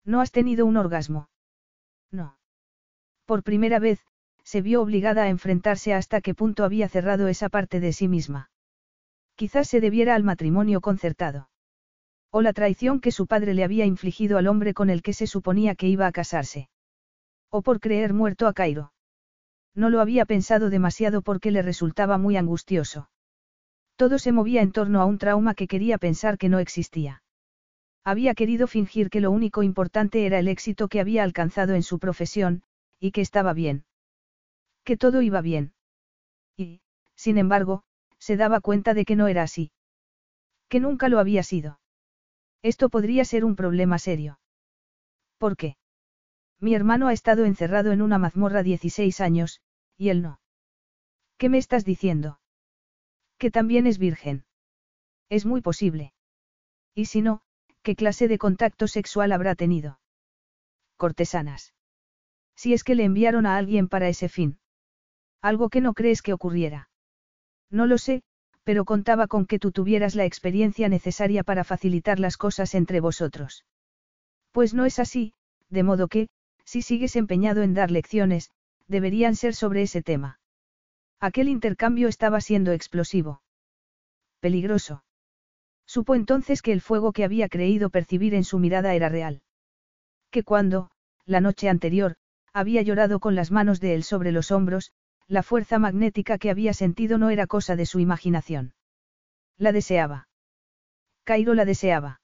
¿No 0.05 0.21
has 0.21 0.33
tenido 0.33 0.67
un 0.67 0.77
orgasmo? 0.77 1.31
No. 2.11 2.37
Por 3.25 3.43
primera 3.43 3.79
vez, 3.79 4.01
se 4.43 4.61
vio 4.61 4.83
obligada 4.83 5.23
a 5.23 5.31
enfrentarse 5.31 5.95
hasta 5.95 6.21
qué 6.21 6.35
punto 6.35 6.63
había 6.63 6.91
cerrado 6.91 7.27
esa 7.29 7.49
parte 7.49 7.81
de 7.81 7.95
sí 7.95 8.07
misma. 8.07 8.51
Quizás 9.35 9.67
se 9.67 9.81
debiera 9.81 10.15
al 10.15 10.25
matrimonio 10.25 10.83
concertado. 10.83 11.49
O 12.31 12.43
la 12.43 12.53
traición 12.53 13.01
que 13.01 13.11
su 13.11 13.27
padre 13.27 13.55
le 13.55 13.65
había 13.65 13.87
infligido 13.87 14.37
al 14.37 14.47
hombre 14.47 14.75
con 14.75 14.91
el 14.91 15.01
que 15.01 15.15
se 15.15 15.27
suponía 15.27 15.75
que 15.75 15.89
iba 15.89 16.07
a 16.07 16.13
casarse. 16.13 16.69
O 17.49 17.63
por 17.63 17.81
creer 17.81 18.13
muerto 18.13 18.47
a 18.47 18.53
Cairo. 18.53 18.93
No 19.75 19.89
lo 19.89 20.03
había 20.03 20.27
pensado 20.27 20.69
demasiado 20.69 21.23
porque 21.23 21.51
le 21.51 21.63
resultaba 21.63 22.19
muy 22.19 22.37
angustioso. 22.37 23.09
Todo 23.97 24.19
se 24.19 24.33
movía 24.33 24.63
en 24.63 24.73
torno 24.73 25.01
a 25.01 25.05
un 25.05 25.19
trauma 25.19 25.55
que 25.55 25.69
quería 25.69 25.99
pensar 25.99 26.37
que 26.39 26.49
no 26.49 26.59
existía. 26.59 27.23
Había 28.05 28.35
querido 28.35 28.67
fingir 28.67 29.09
que 29.09 29.21
lo 29.21 29.31
único 29.31 29.63
importante 29.63 30.27
era 30.27 30.39
el 30.39 30.49
éxito 30.49 30.89
que 30.89 31.01
había 31.01 31.23
alcanzado 31.23 31.75
en 31.75 31.83
su 31.83 31.99
profesión, 31.99 32.63
y 32.99 33.13
que 33.13 33.21
estaba 33.21 33.53
bien. 33.55 33.85
Que 34.85 34.97
todo 34.97 35.23
iba 35.23 35.41
bien. 35.41 35.73
Y, 36.57 36.81
sin 37.15 37.39
embargo, 37.39 37.85
se 38.19 38.37
daba 38.37 38.61
cuenta 38.61 38.95
de 38.95 39.05
que 39.05 39.17
no 39.17 39.29
era 39.29 39.43
así. 39.43 39.73
Que 40.69 40.81
nunca 40.81 41.09
lo 41.09 41.19
había 41.19 41.43
sido. 41.43 41.81
Esto 42.63 42.89
podría 42.89 43.25
ser 43.25 43.45
un 43.45 43.57
problema 43.57 43.99
serio. 43.99 44.39
¿Por 45.39 45.57
qué? 45.57 45.77
Mi 46.61 46.75
hermano 46.75 47.09
ha 47.09 47.13
estado 47.13 47.45
encerrado 47.45 47.93
en 47.93 48.03
una 48.03 48.19
mazmorra 48.19 48.63
16 48.63 49.21
años, 49.21 49.61
y 49.97 50.09
él 50.09 50.23
no. 50.23 50.41
¿Qué 51.37 51.49
me 51.49 51.59
estás 51.59 51.85
diciendo? 51.85 52.39
Que 53.39 53.51
también 53.51 53.87
es 53.87 53.99
virgen. 53.99 54.45
Es 55.29 55.47
muy 55.47 55.61
posible. 55.61 56.13
Y 56.95 57.07
si 57.07 57.23
no, 57.23 57.43
¿qué 57.83 57.97
clase 57.97 58.29
de 58.29 58.39
contacto 58.39 58.87
sexual 58.89 59.33
habrá 59.33 59.55
tenido? 59.55 59.99
Cortesanas. 60.97 61.75
Si 62.57 62.73
es 62.73 62.85
que 62.85 62.95
le 62.95 63.05
enviaron 63.05 63.47
a 63.47 63.57
alguien 63.57 63.89
para 63.89 64.09
ese 64.09 64.29
fin. 64.29 64.59
Algo 65.43 65.69
que 65.69 65.81
no 65.81 65.93
crees 65.93 66.23
que 66.23 66.33
ocurriera. 66.33 66.89
No 67.71 67.87
lo 67.87 67.99
sé, 67.99 68.23
pero 68.63 68.85
contaba 68.85 69.27
con 69.27 69.47
que 69.47 69.59
tú 69.59 69.73
tuvieras 69.73 70.15
la 70.15 70.25
experiencia 70.25 70.89
necesaria 70.89 71.45
para 71.45 71.65
facilitar 71.65 72.19
las 72.19 72.37
cosas 72.37 72.75
entre 72.75 73.01
vosotros. 73.01 73.65
Pues 74.53 74.73
no 74.73 74.87
es 74.87 74.99
así, 74.99 75.35
de 75.69 75.83
modo 75.83 76.09
que, 76.09 76.29
si 76.65 76.81
sigues 76.81 77.17
empeñado 77.17 77.63
en 77.63 77.75
dar 77.75 77.91
lecciones, 77.91 78.51
deberían 78.87 79.37
ser 79.37 79.55
sobre 79.55 79.83
ese 79.83 80.03
tema. 80.03 80.39
Aquel 81.27 81.49
intercambio 81.49 82.09
estaba 82.09 82.43
siendo 82.43 82.73
explosivo. 82.73 83.41
Peligroso. 84.41 85.05
Supo 85.87 86.15
entonces 86.15 86.61
que 86.61 86.71
el 86.71 86.83
fuego 86.83 87.13
que 87.13 87.25
había 87.25 87.49
creído 87.49 87.89
percibir 87.89 88.35
en 88.35 88.45
su 88.45 88.59
mirada 88.59 88.93
era 88.93 89.09
real. 89.09 89.41
Que 90.31 90.43
cuando, 90.43 90.91
la 91.25 91.41
noche 91.41 91.71
anterior, 91.71 92.17
había 92.53 92.83
llorado 92.83 93.21
con 93.21 93.35
las 93.35 93.51
manos 93.51 93.81
de 93.81 93.95
él 93.95 94.05
sobre 94.05 94.33
los 94.33 94.51
hombros, 94.51 94.93
la 95.27 95.43
fuerza 95.43 95.79
magnética 95.79 96.37
que 96.37 96.51
había 96.51 96.75
sentido 96.75 97.17
no 97.17 97.31
era 97.31 97.47
cosa 97.47 97.75
de 97.75 97.87
su 97.87 98.01
imaginación. 98.01 98.75
La 99.57 99.73
deseaba. 99.73 100.29
Cairo 101.25 101.55
la 101.55 101.65
deseaba. 101.65 102.21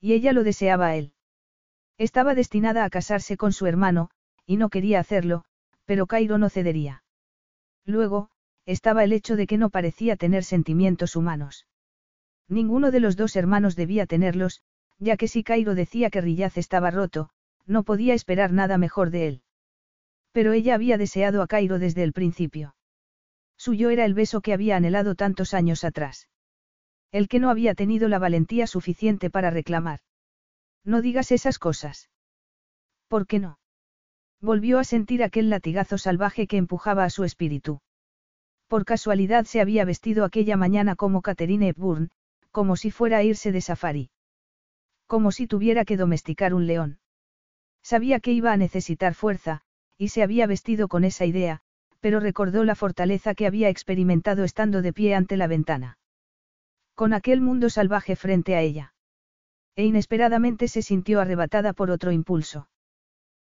Y 0.00 0.12
ella 0.12 0.32
lo 0.32 0.44
deseaba 0.44 0.86
a 0.86 0.94
él. 0.94 1.12
Estaba 1.98 2.36
destinada 2.36 2.84
a 2.84 2.90
casarse 2.90 3.36
con 3.36 3.52
su 3.52 3.66
hermano, 3.66 4.10
y 4.46 4.58
no 4.58 4.68
quería 4.68 5.00
hacerlo, 5.00 5.44
pero 5.86 6.06
Cairo 6.06 6.38
no 6.38 6.50
cedería. 6.50 7.01
Luego, 7.84 8.30
estaba 8.66 9.04
el 9.04 9.12
hecho 9.12 9.36
de 9.36 9.46
que 9.46 9.58
no 9.58 9.70
parecía 9.70 10.16
tener 10.16 10.44
sentimientos 10.44 11.16
humanos. 11.16 11.66
Ninguno 12.48 12.90
de 12.90 13.00
los 13.00 13.16
dos 13.16 13.34
hermanos 13.36 13.76
debía 13.76 14.06
tenerlos, 14.06 14.62
ya 14.98 15.16
que 15.16 15.28
si 15.28 15.42
Cairo 15.42 15.74
decía 15.74 16.10
que 16.10 16.20
Rillaz 16.20 16.56
estaba 16.56 16.90
roto, 16.90 17.30
no 17.66 17.82
podía 17.82 18.14
esperar 18.14 18.52
nada 18.52 18.78
mejor 18.78 19.10
de 19.10 19.26
él. 19.26 19.42
Pero 20.32 20.52
ella 20.52 20.74
había 20.74 20.96
deseado 20.96 21.42
a 21.42 21.46
Cairo 21.46 21.78
desde 21.78 22.02
el 22.02 22.12
principio. 22.12 22.74
Suyo 23.56 23.90
era 23.90 24.04
el 24.04 24.14
beso 24.14 24.40
que 24.40 24.52
había 24.52 24.76
anhelado 24.76 25.14
tantos 25.14 25.54
años 25.54 25.84
atrás. 25.84 26.28
El 27.10 27.28
que 27.28 27.38
no 27.38 27.50
había 27.50 27.74
tenido 27.74 28.08
la 28.08 28.18
valentía 28.18 28.66
suficiente 28.66 29.28
para 29.30 29.50
reclamar. 29.50 30.00
No 30.84 31.02
digas 31.02 31.30
esas 31.30 31.58
cosas. 31.58 32.10
¿Por 33.08 33.26
qué 33.26 33.38
no? 33.38 33.58
Volvió 34.42 34.80
a 34.80 34.84
sentir 34.84 35.22
aquel 35.22 35.50
latigazo 35.50 35.98
salvaje 35.98 36.48
que 36.48 36.56
empujaba 36.56 37.04
a 37.04 37.10
su 37.10 37.22
espíritu. 37.22 37.80
Por 38.66 38.84
casualidad 38.84 39.44
se 39.44 39.60
había 39.60 39.84
vestido 39.84 40.24
aquella 40.24 40.56
mañana 40.56 40.96
como 40.96 41.22
Catherine 41.22 41.68
Hepburn, 41.68 42.10
como 42.50 42.74
si 42.74 42.90
fuera 42.90 43.18
a 43.18 43.22
irse 43.22 43.52
de 43.52 43.60
safari. 43.60 44.10
Como 45.06 45.30
si 45.30 45.46
tuviera 45.46 45.84
que 45.84 45.96
domesticar 45.96 46.54
un 46.54 46.66
león. 46.66 46.98
Sabía 47.84 48.18
que 48.18 48.32
iba 48.32 48.52
a 48.52 48.56
necesitar 48.56 49.14
fuerza, 49.14 49.60
y 49.96 50.08
se 50.08 50.24
había 50.24 50.48
vestido 50.48 50.88
con 50.88 51.04
esa 51.04 51.24
idea, 51.24 51.60
pero 52.00 52.18
recordó 52.18 52.64
la 52.64 52.74
fortaleza 52.74 53.34
que 53.36 53.46
había 53.46 53.68
experimentado 53.68 54.42
estando 54.42 54.82
de 54.82 54.92
pie 54.92 55.14
ante 55.14 55.36
la 55.36 55.46
ventana. 55.46 55.98
Con 56.96 57.14
aquel 57.14 57.40
mundo 57.40 57.70
salvaje 57.70 58.16
frente 58.16 58.56
a 58.56 58.60
ella. 58.60 58.92
E 59.76 59.84
inesperadamente 59.84 60.66
se 60.66 60.82
sintió 60.82 61.20
arrebatada 61.20 61.74
por 61.74 61.92
otro 61.92 62.10
impulso. 62.10 62.68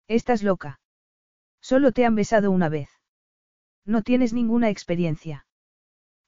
Estás 0.08 0.42
loca. 0.42 0.80
Solo 1.70 1.92
te 1.92 2.06
han 2.06 2.16
besado 2.16 2.50
una 2.50 2.70
vez. 2.70 2.90
No 3.86 4.02
tienes 4.02 4.32
ninguna 4.32 4.70
experiencia. 4.70 5.46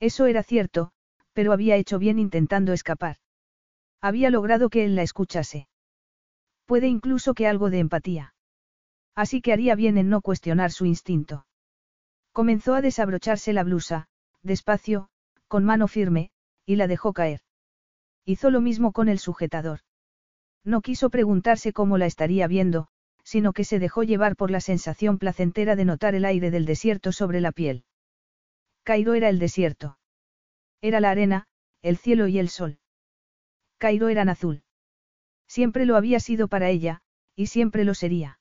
Eso 0.02 0.26
era 0.26 0.44
cierto, 0.44 0.92
pero 1.32 1.54
había 1.54 1.78
hecho 1.78 1.98
bien 1.98 2.20
intentando 2.20 2.74
escapar. 2.74 3.16
Había 4.02 4.32
logrado 4.32 4.70
que 4.70 4.84
él 4.84 4.98
la 4.98 5.04
escuchase. 5.04 5.70
Puede 6.66 6.88
incluso 6.88 7.36
que 7.36 7.48
algo 7.48 7.70
de 7.70 7.80
empatía. 7.80 8.34
Así 9.16 9.40
que 9.40 9.54
haría 9.54 9.76
bien 9.76 9.98
en 9.98 10.10
no 10.10 10.20
cuestionar 10.20 10.74
su 10.74 10.86
instinto. 10.86 11.46
Comenzó 12.34 12.76
a 12.76 12.82
desabrocharse 12.82 13.54
la 13.54 13.64
blusa, 13.64 14.10
despacio, 14.44 15.08
con 15.48 15.64
mano 15.64 15.88
firme, 15.88 16.32
y 16.66 16.76
la 16.76 16.86
dejó 16.88 17.14
caer. 17.14 17.40
Hizo 18.26 18.50
lo 18.50 18.60
mismo 18.60 18.92
con 18.92 19.08
el 19.08 19.20
sujetador. 19.20 19.80
No 20.66 20.82
quiso 20.82 21.10
preguntarse 21.10 21.72
cómo 21.72 21.98
la 21.98 22.08
estaría 22.08 22.46
viendo, 22.48 22.90
sino 23.30 23.54
que 23.54 23.64
se 23.64 23.78
dejó 23.78 24.02
llevar 24.02 24.36
por 24.36 24.50
la 24.50 24.60
sensación 24.60 25.20
placentera 25.20 25.76
de 25.76 25.86
notar 25.86 26.16
el 26.16 26.26
aire 26.26 26.50
del 26.50 26.66
desierto 26.66 27.12
sobre 27.12 27.42
la 27.42 27.52
piel. 27.52 27.84
Cairo 28.82 29.14
era 29.14 29.30
el 29.30 29.38
desierto. 29.38 30.00
Era 30.82 31.00
la 31.00 31.12
arena, 31.12 31.46
el 31.84 31.98
cielo 31.98 32.28
y 32.28 32.40
el 32.40 32.50
sol. 32.50 32.80
Cairo 33.78 34.10
eran 34.10 34.30
azul. 34.30 34.64
Siempre 35.48 35.86
lo 35.86 35.96
había 35.96 36.20
sido 36.20 36.48
para 36.48 36.70
ella, 36.70 37.02
y 37.36 37.46
siempre 37.46 37.84
lo 37.84 37.94
sería. 37.94 38.40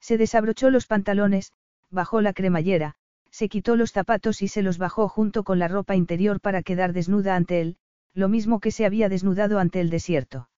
Se 0.00 0.16
desabrochó 0.16 0.70
los 0.70 0.86
pantalones, 0.86 1.52
bajó 1.90 2.22
la 2.22 2.32
cremallera, 2.32 2.94
se 3.30 3.50
quitó 3.50 3.76
los 3.76 3.92
zapatos 3.92 4.40
y 4.40 4.48
se 4.48 4.62
los 4.62 4.78
bajó 4.78 5.10
junto 5.10 5.44
con 5.44 5.58
la 5.58 5.68
ropa 5.68 5.96
interior 5.96 6.40
para 6.40 6.62
quedar 6.62 6.94
desnuda 6.94 7.36
ante 7.36 7.60
él, 7.60 7.76
lo 8.14 8.30
mismo 8.30 8.58
que 8.58 8.70
se 8.70 8.86
había 8.86 9.10
desnudado 9.10 9.58
ante 9.58 9.80
el 9.80 9.90
desierto. 9.90 10.48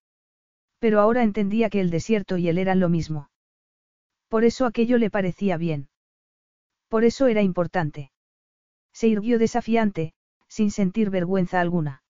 Pero 0.78 1.00
ahora 1.00 1.24
entendía 1.24 1.68
que 1.68 1.80
el 1.80 1.90
desierto 1.90 2.38
y 2.38 2.48
él 2.48 2.56
eran 2.56 2.78
lo 2.78 2.88
mismo. 2.88 3.28
Por 4.31 4.44
eso 4.44 4.65
aquello 4.65 4.97
le 4.97 5.10
parecía 5.10 5.57
bien. 5.57 5.89
Por 6.89 7.05
eso 7.05 7.26
era 7.26 7.42
importante. 7.42 8.12
Se 8.92 9.09
irguió 9.09 9.41
desafiante, 9.41 10.15
sin 10.47 10.70
sentir 10.70 11.10
vergüenza 11.10 11.60
alguna. 11.60 12.05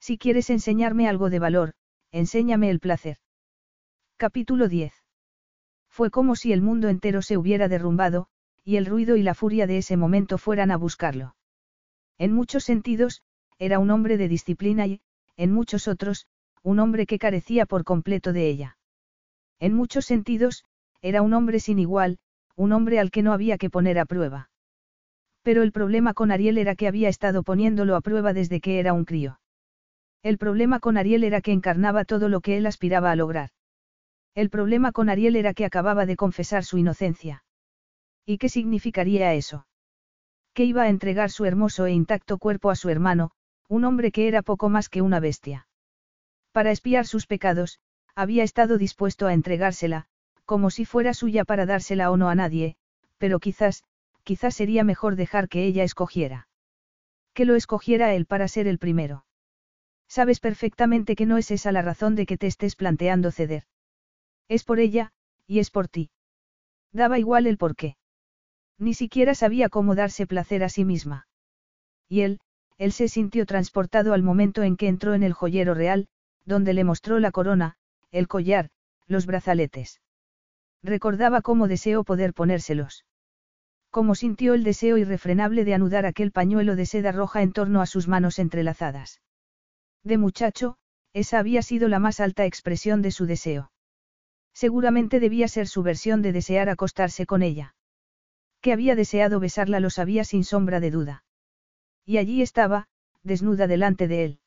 Si 0.00 0.18
quieres 0.18 0.50
enseñarme 0.50 1.08
algo 1.08 1.30
de 1.30 1.38
valor, 1.38 1.74
enséñame 2.10 2.68
el 2.68 2.80
placer. 2.80 3.18
Capítulo 4.16 4.68
10. 4.68 4.92
Fue 5.88 6.10
como 6.10 6.34
si 6.34 6.52
el 6.52 6.62
mundo 6.62 6.88
entero 6.88 7.22
se 7.22 7.36
hubiera 7.36 7.68
derrumbado, 7.68 8.26
y 8.64 8.76
el 8.76 8.86
ruido 8.86 9.16
y 9.16 9.22
la 9.22 9.34
furia 9.34 9.68
de 9.68 9.78
ese 9.78 9.96
momento 9.96 10.38
fueran 10.38 10.72
a 10.72 10.76
buscarlo. 10.76 11.36
En 12.18 12.32
muchos 12.32 12.64
sentidos, 12.64 13.22
era 13.60 13.78
un 13.78 13.90
hombre 13.92 14.16
de 14.16 14.26
disciplina 14.26 14.88
y, 14.88 15.00
en 15.36 15.52
muchos 15.52 15.86
otros, 15.86 16.26
un 16.64 16.80
hombre 16.80 17.06
que 17.06 17.20
carecía 17.20 17.66
por 17.66 17.84
completo 17.84 18.32
de 18.32 18.48
ella. 18.48 18.78
En 19.60 19.74
muchos 19.74 20.06
sentidos, 20.06 20.64
era 21.06 21.22
un 21.22 21.32
hombre 21.34 21.60
sin 21.60 21.78
igual, 21.78 22.18
un 22.56 22.72
hombre 22.72 22.98
al 22.98 23.12
que 23.12 23.22
no 23.22 23.32
había 23.32 23.58
que 23.58 23.70
poner 23.70 23.96
a 24.00 24.06
prueba. 24.06 24.50
Pero 25.42 25.62
el 25.62 25.70
problema 25.70 26.14
con 26.14 26.32
Ariel 26.32 26.58
era 26.58 26.74
que 26.74 26.88
había 26.88 27.08
estado 27.08 27.44
poniéndolo 27.44 27.94
a 27.94 28.00
prueba 28.00 28.32
desde 28.32 28.60
que 28.60 28.80
era 28.80 28.92
un 28.92 29.04
crío. 29.04 29.38
El 30.24 30.36
problema 30.36 30.80
con 30.80 30.96
Ariel 30.96 31.22
era 31.22 31.40
que 31.40 31.52
encarnaba 31.52 32.04
todo 32.04 32.28
lo 32.28 32.40
que 32.40 32.56
él 32.56 32.66
aspiraba 32.66 33.12
a 33.12 33.16
lograr. 33.16 33.50
El 34.34 34.50
problema 34.50 34.90
con 34.90 35.08
Ariel 35.08 35.36
era 35.36 35.54
que 35.54 35.64
acababa 35.64 36.06
de 36.06 36.16
confesar 36.16 36.64
su 36.64 36.76
inocencia. 36.76 37.44
¿Y 38.24 38.38
qué 38.38 38.48
significaría 38.48 39.34
eso? 39.34 39.68
Que 40.54 40.64
iba 40.64 40.82
a 40.82 40.88
entregar 40.88 41.30
su 41.30 41.44
hermoso 41.44 41.86
e 41.86 41.92
intacto 41.92 42.38
cuerpo 42.38 42.70
a 42.70 42.74
su 42.74 42.88
hermano, 42.88 43.30
un 43.68 43.84
hombre 43.84 44.10
que 44.10 44.26
era 44.26 44.42
poco 44.42 44.68
más 44.68 44.88
que 44.88 45.02
una 45.02 45.20
bestia. 45.20 45.68
Para 46.50 46.72
espiar 46.72 47.06
sus 47.06 47.28
pecados, 47.28 47.78
había 48.16 48.42
estado 48.42 48.78
dispuesto 48.78 49.28
a 49.28 49.32
entregársela, 49.32 50.08
como 50.46 50.70
si 50.70 50.84
fuera 50.84 51.12
suya 51.12 51.44
para 51.44 51.66
dársela 51.66 52.10
o 52.10 52.16
no 52.16 52.28
a 52.30 52.34
nadie, 52.34 52.76
pero 53.18 53.40
quizás, 53.40 53.84
quizás 54.22 54.54
sería 54.54 54.84
mejor 54.84 55.16
dejar 55.16 55.48
que 55.48 55.64
ella 55.64 55.84
escogiera. 55.84 56.48
Que 57.34 57.44
lo 57.44 57.54
escogiera 57.54 58.14
él 58.14 58.24
para 58.24 58.48
ser 58.48 58.66
el 58.66 58.78
primero. 58.78 59.26
Sabes 60.08 60.40
perfectamente 60.40 61.16
que 61.16 61.26
no 61.26 61.36
es 61.36 61.50
esa 61.50 61.72
la 61.72 61.82
razón 61.82 62.14
de 62.14 62.26
que 62.26 62.38
te 62.38 62.46
estés 62.46 62.76
planteando 62.76 63.32
ceder. 63.32 63.64
Es 64.48 64.64
por 64.64 64.78
ella, 64.78 65.12
y 65.46 65.58
es 65.58 65.70
por 65.70 65.88
ti. 65.88 66.10
Daba 66.92 67.18
igual 67.18 67.46
el 67.46 67.58
por 67.58 67.74
qué. 67.74 67.96
Ni 68.78 68.94
siquiera 68.94 69.34
sabía 69.34 69.68
cómo 69.68 69.94
darse 69.94 70.26
placer 70.26 70.62
a 70.62 70.68
sí 70.68 70.84
misma. 70.84 71.26
Y 72.08 72.20
él, 72.20 72.38
él 72.78 72.92
se 72.92 73.08
sintió 73.08 73.46
transportado 73.46 74.14
al 74.14 74.22
momento 74.22 74.62
en 74.62 74.76
que 74.76 74.86
entró 74.86 75.14
en 75.14 75.22
el 75.22 75.32
joyero 75.32 75.74
real, 75.74 76.08
donde 76.44 76.72
le 76.72 76.84
mostró 76.84 77.18
la 77.18 77.32
corona, 77.32 77.76
el 78.12 78.28
collar, 78.28 78.70
los 79.08 79.26
brazaletes. 79.26 80.00
Recordaba 80.86 81.42
cómo 81.42 81.66
deseó 81.66 82.04
poder 82.04 82.32
ponérselos. 82.32 83.04
Cómo 83.90 84.14
sintió 84.14 84.54
el 84.54 84.62
deseo 84.62 84.98
irrefrenable 84.98 85.64
de 85.64 85.74
anudar 85.74 86.06
aquel 86.06 86.30
pañuelo 86.30 86.76
de 86.76 86.86
seda 86.86 87.10
roja 87.10 87.42
en 87.42 87.52
torno 87.52 87.80
a 87.80 87.86
sus 87.86 88.06
manos 88.06 88.38
entrelazadas. 88.38 89.20
De 90.04 90.16
muchacho, 90.16 90.76
esa 91.12 91.40
había 91.40 91.62
sido 91.62 91.88
la 91.88 91.98
más 91.98 92.20
alta 92.20 92.44
expresión 92.44 93.02
de 93.02 93.10
su 93.10 93.26
deseo. 93.26 93.72
Seguramente 94.54 95.18
debía 95.18 95.48
ser 95.48 95.66
su 95.66 95.82
versión 95.82 96.22
de 96.22 96.30
desear 96.30 96.68
acostarse 96.68 97.26
con 97.26 97.42
ella. 97.42 97.74
Que 98.60 98.72
había 98.72 98.94
deseado 98.94 99.40
besarla 99.40 99.80
lo 99.80 99.90
sabía 99.90 100.22
sin 100.22 100.44
sombra 100.44 100.78
de 100.78 100.92
duda. 100.92 101.24
Y 102.04 102.18
allí 102.18 102.42
estaba, 102.42 102.86
desnuda 103.24 103.66
delante 103.66 104.06
de 104.06 104.24
él. 104.24 104.40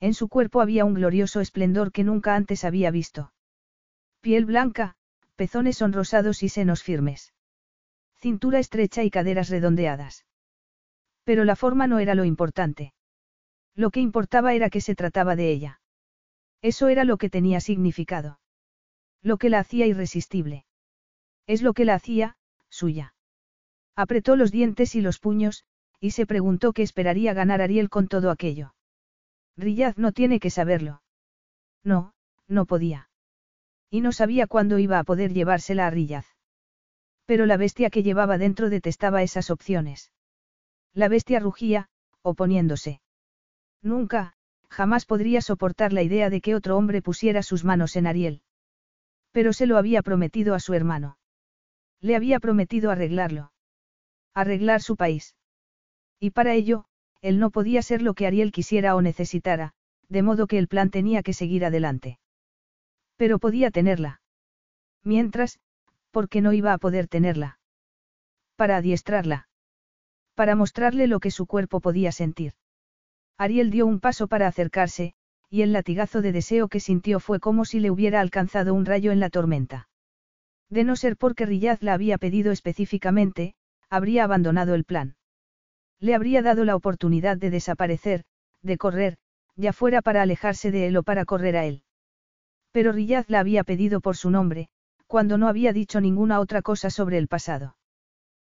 En 0.00 0.12
su 0.14 0.28
cuerpo 0.28 0.60
había 0.60 0.84
un 0.84 0.94
glorioso 0.94 1.40
esplendor 1.40 1.92
que 1.92 2.02
nunca 2.02 2.34
antes 2.34 2.64
había 2.64 2.90
visto. 2.90 3.32
Piel 4.20 4.44
blanca, 4.44 4.96
pezones 5.42 5.78
sonrosados 5.78 6.44
y 6.44 6.48
senos 6.48 6.84
firmes. 6.84 7.34
Cintura 8.14 8.60
estrecha 8.60 9.02
y 9.02 9.10
caderas 9.10 9.48
redondeadas. 9.48 10.24
Pero 11.24 11.44
la 11.44 11.56
forma 11.56 11.88
no 11.88 11.98
era 11.98 12.14
lo 12.14 12.24
importante. 12.24 12.94
Lo 13.74 13.90
que 13.90 13.98
importaba 13.98 14.54
era 14.54 14.70
que 14.70 14.80
se 14.80 14.94
trataba 14.94 15.34
de 15.34 15.50
ella. 15.50 15.80
Eso 16.60 16.86
era 16.86 17.02
lo 17.02 17.16
que 17.16 17.28
tenía 17.28 17.58
significado. 17.58 18.38
Lo 19.20 19.36
que 19.36 19.50
la 19.50 19.58
hacía 19.58 19.84
irresistible. 19.86 20.64
Es 21.48 21.60
lo 21.60 21.72
que 21.72 21.84
la 21.84 21.94
hacía, 21.94 22.36
suya. 22.68 23.16
Apretó 23.96 24.36
los 24.36 24.52
dientes 24.52 24.94
y 24.94 25.00
los 25.00 25.18
puños, 25.18 25.64
y 25.98 26.12
se 26.12 26.24
preguntó 26.24 26.72
qué 26.72 26.82
esperaría 26.82 27.34
ganar 27.34 27.60
Ariel 27.60 27.90
con 27.90 28.06
todo 28.06 28.30
aquello. 28.30 28.76
Riyad 29.56 29.96
no 29.96 30.12
tiene 30.12 30.38
que 30.38 30.50
saberlo. 30.50 31.02
No, 31.82 32.14
no 32.46 32.64
podía. 32.64 33.08
Y 33.94 34.00
no 34.00 34.10
sabía 34.10 34.46
cuándo 34.46 34.78
iba 34.78 34.98
a 34.98 35.04
poder 35.04 35.34
llevársela 35.34 35.86
a 35.86 35.90
Riyad. 35.90 36.24
Pero 37.26 37.44
la 37.44 37.58
bestia 37.58 37.90
que 37.90 38.02
llevaba 38.02 38.38
dentro 38.38 38.70
detestaba 38.70 39.22
esas 39.22 39.50
opciones. 39.50 40.10
La 40.94 41.08
bestia 41.08 41.40
rugía, 41.40 41.90
oponiéndose. 42.22 43.02
Nunca, 43.82 44.32
jamás 44.70 45.04
podría 45.04 45.42
soportar 45.42 45.92
la 45.92 46.02
idea 46.02 46.30
de 46.30 46.40
que 46.40 46.54
otro 46.54 46.78
hombre 46.78 47.02
pusiera 47.02 47.42
sus 47.42 47.64
manos 47.64 47.94
en 47.96 48.06
Ariel. 48.06 48.40
Pero 49.30 49.52
se 49.52 49.66
lo 49.66 49.76
había 49.76 50.00
prometido 50.00 50.54
a 50.54 50.60
su 50.60 50.72
hermano. 50.72 51.18
Le 52.00 52.16
había 52.16 52.40
prometido 52.40 52.90
arreglarlo. 52.90 53.52
Arreglar 54.32 54.80
su 54.80 54.96
país. 54.96 55.36
Y 56.18 56.30
para 56.30 56.54
ello, 56.54 56.86
él 57.20 57.38
no 57.38 57.50
podía 57.50 57.82
ser 57.82 58.00
lo 58.00 58.14
que 58.14 58.26
Ariel 58.26 58.52
quisiera 58.52 58.96
o 58.96 59.02
necesitara, 59.02 59.74
de 60.08 60.22
modo 60.22 60.46
que 60.46 60.56
el 60.56 60.66
plan 60.66 60.88
tenía 60.88 61.22
que 61.22 61.34
seguir 61.34 61.66
adelante. 61.66 62.18
Pero 63.16 63.38
podía 63.38 63.70
tenerla. 63.70 64.20
Mientras, 65.04 65.60
¿por 66.10 66.28
qué 66.28 66.40
no 66.40 66.52
iba 66.52 66.72
a 66.72 66.78
poder 66.78 67.08
tenerla? 67.08 67.58
Para 68.56 68.76
adiestrarla. 68.76 69.48
Para 70.34 70.54
mostrarle 70.54 71.06
lo 71.06 71.20
que 71.20 71.30
su 71.30 71.46
cuerpo 71.46 71.80
podía 71.80 72.12
sentir. 72.12 72.52
Ariel 73.38 73.70
dio 73.70 73.86
un 73.86 74.00
paso 74.00 74.28
para 74.28 74.46
acercarse, 74.46 75.14
y 75.50 75.62
el 75.62 75.72
latigazo 75.72 76.22
de 76.22 76.32
deseo 76.32 76.68
que 76.68 76.80
sintió 76.80 77.20
fue 77.20 77.40
como 77.40 77.64
si 77.64 77.80
le 77.80 77.90
hubiera 77.90 78.20
alcanzado 78.20 78.72
un 78.72 78.86
rayo 78.86 79.12
en 79.12 79.20
la 79.20 79.30
tormenta. 79.30 79.88
De 80.70 80.84
no 80.84 80.96
ser 80.96 81.16
porque 81.16 81.44
Riyad 81.44 81.80
la 81.80 81.92
había 81.92 82.16
pedido 82.16 82.52
específicamente, 82.52 83.54
habría 83.90 84.24
abandonado 84.24 84.74
el 84.74 84.84
plan. 84.84 85.16
Le 86.00 86.14
habría 86.14 86.40
dado 86.40 86.64
la 86.64 86.74
oportunidad 86.74 87.36
de 87.36 87.50
desaparecer, 87.50 88.24
de 88.62 88.78
correr, 88.78 89.18
ya 89.56 89.74
fuera 89.74 90.00
para 90.00 90.22
alejarse 90.22 90.70
de 90.70 90.86
él 90.86 90.96
o 90.96 91.02
para 91.02 91.26
correr 91.26 91.56
a 91.56 91.66
él. 91.66 91.82
Pero 92.72 92.92
Riyad 92.92 93.26
la 93.28 93.40
había 93.40 93.64
pedido 93.64 94.00
por 94.00 94.16
su 94.16 94.30
nombre, 94.30 94.68
cuando 95.06 95.38
no 95.38 95.48
había 95.48 95.72
dicho 95.72 96.00
ninguna 96.00 96.40
otra 96.40 96.62
cosa 96.62 96.90
sobre 96.90 97.18
el 97.18 97.28
pasado. 97.28 97.76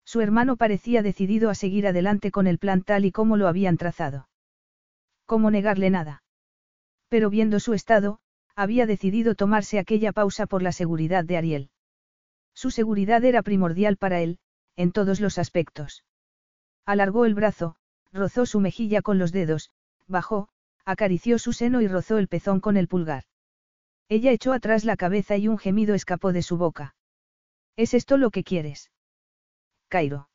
Su 0.05 0.21
hermano 0.21 0.57
parecía 0.57 1.03
decidido 1.03 1.51
a 1.51 1.55
seguir 1.55 1.87
adelante 1.87 2.31
con 2.31 2.47
el 2.47 2.59
plan 2.59 2.83
tal 2.83 3.05
y 3.05 3.13
como 3.13 3.37
lo 3.37 3.47
habían 3.47 3.77
trazado. 3.77 4.29
¿Cómo 5.25 5.51
negarle 5.51 5.91
nada? 5.91 6.23
Pero 7.09 7.31
viendo 7.31 7.61
su 7.61 7.75
estado, 7.75 8.19
había 8.57 8.87
decidido 8.87 9.35
tomarse 9.35 9.79
aquella 9.79 10.13
pausa 10.13 10.47
por 10.47 10.63
la 10.63 10.73
seguridad 10.73 11.25
de 11.25 11.37
Ariel. 11.37 11.71
Su 12.55 12.71
seguridad 12.73 13.25
era 13.25 13.43
primordial 13.43 13.97
para 13.97 14.21
él, 14.21 14.39
en 14.75 14.91
todos 14.91 15.21
los 15.21 15.39
aspectos. 15.39 16.05
Alargó 16.85 17.25
el 17.25 17.35
brazo, 17.35 17.77
rozó 18.13 18.47
su 18.47 18.59
mejilla 18.59 19.01
con 19.01 19.19
los 19.19 19.31
dedos, 19.31 19.71
bajó, 20.09 20.49
acarició 20.85 21.39
su 21.39 21.53
seno 21.53 21.83
y 21.83 21.87
rozó 21.87 22.19
el 22.19 22.27
pezón 22.27 22.61
con 22.61 22.77
el 22.77 22.89
pulgar. 22.89 23.25
Ella 24.09 24.33
echó 24.33 24.53
atrás 24.53 24.85
la 24.85 24.97
cabeza 24.97 25.37
y 25.37 25.49
un 25.49 25.59
gemido 25.59 25.95
escapó 25.95 26.33
de 26.33 26.43
su 26.43 26.57
boca. 26.57 26.95
¿Es 27.77 27.95
esto 27.95 28.17
lo 28.17 28.31
que 28.31 28.43
quieres? 28.43 28.91
Cairo. 29.89 30.29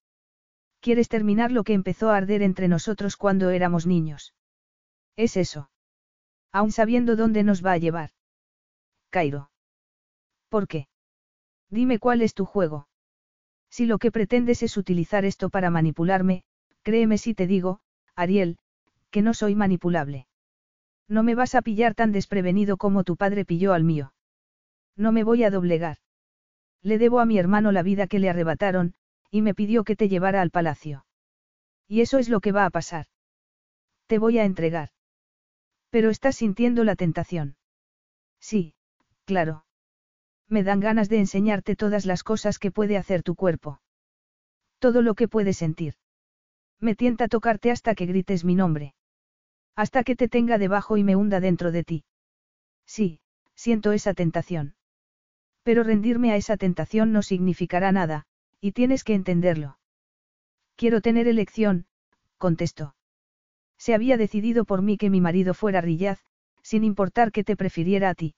¿Quieres 0.79 1.09
terminar 1.09 1.51
lo 1.51 1.63
que 1.63 1.73
empezó 1.73 2.09
a 2.09 2.17
arder 2.17 2.41
entre 2.41 2.67
nosotros 2.67 3.17
cuando 3.17 3.49
éramos 3.49 3.87
niños? 3.87 4.33
Es 5.15 5.37
eso. 5.37 5.69
Aún 6.51 6.71
sabiendo 6.71 7.15
dónde 7.15 7.43
nos 7.43 7.65
va 7.65 7.71
a 7.71 7.77
llevar. 7.77 8.11
Cairo. 9.09 9.49
¿Por 10.49 10.67
qué? 10.67 10.87
Dime 11.69 11.99
cuál 11.99 12.21
es 12.21 12.33
tu 12.33 12.45
juego. 12.45 12.87
Si 13.69 13.87
lo 13.87 13.97
que 13.97 14.11
pretendes 14.11 14.61
es 14.61 14.77
utilizar 14.77 15.25
esto 15.25 15.49
para 15.49 15.71
manipularme, 15.71 16.43
créeme 16.83 17.17
si 17.17 17.33
te 17.33 17.47
digo, 17.47 17.79
Ariel, 18.15 18.59
que 19.09 19.23
no 19.23 19.33
soy 19.33 19.55
manipulable. 19.55 20.27
No 21.07 21.23
me 21.23 21.35
vas 21.35 21.55
a 21.55 21.61
pillar 21.61 21.95
tan 21.95 22.11
desprevenido 22.11 22.77
como 22.77 23.03
tu 23.03 23.17
padre 23.17 23.45
pilló 23.45 23.73
al 23.73 23.83
mío. 23.83 24.13
No 24.95 25.11
me 25.11 25.23
voy 25.23 25.43
a 25.43 25.49
doblegar. 25.49 25.97
Le 26.81 26.97
debo 26.97 27.19
a 27.19 27.25
mi 27.25 27.37
hermano 27.37 27.71
la 27.71 27.83
vida 27.83 28.07
que 28.07 28.19
le 28.19 28.29
arrebataron, 28.29 28.93
y 29.31 29.41
me 29.41 29.53
pidió 29.53 29.83
que 29.83 29.95
te 29.95 30.09
llevara 30.09 30.41
al 30.41 30.51
palacio. 30.51 31.05
Y 31.87 32.01
eso 32.01 32.19
es 32.19 32.29
lo 32.29 32.39
que 32.39 32.51
va 32.51 32.65
a 32.65 32.69
pasar. 32.69 33.07
Te 34.07 34.19
voy 34.19 34.37
a 34.37 34.45
entregar. 34.45 34.89
Pero 35.89 36.09
estás 36.09 36.35
sintiendo 36.35 36.83
la 36.83 36.95
tentación. 36.95 37.55
Sí, 38.39 38.75
claro. 39.25 39.65
Me 40.49 40.63
dan 40.63 40.79
ganas 40.79 41.09
de 41.09 41.19
enseñarte 41.19 41.75
todas 41.75 42.05
las 42.05 42.23
cosas 42.23 42.59
que 42.59 42.71
puede 42.71 42.97
hacer 42.97 43.23
tu 43.23 43.35
cuerpo. 43.35 43.79
Todo 44.79 45.01
lo 45.01 45.15
que 45.15 45.27
puedes 45.27 45.57
sentir. 45.57 45.95
Me 46.79 46.95
tienta 46.95 47.27
tocarte 47.27 47.71
hasta 47.71 47.95
que 47.95 48.05
grites 48.05 48.43
mi 48.43 48.55
nombre. 48.55 48.93
Hasta 49.75 50.03
que 50.03 50.15
te 50.15 50.27
tenga 50.27 50.57
debajo 50.57 50.97
y 50.97 51.03
me 51.03 51.15
hunda 51.15 51.39
dentro 51.39 51.71
de 51.71 51.83
ti. 51.83 52.03
Sí, 52.85 53.19
siento 53.55 53.91
esa 53.91 54.13
tentación. 54.13 54.75
Pero 55.63 55.83
rendirme 55.83 56.31
a 56.31 56.35
esa 56.35 56.57
tentación 56.57 57.11
no 57.11 57.21
significará 57.21 57.91
nada, 57.91 58.25
y 58.59 58.73
tienes 58.73 59.03
que 59.03 59.13
entenderlo. 59.13 59.79
Quiero 60.75 61.01
tener 61.01 61.27
elección, 61.27 61.85
contestó. 62.37 62.95
Se 63.77 63.93
había 63.93 64.17
decidido 64.17 64.65
por 64.65 64.81
mí 64.81 64.97
que 64.97 65.09
mi 65.09 65.21
marido 65.21 65.53
fuera 65.53 65.81
Riyaz, 65.81 66.19
sin 66.61 66.83
importar 66.83 67.31
que 67.31 67.43
te 67.43 67.55
prefiriera 67.55 68.09
a 68.09 68.15
ti. 68.15 68.35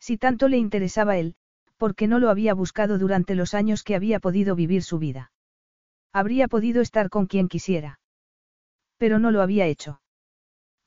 Si 0.00 0.18
tanto 0.18 0.48
le 0.48 0.58
interesaba 0.58 1.16
él, 1.16 1.36
¿por 1.76 1.94
qué 1.94 2.06
no 2.06 2.18
lo 2.18 2.30
había 2.30 2.54
buscado 2.54 2.98
durante 2.98 3.34
los 3.34 3.54
años 3.54 3.82
que 3.82 3.94
había 3.94 4.20
podido 4.20 4.54
vivir 4.54 4.82
su 4.82 4.98
vida? 4.98 5.32
Habría 6.12 6.48
podido 6.48 6.80
estar 6.80 7.10
con 7.10 7.26
quien 7.26 7.48
quisiera. 7.48 8.00
Pero 8.96 9.18
no 9.18 9.30
lo 9.30 9.42
había 9.42 9.66
hecho. 9.66 10.00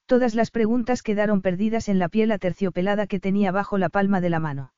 Todas 0.10 0.34
las 0.34 0.50
preguntas 0.50 1.04
quedaron 1.04 1.44
perdidas 1.44 1.88
en 1.88 2.00
la 2.00 2.10
piel 2.10 2.32
aterciopelada 2.32 3.06
que 3.06 3.20
tenía 3.20 3.52
bajo 3.52 3.78
la 3.78 3.90
palma 3.90 4.22
de 4.22 4.32
la 4.32 4.40
mano. 4.40 4.74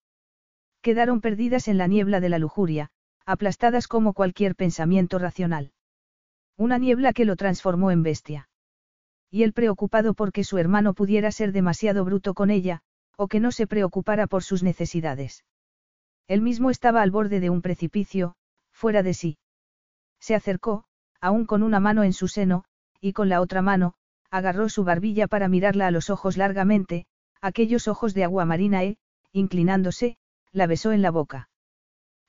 Quedaron 0.82 1.22
perdidas 1.22 1.70
en 1.70 1.78
la 1.78 1.88
niebla 1.88 2.20
de 2.20 2.28
la 2.28 2.38
lujuria, 2.38 2.90
aplastadas 3.26 3.88
como 3.88 4.12
cualquier 4.14 4.56
pensamiento 4.56 5.20
racional. 5.20 5.72
Una 6.58 6.78
niebla 6.78 7.14
que 7.14 7.24
lo 7.24 7.38
transformó 7.38 7.92
en 7.92 8.04
bestia 8.04 8.50
y 9.32 9.44
él 9.44 9.54
preocupado 9.54 10.14
porque 10.14 10.44
su 10.44 10.58
hermano 10.58 10.94
pudiera 10.94 11.32
ser 11.32 11.54
demasiado 11.54 12.04
bruto 12.04 12.34
con 12.34 12.52
ella, 12.52 12.82
o 13.16 13.30
que 13.30 13.40
no 13.40 13.54
se 13.54 13.66
preocupara 13.66 14.28
por 14.28 14.44
sus 14.44 14.62
necesidades. 14.62 15.46
Él 16.28 16.42
mismo 16.42 16.70
estaba 16.70 17.02
al 17.02 17.12
borde 17.12 17.40
de 17.40 17.50
un 17.50 17.62
precipicio, 17.62 18.36
fuera 18.74 19.04
de 19.04 19.14
sí. 19.14 19.38
Se 20.20 20.36
acercó, 20.36 20.84
aún 21.22 21.46
con 21.46 21.64
una 21.64 21.80
mano 21.80 22.04
en 22.04 22.12
su 22.12 22.28
seno, 22.28 22.66
y 23.00 23.14
con 23.14 23.30
la 23.30 23.40
otra 23.40 23.62
mano, 23.62 23.94
agarró 24.32 24.70
su 24.70 24.84
barbilla 24.84 25.28
para 25.28 25.50
mirarla 25.50 25.88
a 25.88 25.92
los 25.92 26.10
ojos 26.10 26.38
largamente, 26.38 27.06
aquellos 27.42 27.88
ojos 27.88 28.14
de 28.14 28.24
agua 28.24 28.46
marina 28.46 28.84
e, 28.84 28.98
inclinándose, 29.34 30.18
la 30.52 30.68
besó 30.68 30.94
en 30.94 31.02
la 31.02 31.12
boca. 31.12 31.50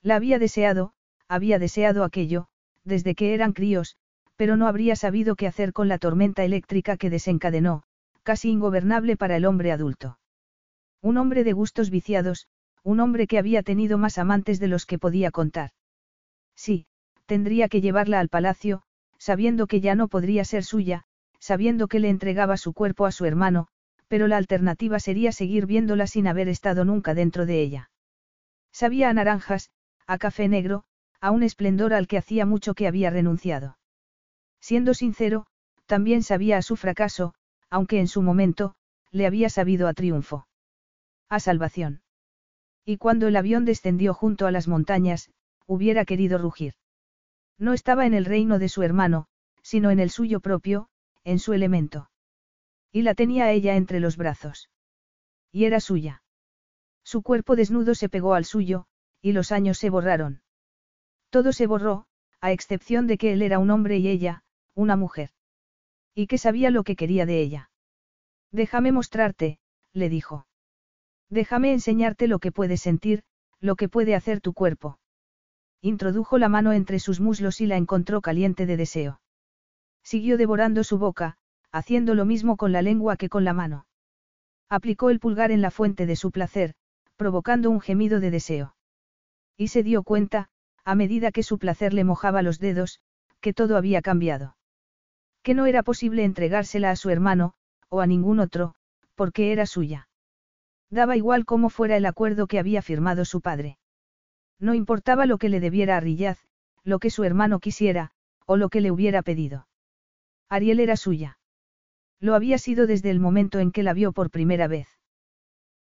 La 0.01 0.17
había 0.17 0.37
deseado, 0.37 0.93
había 1.27 1.59
deseado 1.59 2.03
aquello, 2.03 2.47
desde 2.83 3.15
que 3.15 3.33
eran 3.33 3.53
críos, 3.53 3.95
pero 4.35 4.57
no 4.57 4.67
habría 4.67 4.95
sabido 4.95 5.35
qué 5.35 5.47
hacer 5.47 5.71
con 5.71 5.87
la 5.87 5.97
tormenta 5.97 6.43
eléctrica 6.43 6.97
que 6.97 7.09
desencadenó, 7.09 7.83
casi 8.23 8.49
ingobernable 8.49 9.15
para 9.15 9.37
el 9.37 9.45
hombre 9.45 9.71
adulto. 9.71 10.19
Un 11.01 11.17
hombre 11.17 11.43
de 11.43 11.53
gustos 11.53 11.89
viciados, 11.89 12.47
un 12.83 12.99
hombre 12.99 13.27
que 13.27 13.37
había 13.37 13.63
tenido 13.63 13.97
más 13.97 14.17
amantes 14.17 14.59
de 14.59 14.67
los 14.67 14.85
que 14.85 14.99
podía 14.99 15.31
contar. 15.31 15.71
Sí, 16.55 16.85
tendría 17.25 17.69
que 17.69 17.81
llevarla 17.81 18.19
al 18.19 18.29
palacio, 18.29 18.83
sabiendo 19.17 19.67
que 19.67 19.79
ya 19.79 19.95
no 19.95 20.09
podría 20.09 20.43
ser 20.43 20.63
suya, 20.63 21.05
sabiendo 21.43 21.89
que 21.89 21.99
le 21.99 22.07
entregaba 22.07 22.55
su 22.55 22.71
cuerpo 22.71 23.05
a 23.05 23.11
su 23.11 23.25
hermano, 23.25 23.67
pero 24.07 24.27
la 24.27 24.37
alternativa 24.37 24.97
sería 25.01 25.33
seguir 25.33 25.65
viéndola 25.65 26.07
sin 26.07 26.25
haber 26.25 26.47
estado 26.47 26.85
nunca 26.85 27.13
dentro 27.13 27.45
de 27.45 27.61
ella. 27.61 27.91
Sabía 28.71 29.09
a 29.09 29.13
naranjas, 29.13 29.69
a 30.07 30.17
café 30.17 30.47
negro, 30.47 30.85
a 31.19 31.31
un 31.31 31.43
esplendor 31.43 31.93
al 31.93 32.07
que 32.07 32.17
hacía 32.17 32.45
mucho 32.45 32.75
que 32.75 32.87
había 32.87 33.09
renunciado. 33.09 33.77
Siendo 34.61 34.93
sincero, 34.93 35.45
también 35.85 36.23
sabía 36.23 36.57
a 36.57 36.61
su 36.61 36.77
fracaso, 36.77 37.33
aunque 37.69 37.99
en 37.99 38.07
su 38.07 38.21
momento, 38.21 38.75
le 39.11 39.25
había 39.25 39.49
sabido 39.49 39.89
a 39.89 39.93
triunfo. 39.93 40.47
A 41.27 41.41
salvación. 41.41 42.03
Y 42.85 42.95
cuando 42.95 43.27
el 43.27 43.35
avión 43.35 43.65
descendió 43.65 44.13
junto 44.13 44.47
a 44.47 44.51
las 44.51 44.69
montañas, 44.69 45.29
hubiera 45.67 46.05
querido 46.05 46.37
rugir. 46.37 46.75
No 47.57 47.73
estaba 47.73 48.05
en 48.05 48.13
el 48.13 48.23
reino 48.23 48.59
de 48.59 48.69
su 48.69 48.81
hermano, 48.81 49.27
sino 49.61 49.91
en 49.91 49.99
el 49.99 50.09
suyo 50.09 50.39
propio, 50.39 50.87
en 51.23 51.39
su 51.39 51.53
elemento. 51.53 52.09
Y 52.91 53.01
la 53.01 53.15
tenía 53.15 53.51
ella 53.51 53.75
entre 53.75 53.99
los 53.99 54.17
brazos. 54.17 54.69
Y 55.51 55.65
era 55.65 55.79
suya. 55.79 56.23
Su 57.03 57.21
cuerpo 57.21 57.55
desnudo 57.55 57.95
se 57.95 58.09
pegó 58.09 58.33
al 58.33 58.45
suyo, 58.45 58.85
y 59.21 59.31
los 59.31 59.51
años 59.51 59.77
se 59.77 59.89
borraron. 59.89 60.41
Todo 61.29 61.53
se 61.53 61.67
borró, 61.67 62.05
a 62.39 62.51
excepción 62.51 63.07
de 63.07 63.17
que 63.17 63.33
él 63.33 63.41
era 63.41 63.59
un 63.59 63.71
hombre 63.71 63.97
y 63.97 64.07
ella, 64.07 64.43
una 64.75 64.95
mujer. 64.95 65.31
Y 66.13 66.27
que 66.27 66.37
sabía 66.37 66.69
lo 66.69 66.83
que 66.83 66.95
quería 66.95 67.25
de 67.25 67.41
ella. 67.41 67.71
Déjame 68.51 68.91
mostrarte, 68.91 69.59
le 69.93 70.09
dijo. 70.09 70.45
Déjame 71.29 71.73
enseñarte 71.73 72.27
lo 72.27 72.39
que 72.39 72.51
puede 72.51 72.77
sentir, 72.77 73.23
lo 73.59 73.75
que 73.75 73.89
puede 73.89 74.13
hacer 74.13 74.41
tu 74.41 74.53
cuerpo. 74.53 74.99
Introdujo 75.81 76.37
la 76.37 76.49
mano 76.49 76.71
entre 76.73 76.99
sus 76.99 77.19
muslos 77.19 77.61
y 77.61 77.65
la 77.65 77.77
encontró 77.77 78.21
caliente 78.21 78.65
de 78.65 78.77
deseo. 78.77 79.21
Siguió 80.03 80.37
devorando 80.37 80.83
su 80.83 80.97
boca, 80.97 81.37
haciendo 81.71 82.13
lo 82.13 82.25
mismo 82.25 82.57
con 82.57 82.71
la 82.71 82.81
lengua 82.81 83.17
que 83.17 83.29
con 83.29 83.43
la 83.43 83.53
mano. 83.53 83.85
Aplicó 84.69 85.09
el 85.09 85.19
pulgar 85.19 85.51
en 85.51 85.61
la 85.61 85.71
fuente 85.71 86.05
de 86.05 86.15
su 86.15 86.31
placer, 86.31 86.75
provocando 87.15 87.69
un 87.69 87.79
gemido 87.79 88.19
de 88.19 88.31
deseo. 88.31 88.75
Y 89.57 89.69
se 89.69 89.83
dio 89.83 90.03
cuenta, 90.03 90.49
a 90.83 90.95
medida 90.95 91.31
que 91.31 91.43
su 91.43 91.57
placer 91.57 91.93
le 91.93 92.03
mojaba 92.03 92.41
los 92.41 92.59
dedos, 92.59 92.99
que 93.39 93.53
todo 93.53 93.77
había 93.77 94.01
cambiado. 94.01 94.57
Que 95.41 95.53
no 95.53 95.65
era 95.65 95.83
posible 95.83 96.23
entregársela 96.23 96.91
a 96.91 96.95
su 96.95 97.09
hermano, 97.09 97.53
o 97.89 98.01
a 98.01 98.07
ningún 98.07 98.39
otro, 98.39 98.75
porque 99.15 99.51
era 99.51 99.65
suya. 99.65 100.07
Daba 100.89 101.17
igual 101.17 101.45
cómo 101.45 101.69
fuera 101.69 101.97
el 101.97 102.05
acuerdo 102.05 102.47
que 102.47 102.59
había 102.59 102.81
firmado 102.81 103.25
su 103.25 103.41
padre. 103.41 103.77
No 104.59 104.73
importaba 104.73 105.25
lo 105.25 105.37
que 105.37 105.49
le 105.49 105.59
debiera 105.59 105.97
a 105.97 105.99
Rillaz, 105.99 106.39
lo 106.83 106.99
que 106.99 107.09
su 107.09 107.23
hermano 107.23 107.59
quisiera, 107.59 108.11
o 108.45 108.57
lo 108.57 108.69
que 108.69 108.81
le 108.81 108.91
hubiera 108.91 109.21
pedido. 109.21 109.67
Ariel 110.53 110.79
era 110.79 110.95
suya. 110.97 111.39
Lo 112.19 112.35
había 112.35 112.59
sido 112.59 112.85
desde 112.85 113.09
el 113.09 113.19
momento 113.19 113.57
en 113.57 113.71
que 113.71 113.81
la 113.81 113.93
vio 113.93 114.11
por 114.11 114.29
primera 114.29 114.67
vez. 114.67 114.87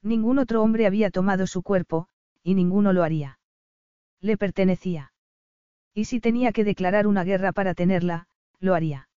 Ningún 0.01 0.39
otro 0.39 0.63
hombre 0.63 0.87
había 0.87 1.11
tomado 1.11 1.47
su 1.47 1.63
cuerpo, 1.63 2.09
y 2.43 2.55
ninguno 2.55 2.95
lo 2.95 3.03
haría. 3.03 3.39
Le 4.23 4.39
pertenecía. 4.39 5.13
Y 5.93 6.07
si 6.07 6.21
tenía 6.21 6.53
que 6.53 6.65
declarar 6.65 7.07
una 7.07 7.23
guerra 7.23 7.53
para 7.53 7.75
tenerla, 7.75 8.29
lo 8.61 8.75
haría. 8.75 9.11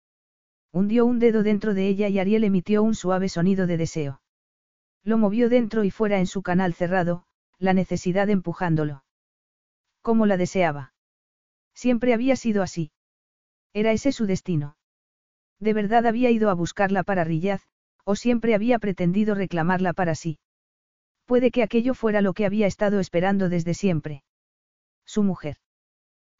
Hundió 0.72 1.06
un 1.06 1.20
dedo 1.20 1.44
dentro 1.44 1.72
de 1.72 1.86
ella 1.86 2.08
y 2.08 2.18
Ariel 2.18 2.42
emitió 2.42 2.82
un 2.82 2.96
suave 2.96 3.28
sonido 3.28 3.68
de 3.68 3.76
deseo. 3.76 4.22
Lo 5.04 5.18
movió 5.18 5.48
dentro 5.48 5.84
y 5.84 5.92
fuera 5.92 6.18
en 6.18 6.26
su 6.26 6.42
canal 6.42 6.74
cerrado, 6.74 7.26
la 7.60 7.74
necesidad 7.74 8.28
empujándolo. 8.28 9.04
Como 10.02 10.26
la 10.26 10.36
deseaba. 10.36 10.94
Siempre 11.74 12.12
había 12.12 12.34
sido 12.34 12.60
así. 12.64 12.90
Era 13.72 13.92
ese 13.92 14.10
su 14.10 14.26
destino. 14.26 14.76
De 15.60 15.72
verdad 15.72 16.06
había 16.06 16.30
ido 16.30 16.50
a 16.50 16.54
buscarla 16.54 17.02
para 17.02 17.24
Rillaz, 17.24 17.62
o 18.04 18.16
siempre 18.16 18.54
había 18.54 18.78
pretendido 18.78 19.34
reclamarla 19.34 19.92
para 19.92 20.14
sí. 20.14 20.38
Puede 21.24 21.50
que 21.50 21.62
aquello 21.62 21.94
fuera 21.94 22.20
lo 22.20 22.34
que 22.34 22.44
había 22.44 22.66
estado 22.66 23.00
esperando 23.00 23.48
desde 23.48 23.74
siempre. 23.74 24.22
Su 25.06 25.22
mujer. 25.22 25.56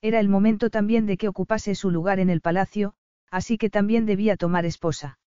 Era 0.02 0.20
el 0.20 0.28
momento 0.28 0.68
también 0.68 1.06
de 1.06 1.16
que 1.16 1.28
ocupase 1.28 1.74
su 1.74 1.90
lugar 1.90 2.20
en 2.20 2.28
el 2.28 2.42
palacio, 2.42 2.94
así 3.30 3.56
que 3.56 3.70
también 3.70 4.04
debía 4.04 4.36
tomar 4.36 4.66
esposa. 4.66 5.18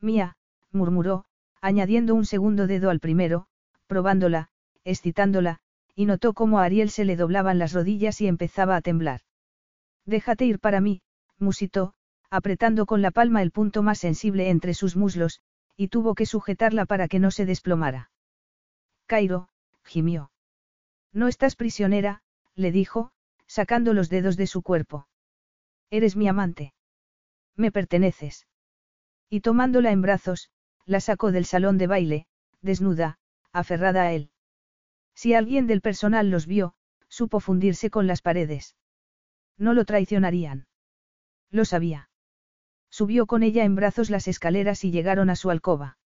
Mía, 0.00 0.36
murmuró, 0.70 1.24
añadiendo 1.62 2.14
un 2.14 2.26
segundo 2.26 2.66
dedo 2.66 2.90
al 2.90 3.00
primero, 3.00 3.46
probándola, 3.86 4.48
excitándola, 4.84 5.60
y 5.94 6.04
notó 6.04 6.34
cómo 6.34 6.58
a 6.58 6.64
Ariel 6.64 6.90
se 6.90 7.06
le 7.06 7.16
doblaban 7.16 7.58
las 7.58 7.72
rodillas 7.72 8.20
y 8.20 8.26
empezaba 8.26 8.76
a 8.76 8.82
temblar. 8.82 9.20
Déjate 10.04 10.44
ir 10.44 10.58
para 10.58 10.80
mí, 10.80 11.00
musitó, 11.38 11.94
apretando 12.34 12.84
con 12.84 13.00
la 13.00 13.12
palma 13.12 13.42
el 13.42 13.52
punto 13.52 13.84
más 13.84 13.98
sensible 13.98 14.50
entre 14.50 14.74
sus 14.74 14.96
muslos, 14.96 15.40
y 15.76 15.86
tuvo 15.86 16.16
que 16.16 16.26
sujetarla 16.26 16.84
para 16.84 17.06
que 17.06 17.20
no 17.20 17.30
se 17.30 17.46
desplomara. 17.46 18.10
Cairo, 19.06 19.48
gimió. 19.84 20.32
No 21.12 21.28
estás 21.28 21.54
prisionera, 21.54 22.22
le 22.56 22.72
dijo, 22.72 23.12
sacando 23.46 23.92
los 23.94 24.08
dedos 24.08 24.36
de 24.36 24.48
su 24.48 24.62
cuerpo. 24.62 25.06
Eres 25.90 26.16
mi 26.16 26.26
amante. 26.26 26.74
Me 27.54 27.70
perteneces. 27.70 28.48
Y 29.30 29.40
tomándola 29.40 29.92
en 29.92 30.02
brazos, 30.02 30.50
la 30.86 30.98
sacó 30.98 31.30
del 31.30 31.44
salón 31.44 31.78
de 31.78 31.86
baile, 31.86 32.26
desnuda, 32.62 33.18
aferrada 33.52 34.02
a 34.02 34.12
él. 34.12 34.30
Si 35.14 35.34
alguien 35.34 35.68
del 35.68 35.80
personal 35.80 36.30
los 36.30 36.48
vio, 36.48 36.74
supo 37.06 37.38
fundirse 37.38 37.90
con 37.90 38.08
las 38.08 38.22
paredes. 38.22 38.74
No 39.56 39.72
lo 39.72 39.84
traicionarían. 39.84 40.66
Lo 41.52 41.64
sabía. 41.64 42.08
Subió 42.94 43.26
con 43.26 43.42
ella 43.42 43.64
en 43.64 43.74
brazos 43.74 44.08
las 44.08 44.28
escaleras 44.28 44.84
y 44.84 44.92
llegaron 44.92 45.28
a 45.28 45.34
su 45.34 45.50
alcoba. 45.50 45.98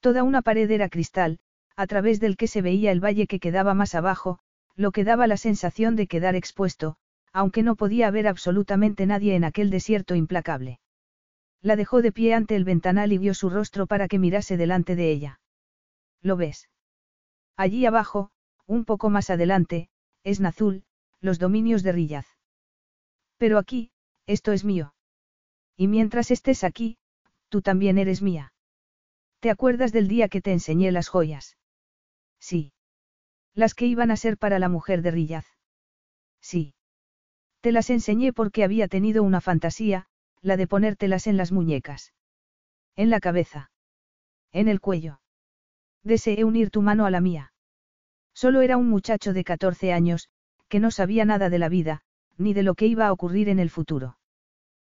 Toda 0.00 0.24
una 0.24 0.42
pared 0.42 0.70
era 0.70 0.90
cristal, 0.90 1.38
a 1.74 1.86
través 1.86 2.20
del 2.20 2.36
que 2.36 2.48
se 2.48 2.60
veía 2.60 2.92
el 2.92 3.02
valle 3.02 3.26
que 3.26 3.40
quedaba 3.40 3.72
más 3.72 3.94
abajo, 3.94 4.38
lo 4.76 4.92
que 4.92 5.04
daba 5.04 5.26
la 5.26 5.38
sensación 5.38 5.96
de 5.96 6.06
quedar 6.06 6.34
expuesto, 6.34 6.96
aunque 7.32 7.62
no 7.62 7.76
podía 7.76 8.08
haber 8.08 8.26
absolutamente 8.26 9.06
nadie 9.06 9.34
en 9.36 9.44
aquel 9.44 9.70
desierto 9.70 10.14
implacable. 10.14 10.80
La 11.62 11.76
dejó 11.76 12.02
de 12.02 12.12
pie 12.12 12.34
ante 12.34 12.56
el 12.56 12.64
ventanal 12.64 13.10
y 13.14 13.16
vio 13.16 13.32
su 13.32 13.48
rostro 13.48 13.86
para 13.86 14.06
que 14.06 14.18
mirase 14.18 14.58
delante 14.58 14.96
de 14.96 15.10
ella. 15.10 15.40
¿Lo 16.20 16.36
ves? 16.36 16.68
Allí 17.56 17.86
abajo, 17.86 18.30
un 18.66 18.84
poco 18.84 19.08
más 19.08 19.30
adelante, 19.30 19.88
es 20.24 20.40
Nazul, 20.40 20.84
los 21.22 21.38
dominios 21.38 21.82
de 21.82 21.92
Rillaz. 21.92 22.26
Pero 23.38 23.56
aquí, 23.56 23.92
esto 24.26 24.52
es 24.52 24.62
mío. 24.62 24.92
Y 25.76 25.88
mientras 25.88 26.30
estés 26.30 26.64
aquí, 26.64 26.98
tú 27.48 27.62
también 27.62 27.98
eres 27.98 28.22
mía. 28.22 28.52
¿Te 29.40 29.50
acuerdas 29.50 29.92
del 29.92 30.08
día 30.08 30.28
que 30.28 30.40
te 30.40 30.52
enseñé 30.52 30.92
las 30.92 31.08
joyas? 31.08 31.56
Sí. 32.38 32.72
Las 33.54 33.74
que 33.74 33.86
iban 33.86 34.10
a 34.10 34.16
ser 34.16 34.38
para 34.38 34.58
la 34.58 34.68
mujer 34.68 35.02
de 35.02 35.10
Rillaz. 35.10 35.46
Sí. 36.40 36.74
Te 37.60 37.72
las 37.72 37.90
enseñé 37.90 38.32
porque 38.32 38.64
había 38.64 38.88
tenido 38.88 39.22
una 39.22 39.40
fantasía, 39.40 40.06
la 40.40 40.56
de 40.56 40.66
ponértelas 40.66 41.26
en 41.26 41.36
las 41.36 41.52
muñecas. 41.52 42.12
En 42.96 43.10
la 43.10 43.20
cabeza. 43.20 43.70
En 44.52 44.68
el 44.68 44.80
cuello. 44.80 45.20
Deseé 46.02 46.44
unir 46.44 46.70
tu 46.70 46.82
mano 46.82 47.06
a 47.06 47.10
la 47.10 47.20
mía. 47.20 47.52
Solo 48.34 48.60
era 48.60 48.76
un 48.76 48.88
muchacho 48.88 49.32
de 49.32 49.44
14 49.44 49.92
años, 49.92 50.28
que 50.68 50.80
no 50.80 50.90
sabía 50.90 51.24
nada 51.24 51.50
de 51.50 51.58
la 51.58 51.68
vida, 51.68 52.02
ni 52.38 52.54
de 52.54 52.62
lo 52.62 52.74
que 52.74 52.86
iba 52.86 53.06
a 53.06 53.12
ocurrir 53.12 53.48
en 53.48 53.58
el 53.58 53.70
futuro. 53.70 54.18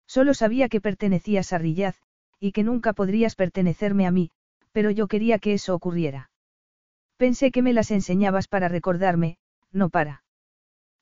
Solo 0.09 0.33
sabía 0.33 0.69
que 0.69 0.81
pertenecías 0.81 1.53
a 1.53 1.59
Rillaz, 1.59 1.95
y 2.39 2.51
que 2.51 2.63
nunca 2.63 2.93
podrías 2.93 3.35
pertenecerme 3.35 4.07
a 4.07 4.11
mí, 4.11 4.31
pero 4.71 4.89
yo 4.89 5.07
quería 5.07 5.37
que 5.37 5.53
eso 5.53 5.75
ocurriera. 5.75 6.31
Pensé 7.17 7.51
que 7.51 7.61
me 7.61 7.73
las 7.73 7.91
enseñabas 7.91 8.47
para 8.47 8.69
recordarme, 8.69 9.37
no 9.71 9.89
para. 9.89 10.23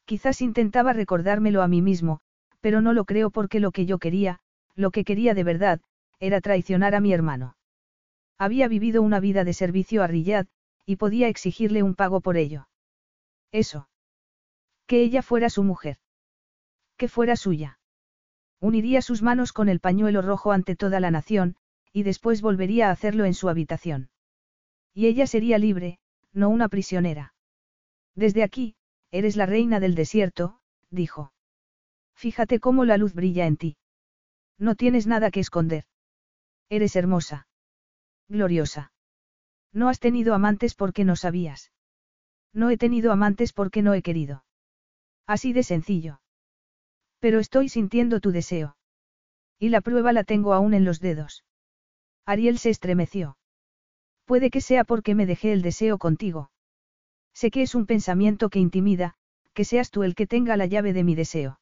Quizás 0.04 0.42
intentaba 0.42 0.92
recordármelo 0.92 1.62
a 1.62 1.70
mí 1.70 1.82
mismo, 1.82 2.20
pero 2.60 2.82
no 2.82 2.92
lo 2.92 3.06
creo 3.06 3.30
porque 3.30 3.62
lo 3.62 3.72
que 3.72 3.86
yo 3.86 3.98
quería, 3.98 4.42
lo 4.76 4.92
que 4.92 5.06
quería 5.06 5.34
de 5.34 5.46
verdad, 5.46 5.80
era 6.20 6.42
traicionar 6.42 6.94
a 6.94 7.00
mi 7.00 7.14
hermano. 7.14 7.56
Había 8.38 8.68
vivido 8.68 9.02
una 9.02 9.22
vida 9.22 9.46
de 9.46 9.54
servicio 9.54 10.04
a 10.04 10.08
Riyad, 10.08 10.48
y 10.86 10.98
podía 10.98 11.30
exigirle 11.30 11.82
un 11.82 11.96
pago 11.96 12.20
por 12.20 12.36
ello. 12.36 12.68
Eso. 13.54 13.88
Que 14.86 15.02
ella 15.02 15.22
fuera 15.22 15.50
su 15.50 15.64
mujer. 15.64 15.98
Que 16.98 17.08
fuera 17.08 17.38
suya. 17.38 17.80
Uniría 18.60 19.02
sus 19.02 19.22
manos 19.22 19.54
con 19.54 19.70
el 19.70 19.80
pañuelo 19.80 20.22
rojo 20.22 20.52
ante 20.52 20.76
toda 20.76 21.00
la 21.00 21.12
nación, 21.12 21.56
y 21.94 22.04
después 22.04 22.42
volvería 22.42 22.90
a 22.90 22.92
hacerlo 22.92 23.26
en 23.26 23.34
su 23.34 23.50
habitación. 23.50 24.10
Y 24.94 25.06
ella 25.06 25.28
sería 25.28 25.58
libre, 25.58 26.00
no 26.34 26.50
una 26.50 26.70
prisionera. 26.70 27.34
Desde 28.16 28.44
aquí, 28.44 28.76
eres 29.12 29.36
la 29.36 29.46
reina 29.46 29.80
del 29.80 29.96
desierto, 29.96 30.60
dijo. 30.90 31.34
Fíjate 32.16 32.60
cómo 32.60 32.84
la 32.84 32.98
luz 32.98 33.14
brilla 33.14 33.46
en 33.46 33.58
ti. 33.58 33.78
No 34.58 34.76
tienes 34.76 35.06
nada 35.06 35.30
que 35.30 35.40
esconder. 35.40 35.86
Eres 36.70 36.96
hermosa. 36.96 37.48
Gloriosa. 38.28 38.92
No 39.72 39.90
has 39.90 40.00
tenido 40.00 40.34
amantes 40.34 40.74
porque 40.74 41.06
no 41.06 41.16
sabías. 41.16 41.72
No 42.54 42.72
he 42.72 42.78
tenido 42.78 43.12
amantes 43.12 43.54
porque 43.54 43.84
no 43.84 43.94
he 43.94 44.02
querido. 44.02 44.44
Así 45.28 45.54
de 45.54 45.62
sencillo. 45.62 46.22
Pero 47.20 47.40
estoy 47.40 47.70
sintiendo 47.70 48.20
tu 48.20 48.32
deseo. 48.32 48.78
Y 49.60 49.70
la 49.70 49.82
prueba 49.82 50.14
la 50.14 50.24
tengo 50.24 50.54
aún 50.54 50.74
en 50.74 50.86
los 50.86 51.00
dedos. 51.00 51.44
Ariel 52.26 52.60
se 52.60 52.70
estremeció. 52.70 53.38
Puede 54.26 54.50
que 54.50 54.62
sea 54.62 54.84
porque 54.84 55.16
me 55.16 55.26
dejé 55.26 55.54
el 55.54 55.62
deseo 55.62 55.98
contigo. 55.98 56.52
Sé 57.34 57.50
que 57.50 57.62
es 57.62 57.76
un 57.76 57.86
pensamiento 57.86 58.50
que 58.50 58.60
intimida, 58.60 59.16
que 59.54 59.64
seas 59.64 59.90
tú 59.90 60.04
el 60.04 60.16
que 60.16 60.28
tenga 60.28 60.58
la 60.58 60.66
llave 60.66 60.94
de 60.94 61.04
mi 61.04 61.16
deseo. 61.16 61.60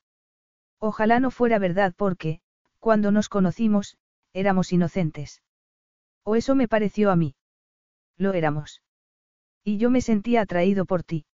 Ojalá 0.80 1.19
no 1.19 1.32
fuera 1.32 1.59
verdad 1.59 1.93
porque, 1.95 2.42
cuando 2.80 3.11
nos 3.11 3.30
conocimos, 3.30 3.98
éramos 4.34 4.74
inocentes. 4.74 5.42
O 6.24 6.35
eso 6.35 6.56
me 6.56 6.67
pareció 6.67 7.11
a 7.11 7.16
mí. 7.16 7.35
Lo 8.17 8.34
éramos. 8.34 8.82
Y 9.64 9.77
yo 9.77 9.90
me 9.90 10.01
sentía 10.01 10.42
atraído 10.42 10.85
por 10.85 11.03
ti. 11.03 11.25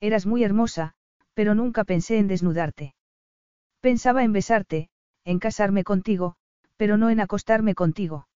Eras 0.00 0.26
muy 0.26 0.44
hermosa, 0.44 0.94
pero 1.34 1.54
nunca 1.54 1.84
pensé 1.84 2.18
en 2.18 2.28
desnudarte. 2.28 2.94
Pensaba 3.80 4.24
en 4.24 4.32
besarte, 4.32 4.90
en 5.24 5.38
casarme 5.38 5.84
contigo, 5.84 6.36
pero 6.76 6.96
no 6.96 7.10
en 7.10 7.20
acostarme 7.20 7.74
contigo. 7.74 8.28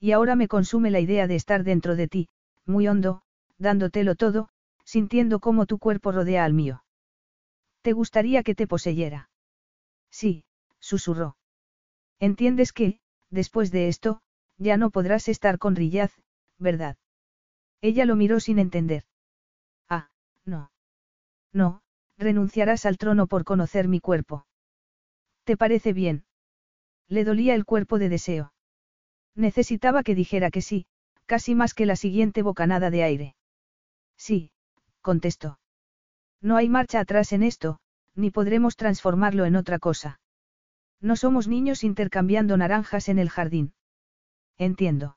Y 0.00 0.12
ahora 0.12 0.36
me 0.36 0.48
consume 0.48 0.90
la 0.90 1.00
idea 1.00 1.26
de 1.26 1.34
estar 1.34 1.64
dentro 1.64 1.96
de 1.96 2.08
ti, 2.08 2.28
muy 2.66 2.86
hondo, 2.86 3.22
dándotelo 3.58 4.14
todo, 4.14 4.48
sintiendo 4.84 5.40
cómo 5.40 5.66
tu 5.66 5.78
cuerpo 5.78 6.12
rodea 6.12 6.44
al 6.44 6.54
mío. 6.54 6.84
¿Te 7.82 7.92
gustaría 7.92 8.42
que 8.42 8.54
te 8.54 8.66
poseyera? 8.66 9.30
Sí, 10.10 10.44
susurró. 10.78 11.36
Entiendes 12.20 12.72
que, 12.72 13.00
después 13.30 13.70
de 13.70 13.88
esto, 13.88 14.20
ya 14.56 14.76
no 14.76 14.90
podrás 14.90 15.28
estar 15.28 15.58
con 15.58 15.76
Rillaz, 15.76 16.12
¿verdad? 16.58 16.96
Ella 17.80 18.04
lo 18.04 18.16
miró 18.16 18.40
sin 18.40 18.58
entender. 18.58 19.04
Ah, 19.88 20.10
no. 20.44 20.70
No, 21.52 21.82
renunciarás 22.18 22.86
al 22.86 22.98
trono 22.98 23.26
por 23.26 23.44
conocer 23.44 23.88
mi 23.88 24.00
cuerpo. 24.00 24.47
¿Te 25.48 25.56
parece 25.56 25.94
bien? 25.94 26.26
Le 27.08 27.24
dolía 27.24 27.54
el 27.54 27.64
cuerpo 27.64 27.98
de 27.98 28.10
deseo. 28.10 28.52
Necesitaba 29.34 30.02
que 30.02 30.14
dijera 30.14 30.50
que 30.50 30.60
sí, 30.60 30.84
casi 31.24 31.54
más 31.54 31.72
que 31.72 31.86
la 31.86 31.96
siguiente 31.96 32.42
bocanada 32.42 32.90
de 32.90 33.02
aire. 33.02 33.34
Sí, 34.18 34.50
contestó. 35.00 35.58
No 36.42 36.58
hay 36.58 36.68
marcha 36.68 37.00
atrás 37.00 37.32
en 37.32 37.42
esto, 37.42 37.78
ni 38.14 38.30
podremos 38.30 38.76
transformarlo 38.76 39.46
en 39.46 39.56
otra 39.56 39.78
cosa. 39.78 40.20
No 41.00 41.16
somos 41.16 41.48
niños 41.48 41.82
intercambiando 41.82 42.58
naranjas 42.58 43.08
en 43.08 43.18
el 43.18 43.30
jardín. 43.30 43.72
Entiendo. 44.58 45.16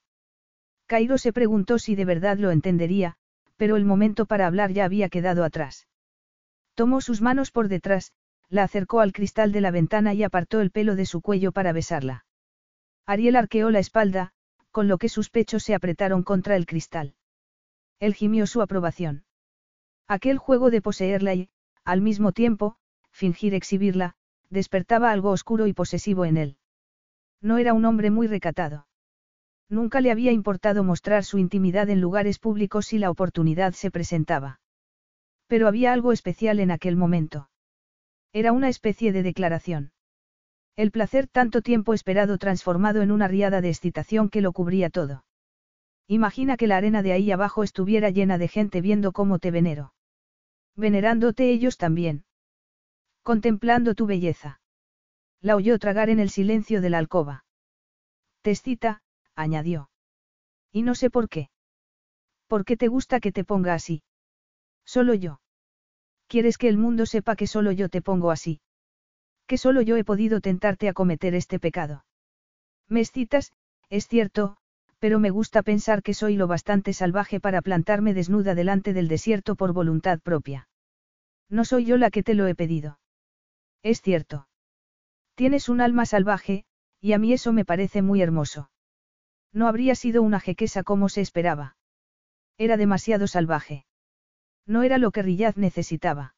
Cairo 0.85 1.17
se 1.17 1.33
preguntó 1.33 1.77
si 1.77 1.95
de 1.95 2.05
verdad 2.05 2.37
lo 2.37 2.51
entendería, 2.51 3.17
pero 3.57 3.75
el 3.75 3.83
momento 3.83 4.25
para 4.25 4.47
hablar 4.47 4.71
ya 4.71 4.85
había 4.85 5.09
quedado 5.09 5.43
atrás. 5.43 5.89
Tomó 6.73 7.01
sus 7.01 7.21
manos 7.21 7.51
por 7.51 7.67
detrás, 7.67 8.13
la 8.51 8.63
acercó 8.63 8.99
al 8.99 9.13
cristal 9.13 9.53
de 9.53 9.61
la 9.61 9.71
ventana 9.71 10.13
y 10.13 10.23
apartó 10.23 10.59
el 10.59 10.71
pelo 10.71 10.97
de 10.97 11.05
su 11.05 11.21
cuello 11.21 11.53
para 11.53 11.71
besarla. 11.71 12.25
Ariel 13.05 13.37
arqueó 13.37 13.71
la 13.71 13.79
espalda, 13.79 14.33
con 14.71 14.89
lo 14.89 14.97
que 14.97 15.07
sus 15.07 15.29
pechos 15.29 15.63
se 15.63 15.73
apretaron 15.73 16.21
contra 16.21 16.57
el 16.57 16.65
cristal. 16.65 17.15
Él 17.99 18.13
gimió 18.13 18.45
su 18.47 18.61
aprobación. 18.61 19.23
Aquel 20.05 20.37
juego 20.37 20.69
de 20.69 20.81
poseerla 20.81 21.33
y, 21.33 21.49
al 21.85 22.01
mismo 22.01 22.33
tiempo, 22.33 22.75
fingir 23.11 23.53
exhibirla, 23.53 24.15
despertaba 24.49 25.11
algo 25.11 25.29
oscuro 25.29 25.65
y 25.65 25.73
posesivo 25.73 26.25
en 26.25 26.35
él. 26.35 26.57
No 27.41 27.57
era 27.57 27.73
un 27.73 27.85
hombre 27.85 28.11
muy 28.11 28.27
recatado. 28.27 28.85
Nunca 29.69 30.01
le 30.01 30.11
había 30.11 30.33
importado 30.33 30.83
mostrar 30.83 31.23
su 31.23 31.37
intimidad 31.37 31.89
en 31.89 32.01
lugares 32.01 32.37
públicos 32.37 32.87
si 32.87 32.97
la 32.97 33.09
oportunidad 33.09 33.71
se 33.71 33.91
presentaba. 33.91 34.59
Pero 35.47 35.69
había 35.69 35.93
algo 35.93 36.11
especial 36.11 36.59
en 36.59 36.71
aquel 36.71 36.97
momento. 36.97 37.50
Era 38.33 38.51
una 38.53 38.69
especie 38.69 39.11
de 39.11 39.23
declaración. 39.23 39.91
El 40.75 40.91
placer 40.91 41.27
tanto 41.27 41.61
tiempo 41.61 41.93
esperado 41.93 42.37
transformado 42.37 43.01
en 43.01 43.11
una 43.11 43.27
riada 43.27 43.59
de 43.59 43.69
excitación 43.69 44.29
que 44.29 44.41
lo 44.41 44.53
cubría 44.53 44.89
todo. 44.89 45.25
Imagina 46.07 46.55
que 46.57 46.67
la 46.67 46.77
arena 46.77 47.03
de 47.03 47.11
ahí 47.11 47.31
abajo 47.31 47.63
estuviera 47.63 48.09
llena 48.09 48.37
de 48.37 48.47
gente 48.47 48.81
viendo 48.81 49.11
cómo 49.11 49.39
te 49.39 49.51
venero. 49.51 49.93
Venerándote 50.75 51.51
ellos 51.51 51.77
también. 51.77 52.23
Contemplando 53.23 53.95
tu 53.95 54.05
belleza. 54.05 54.61
La 55.41 55.55
oyó 55.55 55.77
tragar 55.77 56.09
en 56.09 56.19
el 56.19 56.29
silencio 56.29 56.81
de 56.81 56.89
la 56.89 56.99
alcoba. 56.99 57.45
Te 58.41 58.51
excita, 58.51 59.01
añadió. 59.35 59.89
Y 60.71 60.83
no 60.83 60.95
sé 60.95 61.09
por 61.09 61.27
qué. 61.27 61.49
¿Por 62.47 62.63
qué 62.63 62.77
te 62.77 62.87
gusta 62.87 63.19
que 63.19 63.31
te 63.31 63.43
ponga 63.43 63.73
así? 63.73 64.03
Solo 64.85 65.13
yo. 65.13 65.40
¿Quieres 66.31 66.57
que 66.57 66.69
el 66.69 66.77
mundo 66.77 67.05
sepa 67.05 67.35
que 67.35 67.45
solo 67.45 67.73
yo 67.73 67.89
te 67.89 68.01
pongo 68.01 68.31
así? 68.31 68.61
Que 69.47 69.57
solo 69.57 69.81
yo 69.81 69.97
he 69.97 70.05
podido 70.05 70.39
tentarte 70.39 70.87
a 70.87 70.93
cometer 70.93 71.35
este 71.35 71.59
pecado. 71.59 72.05
Me 72.87 73.01
excitas, 73.01 73.51
es 73.89 74.07
cierto, 74.07 74.55
pero 74.97 75.19
me 75.19 75.29
gusta 75.29 75.61
pensar 75.61 76.01
que 76.01 76.13
soy 76.13 76.37
lo 76.37 76.47
bastante 76.47 76.93
salvaje 76.93 77.41
para 77.41 77.61
plantarme 77.61 78.13
desnuda 78.13 78.55
delante 78.55 78.93
del 78.93 79.09
desierto 79.09 79.57
por 79.57 79.73
voluntad 79.73 80.21
propia. 80.21 80.69
No 81.49 81.65
soy 81.65 81.83
yo 81.83 81.97
la 81.97 82.11
que 82.11 82.23
te 82.23 82.33
lo 82.33 82.47
he 82.47 82.55
pedido. 82.55 82.97
Es 83.83 84.01
cierto. 84.01 84.47
Tienes 85.35 85.67
un 85.67 85.81
alma 85.81 86.05
salvaje, 86.05 86.63
y 87.01 87.11
a 87.11 87.17
mí 87.17 87.33
eso 87.33 87.51
me 87.51 87.65
parece 87.65 88.01
muy 88.01 88.21
hermoso. 88.21 88.71
No 89.51 89.67
habría 89.67 89.95
sido 89.95 90.21
una 90.21 90.39
jequesa 90.39 90.83
como 90.83 91.09
se 91.09 91.19
esperaba. 91.19 91.75
Era 92.57 92.77
demasiado 92.77 93.27
salvaje. 93.27 93.83
No 94.65 94.83
era 94.83 94.97
lo 94.97 95.11
que 95.11 95.21
Riyad 95.21 95.55
necesitaba. 95.55 96.35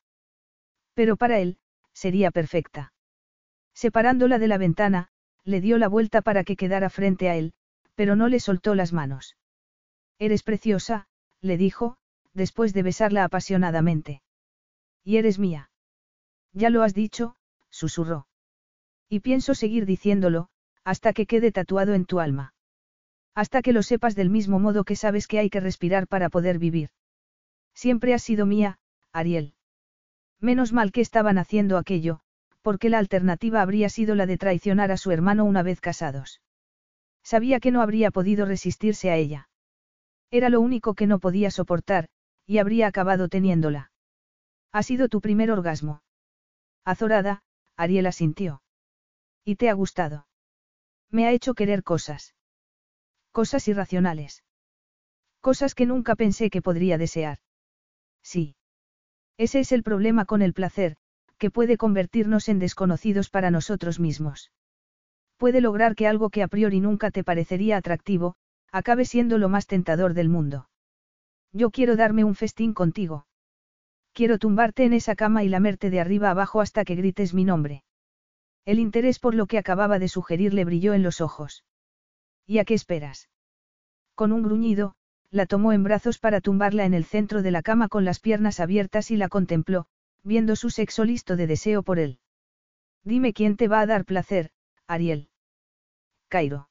Pero 0.93 1.17
para 1.17 1.39
él, 1.39 1.57
sería 1.93 2.31
perfecta. 2.31 2.93
Separándola 3.73 4.39
de 4.39 4.47
la 4.47 4.57
ventana, 4.57 5.09
le 5.43 5.61
dio 5.61 5.77
la 5.77 5.87
vuelta 5.87 6.21
para 6.21 6.43
que 6.43 6.55
quedara 6.55 6.89
frente 6.89 7.29
a 7.29 7.35
él, 7.35 7.53
pero 7.95 8.15
no 8.15 8.27
le 8.27 8.39
soltó 8.39 8.75
las 8.75 8.93
manos. 8.93 9.35
Eres 10.19 10.43
preciosa, 10.43 11.07
le 11.41 11.57
dijo, 11.57 11.97
después 12.33 12.73
de 12.73 12.83
besarla 12.83 13.23
apasionadamente. 13.23 14.21
Y 15.03 15.17
eres 15.17 15.39
mía. 15.39 15.69
Ya 16.53 16.69
lo 16.69 16.83
has 16.83 16.93
dicho, 16.93 17.35
susurró. 17.69 18.27
Y 19.09 19.19
pienso 19.19 19.53
seguir 19.53 19.85
diciéndolo, 19.85 20.49
hasta 20.83 21.13
que 21.13 21.25
quede 21.25 21.51
tatuado 21.51 21.93
en 21.93 22.05
tu 22.05 22.19
alma. 22.19 22.53
Hasta 23.35 23.61
que 23.61 23.73
lo 23.73 23.83
sepas 23.83 24.15
del 24.15 24.29
mismo 24.29 24.59
modo 24.59 24.83
que 24.83 24.95
sabes 24.95 25.27
que 25.27 25.39
hay 25.39 25.49
que 25.49 25.59
respirar 25.59 26.07
para 26.07 26.29
poder 26.29 26.59
vivir. 26.59 26.89
Siempre 27.73 28.13
has 28.13 28.23
sido 28.23 28.45
mía, 28.45 28.77
Ariel. 29.11 29.53
Menos 30.39 30.73
mal 30.73 30.91
que 30.91 31.01
estaban 31.01 31.37
haciendo 31.37 31.77
aquello, 31.77 32.19
porque 32.61 32.89
la 32.89 32.99
alternativa 32.99 33.61
habría 33.61 33.89
sido 33.89 34.15
la 34.15 34.25
de 34.25 34.37
traicionar 34.37 34.91
a 34.91 34.97
su 34.97 35.11
hermano 35.11 35.45
una 35.45 35.63
vez 35.63 35.81
casados. 35.81 36.41
Sabía 37.23 37.59
que 37.59 37.71
no 37.71 37.81
habría 37.81 38.11
podido 38.11 38.45
resistirse 38.45 39.09
a 39.09 39.15
ella. 39.15 39.49
Era 40.31 40.49
lo 40.49 40.61
único 40.61 40.93
que 40.93 41.07
no 41.07 41.19
podía 41.19 41.51
soportar, 41.51 42.09
y 42.45 42.57
habría 42.57 42.87
acabado 42.87 43.29
teniéndola. 43.29 43.91
Ha 44.71 44.83
sido 44.83 45.07
tu 45.07 45.21
primer 45.21 45.51
orgasmo. 45.51 46.01
Azorada, 46.83 47.43
Ariel 47.77 48.07
asintió. 48.07 48.61
¿Y 49.45 49.55
te 49.55 49.69
ha 49.69 49.73
gustado? 49.73 50.27
Me 51.09 51.25
ha 51.25 51.31
hecho 51.31 51.53
querer 51.53 51.83
cosas. 51.83 52.33
Cosas 53.31 53.67
irracionales. 53.67 54.43
Cosas 55.41 55.75
que 55.75 55.85
nunca 55.85 56.15
pensé 56.15 56.49
que 56.49 56.61
podría 56.61 56.97
desear. 56.97 57.39
Sí. 58.23 58.55
Ese 59.37 59.59
es 59.59 59.71
el 59.71 59.83
problema 59.83 60.25
con 60.25 60.41
el 60.41 60.53
placer, 60.53 60.95
que 61.37 61.51
puede 61.51 61.77
convertirnos 61.77 62.49
en 62.49 62.59
desconocidos 62.59 63.29
para 63.29 63.51
nosotros 63.51 63.99
mismos. 63.99 64.51
Puede 65.37 65.61
lograr 65.61 65.95
que 65.95 66.07
algo 66.07 66.29
que 66.29 66.43
a 66.43 66.47
priori 66.47 66.79
nunca 66.79 67.11
te 67.11 67.23
parecería 67.23 67.77
atractivo, 67.77 68.35
acabe 68.71 69.05
siendo 69.05 69.37
lo 69.37 69.49
más 69.49 69.67
tentador 69.67 70.13
del 70.13 70.29
mundo. 70.29 70.69
Yo 71.51 71.69
quiero 71.69 71.95
darme 71.95 72.23
un 72.23 72.35
festín 72.35 72.73
contigo. 72.73 73.27
Quiero 74.13 74.37
tumbarte 74.39 74.85
en 74.85 74.93
esa 74.93 75.15
cama 75.15 75.43
y 75.43 75.49
lamerte 75.49 75.89
de 75.89 75.99
arriba 75.99 76.29
abajo 76.29 76.61
hasta 76.61 76.85
que 76.85 76.95
grites 76.95 77.33
mi 77.33 77.43
nombre. 77.43 77.83
El 78.65 78.79
interés 78.79 79.19
por 79.19 79.35
lo 79.35 79.45
que 79.47 79.57
acababa 79.57 79.99
de 79.99 80.07
sugerir 80.07 80.53
le 80.53 80.65
brilló 80.65 80.93
en 80.93 81.03
los 81.03 81.19
ojos. 81.19 81.65
¿Y 82.45 82.59
a 82.59 82.65
qué 82.65 82.73
esperas? 82.73 83.29
Con 84.15 84.31
un 84.31 84.43
gruñido, 84.43 84.95
la 85.33 85.47
tomó 85.47 85.73
en 85.73 85.83
brazos 85.83 86.19
para 86.19 86.41
tumbarla 86.41 86.85
en 86.85 86.93
el 86.93 87.05
centro 87.05 87.41
de 87.41 87.49
la 87.49 87.63
cama 87.63 87.89
con 87.89 88.05
las 88.05 88.19
piernas 88.19 88.59
abiertas 88.59 89.09
y 89.09 89.17
la 89.17 89.29
contempló, 89.29 89.87
viendo 90.21 90.55
su 90.55 90.69
sexo 90.69 91.05
listo 91.05 91.35
de 91.35 91.47
deseo 91.47 91.81
por 91.81 91.97
él. 91.97 92.19
Dime 93.03 93.33
quién 93.33 93.57
te 93.57 93.67
va 93.67 93.79
a 93.79 93.87
dar 93.87 94.05
placer, 94.05 94.51
Ariel. 94.87 95.29
Cairo. 96.29 96.69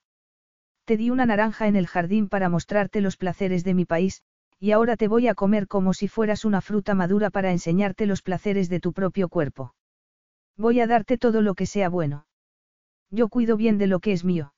Te 0.84 0.97
di 0.97 1.10
una 1.10 1.26
naranja 1.26 1.66
en 1.66 1.74
el 1.74 1.89
jardín 1.89 2.28
para 2.28 2.49
mostrarte 2.49 3.00
los 3.00 3.16
placeres 3.16 3.65
de 3.65 3.74
mi 3.74 3.84
país, 3.84 4.23
y 4.60 4.70
ahora 4.70 4.97
te 4.97 5.08
voy 5.08 5.26
a 5.26 5.34
comer 5.34 5.66
como 5.66 5.92
si 5.92 6.07
fueras 6.07 6.44
una 6.44 6.60
fruta 6.60 6.94
madura 6.94 7.31
para 7.31 7.50
enseñarte 7.50 8.07
los 8.07 8.23
placeres 8.23 8.68
de 8.68 8.78
tu 8.78 8.92
propio 8.92 9.28
cuerpo. 9.28 9.74
Voy 10.57 10.78
a 10.78 10.86
darte 10.86 11.18
todo 11.18 11.42
lo 11.42 11.57
que 11.57 11.66
sea 11.66 11.89
bueno. 11.89 12.26
Yo 13.10 13.28
cuido 13.28 13.57
bien 13.57 13.76
de 13.78 13.89
lo 13.89 13.99
que 13.99 14.12
es 14.12 14.24
mío. 14.24 14.55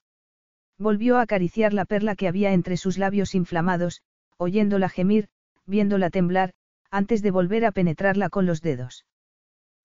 Volvió 0.79 1.19
a 1.19 1.23
acariciar 1.23 1.73
la 1.73 1.85
perla 1.85 2.17
que 2.17 2.29
había 2.29 2.53
entre 2.53 2.77
sus 2.77 2.99
labios 2.99 3.35
inflamados, 3.35 4.03
oyéndola 4.37 4.89
gemir, 4.89 5.29
viéndola 5.67 6.11
temblar, 6.11 6.53
antes 6.91 7.23
de 7.23 7.31
volver 7.31 7.65
a 7.65 7.73
penetrarla 7.73 8.29
con 8.29 8.47
los 8.47 8.61
dedos. 8.61 9.07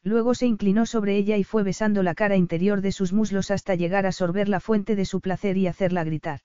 Luego 0.03 0.33
se 0.33 0.47
inclinó 0.47 0.85
sobre 0.85 1.17
ella 1.17 1.37
y 1.37 1.43
fue 1.43 1.63
besando 1.63 2.03
la 2.03 2.15
cara 2.15 2.35
interior 2.37 2.81
de 2.81 2.91
sus 2.91 3.13
muslos 3.13 3.51
hasta 3.51 3.75
llegar 3.75 4.05
a 4.05 4.11
sorber 4.11 4.47
la 4.47 4.59
fuente 4.59 4.95
de 4.95 5.05
su 5.05 5.19
placer 5.19 5.57
y 5.57 5.67
hacerla 5.67 6.03
gritar. 6.03 6.39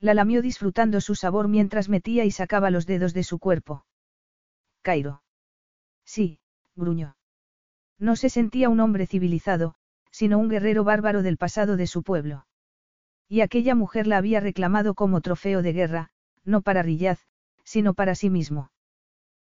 La 0.00 0.12
lamió 0.12 0.42
disfrutando 0.42 1.00
su 1.00 1.14
sabor 1.14 1.48
mientras 1.48 1.88
metía 1.88 2.24
y 2.24 2.30
sacaba 2.30 2.70
los 2.70 2.86
dedos 2.86 3.14
de 3.14 3.22
su 3.22 3.38
cuerpo. 3.38 3.86
Cairo. 4.82 5.22
Sí, 6.04 6.40
gruñó. 6.74 7.16
No 7.98 8.16
se 8.16 8.28
sentía 8.28 8.68
un 8.68 8.80
hombre 8.80 9.06
civilizado, 9.06 9.76
sino 10.10 10.38
un 10.38 10.48
guerrero 10.48 10.84
bárbaro 10.84 11.22
del 11.22 11.38
pasado 11.38 11.76
de 11.76 11.86
su 11.86 12.02
pueblo. 12.02 12.46
Y 13.34 13.40
aquella 13.40 13.74
mujer 13.74 14.06
la 14.06 14.18
había 14.18 14.38
reclamado 14.38 14.94
como 14.94 15.20
trofeo 15.20 15.60
de 15.60 15.72
guerra, 15.72 16.10
no 16.44 16.62
para 16.62 16.84
Rillaz, 16.84 17.18
sino 17.64 17.92
para 17.92 18.14
sí 18.14 18.30
mismo. 18.30 18.70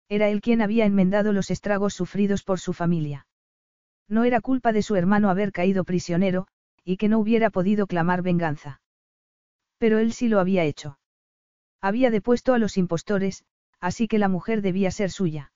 Era 0.07 0.29
él 0.29 0.41
quien 0.41 0.61
había 0.61 0.85
enmendado 0.85 1.33
los 1.33 1.49
estragos 1.49 1.95
sufridos 1.95 2.43
por 2.43 2.59
su 2.59 2.73
familia. 2.73 3.25
No 4.07 4.25
era 4.25 4.41
culpa 4.41 4.73
de 4.73 4.83
su 4.83 4.95
hermano 4.95 5.31
haber 5.31 5.51
caído 5.51 5.85
prisionero, 5.85 6.45
y 6.85 6.97
que 6.97 7.09
no 7.09 7.17
hubiera 7.17 7.49
podido 7.49 7.87
clamar 7.87 8.21
venganza. 8.21 8.79
Pero 9.79 9.97
él 9.97 10.13
sí 10.13 10.27
lo 10.27 10.39
había 10.39 10.65
hecho. 10.65 10.99
Había 11.81 12.11
depuesto 12.11 12.53
a 12.53 12.59
los 12.59 12.77
impostores, 12.77 13.43
así 13.79 14.07
que 14.07 14.19
la 14.19 14.27
mujer 14.27 14.61
debía 14.61 14.91
ser 14.91 15.09
suya. 15.09 15.51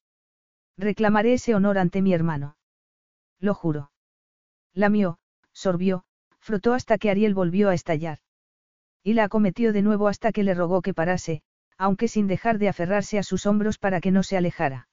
Reclamaré 0.76 1.34
ese 1.34 1.54
honor 1.54 1.78
ante 1.78 2.02
mi 2.02 2.16
hermano. 2.16 2.58
Lo 3.40 3.54
juro. 3.54 3.92
Lamió, 4.74 5.20
sorbió, 5.52 6.04
frotó 6.40 6.74
hasta 6.74 6.98
que 6.98 7.12
Ariel 7.12 7.36
volvió 7.36 7.70
a 7.70 7.76
estallar. 7.76 8.23
Y 9.04 9.14
la 9.14 9.26
acometió 9.26 9.74
de 9.74 9.82
nuevo 9.82 10.08
hasta 10.08 10.32
que 10.32 10.44
le 10.44 10.54
rogó 10.54 10.82
que 10.82 10.94
parase, 10.94 11.42
aunque 11.78 12.08
sin 12.08 12.28
dejar 12.28 12.58
de 12.58 12.70
aferrarse 12.70 13.20
a 13.20 13.24
sus 13.24 13.46
hombros 13.46 13.78
para 13.78 14.00
que 14.00 14.12
no 14.12 14.24
se 14.24 14.38
alejara. 14.38 14.88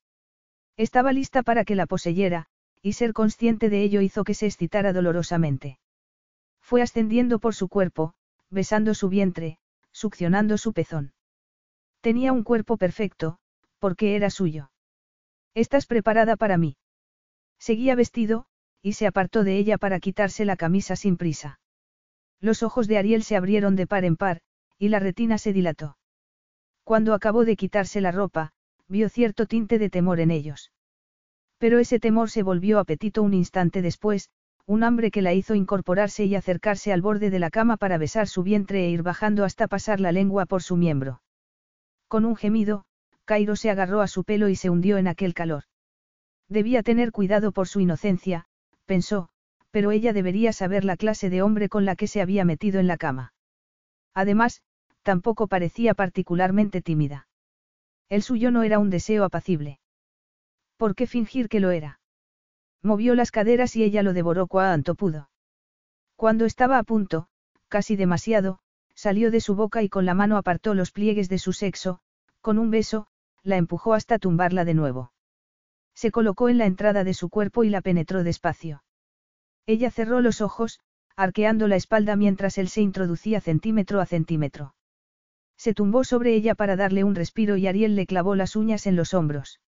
Estaba 0.76 1.12
lista 1.12 1.42
para 1.42 1.64
que 1.64 1.76
la 1.76 1.86
poseyera, 1.86 2.47
y 2.82 2.94
ser 2.94 3.12
consciente 3.12 3.68
de 3.68 3.82
ello 3.82 4.00
hizo 4.00 4.24
que 4.24 4.34
se 4.34 4.47
excitara 4.47 4.92
dolorosamente. 4.92 5.78
Fue 6.60 6.82
ascendiendo 6.82 7.39
por 7.39 7.55
su 7.55 7.68
cuerpo, 7.68 8.14
besando 8.48 8.94
su 8.94 9.08
vientre, 9.08 9.58
succionando 9.92 10.58
su 10.58 10.72
pezón. 10.72 11.12
Tenía 12.00 12.32
un 12.32 12.42
cuerpo 12.42 12.76
perfecto, 12.76 13.39
porque 13.78 14.16
era 14.16 14.30
suyo. 14.30 14.70
¿Estás 15.55 15.86
preparada 15.86 16.36
para 16.36 16.56
mí? 16.56 16.76
Seguía 17.58 17.94
vestido, 17.94 18.47
y 18.82 18.94
se 18.94 19.06
apartó 19.06 19.44
de 19.44 19.58
ella 19.58 19.78
para 19.78 20.00
quitarse 20.00 20.44
la 20.44 20.56
camisa 20.56 20.97
sin 20.97 21.16
prisa. 21.16 21.60
Los 22.41 22.62
ojos 22.62 22.89
de 22.89 22.99
Ariel 22.99 23.23
se 23.23 23.36
abrieron 23.36 23.77
de 23.77 23.86
par 23.86 24.05
en 24.05 24.17
par, 24.17 24.41
y 24.78 24.89
la 24.89 24.99
retina 24.99 25.39
se 25.39 25.52
dilató. 25.52 25.97
Cuando 26.85 27.15
acabó 27.15 27.44
de 27.44 27.57
quitarse 27.57 28.01
la 28.01 28.12
ropa, 28.12 28.52
vio 28.89 29.09
cierto 29.09 29.47
tinte 29.47 29.78
de 29.78 29.91
temor 29.91 30.20
en 30.20 30.31
ellos. 30.31 30.73
Pero 31.59 31.78
ese 31.78 32.01
temor 32.01 32.31
se 32.31 32.43
volvió 32.43 32.78
apetito 32.78 33.23
un 33.23 33.35
instante 33.35 33.83
después, 33.83 34.31
un 34.67 34.83
hambre 34.83 35.10
que 35.10 35.23
la 35.23 35.35
hizo 35.35 35.55
incorporarse 35.55 36.25
y 36.25 36.35
acercarse 36.35 36.93
al 36.93 37.02
borde 37.02 37.28
de 37.28 37.39
la 37.39 37.51
cama 37.51 37.77
para 37.77 37.99
besar 37.99 38.28
su 38.28 38.43
vientre 38.43 38.86
e 38.86 38.91
ir 38.91 39.02
bajando 39.02 39.44
hasta 39.44 39.69
pasar 39.69 40.01
la 40.01 40.12
lengua 40.12 40.47
por 40.47 40.62
su 40.62 40.77
miembro. 40.77 41.23
Con 42.09 42.25
un 42.25 42.36
gemido, 42.36 42.85
Cairo 43.25 43.57
se 43.57 43.70
agarró 43.70 44.01
a 44.01 44.09
su 44.09 44.25
pelo 44.25 44.49
y 44.49 44.57
se 44.57 44.70
hundió 44.70 44.97
en 44.97 45.07
aquel 45.07 45.35
calor. 45.35 45.65
Debía 46.49 46.83
tener 46.83 47.12
cuidado 47.12 47.52
por 47.52 47.69
su 47.69 47.81
inocencia, 47.81 48.47
pensó, 48.86 49.28
pero 49.70 49.90
ella 49.92 50.12
debería 50.12 50.52
saber 50.52 50.84
la 50.84 50.97
clase 50.97 51.31
de 51.31 51.42
hombre 51.42 51.68
con 51.68 51.84
la 51.84 51.97
que 51.97 52.07
se 52.07 52.20
había 52.20 52.44
metido 52.44 52.81
en 52.81 52.86
la 52.86 52.97
cama. 52.97 53.32
Además, 54.15 54.62
tampoco 55.02 55.47
parecía 55.47 55.94
particularmente 55.94 56.82
tímida. 56.82 57.28
El 58.08 58.23
suyo 58.23 58.50
no 58.50 58.62
era 58.62 58.78
un 58.78 58.90
deseo 58.90 59.24
apacible. 59.24 59.78
¿Por 60.76 60.94
qué 60.94 61.07
fingir 61.07 61.49
que 61.49 61.60
lo 61.60 61.70
era? 61.70 62.00
Movió 62.82 63.15
las 63.15 63.31
caderas 63.31 63.76
y 63.76 63.84
ella 63.84 64.02
lo 64.02 64.12
devoró 64.12 64.47
cuanto 64.47 64.94
pudo. 64.94 65.31
Cuando 66.16 66.44
estaba 66.44 66.78
a 66.78 66.82
punto, 66.82 67.28
casi 67.68 67.97
demasiado, 67.97 68.58
salió 68.94 69.31
de 69.31 69.40
su 69.40 69.55
boca 69.55 69.82
y 69.82 69.89
con 69.89 70.07
la 70.07 70.15
mano 70.15 70.36
apartó 70.36 70.74
los 70.74 70.90
pliegues 70.90 71.28
de 71.28 71.39
su 71.39 71.52
sexo, 71.52 72.00
con 72.40 72.58
un 72.58 72.70
beso, 72.70 73.07
la 73.42 73.57
empujó 73.57 73.94
hasta 73.94 74.18
tumbarla 74.18 74.65
de 74.65 74.74
nuevo. 74.74 75.12
Se 75.94 76.10
colocó 76.10 76.49
en 76.49 76.58
la 76.58 76.66
entrada 76.66 77.05
de 77.05 77.15
su 77.15 77.28
cuerpo 77.28 77.65
y 77.65 77.70
la 77.70 77.81
penetró 77.81 78.23
despacio. 78.24 78.82
Ella 79.66 79.90
cerró 79.90 80.20
los 80.20 80.40
ojos, 80.40 80.80
arqueando 81.16 81.68
la 81.68 81.76
espalda 81.76 82.16
mientras 82.16 82.58
él 82.58 82.68
se 82.68 82.80
introducía 82.80 83.40
centímetro 83.40 84.00
a 84.00 84.06
centímetro. 84.06 84.74
Se 85.56 85.74
tumbó 85.74 86.05
sobre 86.05 86.34
ella 86.34 86.55
para 86.55 86.76
darle 86.76 87.05
un 87.05 87.14
respiro 87.14 87.56
y 87.56 87.66
Ariel 87.66 87.94
le 87.94 88.06
clavó 88.06 88.34
las 88.34 88.56
uñas 88.56 88.86
en 88.86 88.97
los 88.97 89.12
hombros. 89.12 89.60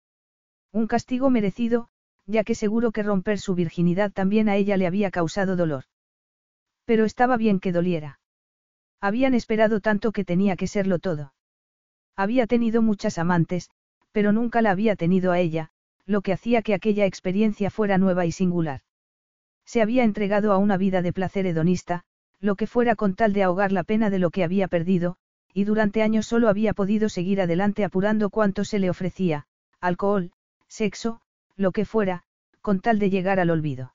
Un 0.72 0.86
castigo 0.86 1.30
merecido, 1.30 1.88
ya 2.26 2.44
que 2.44 2.54
seguro 2.54 2.92
que 2.92 3.02
romper 3.02 3.40
su 3.40 3.56
virginidad 3.56 4.12
también 4.12 4.48
a 4.48 4.56
ella 4.56 4.76
le 4.76 4.86
había 4.86 5.10
causado 5.10 5.56
dolor. 5.56 5.84
Pero 6.84 7.04
estaba 7.04 7.36
bien 7.36 7.58
que 7.58 7.72
doliera. 7.72 8.20
Habían 9.00 9.34
esperado 9.34 9.80
tanto 9.80 10.12
que 10.12 10.24
tenía 10.24 10.56
que 10.56 10.68
serlo 10.68 10.98
todo. 11.00 11.34
Había 12.14 12.46
tenido 12.46 12.82
muchas 12.82 13.18
amantes, 13.18 13.70
pero 14.12 14.30
nunca 14.30 14.62
la 14.62 14.70
había 14.70 14.94
tenido 14.94 15.32
a 15.32 15.40
ella, 15.40 15.70
lo 16.06 16.20
que 16.20 16.32
hacía 16.32 16.62
que 16.62 16.74
aquella 16.74 17.06
experiencia 17.06 17.70
fuera 17.70 17.98
nueva 17.98 18.26
y 18.26 18.32
singular. 18.32 18.82
Se 19.70 19.82
había 19.82 20.02
entregado 20.02 20.52
a 20.52 20.58
una 20.58 20.76
vida 20.76 21.00
de 21.00 21.12
placer 21.12 21.46
hedonista, 21.46 22.02
lo 22.40 22.56
que 22.56 22.66
fuera 22.66 22.96
con 22.96 23.14
tal 23.14 23.32
de 23.32 23.44
ahogar 23.44 23.70
la 23.70 23.84
pena 23.84 24.10
de 24.10 24.18
lo 24.18 24.30
que 24.30 24.42
había 24.42 24.66
perdido, 24.66 25.16
y 25.54 25.62
durante 25.62 26.02
años 26.02 26.26
solo 26.26 26.48
había 26.48 26.72
podido 26.74 27.08
seguir 27.08 27.40
adelante 27.40 27.84
apurando 27.84 28.30
cuanto 28.30 28.64
se 28.64 28.80
le 28.80 28.90
ofrecía, 28.90 29.46
alcohol, 29.80 30.32
sexo, 30.66 31.20
lo 31.54 31.70
que 31.70 31.84
fuera, 31.84 32.24
con 32.60 32.80
tal 32.80 32.98
de 32.98 33.10
llegar 33.10 33.38
al 33.38 33.48
olvido. 33.48 33.94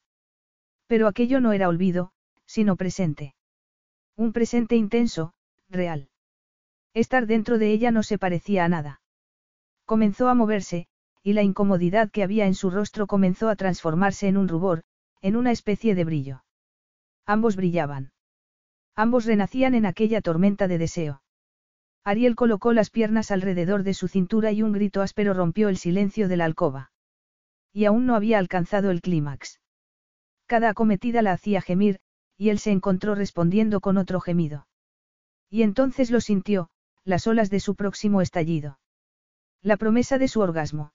Pero 0.87 1.09
aquello 1.09 1.41
no 1.41 1.51
era 1.51 1.67
olvido, 1.67 2.13
sino 2.45 2.77
presente. 2.77 3.35
Un 4.15 4.31
presente 4.31 4.77
intenso, 4.77 5.33
real. 5.67 6.07
Estar 6.93 7.27
dentro 7.27 7.57
de 7.57 7.71
ella 7.71 7.91
no 7.91 8.01
se 8.01 8.17
parecía 8.17 8.63
a 8.63 8.69
nada. 8.69 9.01
Comenzó 9.83 10.29
a 10.29 10.35
moverse, 10.35 10.87
y 11.21 11.33
la 11.33 11.43
incomodidad 11.43 12.11
que 12.11 12.23
había 12.23 12.45
en 12.45 12.55
su 12.55 12.69
rostro 12.69 13.07
comenzó 13.07 13.49
a 13.49 13.57
transformarse 13.57 14.29
en 14.29 14.37
un 14.37 14.47
rubor, 14.47 14.85
en 15.21 15.35
una 15.35 15.51
especie 15.51 15.95
de 15.95 16.03
brillo. 16.03 16.43
Ambos 17.25 17.55
brillaban. 17.55 18.11
Ambos 18.95 19.25
renacían 19.25 19.75
en 19.75 19.85
aquella 19.85 20.21
tormenta 20.21 20.67
de 20.67 20.77
deseo. 20.77 21.21
Ariel 22.03 22.35
colocó 22.35 22.73
las 22.73 22.89
piernas 22.89 23.31
alrededor 23.31 23.83
de 23.83 23.93
su 23.93 24.07
cintura 24.07 24.51
y 24.51 24.61
un 24.61 24.73
grito 24.73 25.01
áspero 25.01 25.33
rompió 25.33 25.69
el 25.69 25.77
silencio 25.77 26.27
de 26.27 26.37
la 26.37 26.45
alcoba 26.45 26.91
y 27.75 27.83
aún 27.83 28.05
no 28.05 28.15
había 28.15 28.39
alcanzado 28.39 28.89
el 28.89 29.01
clímax. 29.01 29.59
Cada 30.45 30.69
acometida 30.69 31.21
la 31.21 31.33
hacía 31.33 31.61
gemir, 31.61 31.99
y 32.37 32.47
él 32.47 32.57
se 32.57 32.71
encontró 32.71 33.15
respondiendo 33.15 33.81
con 33.81 33.97
otro 33.97 34.21
gemido. 34.21 34.65
Y 35.49 35.61
entonces 35.61 36.09
lo 36.09 36.21
sintió, 36.21 36.69
las 37.03 37.27
olas 37.27 37.49
de 37.49 37.59
su 37.59 37.75
próximo 37.75 38.21
estallido. 38.21 38.79
La 39.61 39.75
promesa 39.75 40.17
de 40.17 40.29
su 40.29 40.39
orgasmo. 40.39 40.93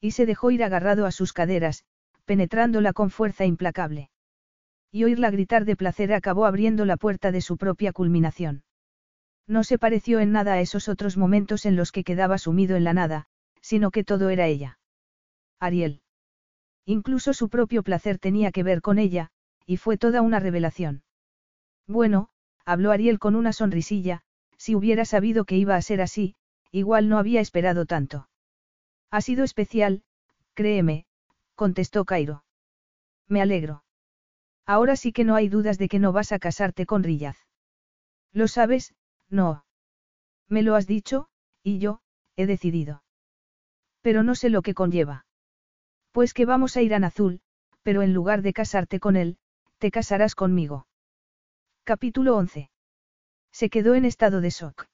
Y 0.00 0.12
se 0.12 0.24
dejó 0.24 0.50
ir 0.50 0.64
agarrado 0.64 1.04
a 1.04 1.12
sus 1.12 1.34
caderas, 1.34 1.84
penetrándola 2.30 2.92
con 2.92 3.10
fuerza 3.10 3.44
implacable. 3.44 4.08
Y 4.92 5.02
oírla 5.02 5.32
gritar 5.32 5.64
de 5.64 5.74
placer 5.74 6.12
acabó 6.12 6.46
abriendo 6.46 6.84
la 6.84 6.96
puerta 6.96 7.32
de 7.32 7.40
su 7.40 7.56
propia 7.56 7.92
culminación. 7.92 8.62
No 9.48 9.64
se 9.64 9.80
pareció 9.80 10.20
en 10.20 10.30
nada 10.30 10.52
a 10.52 10.60
esos 10.60 10.88
otros 10.88 11.16
momentos 11.16 11.66
en 11.66 11.74
los 11.74 11.90
que 11.90 12.04
quedaba 12.04 12.38
sumido 12.38 12.76
en 12.76 12.84
la 12.84 12.92
nada, 12.92 13.26
sino 13.62 13.90
que 13.90 14.04
todo 14.04 14.28
era 14.28 14.46
ella. 14.46 14.78
Ariel. 15.58 16.02
Incluso 16.86 17.34
su 17.34 17.48
propio 17.48 17.82
placer 17.82 18.20
tenía 18.20 18.52
que 18.52 18.62
ver 18.62 18.80
con 18.80 19.00
ella, 19.00 19.30
y 19.66 19.78
fue 19.78 19.98
toda 19.98 20.22
una 20.22 20.38
revelación. 20.38 21.02
Bueno, 21.88 22.28
habló 22.64 22.92
Ariel 22.92 23.18
con 23.18 23.34
una 23.34 23.52
sonrisilla, 23.52 24.20
si 24.56 24.76
hubiera 24.76 25.04
sabido 25.04 25.44
que 25.44 25.56
iba 25.56 25.74
a 25.74 25.82
ser 25.82 26.00
así, 26.00 26.36
igual 26.70 27.08
no 27.08 27.18
había 27.18 27.40
esperado 27.40 27.86
tanto. 27.86 28.28
Ha 29.10 29.20
sido 29.20 29.42
especial, 29.42 30.04
créeme, 30.54 31.06
contestó 31.60 32.06
Cairo. 32.06 32.42
Me 33.28 33.42
alegro. 33.42 33.84
Ahora 34.64 34.96
sí 34.96 35.12
que 35.12 35.24
no 35.24 35.34
hay 35.34 35.50
dudas 35.50 35.76
de 35.76 35.88
que 35.88 35.98
no 35.98 36.10
vas 36.10 36.32
a 36.32 36.38
casarte 36.38 36.86
con 36.86 37.02
Rillaz. 37.02 37.36
Lo 38.32 38.48
sabes, 38.48 38.94
no. 39.28 39.66
Me 40.48 40.62
lo 40.62 40.74
has 40.74 40.86
dicho, 40.86 41.28
y 41.62 41.78
yo, 41.78 42.00
he 42.34 42.46
decidido. 42.46 43.02
Pero 44.00 44.22
no 44.22 44.34
sé 44.36 44.48
lo 44.48 44.62
que 44.62 44.72
conlleva. 44.72 45.26
Pues 46.12 46.32
que 46.32 46.46
vamos 46.46 46.78
a 46.78 46.80
ir 46.80 46.94
a 46.94 46.98
Nazul, 46.98 47.42
pero 47.82 48.00
en 48.00 48.14
lugar 48.14 48.40
de 48.40 48.54
casarte 48.54 48.98
con 48.98 49.16
él, 49.16 49.36
te 49.76 49.90
casarás 49.90 50.34
conmigo. 50.34 50.86
Capítulo 51.84 52.38
11. 52.38 52.70
Se 53.52 53.68
quedó 53.68 53.94
en 53.94 54.06
estado 54.06 54.40
de 54.40 54.48
shock. 54.48 54.86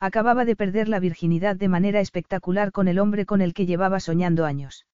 Acababa 0.00 0.44
de 0.44 0.54
perder 0.54 0.90
la 0.90 1.00
virginidad 1.00 1.56
de 1.56 1.68
manera 1.68 2.00
espectacular 2.00 2.72
con 2.72 2.88
el 2.88 2.98
hombre 2.98 3.24
con 3.24 3.40
el 3.40 3.54
que 3.54 3.64
llevaba 3.64 4.00
soñando 4.00 4.44
años. 4.44 4.84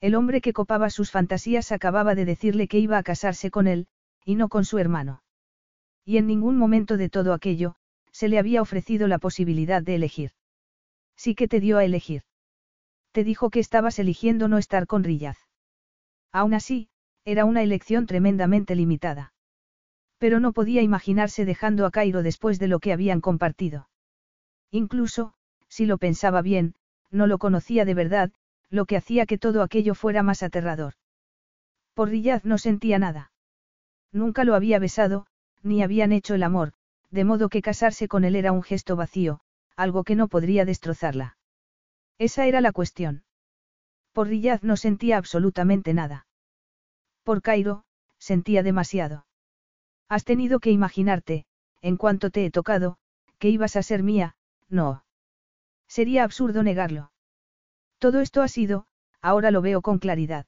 El 0.00 0.14
hombre 0.14 0.40
que 0.40 0.52
copaba 0.52 0.88
sus 0.88 1.10
fantasías 1.10 1.72
acababa 1.72 2.14
de 2.14 2.24
decirle 2.24 2.68
que 2.68 2.78
iba 2.78 2.96
a 2.96 3.02
casarse 3.02 3.50
con 3.50 3.66
él, 3.66 3.86
y 4.24 4.34
no 4.34 4.48
con 4.48 4.64
su 4.64 4.78
hermano. 4.78 5.22
Y 6.04 6.16
en 6.16 6.26
ningún 6.26 6.56
momento 6.56 6.96
de 6.96 7.10
todo 7.10 7.34
aquello, 7.34 7.74
se 8.10 8.28
le 8.28 8.38
había 8.38 8.62
ofrecido 8.62 9.08
la 9.08 9.18
posibilidad 9.18 9.82
de 9.82 9.94
elegir. 9.94 10.30
Sí 11.16 11.34
que 11.34 11.48
te 11.48 11.60
dio 11.60 11.76
a 11.78 11.84
elegir. 11.84 12.22
Te 13.12 13.24
dijo 13.24 13.50
que 13.50 13.60
estabas 13.60 13.98
eligiendo 13.98 14.48
no 14.48 14.56
estar 14.56 14.86
con 14.86 15.04
Rillaz. 15.04 15.36
Aún 16.32 16.54
así, 16.54 16.88
era 17.24 17.44
una 17.44 17.62
elección 17.62 18.06
tremendamente 18.06 18.74
limitada. 18.74 19.34
Pero 20.18 20.40
no 20.40 20.52
podía 20.52 20.80
imaginarse 20.80 21.44
dejando 21.44 21.84
a 21.84 21.90
Cairo 21.90 22.22
después 22.22 22.58
de 22.58 22.68
lo 22.68 22.78
que 22.78 22.92
habían 22.92 23.20
compartido. 23.20 23.88
Incluso, 24.70 25.34
si 25.68 25.86
lo 25.86 25.98
pensaba 25.98 26.40
bien, 26.40 26.74
no 27.10 27.26
lo 27.26 27.38
conocía 27.38 27.84
de 27.84 27.94
verdad, 27.94 28.32
lo 28.70 28.86
que 28.86 28.96
hacía 28.96 29.26
que 29.26 29.38
todo 29.38 29.62
aquello 29.62 29.94
fuera 29.94 30.22
más 30.22 30.42
aterrador. 30.42 30.94
Por 31.94 32.08
Riyaz 32.08 32.44
no 32.44 32.56
sentía 32.56 32.98
nada. 32.98 33.32
Nunca 34.12 34.44
lo 34.44 34.54
había 34.54 34.78
besado, 34.78 35.26
ni 35.62 35.82
habían 35.82 36.12
hecho 36.12 36.34
el 36.34 36.42
amor, 36.42 36.72
de 37.10 37.24
modo 37.24 37.48
que 37.48 37.62
casarse 37.62 38.08
con 38.08 38.24
él 38.24 38.36
era 38.36 38.52
un 38.52 38.62
gesto 38.62 38.96
vacío, 38.96 39.40
algo 39.76 40.04
que 40.04 40.14
no 40.14 40.28
podría 40.28 40.64
destrozarla. 40.64 41.36
Esa 42.18 42.46
era 42.46 42.60
la 42.60 42.72
cuestión. 42.72 43.24
Por 44.12 44.28
Riyaz 44.28 44.62
no 44.62 44.76
sentía 44.76 45.18
absolutamente 45.18 45.94
nada. 45.94 46.26
Por 47.24 47.42
Cairo, 47.42 47.84
sentía 48.18 48.62
demasiado. 48.62 49.26
Has 50.08 50.24
tenido 50.24 50.60
que 50.60 50.70
imaginarte, 50.70 51.46
en 51.82 51.96
cuanto 51.96 52.30
te 52.30 52.44
he 52.44 52.50
tocado, 52.50 52.98
que 53.38 53.48
ibas 53.48 53.76
a 53.76 53.82
ser 53.82 54.02
mía, 54.02 54.36
no. 54.68 55.04
Sería 55.86 56.24
absurdo 56.24 56.62
negarlo. 56.62 57.12
Todo 58.00 58.20
esto 58.22 58.40
ha 58.40 58.48
sido, 58.48 58.86
ahora 59.20 59.50
lo 59.50 59.60
veo 59.60 59.82
con 59.82 59.98
claridad. 59.98 60.46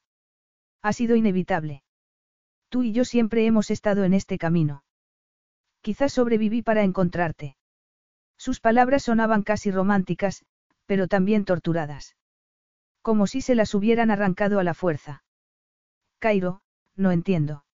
Ha 0.81 0.95
sido 0.95 1.17
inevitable. 1.17 1.83
Tú 2.71 2.83
y 2.83 2.93
yo 2.93 3.05
siempre 3.05 3.45
hemos 3.45 3.71
estado 3.71 4.05
en 4.05 4.15
este 4.15 4.39
camino. 4.39 4.85
Quizás 5.83 6.15
sobreviví 6.15 6.63
para 6.63 6.83
encontrarte. 6.83 7.57
Sus 8.39 8.59
palabras 8.59 9.03
sonaban 9.03 9.43
casi 9.43 9.71
románticas, 9.71 10.47
pero 10.87 11.09
también 11.09 11.45
torturadas. 11.45 12.17
Como 13.03 13.27
si 13.27 13.43
se 13.43 13.55
las 13.55 13.75
hubieran 13.75 14.11
arrancado 14.11 14.59
a 14.59 14.65
la 14.65 14.73
fuerza. 14.73 15.23
Cairo, 16.21 16.63
no 16.97 17.11
entiendo. 17.13 17.67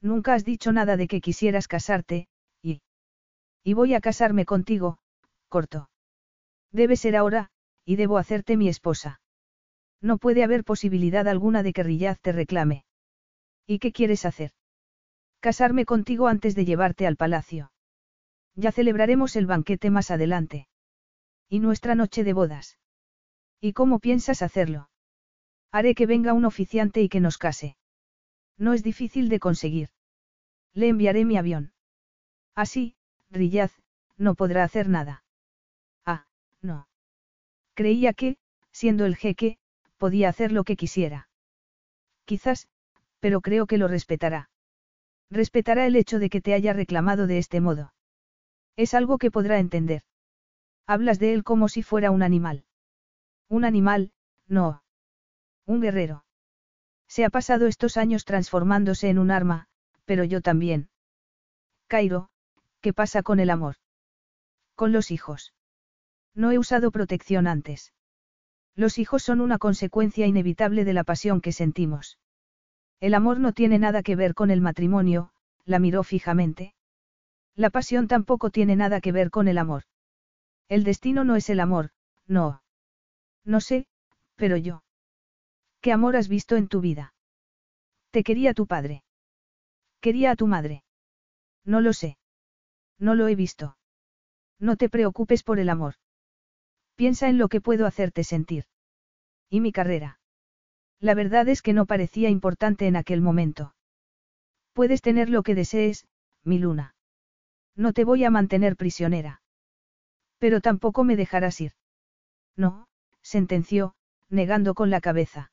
Nunca 0.00 0.34
has 0.34 0.44
dicho 0.44 0.72
nada 0.72 0.96
de 0.96 1.06
que 1.06 1.20
quisieras 1.20 1.68
casarte, 1.68 2.26
y... 2.60 2.82
Y 3.62 3.74
voy 3.74 3.94
a 3.94 4.00
casarme 4.00 4.44
contigo, 4.44 4.98
corto. 5.48 5.90
Debe 6.72 6.96
ser 6.96 7.16
ahora, 7.16 7.50
y 7.86 7.96
debo 7.96 8.18
hacerte 8.18 8.58
mi 8.58 8.68
esposa. 8.68 9.20
No 10.02 10.18
puede 10.18 10.44
haber 10.44 10.64
posibilidad 10.64 11.26
alguna 11.26 11.62
de 11.62 11.72
que 11.72 11.82
Riyaz 11.82 12.20
te 12.20 12.32
reclame. 12.32 12.84
¿Y 13.66 13.78
qué 13.78 13.92
quieres 13.92 14.26
hacer? 14.26 14.50
Casarme 15.40 15.86
contigo 15.86 16.28
antes 16.28 16.54
de 16.54 16.64
llevarte 16.64 17.06
al 17.06 17.16
palacio. 17.16 17.72
Ya 18.56 18.72
celebraremos 18.72 19.36
el 19.36 19.46
banquete 19.46 19.90
más 19.90 20.10
adelante. 20.10 20.68
Y 21.48 21.60
nuestra 21.60 21.94
noche 21.94 22.24
de 22.24 22.32
bodas. 22.32 22.78
¿Y 23.60 23.72
cómo 23.72 24.00
piensas 24.00 24.42
hacerlo? 24.42 24.90
Haré 25.70 25.94
que 25.94 26.06
venga 26.06 26.32
un 26.32 26.44
oficiante 26.44 27.00
y 27.00 27.08
que 27.08 27.20
nos 27.20 27.38
case. 27.38 27.76
No 28.58 28.72
es 28.72 28.82
difícil 28.82 29.28
de 29.28 29.38
conseguir. 29.38 29.90
Le 30.74 30.88
enviaré 30.88 31.24
mi 31.24 31.36
avión. 31.36 31.72
Así, 32.54 32.96
Riyaz, 33.30 33.72
no 34.16 34.34
podrá 34.34 34.64
hacer 34.64 34.88
nada. 34.88 35.22
No. 36.62 36.88
Creía 37.76 38.14
que, 38.14 38.38
siendo 38.72 39.04
el 39.04 39.16
jeque, 39.16 39.58
podía 39.98 40.30
hacer 40.30 40.50
lo 40.50 40.64
que 40.64 40.76
quisiera. 40.76 41.28
Quizás, 42.24 42.68
pero 43.20 43.42
creo 43.42 43.66
que 43.66 43.76
lo 43.76 43.86
respetará. 43.86 44.48
Respetará 45.30 45.86
el 45.86 45.94
hecho 45.94 46.18
de 46.18 46.30
que 46.30 46.40
te 46.40 46.54
haya 46.54 46.72
reclamado 46.72 47.26
de 47.26 47.36
este 47.36 47.60
modo. 47.60 47.92
Es 48.76 48.94
algo 48.94 49.18
que 49.18 49.30
podrá 49.30 49.58
entender. 49.58 50.02
Hablas 50.86 51.18
de 51.18 51.34
él 51.34 51.44
como 51.44 51.68
si 51.68 51.82
fuera 51.82 52.10
un 52.10 52.22
animal. 52.22 52.64
Un 53.48 53.66
animal, 53.66 54.10
no. 54.46 54.82
Un 55.66 55.82
guerrero. 55.82 56.24
Se 57.08 57.26
ha 57.26 57.30
pasado 57.30 57.66
estos 57.66 57.98
años 57.98 58.24
transformándose 58.24 59.10
en 59.10 59.18
un 59.18 59.30
arma, 59.30 59.68
pero 60.06 60.24
yo 60.24 60.40
también. 60.40 60.88
Cairo, 61.88 62.30
¿qué 62.80 62.94
pasa 62.94 63.22
con 63.22 63.38
el 63.38 63.50
amor? 63.50 63.76
Con 64.76 64.92
los 64.92 65.10
hijos. 65.10 65.52
No 66.36 66.52
he 66.52 66.58
usado 66.58 66.92
protección 66.92 67.46
antes. 67.46 67.94
Los 68.76 68.98
hijos 68.98 69.22
son 69.22 69.40
una 69.40 69.56
consecuencia 69.56 70.26
inevitable 70.26 70.84
de 70.84 70.92
la 70.92 71.02
pasión 71.02 71.40
que 71.40 71.50
sentimos. 71.50 72.18
El 73.00 73.14
amor 73.14 73.40
no 73.40 73.52
tiene 73.52 73.78
nada 73.78 74.02
que 74.02 74.16
ver 74.16 74.34
con 74.34 74.50
el 74.50 74.60
matrimonio, 74.60 75.30
la 75.64 75.78
miró 75.78 76.02
fijamente. 76.02 76.74
La 77.54 77.70
pasión 77.70 78.06
tampoco 78.06 78.50
tiene 78.50 78.76
nada 78.76 79.00
que 79.00 79.12
ver 79.12 79.30
con 79.30 79.48
el 79.48 79.56
amor. 79.56 79.84
El 80.68 80.84
destino 80.84 81.24
no 81.24 81.36
es 81.36 81.48
el 81.48 81.58
amor, 81.58 81.90
no. 82.26 82.62
No 83.44 83.60
sé, 83.60 83.86
pero 84.34 84.58
yo. 84.58 84.84
¿Qué 85.80 85.90
amor 85.90 86.16
has 86.16 86.28
visto 86.28 86.56
en 86.56 86.68
tu 86.68 86.82
vida? 86.82 87.14
Te 88.10 88.22
quería 88.22 88.52
tu 88.52 88.66
padre. 88.66 89.04
Quería 90.00 90.32
a 90.32 90.36
tu 90.36 90.46
madre. 90.46 90.84
No 91.64 91.80
lo 91.80 91.94
sé. 91.94 92.18
No 92.98 93.14
lo 93.14 93.28
he 93.28 93.34
visto. 93.34 93.78
No 94.58 94.76
te 94.76 94.90
preocupes 94.90 95.42
por 95.42 95.58
el 95.58 95.70
amor. 95.70 95.94
Piensa 96.96 97.28
en 97.28 97.38
lo 97.38 97.48
que 97.48 97.60
puedo 97.60 97.86
hacerte 97.86 98.24
sentir. 98.24 98.64
¿Y 99.48 99.60
mi 99.60 99.70
carrera? 99.70 100.18
La 100.98 101.14
verdad 101.14 101.48
es 101.48 101.62
que 101.62 101.74
no 101.74 101.86
parecía 101.86 102.30
importante 102.30 102.86
en 102.86 102.96
aquel 102.96 103.20
momento. 103.20 103.74
Puedes 104.72 105.02
tener 105.02 105.28
lo 105.28 105.42
que 105.42 105.54
desees, 105.54 106.06
mi 106.42 106.58
luna. 106.58 106.94
No 107.74 107.92
te 107.92 108.04
voy 108.04 108.24
a 108.24 108.30
mantener 108.30 108.76
prisionera. 108.76 109.42
Pero 110.38 110.60
tampoco 110.60 111.04
me 111.04 111.16
dejarás 111.16 111.60
ir. 111.60 111.72
No, 112.56 112.88
sentenció, 113.20 113.94
negando 114.30 114.74
con 114.74 114.90
la 114.90 115.00
cabeza. 115.00 115.52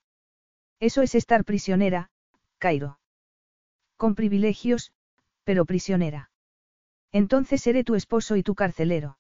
Eso 0.80 1.02
es 1.02 1.16
estar 1.16 1.44
prisionera, 1.44 2.10
Cairo. 2.58 3.00
Con 3.98 4.16
privilegios, 4.16 4.94
pero 5.44 5.66
prisionera. 5.66 6.32
Entonces 7.12 7.62
seré 7.62 7.84
tu 7.84 7.96
esposo 7.96 8.38
y 8.38 8.44
tu 8.44 8.56
carcelero. 8.56 9.18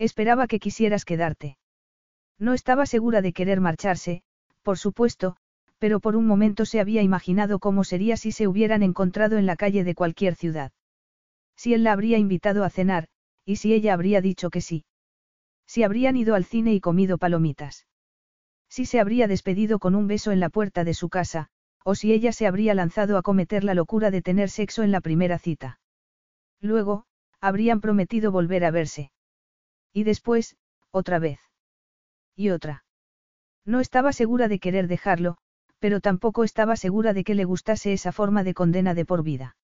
Esperaba 0.00 0.46
que 0.46 0.60
quisieras 0.60 1.04
quedarte. 1.04 1.58
No 2.38 2.54
estaba 2.54 2.86
segura 2.86 3.20
de 3.20 3.34
querer 3.34 3.60
marcharse, 3.60 4.22
por 4.62 4.78
supuesto, 4.78 5.36
pero 5.78 6.00
por 6.00 6.16
un 6.16 6.26
momento 6.26 6.64
se 6.64 6.80
había 6.80 7.02
imaginado 7.02 7.58
cómo 7.58 7.84
sería 7.84 8.16
si 8.16 8.32
se 8.32 8.48
hubieran 8.48 8.82
encontrado 8.82 9.36
en 9.36 9.44
la 9.44 9.56
calle 9.56 9.84
de 9.84 9.94
cualquier 9.94 10.36
ciudad. 10.36 10.72
Si 11.54 11.74
él 11.74 11.84
la 11.84 11.92
habría 11.92 12.16
invitado 12.16 12.64
a 12.64 12.70
cenar, 12.70 13.08
y 13.44 13.56
si 13.56 13.74
ella 13.74 13.92
habría 13.92 14.22
dicho 14.22 14.48
que 14.48 14.62
sí. 14.62 14.86
Si 15.66 15.82
habrían 15.82 16.16
ido 16.16 16.34
al 16.34 16.46
cine 16.46 16.72
y 16.72 16.80
comido 16.80 17.18
palomitas. 17.18 17.86
Si 18.70 18.86
se 18.86 19.00
habría 19.00 19.28
despedido 19.28 19.78
con 19.78 19.94
un 19.94 20.06
beso 20.06 20.32
en 20.32 20.40
la 20.40 20.48
puerta 20.48 20.82
de 20.82 20.94
su 20.94 21.10
casa, 21.10 21.48
o 21.84 21.94
si 21.94 22.14
ella 22.14 22.32
se 22.32 22.46
habría 22.46 22.72
lanzado 22.72 23.18
a 23.18 23.22
cometer 23.22 23.64
la 23.64 23.74
locura 23.74 24.10
de 24.10 24.22
tener 24.22 24.48
sexo 24.48 24.82
en 24.82 24.92
la 24.92 25.02
primera 25.02 25.38
cita. 25.38 25.78
Luego, 26.62 27.04
habrían 27.38 27.82
prometido 27.82 28.32
volver 28.32 28.64
a 28.64 28.70
verse. 28.70 29.10
Y 29.92 30.04
después, 30.04 30.56
otra 30.90 31.18
vez. 31.18 31.40
Y 32.36 32.50
otra. 32.50 32.84
No 33.64 33.80
estaba 33.80 34.12
segura 34.12 34.48
de 34.48 34.58
querer 34.58 34.88
dejarlo, 34.88 35.36
pero 35.78 36.00
tampoco 36.00 36.44
estaba 36.44 36.76
segura 36.76 37.12
de 37.12 37.24
que 37.24 37.34
le 37.34 37.44
gustase 37.44 37.92
esa 37.92 38.12
forma 38.12 38.44
de 38.44 38.54
condena 38.54 38.94
de 38.94 39.04
por 39.04 39.22
vida. 39.22 39.56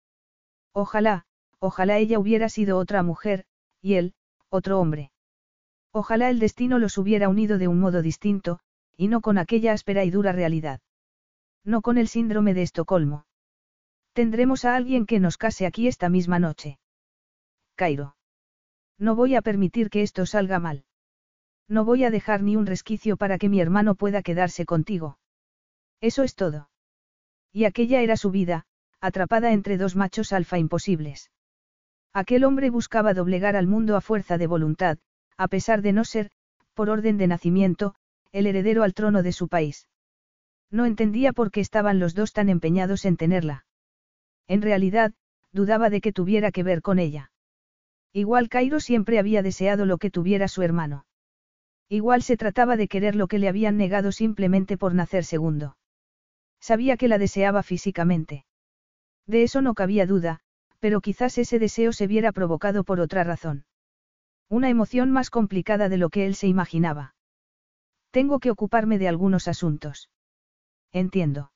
Ojalá, 0.73 1.27
ojalá 1.59 1.99
ella 1.99 2.19
hubiera 2.19 2.49
sido 2.49 2.79
otra 2.79 3.03
mujer, 3.03 3.45
y 3.81 3.95
él, 3.95 4.15
otro 4.49 4.81
hombre. 4.81 5.13
Ojalá 5.93 6.29
el 6.29 6.39
destino 6.39 6.79
los 6.79 6.99
hubiera 6.99 7.29
unido 7.29 7.59
de 7.59 7.69
un 7.69 7.81
modo 7.81 8.03
distinto, 8.03 8.61
y 8.97 9.09
no 9.09 9.21
con 9.21 9.39
aquella 9.39 9.73
áspera 9.73 10.05
y 10.05 10.11
dura 10.11 10.33
realidad. 10.33 10.81
No 11.65 11.83
con 11.83 11.99
el 11.99 12.09
síndrome 12.09 12.55
de 12.55 12.63
Estocolmo. 12.63 13.27
Tendremos 14.13 14.65
a 14.65 14.77
alguien 14.77 15.07
que 15.07 15.21
nos 15.21 15.37
case 15.37 15.67
aquí 15.67 15.89
esta 15.89 16.09
misma 16.09 16.39
noche. 16.39 16.79
Cairo. 17.75 18.16
No 18.99 19.15
voy 19.15 19.35
a 19.35 19.43
permitir 19.43 19.91
que 19.91 20.03
esto 20.03 20.27
salga 20.27 20.59
mal. 20.59 20.85
No 21.69 21.85
voy 21.85 22.05
a 22.05 22.11
dejar 22.11 22.43
ni 22.43 22.57
un 22.57 22.67
resquicio 22.67 23.17
para 23.17 23.39
que 23.39 23.49
mi 23.49 23.61
hermano 23.61 23.95
pueda 23.95 24.23
quedarse 24.23 24.65
contigo. 24.65 25.19
Eso 26.01 26.23
es 26.23 26.35
todo. 26.35 26.71
Y 27.53 27.65
aquella 27.65 28.01
era 28.01 28.17
su 28.17 28.31
vida, 28.31 28.65
atrapada 29.01 29.53
entre 29.53 29.77
dos 29.77 29.97
machos 29.97 30.33
alfa 30.33 30.59
imposibles. 30.59 31.31
Aquel 32.13 32.45
hombre 32.45 32.71
buscaba 32.71 33.15
doblegar 33.15 33.57
al 33.57 33.67
mundo 33.67 33.97
a 33.97 34.01
fuerza 34.01 34.39
de 34.39 34.47
voluntad, 34.47 34.99
a 35.37 35.49
pesar 35.49 35.83
de 35.83 35.93
no 35.93 36.05
ser, 36.05 36.31
por 36.75 36.89
orden 36.89 37.19
de 37.19 37.27
nacimiento, 37.27 37.95
el 38.33 38.47
heredero 38.47 38.83
al 38.83 38.95
trono 38.95 39.23
de 39.23 39.33
su 39.33 39.49
país. 39.49 39.89
No 40.71 40.87
entendía 40.87 41.33
por 41.33 41.51
qué 41.51 41.61
estaban 41.61 41.99
los 41.99 42.15
dos 42.15 42.33
tan 42.33 42.49
empeñados 42.49 43.05
en 43.05 43.17
tenerla. 43.17 43.67
En 44.49 44.63
realidad, 44.63 45.13
dudaba 45.53 45.91
de 45.91 46.01
que 46.01 46.13
tuviera 46.13 46.53
que 46.53 46.63
ver 46.63 46.83
con 46.83 46.99
ella. 46.99 47.31
Igual 48.17 48.49
Cairo 48.49 48.81
siempre 48.81 49.19
había 49.19 49.43
deseado 49.43 49.85
lo 49.85 49.99
que 49.99 50.11
tuviera 50.11 50.49
su 50.49 50.63
hermano. 50.63 51.05
Igual 51.91 52.23
se 52.23 52.39
trataba 52.39 52.79
de 52.79 52.89
querer 52.89 53.15
lo 53.15 53.29
que 53.29 53.39
le 53.39 53.47
habían 53.47 53.77
negado 53.77 54.11
simplemente 54.11 54.79
por 54.79 54.95
nacer 54.95 55.23
segundo. 55.23 55.77
Sabía 56.59 56.97
que 56.97 57.09
la 57.09 57.19
deseaba 57.19 57.63
físicamente. 57.63 58.47
De 59.27 59.43
eso 59.43 59.61
no 59.61 59.75
cabía 59.75 60.07
duda, 60.07 60.41
pero 60.81 61.03
quizás 61.03 61.37
ese 61.37 61.59
deseo 61.59 61.93
se 61.93 62.07
viera 62.07 62.33
provocado 62.33 62.85
por 62.85 63.01
otra 63.01 63.23
razón. 63.23 63.67
Una 64.49 64.71
emoción 64.71 65.11
más 65.11 65.29
complicada 65.29 65.91
de 65.91 65.99
lo 65.99 66.09
que 66.09 66.25
él 66.25 66.35
se 66.37 66.47
imaginaba. 66.47 67.15
Tengo 68.13 68.39
que 68.39 68.51
ocuparme 68.51 68.99
de 68.99 69.09
algunos 69.09 69.47
asuntos. 69.47 70.09
Entiendo. 70.91 71.53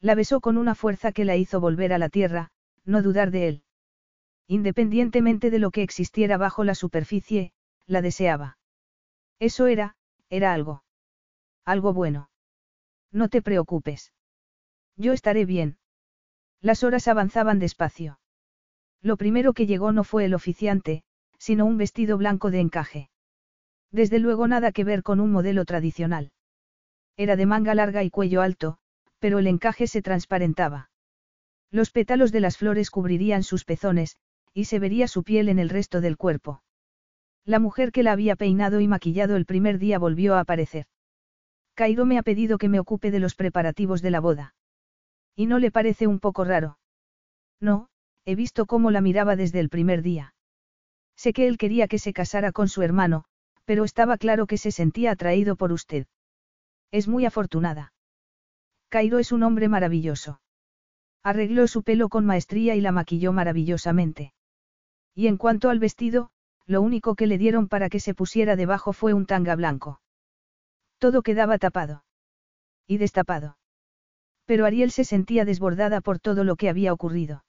La 0.00 0.14
besó 0.14 0.40
con 0.40 0.58
una 0.58 0.76
fuerza 0.76 1.10
que 1.10 1.24
la 1.24 1.34
hizo 1.34 1.60
volver 1.60 1.92
a 1.92 1.98
la 1.98 2.08
tierra, 2.08 2.52
no 2.84 3.02
dudar 3.02 3.32
de 3.32 3.48
él. 3.48 3.64
Independientemente 4.46 5.50
de 5.50 5.58
lo 5.58 5.70
que 5.70 5.82
existiera 5.82 6.36
bajo 6.36 6.64
la 6.64 6.74
superficie, 6.74 7.52
la 7.86 8.02
deseaba. 8.02 8.58
Eso 9.38 9.66
era, 9.66 9.96
era 10.28 10.52
algo. 10.52 10.84
Algo 11.64 11.92
bueno. 11.92 12.30
No 13.10 13.28
te 13.28 13.42
preocupes. 13.42 14.12
Yo 14.96 15.12
estaré 15.12 15.44
bien. 15.44 15.78
Las 16.60 16.84
horas 16.84 17.08
avanzaban 17.08 17.58
despacio. 17.58 18.20
Lo 19.00 19.16
primero 19.16 19.52
que 19.52 19.66
llegó 19.66 19.92
no 19.92 20.04
fue 20.04 20.24
el 20.24 20.34
oficiante, 20.34 21.02
sino 21.38 21.66
un 21.66 21.76
vestido 21.76 22.16
blanco 22.18 22.50
de 22.50 22.60
encaje. 22.60 23.10
Desde 23.90 24.18
luego 24.18 24.46
nada 24.46 24.72
que 24.72 24.84
ver 24.84 25.02
con 25.02 25.20
un 25.20 25.32
modelo 25.32 25.64
tradicional. 25.64 26.32
Era 27.16 27.36
de 27.36 27.46
manga 27.46 27.74
larga 27.74 28.04
y 28.04 28.10
cuello 28.10 28.42
alto, 28.42 28.78
pero 29.18 29.38
el 29.38 29.46
encaje 29.46 29.86
se 29.86 30.02
transparentaba. 30.02 30.90
Los 31.70 31.90
pétalos 31.90 32.32
de 32.32 32.40
las 32.40 32.56
flores 32.56 32.90
cubrirían 32.90 33.42
sus 33.42 33.64
pezones, 33.64 34.16
y 34.54 34.64
se 34.64 34.78
vería 34.78 35.08
su 35.08 35.22
piel 35.22 35.48
en 35.48 35.58
el 35.58 35.68
resto 35.68 36.00
del 36.00 36.16
cuerpo. 36.16 36.62
La 37.44 37.58
mujer 37.58 37.90
que 37.92 38.02
la 38.02 38.12
había 38.12 38.36
peinado 38.36 38.80
y 38.80 38.88
maquillado 38.88 39.36
el 39.36 39.46
primer 39.46 39.78
día 39.78 39.98
volvió 39.98 40.34
a 40.34 40.40
aparecer. 40.40 40.86
Cairo 41.74 42.04
me 42.04 42.18
ha 42.18 42.22
pedido 42.22 42.58
que 42.58 42.68
me 42.68 42.78
ocupe 42.78 43.10
de 43.10 43.18
los 43.18 43.34
preparativos 43.34 44.02
de 44.02 44.10
la 44.10 44.20
boda. 44.20 44.54
¿Y 45.34 45.46
no 45.46 45.58
le 45.58 45.70
parece 45.70 46.06
un 46.06 46.20
poco 46.20 46.44
raro? 46.44 46.78
No, 47.60 47.88
he 48.24 48.34
visto 48.34 48.66
cómo 48.66 48.90
la 48.90 49.00
miraba 49.00 49.36
desde 49.36 49.60
el 49.60 49.70
primer 49.70 50.02
día. 50.02 50.34
Sé 51.16 51.32
que 51.32 51.46
él 51.46 51.58
quería 51.58 51.88
que 51.88 51.98
se 51.98 52.12
casara 52.12 52.52
con 52.52 52.68
su 52.68 52.82
hermano, 52.82 53.24
pero 53.64 53.84
estaba 53.84 54.18
claro 54.18 54.46
que 54.46 54.58
se 54.58 54.70
sentía 54.70 55.12
atraído 55.12 55.56
por 55.56 55.72
usted. 55.72 56.06
Es 56.90 57.08
muy 57.08 57.24
afortunada. 57.24 57.92
Cairo 58.88 59.18
es 59.18 59.32
un 59.32 59.42
hombre 59.42 59.68
maravilloso. 59.68 60.40
Arregló 61.22 61.66
su 61.66 61.82
pelo 61.82 62.08
con 62.08 62.26
maestría 62.26 62.74
y 62.74 62.80
la 62.80 62.92
maquilló 62.92 63.32
maravillosamente. 63.32 64.34
Y 65.14 65.26
en 65.26 65.36
cuanto 65.36 65.70
al 65.70 65.78
vestido, 65.78 66.30
lo 66.66 66.80
único 66.80 67.14
que 67.14 67.26
le 67.26 67.38
dieron 67.38 67.68
para 67.68 67.88
que 67.88 68.00
se 68.00 68.14
pusiera 68.14 68.56
debajo 68.56 68.92
fue 68.92 69.14
un 69.14 69.26
tanga 69.26 69.54
blanco. 69.56 70.00
Todo 70.98 71.22
quedaba 71.22 71.58
tapado. 71.58 72.04
Y 72.86 72.98
destapado. 72.98 73.58
Pero 74.46 74.64
Ariel 74.66 74.90
se 74.90 75.04
sentía 75.04 75.44
desbordada 75.44 76.00
por 76.00 76.18
todo 76.18 76.44
lo 76.44 76.56
que 76.56 76.68
había 76.68 76.92
ocurrido. 76.92 77.44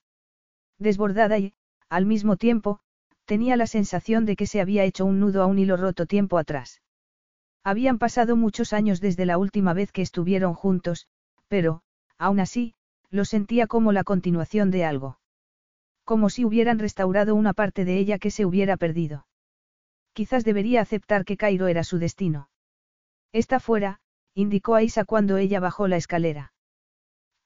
Desbordada 0.80 1.38
y, 1.38 1.54
al 1.90 2.06
mismo 2.06 2.38
tiempo, 2.38 2.80
tenía 3.26 3.56
la 3.56 3.68
sensación 3.68 4.26
de 4.26 4.36
que 4.36 4.48
se 4.48 4.62
había 4.62 4.84
hecho 4.84 5.06
un 5.06 5.20
nudo 5.20 5.42
a 5.42 5.46
un 5.46 5.60
hilo 5.60 5.78
roto 5.78 6.06
tiempo 6.06 6.38
atrás. 6.38 6.82
Habían 7.64 7.98
pasado 7.98 8.36
muchos 8.36 8.74
años 8.74 9.00
desde 9.00 9.26
la 9.26 9.38
última 9.38 9.74
vez 9.74 9.92
que 9.92 10.02
estuvieron 10.02 10.54
juntos, 10.54 11.08
pero, 11.48 11.82
aún 12.18 12.40
así, 12.40 12.76
lo 13.10 13.26
sentía 13.26 13.68
como 13.68 13.92
la 13.92 14.04
continuación 14.04 14.72
de 14.72 14.86
algo. 14.86 15.20
Como 16.04 16.30
si 16.30 16.46
hubieran 16.46 16.80
restaurado 16.80 17.36
una 17.36 17.54
parte 17.54 17.86
de 17.86 17.98
ella 17.98 18.20
que 18.20 18.32
se 18.32 18.46
hubiera 18.46 18.78
perdido. 18.78 19.26
Quizás 20.14 20.44
debería 20.44 20.82
aceptar 20.82 21.26
que 21.26 21.38
Cairo 21.38 21.68
era 21.68 21.84
su 21.84 21.98
destino. 21.98 22.50
Está 23.32 23.60
fuera, 23.60 24.00
indicó 24.34 24.76
a 24.76 24.84
Isa 24.84 25.06
cuando 25.06 25.38
ella 25.38 25.60
bajó 25.60 25.88
la 25.88 25.98
escalera. 25.98 26.54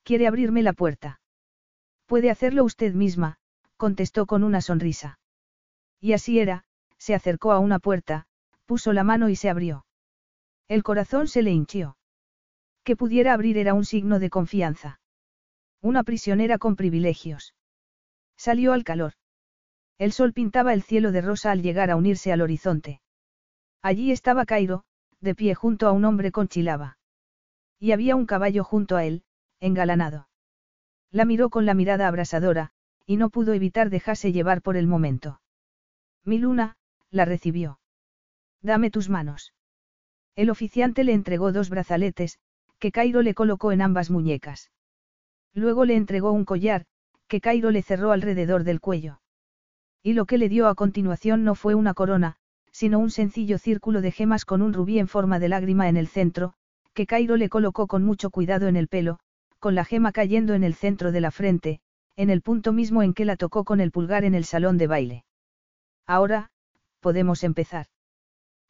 ¿Quiere 0.04 0.28
abrirme 0.28 0.64
la 0.64 0.74
puerta? 0.74 1.22
Puede 2.06 2.30
hacerlo 2.30 2.64
usted 2.64 2.94
misma, 2.94 3.38
contestó 3.78 4.26
con 4.26 4.44
una 4.44 4.62
sonrisa. 4.62 5.20
Y 6.00 6.14
así 6.14 6.40
era, 6.40 6.64
se 6.98 7.14
acercó 7.14 7.52
a 7.52 7.60
una 7.60 7.80
puerta, 7.80 8.26
puso 8.66 8.94
la 8.94 9.04
mano 9.04 9.30
y 9.30 9.36
se 9.36 9.50
abrió. 9.50 9.86
El 10.68 10.84
corazón 10.84 11.28
se 11.28 11.42
le 11.42 11.52
hinchió. 11.52 11.98
Que 12.84 12.96
pudiera 12.96 13.34
abrir 13.34 13.58
era 13.58 13.74
un 13.74 13.86
signo 13.86 14.20
de 14.20 14.30
confianza. 14.30 15.00
Una 15.82 16.04
prisionera 16.04 16.58
con 16.58 16.76
privilegios. 16.76 17.54
Salió 18.38 18.74
al 18.74 18.84
calor. 18.84 19.14
El 19.98 20.12
sol 20.12 20.32
pintaba 20.32 20.74
el 20.74 20.84
cielo 20.84 21.12
de 21.12 21.22
rosa 21.22 21.52
al 21.52 21.64
llegar 21.64 21.90
a 21.90 21.96
unirse 21.96 22.32
al 22.32 22.42
horizonte. 22.42 23.02
Allí 23.82 24.12
estaba 24.12 24.46
Cairo, 24.46 24.84
de 25.20 25.36
pie 25.36 25.56
junto 25.56 25.88
a 25.88 25.92
un 25.92 26.06
hombre 26.06 26.32
con 26.32 26.48
chilaba. 26.48 26.98
Y 27.80 27.92
había 27.92 28.16
un 28.16 28.26
caballo 28.26 28.64
junto 28.64 28.96
a 28.96 29.06
él, 29.06 29.24
engalanado. 29.60 30.30
La 31.12 31.26
miró 31.26 31.50
con 31.50 31.66
la 31.66 31.74
mirada 31.74 32.08
abrasadora, 32.08 32.72
y 33.06 33.18
no 33.18 33.30
pudo 33.30 33.54
evitar 33.54 33.90
dejarse 33.90 34.32
llevar 34.32 34.62
por 34.62 34.78
el 34.78 34.88
momento. 34.88 35.42
Mi 36.24 36.38
luna, 36.38 36.78
la 37.10 37.26
recibió. 37.26 37.80
Dame 38.62 38.92
tus 38.92 39.10
manos. 39.10 39.54
El 40.36 40.50
oficiante 40.50 41.04
le 41.04 41.14
entregó 41.14 41.52
dos 41.52 41.70
brazaletes, 41.70 42.40
que 42.80 42.92
Cairo 42.92 43.22
le 43.22 43.34
colocó 43.34 43.72
en 43.72 43.82
ambas 43.82 44.12
muñecas. 44.12 44.72
Luego 45.54 45.86
le 45.86 45.96
entregó 45.96 46.32
un 46.32 46.46
collar, 46.46 46.86
que 47.28 47.42
Cairo 47.42 47.72
le 47.72 47.82
cerró 47.82 48.12
alrededor 48.12 48.64
del 48.64 48.80
cuello. 48.80 49.22
Y 50.04 50.14
lo 50.14 50.26
que 50.26 50.38
le 50.38 50.50
dio 50.50 50.68
a 50.68 50.76
continuación 50.76 51.44
no 51.44 51.56
fue 51.56 51.76
una 51.76 51.94
corona, 51.94 52.38
sino 52.72 53.00
un 53.00 53.10
sencillo 53.10 53.58
círculo 53.58 54.02
de 54.02 54.12
gemas 54.12 54.46
con 54.46 54.62
un 54.62 54.74
rubí 54.74 55.00
en 55.00 55.08
forma 55.08 55.40
de 55.40 55.50
lágrima 55.50 55.90
en 55.90 55.98
el 55.98 56.08
centro, 56.08 56.54
que 56.94 57.08
Cairo 57.08 57.36
le 57.36 57.50
colocó 57.50 57.88
con 57.88 58.04
mucho 58.04 58.30
cuidado 58.30 58.68
en 58.68 58.76
el 58.76 58.88
pelo, 58.88 59.20
con 59.60 59.76
la 59.76 59.84
gema 59.84 60.12
cayendo 60.12 60.54
en 60.54 60.64
el 60.64 60.76
centro 60.76 61.12
de 61.12 61.22
la 61.22 61.32
frente, 61.32 61.80
en 62.16 62.30
el 62.30 62.42
punto 62.42 62.74
mismo 62.74 63.04
en 63.04 63.14
que 63.14 63.26
la 63.26 63.36
tocó 63.36 63.64
con 63.64 63.80
el 63.80 63.92
pulgar 63.92 64.24
en 64.24 64.36
el 64.36 64.46
salón 64.46 64.78
de 64.78 64.88
baile. 64.88 65.26
Ahora, 66.06 66.52
podemos 67.00 67.44
empezar. 67.44 67.88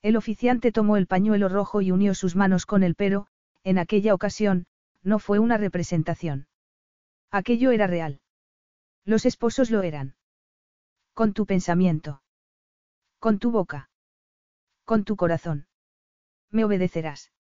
El 0.01 0.15
oficiante 0.15 0.71
tomó 0.71 0.97
el 0.97 1.07
pañuelo 1.07 1.49
rojo 1.49 1.81
y 1.81 1.91
unió 1.91 2.13
sus 2.13 2.35
manos 2.35 2.65
con 2.65 2.83
el 2.83 2.95
pero, 2.95 3.27
en 3.63 3.77
aquella 3.77 4.13
ocasión, 4.13 4.65
no 5.03 5.19
fue 5.19 5.39
una 5.39 5.57
representación. 5.57 6.47
Aquello 7.31 7.71
era 7.71 7.87
real. 7.87 8.19
Los 9.07 9.25
esposos 9.25 9.71
lo 9.71 9.83
eran. 9.83 10.17
Con 11.13 11.31
tu 11.31 11.45
pensamiento. 11.45 12.21
Con 13.19 13.39
tu 13.39 13.51
boca. 13.51 13.89
Con 14.83 15.05
tu 15.05 15.15
corazón. 15.15 15.65
Me 16.51 16.65
obedecerás. 16.65 17.31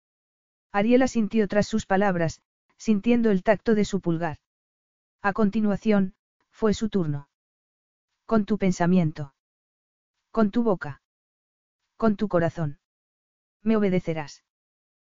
Ariela 0.70 1.08
sintió 1.08 1.48
tras 1.48 1.66
sus 1.66 1.84
palabras, 1.84 2.40
sintiendo 2.76 3.32
el 3.32 3.42
tacto 3.42 3.74
de 3.74 3.84
su 3.84 4.00
pulgar. 4.00 4.38
A 5.22 5.32
continuación, 5.32 6.14
fue 6.52 6.72
su 6.72 6.88
turno. 6.88 7.28
Con 8.26 8.44
tu 8.44 8.58
pensamiento. 8.58 9.34
Con 10.30 10.52
tu 10.52 10.62
boca. 10.62 11.02
Con 11.96 12.14
tu 12.14 12.28
corazón. 12.28 12.78
Me 13.62 13.76
obedecerás. 13.76 14.44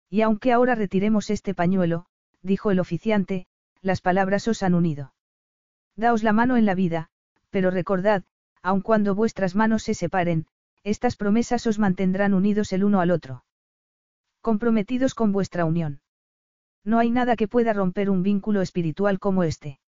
Y 0.09 0.23
aunque 0.23 0.53
ahora 0.53 0.75
retiremos 0.75 1.31
este 1.31 1.55
pañuelo, 1.55 2.07
dijo 2.43 2.73
el 2.73 2.81
oficiante, 2.81 3.47
las 3.83 4.01
palabras 4.01 4.49
os 4.49 4.65
han 4.65 4.75
unido. 4.75 5.15
Daos 5.97 6.23
la 6.23 6.33
mano 6.33 6.57
en 6.57 6.67
la 6.67 6.75
vida, 6.75 7.11
pero 7.51 7.71
recordad, 7.71 8.25
aun 8.63 8.81
cuando 8.81 9.15
vuestras 9.15 9.55
manos 9.55 9.83
se 9.83 9.95
separen, 9.95 10.47
estas 10.83 11.17
promesas 11.17 11.67
os 11.67 11.79
mantendrán 11.79 12.35
unidos 12.35 12.73
el 12.73 12.85
uno 12.85 13.01
al 13.01 13.11
otro. 13.11 13.45
Comprometidos 14.41 15.15
con 15.15 15.33
vuestra 15.33 15.65
unión. 15.65 16.01
No 16.85 16.99
hay 16.99 17.11
nada 17.11 17.37
que 17.37 17.49
pueda 17.49 17.73
romper 17.73 18.09
un 18.09 18.23
vínculo 18.23 18.63
espiritual 18.63 19.19
como 19.19 19.45
este. 19.45 19.81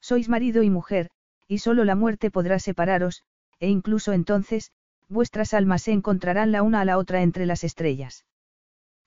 Sois 0.00 0.28
marido 0.28 0.62
y 0.62 0.70
mujer, 0.70 1.10
y 1.48 1.58
solo 1.58 1.84
la 1.84 1.94
muerte 1.94 2.30
podrá 2.30 2.58
separaros, 2.58 3.24
e 3.58 3.68
incluso 3.68 4.12
entonces, 4.12 4.72
vuestras 5.08 5.54
almas 5.54 5.82
se 5.82 5.92
encontrarán 5.92 6.52
la 6.52 6.62
una 6.62 6.80
a 6.80 6.84
la 6.84 6.98
otra 6.98 7.22
entre 7.22 7.46
las 7.46 7.64
estrellas. 7.64 8.24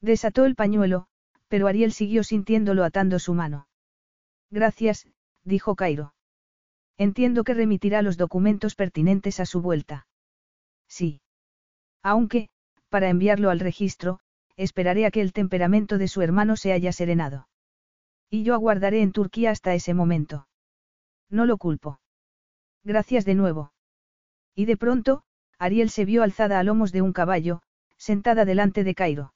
Desató 0.01 0.45
el 0.45 0.55
pañuelo, 0.55 1.07
pero 1.47 1.67
Ariel 1.67 1.93
siguió 1.93 2.23
sintiéndolo 2.23 2.83
atando 2.83 3.19
su 3.19 3.33
mano. 3.33 3.67
Gracias, 4.49 5.07
dijo 5.43 5.75
Cairo. 5.75 6.13
Entiendo 6.97 7.43
que 7.43 7.53
remitirá 7.53 8.01
los 8.01 8.17
documentos 8.17 8.75
pertinentes 8.75 9.39
a 9.39 9.45
su 9.45 9.61
vuelta. 9.61 10.07
Sí. 10.87 11.21
Aunque, 12.03 12.49
para 12.89 13.09
enviarlo 13.09 13.49
al 13.49 13.59
registro, 13.59 14.19
esperaré 14.55 15.05
a 15.05 15.11
que 15.11 15.21
el 15.21 15.33
temperamento 15.33 15.97
de 15.97 16.07
su 16.07 16.21
hermano 16.21 16.55
se 16.55 16.71
haya 16.71 16.91
serenado. 16.91 17.47
Y 18.29 18.43
yo 18.43 18.53
aguardaré 18.53 19.01
en 19.01 19.11
Turquía 19.11 19.51
hasta 19.51 19.73
ese 19.73 19.93
momento. 19.93 20.47
No 21.29 21.45
lo 21.45 21.57
culpo. 21.57 21.99
Gracias 22.83 23.25
de 23.25 23.35
nuevo. 23.35 23.73
Y 24.55 24.65
de 24.65 24.77
pronto, 24.77 25.23
Ariel 25.57 25.89
se 25.89 26.05
vio 26.05 26.23
alzada 26.23 26.59
a 26.59 26.63
lomos 26.63 26.91
de 26.91 27.01
un 27.01 27.13
caballo, 27.13 27.61
sentada 27.97 28.45
delante 28.45 28.83
de 28.83 28.93
Cairo. 28.93 29.33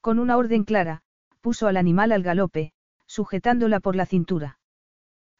Con 0.00 0.18
una 0.18 0.36
orden 0.36 0.64
clara, 0.64 1.02
puso 1.40 1.66
al 1.66 1.76
animal 1.76 2.12
al 2.12 2.22
galope, 2.22 2.72
sujetándola 3.06 3.80
por 3.80 3.94
la 3.94 4.06
cintura. 4.06 4.58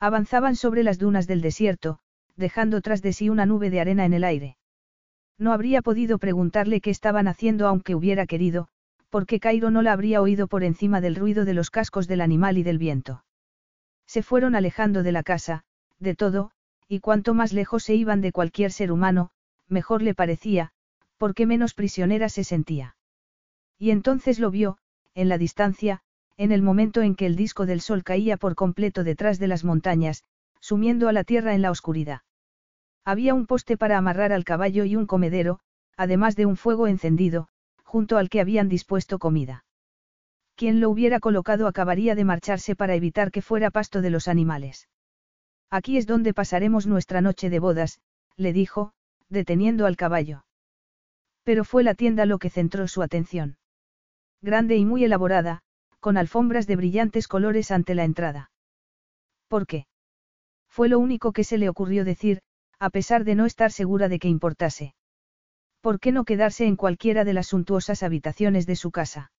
Avanzaban 0.00 0.56
sobre 0.56 0.82
las 0.82 0.98
dunas 0.98 1.26
del 1.26 1.40
desierto, 1.40 1.98
dejando 2.36 2.80
tras 2.80 3.02
de 3.02 3.12
sí 3.12 3.28
una 3.28 3.46
nube 3.46 3.70
de 3.70 3.80
arena 3.80 4.04
en 4.04 4.12
el 4.12 4.24
aire. 4.24 4.56
No 5.38 5.52
habría 5.52 5.82
podido 5.82 6.18
preguntarle 6.18 6.80
qué 6.80 6.90
estaban 6.90 7.28
haciendo 7.28 7.66
aunque 7.66 7.94
hubiera 7.94 8.26
querido, 8.26 8.68
porque 9.10 9.40
Cairo 9.40 9.70
no 9.70 9.82
la 9.82 9.92
habría 9.92 10.20
oído 10.20 10.48
por 10.48 10.64
encima 10.64 11.00
del 11.00 11.16
ruido 11.16 11.44
de 11.44 11.54
los 11.54 11.70
cascos 11.70 12.08
del 12.08 12.20
animal 12.20 12.58
y 12.58 12.62
del 12.62 12.78
viento. 12.78 13.24
Se 14.06 14.22
fueron 14.22 14.54
alejando 14.54 15.02
de 15.02 15.12
la 15.12 15.22
casa, 15.22 15.64
de 15.98 16.14
todo, 16.14 16.50
y 16.88 17.00
cuanto 17.00 17.34
más 17.34 17.52
lejos 17.52 17.84
se 17.84 17.94
iban 17.94 18.20
de 18.20 18.32
cualquier 18.32 18.72
ser 18.72 18.92
humano, 18.92 19.30
mejor 19.68 20.02
le 20.02 20.14
parecía, 20.14 20.72
porque 21.16 21.46
menos 21.46 21.74
prisionera 21.74 22.28
se 22.28 22.44
sentía. 22.44 22.96
Y 23.78 23.90
entonces 23.90 24.38
lo 24.38 24.50
vio, 24.50 24.78
en 25.14 25.28
la 25.28 25.38
distancia, 25.38 26.02
en 26.36 26.52
el 26.52 26.62
momento 26.62 27.02
en 27.02 27.14
que 27.14 27.26
el 27.26 27.36
disco 27.36 27.66
del 27.66 27.80
sol 27.80 28.02
caía 28.02 28.36
por 28.36 28.54
completo 28.54 29.04
detrás 29.04 29.38
de 29.38 29.48
las 29.48 29.64
montañas, 29.64 30.24
sumiendo 30.60 31.08
a 31.08 31.12
la 31.12 31.24
tierra 31.24 31.54
en 31.54 31.62
la 31.62 31.70
oscuridad. 31.70 32.22
Había 33.04 33.34
un 33.34 33.46
poste 33.46 33.76
para 33.76 33.98
amarrar 33.98 34.32
al 34.32 34.44
caballo 34.44 34.84
y 34.84 34.96
un 34.96 35.06
comedero, 35.06 35.60
además 35.96 36.36
de 36.36 36.46
un 36.46 36.56
fuego 36.56 36.86
encendido, 36.86 37.48
junto 37.82 38.16
al 38.16 38.28
que 38.30 38.40
habían 38.40 38.68
dispuesto 38.68 39.18
comida. 39.18 39.64
Quien 40.56 40.80
lo 40.80 40.88
hubiera 40.88 41.20
colocado 41.20 41.66
acabaría 41.66 42.14
de 42.14 42.24
marcharse 42.24 42.74
para 42.74 42.94
evitar 42.94 43.30
que 43.30 43.42
fuera 43.42 43.70
pasto 43.70 44.00
de 44.00 44.10
los 44.10 44.28
animales. 44.28 44.88
Aquí 45.70 45.96
es 45.96 46.06
donde 46.06 46.32
pasaremos 46.32 46.86
nuestra 46.86 47.20
noche 47.20 47.50
de 47.50 47.58
bodas, 47.58 48.00
le 48.36 48.52
dijo, 48.52 48.92
deteniendo 49.28 49.86
al 49.86 49.96
caballo. 49.96 50.44
Pero 51.42 51.64
fue 51.64 51.82
la 51.82 51.94
tienda 51.94 52.26
lo 52.26 52.38
que 52.38 52.50
centró 52.50 52.88
su 52.88 53.02
atención. 53.02 53.58
Grande 54.40 54.76
y 54.76 54.84
muy 54.84 55.04
elaborada, 55.04 55.62
con 56.04 56.18
alfombras 56.18 56.66
de 56.66 56.76
brillantes 56.76 57.28
colores 57.28 57.70
ante 57.70 57.94
la 57.94 58.04
entrada. 58.04 58.50
¿Por 59.48 59.66
qué? 59.66 59.86
Fue 60.68 60.90
lo 60.90 60.98
único 60.98 61.32
que 61.32 61.44
se 61.44 61.56
le 61.56 61.70
ocurrió 61.70 62.04
decir, 62.04 62.42
a 62.78 62.90
pesar 62.90 63.24
de 63.24 63.34
no 63.34 63.46
estar 63.46 63.72
segura 63.72 64.10
de 64.10 64.18
que 64.18 64.28
importase. 64.28 64.94
¿Por 65.80 66.00
qué 66.00 66.12
no 66.12 66.26
quedarse 66.26 66.66
en 66.66 66.76
cualquiera 66.76 67.24
de 67.24 67.32
las 67.32 67.46
suntuosas 67.46 68.02
habitaciones 68.02 68.66
de 68.66 68.76
su 68.76 68.90
casa? 68.90 69.32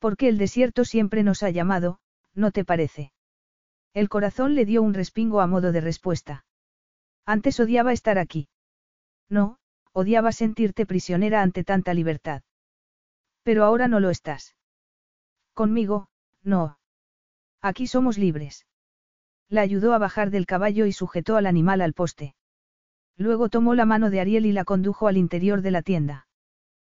Porque 0.00 0.26
el 0.26 0.38
desierto 0.38 0.84
siempre 0.84 1.22
nos 1.22 1.44
ha 1.44 1.50
llamado, 1.50 2.00
¿no 2.34 2.50
te 2.50 2.64
parece? 2.64 3.12
El 3.94 4.08
corazón 4.08 4.56
le 4.56 4.64
dio 4.64 4.82
un 4.82 4.92
respingo 4.92 5.40
a 5.40 5.46
modo 5.46 5.70
de 5.70 5.82
respuesta. 5.82 6.44
Antes 7.24 7.60
odiaba 7.60 7.92
estar 7.92 8.18
aquí. 8.18 8.48
No, 9.28 9.60
odiaba 9.92 10.32
sentirte 10.32 10.84
prisionera 10.84 11.42
ante 11.42 11.62
tanta 11.62 11.94
libertad. 11.94 12.42
Pero 13.44 13.62
ahora 13.62 13.86
no 13.86 14.00
lo 14.00 14.10
estás. 14.10 14.55
Conmigo, 15.56 16.08
no. 16.42 16.76
Aquí 17.62 17.86
somos 17.86 18.18
libres. 18.18 18.66
La 19.48 19.62
ayudó 19.62 19.94
a 19.94 19.98
bajar 19.98 20.28
del 20.30 20.44
caballo 20.44 20.84
y 20.84 20.92
sujetó 20.92 21.36
al 21.36 21.46
animal 21.46 21.80
al 21.80 21.94
poste. 21.94 22.34
Luego 23.16 23.48
tomó 23.48 23.74
la 23.74 23.86
mano 23.86 24.10
de 24.10 24.20
Ariel 24.20 24.44
y 24.44 24.52
la 24.52 24.66
condujo 24.66 25.08
al 25.08 25.16
interior 25.16 25.62
de 25.62 25.70
la 25.70 25.80
tienda. 25.80 26.28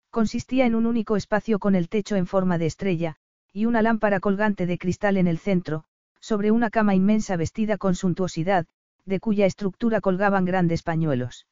Consistía 0.09 0.65
en 0.65 0.75
un 0.75 0.87
único 0.87 1.19
espacio 1.19 1.59
con 1.59 1.75
el 1.75 1.91
techo 1.91 2.17
en 2.17 2.27
forma 2.27 2.57
de 2.57 2.65
estrella, 2.65 3.17
y 3.53 3.67
una 3.67 3.83
lámpara 3.83 4.21
colgante 4.21 4.65
de 4.65 4.79
cristal 4.79 5.19
en 5.19 5.27
el 5.27 5.37
centro, 5.37 5.85
sobre 6.19 6.51
una 6.51 6.71
cama 6.71 6.95
inmensa 6.95 7.37
vestida 7.37 7.77
con 7.77 7.95
suntuosidad, 7.95 8.65
de 9.05 9.21
cuya 9.21 9.45
estructura 9.45 10.01
colgaban 10.01 10.47
grandes 10.47 10.83
pañuelos. 10.83 11.47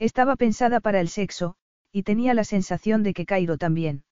Estaba 0.00 0.34
pensada 0.34 0.80
para 0.80 1.00
el 1.00 1.08
sexo, 1.08 1.54
y 1.92 2.02
tenía 2.02 2.34
la 2.34 2.42
sensación 2.42 3.04
de 3.04 3.14
que 3.14 3.26
Cairo 3.26 3.58
también. 3.58 4.02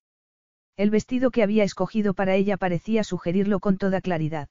El 0.76 0.90
vestido 0.90 1.30
que 1.30 1.42
había 1.42 1.62
escogido 1.62 2.14
para 2.14 2.34
ella 2.34 2.56
parecía 2.56 3.04
sugerirlo 3.04 3.60
con 3.60 3.78
toda 3.78 4.00
claridad. 4.00 4.48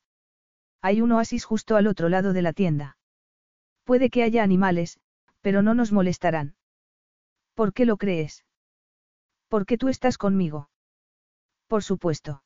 Hay 0.81 1.01
un 1.01 1.11
oasis 1.11 1.43
justo 1.43 1.75
al 1.75 1.87
otro 1.87 2.09
lado 2.09 2.33
de 2.33 2.41
la 2.41 2.53
tienda. 2.53 2.97
Puede 3.83 4.09
que 4.09 4.23
haya 4.23 4.43
animales, 4.43 4.99
pero 5.41 5.61
no 5.61 5.73
nos 5.73 5.91
molestarán. 5.91 6.55
¿Por 7.53 7.73
qué 7.73 7.85
lo 7.85 7.97
crees? 7.97 8.45
Porque 9.49 9.77
tú 9.77 9.89
estás 9.89 10.17
conmigo. 10.17 10.69
Por 11.67 11.83
supuesto. 11.83 12.43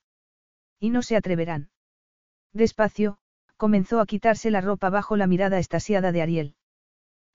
Y 0.79 0.89
no 0.89 1.01
se 1.03 1.15
atreverán. 1.15 1.69
Despacio, 2.53 3.17
comenzó 3.57 3.99
a 3.99 4.05
quitarse 4.05 4.51
la 4.51 4.61
ropa 4.61 4.89
bajo 4.89 5.17
la 5.17 5.27
mirada 5.27 5.59
estasiada 5.59 6.11
de 6.11 6.21
Ariel. 6.21 6.55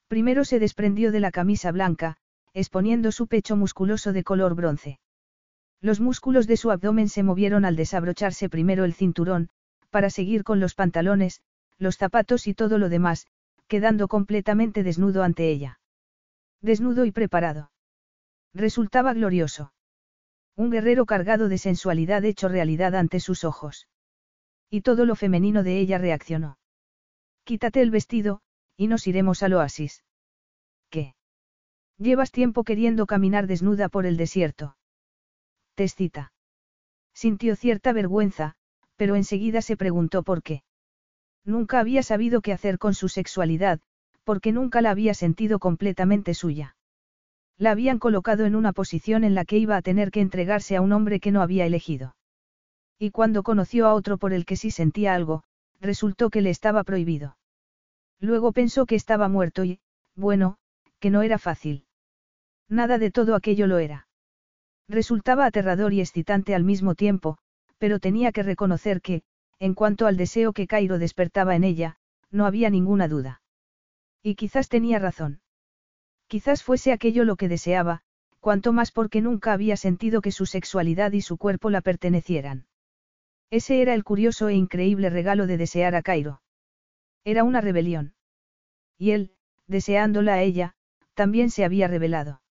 Primero 0.07 0.43
se 0.45 0.59
desprendió 0.59 1.11
de 1.11 1.21
la 1.21 1.31
camisa 1.31 1.71
blanca, 1.71 2.17
exponiendo 2.53 3.11
su 3.11 3.27
pecho 3.27 3.55
musculoso 3.55 4.13
de 4.13 4.23
color 4.23 4.55
bronce. 4.55 4.99
Los 5.83 5.99
músculos 5.99 6.47
de 6.47 6.55
su 6.55 6.71
abdomen 6.71 7.09
se 7.09 7.23
movieron 7.23 7.65
al 7.65 7.75
desabrocharse 7.75 8.47
primero 8.47 8.85
el 8.85 8.93
cinturón, 8.93 9.49
para 9.89 10.09
seguir 10.09 10.45
con 10.45 10.61
los 10.61 10.75
pantalones, 10.75 11.41
los 11.77 11.97
zapatos 11.97 12.47
y 12.47 12.53
todo 12.53 12.77
lo 12.77 12.87
demás, 12.87 13.27
quedando 13.67 14.07
completamente 14.07 14.81
desnudo 14.81 15.23
ante 15.23 15.49
ella. 15.49 15.81
Desnudo 16.61 17.03
y 17.03 17.11
preparado. 17.11 17.69
Resultaba 18.53 19.13
glorioso. 19.13 19.73
Un 20.55 20.71
guerrero 20.71 21.05
cargado 21.05 21.49
de 21.49 21.57
sensualidad 21.57 22.23
hecho 22.23 22.47
realidad 22.47 22.95
ante 22.95 23.19
sus 23.19 23.43
ojos. 23.43 23.89
Y 24.69 24.81
todo 24.83 25.05
lo 25.05 25.17
femenino 25.17 25.63
de 25.63 25.79
ella 25.79 25.97
reaccionó. 25.97 26.59
Quítate 27.43 27.81
el 27.81 27.91
vestido, 27.91 28.39
y 28.77 28.87
nos 28.87 29.05
iremos 29.05 29.43
al 29.43 29.51
oasis. 29.51 30.05
¿Qué? 30.89 31.13
Llevas 31.97 32.31
tiempo 32.31 32.63
queriendo 32.63 33.05
caminar 33.05 33.47
desnuda 33.47 33.89
por 33.89 34.05
el 34.05 34.15
desierto. 34.15 34.77
Te 35.75 35.87
Sintió 37.13 37.55
cierta 37.55 37.93
vergüenza, 37.93 38.55
pero 38.95 39.15
enseguida 39.15 39.61
se 39.61 39.77
preguntó 39.77 40.23
por 40.23 40.43
qué. 40.43 40.63
Nunca 41.45 41.79
había 41.79 42.03
sabido 42.03 42.41
qué 42.41 42.53
hacer 42.53 42.77
con 42.77 42.93
su 42.93 43.09
sexualidad, 43.09 43.79
porque 44.23 44.51
nunca 44.51 44.81
la 44.81 44.91
había 44.91 45.13
sentido 45.13 45.59
completamente 45.59 46.33
suya. 46.33 46.75
La 47.57 47.71
habían 47.71 47.99
colocado 47.99 48.45
en 48.45 48.55
una 48.55 48.73
posición 48.73 49.23
en 49.23 49.35
la 49.35 49.45
que 49.45 49.57
iba 49.57 49.75
a 49.75 49.81
tener 49.81 50.11
que 50.11 50.21
entregarse 50.21 50.75
a 50.75 50.81
un 50.81 50.91
hombre 50.91 51.19
que 51.19 51.31
no 51.31 51.41
había 51.41 51.65
elegido. 51.65 52.15
Y 52.97 53.11
cuando 53.11 53.43
conoció 53.43 53.87
a 53.87 53.93
otro 53.93 54.17
por 54.17 54.33
el 54.33 54.45
que 54.45 54.55
sí 54.55 54.71
sentía 54.71 55.13
algo, 55.13 55.43
resultó 55.81 56.29
que 56.29 56.41
le 56.41 56.49
estaba 56.49 56.83
prohibido. 56.83 57.37
Luego 58.19 58.53
pensó 58.53 58.85
que 58.85 58.95
estaba 58.95 59.27
muerto 59.27 59.65
y, 59.65 59.79
bueno, 60.15 60.57
que 60.99 61.09
no 61.09 61.21
era 61.21 61.37
fácil. 61.37 61.85
Nada 62.69 62.97
de 62.97 63.11
todo 63.11 63.35
aquello 63.35 63.67
lo 63.67 63.79
era. 63.79 64.07
Resultaba 64.87 65.45
aterrador 65.45 65.93
y 65.93 66.01
excitante 66.01 66.55
al 66.55 66.63
mismo 66.63 66.95
tiempo, 66.95 67.37
pero 67.77 67.99
tenía 67.99 68.31
que 68.31 68.43
reconocer 68.43 69.01
que, 69.01 69.23
en 69.59 69.73
cuanto 69.73 70.07
al 70.07 70.17
deseo 70.17 70.53
que 70.53 70.67
Cairo 70.67 70.99
despertaba 70.99 71.55
en 71.55 71.63
ella, 71.63 71.97
no 72.31 72.45
había 72.45 72.69
ninguna 72.69 73.07
duda. 73.07 73.41
Y 74.21 74.35
quizás 74.35 74.69
tenía 74.69 74.99
razón. 74.99 75.41
Quizás 76.27 76.63
fuese 76.63 76.91
aquello 76.91 77.25
lo 77.25 77.35
que 77.35 77.47
deseaba, 77.47 78.01
cuanto 78.39 78.73
más 78.73 78.91
porque 78.91 79.21
nunca 79.21 79.53
había 79.53 79.77
sentido 79.77 80.21
que 80.21 80.31
su 80.31 80.45
sexualidad 80.45 81.11
y 81.13 81.21
su 81.21 81.37
cuerpo 81.37 81.69
la 81.69 81.81
pertenecieran. 81.81 82.67
Ese 83.49 83.81
era 83.81 83.93
el 83.93 84.03
curioso 84.03 84.49
e 84.49 84.55
increíble 84.55 85.09
regalo 85.09 85.47
de 85.47 85.57
desear 85.57 85.95
a 85.95 86.01
Cairo. 86.01 86.41
Era 87.23 87.43
una 87.43 87.61
rebelión. 87.61 88.15
Y 88.97 89.11
él, 89.11 89.35
deseándola 89.67 90.33
a 90.33 90.41
ella, 90.41 90.75
también 91.13 91.51
se 91.51 91.63
había 91.63 91.87
revelado. 91.87 92.41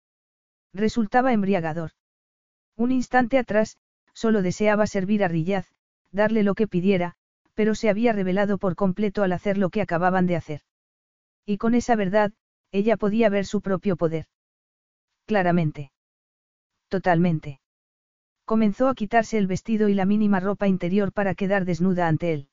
Resultaba 0.73 1.33
embriagador. 1.33 1.93
Un 2.77 2.93
instante 2.93 3.39
atrás, 3.39 3.77
solo 4.13 4.43
deseaba 4.43 4.87
servir 4.87 5.25
a 5.25 5.29
Rillaz, 5.29 5.67
darle 6.11 6.43
lo 6.43 6.55
que 6.55 6.69
pidiera, 6.69 7.15
pero 7.55 7.75
se 7.75 7.89
había 7.89 8.13
revelado 8.13 8.59
por 8.59 8.77
completo 8.77 9.23
al 9.23 9.33
hacer 9.33 9.59
lo 9.59 9.71
que 9.71 9.83
acababan 9.83 10.27
de 10.27 10.37
hacer. 10.37 10.61
Y 11.45 11.59
con 11.59 11.75
esa 11.75 11.97
verdad, 11.97 12.33
ella 12.71 12.97
podía 12.97 13.29
ver 13.29 13.45
su 13.45 13.61
propio 13.61 13.97
poder. 13.97 14.27
Claramente. 15.27 15.93
Totalmente. 16.89 17.61
Comenzó 18.45 18.89
a 18.89 18.95
quitarse 18.95 19.39
el 19.39 19.47
vestido 19.47 19.89
y 19.89 19.95
la 19.95 20.05
mínima 20.05 20.41
ropa 20.41 20.69
interior 20.69 21.13
para 21.13 21.35
quedar 21.35 21.65
desnuda 21.65 22.09
ante 22.09 22.33
él. 22.33 22.49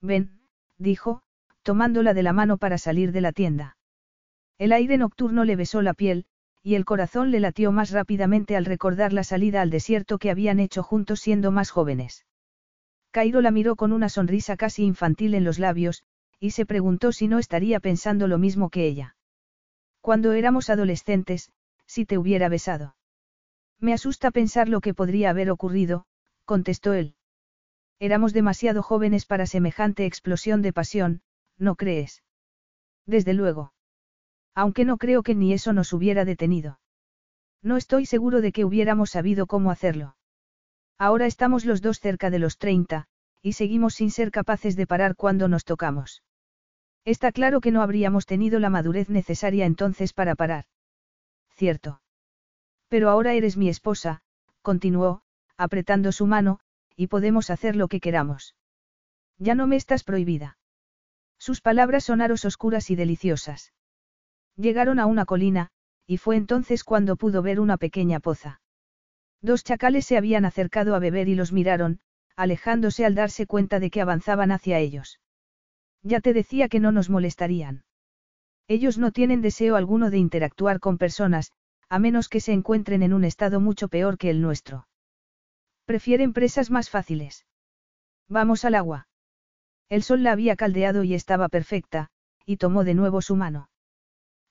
Ven, 0.00 0.40
dijo, 0.78 1.22
tomándola 1.62 2.14
de 2.14 2.22
la 2.22 2.32
mano 2.32 2.58
para 2.58 2.78
salir 2.78 3.12
de 3.12 3.20
la 3.20 3.32
tienda. 3.32 3.76
El 4.58 4.72
aire 4.72 4.98
nocturno 4.98 5.44
le 5.44 5.56
besó 5.56 5.82
la 5.82 5.94
piel, 5.94 6.26
y 6.62 6.74
el 6.74 6.84
corazón 6.84 7.30
le 7.30 7.40
latió 7.40 7.72
más 7.72 7.90
rápidamente 7.90 8.56
al 8.56 8.64
recordar 8.64 9.12
la 9.12 9.24
salida 9.24 9.62
al 9.62 9.70
desierto 9.70 10.18
que 10.18 10.30
habían 10.30 10.60
hecho 10.60 10.82
juntos 10.82 11.20
siendo 11.20 11.50
más 11.50 11.70
jóvenes. 11.70 12.26
Cairo 13.10 13.40
la 13.40 13.50
miró 13.50 13.76
con 13.76 13.92
una 13.92 14.08
sonrisa 14.08 14.56
casi 14.56 14.84
infantil 14.84 15.34
en 15.34 15.44
los 15.44 15.58
labios, 15.58 16.04
y 16.38 16.50
se 16.50 16.66
preguntó 16.66 17.12
si 17.12 17.28
no 17.28 17.38
estaría 17.38 17.80
pensando 17.80 18.28
lo 18.28 18.38
mismo 18.38 18.70
que 18.70 18.86
ella. 18.86 19.16
Cuando 20.00 20.32
éramos 20.32 20.70
adolescentes, 20.70 21.50
si 21.86 22.06
te 22.06 22.18
hubiera 22.18 22.48
besado. 22.48 22.96
Me 23.78 23.92
asusta 23.92 24.30
pensar 24.30 24.68
lo 24.68 24.80
que 24.80 24.94
podría 24.94 25.30
haber 25.30 25.50
ocurrido, 25.50 26.06
contestó 26.44 26.92
él. 26.92 27.14
Éramos 27.98 28.32
demasiado 28.32 28.82
jóvenes 28.82 29.26
para 29.26 29.46
semejante 29.46 30.06
explosión 30.06 30.62
de 30.62 30.72
pasión, 30.72 31.22
¿no 31.58 31.74
crees? 31.74 32.22
Desde 33.06 33.34
luego. 33.34 33.72
Aunque 34.54 34.84
no 34.84 34.96
creo 34.96 35.22
que 35.22 35.34
ni 35.34 35.52
eso 35.52 35.72
nos 35.72 35.92
hubiera 35.92 36.24
detenido. 36.24 36.80
No 37.62 37.76
estoy 37.76 38.06
seguro 38.06 38.40
de 38.40 38.52
que 38.52 38.64
hubiéramos 38.64 39.10
sabido 39.10 39.46
cómo 39.46 39.70
hacerlo. 39.70 40.16
Ahora 40.98 41.26
estamos 41.26 41.64
los 41.64 41.82
dos 41.82 42.00
cerca 42.00 42.30
de 42.30 42.38
los 42.38 42.58
30, 42.58 43.06
y 43.42 43.52
seguimos 43.54 43.94
sin 43.94 44.10
ser 44.10 44.30
capaces 44.30 44.76
de 44.76 44.86
parar 44.86 45.16
cuando 45.16 45.48
nos 45.48 45.64
tocamos. 45.64 46.22
Está 47.04 47.32
claro 47.32 47.60
que 47.60 47.70
no 47.70 47.82
habríamos 47.82 48.26
tenido 48.26 48.60
la 48.60 48.70
madurez 48.70 49.08
necesaria 49.08 49.64
entonces 49.64 50.12
para 50.12 50.34
parar. 50.34 50.66
Cierto. 51.56 52.02
Pero 52.88 53.08
ahora 53.08 53.34
eres 53.34 53.56
mi 53.56 53.68
esposa, 53.68 54.22
continuó, 54.62 55.22
apretando 55.56 56.12
su 56.12 56.26
mano, 56.26 56.60
y 56.96 57.06
podemos 57.06 57.50
hacer 57.50 57.76
lo 57.76 57.88
que 57.88 58.00
queramos. 58.00 58.54
Ya 59.38 59.54
no 59.54 59.66
me 59.66 59.76
estás 59.76 60.04
prohibida. 60.04 60.58
Sus 61.38 61.62
palabras 61.62 62.04
sonaron 62.04 62.36
oscuras 62.44 62.90
y 62.90 62.96
deliciosas. 62.96 63.72
Llegaron 64.60 65.00
a 65.00 65.06
una 65.06 65.24
colina, 65.24 65.70
y 66.06 66.18
fue 66.18 66.36
entonces 66.36 66.84
cuando 66.84 67.16
pudo 67.16 67.40
ver 67.40 67.60
una 67.60 67.78
pequeña 67.78 68.20
poza. 68.20 68.60
Dos 69.40 69.64
chacales 69.64 70.04
se 70.04 70.18
habían 70.18 70.44
acercado 70.44 70.94
a 70.94 70.98
beber 70.98 71.28
y 71.28 71.34
los 71.34 71.50
miraron, 71.50 72.00
alejándose 72.36 73.06
al 73.06 73.14
darse 73.14 73.46
cuenta 73.46 73.80
de 73.80 73.90
que 73.90 74.02
avanzaban 74.02 74.52
hacia 74.52 74.78
ellos. 74.78 75.18
Ya 76.02 76.20
te 76.20 76.34
decía 76.34 76.68
que 76.68 76.78
no 76.78 76.92
nos 76.92 77.08
molestarían. 77.08 77.84
Ellos 78.68 78.98
no 78.98 79.12
tienen 79.12 79.40
deseo 79.40 79.76
alguno 79.76 80.10
de 80.10 80.18
interactuar 80.18 80.78
con 80.78 80.98
personas, 80.98 81.52
a 81.88 81.98
menos 81.98 82.28
que 82.28 82.40
se 82.40 82.52
encuentren 82.52 83.02
en 83.02 83.14
un 83.14 83.24
estado 83.24 83.60
mucho 83.60 83.88
peor 83.88 84.18
que 84.18 84.28
el 84.28 84.42
nuestro. 84.42 84.88
Prefieren 85.86 86.34
presas 86.34 86.70
más 86.70 86.90
fáciles. 86.90 87.46
Vamos 88.28 88.66
al 88.66 88.74
agua. 88.74 89.08
El 89.88 90.02
sol 90.02 90.22
la 90.22 90.32
había 90.32 90.54
caldeado 90.54 91.02
y 91.02 91.14
estaba 91.14 91.48
perfecta, 91.48 92.10
y 92.44 92.58
tomó 92.58 92.84
de 92.84 92.92
nuevo 92.92 93.22
su 93.22 93.36
mano. 93.36 93.69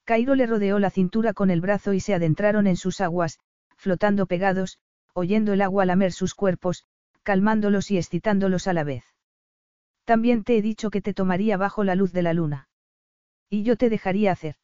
Cairo 0.10 0.34
le 0.34 0.48
rodeó 0.48 0.80
la 0.80 0.90
cintura 0.90 1.34
con 1.34 1.52
el 1.52 1.62
brazo 1.62 1.94
y 1.94 2.00
se 2.00 2.16
adentraron 2.16 2.66
en 2.66 2.78
sus 2.78 3.00
aguas, 3.00 3.38
flotando 3.78 4.26
pegados, 4.26 4.80
oyendo 5.14 5.54
el 5.54 5.62
agua 5.62 5.86
lamer 5.86 6.14
sus 6.14 6.34
cuerpos, 6.34 6.84
calmándolos 7.22 7.92
y 7.92 8.00
excitándolos 8.00 8.68
a 8.68 8.74
la 8.74 8.84
vez. 8.84 9.04
También 10.06 10.44
te 10.44 10.58
he 10.58 10.64
dicho 10.64 10.90
que 10.90 11.04
te 11.04 11.14
tomaría 11.14 11.58
bajo 11.58 11.84
la 11.84 11.94
luz 11.94 12.12
de 12.12 12.24
la 12.24 12.34
luna. 12.34 12.70
Y 13.52 13.62
yo 13.62 13.78
te 13.78 13.92
dejaría 13.92 14.32
hacer. 14.32 14.56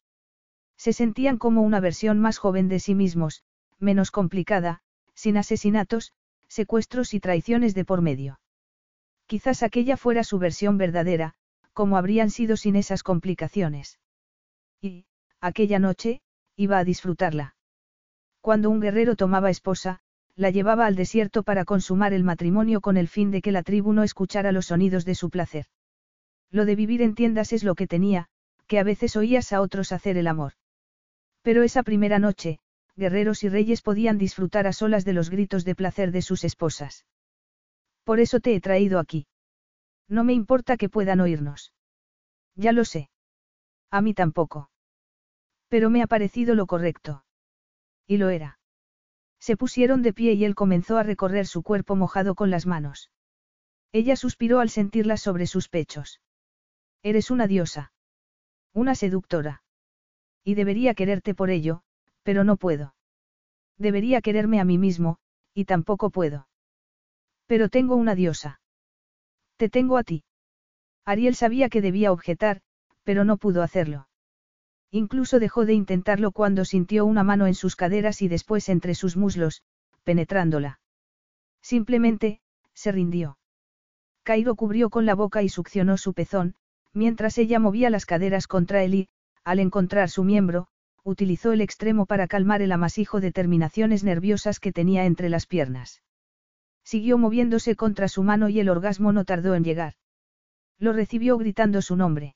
Se 0.76 0.92
sentían 0.92 1.38
como 1.38 1.62
una 1.62 1.78
versión 1.78 2.18
más 2.18 2.38
joven 2.38 2.66
de 2.66 2.80
sí 2.80 2.96
mismos, 2.96 3.44
menos 3.78 4.10
complicada, 4.10 4.80
sin 5.14 5.36
asesinatos, 5.36 6.12
secuestros 6.48 7.14
y 7.14 7.20
traiciones 7.20 7.72
de 7.76 7.84
por 7.84 8.02
medio. 8.02 8.40
Quizás 9.26 9.62
aquella 9.62 9.96
fuera 9.96 10.24
su 10.24 10.40
versión 10.40 10.76
verdadera, 10.76 11.34
como 11.72 11.98
habrían 11.98 12.30
sido 12.30 12.56
sin 12.56 12.74
esas 12.74 13.04
complicaciones. 13.04 14.00
Y, 14.80 15.06
aquella 15.46 15.78
noche, 15.78 16.20
iba 16.56 16.78
a 16.78 16.84
disfrutarla. 16.84 17.54
Cuando 18.40 18.70
un 18.70 18.80
guerrero 18.80 19.16
tomaba 19.16 19.50
esposa, 19.50 20.00
la 20.34 20.50
llevaba 20.50 20.86
al 20.86 20.96
desierto 20.96 21.42
para 21.42 21.64
consumar 21.64 22.12
el 22.12 22.24
matrimonio 22.24 22.80
con 22.80 22.96
el 22.96 23.08
fin 23.08 23.30
de 23.30 23.40
que 23.40 23.52
la 23.52 23.62
tribu 23.62 23.92
no 23.92 24.02
escuchara 24.02 24.52
los 24.52 24.66
sonidos 24.66 25.04
de 25.04 25.14
su 25.14 25.30
placer. 25.30 25.66
Lo 26.50 26.64
de 26.64 26.76
vivir 26.76 27.02
en 27.02 27.14
tiendas 27.14 27.52
es 27.52 27.64
lo 27.64 27.74
que 27.74 27.86
tenía, 27.86 28.28
que 28.66 28.78
a 28.78 28.84
veces 28.84 29.16
oías 29.16 29.52
a 29.52 29.60
otros 29.60 29.92
hacer 29.92 30.16
el 30.16 30.26
amor. 30.26 30.52
Pero 31.42 31.62
esa 31.62 31.82
primera 31.82 32.18
noche, 32.18 32.58
guerreros 32.96 33.44
y 33.44 33.48
reyes 33.48 33.82
podían 33.82 34.18
disfrutar 34.18 34.66
a 34.66 34.72
solas 34.72 35.04
de 35.04 35.12
los 35.12 35.30
gritos 35.30 35.64
de 35.64 35.74
placer 35.74 36.12
de 36.12 36.22
sus 36.22 36.44
esposas. 36.44 37.06
Por 38.04 38.20
eso 38.20 38.40
te 38.40 38.54
he 38.54 38.60
traído 38.60 38.98
aquí. 38.98 39.26
No 40.08 40.22
me 40.24 40.32
importa 40.32 40.76
que 40.76 40.88
puedan 40.88 41.20
oírnos. 41.20 41.72
Ya 42.54 42.72
lo 42.72 42.84
sé. 42.84 43.10
A 43.90 44.00
mí 44.00 44.14
tampoco. 44.14 44.70
Pero 45.76 45.90
me 45.90 46.02
ha 46.02 46.06
parecido 46.06 46.54
lo 46.54 46.64
correcto. 46.64 47.22
Y 48.06 48.16
lo 48.16 48.30
era. 48.30 48.58
Se 49.38 49.58
pusieron 49.58 50.00
de 50.00 50.14
pie 50.14 50.32
y 50.32 50.46
él 50.46 50.54
comenzó 50.54 50.96
a 50.96 51.02
recorrer 51.02 51.46
su 51.46 51.62
cuerpo 51.62 51.96
mojado 51.96 52.34
con 52.34 52.50
las 52.50 52.64
manos. 52.64 53.10
Ella 53.92 54.16
suspiró 54.16 54.60
al 54.60 54.70
sentirla 54.70 55.18
sobre 55.18 55.46
sus 55.46 55.68
pechos. 55.68 56.22
Eres 57.02 57.30
una 57.30 57.46
diosa. 57.46 57.92
Una 58.72 58.94
seductora. 58.94 59.64
Y 60.42 60.54
debería 60.54 60.94
quererte 60.94 61.34
por 61.34 61.50
ello, 61.50 61.82
pero 62.22 62.42
no 62.42 62.56
puedo. 62.56 62.94
Debería 63.76 64.22
quererme 64.22 64.60
a 64.60 64.64
mí 64.64 64.78
mismo, 64.78 65.18
y 65.52 65.66
tampoco 65.66 66.08
puedo. 66.08 66.48
Pero 67.44 67.68
tengo 67.68 67.96
una 67.96 68.14
diosa. 68.14 68.62
Te 69.58 69.68
tengo 69.68 69.98
a 69.98 70.04
ti. 70.04 70.24
Ariel 71.04 71.34
sabía 71.34 71.68
que 71.68 71.82
debía 71.82 72.12
objetar, 72.12 72.62
pero 73.04 73.26
no 73.26 73.36
pudo 73.36 73.62
hacerlo. 73.62 74.08
Incluso 74.90 75.38
dejó 75.38 75.66
de 75.66 75.74
intentarlo 75.74 76.30
cuando 76.32 76.64
sintió 76.64 77.04
una 77.06 77.22
mano 77.24 77.46
en 77.46 77.54
sus 77.54 77.76
caderas 77.76 78.22
y 78.22 78.28
después 78.28 78.68
entre 78.68 78.94
sus 78.94 79.16
muslos, 79.16 79.62
penetrándola. 80.04 80.80
Simplemente, 81.60 82.40
se 82.74 82.92
rindió. 82.92 83.38
Cairo 84.22 84.54
cubrió 84.54 84.90
con 84.90 85.06
la 85.06 85.14
boca 85.14 85.42
y 85.42 85.48
succionó 85.48 85.96
su 85.96 86.14
pezón, 86.14 86.54
mientras 86.92 87.38
ella 87.38 87.58
movía 87.58 87.90
las 87.90 88.06
caderas 88.06 88.46
contra 88.46 88.82
él 88.82 88.94
y, 88.94 89.08
al 89.44 89.60
encontrar 89.60 90.10
su 90.10 90.24
miembro, 90.24 90.68
utilizó 91.04 91.52
el 91.52 91.60
extremo 91.60 92.06
para 92.06 92.26
calmar 92.26 92.62
el 92.62 92.72
amasijo 92.72 93.20
de 93.20 93.30
terminaciones 93.30 94.02
nerviosas 94.02 94.58
que 94.58 94.72
tenía 94.72 95.04
entre 95.04 95.28
las 95.28 95.46
piernas. 95.46 96.02
Siguió 96.82 97.18
moviéndose 97.18 97.76
contra 97.76 98.08
su 98.08 98.22
mano 98.22 98.48
y 98.48 98.58
el 98.60 98.68
orgasmo 98.68 99.12
no 99.12 99.24
tardó 99.24 99.54
en 99.54 99.64
llegar. 99.64 99.94
Lo 100.78 100.92
recibió 100.92 101.38
gritando 101.38 101.82
su 101.82 101.96
nombre. 101.96 102.34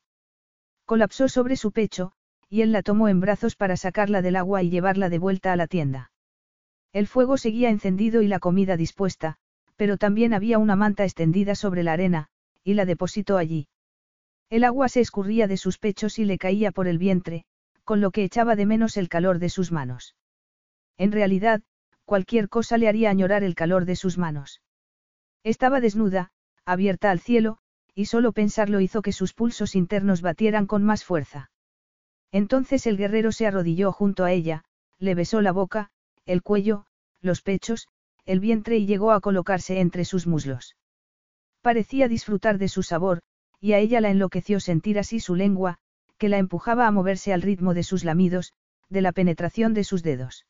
Colapsó 0.85 1.27
sobre 1.27 1.55
su 1.55 1.71
pecho, 1.71 2.13
y 2.51 2.63
él 2.63 2.73
la 2.73 2.83
tomó 2.83 3.07
en 3.07 3.21
brazos 3.21 3.55
para 3.55 3.77
sacarla 3.77 4.21
del 4.21 4.35
agua 4.35 4.61
y 4.61 4.69
llevarla 4.69 5.07
de 5.07 5.19
vuelta 5.19 5.53
a 5.53 5.55
la 5.55 5.67
tienda. 5.67 6.11
El 6.91 7.07
fuego 7.07 7.37
seguía 7.37 7.69
encendido 7.69 8.21
y 8.21 8.27
la 8.27 8.39
comida 8.39 8.75
dispuesta, 8.75 9.37
pero 9.77 9.95
también 9.95 10.33
había 10.33 10.59
una 10.59 10.75
manta 10.75 11.05
extendida 11.05 11.55
sobre 11.55 11.81
la 11.81 11.93
arena, 11.93 12.27
y 12.65 12.73
la 12.73 12.83
depositó 12.83 13.37
allí. 13.37 13.69
El 14.49 14.65
agua 14.65 14.89
se 14.89 14.99
escurría 14.99 15.47
de 15.47 15.55
sus 15.55 15.77
pechos 15.77 16.19
y 16.19 16.25
le 16.25 16.37
caía 16.37 16.73
por 16.73 16.89
el 16.89 16.97
vientre, 16.97 17.45
con 17.85 18.01
lo 18.01 18.11
que 18.11 18.25
echaba 18.25 18.57
de 18.57 18.65
menos 18.65 18.97
el 18.97 19.07
calor 19.07 19.39
de 19.39 19.47
sus 19.47 19.71
manos. 19.71 20.17
En 20.97 21.13
realidad, 21.13 21.61
cualquier 22.03 22.49
cosa 22.49 22.77
le 22.77 22.89
haría 22.89 23.09
añorar 23.09 23.45
el 23.45 23.55
calor 23.55 23.85
de 23.85 23.95
sus 23.95 24.17
manos. 24.17 24.61
Estaba 25.45 25.79
desnuda, 25.79 26.33
abierta 26.65 27.11
al 27.11 27.21
cielo, 27.21 27.59
y 27.95 28.05
solo 28.07 28.33
pensarlo 28.33 28.81
hizo 28.81 29.01
que 29.01 29.13
sus 29.13 29.33
pulsos 29.33 29.73
internos 29.73 30.21
batieran 30.21 30.67
con 30.67 30.83
más 30.83 31.05
fuerza. 31.05 31.50
Entonces 32.31 32.87
el 32.87 32.97
guerrero 32.97 33.31
se 33.31 33.47
arrodilló 33.47 33.91
junto 33.91 34.23
a 34.23 34.31
ella, 34.31 34.63
le 34.99 35.15
besó 35.15 35.41
la 35.41 35.51
boca, 35.51 35.89
el 36.25 36.41
cuello, 36.41 36.85
los 37.21 37.41
pechos, 37.41 37.87
el 38.25 38.39
vientre 38.39 38.77
y 38.77 38.85
llegó 38.85 39.11
a 39.11 39.21
colocarse 39.21 39.79
entre 39.79 40.05
sus 40.05 40.27
muslos. 40.27 40.75
Parecía 41.61 42.07
disfrutar 42.07 42.57
de 42.57 42.67
su 42.67 42.83
sabor, 42.83 43.21
y 43.59 43.73
a 43.73 43.79
ella 43.79 44.01
la 44.01 44.09
enloqueció 44.09 44.59
sentir 44.59 44.97
así 44.97 45.19
su 45.19 45.35
lengua, 45.35 45.77
que 46.17 46.29
la 46.29 46.37
empujaba 46.37 46.87
a 46.87 46.91
moverse 46.91 47.33
al 47.33 47.41
ritmo 47.41 47.73
de 47.73 47.83
sus 47.83 48.03
lamidos, 48.03 48.53
de 48.89 49.01
la 49.01 49.11
penetración 49.11 49.73
de 49.73 49.83
sus 49.83 50.03
dedos. 50.03 50.45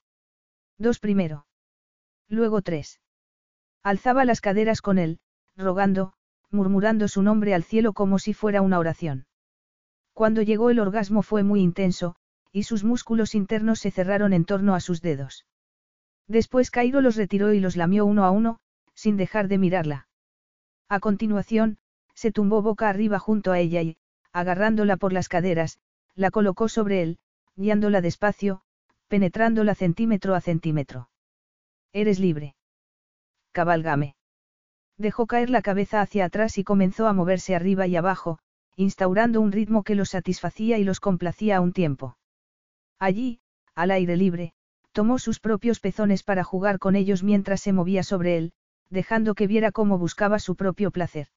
Dos 0.78 1.00
primero. 1.00 1.46
Luego 2.28 2.62
tres. 2.62 3.00
Alzaba 3.84 4.26
las 4.26 4.42
caderas 4.42 4.82
con 4.82 4.98
él, 5.00 5.20
rogando, 5.56 6.14
murmurando 6.50 7.08
su 7.08 7.22
nombre 7.22 7.54
al 7.54 7.64
cielo 7.64 7.94
como 7.94 8.20
si 8.20 8.34
fuera 8.34 8.62
una 8.62 8.80
oración. 8.80 9.26
Cuando 10.14 10.42
llegó 10.42 10.70
el 10.70 10.80
orgasmo 10.80 11.22
fue 11.22 11.44
muy 11.44 11.62
intenso, 11.62 12.16
y 12.52 12.64
sus 12.64 12.84
músculos 12.84 13.34
internos 13.34 13.80
se 13.80 13.92
cerraron 13.92 14.34
en 14.34 14.46
torno 14.46 14.76
a 14.76 14.80
sus 14.80 15.02
dedos. 15.02 15.46
Después 16.28 16.72
Cairo 16.72 17.02
los 17.02 17.16
retiró 17.16 17.54
y 17.54 17.60
los 17.60 17.76
lamió 17.76 18.06
uno 18.06 18.26
a 18.26 18.32
uno, 18.32 18.60
sin 18.94 19.18
dejar 19.18 19.48
de 19.48 19.58
mirarla. 19.58 20.08
A 20.90 21.00
continuación, 21.00 21.78
se 22.14 22.32
tumbó 22.32 22.62
boca 22.62 22.90
arriba 22.90 23.20
junto 23.20 23.52
a 23.52 23.60
ella 23.60 23.82
y, 23.82 23.98
agarrándola 24.34 24.98
por 24.98 25.14
las 25.14 25.30
caderas, 25.30 25.80
la 26.16 26.32
colocó 26.32 26.68
sobre 26.68 27.02
él, 27.02 27.20
guiándola 27.56 28.02
despacio, 28.02 28.62
penetrándola 29.08 29.76
centímetro 29.76 30.36
a 30.36 30.42
centímetro. 30.42 31.10
Eres 31.94 32.20
libre. 32.20 32.56
Cabalgame. 33.52 34.16
Dejó 34.98 35.28
caer 35.28 35.50
la 35.50 35.62
cabeza 35.62 36.02
hacia 36.02 36.26
atrás 36.26 36.58
y 36.58 36.64
comenzó 36.64 37.08
a 37.08 37.14
moverse 37.14 37.56
arriba 37.56 37.88
y 37.88 37.96
abajo, 37.96 38.40
instaurando 38.76 39.42
un 39.42 39.52
ritmo 39.52 39.84
que 39.84 39.96
los 39.96 40.10
satisfacía 40.10 40.78
y 40.78 40.84
los 40.84 41.00
complacía 41.00 41.58
a 41.58 41.62
un 41.62 41.74
tiempo. 41.74 42.18
Allí, 43.00 43.40
al 43.76 43.92
aire 43.92 44.18
libre, 44.18 44.54
tomó 44.92 45.20
sus 45.20 45.40
propios 45.40 45.80
pezones 45.80 46.24
para 46.24 46.44
jugar 46.44 46.80
con 46.80 46.96
ellos 46.96 47.24
mientras 47.24 47.62
se 47.62 47.74
movía 47.74 48.04
sobre 48.04 48.38
él, 48.38 48.54
dejando 48.90 49.36
que 49.36 49.48
viera 49.48 49.72
cómo 49.72 49.98
buscaba 49.98 50.40
su 50.40 50.56
propio 50.56 50.92
placer. 50.92 51.28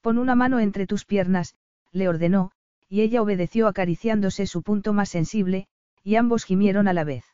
Pon 0.00 0.18
una 0.18 0.34
mano 0.34 0.60
entre 0.60 0.86
tus 0.86 1.04
piernas, 1.04 1.56
le 1.90 2.08
ordenó, 2.08 2.52
y 2.88 3.00
ella 3.00 3.22
obedeció 3.22 3.66
acariciándose 3.66 4.46
su 4.46 4.62
punto 4.62 4.92
más 4.92 5.08
sensible, 5.08 5.66
y 6.04 6.16
ambos 6.16 6.44
gimieron 6.44 6.86
a 6.86 6.92
la 6.92 7.04
vez. 7.04 7.24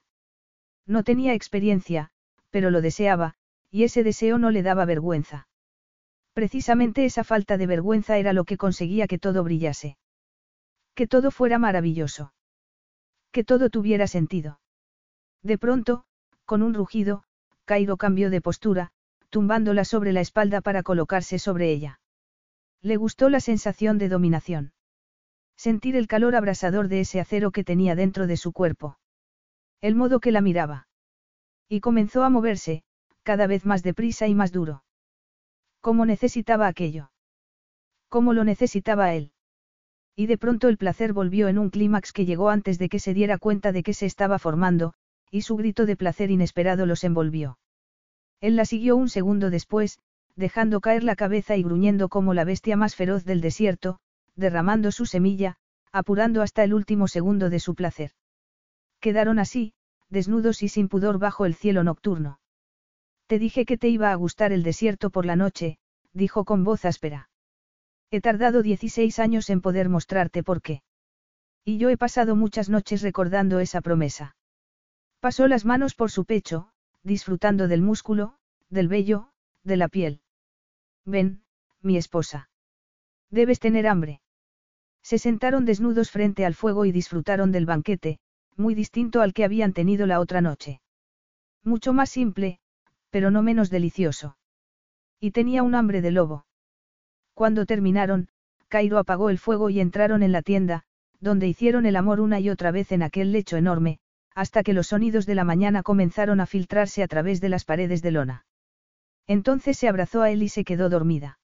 No 0.86 1.02
tenía 1.02 1.34
experiencia, 1.34 2.10
pero 2.50 2.70
lo 2.70 2.80
deseaba, 2.80 3.34
y 3.70 3.84
ese 3.84 4.02
deseo 4.04 4.38
no 4.38 4.50
le 4.50 4.62
daba 4.62 4.84
vergüenza. 4.84 5.48
Precisamente 6.32 7.04
esa 7.04 7.24
falta 7.24 7.58
de 7.58 7.66
vergüenza 7.66 8.16
era 8.16 8.32
lo 8.32 8.44
que 8.44 8.56
conseguía 8.56 9.06
que 9.06 9.18
todo 9.18 9.44
brillase. 9.44 9.98
Que 10.94 11.06
todo 11.06 11.30
fuera 11.30 11.58
maravilloso. 11.58 12.32
Que 13.30 13.44
todo 13.44 13.70
tuviera 13.70 14.06
sentido. 14.06 14.60
De 15.42 15.58
pronto, 15.58 16.04
con 16.44 16.62
un 16.62 16.74
rugido, 16.74 17.24
Cairo 17.64 17.96
cambió 17.96 18.30
de 18.30 18.40
postura, 18.40 18.92
tumbándola 19.30 19.84
sobre 19.84 20.12
la 20.12 20.20
espalda 20.20 20.60
para 20.60 20.82
colocarse 20.82 21.38
sobre 21.38 21.70
ella. 21.70 22.00
Le 22.82 22.96
gustó 22.96 23.28
la 23.28 23.40
sensación 23.40 23.98
de 23.98 24.08
dominación. 24.08 24.72
Sentir 25.56 25.96
el 25.96 26.08
calor 26.08 26.34
abrasador 26.34 26.88
de 26.88 27.00
ese 27.00 27.20
acero 27.20 27.50
que 27.50 27.64
tenía 27.64 27.94
dentro 27.94 28.26
de 28.26 28.36
su 28.36 28.52
cuerpo. 28.52 28.98
El 29.80 29.94
modo 29.94 30.20
que 30.20 30.32
la 30.32 30.40
miraba. 30.40 30.88
Y 31.68 31.80
comenzó 31.80 32.24
a 32.24 32.30
moverse, 32.30 32.82
cada 33.22 33.46
vez 33.46 33.64
más 33.64 33.82
deprisa 33.82 34.26
y 34.26 34.34
más 34.34 34.52
duro. 34.52 34.82
¿Cómo 35.82 36.06
necesitaba 36.06 36.68
aquello? 36.68 37.10
¿Cómo 38.08 38.34
lo 38.34 38.44
necesitaba 38.44 39.14
él? 39.14 39.32
Y 40.14 40.26
de 40.26 40.38
pronto 40.38 40.68
el 40.68 40.78
placer 40.78 41.12
volvió 41.12 41.48
en 41.48 41.58
un 41.58 41.70
clímax 41.70 42.12
que 42.12 42.24
llegó 42.24 42.50
antes 42.50 42.78
de 42.78 42.88
que 42.88 43.00
se 43.00 43.14
diera 43.14 43.36
cuenta 43.36 43.72
de 43.72 43.82
que 43.82 43.92
se 43.92 44.06
estaba 44.06 44.38
formando, 44.38 44.94
y 45.28 45.42
su 45.42 45.56
grito 45.56 45.84
de 45.84 45.96
placer 45.96 46.30
inesperado 46.30 46.86
los 46.86 47.02
envolvió. 47.02 47.58
Él 48.40 48.54
la 48.54 48.64
siguió 48.64 48.94
un 48.94 49.08
segundo 49.08 49.50
después, 49.50 49.98
dejando 50.36 50.80
caer 50.80 51.02
la 51.02 51.16
cabeza 51.16 51.56
y 51.56 51.64
gruñendo 51.64 52.08
como 52.08 52.32
la 52.32 52.44
bestia 52.44 52.76
más 52.76 52.94
feroz 52.94 53.24
del 53.24 53.40
desierto, 53.40 53.98
derramando 54.36 54.92
su 54.92 55.04
semilla, 55.04 55.56
apurando 55.90 56.42
hasta 56.42 56.62
el 56.62 56.74
último 56.74 57.08
segundo 57.08 57.50
de 57.50 57.58
su 57.58 57.74
placer. 57.74 58.12
Quedaron 59.00 59.40
así, 59.40 59.74
desnudos 60.10 60.62
y 60.62 60.68
sin 60.68 60.88
pudor 60.88 61.18
bajo 61.18 61.44
el 61.44 61.54
cielo 61.54 61.82
nocturno. 61.82 62.38
Te 63.32 63.38
dije 63.38 63.64
que 63.64 63.78
te 63.78 63.88
iba 63.88 64.12
a 64.12 64.14
gustar 64.14 64.52
el 64.52 64.62
desierto 64.62 65.08
por 65.08 65.24
la 65.24 65.36
noche, 65.36 65.78
dijo 66.12 66.44
con 66.44 66.64
voz 66.64 66.84
áspera. 66.84 67.30
He 68.10 68.20
tardado 68.20 68.62
16 68.62 69.18
años 69.18 69.48
en 69.48 69.62
poder 69.62 69.88
mostrarte 69.88 70.42
por 70.42 70.60
qué. 70.60 70.82
Y 71.64 71.78
yo 71.78 71.88
he 71.88 71.96
pasado 71.96 72.36
muchas 72.36 72.68
noches 72.68 73.00
recordando 73.00 73.58
esa 73.58 73.80
promesa. 73.80 74.36
Pasó 75.18 75.48
las 75.48 75.64
manos 75.64 75.94
por 75.94 76.10
su 76.10 76.26
pecho, 76.26 76.72
disfrutando 77.04 77.68
del 77.68 77.80
músculo, 77.80 78.36
del 78.68 78.88
vello, 78.88 79.30
de 79.64 79.78
la 79.78 79.88
piel. 79.88 80.20
Ven, 81.06 81.42
mi 81.80 81.96
esposa. 81.96 82.50
Debes 83.30 83.60
tener 83.60 83.86
hambre. 83.86 84.20
Se 85.02 85.16
sentaron 85.16 85.64
desnudos 85.64 86.10
frente 86.10 86.44
al 86.44 86.52
fuego 86.54 86.84
y 86.84 86.92
disfrutaron 86.92 87.50
del 87.50 87.64
banquete, 87.64 88.18
muy 88.56 88.74
distinto 88.74 89.22
al 89.22 89.32
que 89.32 89.44
habían 89.44 89.72
tenido 89.72 90.06
la 90.06 90.20
otra 90.20 90.42
noche. 90.42 90.82
Mucho 91.64 91.94
más 91.94 92.10
simple, 92.10 92.60
pero 93.12 93.30
no 93.30 93.42
menos 93.42 93.68
delicioso. 93.68 94.38
Y 95.20 95.32
tenía 95.32 95.62
un 95.62 95.74
hambre 95.74 96.00
de 96.00 96.10
lobo. 96.10 96.46
Cuando 97.34 97.66
terminaron, 97.66 98.28
Cairo 98.68 98.98
apagó 98.98 99.28
el 99.28 99.38
fuego 99.38 99.68
y 99.68 99.80
entraron 99.80 100.22
en 100.22 100.32
la 100.32 100.40
tienda, 100.40 100.84
donde 101.20 101.46
hicieron 101.46 101.84
el 101.84 101.96
amor 101.96 102.20
una 102.20 102.40
y 102.40 102.48
otra 102.48 102.70
vez 102.70 102.90
en 102.90 103.02
aquel 103.02 103.30
lecho 103.30 103.58
enorme, 103.58 103.98
hasta 104.34 104.62
que 104.62 104.72
los 104.72 104.88
sonidos 104.88 105.26
de 105.26 105.34
la 105.34 105.44
mañana 105.44 105.82
comenzaron 105.82 106.40
a 106.40 106.46
filtrarse 106.46 107.02
a 107.02 107.06
través 107.06 107.42
de 107.42 107.50
las 107.50 107.66
paredes 107.66 108.00
de 108.00 108.12
lona. 108.12 108.46
Entonces 109.26 109.76
se 109.76 109.88
abrazó 109.88 110.22
a 110.22 110.30
él 110.30 110.42
y 110.42 110.48
se 110.48 110.64
quedó 110.64 110.88
dormida. 110.88 111.38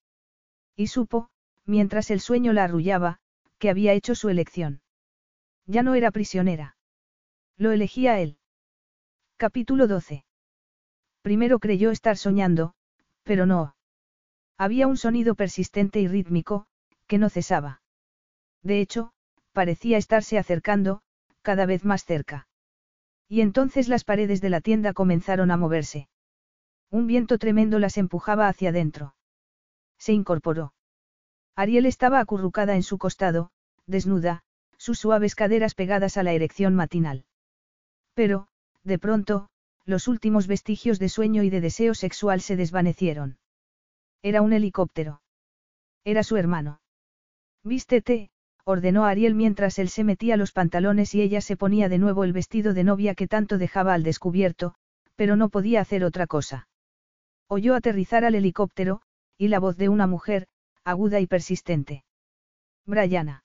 Y 0.74 0.86
supo, 0.86 1.28
mientras 1.66 2.10
el 2.10 2.20
sueño 2.20 2.54
la 2.54 2.64
arrullaba, 2.64 3.18
que 3.58 3.68
había 3.68 3.92
hecho 3.92 4.14
su 4.14 4.30
elección. 4.30 4.80
Ya 5.66 5.82
no 5.82 5.94
era 5.94 6.10
prisionera. 6.12 6.76
Lo 7.58 7.72
elegía 7.72 8.20
él. 8.20 8.38
Capítulo 9.36 9.86
12. 9.86 10.24
Primero 11.28 11.58
creyó 11.58 11.90
estar 11.90 12.16
soñando, 12.16 12.72
pero 13.22 13.44
no. 13.44 13.76
Había 14.56 14.86
un 14.86 14.96
sonido 14.96 15.34
persistente 15.34 16.00
y 16.00 16.08
rítmico, 16.08 16.64
que 17.06 17.18
no 17.18 17.28
cesaba. 17.28 17.82
De 18.62 18.80
hecho, 18.80 19.12
parecía 19.52 19.98
estarse 19.98 20.38
acercando, 20.38 21.02
cada 21.42 21.66
vez 21.66 21.84
más 21.84 22.06
cerca. 22.06 22.48
Y 23.28 23.42
entonces 23.42 23.88
las 23.88 24.04
paredes 24.04 24.40
de 24.40 24.48
la 24.48 24.62
tienda 24.62 24.94
comenzaron 24.94 25.50
a 25.50 25.58
moverse. 25.58 26.08
Un 26.88 27.06
viento 27.06 27.36
tremendo 27.36 27.78
las 27.78 27.98
empujaba 27.98 28.48
hacia 28.48 28.70
adentro. 28.70 29.14
Se 29.98 30.14
incorporó. 30.14 30.72
Ariel 31.54 31.84
estaba 31.84 32.20
acurrucada 32.20 32.74
en 32.74 32.82
su 32.82 32.96
costado, 32.96 33.50
desnuda, 33.86 34.44
sus 34.78 34.98
suaves 34.98 35.34
caderas 35.34 35.74
pegadas 35.74 36.16
a 36.16 36.22
la 36.22 36.32
erección 36.32 36.74
matinal. 36.74 37.26
Pero, 38.14 38.48
de 38.82 38.98
pronto, 38.98 39.50
los 39.88 40.06
últimos 40.06 40.46
vestigios 40.46 40.98
de 40.98 41.08
sueño 41.08 41.42
y 41.42 41.50
de 41.50 41.62
deseo 41.62 41.94
sexual 41.94 42.42
se 42.42 42.56
desvanecieron. 42.56 43.38
Era 44.22 44.42
un 44.42 44.52
helicóptero. 44.52 45.22
Era 46.04 46.22
su 46.22 46.36
hermano. 46.36 46.82
Vístete, 47.64 48.28
ordenó 48.64 49.06
Ariel 49.06 49.34
mientras 49.34 49.78
él 49.78 49.88
se 49.88 50.04
metía 50.04 50.36
los 50.36 50.52
pantalones 50.52 51.14
y 51.14 51.22
ella 51.22 51.40
se 51.40 51.56
ponía 51.56 51.88
de 51.88 51.96
nuevo 51.96 52.24
el 52.24 52.34
vestido 52.34 52.74
de 52.74 52.84
novia 52.84 53.14
que 53.14 53.28
tanto 53.28 53.56
dejaba 53.56 53.94
al 53.94 54.02
descubierto, 54.02 54.74
pero 55.16 55.36
no 55.36 55.48
podía 55.48 55.80
hacer 55.80 56.04
otra 56.04 56.26
cosa. 56.26 56.68
Oyó 57.48 57.74
aterrizar 57.74 58.26
al 58.26 58.34
helicóptero, 58.34 59.00
y 59.38 59.48
la 59.48 59.58
voz 59.58 59.78
de 59.78 59.88
una 59.88 60.06
mujer, 60.06 60.48
aguda 60.84 61.18
y 61.18 61.26
persistente. 61.26 62.04
Brianna. 62.84 63.42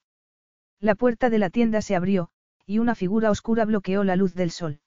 La 0.82 0.96
puerta 0.96 1.30
de 1.30 1.40
la 1.40 1.50
tienda 1.50 1.82
se 1.82 1.96
abrió, 1.96 2.32
y 2.66 2.80
una 2.80 2.96
figura 2.96 3.32
oscura 3.32 3.64
bloqueó 3.64 4.04
la 4.04 4.18
luz 4.18 4.34
del 4.34 4.52
sol. 4.52 4.82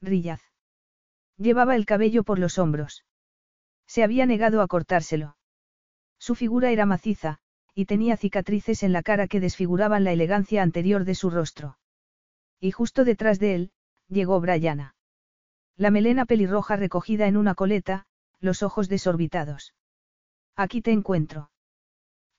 Rillaz. 0.00 0.49
Llevaba 1.40 1.74
el 1.74 1.86
cabello 1.86 2.22
por 2.22 2.38
los 2.38 2.58
hombros. 2.58 3.06
Se 3.86 4.04
había 4.04 4.26
negado 4.26 4.60
a 4.60 4.68
cortárselo. 4.68 5.38
Su 6.18 6.34
figura 6.34 6.70
era 6.70 6.84
maciza, 6.84 7.38
y 7.74 7.86
tenía 7.86 8.18
cicatrices 8.18 8.82
en 8.82 8.92
la 8.92 9.02
cara 9.02 9.26
que 9.26 9.40
desfiguraban 9.40 10.04
la 10.04 10.12
elegancia 10.12 10.62
anterior 10.62 11.06
de 11.06 11.14
su 11.14 11.30
rostro. 11.30 11.78
Y 12.60 12.72
justo 12.72 13.06
detrás 13.06 13.38
de 13.38 13.54
él, 13.54 13.72
llegó 14.06 14.38
Brianna. 14.38 14.94
La 15.78 15.90
melena 15.90 16.26
pelirroja 16.26 16.76
recogida 16.76 17.26
en 17.26 17.38
una 17.38 17.54
coleta, 17.54 18.04
los 18.38 18.62
ojos 18.62 18.90
desorbitados. 18.90 19.72
Aquí 20.56 20.82
te 20.82 20.92
encuentro. 20.92 21.50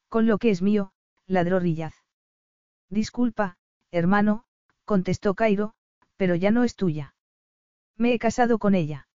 Con 0.09 0.27
lo 0.27 0.37
que 0.37 0.51
es 0.51 0.61
mío, 0.61 0.93
ladró 1.25 1.59
Rillaz. 1.59 1.95
Disculpa, 2.91 3.57
hermano, 3.89 4.45
contestó 4.85 5.33
Cairo, 5.33 5.73
pero 6.17 6.35
ya 6.35 6.51
no 6.51 6.63
es 6.63 6.75
tuya. 6.75 7.15
Me 8.01 8.15
he 8.15 8.17
casado 8.17 8.57
con 8.57 8.73
ella. 8.73 9.07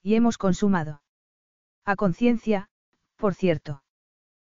Y 0.00 0.14
hemos 0.14 0.38
consumado. 0.38 1.02
A 1.84 1.96
conciencia, 1.96 2.68
por 3.16 3.34
cierto. 3.34 3.82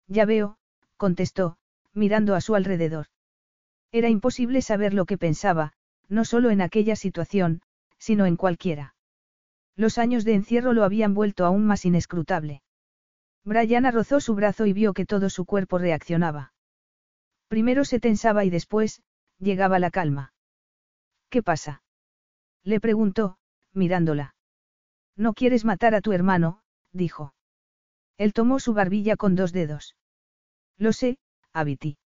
Ya 0.09 0.25
veo, 0.25 0.57
contestó, 0.97 1.55
mirando 1.93 2.35
a 2.35 2.41
su 2.41 2.55
alrededor. 2.55 3.05
Era 3.93 4.09
imposible 4.09 4.61
saber 4.61 4.93
lo 4.93 5.05
que 5.05 5.17
pensaba, 5.17 5.71
no 6.09 6.25
solo 6.25 6.49
en 6.49 6.59
aquella 6.59 6.97
situación, 6.97 7.61
sino 7.97 8.25
en 8.25 8.35
cualquiera. 8.35 8.93
Los 9.77 9.99
años 9.99 10.25
de 10.25 10.33
encierro 10.33 10.73
lo 10.73 10.83
habían 10.83 11.13
vuelto 11.13 11.45
aún 11.45 11.65
más 11.65 11.85
inescrutable. 11.85 12.61
Brianna 13.45 13.89
rozó 13.89 14.19
su 14.19 14.35
brazo 14.35 14.65
y 14.65 14.73
vio 14.73 14.91
que 14.93 15.05
todo 15.05 15.29
su 15.29 15.45
cuerpo 15.45 15.77
reaccionaba. 15.77 16.51
Primero 17.47 17.85
se 17.85 18.01
tensaba 18.01 18.43
y 18.43 18.49
después, 18.49 19.01
llegaba 19.39 19.79
la 19.79 19.91
calma. 19.91 20.33
¿Qué 21.29 21.41
pasa? 21.41 21.83
Le 22.65 22.81
preguntó, 22.81 23.37
mirándola. 23.75 24.35
No 25.15 25.33
quieres 25.33 25.65
matar 25.65 25.95
a 25.95 26.01
tu 26.01 26.11
hermano, 26.11 26.61
dijo. 26.91 27.33
Él 28.17 28.33
tomó 28.33 28.59
su 28.59 28.73
barbilla 28.73 29.15
con 29.15 29.35
dos 29.35 29.51
dedos. 29.51 29.95
Lo 30.77 30.93
sé, 30.93 31.17
Abiti. 31.53 31.97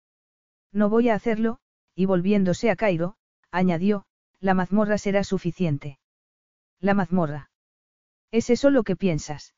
No 0.72 0.88
voy 0.88 1.08
a 1.08 1.14
hacerlo, 1.14 1.58
y 1.94 2.06
volviéndose 2.06 2.70
a 2.70 2.76
Cairo, 2.76 3.16
añadió, 3.50 4.04
la 4.40 4.54
mazmorra 4.54 4.98
será 4.98 5.24
suficiente. 5.24 5.98
La 6.80 6.94
mazmorra. 6.94 7.50
¿Es 8.30 8.50
eso 8.50 8.70
lo 8.70 8.82
que 8.84 8.96
piensas? 8.96 9.54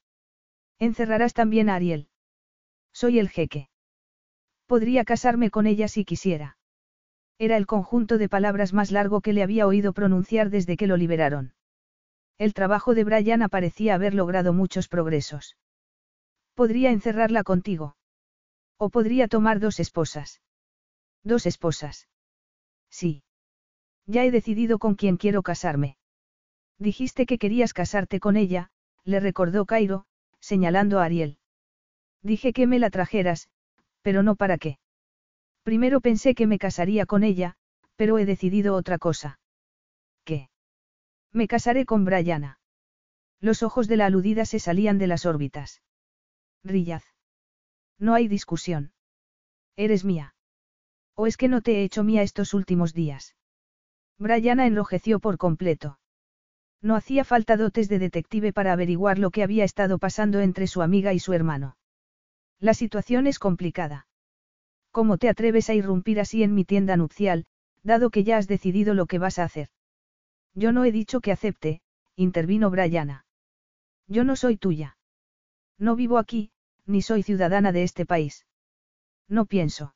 Encerrarás 0.78 1.34
también 1.34 1.68
a 1.68 1.74
Ariel. 1.74 2.08
Soy 2.92 3.18
el 3.18 3.28
jeque. 3.28 3.68
Podría 4.66 5.04
casarme 5.04 5.50
con 5.50 5.66
ella 5.66 5.88
si 5.88 6.04
quisiera. 6.04 6.56
Era 7.38 7.56
el 7.56 7.66
conjunto 7.66 8.18
de 8.18 8.28
palabras 8.28 8.72
más 8.72 8.90
largo 8.90 9.20
que 9.20 9.32
le 9.32 9.42
había 9.42 9.66
oído 9.66 9.92
pronunciar 9.92 10.50
desde 10.50 10.76
que 10.76 10.86
lo 10.86 10.96
liberaron. 10.96 11.54
El 12.40 12.54
trabajo 12.54 12.94
de 12.94 13.04
Brian 13.04 13.46
parecía 13.50 13.94
haber 13.94 14.14
logrado 14.14 14.54
muchos 14.54 14.88
progresos. 14.88 15.58
Podría 16.54 16.90
encerrarla 16.90 17.42
contigo. 17.42 17.96
O 18.78 18.88
podría 18.88 19.28
tomar 19.28 19.60
dos 19.60 19.78
esposas. 19.78 20.40
Dos 21.22 21.44
esposas. 21.44 22.08
Sí. 22.88 23.24
Ya 24.06 24.24
he 24.24 24.30
decidido 24.30 24.78
con 24.78 24.94
quién 24.94 25.18
quiero 25.18 25.42
casarme. 25.42 25.98
Dijiste 26.78 27.26
que 27.26 27.36
querías 27.36 27.74
casarte 27.74 28.20
con 28.20 28.38
ella, 28.38 28.70
le 29.04 29.20
recordó 29.20 29.66
Cairo, 29.66 30.06
señalando 30.40 30.98
a 30.98 31.04
Ariel. 31.04 31.36
Dije 32.22 32.54
que 32.54 32.66
me 32.66 32.78
la 32.78 32.88
trajeras, 32.88 33.50
pero 34.00 34.22
no 34.22 34.34
para 34.34 34.56
qué. 34.56 34.78
Primero 35.62 36.00
pensé 36.00 36.34
que 36.34 36.46
me 36.46 36.58
casaría 36.58 37.04
con 37.04 37.22
ella, 37.22 37.56
pero 37.96 38.16
he 38.16 38.24
decidido 38.24 38.76
otra 38.76 38.96
cosa. 38.96 39.39
Me 41.32 41.46
casaré 41.46 41.86
con 41.86 42.04
Brianna. 42.04 42.58
Los 43.40 43.62
ojos 43.62 43.88
de 43.88 43.96
la 43.96 44.06
aludida 44.06 44.44
se 44.44 44.58
salían 44.58 44.98
de 44.98 45.06
las 45.06 45.26
órbitas. 45.26 45.82
Rillaz. 46.64 47.04
No 47.98 48.14
hay 48.14 48.28
discusión. 48.28 48.92
Eres 49.76 50.04
mía. 50.04 50.34
¿O 51.14 51.26
es 51.26 51.36
que 51.36 51.48
no 51.48 51.62
te 51.62 51.76
he 51.76 51.84
hecho 51.84 52.02
mía 52.02 52.22
estos 52.22 52.52
últimos 52.52 52.92
días? 52.94 53.36
Brianna 54.18 54.66
enrojeció 54.66 55.20
por 55.20 55.38
completo. 55.38 55.98
No 56.82 56.96
hacía 56.96 57.24
falta 57.24 57.56
dotes 57.56 57.88
de 57.88 57.98
detective 57.98 58.52
para 58.52 58.72
averiguar 58.72 59.18
lo 59.18 59.30
que 59.30 59.42
había 59.42 59.64
estado 59.64 59.98
pasando 59.98 60.40
entre 60.40 60.66
su 60.66 60.82
amiga 60.82 61.12
y 61.12 61.18
su 61.18 61.32
hermano. 61.32 61.76
La 62.58 62.74
situación 62.74 63.26
es 63.26 63.38
complicada. 63.38 64.06
¿Cómo 64.90 65.18
te 65.18 65.28
atreves 65.28 65.70
a 65.70 65.74
irrumpir 65.74 66.20
así 66.20 66.42
en 66.42 66.54
mi 66.54 66.64
tienda 66.64 66.96
nupcial, 66.96 67.46
dado 67.82 68.10
que 68.10 68.24
ya 68.24 68.38
has 68.38 68.48
decidido 68.48 68.94
lo 68.94 69.06
que 69.06 69.18
vas 69.18 69.38
a 69.38 69.44
hacer? 69.44 69.68
Yo 70.54 70.72
no 70.72 70.84
he 70.84 70.92
dicho 70.92 71.20
que 71.20 71.32
acepte, 71.32 71.80
intervino 72.16 72.70
Brianna. 72.70 73.24
Yo 74.06 74.24
no 74.24 74.36
soy 74.36 74.56
tuya. 74.56 74.96
No 75.78 75.96
vivo 75.96 76.18
aquí, 76.18 76.50
ni 76.86 77.02
soy 77.02 77.22
ciudadana 77.22 77.72
de 77.72 77.84
este 77.84 78.04
país. 78.06 78.46
No 79.28 79.46
pienso. 79.46 79.94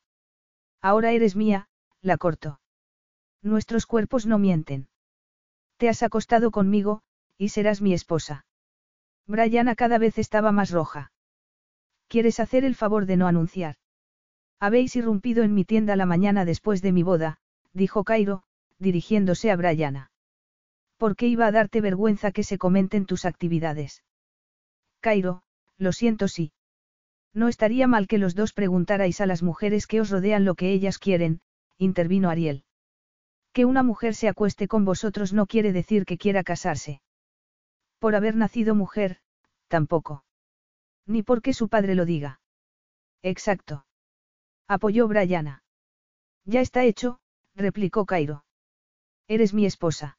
Ahora 0.81 1.13
eres 1.13 1.35
mía, 1.35 1.69
la 2.01 2.17
corto. 2.17 2.61
Nuestros 3.43 3.87
cuerpos 3.87 4.27
no 4.27 4.39
mienten. 4.39 4.89
Te 5.77 5.89
has 5.89 6.03
acostado 6.03 6.51
conmigo, 6.51 7.03
y 7.37 7.49
serás 7.49 7.83
mi 7.83 7.93
esposa. 7.93 8.47
Brianna 9.27 9.75
cada 9.75 9.99
vez 9.99 10.19
estaba 10.19 10.53
más 10.53 10.71
roja. 10.71 11.13
¿Quieres 12.09 12.39
hacer 12.39 12.65
el 12.65 12.75
favor 12.75 13.07
de 13.07 13.17
no 13.17 13.27
anunciar? 13.27 13.77
Habéis 14.61 14.95
irrumpido 14.97 15.43
en 15.43 15.53
mi 15.53 15.65
tienda 15.65 15.97
la 15.97 16.07
mañana 16.07 16.45
después 16.45 16.81
de 16.81 16.93
mi 16.93 17.03
boda, 17.03 17.39
dijo 17.73 18.05
Cairo, 18.05 18.45
dirigiéndose 18.79 19.51
a 19.51 19.57
Brianna. 19.57 20.11
¿Por 20.97 21.17
qué 21.17 21.27
iba 21.27 21.47
a 21.47 21.53
darte 21.53 21.81
vergüenza 21.81 22.33
que 22.33 22.45
se 22.45 22.59
comenten 22.59 23.07
tus 23.07 23.25
actividades? 23.25 24.05
Cairo, 25.01 25.43
lo 25.77 25.93
siento 25.93 26.29
sí. 26.29 26.53
No 27.33 27.49
estaría 27.49 27.87
mal 27.89 28.07
que 28.07 28.19
los 28.19 28.35
dos 28.35 28.53
preguntarais 28.53 29.21
a 29.21 29.27
las 29.27 29.43
mujeres 29.43 29.87
que 29.87 30.01
os 30.01 30.11
rodean 30.11 30.45
lo 30.45 30.55
que 30.55 30.73
ellas 30.73 30.99
quieren, 30.99 31.41
intervino 31.79 32.31
Ariel. 32.31 32.65
Que 33.53 33.65
una 33.65 33.83
mujer 33.83 34.15
se 34.15 34.29
acueste 34.29 34.69
con 34.69 34.85
vosotros 34.85 35.33
no 35.33 35.47
quiere 35.47 35.73
decir 35.73 36.05
que 36.07 36.19
quiera 36.19 36.45
casarse. 36.45 37.01
Por 37.99 38.15
haber 38.15 38.37
nacido 38.37 38.75
mujer, 38.75 39.19
tampoco. 39.69 40.25
Ni 41.07 41.23
porque 41.23 41.53
su 41.53 41.69
padre 41.69 41.95
lo 41.95 42.05
diga. 42.05 42.41
Exacto. 43.23 43.87
Apoyó 44.69 45.09
Brianna. 45.09 45.63
Ya 46.45 46.61
está 46.61 46.85
hecho, 46.85 47.19
replicó 47.55 48.07
Cairo. 48.07 48.45
Eres 49.29 49.55
mi 49.55 49.67
esposa. 49.67 50.19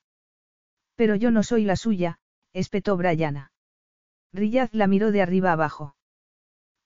Pero 0.95 1.15
yo 1.15 1.31
no 1.31 1.43
soy 1.43 1.65
la 1.65 1.75
suya, 1.75 2.19
espetó 2.53 2.97
Brianna. 2.97 3.51
Riyaz 4.33 4.73
la 4.73 4.87
miró 4.87 5.11
de 5.11 5.21
arriba 5.21 5.51
abajo. 5.51 5.95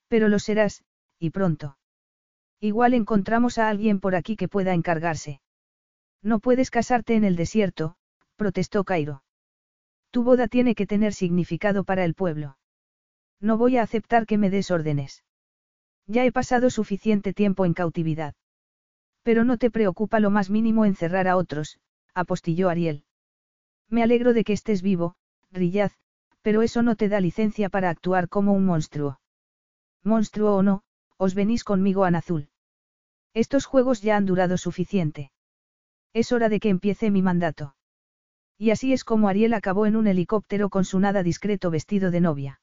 Pero 0.07 0.27
lo 0.27 0.39
serás, 0.39 0.83
y 1.19 1.29
pronto. 1.29 1.77
Igual 2.59 2.93
encontramos 2.93 3.57
a 3.57 3.69
alguien 3.69 3.99
por 3.99 4.15
aquí 4.15 4.35
que 4.35 4.47
pueda 4.47 4.73
encargarse. 4.73 5.41
No 6.21 6.39
puedes 6.39 6.71
casarte 6.71 7.15
en 7.15 7.23
el 7.23 7.35
desierto, 7.35 7.95
protestó 8.35 8.83
Cairo. 8.83 9.23
Tu 10.11 10.23
boda 10.23 10.47
tiene 10.47 10.75
que 10.75 10.87
tener 10.87 11.13
significado 11.13 11.83
para 11.83 12.03
el 12.03 12.15
pueblo. 12.15 12.57
No 13.39 13.57
voy 13.57 13.77
a 13.77 13.83
aceptar 13.83 14.25
que 14.25 14.37
me 14.37 14.49
des 14.49 14.71
órdenes. 14.71 15.23
Ya 16.07 16.25
he 16.25 16.31
pasado 16.31 16.69
suficiente 16.69 17.33
tiempo 17.33 17.65
en 17.65 17.73
cautividad. 17.73 18.33
Pero 19.23 19.43
no 19.43 19.57
te 19.57 19.69
preocupa 19.69 20.19
lo 20.19 20.31
más 20.31 20.49
mínimo 20.49 20.85
encerrar 20.85 21.27
a 21.27 21.37
otros, 21.37 21.79
apostilló 22.13 22.69
Ariel. 22.69 23.05
Me 23.89 24.03
alegro 24.03 24.33
de 24.33 24.43
que 24.43 24.53
estés 24.53 24.81
vivo, 24.81 25.15
Riyaz, 25.51 25.93
pero 26.41 26.61
eso 26.61 26.83
no 26.83 26.95
te 26.95 27.09
da 27.09 27.19
licencia 27.19 27.69
para 27.69 27.89
actuar 27.89 28.29
como 28.29 28.53
un 28.53 28.65
monstruo. 28.65 29.19
Monstruo 30.03 30.55
o 30.55 30.63
no, 30.63 30.83
os 31.17 31.35
venís 31.35 31.63
conmigo 31.63 32.03
a 32.05 32.11
Nazul. 32.11 32.49
Estos 33.33 33.65
juegos 33.65 34.01
ya 34.01 34.15
han 34.17 34.25
durado 34.25 34.57
suficiente. 34.57 35.31
Es 36.13 36.31
hora 36.31 36.49
de 36.49 36.59
que 36.59 36.69
empiece 36.69 37.11
mi 37.11 37.21
mandato. 37.21 37.75
Y 38.57 38.71
así 38.71 38.93
es 38.93 39.03
como 39.03 39.29
Ariel 39.29 39.53
acabó 39.53 39.85
en 39.85 39.95
un 39.95 40.07
helicóptero 40.07 40.69
con 40.69 40.85
su 40.85 40.99
nada 40.99 41.23
discreto 41.23 41.71
vestido 41.71 42.11
de 42.11 42.21
novia. 42.21 42.61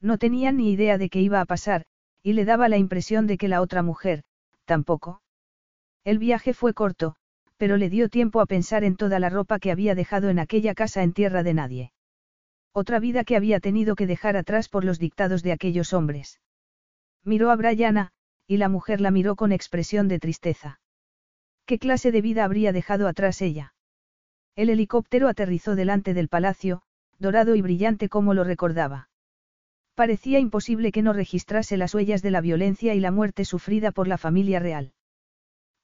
No 0.00 0.18
tenía 0.18 0.52
ni 0.52 0.70
idea 0.70 0.98
de 0.98 1.08
qué 1.08 1.20
iba 1.20 1.40
a 1.40 1.46
pasar, 1.46 1.86
y 2.22 2.34
le 2.34 2.44
daba 2.44 2.68
la 2.68 2.76
impresión 2.76 3.26
de 3.26 3.36
que 3.36 3.48
la 3.48 3.60
otra 3.60 3.82
mujer, 3.82 4.22
tampoco. 4.64 5.22
El 6.04 6.18
viaje 6.18 6.54
fue 6.54 6.74
corto, 6.74 7.16
pero 7.58 7.76
le 7.76 7.90
dio 7.90 8.08
tiempo 8.08 8.40
a 8.40 8.46
pensar 8.46 8.84
en 8.84 8.96
toda 8.96 9.18
la 9.18 9.28
ropa 9.28 9.58
que 9.58 9.70
había 9.70 9.94
dejado 9.94 10.30
en 10.30 10.38
aquella 10.38 10.74
casa 10.74 11.02
en 11.02 11.12
tierra 11.12 11.42
de 11.42 11.54
nadie. 11.54 11.92
Otra 12.72 13.00
vida 13.00 13.24
que 13.24 13.36
había 13.36 13.60
tenido 13.60 13.96
que 13.96 14.06
dejar 14.06 14.36
atrás 14.36 14.68
por 14.68 14.84
los 14.84 14.98
dictados 14.98 15.42
de 15.42 15.52
aquellos 15.52 15.92
hombres. 15.92 16.40
Miró 17.24 17.50
a 17.50 17.56
Brianna, 17.56 18.12
y 18.46 18.56
la 18.56 18.68
mujer 18.68 19.00
la 19.00 19.10
miró 19.10 19.36
con 19.36 19.52
expresión 19.52 20.08
de 20.08 20.20
tristeza. 20.20 20.80
¿Qué 21.66 21.78
clase 21.78 22.12
de 22.12 22.22
vida 22.22 22.44
habría 22.44 22.72
dejado 22.72 23.08
atrás 23.08 23.42
ella? 23.42 23.74
El 24.56 24.70
helicóptero 24.70 25.28
aterrizó 25.28 25.74
delante 25.74 26.14
del 26.14 26.28
palacio, 26.28 26.82
dorado 27.18 27.56
y 27.56 27.62
brillante 27.62 28.08
como 28.08 28.32
lo 28.32 28.44
recordaba. 28.44 29.10
Parecía 29.94 30.38
imposible 30.38 30.92
que 30.92 31.02
no 31.02 31.12
registrase 31.12 31.76
las 31.76 31.94
huellas 31.94 32.22
de 32.22 32.30
la 32.30 32.40
violencia 32.40 32.94
y 32.94 33.00
la 33.00 33.10
muerte 33.10 33.44
sufrida 33.44 33.90
por 33.90 34.06
la 34.06 34.16
familia 34.16 34.60
real. 34.60 34.92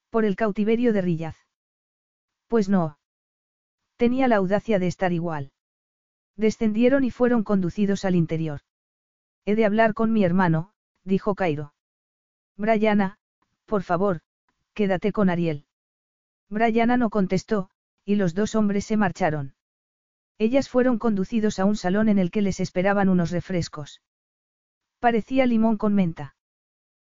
Por 0.09 0.23
el 0.23 0.37
cautiverio 0.37 0.93
de 0.93 1.01
Rillaz. 1.01 1.44
Pues 2.47 2.69
no. 2.69 2.97
Tenía 3.97 4.27
la 4.27 4.37
audacia 4.37 4.79
de 4.79 4.87
estar 4.87 5.13
igual. 5.13 5.51
Descendieron 6.35 7.03
y 7.03 7.11
fueron 7.11 7.43
conducidos 7.43 8.05
al 8.05 8.15
interior. 8.15 8.61
He 9.45 9.55
de 9.55 9.65
hablar 9.65 9.93
con 9.93 10.11
mi 10.11 10.23
hermano, 10.23 10.71
dijo 11.03 11.35
Cairo. 11.35 11.73
Brianna, 12.57 13.17
por 13.65 13.83
favor, 13.83 14.21
quédate 14.73 15.11
con 15.11 15.29
Ariel. 15.29 15.65
Brianna 16.49 16.97
no 16.97 17.09
contestó, 17.09 17.69
y 18.03 18.15
los 18.15 18.33
dos 18.33 18.55
hombres 18.55 18.85
se 18.85 18.97
marcharon. 18.97 19.55
Ellas 20.37 20.67
fueron 20.67 20.99
conducidos 20.99 21.59
a 21.59 21.65
un 21.65 21.77
salón 21.77 22.09
en 22.09 22.19
el 22.19 22.31
que 22.31 22.41
les 22.41 22.59
esperaban 22.59 23.07
unos 23.07 23.31
refrescos. 23.31 24.01
Parecía 24.99 25.45
limón 25.45 25.77
con 25.77 25.93
menta. 25.93 26.35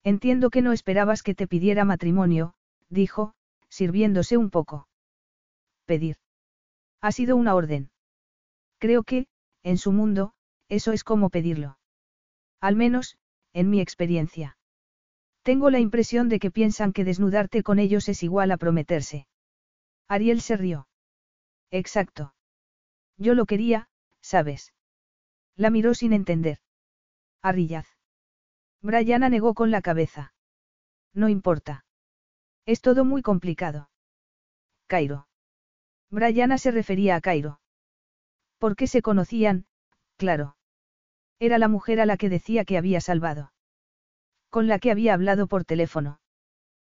Entiendo 0.03 0.51
que 0.51 0.63
no 0.63 0.73
esperabas 0.73 1.23
que 1.23 1.35
te 1.35 1.47
pidiera 1.47 1.85
matrimonio, 1.85 2.55
dijo, 2.89 3.35
sirviéndose 3.69 4.37
un 4.37 4.51
poco. 4.51 4.89
Pedir. 5.85 6.17
Ha 7.01 7.13
sido 7.13 7.37
una 7.37 7.55
orden. 7.55 7.91
Creo 8.79 9.03
que, 9.03 9.27
en 9.63 9.79
su 9.79 9.93
mundo, 9.93 10.35
eso 10.69 10.93
es 10.93 11.05
como 11.05 11.31
pedirlo. 11.31 11.79
Al 12.61 12.77
menos, 12.77 13.19
en 13.53 13.71
mi 13.71 13.81
experiencia. 13.81 14.57
Tengo 15.43 15.71
la 15.71 15.81
impresión 15.81 16.29
de 16.29 16.39
que 16.39 16.51
piensan 16.51 16.93
que 16.93 17.05
desnudarte 17.05 17.63
con 17.63 17.79
ellos 17.79 18.09
es 18.09 18.23
igual 18.23 18.53
a 18.53 18.57
prometerse. 18.57 19.27
Ariel 20.09 20.41
se 20.41 20.57
rió. 20.57 20.89
Exacto. 21.71 22.35
Yo 23.17 23.35
lo 23.35 23.47
quería, 23.47 23.89
sabes. 24.21 24.73
La 25.57 25.71
miró 25.71 25.95
sin 25.95 26.13
entender. 26.13 26.59
Arrillaz. 27.43 27.87
Brianna 28.81 29.29
negó 29.29 29.55
con 29.55 29.71
la 29.71 29.83
cabeza. 29.83 30.35
No 31.13 31.29
importa. 31.29 31.85
Es 32.67 32.81
todo 32.81 33.05
muy 33.05 33.23
complicado. 33.23 33.91
Cairo. 34.87 35.27
Brianna 36.13 36.59
se 36.59 36.71
refería 36.71 37.17
a 37.17 37.23
Cairo. 37.23 37.59
¿Por 38.59 38.77
qué 38.77 38.87
se 38.87 39.01
conocían? 39.01 39.65
Claro. 40.19 40.57
Era 41.41 41.57
la 41.57 41.69
mujer 41.69 42.01
a 42.01 42.07
la 42.07 42.19
que 42.19 42.29
decía 42.29 42.67
que 42.67 42.77
había 42.77 43.01
salvado. 43.01 43.53
Con 44.51 44.69
la 44.69 44.79
que 44.79 44.91
había 44.91 45.15
hablado 45.15 45.47
por 45.47 45.65
teléfono. 45.65 46.21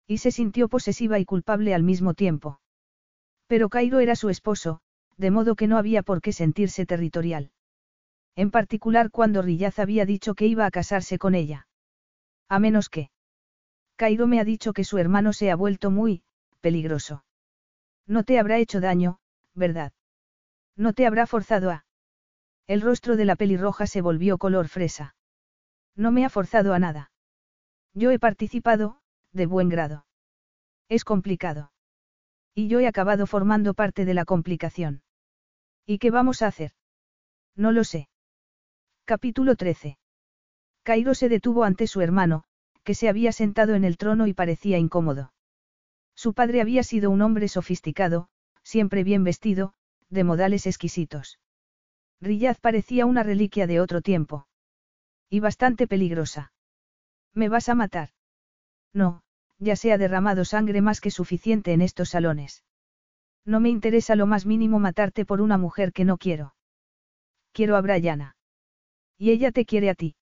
Y 0.06 0.18
se 0.18 0.30
sintió 0.30 0.68
posesiva 0.68 1.18
y 1.18 1.24
culpable 1.24 1.74
al 1.74 1.82
mismo 1.82 2.12
tiempo. 2.12 2.60
Pero 3.46 3.70
Cairo 3.70 4.00
era 4.00 4.16
su 4.16 4.28
esposo, 4.28 4.80
de 5.16 5.30
modo 5.30 5.56
que 5.56 5.66
no 5.66 5.78
había 5.78 6.02
por 6.02 6.20
qué 6.20 6.32
sentirse 6.32 6.84
territorial. 6.84 7.50
En 8.36 8.50
particular 8.50 9.10
cuando 9.10 9.40
Rillaz 9.40 9.78
había 9.78 10.04
dicho 10.04 10.34
que 10.34 10.46
iba 10.46 10.66
a 10.66 10.70
casarse 10.70 11.18
con 11.18 11.34
ella. 11.34 11.68
A 12.50 12.58
menos 12.58 12.90
que. 12.90 13.10
Cairo 13.96 14.26
me 14.26 14.40
ha 14.40 14.44
dicho 14.44 14.74
que 14.74 14.84
su 14.84 14.98
hermano 14.98 15.32
se 15.32 15.50
ha 15.50 15.56
vuelto 15.56 15.90
muy, 15.90 16.22
peligroso. 16.60 17.24
No 18.06 18.24
te 18.24 18.38
habrá 18.38 18.58
hecho 18.58 18.80
daño, 18.80 19.18
¿verdad? 19.54 19.92
No 20.76 20.92
te 20.92 21.06
habrá 21.06 21.26
forzado 21.26 21.70
a. 21.70 21.86
El 22.66 22.80
rostro 22.80 23.16
de 23.16 23.24
la 23.24 23.36
pelirroja 23.36 23.86
se 23.86 24.00
volvió 24.00 24.38
color 24.38 24.68
fresa. 24.68 25.14
No 25.94 26.12
me 26.12 26.24
ha 26.24 26.30
forzado 26.30 26.74
a 26.74 26.78
nada. 26.78 27.10
Yo 27.94 28.10
he 28.10 28.18
participado, 28.18 29.00
de 29.32 29.46
buen 29.46 29.68
grado. 29.68 30.06
Es 30.88 31.04
complicado. 31.04 31.72
Y 32.54 32.68
yo 32.68 32.80
he 32.80 32.86
acabado 32.86 33.26
formando 33.26 33.74
parte 33.74 34.04
de 34.04 34.14
la 34.14 34.24
complicación. 34.24 35.02
¿Y 35.86 35.98
qué 35.98 36.10
vamos 36.10 36.42
a 36.42 36.48
hacer? 36.48 36.72
No 37.54 37.72
lo 37.72 37.84
sé. 37.84 38.08
Capítulo 39.04 39.56
13. 39.56 39.98
Cairo 40.82 41.14
se 41.14 41.28
detuvo 41.28 41.64
ante 41.64 41.86
su 41.86 42.00
hermano, 42.00 42.44
que 42.84 42.94
se 42.94 43.08
había 43.08 43.32
sentado 43.32 43.74
en 43.74 43.84
el 43.84 43.96
trono 43.96 44.26
y 44.26 44.34
parecía 44.34 44.78
incómodo. 44.78 45.32
Su 46.16 46.32
padre 46.32 46.60
había 46.60 46.82
sido 46.82 47.10
un 47.10 47.22
hombre 47.22 47.46
sofisticado, 47.46 48.28
siempre 48.62 49.04
bien 49.04 49.22
vestido, 49.22 49.74
de 50.08 50.24
modales 50.24 50.66
exquisitos. 50.66 51.38
Riyaz 52.20 52.58
parecía 52.58 53.06
una 53.06 53.22
reliquia 53.22 53.66
de 53.66 53.80
otro 53.80 54.00
tiempo. 54.00 54.48
Y 55.28 55.40
bastante 55.40 55.86
peligrosa. 55.86 56.52
¿Me 57.34 57.48
vas 57.50 57.68
a 57.68 57.74
matar? 57.74 58.10
No, 58.94 59.22
ya 59.58 59.76
se 59.76 59.92
ha 59.92 59.98
derramado 59.98 60.44
sangre 60.44 60.80
más 60.80 61.00
que 61.00 61.10
suficiente 61.10 61.72
en 61.72 61.82
estos 61.82 62.08
salones. 62.08 62.64
No 63.44 63.60
me 63.60 63.68
interesa 63.68 64.16
lo 64.16 64.26
más 64.26 64.46
mínimo 64.46 64.78
matarte 64.78 65.26
por 65.26 65.40
una 65.40 65.58
mujer 65.58 65.92
que 65.92 66.04
no 66.04 66.16
quiero. 66.16 66.54
Quiero 67.52 67.76
a 67.76 67.82
Brianna. 67.82 68.36
Y 69.18 69.30
ella 69.30 69.52
te 69.52 69.66
quiere 69.66 69.90
a 69.90 69.94
ti. 69.94 70.16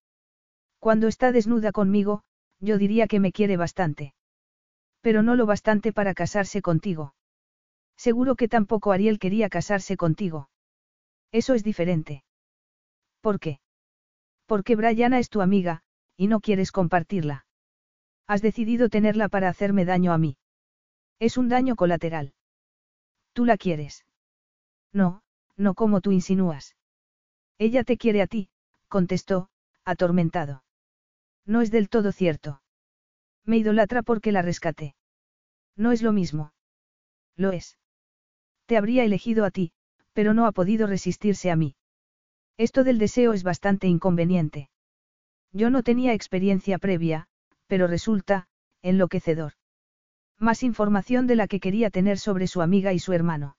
Cuando 0.78 1.08
está 1.08 1.32
desnuda 1.32 1.72
conmigo, 1.72 2.24
yo 2.60 2.78
diría 2.78 3.06
que 3.06 3.20
me 3.20 3.32
quiere 3.32 3.56
bastante. 3.56 4.13
Pero 5.04 5.22
no 5.22 5.36
lo 5.36 5.44
bastante 5.44 5.92
para 5.92 6.14
casarse 6.14 6.62
contigo. 6.62 7.14
Seguro 7.94 8.36
que 8.36 8.48
tampoco 8.48 8.90
Ariel 8.90 9.18
quería 9.18 9.50
casarse 9.50 9.98
contigo. 9.98 10.48
Eso 11.30 11.52
es 11.52 11.62
diferente. 11.62 12.24
¿Por 13.20 13.38
qué? 13.38 13.60
Porque 14.46 14.76
Brianna 14.76 15.18
es 15.18 15.28
tu 15.28 15.42
amiga, 15.42 15.82
y 16.16 16.26
no 16.26 16.40
quieres 16.40 16.72
compartirla. 16.72 17.44
Has 18.26 18.40
decidido 18.40 18.88
tenerla 18.88 19.28
para 19.28 19.50
hacerme 19.50 19.84
daño 19.84 20.10
a 20.14 20.16
mí. 20.16 20.38
Es 21.18 21.36
un 21.36 21.50
daño 21.50 21.76
colateral. 21.76 22.32
Tú 23.34 23.44
la 23.44 23.58
quieres. 23.58 24.06
No, 24.90 25.22
no 25.58 25.74
como 25.74 26.00
tú 26.00 26.12
insinúas. 26.12 26.76
Ella 27.58 27.84
te 27.84 27.98
quiere 27.98 28.22
a 28.22 28.26
ti, 28.26 28.48
contestó, 28.88 29.50
atormentado. 29.84 30.64
No 31.44 31.60
es 31.60 31.70
del 31.70 31.90
todo 31.90 32.10
cierto. 32.10 32.62
Me 33.44 33.58
idolatra 33.58 34.02
porque 34.02 34.32
la 34.32 34.42
rescaté. 34.42 34.94
No 35.76 35.92
es 35.92 36.02
lo 36.02 36.12
mismo. 36.12 36.52
Lo 37.36 37.52
es. 37.52 37.78
Te 38.66 38.76
habría 38.76 39.04
elegido 39.04 39.44
a 39.44 39.50
ti, 39.50 39.72
pero 40.12 40.34
no 40.34 40.46
ha 40.46 40.52
podido 40.52 40.86
resistirse 40.86 41.50
a 41.50 41.56
mí. 41.56 41.76
Esto 42.56 42.84
del 42.84 42.98
deseo 42.98 43.32
es 43.32 43.42
bastante 43.42 43.86
inconveniente. 43.86 44.70
Yo 45.52 45.70
no 45.70 45.82
tenía 45.82 46.12
experiencia 46.12 46.78
previa, 46.78 47.26
pero 47.66 47.86
resulta, 47.86 48.48
enloquecedor. 48.82 49.52
Más 50.38 50.62
información 50.62 51.26
de 51.26 51.36
la 51.36 51.46
que 51.46 51.60
quería 51.60 51.90
tener 51.90 52.18
sobre 52.18 52.46
su 52.46 52.62
amiga 52.62 52.92
y 52.92 52.98
su 52.98 53.12
hermano. 53.12 53.56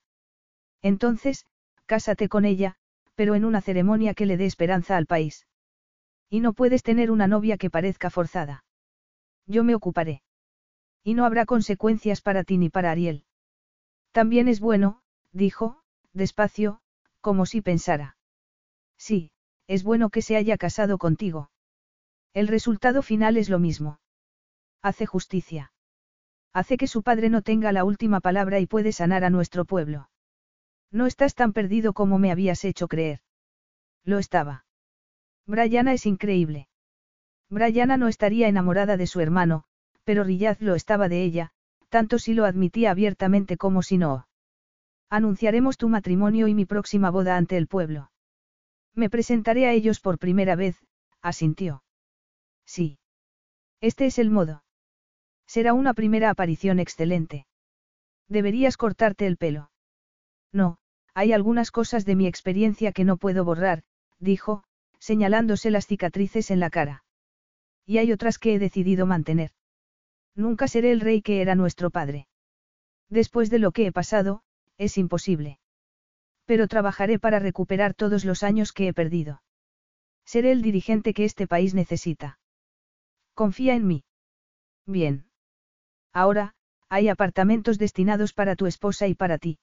Entonces, 0.82 1.46
cásate 1.86 2.28
con 2.28 2.44
ella, 2.44 2.76
pero 3.14 3.34
en 3.34 3.44
una 3.44 3.60
ceremonia 3.60 4.14
que 4.14 4.26
le 4.26 4.36
dé 4.36 4.46
esperanza 4.46 4.96
al 4.96 5.06
país. 5.06 5.46
Y 6.28 6.40
no 6.40 6.52
puedes 6.52 6.82
tener 6.82 7.10
una 7.10 7.26
novia 7.26 7.56
que 7.56 7.70
parezca 7.70 8.10
forzada. 8.10 8.65
Yo 9.46 9.64
me 9.64 9.74
ocuparé. 9.74 10.22
Y 11.02 11.14
no 11.14 11.24
habrá 11.24 11.46
consecuencias 11.46 12.20
para 12.20 12.44
ti 12.44 12.58
ni 12.58 12.68
para 12.68 12.90
Ariel. 12.90 13.24
También 14.12 14.48
es 14.48 14.60
bueno, 14.60 15.02
dijo, 15.32 15.82
despacio, 16.12 16.80
como 17.20 17.46
si 17.46 17.60
pensara. 17.60 18.16
Sí, 18.98 19.30
es 19.66 19.84
bueno 19.84 20.10
que 20.10 20.22
se 20.22 20.36
haya 20.36 20.56
casado 20.56 20.98
contigo. 20.98 21.50
El 22.32 22.48
resultado 22.48 23.02
final 23.02 23.36
es 23.36 23.48
lo 23.48 23.58
mismo. 23.58 24.00
Hace 24.82 25.06
justicia. 25.06 25.72
Hace 26.52 26.76
que 26.76 26.86
su 26.86 27.02
padre 27.02 27.28
no 27.28 27.42
tenga 27.42 27.72
la 27.72 27.84
última 27.84 28.20
palabra 28.20 28.60
y 28.60 28.66
puede 28.66 28.92
sanar 28.92 29.24
a 29.24 29.30
nuestro 29.30 29.64
pueblo. 29.64 30.08
No 30.90 31.06
estás 31.06 31.34
tan 31.34 31.52
perdido 31.52 31.92
como 31.92 32.18
me 32.18 32.32
habías 32.32 32.64
hecho 32.64 32.88
creer. 32.88 33.20
Lo 34.04 34.18
estaba. 34.18 34.64
Brianna 35.46 35.92
es 35.92 36.06
increíble. 36.06 36.68
Brianna 37.48 37.96
no 37.96 38.08
estaría 38.08 38.48
enamorada 38.48 38.96
de 38.96 39.06
su 39.06 39.20
hermano, 39.20 39.64
pero 40.04 40.24
Riyaz 40.24 40.60
lo 40.60 40.74
estaba 40.74 41.08
de 41.08 41.22
ella, 41.22 41.52
tanto 41.88 42.18
si 42.18 42.34
lo 42.34 42.44
admitía 42.44 42.90
abiertamente 42.90 43.56
como 43.56 43.82
si 43.82 43.98
no. 43.98 44.26
Anunciaremos 45.08 45.76
tu 45.76 45.88
matrimonio 45.88 46.48
y 46.48 46.54
mi 46.54 46.64
próxima 46.64 47.10
boda 47.10 47.36
ante 47.36 47.56
el 47.56 47.68
pueblo. 47.68 48.10
Me 48.94 49.08
presentaré 49.08 49.66
a 49.66 49.72
ellos 49.72 50.00
por 50.00 50.18
primera 50.18 50.56
vez, 50.56 50.84
asintió. 51.22 51.84
Sí. 52.64 52.98
Este 53.80 54.06
es 54.06 54.18
el 54.18 54.30
modo. 54.30 54.64
Será 55.46 55.74
una 55.74 55.94
primera 55.94 56.30
aparición 56.30 56.80
excelente. 56.80 57.46
Deberías 58.28 58.76
cortarte 58.76 59.26
el 59.26 59.36
pelo. 59.36 59.70
No, 60.52 60.78
hay 61.14 61.32
algunas 61.32 61.70
cosas 61.70 62.04
de 62.04 62.16
mi 62.16 62.26
experiencia 62.26 62.90
que 62.90 63.04
no 63.04 63.16
puedo 63.16 63.44
borrar, 63.44 63.84
dijo, 64.18 64.64
señalándose 64.98 65.70
las 65.70 65.86
cicatrices 65.86 66.50
en 66.50 66.58
la 66.58 66.70
cara. 66.70 67.04
Y 67.86 67.98
hay 67.98 68.12
otras 68.12 68.38
que 68.38 68.54
he 68.54 68.58
decidido 68.58 69.06
mantener. 69.06 69.52
Nunca 70.34 70.68
seré 70.68 70.90
el 70.90 71.00
rey 71.00 71.22
que 71.22 71.40
era 71.40 71.54
nuestro 71.54 71.90
padre. 71.90 72.26
Después 73.08 73.48
de 73.48 73.60
lo 73.60 73.72
que 73.72 73.86
he 73.86 73.92
pasado, 73.92 74.42
es 74.76 74.98
imposible. 74.98 75.60
Pero 76.44 76.68
trabajaré 76.68 77.18
para 77.18 77.38
recuperar 77.38 77.94
todos 77.94 78.24
los 78.24 78.42
años 78.42 78.72
que 78.72 78.88
he 78.88 78.92
perdido. 78.92 79.42
Seré 80.24 80.52
el 80.52 80.62
dirigente 80.62 81.14
que 81.14 81.24
este 81.24 81.46
país 81.46 81.74
necesita. 81.74 82.38
Confía 83.34 83.74
en 83.74 83.86
mí. 83.86 84.04
Bien. 84.86 85.26
Ahora, 86.12 86.54
hay 86.88 87.08
apartamentos 87.08 87.78
destinados 87.78 88.32
para 88.32 88.56
tu 88.56 88.66
esposa 88.66 89.06
y 89.06 89.14
para 89.14 89.38
ti. 89.38 89.58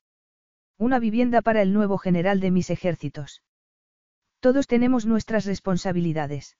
Una 0.78 1.00
vivienda 1.00 1.42
para 1.42 1.62
el 1.62 1.74
nuevo 1.74 1.98
general 1.98 2.40
de 2.40 2.52
mis 2.52 2.70
ejércitos. 2.70 3.44
Todos 4.40 4.68
tenemos 4.68 5.06
nuestras 5.06 5.46
responsabilidades. 5.46 6.58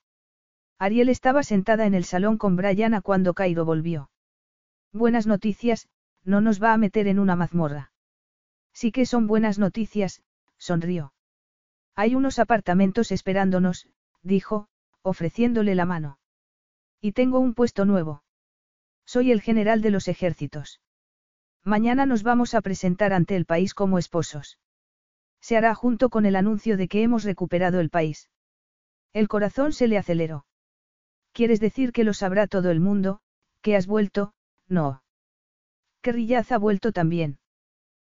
Ariel 0.84 1.08
estaba 1.08 1.44
sentada 1.44 1.86
en 1.86 1.94
el 1.94 2.04
salón 2.04 2.38
con 2.38 2.58
Brianna 2.58 3.00
cuando 3.00 3.34
Cairo 3.34 3.64
volvió. 3.64 4.10
Buenas 4.92 5.26
noticias, 5.26 5.88
no 6.26 6.42
nos 6.42 6.62
va 6.62 6.74
a 6.74 6.78
meter 6.78 7.08
en 7.08 7.20
una 7.20 7.38
mazmorra. 7.38 7.94
Sí 8.74 8.92
que 8.92 9.06
son 9.06 9.26
buenas 9.26 9.60
noticias, 9.60 10.24
sonrió. 10.58 11.14
Hay 11.96 12.16
unos 12.16 12.38
apartamentos 12.38 13.14
esperándonos, 13.14 13.88
dijo, 14.24 14.68
ofreciéndole 15.04 15.74
la 15.74 15.86
mano. 15.86 16.20
Y 17.00 17.14
tengo 17.14 17.40
un 17.40 17.54
puesto 17.54 17.86
nuevo. 17.86 18.22
Soy 19.06 19.32
el 19.32 19.40
general 19.40 19.82
de 19.82 19.92
los 19.92 20.10
ejércitos. 20.10 20.82
Mañana 21.64 22.06
nos 22.06 22.24
vamos 22.24 22.56
a 22.56 22.62
presentar 22.62 23.14
ante 23.14 23.38
el 23.38 23.46
país 23.46 23.74
como 23.74 24.00
esposos. 24.00 24.60
Se 25.40 25.56
hará 25.56 25.76
junto 25.76 26.10
con 26.10 26.26
el 26.26 26.36
anuncio 26.36 26.76
de 26.76 26.90
que 26.90 27.04
hemos 27.04 27.24
recuperado 27.24 27.80
el 27.80 27.90
país. 27.90 28.30
El 29.14 29.30
corazón 29.30 29.72
se 29.72 29.88
le 29.88 29.98
aceleró. 29.98 30.46
¿Quieres 31.34 31.60
decir 31.60 31.92
que 31.92 32.04
lo 32.04 32.14
sabrá 32.14 32.48
todo 32.48 32.70
el 32.70 32.80
mundo, 32.80 33.20
que 33.62 33.76
has 33.76 33.88
vuelto? 33.88 34.34
No. 34.68 35.04
Que 36.02 36.12
Rillaz 36.12 36.52
ha 36.52 36.60
vuelto 36.60 36.92
también. 36.92 37.40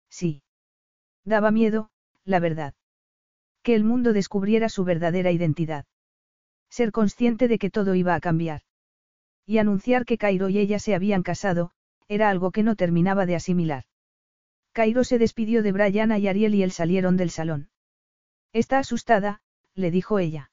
Sí. 0.09 0.43
Daba 1.25 1.51
miedo, 1.51 1.91
la 2.25 2.41
verdad. 2.41 2.75
Que 3.63 3.75
el 3.75 3.85
mundo 3.85 4.15
descubriera 4.15 4.69
su 4.71 4.85
verdadera 4.85 5.31
identidad. 5.31 5.85
Ser 6.71 6.93
consciente 6.93 7.47
de 7.47 7.59
que 7.59 7.71
todo 7.71 7.95
iba 7.95 8.15
a 8.15 8.21
cambiar. 8.21 8.63
Y 9.45 9.59
anunciar 9.59 10.07
que 10.07 10.17
Cairo 10.17 10.49
y 10.49 10.59
ella 10.59 10.79
se 10.79 10.95
habían 10.95 11.23
casado, 11.23 11.73
era 12.09 12.31
algo 12.31 12.53
que 12.53 12.63
no 12.63 12.75
terminaba 12.75 13.27
de 13.27 13.37
asimilar. 13.37 13.85
Cairo 14.73 15.05
se 15.05 15.19
despidió 15.19 15.63
de 15.63 15.73
Brianna 15.73 16.19
y 16.19 16.29
Ariel 16.29 16.55
y 16.55 16.63
él 16.63 16.71
salieron 16.71 17.17
del 17.17 17.31
salón. 17.31 17.69
Está 18.53 18.79
asustada, 18.79 19.43
le 19.75 19.91
dijo 19.91 20.19
ella. 20.19 20.50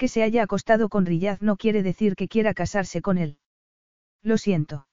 Que 0.00 0.08
se 0.08 0.22
haya 0.22 0.42
acostado 0.42 0.88
con 0.88 1.04
Riyaz 1.04 1.42
no 1.42 1.58
quiere 1.58 1.82
decir 1.82 2.16
que 2.16 2.26
quiera 2.26 2.54
casarse 2.54 3.02
con 3.02 3.18
él. 3.18 3.36
Lo 4.22 4.38
siento. 4.38 4.86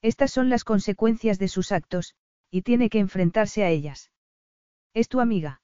Estas 0.00 0.30
son 0.32 0.48
las 0.48 0.64
consecuencias 0.64 1.38
de 1.38 1.48
sus 1.48 1.70
actos, 1.70 2.14
y 2.50 2.62
tiene 2.62 2.88
que 2.88 2.98
enfrentarse 2.98 3.62
a 3.62 3.68
ellas. 3.68 4.10
Es 4.94 5.10
tu 5.10 5.20
amiga. 5.20 5.60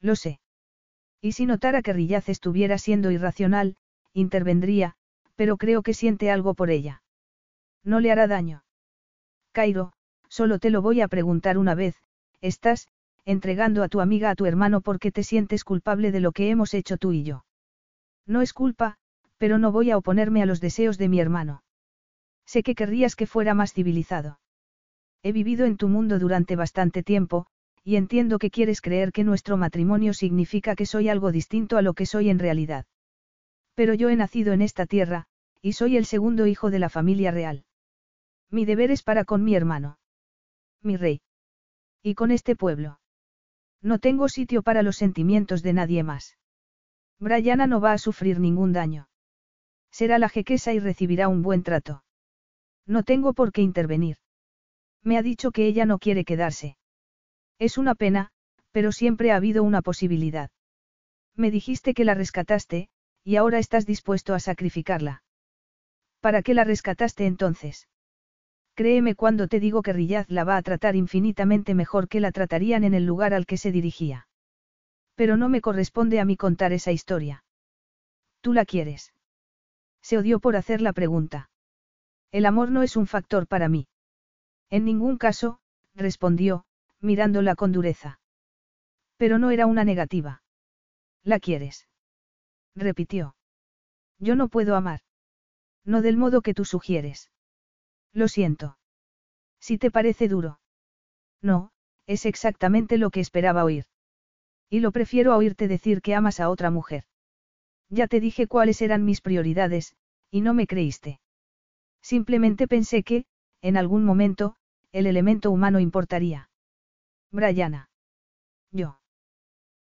Lo 0.00 0.14
sé. 0.14 0.38
Y 1.20 1.32
si 1.32 1.46
notara 1.46 1.82
que 1.82 1.92
Riyaz 1.92 2.28
estuviera 2.28 2.78
siendo 2.78 3.10
irracional, 3.10 3.74
intervendría, 4.12 4.94
pero 5.34 5.56
creo 5.56 5.82
que 5.82 5.92
siente 5.92 6.30
algo 6.30 6.54
por 6.54 6.70
ella. 6.70 7.02
No 7.82 7.98
le 7.98 8.12
hará 8.12 8.28
daño. 8.28 8.62
Cairo, 9.50 9.94
solo 10.28 10.60
te 10.60 10.70
lo 10.70 10.80
voy 10.80 11.00
a 11.00 11.08
preguntar 11.08 11.58
una 11.58 11.74
vez, 11.74 11.96
estás, 12.40 12.86
entregando 13.24 13.82
a 13.82 13.88
tu 13.88 14.00
amiga 14.00 14.30
a 14.30 14.36
tu 14.36 14.46
hermano 14.46 14.80
porque 14.80 15.10
te 15.10 15.24
sientes 15.24 15.64
culpable 15.64 16.12
de 16.12 16.20
lo 16.20 16.30
que 16.30 16.50
hemos 16.50 16.72
hecho 16.72 16.96
tú 16.96 17.10
y 17.10 17.24
yo. 17.24 17.44
No 18.26 18.42
es 18.42 18.52
culpa, 18.52 18.96
pero 19.38 19.58
no 19.58 19.72
voy 19.72 19.90
a 19.90 19.96
oponerme 19.96 20.42
a 20.42 20.46
los 20.46 20.60
deseos 20.60 20.98
de 20.98 21.08
mi 21.08 21.20
hermano. 21.20 21.62
Sé 22.46 22.62
que 22.62 22.74
querrías 22.74 23.16
que 23.16 23.26
fuera 23.26 23.54
más 23.54 23.72
civilizado. 23.72 24.40
He 25.22 25.32
vivido 25.32 25.66
en 25.66 25.76
tu 25.76 25.88
mundo 25.88 26.18
durante 26.18 26.56
bastante 26.56 27.02
tiempo, 27.02 27.46
y 27.84 27.96
entiendo 27.96 28.38
que 28.38 28.50
quieres 28.50 28.80
creer 28.80 29.12
que 29.12 29.24
nuestro 29.24 29.56
matrimonio 29.56 30.14
significa 30.14 30.74
que 30.74 30.86
soy 30.86 31.08
algo 31.08 31.32
distinto 31.32 31.76
a 31.76 31.82
lo 31.82 31.94
que 31.94 32.06
soy 32.06 32.28
en 32.28 32.38
realidad. 32.38 32.86
Pero 33.74 33.94
yo 33.94 34.08
he 34.08 34.16
nacido 34.16 34.52
en 34.52 34.62
esta 34.62 34.86
tierra, 34.86 35.26
y 35.62 35.72
soy 35.72 35.96
el 35.96 36.04
segundo 36.04 36.46
hijo 36.46 36.70
de 36.70 36.78
la 36.78 36.88
familia 36.88 37.30
real. 37.30 37.64
Mi 38.50 38.64
deber 38.64 38.90
es 38.90 39.02
para 39.02 39.24
con 39.24 39.44
mi 39.44 39.54
hermano. 39.54 39.98
Mi 40.82 40.96
rey. 40.96 41.20
Y 42.02 42.14
con 42.14 42.30
este 42.30 42.56
pueblo. 42.56 43.00
No 43.82 43.98
tengo 43.98 44.28
sitio 44.28 44.62
para 44.62 44.82
los 44.82 44.96
sentimientos 44.96 45.62
de 45.62 45.72
nadie 45.72 46.02
más. 46.02 46.36
Brianna 47.20 47.66
no 47.66 47.80
va 47.80 47.92
a 47.92 47.98
sufrir 47.98 48.40
ningún 48.40 48.72
daño. 48.72 49.08
Será 49.90 50.18
la 50.18 50.30
jequesa 50.30 50.72
y 50.72 50.78
recibirá 50.78 51.28
un 51.28 51.42
buen 51.42 51.62
trato. 51.62 52.02
No 52.86 53.02
tengo 53.02 53.34
por 53.34 53.52
qué 53.52 53.60
intervenir. 53.60 54.16
Me 55.02 55.18
ha 55.18 55.22
dicho 55.22 55.50
que 55.50 55.66
ella 55.66 55.84
no 55.84 55.98
quiere 55.98 56.24
quedarse. 56.24 56.78
Es 57.58 57.76
una 57.76 57.94
pena, 57.94 58.30
pero 58.72 58.90
siempre 58.90 59.32
ha 59.32 59.36
habido 59.36 59.62
una 59.62 59.82
posibilidad. 59.82 60.50
Me 61.36 61.50
dijiste 61.50 61.92
que 61.92 62.04
la 62.04 62.14
rescataste, 62.14 62.88
y 63.22 63.36
ahora 63.36 63.58
estás 63.58 63.84
dispuesto 63.84 64.34
a 64.34 64.40
sacrificarla. 64.40 65.22
¿Para 66.20 66.42
qué 66.42 66.54
la 66.54 66.64
rescataste 66.64 67.26
entonces? 67.26 67.88
Créeme 68.74 69.14
cuando 69.14 69.46
te 69.46 69.60
digo 69.60 69.82
que 69.82 69.92
Riyaz 69.92 70.30
la 70.30 70.44
va 70.44 70.56
a 70.56 70.62
tratar 70.62 70.96
infinitamente 70.96 71.74
mejor 71.74 72.08
que 72.08 72.20
la 72.20 72.32
tratarían 72.32 72.84
en 72.84 72.94
el 72.94 73.04
lugar 73.04 73.34
al 73.34 73.44
que 73.44 73.58
se 73.58 73.72
dirigía. 73.72 74.26
Pero 75.20 75.36
no 75.36 75.50
me 75.50 75.60
corresponde 75.60 76.18
a 76.18 76.24
mí 76.24 76.38
contar 76.38 76.72
esa 76.72 76.92
historia. 76.92 77.44
¿Tú 78.40 78.54
la 78.54 78.64
quieres? 78.64 79.12
Se 80.00 80.16
odió 80.16 80.40
por 80.40 80.56
hacer 80.56 80.80
la 80.80 80.94
pregunta. 80.94 81.50
El 82.32 82.46
amor 82.46 82.70
no 82.70 82.82
es 82.82 82.96
un 82.96 83.06
factor 83.06 83.46
para 83.46 83.68
mí. 83.68 83.86
En 84.70 84.86
ningún 84.86 85.18
caso, 85.18 85.60
respondió, 85.94 86.64
mirándola 87.00 87.54
con 87.54 87.70
dureza. 87.70 88.18
Pero 89.18 89.38
no 89.38 89.50
era 89.50 89.66
una 89.66 89.84
negativa. 89.84 90.42
¿La 91.22 91.38
quieres? 91.38 91.86
repitió. 92.74 93.36
Yo 94.20 94.36
no 94.36 94.48
puedo 94.48 94.74
amar. 94.74 95.02
No 95.84 96.00
del 96.00 96.16
modo 96.16 96.40
que 96.40 96.54
tú 96.54 96.64
sugieres. 96.64 97.30
Lo 98.14 98.26
siento. 98.26 98.78
Si 99.60 99.76
te 99.76 99.90
parece 99.90 100.28
duro. 100.28 100.60
No, 101.42 101.72
es 102.06 102.24
exactamente 102.24 102.96
lo 102.96 103.10
que 103.10 103.20
esperaba 103.20 103.64
oír. 103.64 103.84
Y 104.70 104.80
lo 104.80 104.92
prefiero 104.92 105.32
a 105.32 105.36
oírte 105.36 105.68
decir 105.68 106.00
que 106.00 106.14
amas 106.14 106.38
a 106.38 106.48
otra 106.48 106.70
mujer. 106.70 107.04
Ya 107.88 108.06
te 108.06 108.20
dije 108.20 108.46
cuáles 108.46 108.80
eran 108.80 109.04
mis 109.04 109.20
prioridades, 109.20 109.96
y 110.30 110.40
no 110.40 110.54
me 110.54 110.68
creíste. 110.68 111.20
Simplemente 112.00 112.68
pensé 112.68 113.02
que, 113.02 113.24
en 113.60 113.76
algún 113.76 114.04
momento, 114.04 114.54
el 114.92 115.06
elemento 115.06 115.50
humano 115.50 115.80
importaría. 115.80 116.50
Brianna. 117.32 117.90
Yo. 118.70 119.00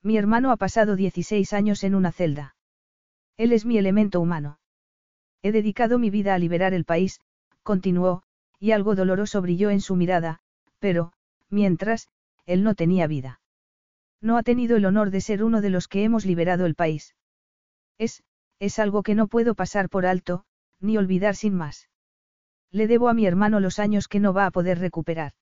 Mi 0.02 0.16
hermano 0.16 0.50
ha 0.52 0.56
pasado 0.56 0.96
16 0.96 1.52
años 1.52 1.84
en 1.84 1.94
una 1.94 2.10
celda. 2.10 2.56
Él 3.36 3.52
es 3.52 3.66
mi 3.66 3.76
elemento 3.76 4.20
humano. 4.20 4.58
He 5.42 5.52
dedicado 5.52 5.98
mi 5.98 6.08
vida 6.08 6.34
a 6.34 6.38
liberar 6.38 6.72
el 6.72 6.84
país, 6.84 7.20
continuó, 7.62 8.22
y 8.58 8.72
algo 8.72 8.94
doloroso 8.94 9.42
brilló 9.42 9.70
en 9.70 9.80
su 9.80 9.96
mirada, 9.96 10.40
pero, 10.78 11.12
mientras, 11.50 12.08
él 12.46 12.64
no 12.64 12.74
tenía 12.74 13.06
vida. 13.06 13.40
No 14.20 14.36
ha 14.36 14.42
tenido 14.42 14.76
el 14.76 14.84
honor 14.84 15.10
de 15.10 15.20
ser 15.20 15.44
uno 15.44 15.60
de 15.60 15.70
los 15.70 15.88
que 15.88 16.04
hemos 16.04 16.26
liberado 16.26 16.66
el 16.66 16.74
país. 16.74 17.14
Es, 17.98 18.22
es 18.58 18.78
algo 18.78 19.02
que 19.02 19.14
no 19.14 19.28
puedo 19.28 19.54
pasar 19.54 19.88
por 19.88 20.06
alto, 20.06 20.44
ni 20.80 20.96
olvidar 20.96 21.36
sin 21.36 21.54
más. 21.54 21.88
Le 22.70 22.86
debo 22.86 23.08
a 23.08 23.14
mi 23.14 23.26
hermano 23.26 23.60
los 23.60 23.78
años 23.78 24.08
que 24.08 24.20
no 24.20 24.32
va 24.32 24.46
a 24.46 24.50
poder 24.50 24.78
recuperar. 24.78 25.32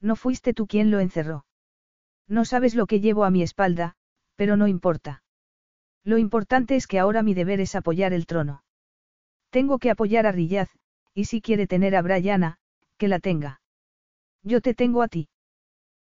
No 0.00 0.16
fuiste 0.16 0.52
tú 0.52 0.66
quien 0.66 0.90
lo 0.90 1.00
encerró. 1.00 1.46
No 2.28 2.44
sabes 2.44 2.74
lo 2.74 2.86
que 2.86 3.00
llevo 3.00 3.24
a 3.24 3.30
mi 3.30 3.42
espalda, 3.42 3.94
pero 4.36 4.56
no 4.56 4.66
importa. 4.66 5.22
Lo 6.04 6.18
importante 6.18 6.74
es 6.76 6.86
que 6.86 6.98
ahora 6.98 7.22
mi 7.22 7.34
deber 7.34 7.60
es 7.60 7.74
apoyar 7.74 8.12
el 8.12 8.26
trono. 8.26 8.64
Tengo 9.50 9.78
que 9.78 9.90
apoyar 9.90 10.26
a 10.26 10.32
Riyaz, 10.32 10.70
y 11.14 11.26
si 11.26 11.40
quiere 11.40 11.66
tener 11.66 11.94
a 11.94 12.02
Brianna, 12.02 12.58
que 12.96 13.06
la 13.06 13.20
tenga. 13.20 13.60
Yo 14.42 14.60
te 14.60 14.74
tengo 14.74 15.02
a 15.02 15.08
ti. 15.08 15.28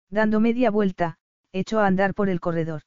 Dando 0.09 0.39
media 0.39 0.71
vuelta, 0.71 1.19
echó 1.53 1.79
a 1.79 1.87
andar 1.87 2.13
por 2.13 2.29
el 2.29 2.39
corredor. 2.39 2.83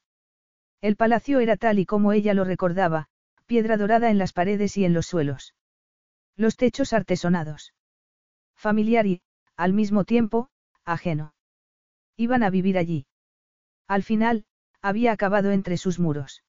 El 0.81 0.95
palacio 0.95 1.39
era 1.39 1.57
tal 1.57 1.79
y 1.79 1.85
como 1.85 2.11
ella 2.13 2.33
lo 2.33 2.43
recordaba, 2.43 3.07
piedra 3.45 3.77
dorada 3.77 4.09
en 4.09 4.17
las 4.17 4.33
paredes 4.33 4.77
y 4.77 4.85
en 4.85 4.93
los 4.93 5.05
suelos. 5.05 5.55
Los 6.35 6.57
techos 6.57 6.93
artesonados. 6.93 7.73
Familiar 8.55 9.05
y, 9.05 9.21
al 9.55 9.73
mismo 9.73 10.03
tiempo, 10.03 10.49
ajeno. 10.83 11.33
Iban 12.17 12.43
a 12.43 12.49
vivir 12.49 12.77
allí. 12.77 13.07
Al 13.87 14.03
final, 14.03 14.45
había 14.81 15.11
acabado 15.11 15.51
entre 15.51 15.77
sus 15.77 15.99
muros. 15.99 16.43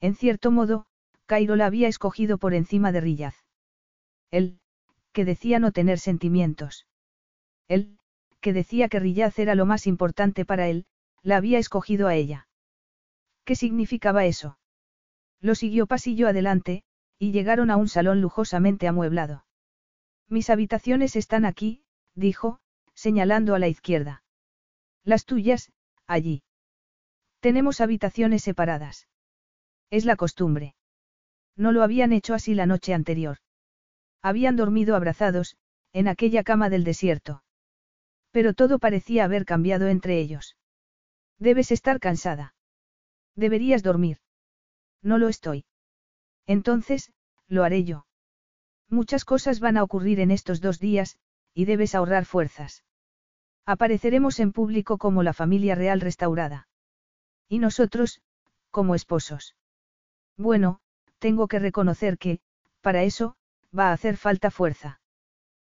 En 0.00 0.14
cierto 0.14 0.50
modo, 0.50 0.86
Cairo 1.26 1.56
la 1.56 1.66
había 1.66 1.88
escogido 1.88 2.38
por 2.38 2.54
encima 2.54 2.92
de 2.92 3.00
Riyaz. 3.00 3.36
Él, 4.30 4.58
que 5.12 5.24
decía 5.24 5.58
no 5.58 5.72
tener 5.72 5.98
sentimientos. 5.98 6.86
Él, 7.68 7.98
que 8.40 8.52
decía 8.52 8.88
que 8.88 9.00
Riyaz 9.00 9.38
era 9.38 9.54
lo 9.54 9.66
más 9.66 9.86
importante 9.86 10.44
para 10.44 10.68
él, 10.68 10.86
la 11.22 11.36
había 11.36 11.58
escogido 11.58 12.08
a 12.08 12.14
ella. 12.14 12.48
¿Qué 13.44 13.54
significaba 13.54 14.24
eso? 14.24 14.58
Lo 15.40 15.54
siguió 15.54 15.86
pasillo 15.86 16.28
adelante, 16.28 16.84
y 17.18 17.32
llegaron 17.32 17.70
a 17.70 17.76
un 17.76 17.88
salón 17.88 18.20
lujosamente 18.20 18.88
amueblado. 18.88 19.44
Mis 20.28 20.50
habitaciones 20.50 21.16
están 21.16 21.44
aquí, 21.44 21.82
dijo, 22.14 22.60
señalando 22.94 23.54
a 23.54 23.58
la 23.58 23.68
izquierda. 23.68 24.22
Las 25.04 25.24
tuyas, 25.24 25.72
allí. 26.06 26.42
Tenemos 27.40 27.80
habitaciones 27.80 28.42
separadas. 28.42 29.08
Es 29.90 30.04
la 30.04 30.16
costumbre. 30.16 30.74
No 31.56 31.72
lo 31.72 31.82
habían 31.82 32.12
hecho 32.12 32.34
así 32.34 32.54
la 32.54 32.66
noche 32.66 32.94
anterior. 32.94 33.38
Habían 34.22 34.56
dormido 34.56 34.94
abrazados, 34.94 35.56
en 35.92 36.08
aquella 36.08 36.44
cama 36.44 36.70
del 36.70 36.84
desierto. 36.84 37.42
Pero 38.30 38.54
todo 38.54 38.78
parecía 38.78 39.24
haber 39.24 39.44
cambiado 39.44 39.88
entre 39.88 40.20
ellos. 40.20 40.56
Debes 41.40 41.72
estar 41.72 41.98
cansada. 41.98 42.54
Deberías 43.34 43.82
dormir. 43.82 44.18
No 45.02 45.16
lo 45.18 45.28
estoy. 45.28 45.64
Entonces, 46.46 47.12
lo 47.48 47.64
haré 47.64 47.84
yo. 47.84 48.06
Muchas 48.90 49.24
cosas 49.24 49.58
van 49.58 49.78
a 49.78 49.82
ocurrir 49.82 50.20
en 50.20 50.30
estos 50.30 50.60
dos 50.60 50.78
días, 50.78 51.16
y 51.54 51.64
debes 51.64 51.94
ahorrar 51.94 52.26
fuerzas. 52.26 52.84
Apareceremos 53.64 54.38
en 54.38 54.52
público 54.52 54.98
como 54.98 55.22
la 55.22 55.32
familia 55.32 55.74
real 55.74 56.00
restaurada. 56.00 56.68
Y 57.48 57.58
nosotros, 57.58 58.20
como 58.70 58.94
esposos. 58.94 59.56
Bueno, 60.36 60.80
tengo 61.18 61.48
que 61.48 61.58
reconocer 61.58 62.18
que, 62.18 62.40
para 62.82 63.02
eso, 63.02 63.36
va 63.76 63.88
a 63.88 63.92
hacer 63.92 64.16
falta 64.16 64.50
fuerza. 64.50 65.00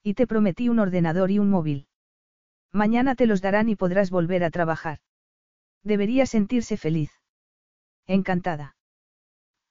Y 0.02 0.14
te 0.14 0.26
prometí 0.26 0.68
un 0.68 0.80
ordenador 0.80 1.30
y 1.30 1.38
un 1.38 1.50
móvil. 1.50 1.86
Mañana 2.72 3.14
te 3.14 3.26
los 3.26 3.42
darán 3.42 3.68
y 3.68 3.76
podrás 3.76 4.10
volver 4.10 4.42
a 4.42 4.50
trabajar. 4.50 4.98
Debería 5.82 6.26
sentirse 6.26 6.76
feliz. 6.76 7.10
Encantada. 8.06 8.76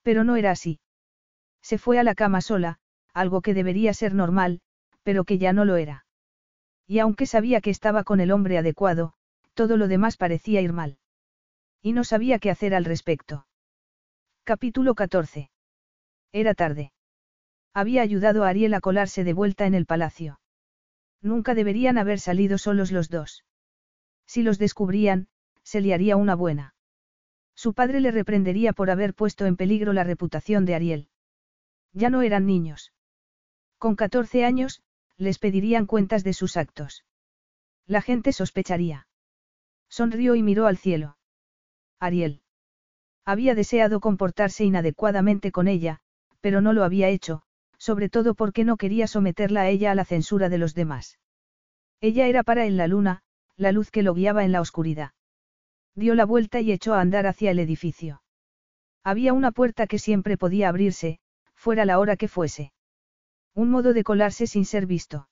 Pero 0.02 0.24
no 0.24 0.36
era 0.36 0.50
así. 0.50 0.80
Se 1.62 1.78
fue 1.78 1.98
a 1.98 2.02
la 2.02 2.14
cama 2.14 2.40
sola, 2.40 2.78
algo 3.14 3.40
que 3.40 3.54
debería 3.54 3.94
ser 3.94 4.14
normal, 4.14 4.60
pero 5.02 5.24
que 5.24 5.38
ya 5.38 5.52
no 5.52 5.64
lo 5.64 5.76
era. 5.76 6.06
Y 6.86 6.98
aunque 6.98 7.26
sabía 7.26 7.60
que 7.60 7.70
estaba 7.70 8.04
con 8.04 8.20
el 8.20 8.32
hombre 8.32 8.58
adecuado, 8.58 9.14
todo 9.54 9.76
lo 9.76 9.88
demás 9.88 10.16
parecía 10.16 10.60
ir 10.60 10.72
mal. 10.72 10.98
Y 11.80 11.92
no 11.92 12.04
sabía 12.04 12.38
qué 12.38 12.50
hacer 12.50 12.74
al 12.74 12.84
respecto. 12.84 13.46
Capítulo 14.44 14.94
14. 14.94 15.50
Era 16.32 16.54
tarde. 16.54 16.92
Había 17.74 18.02
ayudado 18.02 18.44
a 18.44 18.48
Ariel 18.48 18.74
a 18.74 18.80
colarse 18.80 19.24
de 19.24 19.32
vuelta 19.32 19.66
en 19.66 19.74
el 19.74 19.86
palacio. 19.86 20.40
Nunca 21.20 21.54
deberían 21.54 21.98
haber 21.98 22.18
salido 22.18 22.58
solos 22.58 22.90
los 22.92 23.08
dos. 23.08 23.44
Si 24.26 24.42
los 24.42 24.58
descubrían, 24.58 25.28
se 25.72 25.80
liaría 25.80 26.16
una 26.16 26.34
buena. 26.34 26.74
Su 27.54 27.72
padre 27.72 28.00
le 28.00 28.10
reprendería 28.10 28.74
por 28.74 28.90
haber 28.90 29.14
puesto 29.14 29.46
en 29.46 29.56
peligro 29.56 29.94
la 29.94 30.04
reputación 30.04 30.66
de 30.66 30.74
Ariel. 30.74 31.08
Ya 31.94 32.10
no 32.10 32.20
eran 32.20 32.44
niños. 32.44 32.92
Con 33.78 33.96
14 33.96 34.44
años, 34.44 34.82
les 35.16 35.38
pedirían 35.38 35.86
cuentas 35.86 36.24
de 36.24 36.34
sus 36.34 36.58
actos. 36.58 37.06
La 37.86 38.02
gente 38.02 38.34
sospecharía. 38.34 39.06
Sonrió 39.88 40.34
y 40.34 40.42
miró 40.42 40.66
al 40.66 40.76
cielo. 40.76 41.16
Ariel. 41.98 42.42
Había 43.24 43.54
deseado 43.54 44.00
comportarse 44.00 44.64
inadecuadamente 44.64 45.52
con 45.52 45.68
ella, 45.68 46.00
pero 46.42 46.60
no 46.60 46.74
lo 46.74 46.84
había 46.84 47.08
hecho, 47.08 47.44
sobre 47.78 48.10
todo 48.10 48.34
porque 48.34 48.64
no 48.64 48.76
quería 48.76 49.06
someterla 49.06 49.62
a 49.62 49.68
ella 49.70 49.92
a 49.92 49.94
la 49.94 50.04
censura 50.04 50.50
de 50.50 50.58
los 50.58 50.74
demás. 50.74 51.18
Ella 52.02 52.26
era 52.26 52.42
para 52.42 52.66
él 52.66 52.76
la 52.76 52.88
luna, 52.88 53.22
la 53.56 53.72
luz 53.72 53.90
que 53.90 54.02
lo 54.02 54.12
guiaba 54.12 54.44
en 54.44 54.52
la 54.52 54.60
oscuridad. 54.60 55.12
Dio 55.94 56.14
la 56.14 56.24
vuelta 56.24 56.60
y 56.60 56.72
echó 56.72 56.94
a 56.94 57.00
andar 57.00 57.26
hacia 57.26 57.50
el 57.50 57.58
edificio. 57.58 58.22
Había 59.04 59.32
una 59.32 59.52
puerta 59.52 59.86
que 59.86 59.98
siempre 59.98 60.36
podía 60.36 60.68
abrirse, 60.68 61.18
fuera 61.54 61.84
la 61.84 61.98
hora 61.98 62.16
que 62.16 62.28
fuese. 62.28 62.72
Un 63.54 63.70
modo 63.70 63.92
de 63.92 64.04
colarse 64.04 64.46
sin 64.46 64.64
ser 64.64 64.86
visto. 64.86 65.28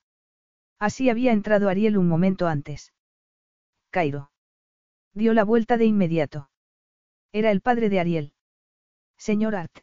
Así 0.78 1.08
había 1.08 1.32
entrado 1.32 1.68
Ariel 1.68 1.96
un 1.96 2.08
momento 2.08 2.46
antes. 2.46 2.92
Cairo. 3.90 4.30
Dio 5.14 5.34
la 5.34 5.44
vuelta 5.44 5.76
de 5.76 5.86
inmediato. 5.86 6.50
Era 7.32 7.50
el 7.50 7.60
padre 7.60 7.88
de 7.88 8.00
Ariel. 8.00 8.32
Señor 9.16 9.54
Art. 9.54 9.78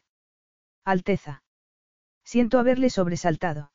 Alteza. 0.84 1.42
Siento 2.24 2.58
haberle 2.58 2.90
sobresaltado. 2.90 3.72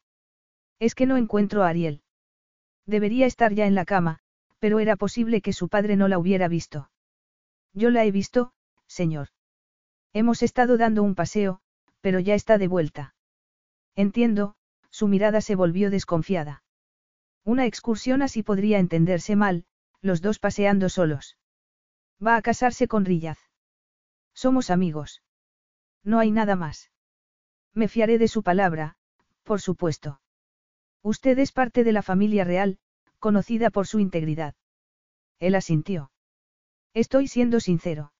Es 0.79 0.95
que 0.95 1.05
no 1.05 1.17
encuentro 1.17 1.63
a 1.63 1.69
Ariel. 1.69 2.01
Debería 2.85 3.25
estar 3.25 3.53
ya 3.53 3.65
en 3.65 3.75
la 3.75 3.85
cama, 3.85 4.19
pero 4.59 4.79
era 4.79 4.95
posible 4.95 5.41
que 5.41 5.53
su 5.53 5.69
padre 5.69 5.95
no 5.95 6.07
la 6.07 6.19
hubiera 6.19 6.47
visto. 6.47 6.89
Yo 7.73 7.89
la 7.89 8.05
he 8.05 8.11
visto, 8.11 8.53
señor. 8.87 9.29
Hemos 10.13 10.43
estado 10.43 10.77
dando 10.77 11.03
un 11.03 11.15
paseo, 11.15 11.59
pero 12.01 12.19
ya 12.19 12.35
está 12.35 12.57
de 12.57 12.67
vuelta. 12.67 13.15
Entiendo, 13.95 14.55
su 14.89 15.07
mirada 15.07 15.41
se 15.41 15.55
volvió 15.55 15.89
desconfiada. 15.89 16.63
Una 17.43 17.65
excursión 17.65 18.21
así 18.21 18.43
podría 18.43 18.79
entenderse 18.79 19.35
mal, 19.35 19.65
los 20.01 20.21
dos 20.21 20.39
paseando 20.39 20.89
solos. 20.89 21.37
Va 22.25 22.35
a 22.35 22.41
casarse 22.41 22.87
con 22.87 23.05
Rillaz. 23.05 23.39
Somos 24.33 24.69
amigos. 24.69 25.23
No 26.03 26.19
hay 26.19 26.31
nada 26.31 26.55
más. 26.55 26.91
Me 27.73 27.87
fiaré 27.87 28.17
de 28.17 28.27
su 28.27 28.43
palabra, 28.43 28.97
por 29.43 29.61
supuesto. 29.61 30.21
Usted 31.01 31.37
es 31.39 31.51
parte 31.51 31.83
de 31.83 31.91
la 31.91 32.01
familia 32.01 32.43
real, 32.43 32.77
conocida 33.19 33.71
por 33.71 33.87
su 33.87 33.99
integridad. 33.99 34.55
Él 35.39 35.55
asintió. 35.55 36.12
Estoy 36.93 37.27
siendo 37.27 37.59
sincero. 37.59 38.13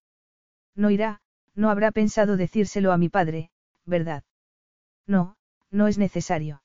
No 0.76 0.90
irá, 0.90 1.22
no 1.56 1.70
habrá 1.70 1.92
pensado 1.92 2.38
decírselo 2.38 2.92
a 2.92 2.98
mi 2.98 3.10
padre, 3.10 3.52
¿verdad? 3.86 4.24
No, 5.06 5.38
no 5.70 5.88
es 5.88 5.98
necesario. 5.98 6.64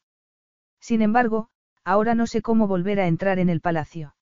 Sin 0.80 1.02
embargo, 1.02 1.50
ahora 1.84 2.14
no 2.14 2.26
sé 2.26 2.40
cómo 2.40 2.66
volver 2.66 3.00
a 3.00 3.06
entrar 3.06 3.38
en 3.38 3.50
el 3.50 3.60
palacio. 3.60 4.14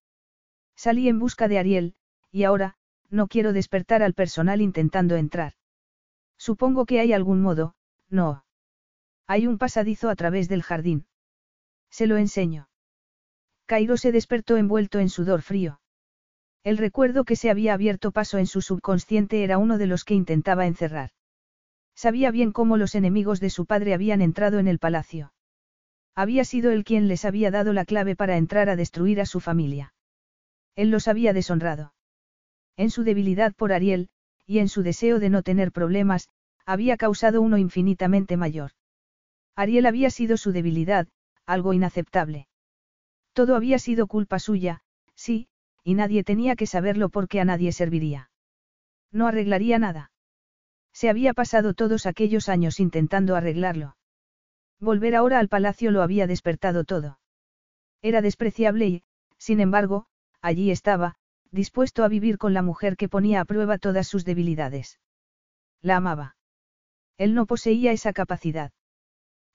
Salí 0.74 1.08
en 1.08 1.18
busca 1.18 1.48
de 1.48 1.58
Ariel, 1.58 1.94
y 2.30 2.44
ahora, 2.44 2.76
no 3.08 3.28
quiero 3.28 3.52
despertar 3.52 4.02
al 4.02 4.14
personal 4.14 4.60
intentando 4.60 5.16
entrar. 5.16 5.54
Supongo 6.38 6.86
que 6.86 7.00
hay 7.00 7.12
algún 7.12 7.40
modo, 7.40 7.74
no. 8.08 8.44
Hay 9.26 9.46
un 9.46 9.58
pasadizo 9.58 10.10
a 10.10 10.16
través 10.16 10.48
del 10.48 10.62
jardín. 10.62 11.06
Se 11.90 12.06
lo 12.06 12.16
enseño. 12.16 12.68
Cairo 13.66 13.96
se 13.96 14.12
despertó 14.12 14.56
envuelto 14.56 14.98
en 14.98 15.08
sudor 15.08 15.42
frío. 15.42 15.80
El 16.66 16.78
recuerdo 16.78 17.22
que 17.22 17.36
se 17.36 17.48
había 17.48 17.74
abierto 17.74 18.10
paso 18.10 18.38
en 18.38 18.48
su 18.48 18.60
subconsciente 18.60 19.44
era 19.44 19.56
uno 19.56 19.78
de 19.78 19.86
los 19.86 20.02
que 20.02 20.14
intentaba 20.14 20.66
encerrar. 20.66 21.10
Sabía 21.94 22.32
bien 22.32 22.50
cómo 22.50 22.76
los 22.76 22.96
enemigos 22.96 23.38
de 23.38 23.50
su 23.50 23.66
padre 23.66 23.94
habían 23.94 24.20
entrado 24.20 24.58
en 24.58 24.66
el 24.66 24.80
palacio. 24.80 25.32
Había 26.16 26.44
sido 26.44 26.72
él 26.72 26.82
quien 26.82 27.06
les 27.06 27.24
había 27.24 27.52
dado 27.52 27.72
la 27.72 27.84
clave 27.84 28.16
para 28.16 28.36
entrar 28.36 28.68
a 28.68 28.74
destruir 28.74 29.20
a 29.20 29.26
su 29.26 29.38
familia. 29.38 29.94
Él 30.74 30.90
los 30.90 31.06
había 31.06 31.32
deshonrado. 31.32 31.94
En 32.76 32.90
su 32.90 33.04
debilidad 33.04 33.54
por 33.54 33.72
Ariel, 33.72 34.08
y 34.44 34.58
en 34.58 34.68
su 34.68 34.82
deseo 34.82 35.20
de 35.20 35.30
no 35.30 35.44
tener 35.44 35.70
problemas, 35.70 36.30
había 36.64 36.96
causado 36.96 37.42
uno 37.42 37.58
infinitamente 37.58 38.36
mayor. 38.36 38.72
Ariel 39.54 39.86
había 39.86 40.10
sido 40.10 40.36
su 40.36 40.50
debilidad, 40.50 41.06
algo 41.46 41.74
inaceptable. 41.74 42.48
Todo 43.34 43.54
había 43.54 43.78
sido 43.78 44.08
culpa 44.08 44.40
suya, 44.40 44.82
sí, 45.14 45.46
y 45.86 45.94
nadie 45.94 46.24
tenía 46.24 46.56
que 46.56 46.66
saberlo 46.66 47.10
porque 47.10 47.40
a 47.40 47.44
nadie 47.44 47.70
serviría. 47.70 48.28
No 49.12 49.28
arreglaría 49.28 49.78
nada. 49.78 50.10
Se 50.92 51.08
había 51.08 51.32
pasado 51.32 51.74
todos 51.74 52.06
aquellos 52.06 52.48
años 52.48 52.80
intentando 52.80 53.36
arreglarlo. 53.36 53.96
Volver 54.80 55.14
ahora 55.14 55.38
al 55.38 55.48
palacio 55.48 55.92
lo 55.92 56.02
había 56.02 56.26
despertado 56.26 56.82
todo. 56.82 57.20
Era 58.02 58.20
despreciable 58.20 58.88
y, 58.88 59.04
sin 59.38 59.60
embargo, 59.60 60.06
allí 60.42 60.72
estaba, 60.72 61.14
dispuesto 61.52 62.02
a 62.02 62.08
vivir 62.08 62.36
con 62.36 62.52
la 62.52 62.62
mujer 62.62 62.96
que 62.96 63.08
ponía 63.08 63.40
a 63.40 63.44
prueba 63.44 63.78
todas 63.78 64.08
sus 64.08 64.24
debilidades. 64.24 64.98
La 65.82 65.98
amaba. 65.98 66.36
Él 67.16 67.32
no 67.32 67.46
poseía 67.46 67.92
esa 67.92 68.12
capacidad. 68.12 68.72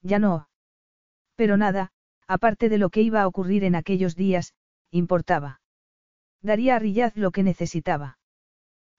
Ya 0.01 0.18
no. 0.18 0.48
Pero 1.35 1.58
nada, 1.58 1.92
aparte 2.26 2.69
de 2.69 2.77
lo 2.77 2.90
que 2.90 3.01
iba 3.01 3.22
a 3.22 3.27
ocurrir 3.27 3.66
en 3.66 3.76
aquellos 3.76 4.16
días, 4.16 4.53
importaba. 4.92 5.60
Daría 6.41 6.75
a 6.75 6.79
Riyaz 6.79 7.15
lo 7.15 7.31
que 7.31 7.43
necesitaba. 7.43 8.17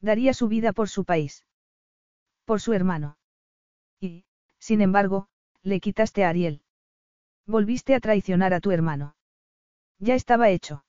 Daría 0.00 0.34
su 0.34 0.48
vida 0.48 0.72
por 0.72 0.88
su 0.88 1.04
país. 1.04 1.44
Por 2.44 2.60
su 2.60 2.72
hermano. 2.72 3.18
Y, 4.00 4.24
sin 4.58 4.80
embargo, 4.80 5.28
le 5.62 5.80
quitaste 5.80 6.24
a 6.24 6.28
Ariel. 6.28 6.62
Volviste 7.46 7.94
a 7.94 8.00
traicionar 8.00 8.54
a 8.54 8.60
tu 8.60 8.70
hermano. 8.70 9.16
Ya 9.98 10.14
estaba 10.14 10.50
hecho. 10.50 10.84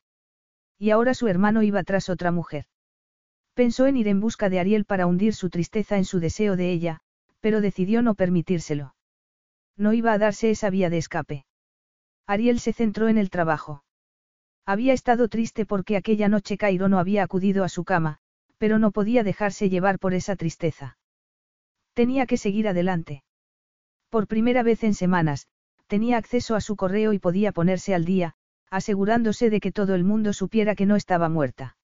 Y 0.77 0.89
ahora 0.89 1.13
su 1.13 1.27
hermano 1.27 1.63
iba 1.63 1.83
tras 1.83 2.09
otra 2.09 2.31
mujer. 2.31 2.65
Pensó 3.53 3.85
en 3.85 3.97
ir 3.97 4.07
en 4.07 4.19
busca 4.19 4.49
de 4.49 4.59
Ariel 4.59 4.85
para 4.85 5.05
hundir 5.05 5.35
su 5.35 5.49
tristeza 5.49 5.97
en 5.97 6.05
su 6.05 6.19
deseo 6.19 6.55
de 6.55 6.71
ella, 6.71 7.01
pero 7.39 7.61
decidió 7.61 8.01
no 8.01 8.15
permitírselo. 8.15 8.95
No 9.77 9.93
iba 9.93 10.13
a 10.13 10.17
darse 10.17 10.49
esa 10.49 10.69
vía 10.69 10.89
de 10.89 10.97
escape. 10.97 11.45
Ariel 12.25 12.59
se 12.59 12.73
centró 12.73 13.09
en 13.09 13.17
el 13.17 13.29
trabajo. 13.29 13.83
Había 14.65 14.93
estado 14.93 15.27
triste 15.27 15.65
porque 15.65 15.97
aquella 15.97 16.29
noche 16.29 16.57
Cairo 16.57 16.87
no 16.87 16.99
había 16.99 17.23
acudido 17.23 17.63
a 17.63 17.69
su 17.69 17.83
cama, 17.83 18.19
pero 18.57 18.79
no 18.79 18.91
podía 18.91 19.23
dejarse 19.23 19.69
llevar 19.69 19.99
por 19.99 20.13
esa 20.13 20.35
tristeza. 20.35 20.97
Tenía 21.93 22.25
que 22.25 22.37
seguir 22.37 22.67
adelante. 22.67 23.23
Por 24.09 24.27
primera 24.27 24.63
vez 24.63 24.83
en 24.83 24.93
semanas, 24.93 25.47
tenía 25.87 26.17
acceso 26.17 26.55
a 26.55 26.61
su 26.61 26.75
correo 26.75 27.13
y 27.13 27.19
podía 27.19 27.51
ponerse 27.51 27.93
al 27.93 28.05
día, 28.05 28.35
asegurándose 28.69 29.49
de 29.49 29.59
que 29.59 29.71
todo 29.71 29.95
el 29.95 30.03
mundo 30.03 30.33
supiera 30.33 30.75
que 30.75 30.85
no 30.85 30.95
estaba 30.95 31.29
muerta. 31.29 31.75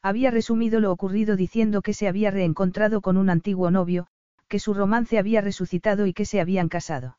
Había 0.00 0.30
resumido 0.30 0.80
lo 0.80 0.92
ocurrido 0.92 1.36
diciendo 1.36 1.82
que 1.82 1.92
se 1.92 2.08
había 2.08 2.30
reencontrado 2.30 3.00
con 3.00 3.16
un 3.16 3.28
antiguo 3.28 3.70
novio, 3.70 4.06
que 4.48 4.58
su 4.58 4.72
romance 4.72 5.18
había 5.18 5.40
resucitado 5.40 6.06
y 6.06 6.14
que 6.14 6.24
se 6.24 6.40
habían 6.40 6.68
casado. 6.68 7.18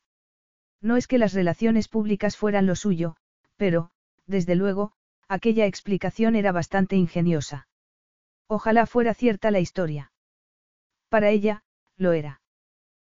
No 0.82 0.98
es 0.98 1.08
que 1.08 1.18
las 1.19 1.34
relaciones 1.34 1.88
públicas 1.88 2.38
fueran 2.38 2.66
lo 2.66 2.76
suyo, 2.76 3.16
pero, 3.56 3.92
desde 4.30 4.56
luego, 4.56 4.93
aquella 5.27 5.66
explicación 5.66 6.35
era 6.35 6.51
bastante 6.51 6.95
ingeniosa. 6.95 7.67
Ojalá 8.48 8.85
fuera 8.85 9.14
cierta 9.14 9.51
la 9.51 9.59
historia. 9.59 10.11
Para 11.09 11.30
ella, 11.30 11.64
lo 11.98 12.14
era. 12.14 12.41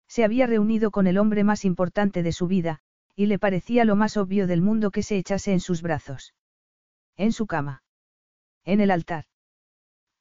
Se 0.09 0.25
había 0.25 0.47
reunido 0.47 0.91
con 0.91 1.07
el 1.07 1.19
hombre 1.19 1.45
más 1.45 1.65
importante 1.65 2.23
de 2.23 2.33
su 2.33 2.49
vida, 2.49 2.81
y 3.17 3.27
le 3.27 3.39
parecía 3.39 3.85
lo 3.85 3.95
más 3.95 4.17
obvio 4.17 4.47
del 4.47 4.61
mundo 4.61 4.91
que 4.91 5.03
se 5.03 5.17
echase 5.17 5.53
en 5.53 5.61
sus 5.61 5.83
brazos. 5.83 6.35
En 7.17 7.33
su 7.33 7.47
cama. 7.47 7.85
En 8.65 8.81
el 8.81 8.91
altar. 8.91 9.27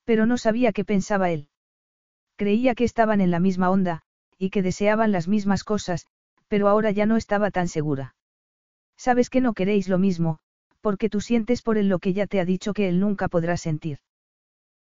Pero 0.03 0.27
no 0.27 0.38
sabía 0.38 0.73
qué 0.73 0.85
pensaba 0.85 1.31
él. 1.31 1.49
Creía 2.35 2.75
que 2.75 2.83
estaban 2.83 3.19
en 3.19 3.31
la 3.31 3.39
misma 3.39 3.72
onda, 3.72 4.03
y 4.38 4.51
que 4.51 4.61
deseaban 4.61 5.11
las 5.11 5.27
mismas 5.27 5.63
cosas, 5.63 6.05
pero 6.47 6.67
ahora 6.67 6.91
ya 6.91 7.07
no 7.07 7.17
estaba 7.17 7.49
tan 7.49 7.67
segura. 7.67 8.15
Sabes 8.95 9.30
que 9.30 9.41
no 9.41 9.53
queréis 9.53 9.89
lo 9.89 9.97
mismo, 9.97 10.39
porque 10.84 11.10
tú 11.10 11.22
sientes 11.22 11.62
por 11.62 11.78
él 11.78 11.88
lo 11.88 12.00
que 12.00 12.12
ya 12.12 12.28
te 12.28 12.42
ha 12.42 12.45
dicho 12.45 12.74
que 12.74 12.90
él 12.90 13.00
nunca 13.00 13.30
podrá 13.30 13.56
sentir. 13.56 14.00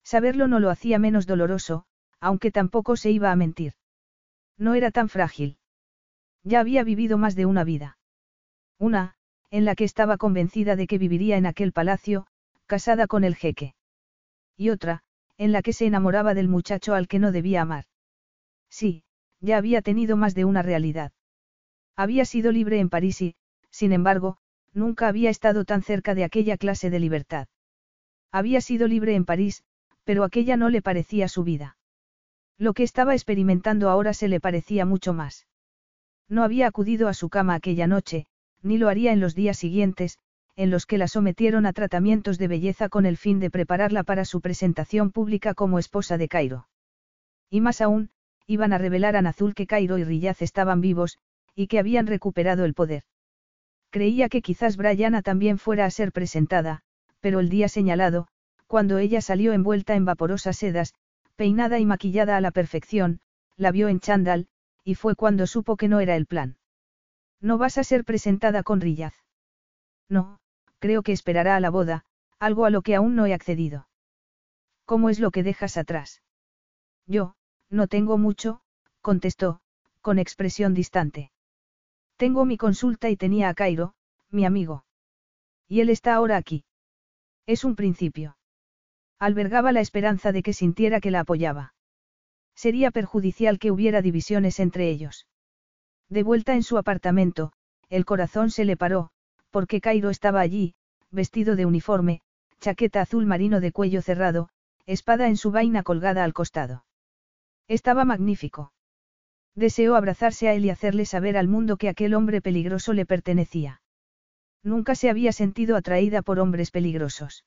Saberlo 0.03 0.49
no 0.49 0.59
lo 0.59 0.69
hacía 0.69 0.99
menos 0.99 1.25
doloroso, 1.25 1.85
aunque 2.19 2.51
tampoco 2.51 2.97
se 2.97 3.09
iba 3.09 3.31
a 3.31 3.37
mentir. 3.37 3.73
No 4.57 4.73
era 4.73 4.91
tan 4.91 5.07
frágil. 5.07 5.57
Ya 6.43 6.59
había 6.59 6.83
vivido 6.83 7.17
más 7.17 7.35
de 7.35 7.45
una 7.45 7.63
vida. 7.63 7.97
Una, 8.77 9.15
en 9.49 9.63
la 9.63 9.75
que 9.75 9.85
estaba 9.85 10.17
convencida 10.17 10.75
de 10.75 10.87
que 10.87 10.97
viviría 10.97 11.37
en 11.37 11.45
aquel 11.45 11.71
palacio, 11.71 12.27
casada 12.65 13.07
con 13.07 13.23
el 13.23 13.35
jeque. 13.37 13.73
Y 14.57 14.71
otra, 14.71 15.03
en 15.37 15.53
la 15.53 15.61
que 15.61 15.71
se 15.71 15.85
enamoraba 15.85 16.33
del 16.33 16.49
muchacho 16.49 16.95
al 16.95 17.07
que 17.07 17.19
no 17.19 17.31
debía 17.31 17.61
amar. 17.61 17.85
Sí, 18.69 19.05
ya 19.39 19.55
había 19.55 19.81
tenido 19.81 20.17
más 20.17 20.35
de 20.35 20.43
una 20.43 20.63
realidad. 20.63 21.13
Había 21.95 22.25
sido 22.25 22.51
libre 22.51 22.79
en 22.79 22.89
París 22.89 23.21
y, 23.21 23.35
sin 23.69 23.93
embargo, 23.93 24.37
nunca 24.73 25.07
había 25.07 25.29
estado 25.29 25.65
tan 25.65 25.81
cerca 25.81 26.15
de 26.15 26.23
aquella 26.23 26.57
clase 26.57 26.89
de 26.89 26.99
libertad. 26.99 27.47
Había 28.31 28.61
sido 28.61 28.87
libre 28.87 29.15
en 29.15 29.25
París, 29.25 29.63
pero 30.03 30.23
aquella 30.23 30.57
no 30.57 30.69
le 30.69 30.81
parecía 30.81 31.27
su 31.27 31.43
vida. 31.43 31.77
Lo 32.57 32.73
que 32.73 32.83
estaba 32.83 33.13
experimentando 33.13 33.89
ahora 33.89 34.13
se 34.13 34.27
le 34.27 34.39
parecía 34.39 34.85
mucho 34.85 35.13
más. 35.13 35.47
No 36.29 36.43
había 36.43 36.67
acudido 36.67 37.07
a 37.07 37.13
su 37.13 37.29
cama 37.29 37.55
aquella 37.55 37.87
noche, 37.87 38.25
ni 38.61 38.77
lo 38.77 38.89
haría 38.89 39.11
en 39.11 39.19
los 39.19 39.35
días 39.35 39.57
siguientes, 39.57 40.17
en 40.55 40.69
los 40.69 40.85
que 40.85 40.97
la 40.97 41.07
sometieron 41.07 41.65
a 41.65 41.73
tratamientos 41.73 42.37
de 42.37 42.47
belleza 42.47 42.89
con 42.89 43.05
el 43.05 43.17
fin 43.17 43.39
de 43.39 43.49
prepararla 43.49 44.03
para 44.03 44.23
su 44.23 44.39
presentación 44.39 45.11
pública 45.11 45.53
como 45.53 45.79
esposa 45.79 46.17
de 46.17 46.27
Cairo. 46.27 46.67
Y 47.49 47.61
más 47.61 47.81
aún, 47.81 48.09
iban 48.45 48.73
a 48.73 48.77
revelar 48.77 49.15
a 49.15 49.21
Nazul 49.21 49.55
que 49.55 49.67
Cairo 49.67 49.97
y 49.97 50.03
Riyaz 50.03 50.41
estaban 50.41 50.81
vivos, 50.81 51.17
y 51.55 51.67
que 51.67 51.79
habían 51.79 52.07
recuperado 52.07 52.65
el 52.65 52.73
poder. 52.73 53.03
Creía 53.93 54.27
que 54.27 54.41
quizás 54.41 54.75
Brianna 54.75 55.21
también 55.21 55.59
fuera 55.59 55.85
a 55.85 55.91
ser 55.91 56.11
presentada, 56.11 56.81
pero 57.19 57.39
el 57.39 57.49
día 57.49 57.69
señalado, 57.69 58.27
cuando 58.65 58.97
ella 58.97 59.21
salió 59.21 59.53
envuelta 59.53 59.93
en 59.93 60.03
vaporosas 60.03 60.57
sedas, 60.57 60.95
peinada 61.35 61.77
y 61.77 61.85
maquillada 61.85 62.35
a 62.35 62.41
la 62.41 62.49
perfección, 62.49 63.19
la 63.55 63.69
vio 63.69 63.89
en 63.89 63.99
chándal, 63.99 64.47
y 64.83 64.95
fue 64.95 65.15
cuando 65.15 65.45
supo 65.45 65.77
que 65.77 65.89
no 65.89 65.99
era 65.99 66.15
el 66.15 66.25
plan. 66.25 66.57
No 67.39 67.59
vas 67.59 67.77
a 67.77 67.83
ser 67.83 68.03
presentada 68.03 68.63
con 68.63 68.81
Rillaz. 68.81 69.13
No, 70.09 70.39
creo 70.79 71.03
que 71.03 71.11
esperará 71.11 71.55
a 71.55 71.59
la 71.59 71.69
boda, 71.69 72.03
algo 72.39 72.65
a 72.65 72.71
lo 72.71 72.81
que 72.81 72.95
aún 72.95 73.15
no 73.15 73.27
he 73.27 73.33
accedido. 73.35 73.87
¿Cómo 74.85 75.11
es 75.11 75.19
lo 75.19 75.29
que 75.29 75.43
dejas 75.43 75.77
atrás? 75.77 76.23
Yo, 77.05 77.35
no 77.69 77.85
tengo 77.85 78.17
mucho, 78.17 78.61
contestó, 79.01 79.61
con 80.01 80.17
expresión 80.17 80.73
distante. 80.73 81.32
Tengo 82.17 82.45
mi 82.45 82.57
consulta 82.57 83.09
y 83.09 83.17
tenía 83.17 83.49
a 83.49 83.53
Cairo, 83.53 83.93
mi 84.29 84.45
amigo. 84.45 84.85
Y 85.67 85.81
él 85.81 85.89
está 85.89 86.13
ahora 86.15 86.37
aquí. 86.37 86.65
Es 87.45 87.63
un 87.63 87.75
principio. 87.75 88.37
Albergaba 89.19 89.71
la 89.71 89.81
esperanza 89.81 90.31
de 90.31 90.43
que 90.43 90.53
sintiera 90.53 90.99
que 90.99 91.11
la 91.11 91.21
apoyaba. 91.21 91.73
Sería 92.55 92.91
perjudicial 92.91 93.59
que 93.59 93.71
hubiera 93.71 94.01
divisiones 94.01 94.59
entre 94.59 94.89
ellos. 94.89 95.27
De 96.09 96.23
vuelta 96.23 96.53
en 96.53 96.63
su 96.63 96.77
apartamento, 96.77 97.53
el 97.89 98.05
corazón 98.05 98.51
se 98.51 98.65
le 98.65 98.77
paró, 98.77 99.09
porque 99.49 99.81
Cairo 99.81 100.09
estaba 100.09 100.41
allí, 100.41 100.75
vestido 101.11 101.55
de 101.55 101.65
uniforme, 101.65 102.21
chaqueta 102.59 103.01
azul 103.01 103.25
marino 103.25 103.59
de 103.59 103.71
cuello 103.71 104.01
cerrado, 104.01 104.49
espada 104.85 105.27
en 105.27 105.37
su 105.37 105.51
vaina 105.51 105.83
colgada 105.83 106.23
al 106.23 106.33
costado. 106.33 106.85
Estaba 107.67 108.05
magnífico. 108.05 108.71
Deseó 109.55 109.95
abrazarse 109.95 110.47
a 110.47 110.53
él 110.53 110.65
y 110.65 110.69
hacerle 110.69 111.05
saber 111.05 111.37
al 111.37 111.47
mundo 111.47 111.77
que 111.77 111.89
aquel 111.89 112.13
hombre 112.13 112.41
peligroso 112.41 112.93
le 112.93 113.05
pertenecía. 113.05 113.81
Nunca 114.63 114.95
se 114.95 115.09
había 115.09 115.31
sentido 115.31 115.75
atraída 115.75 116.21
por 116.21 116.39
hombres 116.39 116.71
peligrosos. 116.71 117.45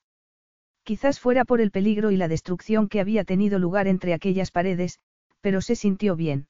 Quizás 0.84 1.18
fuera 1.18 1.44
por 1.44 1.60
el 1.60 1.72
peligro 1.72 2.12
y 2.12 2.16
la 2.16 2.28
destrucción 2.28 2.88
que 2.88 3.00
había 3.00 3.24
tenido 3.24 3.58
lugar 3.58 3.88
entre 3.88 4.14
aquellas 4.14 4.52
paredes, 4.52 5.00
pero 5.40 5.60
se 5.60 5.74
sintió 5.74 6.14
bien. 6.14 6.46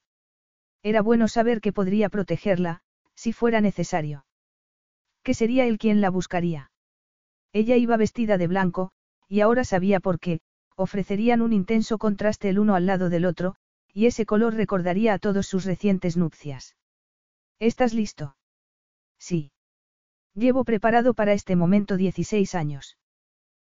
Era 0.83 1.01
bueno 1.01 1.27
saber 1.27 1.59
que 1.59 1.73
podría 1.73 2.09
protegerla, 2.09 2.81
si 3.15 3.33
fuera 3.33 3.61
necesario. 3.61 4.25
Que 5.23 5.33
sería 5.33 5.65
él 5.65 5.79
quien 5.79 6.01
la 6.01 6.11
buscaría. 6.11 6.71
Ella 7.51 7.77
iba 7.77 7.97
vestida 7.97 8.37
de 8.37 8.47
blanco, 8.47 8.91
y 9.27 9.39
ahora 9.39 9.63
sabía 9.63 9.99
por 9.99 10.19
qué, 10.19 10.39
ofrecerían 10.75 11.41
un 11.41 11.53
intenso 11.53 11.97
contraste 11.97 12.49
el 12.49 12.59
uno 12.59 12.75
al 12.75 12.85
lado 12.85 13.09
del 13.09 13.25
otro, 13.25 13.55
y 13.97 14.05
ese 14.05 14.27
color 14.27 14.53
recordaría 14.53 15.15
a 15.15 15.17
todos 15.17 15.47
sus 15.47 15.65
recientes 15.65 16.17
nupcias. 16.17 16.75
¿Estás 17.57 17.95
listo? 17.95 18.37
Sí. 19.17 19.51
Llevo 20.35 20.63
preparado 20.65 21.15
para 21.15 21.33
este 21.33 21.55
momento 21.55 21.97
16 21.97 22.53
años. 22.53 22.99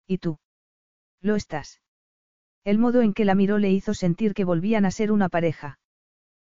¿Y 0.07 0.17
tú? 0.17 0.39
Lo 1.21 1.35
estás. 1.35 1.79
El 2.63 2.79
modo 2.79 3.03
en 3.03 3.13
que 3.13 3.23
la 3.23 3.35
miró 3.35 3.59
le 3.59 3.69
hizo 3.69 3.93
sentir 3.93 4.33
que 4.33 4.45
volvían 4.45 4.85
a 4.85 4.89
ser 4.89 5.11
una 5.11 5.29
pareja. 5.29 5.77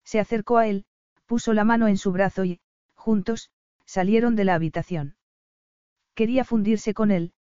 Se 0.04 0.20
acercó 0.20 0.58
a 0.58 0.66
él, 0.66 0.86
puso 1.28 1.54
la 1.54 1.64
mano 1.64 1.88
en 1.88 1.98
su 1.98 2.12
brazo 2.12 2.46
y, 2.46 2.60
juntos, 2.96 3.52
salieron 3.86 4.36
de 4.36 4.46
la 4.46 4.56
habitación. 4.56 5.16
Quería 6.16 6.44
fundirse 6.44 6.96
con 6.96 7.12
él, 7.12 7.34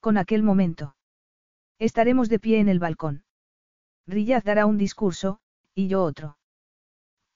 con 0.00 0.18
aquel 0.18 0.42
momento. 0.42 0.96
Estaremos 1.78 2.28
de 2.28 2.40
pie 2.40 2.58
en 2.58 2.68
el 2.68 2.80
balcón. 2.80 3.22
Riyaz 4.08 4.42
dará 4.42 4.66
un 4.66 4.78
discurso, 4.78 5.38
y 5.76 5.88
yo 5.88 6.02
otro. 6.02 6.38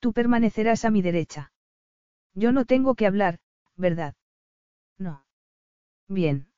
Tú 0.01 0.13
permanecerás 0.15 0.85
a 0.85 0.91
mi 0.91 1.03
derecha. 1.03 1.53
Yo 2.35 2.53
no 2.53 2.65
tengo 2.65 2.95
que 2.95 3.07
hablar, 3.07 3.39
¿verdad? 3.77 4.15
No. 4.99 5.25
Bien. 6.09 6.49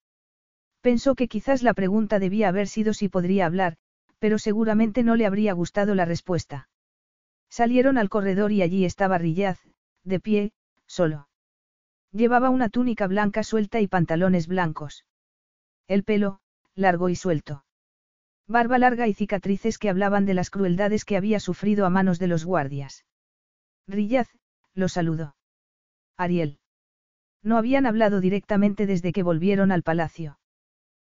Pensó 0.80 1.16
que 1.16 1.28
quizás 1.28 1.62
la 1.62 1.74
pregunta 1.74 2.20
debía 2.20 2.48
haber 2.48 2.68
sido 2.68 2.94
si 2.94 3.08
podría 3.08 3.46
hablar, 3.46 3.76
pero 4.20 4.38
seguramente 4.38 5.02
no 5.02 5.16
le 5.16 5.26
habría 5.26 5.52
gustado 5.52 5.96
la 5.96 6.04
respuesta. 6.04 6.68
Salieron 7.50 7.98
al 7.98 8.08
corredor 8.08 8.52
y 8.52 8.62
allí 8.62 8.84
estaba 8.84 9.18
Rillaz, 9.18 9.58
de 10.04 10.20
pie, 10.20 10.52
solo. 10.86 11.28
Llevaba 12.12 12.48
una 12.48 12.68
túnica 12.68 13.08
blanca 13.08 13.42
suelta 13.42 13.80
y 13.80 13.88
pantalones 13.88 14.46
blancos. 14.46 15.04
El 15.88 16.04
pelo, 16.04 16.40
largo 16.76 17.08
y 17.08 17.16
suelto. 17.16 17.64
Barba 18.52 18.76
larga 18.76 19.08
y 19.08 19.14
cicatrices 19.14 19.78
que 19.78 19.88
hablaban 19.88 20.26
de 20.26 20.34
las 20.34 20.50
crueldades 20.50 21.06
que 21.06 21.16
había 21.16 21.40
sufrido 21.40 21.86
a 21.86 21.90
manos 21.90 22.18
de 22.18 22.26
los 22.26 22.44
guardias. 22.44 23.06
Rillaz, 23.88 24.28
lo 24.74 24.88
saludó. 24.88 25.36
Ariel. 26.18 26.58
No 27.42 27.56
habían 27.56 27.86
hablado 27.86 28.20
directamente 28.20 28.84
desde 28.86 29.12
que 29.14 29.22
volvieron 29.22 29.72
al 29.72 29.82
palacio. 29.82 30.38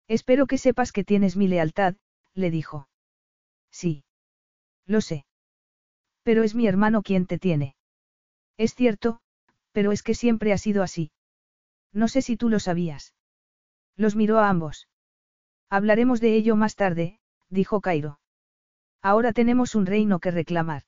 Espero 0.09 0.47
que 0.47 0.57
sepas 0.57 0.91
que 0.91 1.05
tienes 1.05 1.37
mi 1.37 1.47
lealtad, 1.47 1.95
le 2.33 2.51
dijo. 2.51 2.89
Sí. 3.71 4.03
Lo 4.85 4.99
sé. 4.99 5.25
Pero 6.23 6.43
es 6.43 6.55
mi 6.55 6.67
hermano 6.67 7.03
quien 7.03 7.25
te 7.25 7.39
tiene. 7.39 7.77
Es 8.57 8.75
cierto, 8.75 9.21
pero 9.71 9.93
es 9.93 10.03
que 10.03 10.13
siempre 10.13 10.51
ha 10.51 10.57
sido 10.57 10.83
así. 10.83 11.11
No 11.93 12.09
sé 12.09 12.21
si 12.21 12.35
tú 12.35 12.49
lo 12.49 12.59
sabías. 12.59 13.13
Los 13.95 14.17
miró 14.17 14.39
a 14.39 14.49
ambos. 14.49 14.89
Hablaremos 15.69 16.19
de 16.19 16.35
ello 16.35 16.57
más 16.57 16.75
tarde, 16.75 17.18
dijo 17.49 17.81
Cairo. 17.81 18.19
Ahora 19.01 19.33
tenemos 19.33 19.75
un 19.75 19.85
reino 19.85 20.19
que 20.19 20.31
reclamar. 20.31 20.83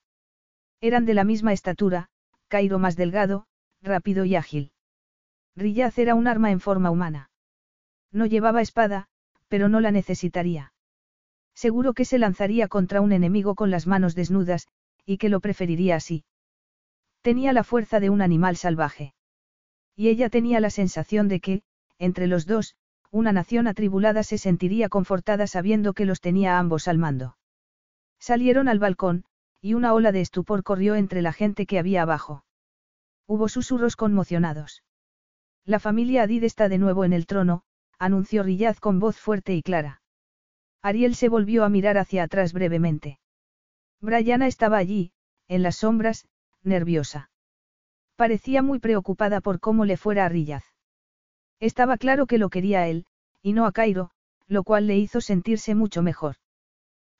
Eran 0.80 1.04
de 1.04 1.14
la 1.14 1.24
misma 1.24 1.52
estatura, 1.52 2.08
Cairo 2.48 2.78
más 2.78 2.96
delgado, 2.96 3.46
rápido 3.80 4.24
y 4.24 4.36
ágil. 4.36 4.72
Rillaz 5.56 5.98
era 5.98 6.14
un 6.14 6.26
arma 6.26 6.50
en 6.50 6.60
forma 6.60 6.90
humana. 6.90 7.30
No 8.10 8.26
llevaba 8.26 8.60
espada, 8.60 9.08
pero 9.48 9.68
no 9.68 9.80
la 9.80 9.90
necesitaría. 9.90 10.72
Seguro 11.54 11.92
que 11.92 12.04
se 12.04 12.18
lanzaría 12.18 12.68
contra 12.68 13.00
un 13.00 13.12
enemigo 13.12 13.54
con 13.54 13.70
las 13.70 13.86
manos 13.86 14.14
desnudas, 14.14 14.68
y 15.04 15.18
que 15.18 15.28
lo 15.28 15.40
preferiría 15.40 15.96
así. 15.96 16.24
Tenía 17.22 17.52
la 17.52 17.64
fuerza 17.64 18.00
de 18.00 18.10
un 18.10 18.22
animal 18.22 18.56
salvaje. 18.56 19.14
Y 19.94 20.08
ella 20.08 20.30
tenía 20.30 20.60
la 20.60 20.70
sensación 20.70 21.28
de 21.28 21.40
que, 21.40 21.62
entre 21.98 22.26
los 22.26 22.46
dos, 22.46 22.74
una 23.12 23.32
nación 23.32 23.66
atribulada 23.66 24.22
se 24.22 24.38
sentiría 24.38 24.88
confortada 24.88 25.46
sabiendo 25.46 25.92
que 25.92 26.06
los 26.06 26.22
tenía 26.22 26.58
ambos 26.58 26.88
al 26.88 26.96
mando. 26.96 27.36
Salieron 28.18 28.68
al 28.68 28.78
balcón, 28.78 29.24
y 29.60 29.74
una 29.74 29.92
ola 29.92 30.12
de 30.12 30.22
estupor 30.22 30.62
corrió 30.62 30.94
entre 30.94 31.20
la 31.20 31.32
gente 31.32 31.66
que 31.66 31.78
había 31.78 32.02
abajo. 32.02 32.44
Hubo 33.26 33.48
susurros 33.48 33.96
conmocionados. 33.96 34.82
La 35.64 35.78
familia 35.78 36.22
Adid 36.22 36.42
está 36.42 36.68
de 36.70 36.78
nuevo 36.78 37.04
en 37.04 37.12
el 37.12 37.26
trono, 37.26 37.62
anunció 37.98 38.42
Riyaz 38.42 38.80
con 38.80 38.98
voz 38.98 39.18
fuerte 39.18 39.54
y 39.54 39.62
clara. 39.62 40.00
Ariel 40.80 41.14
se 41.14 41.28
volvió 41.28 41.64
a 41.64 41.68
mirar 41.68 41.98
hacia 41.98 42.24
atrás 42.24 42.52
brevemente. 42.52 43.20
Brianna 44.00 44.48
estaba 44.48 44.78
allí, 44.78 45.12
en 45.46 45.62
las 45.62 45.76
sombras, 45.76 46.26
nerviosa. 46.62 47.30
Parecía 48.16 48.62
muy 48.62 48.80
preocupada 48.80 49.40
por 49.40 49.60
cómo 49.60 49.84
le 49.84 49.96
fuera 49.96 50.24
a 50.24 50.28
Riyaz. 50.28 50.71
Estaba 51.62 51.96
claro 51.96 52.26
que 52.26 52.38
lo 52.38 52.50
quería 52.50 52.88
él, 52.88 53.06
y 53.40 53.52
no 53.52 53.66
a 53.66 53.72
Cairo, 53.72 54.10
lo 54.48 54.64
cual 54.64 54.88
le 54.88 54.98
hizo 54.98 55.20
sentirse 55.20 55.76
mucho 55.76 56.02
mejor. 56.02 56.34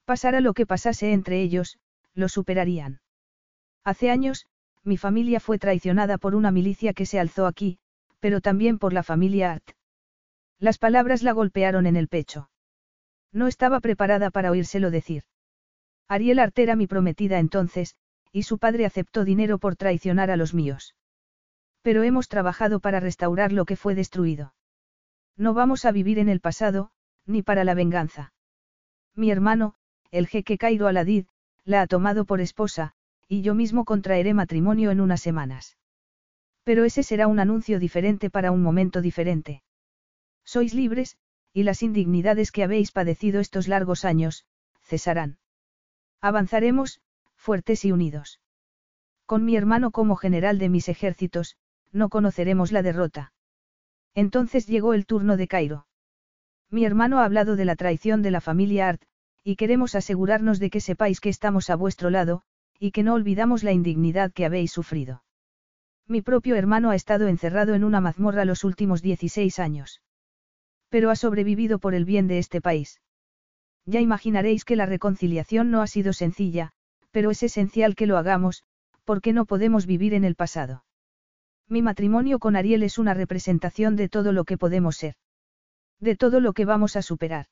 Pasara 0.04 0.40
lo 0.40 0.52
que 0.52 0.66
pasase 0.66 1.12
entre 1.12 1.40
ellos, 1.40 1.78
lo 2.12 2.28
superarían. 2.28 3.00
Hace 3.84 4.10
años, 4.10 4.46
mi 4.82 4.96
familia 4.96 5.38
fue 5.38 5.60
traicionada 5.60 6.18
por 6.18 6.34
una 6.34 6.50
milicia 6.50 6.92
que 6.92 7.06
se 7.06 7.20
alzó 7.20 7.46
aquí, 7.46 7.78
pero 8.18 8.40
también 8.40 8.80
por 8.80 8.92
la 8.92 9.04
familia 9.04 9.52
Art. 9.52 9.70
Las 10.58 10.76
palabras 10.76 11.22
la 11.22 11.30
golpearon 11.30 11.86
en 11.86 11.94
el 11.94 12.08
pecho. 12.08 12.50
No 13.30 13.46
estaba 13.46 13.78
preparada 13.78 14.32
para 14.32 14.50
oírselo 14.50 14.90
decir. 14.90 15.22
Ariel 16.08 16.40
Art 16.40 16.58
era 16.58 16.74
mi 16.74 16.88
prometida 16.88 17.38
entonces, 17.38 17.94
y 18.32 18.42
su 18.42 18.58
padre 18.58 18.86
aceptó 18.86 19.24
dinero 19.24 19.58
por 19.58 19.76
traicionar 19.76 20.32
a 20.32 20.36
los 20.36 20.52
míos. 20.52 20.96
Pero 21.82 22.02
hemos 22.02 22.28
trabajado 22.28 22.80
para 22.80 23.00
restaurar 23.00 23.52
lo 23.52 23.64
que 23.64 23.76
fue 23.76 23.94
destruido. 23.94 24.54
No 25.36 25.54
vamos 25.54 25.84
a 25.84 25.92
vivir 25.92 26.18
en 26.18 26.28
el 26.28 26.40
pasado, 26.40 26.90
ni 27.26 27.42
para 27.42 27.64
la 27.64 27.74
venganza. 27.74 28.32
Mi 29.14 29.30
hermano, 29.30 29.74
el 30.10 30.26
jeque 30.26 30.58
Cairo 30.58 30.86
Aladid, 30.86 31.26
la 31.64 31.82
ha 31.82 31.86
tomado 31.86 32.24
por 32.24 32.40
esposa, 32.40 32.92
y 33.28 33.42
yo 33.42 33.54
mismo 33.54 33.84
contraeré 33.84 34.34
matrimonio 34.34 34.90
en 34.90 35.00
unas 35.00 35.20
semanas. 35.20 35.76
Pero 36.64 36.84
ese 36.84 37.02
será 37.02 37.26
un 37.26 37.40
anuncio 37.40 37.78
diferente 37.78 38.30
para 38.30 38.52
un 38.52 38.62
momento 38.62 39.00
diferente. 39.00 39.62
Sois 40.44 40.74
libres, 40.74 41.16
y 41.52 41.64
las 41.64 41.82
indignidades 41.82 42.52
que 42.52 42.62
habéis 42.62 42.92
padecido 42.92 43.40
estos 43.40 43.68
largos 43.68 44.04
años, 44.04 44.44
cesarán. 44.82 45.38
Avanzaremos, 46.20 47.00
fuertes 47.34 47.84
y 47.84 47.92
unidos. 47.92 48.40
Con 49.26 49.44
mi 49.44 49.56
hermano 49.56 49.90
como 49.90 50.16
general 50.16 50.58
de 50.58 50.68
mis 50.68 50.88
ejércitos, 50.88 51.56
no 51.92 52.08
conoceremos 52.08 52.72
la 52.72 52.82
derrota. 52.82 53.32
Entonces 54.14 54.66
llegó 54.66 54.94
el 54.94 55.06
turno 55.06 55.36
de 55.36 55.48
Cairo. 55.48 55.86
Mi 56.70 56.84
hermano 56.84 57.20
ha 57.20 57.24
hablado 57.24 57.56
de 57.56 57.64
la 57.64 57.76
traición 57.76 58.22
de 58.22 58.30
la 58.30 58.40
familia 58.40 58.88
Art, 58.88 59.02
y 59.44 59.56
queremos 59.56 59.94
asegurarnos 59.94 60.58
de 60.58 60.70
que 60.70 60.80
sepáis 60.80 61.20
que 61.20 61.28
estamos 61.28 61.68
a 61.70 61.76
vuestro 61.76 62.10
lado, 62.10 62.42
y 62.78 62.92
que 62.92 63.02
no 63.02 63.14
olvidamos 63.14 63.62
la 63.62 63.72
indignidad 63.72 64.32
que 64.32 64.44
habéis 64.44 64.72
sufrido. 64.72 65.22
Mi 66.08 66.22
propio 66.22 66.56
hermano 66.56 66.90
ha 66.90 66.96
estado 66.96 67.28
encerrado 67.28 67.74
en 67.74 67.84
una 67.84 68.00
mazmorra 68.00 68.44
los 68.44 68.64
últimos 68.64 69.02
16 69.02 69.58
años. 69.58 70.02
Pero 70.88 71.10
ha 71.10 71.16
sobrevivido 71.16 71.78
por 71.78 71.94
el 71.94 72.04
bien 72.04 72.26
de 72.26 72.38
este 72.38 72.60
país. 72.60 73.00
Ya 73.86 74.00
imaginaréis 74.00 74.64
que 74.64 74.76
la 74.76 74.86
reconciliación 74.86 75.70
no 75.70 75.80
ha 75.82 75.86
sido 75.86 76.12
sencilla, 76.12 76.72
pero 77.10 77.30
es 77.30 77.42
esencial 77.42 77.94
que 77.94 78.06
lo 78.06 78.16
hagamos, 78.16 78.62
porque 79.04 79.32
no 79.32 79.44
podemos 79.44 79.86
vivir 79.86 80.14
en 80.14 80.24
el 80.24 80.34
pasado. 80.34 80.84
Mi 81.68 81.82
matrimonio 81.82 82.38
con 82.38 82.56
Ariel 82.56 82.82
es 82.82 82.98
una 82.98 83.14
representación 83.14 83.96
de 83.96 84.08
todo 84.08 84.32
lo 84.32 84.44
que 84.44 84.58
podemos 84.58 84.96
ser. 84.96 85.14
De 86.00 86.16
todo 86.16 86.40
lo 86.40 86.52
que 86.52 86.64
vamos 86.64 86.96
a 86.96 87.02
superar. 87.02 87.46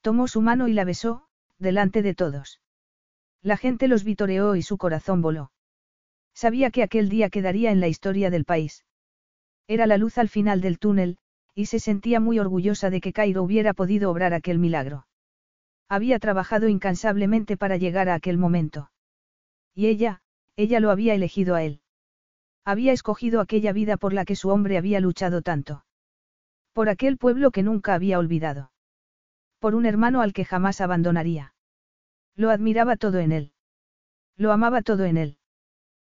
Tomó 0.00 0.28
su 0.28 0.40
mano 0.40 0.68
y 0.68 0.72
la 0.72 0.84
besó, 0.84 1.28
delante 1.58 2.02
de 2.02 2.14
todos. 2.14 2.60
La 3.42 3.56
gente 3.56 3.88
los 3.88 4.04
vitoreó 4.04 4.56
y 4.56 4.62
su 4.62 4.78
corazón 4.78 5.22
voló. 5.22 5.52
Sabía 6.34 6.70
que 6.70 6.82
aquel 6.82 7.08
día 7.08 7.30
quedaría 7.30 7.70
en 7.70 7.80
la 7.80 7.88
historia 7.88 8.30
del 8.30 8.44
país. 8.44 8.84
Era 9.66 9.86
la 9.86 9.98
luz 9.98 10.18
al 10.18 10.28
final 10.28 10.60
del 10.60 10.78
túnel, 10.78 11.18
y 11.54 11.66
se 11.66 11.80
sentía 11.80 12.20
muy 12.20 12.38
orgullosa 12.38 12.90
de 12.90 13.00
que 13.00 13.12
Cairo 13.12 13.42
hubiera 13.42 13.74
podido 13.74 14.10
obrar 14.10 14.32
aquel 14.32 14.58
milagro. 14.58 15.06
Había 15.88 16.18
trabajado 16.18 16.68
incansablemente 16.68 17.56
para 17.56 17.76
llegar 17.76 18.08
a 18.08 18.14
aquel 18.14 18.38
momento. 18.38 18.90
Y 19.74 19.86
ella, 19.86 20.22
ella 20.56 20.80
lo 20.80 20.90
había 20.90 21.14
elegido 21.14 21.54
a 21.54 21.64
él. 21.64 21.80
Había 22.68 22.92
escogido 22.92 23.40
aquella 23.40 23.72
vida 23.72 23.96
por 23.96 24.12
la 24.12 24.26
que 24.26 24.36
su 24.36 24.50
hombre 24.50 24.76
había 24.76 25.00
luchado 25.00 25.40
tanto. 25.40 25.86
Por 26.74 26.90
aquel 26.90 27.16
pueblo 27.16 27.50
que 27.50 27.62
nunca 27.62 27.94
había 27.94 28.18
olvidado. 28.18 28.72
Por 29.58 29.74
un 29.74 29.86
hermano 29.86 30.20
al 30.20 30.34
que 30.34 30.44
jamás 30.44 30.82
abandonaría. 30.82 31.54
Lo 32.36 32.50
admiraba 32.50 32.96
todo 32.96 33.20
en 33.20 33.32
él. 33.32 33.52
Lo 34.36 34.52
amaba 34.52 34.82
todo 34.82 35.06
en 35.06 35.16
él. 35.16 35.38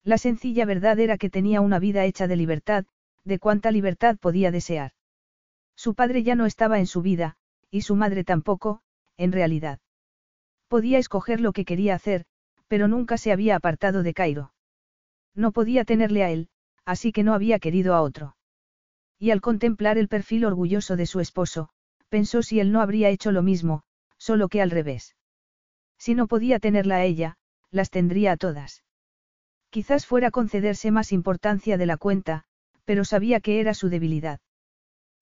La 0.02 0.18
sencilla 0.18 0.64
verdad 0.64 0.98
era 0.98 1.18
que 1.18 1.30
tenía 1.30 1.60
una 1.60 1.78
vida 1.78 2.04
hecha 2.04 2.26
de 2.26 2.34
libertad, 2.34 2.84
de 3.22 3.38
cuánta 3.38 3.70
libertad 3.70 4.16
podía 4.18 4.50
desear. 4.50 4.90
Su 5.76 5.94
padre 5.94 6.24
ya 6.24 6.34
no 6.34 6.46
estaba 6.46 6.80
en 6.80 6.88
su 6.88 7.00
vida, 7.00 7.36
y 7.70 7.82
su 7.82 7.94
madre 7.94 8.24
tampoco, 8.24 8.82
en 9.16 9.30
realidad. 9.30 9.78
Podía 10.66 10.98
escoger 10.98 11.40
lo 11.40 11.52
que 11.52 11.64
quería 11.64 11.94
hacer, 11.94 12.24
pero 12.66 12.88
nunca 12.88 13.18
se 13.18 13.30
había 13.30 13.54
apartado 13.54 14.02
de 14.02 14.14
Cairo. 14.14 14.52
No 15.34 15.52
podía 15.52 15.84
tenerle 15.84 16.24
a 16.24 16.30
él, 16.30 16.48
así 16.84 17.12
que 17.12 17.22
no 17.22 17.34
había 17.34 17.58
querido 17.58 17.94
a 17.94 18.02
otro. 18.02 18.36
Y 19.18 19.30
al 19.30 19.40
contemplar 19.40 19.98
el 19.98 20.08
perfil 20.08 20.44
orgulloso 20.44 20.96
de 20.96 21.06
su 21.06 21.20
esposo, 21.20 21.68
pensó 22.08 22.42
si 22.42 22.60
él 22.60 22.72
no 22.72 22.80
habría 22.80 23.10
hecho 23.10 23.32
lo 23.32 23.42
mismo, 23.42 23.82
solo 24.18 24.48
que 24.48 24.60
al 24.62 24.70
revés. 24.70 25.16
Si 25.98 26.14
no 26.14 26.26
podía 26.26 26.58
tenerla 26.58 26.96
a 26.96 27.04
ella, 27.04 27.36
las 27.70 27.90
tendría 27.90 28.32
a 28.32 28.36
todas. 28.36 28.82
Quizás 29.70 30.06
fuera 30.06 30.30
concederse 30.30 30.90
más 30.90 31.12
importancia 31.12 31.78
de 31.78 31.86
la 31.86 31.96
cuenta, 31.96 32.44
pero 32.84 33.04
sabía 33.04 33.40
que 33.40 33.60
era 33.60 33.74
su 33.74 33.88
debilidad. 33.88 34.40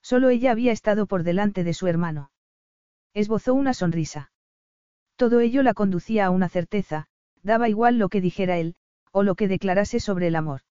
Solo 0.01 0.31
ella 0.31 0.53
había 0.53 0.73
estado 0.73 1.07
por 1.07 1.23
delante 1.23 1.65
de 1.65 1.75
su 1.75 1.87
hermano. 1.87 2.31
Esbozó 3.12 3.53
una 3.53 3.75
sonrisa. 3.75 4.33
Todo 5.17 5.41
ello 5.41 5.62
la 5.62 5.75
conducía 5.75 6.27
a 6.27 6.31
una 6.31 6.49
certeza, 6.49 7.09
daba 7.43 7.69
igual 7.69 7.99
lo 7.99 8.09
que 8.09 8.20
dijera 8.20 8.57
él, 8.57 8.77
o 9.12 9.23
lo 9.23 9.35
que 9.35 9.49
declarase 9.49 10.01
sobre 10.01 10.28
el 10.28 10.37
amor. 10.37 10.62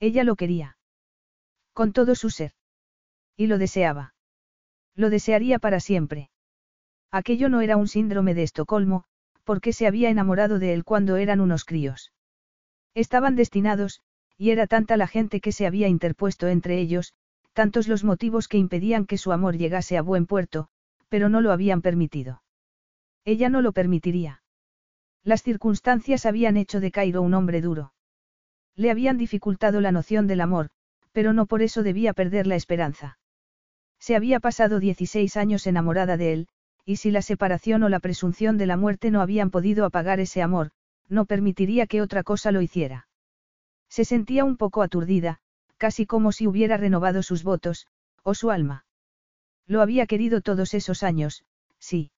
Ella 0.00 0.24
lo 0.24 0.36
quería. 0.36 0.76
Con 1.72 1.92
todo 1.92 2.14
su 2.14 2.30
ser. 2.30 2.52
Y 3.36 3.46
lo 3.46 3.58
deseaba. 3.58 4.14
Lo 4.94 5.10
desearía 5.10 5.58
para 5.58 5.80
siempre. 5.80 6.30
Aquello 7.10 7.48
no 7.48 7.60
era 7.60 7.76
un 7.76 7.88
síndrome 7.88 8.34
de 8.34 8.42
Estocolmo, 8.42 9.04
porque 9.44 9.72
se 9.72 9.86
había 9.86 10.10
enamorado 10.10 10.58
de 10.58 10.72
él 10.74 10.84
cuando 10.84 11.16
eran 11.16 11.40
unos 11.40 11.64
críos. 11.64 12.12
Estaban 12.94 13.36
destinados, 13.36 14.00
y 14.36 14.50
era 14.50 14.66
tanta 14.66 14.96
la 14.96 15.06
gente 15.06 15.40
que 15.40 15.52
se 15.52 15.66
había 15.66 15.88
interpuesto 15.88 16.48
entre 16.48 16.78
ellos, 16.78 17.14
tantos 17.52 17.88
los 17.88 18.04
motivos 18.04 18.48
que 18.48 18.58
impedían 18.58 19.06
que 19.06 19.18
su 19.18 19.32
amor 19.32 19.56
llegase 19.56 19.96
a 19.96 20.02
buen 20.02 20.26
puerto, 20.26 20.68
pero 21.08 21.28
no 21.28 21.40
lo 21.40 21.52
habían 21.52 21.82
permitido. 21.82 22.42
Ella 23.24 23.48
no 23.48 23.62
lo 23.62 23.72
permitiría. 23.72 24.41
Las 25.24 25.42
circunstancias 25.42 26.26
habían 26.26 26.56
hecho 26.56 26.80
de 26.80 26.90
Cairo 26.90 27.22
un 27.22 27.34
hombre 27.34 27.60
duro. 27.60 27.92
Le 28.74 28.90
habían 28.90 29.18
dificultado 29.18 29.80
la 29.80 29.92
noción 29.92 30.26
del 30.26 30.40
amor, 30.40 30.70
pero 31.12 31.32
no 31.32 31.46
por 31.46 31.62
eso 31.62 31.82
debía 31.82 32.12
perder 32.12 32.46
la 32.46 32.56
esperanza. 32.56 33.18
Se 34.00 34.16
había 34.16 34.40
pasado 34.40 34.80
16 34.80 35.36
años 35.36 35.66
enamorada 35.66 36.16
de 36.16 36.32
él, 36.32 36.48
y 36.84 36.96
si 36.96 37.12
la 37.12 37.22
separación 37.22 37.84
o 37.84 37.88
la 37.88 38.00
presunción 38.00 38.58
de 38.58 38.66
la 38.66 38.76
muerte 38.76 39.10
no 39.12 39.20
habían 39.20 39.50
podido 39.50 39.84
apagar 39.84 40.18
ese 40.18 40.42
amor, 40.42 40.72
no 41.08 41.24
permitiría 41.26 41.86
que 41.86 42.02
otra 42.02 42.24
cosa 42.24 42.50
lo 42.50 42.62
hiciera. 42.62 43.06
Se 43.88 44.04
sentía 44.04 44.44
un 44.44 44.56
poco 44.56 44.82
aturdida, 44.82 45.38
casi 45.76 46.06
como 46.06 46.32
si 46.32 46.46
hubiera 46.46 46.76
renovado 46.76 47.22
sus 47.22 47.44
votos, 47.44 47.86
o 48.24 48.34
su 48.34 48.50
alma. 48.50 48.86
Lo 49.66 49.82
había 49.82 50.06
querido 50.06 50.40
todos 50.40 50.74
esos 50.74 51.02
años, 51.02 51.44
sí. 51.78 52.10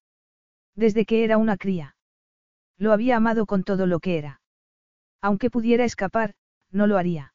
Desde 0.74 1.04
que 1.04 1.24
era 1.24 1.36
una 1.36 1.56
cría. 1.56 1.96
Lo 2.78 2.92
había 2.92 3.16
amado 3.16 3.46
con 3.46 3.64
todo 3.64 3.86
lo 3.86 4.00
que 4.00 4.18
era. 4.18 4.40
Aunque 5.20 5.50
pudiera 5.50 5.84
escapar, 5.84 6.34
no 6.70 6.86
lo 6.86 6.98
haría. 6.98 7.34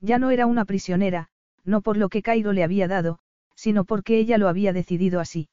Ya 0.00 0.18
no 0.18 0.30
era 0.30 0.46
una 0.46 0.64
prisionera, 0.64 1.28
no 1.64 1.80
por 1.80 1.96
lo 1.96 2.08
que 2.08 2.22
Cairo 2.22 2.52
le 2.52 2.64
había 2.64 2.88
dado, 2.88 3.18
sino 3.54 3.84
porque 3.84 4.18
ella 4.18 4.38
lo 4.38 4.48
había 4.48 4.72
decidido 4.72 5.20
así. 5.20 5.48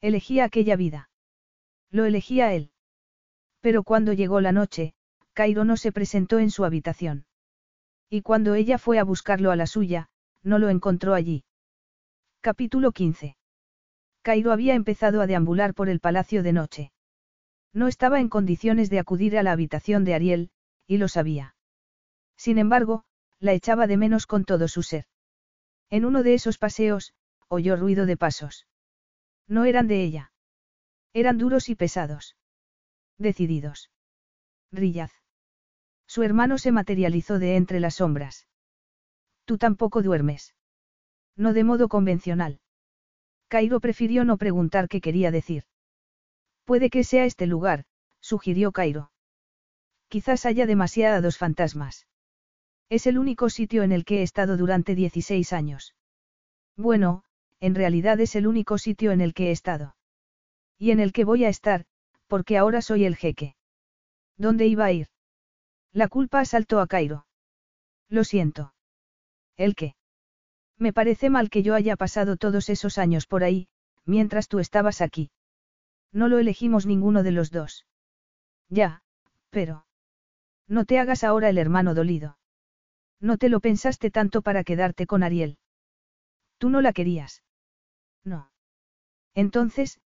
Elegía 0.00 0.44
aquella 0.44 0.76
vida. 0.76 1.10
Lo 1.90 2.04
elegía 2.04 2.52
él. 2.54 2.70
Pero 3.60 3.82
cuando 3.82 4.12
llegó 4.12 4.40
la 4.40 4.52
noche, 4.52 4.94
Cairo 5.32 5.64
no 5.64 5.76
se 5.76 5.92
presentó 5.92 6.38
en 6.38 6.50
su 6.50 6.64
habitación. 6.64 7.26
Y 8.10 8.22
cuando 8.22 8.54
ella 8.54 8.78
fue 8.78 8.98
a 8.98 9.04
buscarlo 9.04 9.50
a 9.50 9.56
la 9.56 9.66
suya, 9.66 10.08
no 10.42 10.58
lo 10.58 10.68
encontró 10.68 11.14
allí. 11.14 11.44
Capítulo 12.40 12.92
15. 12.92 13.36
Cairo 14.22 14.52
había 14.52 14.74
empezado 14.74 15.20
a 15.20 15.26
deambular 15.26 15.74
por 15.74 15.88
el 15.88 16.00
palacio 16.00 16.42
de 16.42 16.52
noche. 16.52 16.92
No 17.72 17.88
estaba 17.88 18.20
en 18.20 18.28
condiciones 18.28 18.90
de 18.90 18.98
acudir 18.98 19.36
a 19.36 19.42
la 19.42 19.52
habitación 19.52 20.04
de 20.04 20.14
Ariel, 20.14 20.50
y 20.86 20.98
lo 20.98 21.08
sabía. 21.08 21.54
Sin 22.36 22.58
embargo, 22.58 23.04
la 23.40 23.52
echaba 23.52 23.86
de 23.86 23.96
menos 23.96 24.26
con 24.26 24.44
todo 24.44 24.68
su 24.68 24.82
ser. 24.82 25.06
En 25.90 26.04
uno 26.04 26.22
de 26.22 26.34
esos 26.34 26.58
paseos, 26.58 27.14
oyó 27.48 27.76
ruido 27.76 28.06
de 28.06 28.16
pasos. 28.16 28.66
No 29.46 29.64
eran 29.64 29.88
de 29.88 30.02
ella. 30.02 30.32
Eran 31.12 31.38
duros 31.38 31.68
y 31.68 31.74
pesados. 31.74 32.36
Decididos. 33.18 33.90
Rillaz. 34.70 35.12
Su 36.06 36.22
hermano 36.22 36.58
se 36.58 36.72
materializó 36.72 37.38
de 37.38 37.56
entre 37.56 37.80
las 37.80 37.96
sombras. 37.96 38.46
Tú 39.44 39.58
tampoco 39.58 40.02
duermes. 40.02 40.54
No 41.36 41.52
de 41.52 41.64
modo 41.64 41.88
convencional. 41.88 42.60
Cairo 43.48 43.80
prefirió 43.80 44.24
no 44.24 44.36
preguntar 44.36 44.88
qué 44.88 45.00
quería 45.00 45.30
decir. 45.30 45.64
Puede 46.68 46.90
que 46.90 47.02
sea 47.02 47.24
este 47.24 47.46
lugar, 47.46 47.86
sugirió 48.20 48.72
Cairo. 48.72 49.10
Quizás 50.08 50.44
haya 50.44 50.66
demasiados 50.66 51.38
fantasmas. 51.38 52.06
Es 52.90 53.06
el 53.06 53.18
único 53.18 53.48
sitio 53.48 53.84
en 53.84 53.90
el 53.90 54.04
que 54.04 54.18
he 54.18 54.22
estado 54.22 54.58
durante 54.58 54.94
16 54.94 55.54
años. 55.54 55.94
Bueno, 56.76 57.24
en 57.58 57.74
realidad 57.74 58.20
es 58.20 58.36
el 58.36 58.46
único 58.46 58.76
sitio 58.76 59.12
en 59.12 59.22
el 59.22 59.32
que 59.32 59.48
he 59.48 59.50
estado. 59.50 59.96
Y 60.76 60.90
en 60.90 61.00
el 61.00 61.14
que 61.14 61.24
voy 61.24 61.46
a 61.46 61.48
estar, 61.48 61.86
porque 62.26 62.58
ahora 62.58 62.82
soy 62.82 63.06
el 63.06 63.16
jeque. 63.16 63.56
¿Dónde 64.36 64.66
iba 64.66 64.84
a 64.84 64.92
ir? 64.92 65.06
La 65.90 66.08
culpa 66.08 66.40
asaltó 66.40 66.80
a 66.80 66.86
Cairo. 66.86 67.26
Lo 68.10 68.24
siento. 68.24 68.74
¿El 69.56 69.74
qué? 69.74 69.96
Me 70.76 70.92
parece 70.92 71.30
mal 71.30 71.48
que 71.48 71.62
yo 71.62 71.74
haya 71.74 71.96
pasado 71.96 72.36
todos 72.36 72.68
esos 72.68 72.98
años 72.98 73.26
por 73.26 73.42
ahí, 73.42 73.68
mientras 74.04 74.48
tú 74.48 74.58
estabas 74.58 75.00
aquí. 75.00 75.30
No 76.12 76.28
lo 76.28 76.38
elegimos 76.38 76.86
ninguno 76.86 77.22
de 77.22 77.32
los 77.32 77.50
dos. 77.50 77.86
Ya, 78.68 79.02
pero... 79.50 79.86
No 80.66 80.84
te 80.84 80.98
hagas 80.98 81.24
ahora 81.24 81.48
el 81.48 81.58
hermano 81.58 81.94
dolido. 81.94 82.38
No 83.20 83.38
te 83.38 83.48
lo 83.48 83.60
pensaste 83.60 84.10
tanto 84.10 84.42
para 84.42 84.64
quedarte 84.64 85.06
con 85.06 85.22
Ariel. 85.22 85.58
Tú 86.58 86.70
no 86.70 86.80
la 86.80 86.92
querías. 86.92 87.42
No. 88.24 88.50
Entonces, 89.34 90.00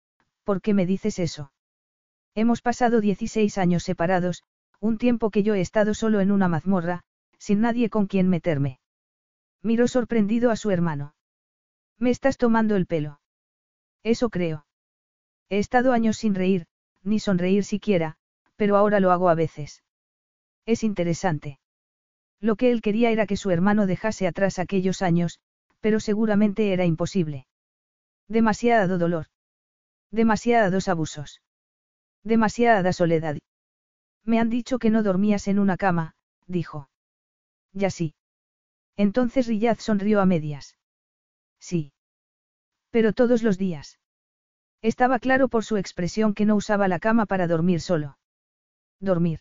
¿por 0.44 0.60
qué 0.60 0.74
me 0.74 0.86
dices 0.86 1.18
eso? 1.18 1.52
Hemos 2.34 2.62
pasado 2.62 3.00
16 3.00 3.58
años 3.58 3.82
separados, 3.82 4.44
un 4.78 4.98
tiempo 4.98 5.30
que 5.30 5.42
yo 5.42 5.54
he 5.54 5.60
estado 5.60 5.94
solo 5.94 6.20
en 6.20 6.30
una 6.30 6.48
mazmorra, 6.48 7.02
sin 7.38 7.60
nadie 7.60 7.90
con 7.90 8.06
quien 8.06 8.28
meterme. 8.28 8.80
Miró 9.62 9.88
sorprendido 9.88 10.50
a 10.50 10.56
su 10.56 10.70
hermano. 10.70 11.14
Me 11.98 12.10
estás 12.10 12.38
tomando 12.38 12.76
el 12.76 12.86
pelo. 12.86 13.20
Eso 14.02 14.30
creo. 14.30 14.66
He 15.50 15.58
estado 15.58 15.92
años 15.92 16.16
sin 16.16 16.34
reír, 16.34 16.66
ni 17.02 17.18
sonreír 17.18 17.64
siquiera, 17.64 18.16
pero 18.56 18.76
ahora 18.76 19.00
lo 19.00 19.10
hago 19.10 19.28
a 19.28 19.34
veces. 19.34 19.82
Es 20.64 20.82
interesante. 20.82 21.58
Lo 22.40 22.56
que 22.56 22.70
él 22.70 22.80
quería 22.80 23.10
era 23.10 23.26
que 23.26 23.36
su 23.36 23.50
hermano 23.50 23.86
dejase 23.86 24.26
atrás 24.26 24.58
aquellos 24.58 25.02
años, 25.02 25.40
pero 25.80 26.00
seguramente 26.00 26.72
era 26.72 26.86
imposible. 26.86 27.46
Demasiado 28.28 28.96
dolor. 28.96 29.26
Demasiados 30.10 30.88
abusos. 30.88 31.42
Demasiada 32.22 32.92
soledad. 32.92 33.36
Me 34.24 34.38
han 34.38 34.50
dicho 34.50 34.78
que 34.78 34.90
no 34.90 35.02
dormías 35.02 35.48
en 35.48 35.58
una 35.58 35.76
cama, 35.76 36.14
dijo. 36.46 36.88
Ya 37.72 37.90
sí. 37.90 38.14
Entonces 38.96 39.46
Riyad 39.46 39.78
sonrió 39.78 40.20
a 40.20 40.26
medias. 40.26 40.76
Sí. 41.58 41.92
Pero 42.90 43.12
todos 43.12 43.42
los 43.42 43.56
días. 43.56 43.99
Estaba 44.82 45.18
claro 45.18 45.48
por 45.48 45.64
su 45.64 45.76
expresión 45.76 46.34
que 46.34 46.46
no 46.46 46.56
usaba 46.56 46.88
la 46.88 46.98
cama 46.98 47.26
para 47.26 47.46
dormir 47.46 47.80
solo. 47.80 48.18
Dormir. 48.98 49.40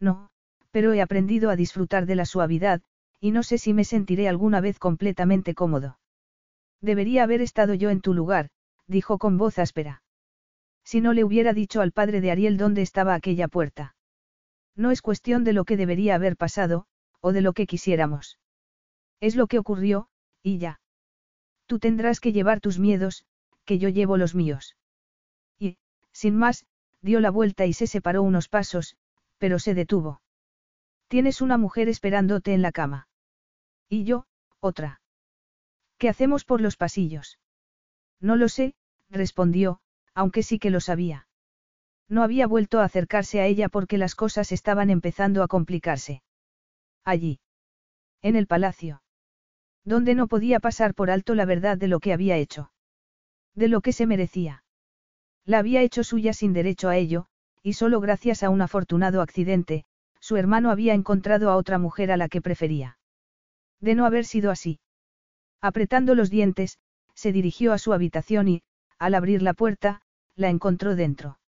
No, 0.00 0.30
pero 0.70 0.92
he 0.92 1.02
aprendido 1.02 1.50
a 1.50 1.56
disfrutar 1.56 2.06
de 2.06 2.16
la 2.16 2.24
suavidad, 2.24 2.82
y 3.20 3.30
no 3.30 3.42
sé 3.42 3.58
si 3.58 3.72
me 3.74 3.84
sentiré 3.84 4.28
alguna 4.28 4.60
vez 4.60 4.78
completamente 4.78 5.54
cómodo. 5.54 5.98
Debería 6.80 7.22
haber 7.22 7.40
estado 7.40 7.74
yo 7.74 7.90
en 7.90 8.00
tu 8.00 8.14
lugar, 8.14 8.50
dijo 8.86 9.18
con 9.18 9.38
voz 9.38 9.58
áspera. 9.58 10.02
Si 10.84 11.00
no 11.00 11.12
le 11.12 11.24
hubiera 11.24 11.52
dicho 11.52 11.80
al 11.80 11.92
padre 11.92 12.20
de 12.20 12.30
Ariel 12.30 12.56
dónde 12.56 12.82
estaba 12.82 13.14
aquella 13.14 13.48
puerta. 13.48 13.96
No 14.76 14.90
es 14.90 15.02
cuestión 15.02 15.42
de 15.44 15.52
lo 15.52 15.64
que 15.64 15.76
debería 15.76 16.14
haber 16.14 16.36
pasado, 16.36 16.86
o 17.20 17.32
de 17.32 17.40
lo 17.40 17.54
que 17.54 17.66
quisiéramos. 17.66 18.38
Es 19.20 19.34
lo 19.34 19.46
que 19.46 19.58
ocurrió, 19.58 20.08
y 20.42 20.58
ya. 20.58 20.80
Tú 21.66 21.78
tendrás 21.78 22.20
que 22.20 22.32
llevar 22.32 22.60
tus 22.60 22.78
miedos, 22.78 23.24
que 23.66 23.78
yo 23.78 23.90
llevo 23.90 24.16
los 24.16 24.34
míos. 24.34 24.76
Y, 25.58 25.76
sin 26.12 26.36
más, 26.36 26.64
dio 27.02 27.20
la 27.20 27.30
vuelta 27.30 27.66
y 27.66 27.74
se 27.74 27.86
separó 27.86 28.22
unos 28.22 28.48
pasos, 28.48 28.96
pero 29.36 29.58
se 29.58 29.74
detuvo. 29.74 30.22
Tienes 31.08 31.40
una 31.42 31.58
mujer 31.58 31.88
esperándote 31.88 32.54
en 32.54 32.62
la 32.62 32.72
cama. 32.72 33.08
Y 33.88 34.04
yo, 34.04 34.26
otra. 34.60 35.00
¿Qué 35.98 36.08
hacemos 36.08 36.44
por 36.44 36.60
los 36.60 36.76
pasillos? 36.76 37.38
No 38.20 38.36
lo 38.36 38.48
sé, 38.48 38.74
respondió, 39.10 39.80
aunque 40.14 40.42
sí 40.42 40.58
que 40.58 40.70
lo 40.70 40.80
sabía. 40.80 41.28
No 42.08 42.22
había 42.22 42.46
vuelto 42.46 42.80
a 42.80 42.84
acercarse 42.84 43.40
a 43.40 43.46
ella 43.46 43.68
porque 43.68 43.98
las 43.98 44.14
cosas 44.14 44.52
estaban 44.52 44.90
empezando 44.90 45.42
a 45.42 45.48
complicarse. 45.48 46.22
Allí. 47.04 47.40
En 48.22 48.36
el 48.36 48.46
palacio. 48.46 49.02
Donde 49.84 50.14
no 50.14 50.26
podía 50.26 50.60
pasar 50.60 50.94
por 50.94 51.10
alto 51.10 51.34
la 51.34 51.44
verdad 51.44 51.76
de 51.76 51.88
lo 51.88 52.00
que 52.00 52.12
había 52.12 52.36
hecho. 52.36 52.70
De 53.56 53.68
lo 53.68 53.80
que 53.80 53.92
se 53.92 54.06
merecía. 54.06 54.62
La 55.44 55.58
había 55.58 55.82
hecho 55.82 56.04
suya 56.04 56.32
sin 56.32 56.52
derecho 56.52 56.88
a 56.88 56.96
ello, 56.96 57.26
y 57.62 57.72
solo 57.72 58.00
gracias 58.00 58.42
a 58.42 58.50
un 58.50 58.60
afortunado 58.62 59.22
accidente, 59.22 59.84
su 60.20 60.36
hermano 60.36 60.70
había 60.70 60.94
encontrado 60.94 61.50
a 61.50 61.56
otra 61.56 61.78
mujer 61.78 62.12
a 62.12 62.16
la 62.16 62.28
que 62.28 62.42
prefería. 62.42 62.98
De 63.80 63.94
no 63.94 64.04
haber 64.04 64.24
sido 64.24 64.50
así. 64.50 64.78
Apretando 65.60 66.14
los 66.14 66.30
dientes, 66.30 66.78
se 67.14 67.32
dirigió 67.32 67.72
a 67.72 67.78
su 67.78 67.92
habitación 67.92 68.48
y, 68.48 68.62
al 68.98 69.14
abrir 69.14 69.42
la 69.42 69.54
puerta, 69.54 70.02
la 70.34 70.50
encontró 70.50 70.94
dentro. 70.94 71.38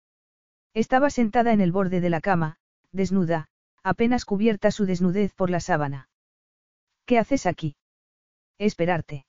Estaba 0.75 1.11
sentada 1.11 1.53
en 1.53 1.61
el 1.61 1.73
borde 1.73 2.01
de 2.01 2.11
la 2.11 2.20
cama, 2.20 2.57
desnuda, 2.91 3.49
apenas 3.83 4.25
cubierta 4.25 4.70
su 4.70 4.87
desnudez 4.87 5.35
por 5.35 5.51
la 5.51 5.61
sábana. 5.61 6.09
¿Qué 7.05 7.19
haces 7.19 7.47
aquí? 7.47 7.77
Esperarte. 8.59 9.27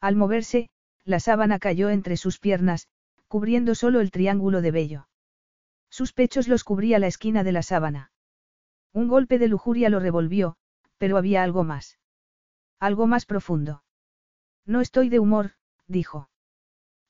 Al 0.00 0.16
moverse, 0.16 0.68
la 1.04 1.20
sábana 1.20 1.58
cayó 1.58 1.90
entre 1.90 2.16
sus 2.16 2.38
piernas, 2.38 2.88
cubriendo 3.28 3.74
solo 3.74 4.00
el 4.00 4.10
triángulo 4.10 4.62
de 4.62 4.70
vello. 4.70 5.08
Sus 5.90 6.12
pechos 6.12 6.48
los 6.48 6.64
cubría 6.64 6.98
la 6.98 7.06
esquina 7.06 7.44
de 7.44 7.52
la 7.52 7.62
sábana. 7.62 8.12
Un 8.92 9.08
golpe 9.08 9.38
de 9.38 9.48
lujuria 9.48 9.88
lo 9.88 10.00
revolvió, 10.00 10.56
pero 10.98 11.16
había 11.16 11.42
algo 11.42 11.64
más. 11.64 11.98
Algo 12.78 13.06
más 13.06 13.26
profundo. 13.26 13.82
No 14.64 14.80
estoy 14.80 15.08
de 15.08 15.18
humor, 15.18 15.52
dijo. 15.86 16.28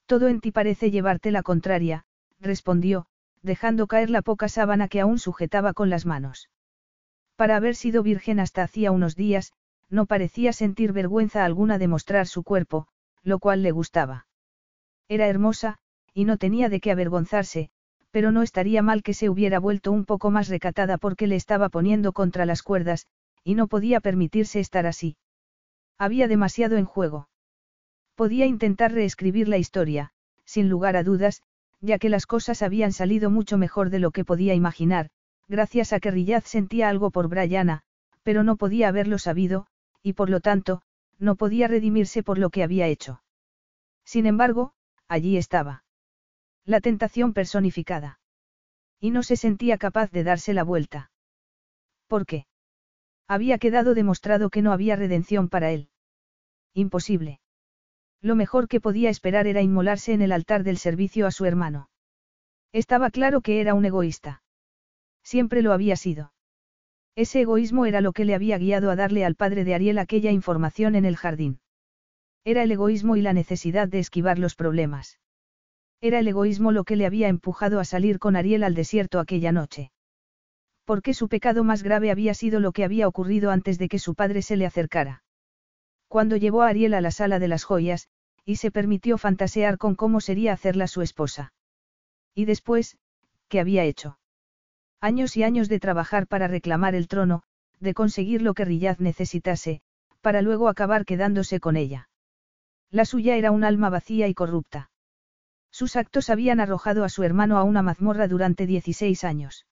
Todo 0.06 0.28
en 0.28 0.40
ti 0.40 0.52
parece 0.52 0.90
llevarte 0.90 1.30
la 1.30 1.42
contraria, 1.42 2.04
respondió, 2.40 3.06
dejando 3.42 3.86
caer 3.86 4.10
la 4.10 4.22
poca 4.22 4.48
sábana 4.48 4.88
que 4.88 5.00
aún 5.00 5.18
sujetaba 5.18 5.74
con 5.74 5.90
las 5.90 6.06
manos. 6.06 6.50
Para 7.36 7.56
haber 7.56 7.74
sido 7.74 8.02
virgen 8.02 8.40
hasta 8.40 8.62
hacía 8.62 8.92
unos 8.92 9.16
días, 9.16 9.52
no 9.88 10.06
parecía 10.06 10.52
sentir 10.52 10.92
vergüenza 10.92 11.44
alguna 11.44 11.78
de 11.78 11.88
mostrar 11.88 12.26
su 12.26 12.42
cuerpo, 12.42 12.88
lo 13.22 13.38
cual 13.38 13.62
le 13.62 13.70
gustaba. 13.70 14.26
Era 15.08 15.28
hermosa, 15.28 15.78
y 16.14 16.24
no 16.24 16.36
tenía 16.36 16.68
de 16.68 16.80
qué 16.80 16.90
avergonzarse, 16.90 17.70
pero 18.10 18.30
no 18.30 18.42
estaría 18.42 18.82
mal 18.82 19.02
que 19.02 19.14
se 19.14 19.30
hubiera 19.30 19.58
vuelto 19.58 19.90
un 19.90 20.04
poco 20.04 20.30
más 20.30 20.48
recatada 20.48 20.98
porque 20.98 21.26
le 21.26 21.36
estaba 21.36 21.68
poniendo 21.68 22.12
contra 22.12 22.46
las 22.46 22.62
cuerdas, 22.62 23.06
y 23.44 23.54
no 23.54 23.66
podía 23.66 24.00
permitirse 24.00 24.60
estar 24.60 24.86
así. 24.86 25.16
Había 25.98 26.28
demasiado 26.28 26.76
en 26.76 26.84
juego. 26.84 27.28
Podía 28.14 28.46
intentar 28.46 28.92
reescribir 28.92 29.48
la 29.48 29.58
historia, 29.58 30.12
sin 30.44 30.68
lugar 30.68 30.96
a 30.96 31.02
dudas, 31.02 31.42
ya 31.80 31.98
que 31.98 32.08
las 32.08 32.26
cosas 32.26 32.62
habían 32.62 32.92
salido 32.92 33.30
mucho 33.30 33.58
mejor 33.58 33.90
de 33.90 33.98
lo 33.98 34.10
que 34.10 34.24
podía 34.24 34.54
imaginar, 34.54 35.08
gracias 35.48 35.92
a 35.92 36.00
que 36.00 36.10
Riyad 36.10 36.44
sentía 36.44 36.88
algo 36.88 37.10
por 37.10 37.28
Brianna, 37.28 37.82
pero 38.22 38.44
no 38.44 38.56
podía 38.56 38.88
haberlo 38.88 39.18
sabido, 39.18 39.66
y 40.02 40.12
por 40.12 40.30
lo 40.30 40.40
tanto, 40.40 40.82
no 41.22 41.36
podía 41.36 41.68
redimirse 41.68 42.24
por 42.24 42.36
lo 42.36 42.50
que 42.50 42.64
había 42.64 42.88
hecho. 42.88 43.22
Sin 44.04 44.26
embargo, 44.26 44.74
allí 45.06 45.36
estaba. 45.36 45.84
La 46.64 46.80
tentación 46.80 47.32
personificada. 47.32 48.18
Y 48.98 49.10
no 49.12 49.22
se 49.22 49.36
sentía 49.36 49.78
capaz 49.78 50.10
de 50.10 50.24
darse 50.24 50.52
la 50.52 50.64
vuelta. 50.64 51.12
¿Por 52.08 52.26
qué? 52.26 52.46
Había 53.28 53.58
quedado 53.58 53.94
demostrado 53.94 54.50
que 54.50 54.62
no 54.62 54.72
había 54.72 54.96
redención 54.96 55.48
para 55.48 55.70
él. 55.70 55.90
Imposible. 56.74 57.40
Lo 58.20 58.34
mejor 58.34 58.66
que 58.66 58.80
podía 58.80 59.08
esperar 59.08 59.46
era 59.46 59.62
inmolarse 59.62 60.12
en 60.12 60.22
el 60.22 60.32
altar 60.32 60.64
del 60.64 60.76
servicio 60.76 61.26
a 61.28 61.30
su 61.30 61.44
hermano. 61.44 61.88
Estaba 62.72 63.10
claro 63.10 63.42
que 63.42 63.60
era 63.60 63.74
un 63.74 63.84
egoísta. 63.84 64.42
Siempre 65.22 65.62
lo 65.62 65.72
había 65.72 65.94
sido. 65.94 66.31
Ese 67.14 67.42
egoísmo 67.42 67.84
era 67.84 68.00
lo 68.00 68.12
que 68.12 68.24
le 68.24 68.34
había 68.34 68.56
guiado 68.56 68.90
a 68.90 68.96
darle 68.96 69.24
al 69.24 69.34
padre 69.34 69.64
de 69.64 69.74
Ariel 69.74 69.98
aquella 69.98 70.30
información 70.30 70.94
en 70.94 71.04
el 71.04 71.16
jardín. 71.16 71.60
Era 72.44 72.62
el 72.62 72.72
egoísmo 72.72 73.16
y 73.16 73.22
la 73.22 73.34
necesidad 73.34 73.86
de 73.86 73.98
esquivar 73.98 74.38
los 74.38 74.54
problemas. 74.54 75.18
Era 76.00 76.18
el 76.18 76.26
egoísmo 76.26 76.72
lo 76.72 76.84
que 76.84 76.96
le 76.96 77.06
había 77.06 77.28
empujado 77.28 77.78
a 77.80 77.84
salir 77.84 78.18
con 78.18 78.34
Ariel 78.34 78.64
al 78.64 78.74
desierto 78.74 79.20
aquella 79.20 79.52
noche. 79.52 79.92
Porque 80.84 81.14
su 81.14 81.28
pecado 81.28 81.62
más 81.62 81.82
grave 81.82 82.10
había 82.10 82.34
sido 82.34 82.58
lo 82.58 82.72
que 82.72 82.82
había 82.82 83.06
ocurrido 83.06 83.50
antes 83.50 83.78
de 83.78 83.88
que 83.88 83.98
su 83.98 84.14
padre 84.14 84.42
se 84.42 84.56
le 84.56 84.66
acercara. 84.66 85.22
Cuando 86.08 86.36
llevó 86.36 86.62
a 86.62 86.68
Ariel 86.68 86.94
a 86.94 87.00
la 87.00 87.10
sala 87.10 87.38
de 87.38 87.48
las 87.48 87.64
joyas, 87.64 88.08
y 88.44 88.56
se 88.56 88.70
permitió 88.70 89.18
fantasear 89.18 89.78
con 89.78 89.94
cómo 89.94 90.20
sería 90.20 90.52
hacerla 90.52 90.88
su 90.88 91.02
esposa. 91.02 91.52
Y 92.34 92.46
después, 92.46 92.98
¿qué 93.48 93.60
había 93.60 93.84
hecho? 93.84 94.18
Años 95.04 95.36
y 95.36 95.42
años 95.42 95.68
de 95.68 95.80
trabajar 95.80 96.28
para 96.28 96.46
reclamar 96.46 96.94
el 96.94 97.08
trono, 97.08 97.42
de 97.80 97.92
conseguir 97.92 98.40
lo 98.40 98.54
que 98.54 98.64
Riyad 98.64 98.98
necesitase, 98.98 99.82
para 100.20 100.42
luego 100.42 100.68
acabar 100.68 101.04
quedándose 101.04 101.58
con 101.58 101.76
ella. 101.76 102.08
La 102.88 103.04
suya 103.04 103.34
era 103.34 103.50
un 103.50 103.64
alma 103.64 103.90
vacía 103.90 104.28
y 104.28 104.34
corrupta. 104.34 104.92
Sus 105.72 105.96
actos 105.96 106.30
habían 106.30 106.60
arrojado 106.60 107.02
a 107.02 107.08
su 107.08 107.24
hermano 107.24 107.58
a 107.58 107.64
una 107.64 107.82
mazmorra 107.82 108.28
durante 108.28 108.64
16 108.64 109.24
años. 109.24 109.66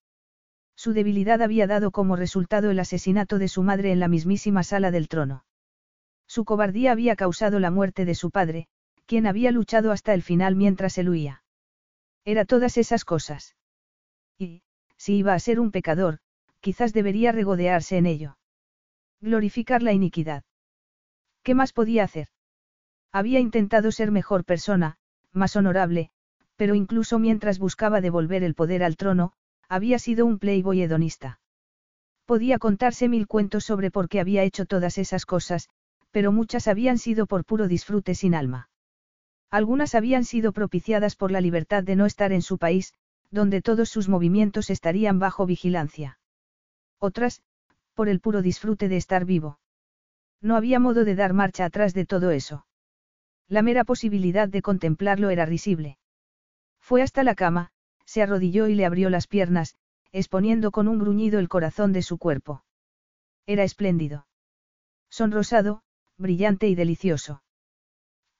Su 0.74 0.94
debilidad 0.94 1.42
había 1.42 1.68
dado 1.68 1.92
como 1.92 2.16
resultado 2.16 2.72
el 2.72 2.80
asesinato 2.80 3.38
de 3.38 3.46
su 3.46 3.62
madre 3.62 3.92
en 3.92 4.00
la 4.00 4.08
mismísima 4.08 4.64
sala 4.64 4.90
del 4.90 5.06
trono. 5.06 5.44
Su 6.26 6.44
cobardía 6.44 6.90
había 6.90 7.14
causado 7.14 7.60
la 7.60 7.70
muerte 7.70 8.04
de 8.04 8.16
su 8.16 8.32
padre, 8.32 8.66
quien 9.06 9.28
había 9.28 9.52
luchado 9.52 9.92
hasta 9.92 10.12
el 10.12 10.22
final 10.22 10.56
mientras 10.56 10.98
él 10.98 11.08
huía. 11.08 11.44
Era 12.24 12.44
todas 12.44 12.78
esas 12.78 13.04
cosas. 13.04 13.54
Y, 14.36 14.62
si 15.00 15.16
iba 15.16 15.32
a 15.32 15.38
ser 15.38 15.58
un 15.58 15.70
pecador, 15.70 16.18
quizás 16.60 16.92
debería 16.92 17.32
regodearse 17.32 17.96
en 17.96 18.04
ello. 18.04 18.36
Glorificar 19.22 19.82
la 19.82 19.94
iniquidad. 19.94 20.44
¿Qué 21.42 21.54
más 21.54 21.72
podía 21.72 22.04
hacer? 22.04 22.28
Había 23.10 23.40
intentado 23.40 23.92
ser 23.92 24.10
mejor 24.10 24.44
persona, 24.44 24.98
más 25.32 25.56
honorable, 25.56 26.10
pero 26.56 26.74
incluso 26.74 27.18
mientras 27.18 27.58
buscaba 27.58 28.02
devolver 28.02 28.44
el 28.44 28.54
poder 28.54 28.84
al 28.84 28.98
trono, 28.98 29.32
había 29.70 29.98
sido 29.98 30.26
un 30.26 30.38
playboy 30.38 30.82
hedonista. 30.82 31.40
Podía 32.26 32.58
contarse 32.58 33.08
mil 33.08 33.26
cuentos 33.26 33.64
sobre 33.64 33.90
por 33.90 34.06
qué 34.10 34.20
había 34.20 34.42
hecho 34.42 34.66
todas 34.66 34.98
esas 34.98 35.24
cosas, 35.24 35.70
pero 36.10 36.30
muchas 36.30 36.68
habían 36.68 36.98
sido 36.98 37.26
por 37.26 37.46
puro 37.46 37.68
disfrute 37.68 38.14
sin 38.14 38.34
alma. 38.34 38.68
Algunas 39.50 39.94
habían 39.94 40.24
sido 40.24 40.52
propiciadas 40.52 41.16
por 41.16 41.30
la 41.30 41.40
libertad 41.40 41.82
de 41.84 41.96
no 41.96 42.04
estar 42.04 42.32
en 42.32 42.42
su 42.42 42.58
país, 42.58 42.92
donde 43.30 43.62
todos 43.62 43.88
sus 43.88 44.08
movimientos 44.08 44.70
estarían 44.70 45.18
bajo 45.18 45.46
vigilancia. 45.46 46.18
Otras, 46.98 47.42
por 47.94 48.08
el 48.08 48.20
puro 48.20 48.42
disfrute 48.42 48.88
de 48.88 48.96
estar 48.96 49.24
vivo. 49.24 49.58
No 50.40 50.56
había 50.56 50.78
modo 50.78 51.04
de 51.04 51.14
dar 51.14 51.32
marcha 51.32 51.64
atrás 51.64 51.94
de 51.94 52.06
todo 52.06 52.30
eso. 52.30 52.66
La 53.48 53.62
mera 53.62 53.84
posibilidad 53.84 54.48
de 54.48 54.62
contemplarlo 54.62 55.30
era 55.30 55.44
risible. 55.44 55.98
Fue 56.78 57.02
hasta 57.02 57.24
la 57.24 57.34
cama, 57.34 57.72
se 58.04 58.22
arrodilló 58.22 58.68
y 58.68 58.74
le 58.74 58.86
abrió 58.86 59.10
las 59.10 59.26
piernas, 59.26 59.76
exponiendo 60.12 60.70
con 60.70 60.88
un 60.88 60.98
gruñido 60.98 61.38
el 61.38 61.48
corazón 61.48 61.92
de 61.92 62.02
su 62.02 62.18
cuerpo. 62.18 62.64
Era 63.46 63.64
espléndido. 63.64 64.26
Sonrosado, 65.10 65.82
brillante 66.16 66.68
y 66.68 66.74
delicioso. 66.74 67.42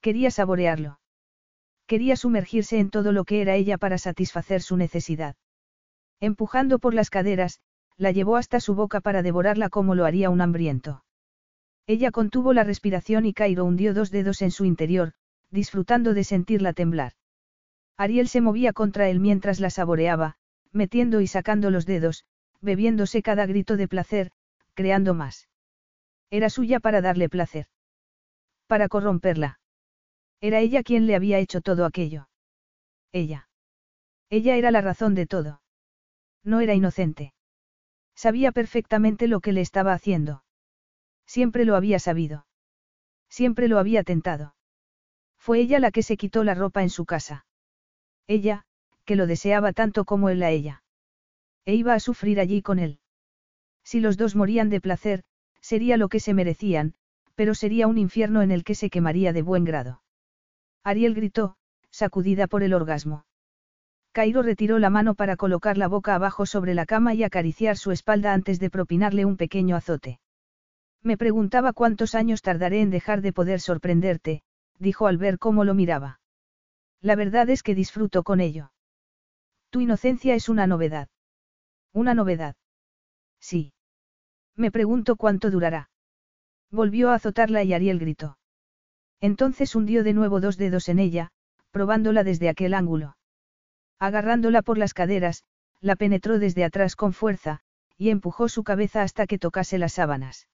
Quería 0.00 0.30
saborearlo. 0.30 0.99
Quería 1.90 2.14
sumergirse 2.14 2.78
en 2.78 2.88
todo 2.88 3.10
lo 3.10 3.24
que 3.24 3.42
era 3.42 3.56
ella 3.56 3.76
para 3.76 3.98
satisfacer 3.98 4.62
su 4.62 4.76
necesidad. 4.76 5.34
Empujando 6.20 6.78
por 6.78 6.94
las 6.94 7.10
caderas, 7.10 7.58
la 7.96 8.12
llevó 8.12 8.36
hasta 8.36 8.60
su 8.60 8.76
boca 8.76 9.00
para 9.00 9.24
devorarla 9.24 9.70
como 9.70 9.96
lo 9.96 10.04
haría 10.04 10.30
un 10.30 10.40
hambriento. 10.40 11.02
Ella 11.88 12.12
contuvo 12.12 12.52
la 12.52 12.62
respiración 12.62 13.26
y 13.26 13.32
Cairo 13.32 13.64
hundió 13.64 13.92
dos 13.92 14.12
dedos 14.12 14.40
en 14.40 14.52
su 14.52 14.64
interior, 14.66 15.14
disfrutando 15.50 16.14
de 16.14 16.22
sentirla 16.22 16.74
temblar. 16.74 17.14
Ariel 17.96 18.28
se 18.28 18.40
movía 18.40 18.72
contra 18.72 19.08
él 19.08 19.18
mientras 19.18 19.58
la 19.58 19.70
saboreaba, 19.70 20.36
metiendo 20.70 21.20
y 21.20 21.26
sacando 21.26 21.72
los 21.72 21.86
dedos, 21.86 22.24
bebiéndose 22.60 23.20
cada 23.20 23.46
grito 23.46 23.76
de 23.76 23.88
placer, 23.88 24.30
creando 24.74 25.12
más. 25.12 25.48
Era 26.30 26.50
suya 26.50 26.78
para 26.78 27.00
darle 27.00 27.28
placer. 27.28 27.66
Para 28.68 28.86
corromperla. 28.86 29.59
Era 30.40 30.60
ella 30.60 30.82
quien 30.82 31.06
le 31.06 31.14
había 31.14 31.38
hecho 31.38 31.60
todo 31.60 31.84
aquello. 31.84 32.28
Ella. 33.12 33.48
Ella 34.30 34.56
era 34.56 34.70
la 34.70 34.80
razón 34.80 35.14
de 35.14 35.26
todo. 35.26 35.60
No 36.44 36.60
era 36.60 36.74
inocente. 36.74 37.34
Sabía 38.14 38.52
perfectamente 38.52 39.28
lo 39.28 39.40
que 39.40 39.52
le 39.52 39.60
estaba 39.60 39.92
haciendo. 39.92 40.44
Siempre 41.26 41.64
lo 41.64 41.76
había 41.76 41.98
sabido. 41.98 42.46
Siempre 43.28 43.68
lo 43.68 43.78
había 43.78 44.02
tentado. 44.02 44.54
Fue 45.38 45.60
ella 45.60 45.78
la 45.78 45.90
que 45.90 46.02
se 46.02 46.16
quitó 46.16 46.44
la 46.44 46.54
ropa 46.54 46.82
en 46.82 46.90
su 46.90 47.04
casa. 47.04 47.46
Ella, 48.26 48.64
que 49.04 49.16
lo 49.16 49.26
deseaba 49.26 49.72
tanto 49.72 50.04
como 50.04 50.28
él 50.28 50.42
a 50.42 50.50
ella. 50.50 50.82
E 51.64 51.74
iba 51.74 51.94
a 51.94 52.00
sufrir 52.00 52.40
allí 52.40 52.62
con 52.62 52.78
él. 52.78 53.00
Si 53.82 54.00
los 54.00 54.16
dos 54.16 54.36
morían 54.36 54.70
de 54.70 54.80
placer, 54.80 55.22
sería 55.60 55.96
lo 55.96 56.08
que 56.08 56.20
se 56.20 56.34
merecían, 56.34 56.94
pero 57.34 57.54
sería 57.54 57.86
un 57.86 57.98
infierno 57.98 58.42
en 58.42 58.50
el 58.50 58.64
que 58.64 58.74
se 58.74 58.90
quemaría 58.90 59.32
de 59.32 59.42
buen 59.42 59.64
grado. 59.64 60.02
Ariel 60.82 61.14
gritó, 61.14 61.56
sacudida 61.90 62.46
por 62.46 62.62
el 62.62 62.74
orgasmo. 62.74 63.24
Cairo 64.12 64.42
retiró 64.42 64.78
la 64.78 64.90
mano 64.90 65.14
para 65.14 65.36
colocar 65.36 65.78
la 65.78 65.86
boca 65.86 66.14
abajo 66.14 66.46
sobre 66.46 66.74
la 66.74 66.86
cama 66.86 67.14
y 67.14 67.22
acariciar 67.22 67.76
su 67.76 67.92
espalda 67.92 68.32
antes 68.32 68.58
de 68.58 68.70
propinarle 68.70 69.24
un 69.24 69.36
pequeño 69.36 69.76
azote. 69.76 70.20
Me 71.02 71.16
preguntaba 71.16 71.72
cuántos 71.72 72.14
años 72.14 72.42
tardaré 72.42 72.80
en 72.80 72.90
dejar 72.90 73.20
de 73.20 73.32
poder 73.32 73.60
sorprenderte, 73.60 74.42
dijo 74.78 75.06
al 75.06 75.16
ver 75.16 75.38
cómo 75.38 75.64
lo 75.64 75.74
miraba. 75.74 76.20
La 77.00 77.14
verdad 77.14 77.48
es 77.50 77.62
que 77.62 77.74
disfruto 77.74 78.22
con 78.22 78.40
ello. 78.40 78.72
Tu 79.70 79.80
inocencia 79.80 80.34
es 80.34 80.48
una 80.48 80.66
novedad. 80.66 81.08
Una 81.92 82.14
novedad. 82.14 82.56
Sí. 83.38 83.72
Me 84.56 84.70
pregunto 84.70 85.16
cuánto 85.16 85.50
durará. 85.50 85.88
Volvió 86.70 87.10
a 87.10 87.14
azotarla 87.14 87.62
y 87.62 87.72
Ariel 87.72 87.98
gritó. 87.98 88.39
Entonces 89.20 89.74
hundió 89.74 90.02
de 90.02 90.14
nuevo 90.14 90.40
dos 90.40 90.56
dedos 90.56 90.88
en 90.88 90.98
ella, 90.98 91.30
probándola 91.70 92.24
desde 92.24 92.48
aquel 92.48 92.74
ángulo. 92.74 93.16
Agarrándola 93.98 94.62
por 94.62 94.78
las 94.78 94.94
caderas, 94.94 95.44
la 95.80 95.96
penetró 95.96 96.38
desde 96.38 96.64
atrás 96.64 96.96
con 96.96 97.12
fuerza, 97.12 97.60
y 97.96 98.10
empujó 98.10 98.48
su 98.48 98.64
cabeza 98.64 99.02
hasta 99.02 99.26
que 99.26 99.38
tocase 99.38 99.78
las 99.78 99.92
sábanas. 99.92 100.48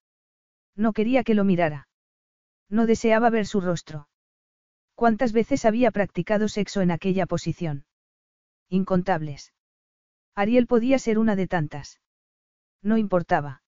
No 0.74 0.92
quería 0.92 1.22
que 1.22 1.34
lo 1.34 1.44
mirara. 1.44 1.88
No 2.68 2.86
deseaba 2.86 3.30
ver 3.30 3.46
su 3.46 3.60
rostro. 3.60 4.08
¿Cuántas 4.96 5.32
veces 5.32 5.64
había 5.64 5.90
practicado 5.90 6.48
sexo 6.48 6.80
en 6.80 6.90
aquella 6.90 7.26
posición? 7.26 7.84
Incontables. 8.68 9.52
Ariel 10.34 10.66
podía 10.66 10.98
ser 10.98 11.18
una 11.18 11.36
de 11.36 11.46
tantas. 11.46 12.00
No 12.82 12.96
importaba. 12.96 13.62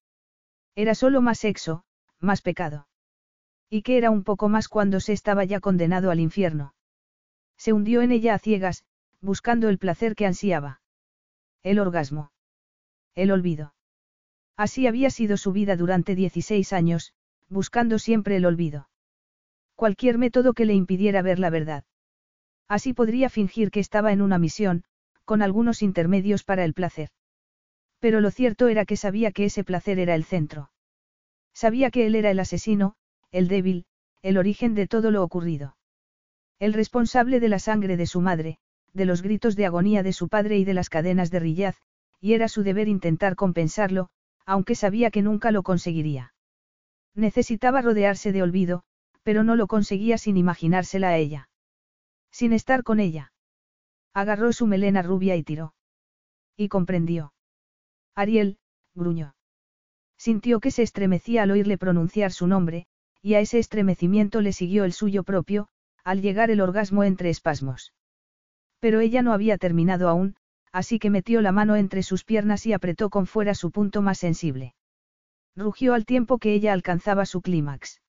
Era 0.74 0.94
solo 0.94 1.22
más 1.22 1.38
sexo, 1.38 1.84
más 2.18 2.42
pecado. 2.42 2.87
Y 3.70 3.82
que 3.82 3.98
era 3.98 4.10
un 4.10 4.24
poco 4.24 4.48
más 4.48 4.68
cuando 4.68 5.00
se 5.00 5.12
estaba 5.12 5.44
ya 5.44 5.60
condenado 5.60 6.10
al 6.10 6.20
infierno. 6.20 6.74
Se 7.56 7.72
hundió 7.72 8.02
en 8.02 8.12
ella 8.12 8.34
a 8.34 8.38
ciegas, 8.38 8.84
buscando 9.20 9.68
el 9.68 9.78
placer 9.78 10.14
que 10.14 10.26
ansiaba. 10.26 10.80
El 11.62 11.78
orgasmo. 11.78 12.32
El 13.14 13.30
olvido. 13.30 13.74
Así 14.56 14.86
había 14.86 15.10
sido 15.10 15.36
su 15.36 15.52
vida 15.52 15.76
durante 15.76 16.14
16 16.14 16.72
años, 16.72 17.12
buscando 17.48 17.98
siempre 17.98 18.36
el 18.36 18.46
olvido. 18.46 18.88
Cualquier 19.74 20.18
método 20.18 20.54
que 20.54 20.64
le 20.64 20.74
impidiera 20.74 21.22
ver 21.22 21.38
la 21.38 21.50
verdad. 21.50 21.84
Así 22.68 22.92
podría 22.92 23.30
fingir 23.30 23.70
que 23.70 23.80
estaba 23.80 24.12
en 24.12 24.20
una 24.20 24.38
misión, 24.38 24.84
con 25.24 25.42
algunos 25.42 25.82
intermedios 25.82 26.42
para 26.42 26.64
el 26.64 26.74
placer. 26.74 27.10
Pero 27.98 28.20
lo 28.20 28.30
cierto 28.30 28.68
era 28.68 28.84
que 28.84 28.96
sabía 28.96 29.32
que 29.32 29.44
ese 29.44 29.64
placer 29.64 29.98
era 29.98 30.14
el 30.14 30.24
centro. 30.24 30.70
Sabía 31.52 31.90
que 31.90 32.06
él 32.06 32.14
era 32.14 32.30
el 32.30 32.40
asesino, 32.40 32.94
el 33.30 33.48
débil, 33.48 33.84
el 34.22 34.38
origen 34.38 34.74
de 34.74 34.86
todo 34.86 35.10
lo 35.10 35.22
ocurrido. 35.22 35.76
El 36.58 36.72
responsable 36.72 37.40
de 37.40 37.48
la 37.48 37.58
sangre 37.58 37.96
de 37.96 38.06
su 38.06 38.20
madre, 38.20 38.58
de 38.92 39.04
los 39.04 39.22
gritos 39.22 39.54
de 39.56 39.66
agonía 39.66 40.02
de 40.02 40.12
su 40.12 40.28
padre 40.28 40.58
y 40.58 40.64
de 40.64 40.74
las 40.74 40.90
cadenas 40.90 41.30
de 41.30 41.40
Rillaz, 41.40 41.76
y 42.20 42.32
era 42.32 42.48
su 42.48 42.62
deber 42.62 42.88
intentar 42.88 43.36
compensarlo, 43.36 44.08
aunque 44.44 44.74
sabía 44.74 45.10
que 45.10 45.22
nunca 45.22 45.50
lo 45.50 45.62
conseguiría. 45.62 46.34
Necesitaba 47.14 47.82
rodearse 47.82 48.32
de 48.32 48.42
olvido, 48.42 48.82
pero 49.22 49.44
no 49.44 49.56
lo 49.56 49.66
conseguía 49.66 50.18
sin 50.18 50.36
imaginársela 50.36 51.08
a 51.08 51.16
ella. 51.16 51.48
Sin 52.30 52.52
estar 52.52 52.82
con 52.82 52.98
ella. 52.98 53.32
Agarró 54.14 54.52
su 54.52 54.66
melena 54.66 55.02
rubia 55.02 55.36
y 55.36 55.42
tiró. 55.42 55.74
Y 56.56 56.68
comprendió. 56.68 57.32
Ariel, 58.14 58.58
gruñó. 58.94 59.34
Sintió 60.16 60.60
que 60.60 60.70
se 60.70 60.82
estremecía 60.82 61.42
al 61.44 61.52
oírle 61.52 61.78
pronunciar 61.78 62.32
su 62.32 62.46
nombre, 62.46 62.86
y 63.22 63.34
a 63.34 63.40
ese 63.40 63.58
estremecimiento 63.58 64.40
le 64.40 64.52
siguió 64.52 64.84
el 64.84 64.92
suyo 64.92 65.22
propio, 65.24 65.68
al 66.04 66.22
llegar 66.22 66.50
el 66.50 66.60
orgasmo 66.60 67.04
entre 67.04 67.30
espasmos. 67.30 67.92
Pero 68.80 69.00
ella 69.00 69.22
no 69.22 69.32
había 69.32 69.58
terminado 69.58 70.08
aún, 70.08 70.36
así 70.72 70.98
que 70.98 71.10
metió 71.10 71.40
la 71.40 71.52
mano 71.52 71.76
entre 71.76 72.02
sus 72.02 72.24
piernas 72.24 72.66
y 72.66 72.72
apretó 72.72 73.10
con 73.10 73.26
fuera 73.26 73.54
su 73.54 73.70
punto 73.70 74.02
más 74.02 74.18
sensible. 74.18 74.74
Rugió 75.56 75.94
al 75.94 76.06
tiempo 76.06 76.38
que 76.38 76.54
ella 76.54 76.72
alcanzaba 76.72 77.26
su 77.26 77.42
clímax. 77.42 78.00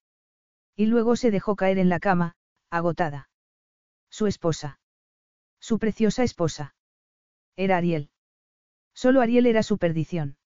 Y 0.76 0.86
luego 0.86 1.16
se 1.16 1.30
dejó 1.30 1.56
caer 1.56 1.78
en 1.78 1.88
la 1.88 1.98
cama, 1.98 2.36
agotada. 2.70 3.28
Su 4.08 4.26
esposa. 4.26 4.80
Su 5.58 5.78
preciosa 5.78 6.22
esposa. 6.22 6.74
Era 7.56 7.76
Ariel. 7.76 8.10
Solo 8.94 9.20
Ariel 9.20 9.46
era 9.46 9.62
su 9.62 9.78
perdición. 9.78 10.36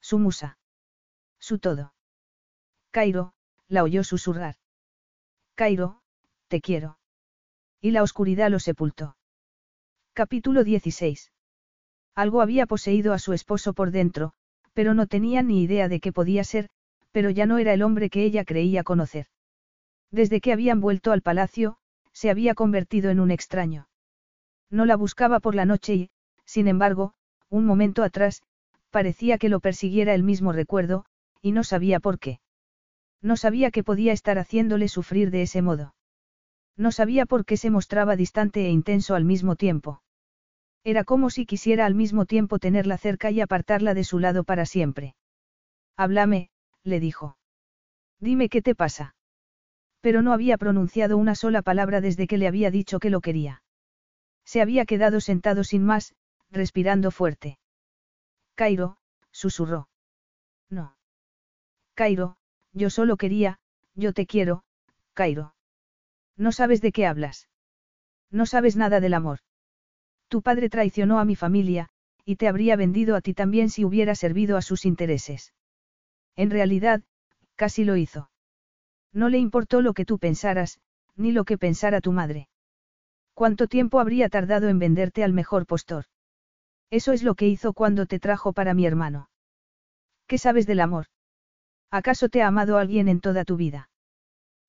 Su 0.00 0.18
musa. 0.18 0.58
Su 1.38 1.58
todo. 1.58 1.94
Cairo, 2.90 3.34
la 3.70 3.84
oyó 3.84 4.02
susurrar. 4.04 4.56
Cairo, 5.54 6.00
te 6.48 6.60
quiero. 6.60 6.98
Y 7.80 7.92
la 7.92 8.02
oscuridad 8.02 8.50
lo 8.50 8.58
sepultó. 8.58 9.16
Capítulo 10.12 10.64
16. 10.64 11.32
Algo 12.16 12.42
había 12.42 12.66
poseído 12.66 13.12
a 13.12 13.18
su 13.18 13.32
esposo 13.32 13.72
por 13.72 13.92
dentro, 13.92 14.32
pero 14.74 14.92
no 14.92 15.06
tenía 15.06 15.42
ni 15.42 15.62
idea 15.62 15.88
de 15.88 16.00
qué 16.00 16.12
podía 16.12 16.42
ser, 16.42 16.68
pero 17.12 17.30
ya 17.30 17.46
no 17.46 17.58
era 17.58 17.72
el 17.72 17.82
hombre 17.82 18.10
que 18.10 18.24
ella 18.24 18.44
creía 18.44 18.82
conocer. 18.82 19.26
Desde 20.10 20.40
que 20.40 20.52
habían 20.52 20.80
vuelto 20.80 21.12
al 21.12 21.22
palacio, 21.22 21.76
se 22.12 22.28
había 22.28 22.54
convertido 22.54 23.10
en 23.10 23.20
un 23.20 23.30
extraño. 23.30 23.88
No 24.68 24.84
la 24.84 24.96
buscaba 24.96 25.38
por 25.38 25.54
la 25.54 25.64
noche 25.64 25.94
y, 25.94 26.10
sin 26.44 26.66
embargo, 26.66 27.14
un 27.48 27.64
momento 27.64 28.02
atrás, 28.02 28.42
parecía 28.90 29.38
que 29.38 29.48
lo 29.48 29.60
persiguiera 29.60 30.14
el 30.14 30.24
mismo 30.24 30.52
recuerdo, 30.52 31.04
y 31.40 31.52
no 31.52 31.62
sabía 31.62 32.00
por 32.00 32.18
qué. 32.18 32.40
No 33.22 33.36
sabía 33.36 33.70
que 33.70 33.84
podía 33.84 34.12
estar 34.12 34.38
haciéndole 34.38 34.88
sufrir 34.88 35.30
de 35.30 35.42
ese 35.42 35.62
modo. 35.62 35.94
No 36.76 36.92
sabía 36.92 37.26
por 37.26 37.44
qué 37.44 37.56
se 37.56 37.70
mostraba 37.70 38.16
distante 38.16 38.66
e 38.66 38.70
intenso 38.70 39.14
al 39.14 39.24
mismo 39.24 39.56
tiempo. 39.56 40.02
Era 40.82 41.04
como 41.04 41.28
si 41.28 41.44
quisiera 41.44 41.84
al 41.84 41.94
mismo 41.94 42.24
tiempo 42.24 42.58
tenerla 42.58 42.96
cerca 42.96 43.30
y 43.30 43.40
apartarla 43.40 43.92
de 43.92 44.04
su 44.04 44.18
lado 44.18 44.44
para 44.44 44.64
siempre. 44.64 45.14
Háblame, 45.96 46.48
le 46.82 47.00
dijo. 47.00 47.36
Dime 48.18 48.48
qué 48.48 48.62
te 48.62 48.74
pasa. 48.74 49.14
Pero 50.00 50.22
no 50.22 50.32
había 50.32 50.56
pronunciado 50.56 51.18
una 51.18 51.34
sola 51.34 51.60
palabra 51.60 52.00
desde 52.00 52.26
que 52.26 52.38
le 52.38 52.48
había 52.48 52.70
dicho 52.70 52.98
que 52.98 53.10
lo 53.10 53.20
quería. 53.20 53.62
Se 54.46 54.62
había 54.62 54.86
quedado 54.86 55.20
sentado 55.20 55.62
sin 55.64 55.84
más, 55.84 56.14
respirando 56.50 57.10
fuerte. 57.10 57.58
Cairo, 58.54 58.96
susurró. 59.30 59.88
No. 60.70 60.96
Cairo, 61.94 62.36
yo 62.72 62.90
solo 62.90 63.16
quería, 63.16 63.58
yo 63.94 64.12
te 64.12 64.26
quiero, 64.26 64.64
Cairo. 65.14 65.54
No 66.36 66.52
sabes 66.52 66.80
de 66.80 66.92
qué 66.92 67.06
hablas. 67.06 67.48
No 68.30 68.46
sabes 68.46 68.76
nada 68.76 69.00
del 69.00 69.14
amor. 69.14 69.40
Tu 70.28 70.42
padre 70.42 70.70
traicionó 70.70 71.18
a 71.18 71.24
mi 71.24 71.36
familia, 71.36 71.88
y 72.24 72.36
te 72.36 72.48
habría 72.48 72.76
vendido 72.76 73.16
a 73.16 73.20
ti 73.20 73.34
también 73.34 73.70
si 73.70 73.84
hubiera 73.84 74.14
servido 74.14 74.56
a 74.56 74.62
sus 74.62 74.84
intereses. 74.84 75.52
En 76.36 76.50
realidad, 76.50 77.02
casi 77.56 77.84
lo 77.84 77.96
hizo. 77.96 78.30
No 79.12 79.28
le 79.28 79.38
importó 79.38 79.82
lo 79.82 79.92
que 79.92 80.04
tú 80.04 80.18
pensaras, 80.18 80.80
ni 81.16 81.32
lo 81.32 81.44
que 81.44 81.58
pensara 81.58 82.00
tu 82.00 82.12
madre. 82.12 82.48
¿Cuánto 83.34 83.66
tiempo 83.66 83.98
habría 83.98 84.28
tardado 84.28 84.68
en 84.68 84.78
venderte 84.78 85.24
al 85.24 85.32
mejor 85.32 85.66
postor? 85.66 86.04
Eso 86.90 87.12
es 87.12 87.22
lo 87.22 87.34
que 87.34 87.48
hizo 87.48 87.72
cuando 87.72 88.06
te 88.06 88.20
trajo 88.20 88.52
para 88.52 88.74
mi 88.74 88.86
hermano. 88.86 89.30
¿Qué 90.26 90.38
sabes 90.38 90.66
del 90.66 90.80
amor? 90.80 91.06
¿Acaso 91.90 92.28
te 92.28 92.42
ha 92.42 92.46
amado 92.46 92.78
alguien 92.78 93.08
en 93.08 93.20
toda 93.20 93.44
tu 93.44 93.56
vida? 93.56 93.90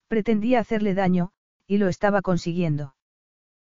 Pretendía 0.08 0.60
hacerle 0.60 0.94
daño, 0.94 1.30
y 1.66 1.78
lo 1.78 1.88
estaba 1.88 2.20
consiguiendo. 2.20 2.94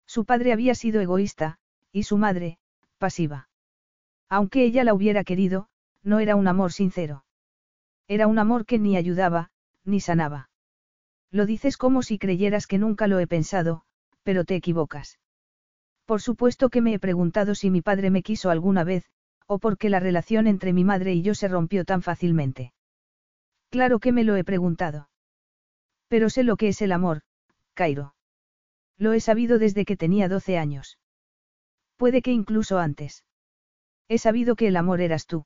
Su 0.06 0.26
padre 0.26 0.54
había 0.54 0.74
sido 0.76 1.02
egoísta, 1.02 1.60
y 1.92 2.04
su 2.04 2.18
madre, 2.18 2.58
pasiva. 2.98 3.50
Aunque 4.30 4.64
ella 4.64 4.84
la 4.84 4.94
hubiera 4.94 5.24
querido, 5.24 5.68
no 6.04 6.20
era 6.20 6.36
un 6.36 6.48
amor 6.48 6.72
sincero. 6.72 7.26
Era 8.08 8.28
un 8.28 8.40
amor 8.40 8.66
que 8.66 8.80
ni 8.80 8.96
ayudaba, 8.96 9.52
ni 9.84 10.00
sanaba. 10.00 10.50
Lo 11.30 11.46
dices 11.46 11.78
como 11.78 12.04
si 12.04 12.18
creyeras 12.18 12.68
que 12.68 12.78
nunca 12.78 13.08
lo 13.08 13.20
he 13.20 13.28
pensado, 13.28 13.84
pero 14.24 14.46
te 14.46 14.56
equivocas. 14.56 15.20
Por 16.06 16.22
supuesto 16.22 16.70
que 16.70 16.82
me 16.82 16.94
he 16.94 17.00
preguntado 17.00 17.56
si 17.56 17.70
mi 17.70 17.82
padre 17.82 18.10
me 18.10 18.24
quiso 18.24 18.50
alguna 18.50 18.84
vez, 18.84 19.06
o 19.48 19.60
por 19.60 19.78
qué 19.78 19.90
la 19.90 20.00
relación 20.00 20.48
entre 20.48 20.74
mi 20.74 20.84
madre 20.84 21.14
y 21.14 21.22
yo 21.22 21.36
se 21.36 21.48
rompió 21.48 21.86
tan 21.86 22.02
fácilmente. 22.02 22.74
Claro 23.72 24.00
que 24.00 24.12
me 24.12 24.26
lo 24.26 24.36
he 24.36 24.44
preguntado. 24.44 25.10
Pero 26.10 26.30
sé 26.30 26.44
lo 26.44 26.58
que 26.58 26.68
es 26.68 26.82
el 26.82 26.92
amor, 26.92 27.22
Cairo. 27.74 28.14
Lo 28.98 29.14
he 29.14 29.22
sabido 29.22 29.60
desde 29.60 29.86
que 29.86 29.96
tenía 29.96 30.28
12 30.28 30.58
años. 30.58 31.00
Puede 31.96 32.22
que 32.22 32.32
incluso 32.32 32.80
antes. 32.80 33.24
He 34.10 34.18
sabido 34.18 34.58
que 34.58 34.68
el 34.68 34.76
amor 34.76 35.00
eras 35.00 35.26
tú. 35.26 35.46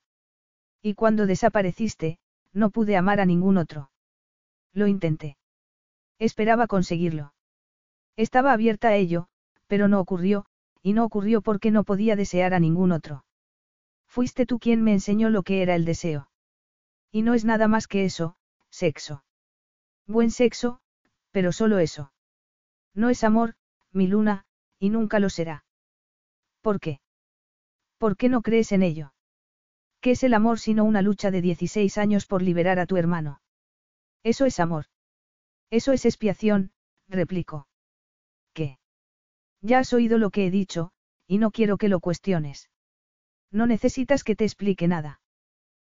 Y 0.82 0.96
cuando 0.96 1.28
desapareciste, 1.28 2.18
no 2.52 2.72
pude 2.72 2.98
amar 2.98 3.20
a 3.20 3.26
ningún 3.26 3.58
otro. 3.58 3.92
Lo 4.74 4.88
intenté. 4.88 5.38
Esperaba 6.18 6.66
conseguirlo. 6.66 7.34
Estaba 8.16 8.54
abierta 8.54 8.88
a 8.88 8.96
ello, 8.96 9.28
pero 9.68 9.88
no 9.88 10.00
ocurrió, 10.00 10.46
y 10.82 10.94
no 10.94 11.06
ocurrió 11.06 11.42
porque 11.42 11.70
no 11.70 11.84
podía 11.84 12.16
desear 12.16 12.56
a 12.56 12.60
ningún 12.60 12.92
otro. 12.92 13.24
Fuiste 14.08 14.48
tú 14.48 14.58
quien 14.58 14.84
me 14.84 14.94
enseñó 14.94 15.30
lo 15.30 15.44
que 15.44 15.62
era 15.62 15.76
el 15.76 15.86
deseo. 15.86 16.30
Y 17.16 17.22
no 17.22 17.34
es 17.34 17.46
nada 17.46 17.70
más 17.70 17.88
que 17.88 18.04
eso, 18.04 18.36
sexo. 18.70 19.24
Buen 20.06 20.32
sexo, 20.32 20.82
pero 21.32 21.54
solo 21.54 21.80
eso. 21.80 22.12
No 22.94 23.10
es 23.10 23.24
amor, 23.24 23.56
mi 23.94 24.06
luna, 24.06 24.46
y 24.80 24.90
nunca 24.90 25.20
lo 25.20 25.30
será. 25.30 25.64
¿Por 26.60 26.82
qué? 26.82 27.00
¿Por 28.00 28.18
qué 28.18 28.28
no 28.28 28.42
crees 28.42 28.74
en 28.74 28.84
ello? 28.84 29.14
¿Qué 30.02 30.12
es 30.12 30.24
el 30.24 30.34
amor 30.34 30.60
sino 30.60 30.84
una 30.84 31.02
lucha 31.02 31.32
de 31.32 31.40
16 31.40 31.98
años 31.98 32.26
por 32.26 32.42
liberar 32.42 32.80
a 32.80 32.86
tu 32.86 32.98
hermano? 32.98 33.40
Eso 34.22 34.44
es 34.44 34.60
amor. 34.60 34.88
Eso 35.70 35.94
es 35.94 36.04
expiación, 36.04 36.74
replicó. 37.08 37.70
¿Qué? 38.52 38.78
Ya 39.62 39.80
has 39.80 39.94
oído 39.94 40.18
lo 40.18 40.32
que 40.32 40.48
he 40.48 40.52
dicho, 40.52 40.92
y 41.28 41.38
no 41.38 41.52
quiero 41.52 41.78
que 41.78 41.88
lo 41.88 42.02
cuestiones. 42.02 42.70
No 43.52 43.68
necesitas 43.68 44.26
que 44.26 44.36
te 44.36 44.44
explique 44.44 44.90
nada. 44.90 45.22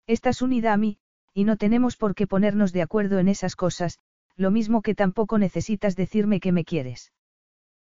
Estás 0.06 0.40
unida 0.40 0.72
a 0.72 0.78
mí, 0.78 0.98
y 1.34 1.44
no 1.44 1.56
tenemos 1.56 1.96
por 1.96 2.14
qué 2.14 2.26
ponernos 2.26 2.72
de 2.72 2.82
acuerdo 2.82 3.18
en 3.18 3.28
esas 3.28 3.56
cosas, 3.56 3.98
lo 4.36 4.50
mismo 4.50 4.82
que 4.82 4.94
tampoco 4.94 5.38
necesitas 5.38 5.96
decirme 5.96 6.40
que 6.40 6.52
me 6.52 6.64
quieres. 6.64 7.12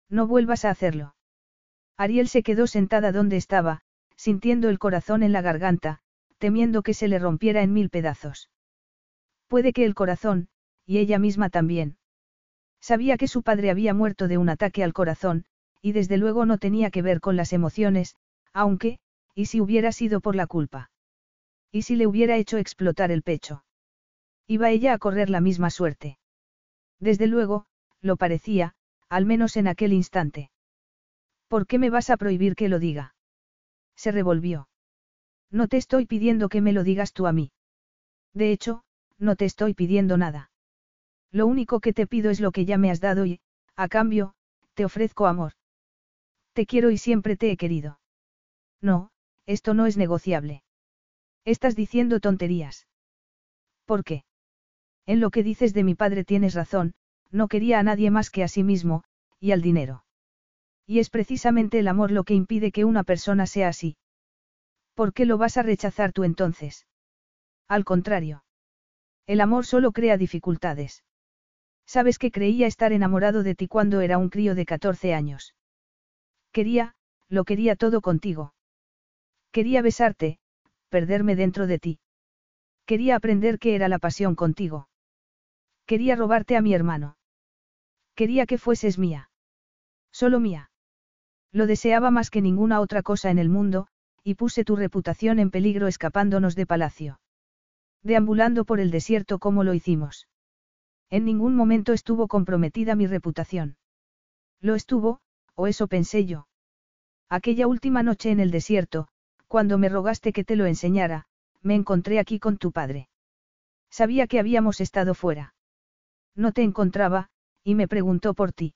No 0.10 0.28
vuelvas 0.28 0.66
a 0.66 0.70
hacerlo. 0.70 1.16
Ariel 1.98 2.28
se 2.28 2.44
quedó 2.44 2.68
sentada 2.68 3.12
donde 3.12 3.38
estaba, 3.38 3.82
sintiendo 4.16 4.70
el 4.70 4.80
corazón 4.80 5.24
en 5.24 5.32
la 5.32 5.42
garganta, 5.42 6.02
temiendo 6.38 6.84
que 6.84 6.94
se 6.94 7.08
le 7.08 7.20
rompiera 7.20 7.62
en 7.62 7.74
mil 7.74 7.90
pedazos. 7.90 8.50
Puede 9.48 9.74
que 9.74 9.86
el 9.86 9.96
corazón, 9.96 10.50
y 10.86 10.98
ella 10.98 11.20
misma 11.20 11.50
también. 11.50 11.98
Sabía 12.82 13.18
que 13.18 13.28
su 13.28 13.42
padre 13.44 13.72
había 13.72 13.94
muerto 13.94 14.28
de 14.28 14.38
un 14.38 14.50
ataque 14.50 14.84
al 14.84 14.94
corazón, 14.94 15.46
y 15.82 15.92
desde 15.92 16.18
luego 16.18 16.46
no 16.46 16.58
tenía 16.58 16.92
que 16.92 17.02
ver 17.02 17.20
con 17.20 17.36
las 17.36 17.54
emociones, 17.54 18.16
aunque, 18.54 19.00
¿y 19.34 19.46
si 19.46 19.62
hubiera 19.62 19.92
sido 19.92 20.22
por 20.22 20.36
la 20.36 20.48
culpa? 20.48 20.90
¿Y 21.76 21.82
si 21.82 21.98
le 21.98 22.08
hubiera 22.08 22.38
hecho 22.38 22.58
explotar 22.58 23.12
el 23.12 23.22
pecho? 23.22 23.66
Iba 24.48 24.70
ella 24.70 24.94
a 24.94 24.98
correr 24.98 25.30
la 25.30 25.42
misma 25.42 25.70
suerte. 25.70 26.18
Desde 27.02 27.28
luego, 27.28 27.66
lo 28.00 28.16
parecía, 28.16 28.76
al 29.10 29.26
menos 29.26 29.58
en 29.58 29.68
aquel 29.68 29.92
instante. 29.92 30.52
¿Por 31.50 31.68
qué 31.68 31.78
me 31.78 31.90
vas 31.90 32.10
a 32.10 32.16
prohibir 32.16 32.56
que 32.56 32.70
lo 32.70 32.80
diga? 32.80 33.14
Se 33.98 34.14
revolvió. 34.14 34.70
No 35.52 35.68
te 35.68 35.76
estoy 35.76 36.06
pidiendo 36.06 36.48
que 36.48 36.62
me 36.62 36.72
lo 36.72 36.86
digas 36.86 37.12
tú 37.12 37.28
a 37.28 37.34
mí. 37.34 37.52
De 38.34 38.54
hecho, 38.54 38.86
no 39.18 39.36
te 39.36 39.44
estoy 39.44 39.74
pidiendo 39.74 40.16
nada. 40.16 40.52
Lo 41.30 41.46
único 41.46 41.82
que 41.82 41.92
te 41.92 42.08
pido 42.08 42.32
es 42.32 42.40
lo 42.40 42.54
que 42.54 42.64
ya 42.64 42.78
me 42.78 42.90
has 42.90 43.02
dado 43.02 43.26
y, 43.26 43.42
a 43.76 43.90
cambio, 43.90 44.34
te 44.76 44.86
ofrezco 44.86 45.28
amor. 45.28 45.52
Te 46.54 46.66
quiero 46.66 46.90
y 46.90 46.98
siempre 46.98 47.36
te 47.36 47.52
he 47.52 47.58
querido. 47.58 48.00
No, 48.80 49.12
esto 49.46 49.74
no 49.74 49.88
es 49.88 49.98
negociable. 49.98 50.64
Estás 51.46 51.76
diciendo 51.76 52.20
tonterías. 52.20 52.88
¿Por 53.86 54.04
qué? 54.04 54.24
En 55.06 55.20
lo 55.20 55.30
que 55.30 55.44
dices 55.44 55.74
de 55.76 55.84
mi 55.84 55.94
padre 55.94 56.24
tienes 56.24 56.56
razón, 56.56 56.96
no 57.32 57.48
quería 57.48 57.80
a 57.80 57.84
nadie 57.84 58.10
más 58.10 58.32
que 58.32 58.44
a 58.44 58.48
sí 58.48 58.64
mismo, 58.64 59.04
y 59.40 59.52
al 59.52 59.62
dinero. 59.62 60.06
Y 60.88 61.00
es 61.00 61.12
precisamente 61.12 61.80
el 61.80 61.88
amor 61.88 62.12
lo 62.12 62.24
que 62.24 62.34
impide 62.34 62.72
que 62.72 62.86
una 62.86 63.04
persona 63.04 63.46
sea 63.46 63.68
así. 63.68 63.98
¿Por 64.96 65.14
qué 65.14 65.26
lo 65.26 65.38
vas 65.38 65.58
a 65.58 65.64
rechazar 65.64 66.14
tú 66.14 66.24
entonces? 66.24 66.88
Al 67.68 67.86
contrario. 67.86 68.44
El 69.28 69.42
amor 69.42 69.66
solo 69.66 69.92
crea 69.92 70.18
dificultades. 70.18 71.04
Sabes 71.86 72.18
que 72.18 72.32
creía 72.32 72.66
estar 72.66 72.92
enamorado 72.92 73.44
de 73.44 73.54
ti 73.54 73.68
cuando 73.68 74.02
era 74.02 74.18
un 74.18 74.30
crío 74.30 74.56
de 74.56 74.66
14 74.66 75.14
años. 75.14 75.54
Quería, 76.52 76.96
lo 77.30 77.44
quería 77.44 77.76
todo 77.76 78.02
contigo. 78.02 78.54
Quería 79.52 79.82
besarte, 79.82 80.40
perderme 80.96 81.36
dentro 81.36 81.68
de 81.68 81.78
ti. 81.78 82.00
Quería 82.86 83.18
aprender 83.18 83.60
qué 83.60 83.76
era 83.76 83.90
la 83.90 84.00
pasión 84.00 84.34
contigo. 84.34 84.88
Quería 85.86 86.16
robarte 86.16 86.56
a 86.56 86.62
mi 86.62 86.74
hermano. 86.74 87.18
Quería 88.16 88.46
que 88.46 88.58
fueses 88.58 88.98
mía. 88.98 89.30
Solo 90.14 90.40
mía. 90.40 90.72
Lo 91.52 91.68
deseaba 91.68 92.12
más 92.12 92.30
que 92.30 92.42
ninguna 92.42 92.80
otra 92.80 93.02
cosa 93.04 93.30
en 93.30 93.40
el 93.40 93.50
mundo, 93.50 93.88
y 94.24 94.36
puse 94.36 94.64
tu 94.64 94.78
reputación 94.78 95.40
en 95.40 95.52
peligro 95.52 95.88
escapándonos 95.88 96.56
de 96.56 96.66
palacio. 96.66 97.20
Deambulando 98.02 98.64
por 98.64 98.80
el 98.80 98.90
desierto 98.90 99.38
como 99.38 99.66
lo 99.66 99.74
hicimos. 99.74 100.30
En 101.10 101.26
ningún 101.26 101.58
momento 101.58 101.92
estuvo 101.92 102.30
comprometida 102.30 102.96
mi 102.96 103.06
reputación. 103.06 103.76
Lo 104.62 104.76
estuvo, 104.76 105.20
o 105.56 105.68
eso 105.68 105.88
pensé 105.88 106.26
yo. 106.26 106.48
Aquella 107.28 107.68
última 107.68 108.02
noche 108.02 108.32
en 108.32 108.40
el 108.40 108.50
desierto, 108.50 109.10
cuando 109.56 109.78
me 109.78 109.88
rogaste 109.88 110.34
que 110.34 110.44
te 110.44 110.58
lo 110.58 110.66
enseñara, 110.66 111.28
me 111.62 111.76
encontré 111.76 112.20
aquí 112.20 112.40
con 112.40 112.58
tu 112.58 112.74
padre. 112.74 113.08
Sabía 113.90 114.28
que 114.28 114.38
habíamos 114.38 114.82
estado 114.82 115.14
fuera. 115.14 115.54
No 116.36 116.52
te 116.52 116.62
encontraba, 116.62 117.30
y 117.64 117.74
me 117.74 117.88
preguntó 117.88 118.34
por 118.34 118.52
ti. 118.52 118.76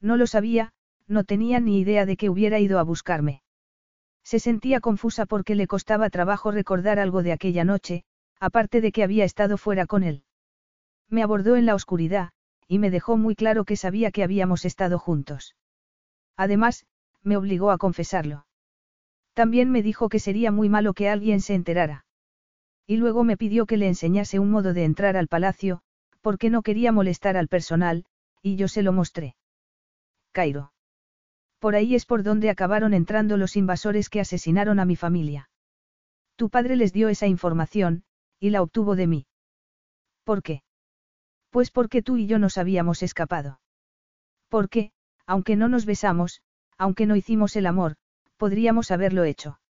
No 0.00 0.16
lo 0.16 0.26
sabía, 0.26 0.72
no 1.06 1.24
tenía 1.24 1.60
ni 1.60 1.80
idea 1.80 2.06
de 2.06 2.16
que 2.16 2.30
hubiera 2.30 2.58
ido 2.58 2.78
a 2.78 2.82
buscarme. 2.82 3.42
Se 4.24 4.38
sentía 4.38 4.80
confusa 4.80 5.26
porque 5.26 5.54
le 5.54 5.66
costaba 5.66 6.08
trabajo 6.08 6.50
recordar 6.50 6.98
algo 6.98 7.22
de 7.22 7.32
aquella 7.32 7.64
noche, 7.64 8.04
aparte 8.38 8.80
de 8.80 8.92
que 8.92 9.02
había 9.02 9.26
estado 9.26 9.58
fuera 9.58 9.84
con 9.84 10.02
él. 10.02 10.24
Me 11.10 11.22
abordó 11.22 11.56
en 11.56 11.66
la 11.66 11.74
oscuridad, 11.74 12.30
y 12.66 12.78
me 12.78 12.90
dejó 12.90 13.18
muy 13.18 13.34
claro 13.34 13.66
que 13.66 13.76
sabía 13.76 14.12
que 14.12 14.22
habíamos 14.22 14.64
estado 14.64 14.98
juntos. 14.98 15.56
Además, 16.38 16.86
me 17.22 17.36
obligó 17.36 17.70
a 17.70 17.76
confesarlo. 17.76 18.46
También 19.34 19.70
me 19.70 19.82
dijo 19.82 20.08
que 20.08 20.18
sería 20.18 20.50
muy 20.50 20.68
malo 20.68 20.94
que 20.94 21.08
alguien 21.08 21.40
se 21.40 21.54
enterara. 21.54 22.04
Y 22.86 22.96
luego 22.96 23.24
me 23.24 23.36
pidió 23.36 23.66
que 23.66 23.76
le 23.76 23.86
enseñase 23.86 24.38
un 24.38 24.50
modo 24.50 24.74
de 24.74 24.84
entrar 24.84 25.16
al 25.16 25.28
palacio, 25.28 25.82
porque 26.20 26.50
no 26.50 26.62
quería 26.62 26.92
molestar 26.92 27.36
al 27.36 27.48
personal, 27.48 28.04
y 28.42 28.56
yo 28.56 28.68
se 28.68 28.82
lo 28.82 28.92
mostré. 28.92 29.36
Cairo. 30.32 30.72
Por 31.58 31.74
ahí 31.74 31.94
es 31.94 32.06
por 32.06 32.22
donde 32.22 32.50
acabaron 32.50 32.94
entrando 32.94 33.36
los 33.36 33.56
invasores 33.56 34.08
que 34.08 34.20
asesinaron 34.20 34.80
a 34.80 34.84
mi 34.84 34.96
familia. 34.96 35.50
Tu 36.36 36.48
padre 36.48 36.76
les 36.76 36.92
dio 36.92 37.08
esa 37.08 37.26
información, 37.26 38.04
y 38.38 38.50
la 38.50 38.62
obtuvo 38.62 38.96
de 38.96 39.06
mí. 39.06 39.26
¿Por 40.24 40.42
qué? 40.42 40.62
Pues 41.50 41.70
porque 41.70 42.02
tú 42.02 42.16
y 42.16 42.26
yo 42.26 42.38
nos 42.38 42.56
habíamos 42.56 43.02
escapado. 43.02 43.60
Porque, 44.48 44.92
aunque 45.26 45.56
no 45.56 45.68
nos 45.68 45.84
besamos, 45.84 46.42
aunque 46.78 47.06
no 47.06 47.14
hicimos 47.14 47.56
el 47.56 47.66
amor, 47.66 47.96
podríamos 48.40 48.90
haberlo 48.90 49.24
hecho. 49.24 49.60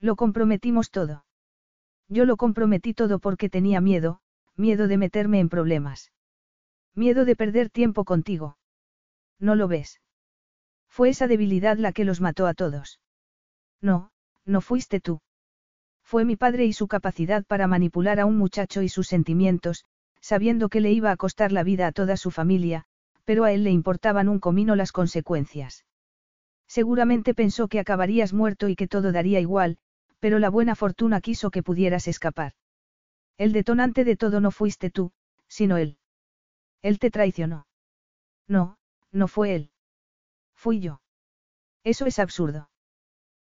Lo 0.00 0.14
comprometimos 0.14 0.92
todo. 0.92 1.24
Yo 2.08 2.26
lo 2.26 2.36
comprometí 2.36 2.94
todo 2.94 3.18
porque 3.18 3.50
tenía 3.50 3.80
miedo, 3.80 4.20
miedo 4.54 4.86
de 4.86 4.96
meterme 4.96 5.40
en 5.40 5.48
problemas. 5.48 6.12
Miedo 6.94 7.24
de 7.24 7.34
perder 7.34 7.70
tiempo 7.70 8.04
contigo. 8.04 8.56
¿No 9.40 9.56
lo 9.56 9.66
ves? 9.66 10.00
Fue 10.88 11.08
esa 11.08 11.26
debilidad 11.26 11.76
la 11.76 11.90
que 11.92 12.04
los 12.04 12.20
mató 12.20 12.46
a 12.46 12.54
todos. 12.54 13.00
No, 13.80 14.12
no 14.44 14.60
fuiste 14.60 15.00
tú. 15.00 15.20
Fue 16.04 16.24
mi 16.24 16.36
padre 16.36 16.66
y 16.66 16.72
su 16.72 16.86
capacidad 16.86 17.44
para 17.44 17.66
manipular 17.66 18.20
a 18.20 18.26
un 18.26 18.38
muchacho 18.38 18.80
y 18.82 18.88
sus 18.88 19.08
sentimientos, 19.08 19.84
sabiendo 20.20 20.68
que 20.68 20.80
le 20.80 20.92
iba 20.92 21.10
a 21.10 21.16
costar 21.16 21.50
la 21.50 21.64
vida 21.64 21.88
a 21.88 21.92
toda 21.92 22.16
su 22.16 22.30
familia, 22.30 22.84
pero 23.24 23.42
a 23.42 23.50
él 23.50 23.64
le 23.64 23.72
importaban 23.72 24.28
un 24.28 24.38
comino 24.38 24.76
las 24.76 24.92
consecuencias. 24.92 25.84
Seguramente 26.68 27.34
pensó 27.34 27.66
que 27.66 27.80
acabarías 27.80 28.32
muerto 28.32 28.68
y 28.68 28.76
que 28.76 28.86
todo 28.86 29.10
daría 29.10 29.40
igual, 29.40 29.78
pero 30.20 30.38
la 30.38 30.50
buena 30.50 30.74
fortuna 30.74 31.20
quiso 31.20 31.50
que 31.50 31.62
pudieras 31.62 32.06
escapar. 32.06 32.52
El 33.38 33.52
detonante 33.52 34.04
de 34.04 34.16
todo 34.16 34.40
no 34.40 34.50
fuiste 34.50 34.90
tú, 34.90 35.12
sino 35.48 35.78
él. 35.78 35.96
Él 36.82 36.98
te 36.98 37.10
traicionó. 37.10 37.66
No, 38.46 38.78
no 39.10 39.28
fue 39.28 39.54
él. 39.54 39.70
Fui 40.54 40.80
yo. 40.80 41.00
Eso 41.84 42.06
es 42.06 42.18
absurdo. 42.18 42.68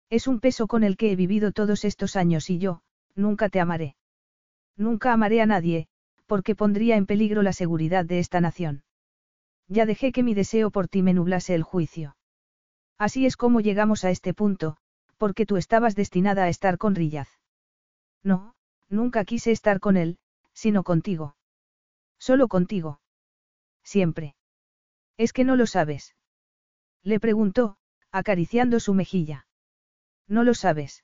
Es 0.10 0.28
un 0.28 0.40
peso 0.40 0.68
con 0.68 0.84
el 0.84 0.98
que 0.98 1.12
he 1.12 1.16
vivido 1.16 1.52
todos 1.52 1.84
estos 1.84 2.16
años 2.16 2.50
y 2.50 2.60
yo, 2.60 2.82
nunca 3.16 3.50
te 3.50 3.60
amaré. 3.60 3.96
Nunca 4.78 5.14
amaré 5.14 5.42
a 5.42 5.46
nadie, 5.46 5.88
porque 6.26 6.56
pondría 6.56 6.96
en 6.96 7.06
peligro 7.06 7.42
la 7.42 7.54
seguridad 7.54 8.06
de 8.06 8.20
esta 8.20 8.42
nación. 8.42 8.84
Ya 9.68 9.86
dejé 9.86 10.12
que 10.12 10.22
mi 10.22 10.34
deseo 10.34 10.70
por 10.70 10.88
ti 10.88 11.02
me 11.02 11.14
nublase 11.14 11.56
el 11.56 11.64
juicio. 11.64 12.16
Así 12.98 13.26
es 13.26 13.36
como 13.38 13.60
llegamos 13.60 14.06
a 14.06 14.10
este 14.10 14.34
punto, 14.34 14.78
porque 15.18 15.46
tú 15.46 15.58
estabas 15.58 15.96
destinada 15.96 16.44
a 16.44 16.50
estar 16.50 16.78
con 16.78 16.96
Rillaz. 16.96 17.30
No, 18.24 18.56
nunca 18.90 19.26
quise 19.26 19.52
estar 19.52 19.80
con 19.80 19.98
él, 19.98 20.18
sino 20.54 20.84
contigo. 20.84 21.36
Solo 22.18 22.48
contigo. 22.48 23.02
Siempre. 23.84 24.36
Es 25.18 25.34
que 25.34 25.44
no 25.44 25.56
lo 25.56 25.68
sabes. 25.68 26.16
Le 27.04 27.20
preguntó, 27.20 27.78
acariciando 28.12 28.80
su 28.80 28.94
mejilla. 28.94 29.48
No 30.28 30.44
lo 30.44 30.54
sabes. 30.54 31.04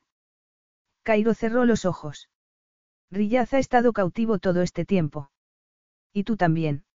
Cairo 1.03 1.33
cerró 1.33 1.65
los 1.65 1.85
ojos. 1.85 2.29
Rillaz 3.11 3.53
ha 3.53 3.59
estado 3.59 3.91
cautivo 3.91 4.39
todo 4.39 4.61
este 4.61 4.85
tiempo. 4.85 5.29
Y 6.13 6.23
tú 6.23 6.37
también. 6.37 6.85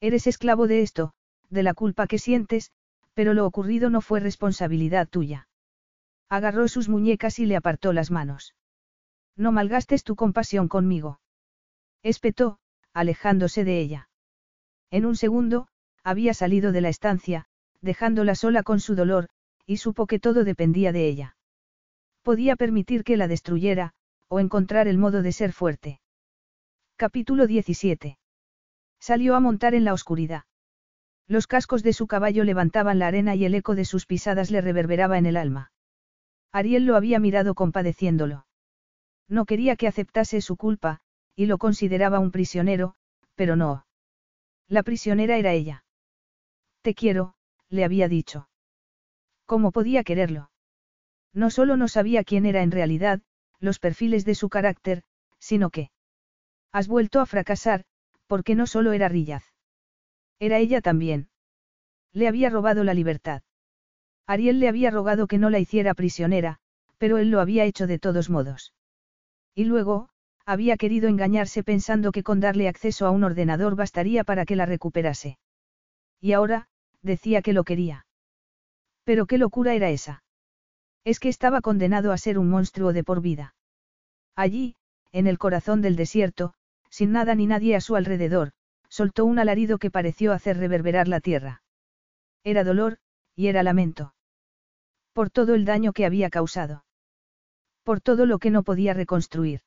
Eres 0.00 0.26
esclavo 0.26 0.66
de 0.66 0.82
esto, 0.82 1.12
de 1.50 1.62
la 1.62 1.74
culpa 1.74 2.06
que 2.06 2.18
sientes, 2.18 2.72
pero 3.14 3.32
lo 3.32 3.46
ocurrido 3.46 3.90
no 3.90 4.00
fue 4.00 4.20
responsabilidad 4.20 5.08
tuya. 5.08 5.48
Agarró 6.28 6.68
sus 6.68 6.88
muñecas 6.88 7.38
y 7.38 7.46
le 7.46 7.56
apartó 7.56 7.92
las 7.92 8.10
manos. 8.10 8.54
No 9.36 9.52
malgastes 9.52 10.04
tu 10.04 10.16
compasión 10.16 10.68
conmigo. 10.68 11.20
Espetó, 12.02 12.58
alejándose 12.92 13.64
de 13.64 13.80
ella. 13.80 14.08
En 14.90 15.06
un 15.06 15.16
segundo, 15.16 15.68
había 16.02 16.34
salido 16.34 16.70
de 16.72 16.80
la 16.80 16.88
estancia, 16.88 17.46
dejándola 17.80 18.34
sola 18.34 18.62
con 18.62 18.80
su 18.80 18.94
dolor, 18.94 19.28
y 19.66 19.78
supo 19.78 20.06
que 20.06 20.18
todo 20.18 20.44
dependía 20.44 20.92
de 20.92 21.06
ella. 21.06 21.36
Podía 22.22 22.56
permitir 22.56 23.04
que 23.04 23.16
la 23.16 23.28
destruyera, 23.28 23.92
o 24.28 24.40
encontrar 24.40 24.88
el 24.88 24.98
modo 24.98 25.22
de 25.22 25.32
ser 25.32 25.52
fuerte. 25.52 26.00
Capítulo 26.96 27.46
17. 27.46 28.18
Salió 29.00 29.34
a 29.34 29.40
montar 29.40 29.74
en 29.74 29.84
la 29.84 29.92
oscuridad. 29.92 30.44
Los 31.26 31.46
cascos 31.46 31.82
de 31.82 31.92
su 31.92 32.06
caballo 32.06 32.44
levantaban 32.44 32.98
la 32.98 33.06
arena 33.06 33.34
y 33.34 33.44
el 33.44 33.54
eco 33.54 33.74
de 33.74 33.84
sus 33.84 34.06
pisadas 34.06 34.50
le 34.50 34.60
reverberaba 34.60 35.16
en 35.18 35.26
el 35.26 35.36
alma. 35.36 35.72
Ariel 36.52 36.84
lo 36.84 36.96
había 36.96 37.18
mirado 37.18 37.54
compadeciéndolo. 37.54 38.46
No 39.28 39.46
quería 39.46 39.76
que 39.76 39.88
aceptase 39.88 40.40
su 40.40 40.56
culpa, 40.56 41.00
y 41.34 41.46
lo 41.46 41.58
consideraba 41.58 42.18
un 42.18 42.30
prisionero, 42.30 42.94
pero 43.34 43.56
no. 43.56 43.86
La 44.68 44.82
prisionera 44.82 45.36
era 45.36 45.52
ella. 45.52 45.84
Te 46.82 46.94
quiero, 46.94 47.34
le 47.70 47.84
había 47.84 48.08
dicho. 48.08 48.48
¿Cómo 49.46 49.72
podía 49.72 50.04
quererlo? 50.04 50.50
No 51.32 51.50
solo 51.50 51.76
no 51.76 51.88
sabía 51.88 52.22
quién 52.22 52.46
era 52.46 52.62
en 52.62 52.70
realidad, 52.70 53.22
los 53.58 53.78
perfiles 53.78 54.24
de 54.24 54.34
su 54.34 54.48
carácter, 54.48 55.02
sino 55.38 55.70
que... 55.70 55.90
Has 56.70 56.86
vuelto 56.86 57.20
a 57.20 57.26
fracasar, 57.26 57.84
porque 58.26 58.54
no 58.54 58.66
solo 58.66 58.92
era 58.92 59.08
Rillaz. 59.08 59.53
Era 60.38 60.58
ella 60.58 60.80
también. 60.80 61.28
Le 62.12 62.28
había 62.28 62.50
robado 62.50 62.84
la 62.84 62.94
libertad. 62.94 63.42
Ariel 64.26 64.60
le 64.60 64.68
había 64.68 64.90
rogado 64.90 65.26
que 65.26 65.38
no 65.38 65.50
la 65.50 65.58
hiciera 65.58 65.94
prisionera, 65.94 66.58
pero 66.98 67.18
él 67.18 67.30
lo 67.30 67.40
había 67.40 67.64
hecho 67.64 67.86
de 67.86 67.98
todos 67.98 68.30
modos. 68.30 68.72
Y 69.54 69.64
luego, 69.64 70.08
había 70.46 70.76
querido 70.76 71.08
engañarse 71.08 71.62
pensando 71.62 72.12
que 72.12 72.22
con 72.22 72.40
darle 72.40 72.68
acceso 72.68 73.06
a 73.06 73.10
un 73.10 73.24
ordenador 73.24 73.76
bastaría 73.76 74.24
para 74.24 74.44
que 74.44 74.56
la 74.56 74.66
recuperase. 74.66 75.38
Y 76.20 76.32
ahora, 76.32 76.68
decía 77.02 77.42
que 77.42 77.52
lo 77.52 77.64
quería. 77.64 78.06
Pero 79.04 79.26
qué 79.26 79.38
locura 79.38 79.74
era 79.74 79.90
esa. 79.90 80.22
Es 81.04 81.20
que 81.20 81.28
estaba 81.28 81.60
condenado 81.60 82.12
a 82.12 82.18
ser 82.18 82.38
un 82.38 82.48
monstruo 82.48 82.92
de 82.92 83.04
por 83.04 83.20
vida. 83.20 83.54
Allí, 84.34 84.76
en 85.12 85.26
el 85.26 85.38
corazón 85.38 85.82
del 85.82 85.96
desierto, 85.96 86.54
sin 86.88 87.12
nada 87.12 87.34
ni 87.34 87.46
nadie 87.46 87.76
a 87.76 87.80
su 87.80 87.96
alrededor, 87.96 88.52
soltó 88.94 89.24
un 89.24 89.40
alarido 89.40 89.78
que 89.78 89.90
pareció 89.90 90.32
hacer 90.32 90.56
reverberar 90.56 91.08
la 91.08 91.18
tierra. 91.18 91.64
Era 92.44 92.62
dolor, 92.62 92.98
y 93.34 93.48
era 93.48 93.64
lamento. 93.64 94.14
Por 95.12 95.30
todo 95.30 95.56
el 95.56 95.64
daño 95.64 95.92
que 95.92 96.06
había 96.06 96.30
causado. 96.30 96.84
Por 97.82 98.00
todo 98.00 98.24
lo 98.24 98.38
que 98.38 98.52
no 98.52 98.62
podía 98.62 98.94
reconstruir. 98.94 99.62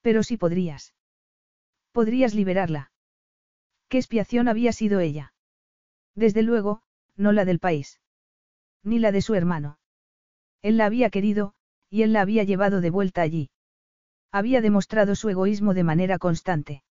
Pero 0.00 0.24
sí 0.24 0.36
podrías. 0.36 0.94
Podrías 1.92 2.34
liberarla. 2.34 2.90
¿Qué 3.88 3.98
expiación 3.98 4.48
había 4.48 4.72
sido 4.72 4.98
ella? 4.98 5.32
Desde 6.16 6.42
luego, 6.42 6.82
no 7.14 7.30
la 7.30 7.44
del 7.44 7.60
país. 7.60 8.00
Ni 8.82 8.98
la 8.98 9.12
de 9.12 9.22
su 9.22 9.36
hermano. 9.36 9.78
Él 10.60 10.76
la 10.76 10.86
había 10.86 11.08
querido, 11.08 11.54
y 11.88 12.02
él 12.02 12.12
la 12.12 12.22
había 12.22 12.42
llevado 12.42 12.80
de 12.80 12.90
vuelta 12.90 13.22
allí. 13.22 13.50
Había 14.32 14.60
demostrado 14.60 15.14
su 15.14 15.28
egoísmo 15.28 15.72
de 15.72 15.84
manera 15.84 16.18
constante. 16.18 16.82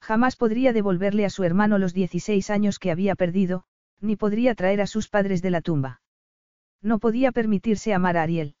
Jamás 0.00 0.36
podría 0.36 0.72
devolverle 0.72 1.24
a 1.24 1.30
su 1.30 1.44
hermano 1.44 1.78
los 1.78 1.92
16 1.92 2.50
años 2.50 2.78
que 2.78 2.90
había 2.90 3.14
perdido, 3.14 3.64
ni 4.00 4.16
podría 4.16 4.54
traer 4.54 4.80
a 4.80 4.86
sus 4.86 5.08
padres 5.08 5.42
de 5.42 5.50
la 5.50 5.60
tumba. 5.60 6.00
No 6.82 6.98
podía 6.98 7.32
permitirse 7.32 7.92
amar 7.92 8.16
a 8.16 8.22
Ariel. 8.22 8.56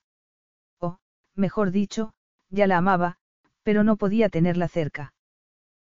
O, 0.78 0.98
mejor 1.34 1.70
dicho, 1.70 2.12
ya 2.50 2.66
la 2.66 2.76
amaba, 2.76 3.16
pero 3.62 3.84
no 3.84 3.96
podía 3.96 4.28
tenerla 4.28 4.68
cerca. 4.68 5.14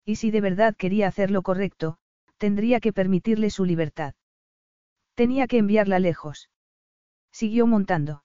Y 0.04 0.16
si 0.16 0.30
de 0.30 0.40
verdad 0.40 0.76
quería 0.76 1.08
hacer 1.08 1.30
lo 1.30 1.42
correcto, 1.42 1.98
tendría 2.38 2.80
que 2.80 2.92
permitirle 2.92 3.50
su 3.50 3.64
libertad. 3.64 4.14
Tenía 5.14 5.46
que 5.46 5.58
enviarla 5.58 5.98
lejos. 5.98 6.50
Siguió 7.32 7.66
montando. 7.66 8.24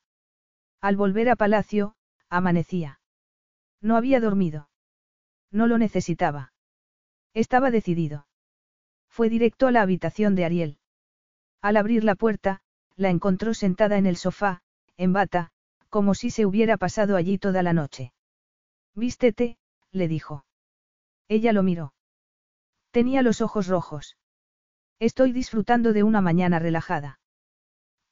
Al 0.81 0.95
volver 0.95 1.29
a 1.29 1.35
palacio, 1.35 1.95
amanecía. 2.29 2.99
No 3.81 3.97
había 3.97 4.19
dormido. 4.19 4.69
No 5.51 5.67
lo 5.67 5.77
necesitaba. 5.77 6.53
Estaba 7.35 7.69
decidido. 7.69 8.25
Fue 9.09 9.29
directo 9.29 9.67
a 9.67 9.71
la 9.71 9.81
habitación 9.81 10.35
de 10.35 10.45
Ariel. 10.45 10.79
Al 11.61 11.75
abrir 11.75 12.05
la 12.05 12.15
puerta, 12.15 12.61
la 12.95 13.09
encontró 13.09 13.53
sentada 13.53 13.97
en 13.97 14.05
el 14.05 14.15
sofá, 14.15 14.61
en 14.95 15.11
bata, 15.11 15.51
como 15.89 16.15
si 16.15 16.31
se 16.31 16.45
hubiera 16.45 16.77
pasado 16.77 17.17
allí 17.17 17.37
toda 17.37 17.61
la 17.61 17.73
noche. 17.73 18.13
Vístete, 18.93 19.57
le 19.91 20.07
dijo. 20.07 20.45
Ella 21.27 21.51
lo 21.51 21.61
miró. 21.61 21.93
Tenía 22.91 23.21
los 23.21 23.41
ojos 23.41 23.67
rojos. 23.67 24.17
Estoy 24.99 25.33
disfrutando 25.33 25.91
de 25.91 26.03
una 26.03 26.21
mañana 26.21 26.59
relajada. 26.59 27.19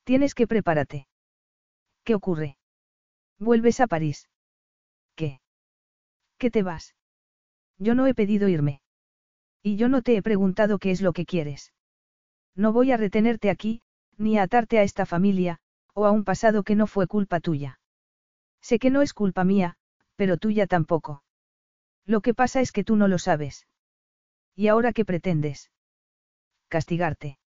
Tienes 0.03 0.35
que 0.35 0.47
prepárate. 0.47 1.07
¿Qué 2.03 2.13
ocurre? 2.13 2.57
Vuelves 3.39 3.79
a 3.79 3.87
París. 3.87 4.27
¿Qué? 5.15 5.39
¿Qué 6.37 6.51
te 6.51 6.61
vas? 6.61 6.93
Yo 7.77 7.95
no 7.95 8.05
he 8.07 8.13
pedido 8.13 8.49
irme. 8.49 8.82
Y 9.63 9.77
yo 9.77 9.87
no 9.87 10.01
te 10.01 10.17
he 10.17 10.21
preguntado 10.21 10.77
qué 10.77 10.91
es 10.91 11.01
lo 11.01 11.13
que 11.13 11.25
quieres. 11.25 11.73
No 12.53 12.73
voy 12.73 12.91
a 12.91 12.97
retenerte 12.97 13.49
aquí, 13.49 13.81
ni 14.17 14.37
a 14.37 14.43
atarte 14.43 14.77
a 14.77 14.83
esta 14.83 15.05
familia, 15.05 15.59
o 15.93 16.05
a 16.05 16.11
un 16.11 16.25
pasado 16.25 16.63
que 16.63 16.75
no 16.75 16.85
fue 16.85 17.07
culpa 17.07 17.39
tuya. 17.39 17.79
Sé 18.61 18.77
que 18.77 18.89
no 18.89 19.01
es 19.01 19.13
culpa 19.13 19.43
mía, 19.43 19.77
pero 20.15 20.37
tuya 20.37 20.67
tampoco. 20.67 21.23
Lo 22.05 22.21
que 22.21 22.33
pasa 22.33 22.59
es 22.59 22.71
que 22.71 22.83
tú 22.83 22.97
no 22.97 23.07
lo 23.07 23.17
sabes. 23.17 23.65
¿Y 24.55 24.67
ahora 24.67 24.91
qué 24.91 25.05
pretendes? 25.05 25.71
Castigarte. 26.67 27.39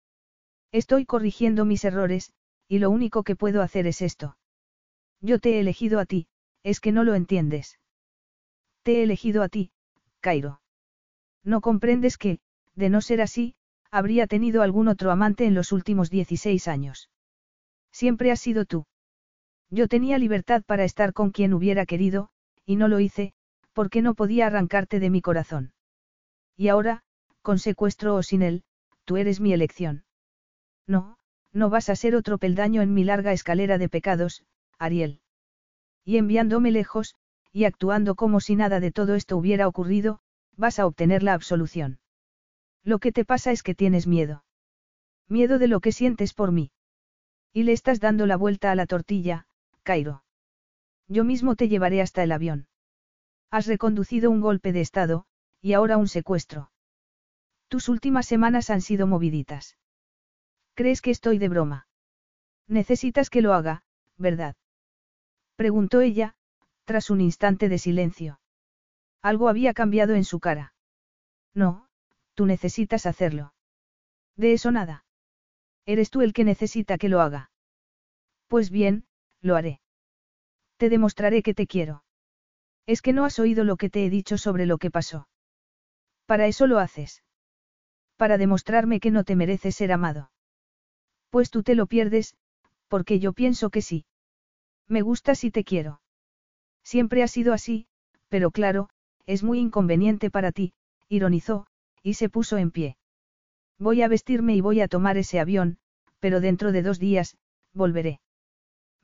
Estoy 0.71 1.05
corrigiendo 1.05 1.65
mis 1.65 1.83
errores, 1.83 2.31
y 2.67 2.79
lo 2.79 2.89
único 2.89 3.23
que 3.23 3.35
puedo 3.35 3.61
hacer 3.61 3.87
es 3.87 4.01
esto. 4.01 4.37
Yo 5.21 5.39
te 5.39 5.55
he 5.55 5.59
elegido 5.59 5.99
a 5.99 6.05
ti, 6.05 6.27
es 6.63 6.79
que 6.79 6.91
no 6.91 7.03
lo 7.03 7.13
entiendes. 7.13 7.79
Te 8.83 8.99
he 8.99 9.03
elegido 9.03 9.43
a 9.43 9.49
ti, 9.49 9.71
Cairo. 10.21 10.61
No 11.45 11.61
comprendes 11.61 12.17
que, 12.17 12.39
de 12.75 12.89
no 12.89 12.99
ser 12.99 13.21
así, 13.21 13.55
habría 13.91 14.27
tenido 14.27 14.63
algún 14.63 14.87
otro 14.87 15.11
amante 15.11 15.45
en 15.45 15.53
los 15.53 15.71
últimos 15.71 16.09
16 16.09 16.67
años. 16.67 17.09
Siempre 17.91 18.31
has 18.31 18.41
sido 18.41 18.65
tú. 18.65 18.85
Yo 19.69 19.87
tenía 19.87 20.17
libertad 20.17 20.63
para 20.65 20.83
estar 20.83 21.13
con 21.13 21.31
quien 21.31 21.53
hubiera 21.53 21.85
querido, 21.85 22.29
y 22.65 22.75
no 22.75 22.87
lo 22.87 22.99
hice, 22.99 23.33
porque 23.73 24.01
no 24.01 24.15
podía 24.15 24.47
arrancarte 24.47 24.99
de 24.99 25.09
mi 25.09 25.21
corazón. 25.21 25.73
Y 26.57 26.67
ahora, 26.69 27.03
con 27.41 27.59
secuestro 27.59 28.15
o 28.15 28.23
sin 28.23 28.41
él, 28.41 28.63
tú 29.05 29.17
eres 29.17 29.39
mi 29.39 29.53
elección. 29.53 30.03
No, 30.87 31.17
no 31.53 31.69
vas 31.69 31.89
a 31.89 31.95
ser 31.95 32.15
otro 32.15 32.37
peldaño 32.37 32.81
en 32.81 32.93
mi 32.93 33.03
larga 33.03 33.33
escalera 33.33 33.77
de 33.77 33.87
pecados, 33.87 34.43
Ariel. 34.79 35.21
Y 36.03 36.17
enviándome 36.17 36.71
lejos, 36.71 37.15
y 37.51 37.65
actuando 37.65 38.15
como 38.15 38.39
si 38.39 38.55
nada 38.55 38.79
de 38.79 38.91
todo 38.91 39.15
esto 39.15 39.37
hubiera 39.37 39.67
ocurrido, 39.67 40.19
vas 40.57 40.79
a 40.79 40.85
obtener 40.85 41.23
la 41.23 41.33
absolución. 41.33 41.99
Lo 42.83 42.99
que 42.99 43.11
te 43.11 43.25
pasa 43.25 43.51
es 43.51 43.63
que 43.63 43.75
tienes 43.75 44.07
miedo. 44.07 44.43
Miedo 45.27 45.57
de 45.57 45.67
lo 45.67 45.79
que 45.79 45.91
sientes 45.91 46.33
por 46.33 46.51
mí. 46.51 46.71
Y 47.51 47.63
le 47.63 47.71
estás 47.71 47.99
dando 47.99 48.25
la 48.25 48.37
vuelta 48.37 48.71
a 48.71 48.75
la 48.75 48.85
tortilla, 48.85 49.47
Cairo. 49.83 50.23
Yo 51.07 51.23
mismo 51.23 51.55
te 51.55 51.67
llevaré 51.67 52.01
hasta 52.01 52.23
el 52.23 52.31
avión. 52.31 52.67
Has 53.49 53.67
reconducido 53.67 54.29
un 54.29 54.41
golpe 54.41 54.71
de 54.71 54.81
Estado, 54.81 55.25
y 55.61 55.73
ahora 55.73 55.97
un 55.97 56.07
secuestro. 56.07 56.71
Tus 57.67 57.89
últimas 57.89 58.25
semanas 58.25 58.69
han 58.69 58.81
sido 58.81 59.07
moviditas. 59.07 59.77
¿Crees 60.75 61.01
que 61.01 61.11
estoy 61.11 61.37
de 61.37 61.49
broma? 61.49 61.87
Necesitas 62.67 63.29
que 63.29 63.41
lo 63.41 63.53
haga, 63.53 63.83
¿verdad? 64.17 64.55
Preguntó 65.55 66.01
ella, 66.01 66.35
tras 66.83 67.09
un 67.09 67.21
instante 67.21 67.69
de 67.69 67.79
silencio. 67.79 68.39
Algo 69.25 69.49
había 69.49 69.73
cambiado 69.73 70.13
en 70.13 70.23
su 70.23 70.39
cara. 70.39 70.75
No, 71.55 71.87
tú 72.35 72.45
necesitas 72.45 73.07
hacerlo. 73.07 73.55
De 74.35 74.53
eso 74.53 74.69
nada. 74.69 75.03
Eres 75.87 76.11
tú 76.11 76.21
el 76.21 76.31
que 76.31 76.43
necesita 76.43 76.99
que 76.99 77.09
lo 77.09 77.21
haga. 77.21 77.49
Pues 78.47 78.69
bien, 78.69 79.07
lo 79.41 79.55
haré. 79.55 79.81
Te 80.77 80.89
demostraré 80.89 81.41
que 81.41 81.55
te 81.55 81.65
quiero. 81.65 82.03
Es 82.85 83.01
que 83.01 83.13
no 83.13 83.25
has 83.25 83.39
oído 83.39 83.63
lo 83.63 83.77
que 83.77 83.89
te 83.89 84.05
he 84.05 84.11
dicho 84.11 84.37
sobre 84.37 84.67
lo 84.67 84.77
que 84.77 84.91
pasó. 84.91 85.27
Para 86.27 86.45
eso 86.45 86.67
lo 86.67 86.77
haces. 86.77 87.23
Para 88.17 88.37
demostrarme 88.37 88.99
que 88.99 89.09
no 89.09 89.23
te 89.23 89.35
mereces 89.35 89.75
ser 89.75 89.91
amado. 89.91 90.29
Pues 91.31 91.49
tú 91.49 91.63
te 91.63 91.73
lo 91.73 91.87
pierdes, 91.87 92.35
porque 92.89 93.17
yo 93.17 93.33
pienso 93.33 93.71
que 93.71 93.81
sí. 93.81 94.05
Me 94.87 95.01
gustas 95.01 95.43
y 95.43 95.49
te 95.49 95.63
quiero. 95.63 95.99
Siempre 96.83 97.23
ha 97.23 97.27
sido 97.27 97.53
así, 97.53 97.87
pero 98.29 98.51
claro, 98.51 98.89
es 99.25 99.43
muy 99.43 99.59
inconveniente 99.59 100.29
para 100.29 100.51
ti, 100.51 100.73
ironizó, 101.09 101.67
y 102.03 102.15
se 102.15 102.29
puso 102.29 102.57
en 102.57 102.71
pie. 102.71 102.97
Voy 103.79 104.01
a 104.01 104.07
vestirme 104.07 104.55
y 104.55 104.61
voy 104.61 104.81
a 104.81 104.87
tomar 104.87 105.17
ese 105.17 105.39
avión, 105.39 105.77
pero 106.19 106.39
dentro 106.39 106.71
de 106.71 106.81
dos 106.81 106.99
días, 106.99 107.37
volveré. 107.73 108.19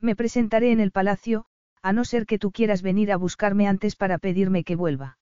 Me 0.00 0.16
presentaré 0.16 0.72
en 0.72 0.80
el 0.80 0.90
palacio, 0.90 1.46
a 1.82 1.92
no 1.92 2.04
ser 2.04 2.26
que 2.26 2.38
tú 2.38 2.52
quieras 2.52 2.82
venir 2.82 3.12
a 3.12 3.16
buscarme 3.16 3.66
antes 3.66 3.96
para 3.96 4.18
pedirme 4.18 4.64
que 4.64 4.76
vuelva. 4.76 5.18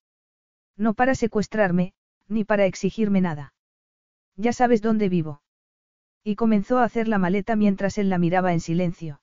No 0.76 0.94
para 0.94 1.14
secuestrarme, 1.14 1.92
ni 2.28 2.44
para 2.44 2.66
exigirme 2.66 3.20
nada. 3.20 3.54
Ya 4.36 4.52
sabes 4.52 4.82
dónde 4.82 5.08
vivo. 5.08 5.42
Y 6.22 6.36
comenzó 6.36 6.78
a 6.78 6.84
hacer 6.84 7.08
la 7.08 7.18
maleta 7.18 7.56
mientras 7.56 7.98
él 7.98 8.08
la 8.08 8.18
miraba 8.18 8.52
en 8.52 8.60
silencio. 8.60 9.20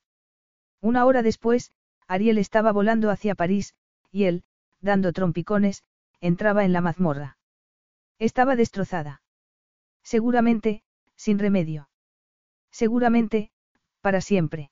Una 0.81 1.05
hora 1.05 1.21
después, 1.21 1.71
Ariel 2.07 2.37
estaba 2.37 2.71
volando 2.71 3.09
hacia 3.09 3.35
París, 3.35 3.75
y 4.11 4.25
él, 4.25 4.43
dando 4.87 5.13
trompicones, 5.13 5.83
entraba 6.19 6.65
en 6.65 6.73
la 6.73 6.81
mazmorra. 6.81 7.37
Estaba 8.17 8.55
destrozada. 8.55 9.21
Seguramente, 10.03 10.81
sin 11.15 11.37
remedio. 11.37 11.89
Seguramente, 12.71 13.51
para 14.01 14.21
siempre. 14.21 14.71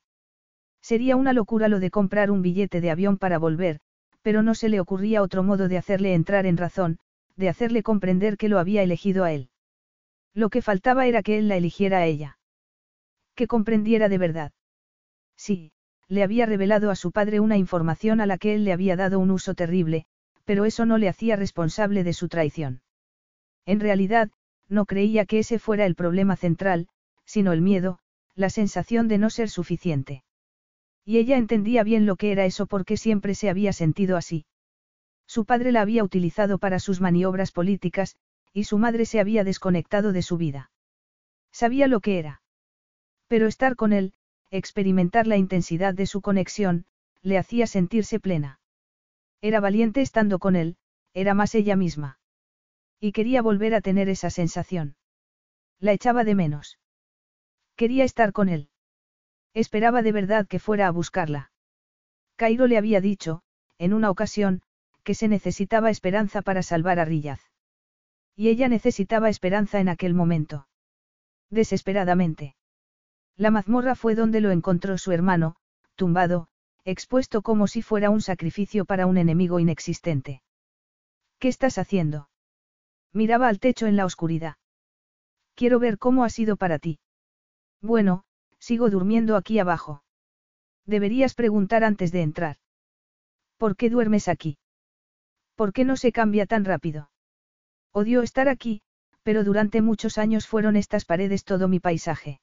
Sería 0.82 1.14
una 1.16 1.32
locura 1.32 1.68
lo 1.68 1.78
de 1.78 1.90
comprar 1.90 2.30
un 2.30 2.42
billete 2.42 2.80
de 2.80 2.90
avión 2.90 3.18
para 3.18 3.38
volver, 3.38 3.80
pero 4.22 4.42
no 4.42 4.54
se 4.54 4.68
le 4.68 4.80
ocurría 4.80 5.22
otro 5.22 5.42
modo 5.42 5.68
de 5.68 5.78
hacerle 5.78 6.14
entrar 6.14 6.46
en 6.46 6.56
razón, 6.56 6.98
de 7.36 7.48
hacerle 7.48 7.82
comprender 7.82 8.36
que 8.36 8.48
lo 8.48 8.58
había 8.58 8.82
elegido 8.82 9.24
a 9.24 9.32
él. 9.32 9.50
Lo 10.34 10.48
que 10.48 10.62
faltaba 10.62 11.06
era 11.06 11.22
que 11.22 11.38
él 11.38 11.48
la 11.48 11.56
eligiera 11.56 11.98
a 11.98 12.06
ella. 12.06 12.38
Que 13.34 13.46
comprendiera 13.46 14.08
de 14.08 14.18
verdad. 14.18 14.52
Sí, 15.36 15.72
le 16.08 16.22
había 16.22 16.46
revelado 16.46 16.90
a 16.90 16.96
su 16.96 17.10
padre 17.12 17.40
una 17.40 17.56
información 17.56 18.20
a 18.20 18.26
la 18.26 18.38
que 18.38 18.54
él 18.54 18.64
le 18.64 18.72
había 18.72 18.96
dado 18.96 19.18
un 19.18 19.30
uso 19.30 19.54
terrible, 19.54 20.06
pero 20.44 20.64
eso 20.64 20.86
no 20.86 20.98
le 20.98 21.08
hacía 21.08 21.36
responsable 21.36 22.04
de 22.04 22.12
su 22.12 22.28
traición. 22.28 22.82
En 23.64 23.80
realidad, 23.80 24.30
no 24.68 24.86
creía 24.86 25.26
que 25.26 25.40
ese 25.40 25.58
fuera 25.58 25.86
el 25.86 25.94
problema 25.94 26.36
central, 26.36 26.88
sino 27.24 27.52
el 27.52 27.60
miedo, 27.60 27.98
la 28.34 28.50
sensación 28.50 29.08
de 29.08 29.18
no 29.18 29.30
ser 29.30 29.48
suficiente. 29.50 30.22
Y 31.04 31.18
ella 31.18 31.36
entendía 31.36 31.82
bien 31.82 32.06
lo 32.06 32.16
que 32.16 32.32
era 32.32 32.44
eso 32.44 32.66
porque 32.66 32.96
siempre 32.96 33.34
se 33.34 33.50
había 33.50 33.72
sentido 33.72 34.16
así. 34.16 34.46
Su 35.26 35.44
padre 35.44 35.72
la 35.72 35.80
había 35.80 36.04
utilizado 36.04 36.58
para 36.58 36.78
sus 36.78 37.00
maniobras 37.00 37.50
políticas, 37.50 38.16
y 38.52 38.64
su 38.64 38.78
madre 38.78 39.06
se 39.06 39.20
había 39.20 39.44
desconectado 39.44 40.12
de 40.12 40.22
su 40.22 40.36
vida. 40.36 40.70
Sabía 41.52 41.88
lo 41.88 42.00
que 42.00 42.18
era. 42.18 42.42
Pero 43.28 43.46
estar 43.46 43.76
con 43.76 43.92
él, 43.92 44.12
experimentar 44.50 45.26
la 45.26 45.36
intensidad 45.36 45.94
de 45.94 46.06
su 46.06 46.20
conexión, 46.20 46.86
le 47.22 47.38
hacía 47.38 47.66
sentirse 47.66 48.20
plena. 48.20 48.60
Era 49.40 49.60
valiente 49.60 50.00
estando 50.00 50.38
con 50.38 50.56
él, 50.56 50.76
era 51.12 51.34
más 51.34 51.54
ella 51.54 51.76
misma. 51.76 52.18
Y 53.00 53.12
quería 53.12 53.42
volver 53.42 53.74
a 53.74 53.80
tener 53.80 54.08
esa 54.08 54.30
sensación. 54.30 54.96
La 55.78 55.92
echaba 55.92 56.24
de 56.24 56.34
menos. 56.34 56.78
Quería 57.76 58.04
estar 58.04 58.32
con 58.32 58.48
él. 58.48 58.70
Esperaba 59.52 60.02
de 60.02 60.12
verdad 60.12 60.46
que 60.46 60.58
fuera 60.58 60.86
a 60.86 60.90
buscarla. 60.90 61.52
Cairo 62.36 62.66
le 62.66 62.78
había 62.78 63.00
dicho, 63.00 63.42
en 63.78 63.92
una 63.92 64.10
ocasión, 64.10 64.62
que 65.02 65.14
se 65.14 65.28
necesitaba 65.28 65.90
esperanza 65.90 66.42
para 66.42 66.62
salvar 66.62 66.98
a 66.98 67.04
Riyaz. 67.04 67.40
Y 68.34 68.48
ella 68.48 68.68
necesitaba 68.68 69.28
esperanza 69.28 69.80
en 69.80 69.88
aquel 69.88 70.14
momento. 70.14 70.68
Desesperadamente. 71.50 72.55
La 73.36 73.50
mazmorra 73.50 73.94
fue 73.94 74.14
donde 74.14 74.40
lo 74.40 74.50
encontró 74.50 74.96
su 74.96 75.12
hermano, 75.12 75.56
tumbado, 75.94 76.48
expuesto 76.84 77.42
como 77.42 77.66
si 77.66 77.82
fuera 77.82 78.10
un 78.10 78.22
sacrificio 78.22 78.84
para 78.84 79.06
un 79.06 79.18
enemigo 79.18 79.58
inexistente. 79.58 80.42
¿Qué 81.38 81.48
estás 81.48 81.76
haciendo? 81.78 82.30
Miraba 83.12 83.48
al 83.48 83.60
techo 83.60 83.86
en 83.86 83.96
la 83.96 84.06
oscuridad. 84.06 84.56
Quiero 85.54 85.78
ver 85.78 85.98
cómo 85.98 86.24
ha 86.24 86.30
sido 86.30 86.56
para 86.56 86.78
ti. 86.78 86.98
Bueno, 87.82 88.24
sigo 88.58 88.88
durmiendo 88.88 89.36
aquí 89.36 89.58
abajo. 89.58 90.02
Deberías 90.86 91.34
preguntar 91.34 91.84
antes 91.84 92.12
de 92.12 92.22
entrar. 92.22 92.56
¿Por 93.58 93.76
qué 93.76 93.90
duermes 93.90 94.28
aquí? 94.28 94.58
¿Por 95.56 95.72
qué 95.72 95.84
no 95.84 95.96
se 95.96 96.12
cambia 96.12 96.46
tan 96.46 96.64
rápido? 96.64 97.10
Odio 97.92 98.22
estar 98.22 98.48
aquí, 98.48 98.82
pero 99.22 99.44
durante 99.44 99.82
muchos 99.82 100.18
años 100.18 100.46
fueron 100.46 100.76
estas 100.76 101.04
paredes 101.04 101.44
todo 101.44 101.68
mi 101.68 101.80
paisaje. 101.80 102.40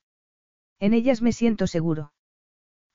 En 0.79 0.93
ellas 0.93 1.21
me 1.21 1.31
siento 1.31 1.67
seguro. 1.67 2.13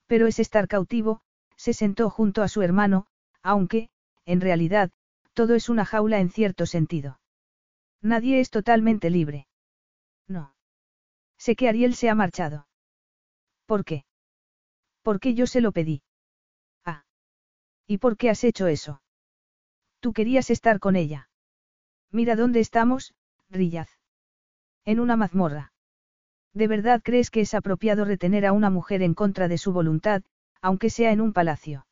Pero 0.06 0.26
es 0.26 0.38
estar 0.38 0.68
cautivo, 0.68 1.22
se 1.56 1.72
sentó 1.72 2.10
junto 2.10 2.42
a 2.42 2.48
su 2.48 2.62
hermano, 2.62 3.06
aunque, 3.42 3.90
en 4.24 4.40
realidad, 4.40 4.90
todo 5.34 5.54
es 5.54 5.68
una 5.68 5.84
jaula 5.84 6.20
en 6.20 6.30
cierto 6.30 6.66
sentido. 6.66 7.20
Nadie 8.00 8.40
es 8.40 8.50
totalmente 8.50 9.10
libre. 9.10 9.46
No. 10.26 10.54
Sé 11.36 11.56
que 11.56 11.68
Ariel 11.68 11.94
se 11.94 12.08
ha 12.08 12.14
marchado. 12.14 12.68
¿Por 13.66 13.84
qué? 13.84 14.04
Porque 15.02 15.34
yo 15.34 15.46
se 15.46 15.60
lo 15.60 15.72
pedí. 15.72 16.02
Ah. 16.84 17.04
¿Y 17.86 17.98
por 17.98 18.16
qué 18.16 18.30
has 18.30 18.44
hecho 18.44 18.66
eso? 18.66 19.02
Tú 20.00 20.12
querías 20.12 20.50
estar 20.50 20.78
con 20.78 20.96
ella. 20.96 21.28
Mira 22.10 22.36
dónde 22.36 22.60
estamos, 22.60 23.14
Rillaz. 23.50 23.90
En 24.84 25.00
una 25.00 25.16
mazmorra. 25.16 25.72
¿De 26.54 26.66
verdad 26.66 27.02
crees 27.04 27.30
que 27.30 27.40
es 27.40 27.54
apropiado 27.54 28.04
retener 28.04 28.46
a 28.46 28.52
una 28.52 28.70
mujer 28.70 29.02
en 29.02 29.14
contra 29.14 29.48
de 29.48 29.58
su 29.58 29.72
voluntad, 29.72 30.22
aunque 30.60 30.90
sea 30.90 31.12
en 31.12 31.20
un 31.20 31.32
palacio? 31.32 31.86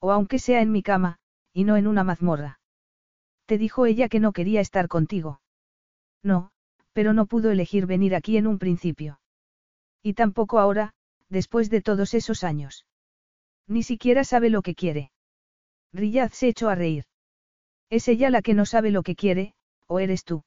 O 0.00 0.12
aunque 0.12 0.38
sea 0.38 0.60
en 0.60 0.72
mi 0.72 0.82
cama, 0.82 1.18
y 1.52 1.64
no 1.64 1.76
en 1.76 1.86
una 1.86 2.04
mazmorra. 2.04 2.60
Te 3.46 3.58
dijo 3.58 3.86
ella 3.86 4.08
que 4.08 4.20
no 4.20 4.32
quería 4.32 4.60
estar 4.60 4.88
contigo. 4.88 5.40
No, 6.22 6.50
pero 6.92 7.12
no 7.12 7.26
pudo 7.26 7.50
elegir 7.50 7.86
venir 7.86 8.14
aquí 8.14 8.36
en 8.36 8.46
un 8.46 8.58
principio. 8.58 9.20
Y 10.02 10.14
tampoco 10.14 10.58
ahora, 10.58 10.94
después 11.28 11.70
de 11.70 11.80
todos 11.80 12.14
esos 12.14 12.44
años. 12.44 12.86
Ni 13.66 13.82
siquiera 13.82 14.24
sabe 14.24 14.50
lo 14.50 14.62
que 14.62 14.74
quiere. 14.74 15.10
Rillaz 15.92 16.34
se 16.34 16.48
echó 16.48 16.68
a 16.68 16.74
reír. 16.74 17.04
Es 17.88 18.06
ella 18.08 18.30
la 18.30 18.42
que 18.42 18.54
no 18.54 18.66
sabe 18.66 18.90
lo 18.90 19.02
que 19.02 19.16
quiere, 19.16 19.54
o 19.86 19.98
eres 19.98 20.24
tú. 20.24 20.44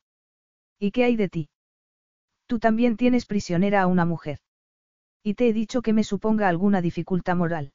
¿Y 0.80 0.92
qué 0.92 1.03
hay 1.03 1.16
de 1.16 1.30
ti? 1.30 1.50
Tú 2.47 2.59
también 2.59 2.97
tienes 2.97 3.25
prisionera 3.25 3.81
a 3.81 3.88
una 3.88 4.05
mujer. 4.05 4.39
Y 5.23 5.35
te 5.35 5.47
he 5.47 5.53
dicho 5.53 5.81
que 5.81 5.93
me 5.93 6.03
suponga 6.03 6.49
alguna 6.49 6.81
dificultad 6.81 7.35
moral. 7.35 7.73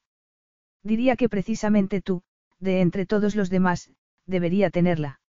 Diría 0.83 1.15
que 1.15 1.29
precisamente 1.29 2.01
tú, 2.01 2.21
de 2.59 2.81
entre 2.81 3.05
todos 3.05 3.35
los 3.35 3.49
demás, 3.49 3.91
debería 4.25 4.69
tenerla. 4.69 5.19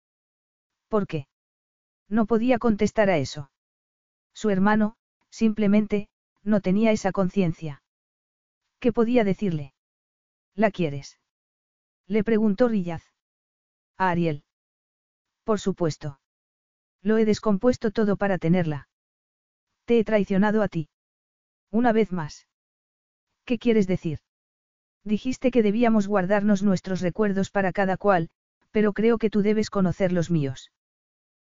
¿Por 0.89 1.07
qué? 1.07 1.27
No 2.09 2.27
podía 2.27 2.59
contestar 2.59 3.09
a 3.09 3.19
eso. 3.19 3.51
Su 4.35 4.51
hermano, 4.51 4.97
simplemente, 5.31 6.09
no 6.43 6.61
tenía 6.61 6.93
esa 6.93 7.13
conciencia. 7.13 7.83
¿Qué 8.81 8.93
podía 8.93 9.25
decirle? 9.25 9.75
¿La 10.55 10.71
quieres? 10.71 11.19
Le 12.07 12.25
preguntó 12.25 12.69
Rillaz. 12.69 13.05
A 13.97 14.11
Ariel. 14.11 14.45
Por 15.45 15.61
supuesto. 15.61 16.21
Lo 17.03 17.17
he 17.19 17.25
descompuesto 17.25 17.91
todo 17.91 18.17
para 18.17 18.39
tenerla. 18.39 18.89
Te 19.91 19.99
he 19.99 20.05
traicionado 20.05 20.63
a 20.63 20.69
ti. 20.69 20.89
Una 21.73 21.91
vez 21.91 22.13
más. 22.13 22.47
¿Qué 23.45 23.59
quieres 23.59 23.89
decir? 23.89 24.21
Dijiste 25.03 25.51
que 25.51 25.65
debíamos 25.65 26.07
guardarnos 26.07 26.63
nuestros 26.63 27.01
recuerdos 27.01 27.51
para 27.51 27.73
cada 27.73 27.97
cual, 27.97 28.31
pero 28.71 28.93
creo 28.93 29.19
que 29.19 29.31
tú 29.31 29.43
debes 29.43 29.69
conocer 29.69 30.13
los 30.13 30.31
míos. 30.31 30.71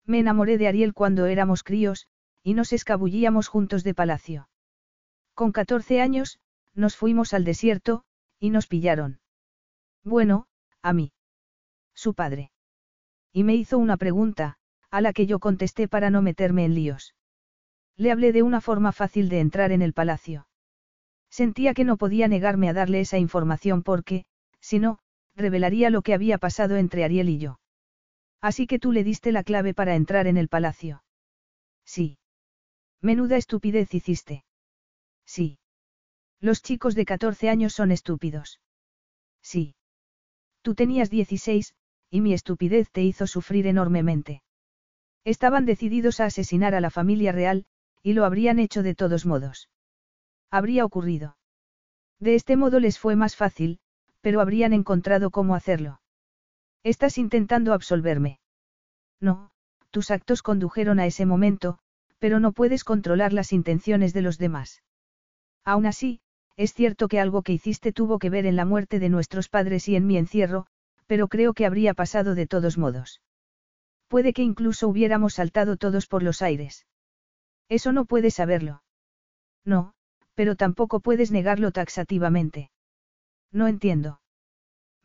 Me 0.07 0.17
enamoré 0.17 0.57
de 0.57 0.67
Ariel 0.67 0.95
cuando 0.95 1.27
éramos 1.27 1.61
críos, 1.61 2.07
y 2.41 2.55
nos 2.55 2.73
escabullíamos 2.73 3.47
juntos 3.47 3.83
de 3.83 3.93
palacio. 3.93 4.49
Con 5.35 5.51
14 5.51 6.01
años, 6.01 6.39
nos 6.73 6.95
fuimos 6.95 7.35
al 7.35 7.43
desierto, 7.43 8.05
y 8.39 8.49
nos 8.49 8.65
pillaron. 8.65 9.19
Bueno, 10.03 10.47
a 10.81 10.93
mí 10.93 11.13
su 11.93 12.15
padre. 12.15 12.51
Y 13.31 13.43
me 13.43 13.53
hizo 13.53 13.77
una 13.77 13.97
pregunta, 13.97 14.57
a 14.89 14.99
la 14.99 15.13
que 15.13 15.27
yo 15.27 15.37
contesté 15.37 15.87
para 15.87 16.09
no 16.09 16.23
meterme 16.23 16.65
en 16.65 16.73
líos. 16.73 17.13
Le 17.97 18.11
hablé 18.11 18.31
de 18.31 18.43
una 18.43 18.61
forma 18.61 18.91
fácil 18.91 19.29
de 19.29 19.39
entrar 19.39 19.71
en 19.71 19.81
el 19.81 19.93
palacio. 19.93 20.47
Sentía 21.29 21.73
que 21.73 21.85
no 21.85 21.97
podía 21.97 22.27
negarme 22.27 22.69
a 22.69 22.73
darle 22.73 22.99
esa 22.99 23.17
información 23.17 23.83
porque, 23.83 24.25
si 24.59 24.79
no, 24.79 24.99
revelaría 25.35 25.89
lo 25.89 26.01
que 26.01 26.13
había 26.13 26.37
pasado 26.37 26.77
entre 26.77 27.03
Ariel 27.03 27.29
y 27.29 27.37
yo. 27.37 27.59
Así 28.41 28.67
que 28.67 28.79
tú 28.79 28.91
le 28.91 29.03
diste 29.03 29.31
la 29.31 29.43
clave 29.43 29.73
para 29.73 29.95
entrar 29.95 30.27
en 30.27 30.37
el 30.37 30.47
palacio. 30.49 31.03
Sí. 31.85 32.17
Menuda 33.01 33.37
estupidez 33.37 33.93
hiciste. 33.93 34.43
Sí. 35.25 35.59
Los 36.39 36.61
chicos 36.61 36.95
de 36.95 37.05
14 37.05 37.49
años 37.49 37.73
son 37.73 37.91
estúpidos. 37.91 38.59
Sí. 39.41 39.75
Tú 40.61 40.75
tenías 40.75 41.09
16, 41.09 41.75
y 42.09 42.21
mi 42.21 42.33
estupidez 42.33 42.91
te 42.91 43.03
hizo 43.03 43.27
sufrir 43.27 43.67
enormemente. 43.67 44.43
Estaban 45.23 45.65
decididos 45.65 46.19
a 46.19 46.25
asesinar 46.25 46.75
a 46.75 46.81
la 46.81 46.89
familia 46.89 47.31
real, 47.31 47.65
y 48.03 48.13
lo 48.13 48.25
habrían 48.25 48.59
hecho 48.59 48.83
de 48.83 48.95
todos 48.95 49.25
modos. 49.25 49.69
Habría 50.49 50.85
ocurrido. 50.85 51.37
De 52.19 52.35
este 52.35 52.55
modo 52.55 52.79
les 52.79 52.99
fue 52.99 53.15
más 53.15 53.35
fácil, 53.35 53.79
pero 54.21 54.41
habrían 54.41 54.73
encontrado 54.73 55.31
cómo 55.31 55.55
hacerlo. 55.55 56.01
Estás 56.83 57.17
intentando 57.17 57.73
absolverme. 57.73 58.39
No, 59.19 59.51
tus 59.91 60.11
actos 60.11 60.41
condujeron 60.41 60.99
a 60.99 61.05
ese 61.05 61.25
momento, 61.25 61.79
pero 62.19 62.39
no 62.39 62.51
puedes 62.51 62.83
controlar 62.83 63.33
las 63.33 63.53
intenciones 63.53 64.13
de 64.13 64.21
los 64.21 64.37
demás. 64.37 64.83
Aún 65.63 65.85
así, 65.85 66.21
es 66.57 66.73
cierto 66.73 67.07
que 67.07 67.19
algo 67.19 67.41
que 67.41 67.53
hiciste 67.53 67.91
tuvo 67.91 68.19
que 68.19 68.29
ver 68.29 68.45
en 68.45 68.55
la 68.55 68.65
muerte 68.65 68.99
de 68.99 69.09
nuestros 69.09 69.49
padres 69.49 69.87
y 69.87 69.95
en 69.95 70.05
mi 70.05 70.17
encierro, 70.17 70.67
pero 71.07 71.27
creo 71.27 71.53
que 71.53 71.65
habría 71.65 71.93
pasado 71.93 72.35
de 72.35 72.47
todos 72.47 72.77
modos. 72.77 73.21
Puede 74.07 74.33
que 74.33 74.43
incluso 74.43 74.87
hubiéramos 74.87 75.35
saltado 75.35 75.77
todos 75.77 76.07
por 76.07 76.23
los 76.23 76.41
aires. 76.41 76.85
Eso 77.77 77.93
no 77.93 78.03
puedes 78.03 78.33
saberlo. 78.33 78.83
No, 79.63 79.93
pero 80.35 80.57
tampoco 80.57 80.99
puedes 80.99 81.31
negarlo 81.31 81.71
taxativamente. 81.71 82.69
No 83.53 83.67
entiendo. 83.67 84.19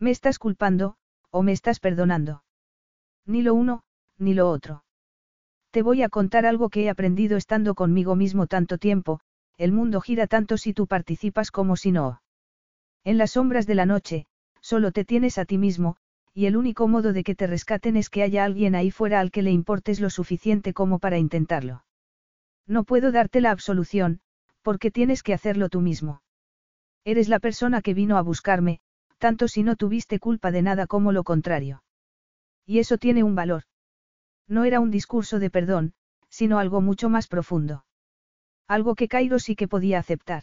¿Me 0.00 0.10
estás 0.10 0.40
culpando, 0.40 0.96
o 1.30 1.42
me 1.42 1.52
estás 1.52 1.78
perdonando? 1.78 2.42
Ni 3.24 3.42
lo 3.42 3.54
uno, 3.54 3.84
ni 4.18 4.34
lo 4.34 4.50
otro. 4.50 4.84
Te 5.70 5.82
voy 5.82 6.02
a 6.02 6.08
contar 6.08 6.44
algo 6.44 6.68
que 6.68 6.82
he 6.82 6.90
aprendido 6.90 7.36
estando 7.36 7.76
conmigo 7.76 8.16
mismo 8.16 8.48
tanto 8.48 8.78
tiempo, 8.78 9.20
el 9.58 9.70
mundo 9.70 10.00
gira 10.00 10.26
tanto 10.26 10.58
si 10.58 10.74
tú 10.74 10.88
participas 10.88 11.52
como 11.52 11.76
si 11.76 11.92
no. 11.92 12.20
En 13.04 13.16
las 13.16 13.30
sombras 13.32 13.68
de 13.68 13.76
la 13.76 13.86
noche, 13.86 14.26
Solo 14.60 14.90
te 14.90 15.04
tienes 15.04 15.38
a 15.38 15.44
ti 15.44 15.58
mismo, 15.58 15.94
y 16.34 16.46
el 16.46 16.56
único 16.56 16.88
modo 16.88 17.12
de 17.12 17.22
que 17.22 17.36
te 17.36 17.46
rescaten 17.46 17.96
es 17.96 18.10
que 18.10 18.24
haya 18.24 18.44
alguien 18.44 18.74
ahí 18.74 18.90
fuera 18.90 19.20
al 19.20 19.30
que 19.30 19.42
le 19.42 19.52
importes 19.52 20.00
lo 20.00 20.10
suficiente 20.10 20.74
como 20.74 20.98
para 20.98 21.16
intentarlo. 21.16 21.84
No 22.66 22.84
puedo 22.84 23.12
darte 23.12 23.40
la 23.40 23.50
absolución, 23.50 24.20
porque 24.62 24.90
tienes 24.90 25.22
que 25.22 25.34
hacerlo 25.34 25.68
tú 25.68 25.80
mismo. 25.80 26.22
Eres 27.04 27.28
la 27.28 27.38
persona 27.38 27.82
que 27.82 27.94
vino 27.94 28.16
a 28.16 28.22
buscarme, 28.22 28.80
tanto 29.18 29.48
si 29.48 29.62
no 29.62 29.76
tuviste 29.76 30.18
culpa 30.18 30.50
de 30.50 30.62
nada 30.62 30.86
como 30.86 31.12
lo 31.12 31.22
contrario. 31.22 31.82
Y 32.66 32.80
eso 32.80 32.98
tiene 32.98 33.22
un 33.22 33.36
valor. 33.36 33.62
No 34.48 34.64
era 34.64 34.80
un 34.80 34.90
discurso 34.90 35.38
de 35.38 35.50
perdón, 35.50 35.94
sino 36.28 36.58
algo 36.58 36.80
mucho 36.80 37.08
más 37.08 37.28
profundo. 37.28 37.84
Algo 38.66 38.96
que 38.96 39.08
Cairo 39.08 39.38
sí 39.38 39.54
que 39.54 39.68
podía 39.68 39.98
aceptar. 40.00 40.42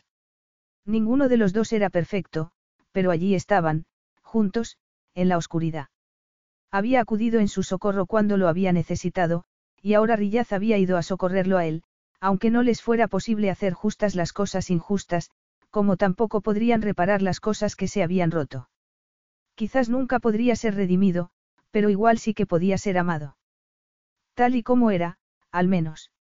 Ninguno 0.86 1.28
de 1.28 1.38
los 1.38 1.52
dos 1.52 1.74
era 1.74 1.90
perfecto, 1.90 2.52
pero 2.92 3.12
allí 3.12 3.36
estaban, 3.36 3.86
juntos, 4.22 4.78
en 5.14 5.28
la 5.30 5.38
oscuridad. 5.38 5.90
Había 6.72 7.02
acudido 7.02 7.40
en 7.40 7.48
su 7.48 7.64
socorro 7.64 8.06
cuando 8.06 8.38
lo 8.38 8.48
había 8.48 8.72
necesitado, 8.72 9.44
y 9.82 9.94
ahora 9.94 10.16
Rillaz 10.16 10.54
había 10.54 10.78
ido 10.78 10.98
a 10.98 11.04
socorrerlo 11.04 11.58
a 11.58 11.66
él, 11.66 11.84
aunque 12.24 12.50
no 12.50 12.64
les 12.64 12.82
fuera 12.82 13.10
posible 13.10 13.50
hacer 13.50 13.74
justas 13.74 14.16
las 14.16 14.32
cosas 14.32 14.70
injustas, 14.70 15.30
como 15.70 15.98
tampoco 15.98 16.40
podrían 16.40 16.82
reparar 16.82 17.22
las 17.22 17.42
cosas 17.42 17.76
que 17.76 17.90
se 17.90 18.02
habían 18.02 18.32
roto. 18.32 18.70
Quizás 19.56 19.90
nunca 19.90 20.20
podría 20.20 20.56
ser 20.56 20.74
redimido, 20.76 21.32
pero 21.70 21.90
igual 21.90 22.20
sí 22.20 22.34
que 22.34 22.46
podía 22.46 22.78
ser 22.78 22.98
amado. 22.98 23.36
Tal 24.36 24.56
y 24.56 24.64
como 24.64 24.90
era, 24.90 25.18
al 25.52 25.68
menos. 25.68 26.14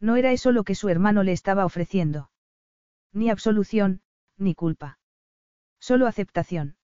No 0.00 0.16
era 0.16 0.32
eso 0.32 0.50
lo 0.50 0.64
que 0.64 0.74
su 0.74 0.88
hermano 0.88 1.22
le 1.22 1.30
estaba 1.30 1.64
ofreciendo. 1.64 2.32
Ni 3.12 3.30
absolución, 3.30 4.02
ni 4.36 4.56
culpa. 4.56 4.98
Solo 5.78 6.08
aceptación. 6.08 6.76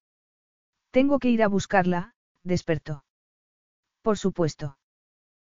Tengo 0.93 1.19
que 1.19 1.31
ir 1.31 1.43
a 1.43 1.49
buscarla, 1.49 2.15
despertó. 2.45 3.05
Por 4.03 4.19
supuesto. 4.19 4.79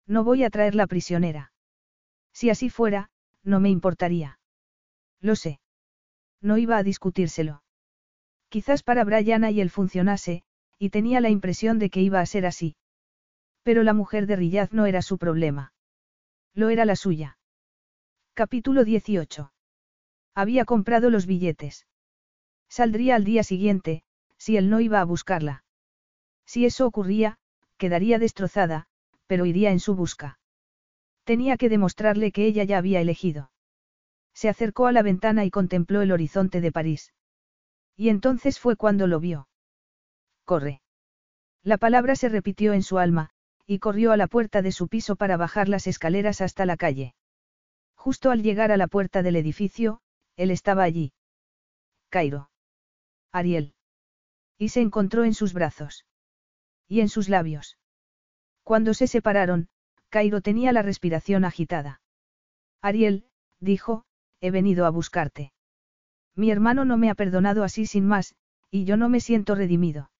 No 0.06 0.24
voy 0.24 0.44
a 0.44 0.52
traerla 0.52 0.86
prisionera. 0.86 1.53
Si 2.34 2.50
así 2.50 2.70
fuera, 2.70 3.10
no 3.44 3.60
me 3.60 3.70
importaría. 3.70 4.40
Lo 5.22 5.36
sé. 5.36 5.60
No 6.42 6.58
iba 6.58 6.78
a 6.78 6.84
discutírselo. 6.84 7.64
Quizás 8.50 8.84
para 8.84 9.04
Brianna 9.04 9.52
y 9.52 9.62
él 9.62 9.70
funcionase, 9.70 10.44
y 10.78 10.90
tenía 10.90 11.22
la 11.22 11.30
impresión 11.30 11.80
de 11.80 11.90
que 11.90 12.02
iba 12.02 12.20
a 12.20 12.26
ser 12.26 12.46
así. 12.46 12.76
Pero 13.64 13.84
la 13.84 13.94
mujer 13.94 14.28
de 14.28 14.36
Riyaz 14.36 14.74
no 14.74 14.86
era 14.86 15.02
su 15.02 15.18
problema. 15.18 15.74
Lo 16.54 16.70
era 16.70 16.86
la 16.86 16.96
suya. 16.96 17.38
Capítulo 18.34 18.84
18. 18.84 19.54
Había 20.36 20.66
comprado 20.66 21.10
los 21.10 21.26
billetes. 21.26 21.88
Saldría 22.68 23.16
al 23.16 23.24
día 23.24 23.44
siguiente, 23.44 24.04
si 24.38 24.58
él 24.58 24.70
no 24.70 24.82
iba 24.82 25.00
a 25.00 25.06
buscarla. 25.06 25.64
Si 26.46 26.66
eso 26.66 26.86
ocurría, 26.86 27.38
quedaría 27.78 28.20
destrozada, 28.20 28.88
pero 29.28 29.46
iría 29.46 29.72
en 29.72 29.80
su 29.80 29.96
busca. 29.96 30.40
Tenía 31.24 31.58
que 31.58 31.70
demostrarle 31.70 32.32
que 32.32 32.46
ella 32.46 32.64
ya 32.64 32.78
había 32.78 33.02
elegido. 33.02 33.52
Se 34.34 34.50
acercó 34.50 34.88
a 34.88 34.92
la 34.92 35.04
ventana 35.04 35.46
y 35.46 35.52
contempló 35.52 36.02
el 36.02 36.12
horizonte 36.12 36.60
de 36.60 36.72
París. 36.72 37.14
Y 37.96 38.10
entonces 38.10 38.60
fue 38.60 38.76
cuando 38.76 39.08
lo 39.08 39.20
vio. 39.20 39.48
Corre. 40.46 40.82
La 41.62 41.78
palabra 41.78 42.16
se 42.16 42.30
repitió 42.30 42.74
en 42.74 42.84
su 42.84 42.98
alma, 42.98 43.30
y 43.66 43.80
corrió 43.80 44.12
a 44.12 44.18
la 44.18 44.28
puerta 44.28 44.62
de 44.62 44.72
su 44.72 44.88
piso 44.88 45.16
para 45.16 45.38
bajar 45.38 45.70
las 45.70 45.88
escaleras 45.88 46.42
hasta 46.42 46.66
la 46.66 46.76
calle. 46.76 47.16
Justo 47.96 48.32
al 48.32 48.44
llegar 48.44 48.72
a 48.72 48.78
la 48.78 48.88
puerta 48.88 49.22
del 49.22 49.38
edificio, 49.38 50.02
él 50.36 50.52
estaba 50.52 50.84
allí. 50.84 51.14
Cairo. 52.10 52.50
Ariel. 53.32 53.76
Y 54.58 54.70
se 54.70 54.82
encontró 54.82 55.24
en 55.24 55.34
sus 55.34 55.54
brazos. 55.54 56.06
Y 56.88 57.00
en 57.00 57.08
sus 57.08 57.30
labios. 57.30 57.78
Cuando 58.64 58.94
se 58.94 59.08
separaron, 59.08 59.70
Cairo 60.14 60.42
tenía 60.42 60.72
la 60.74 60.84
respiración 60.84 61.44
agitada. 61.44 62.00
Ariel, 62.84 63.26
dijo, 63.60 64.04
he 64.42 64.52
venido 64.52 64.86
a 64.86 64.92
buscarte. 64.92 65.54
Mi 66.36 66.52
hermano 66.52 66.86
no 66.86 66.98
me 66.98 67.10
ha 67.10 67.16
perdonado 67.16 67.64
así 67.64 67.88
sin 67.88 68.06
más, 68.06 68.36
y 68.70 68.86
yo 68.86 68.96
no 68.96 69.10
me 69.10 69.20
siento 69.20 69.56
redimido. 69.56 70.12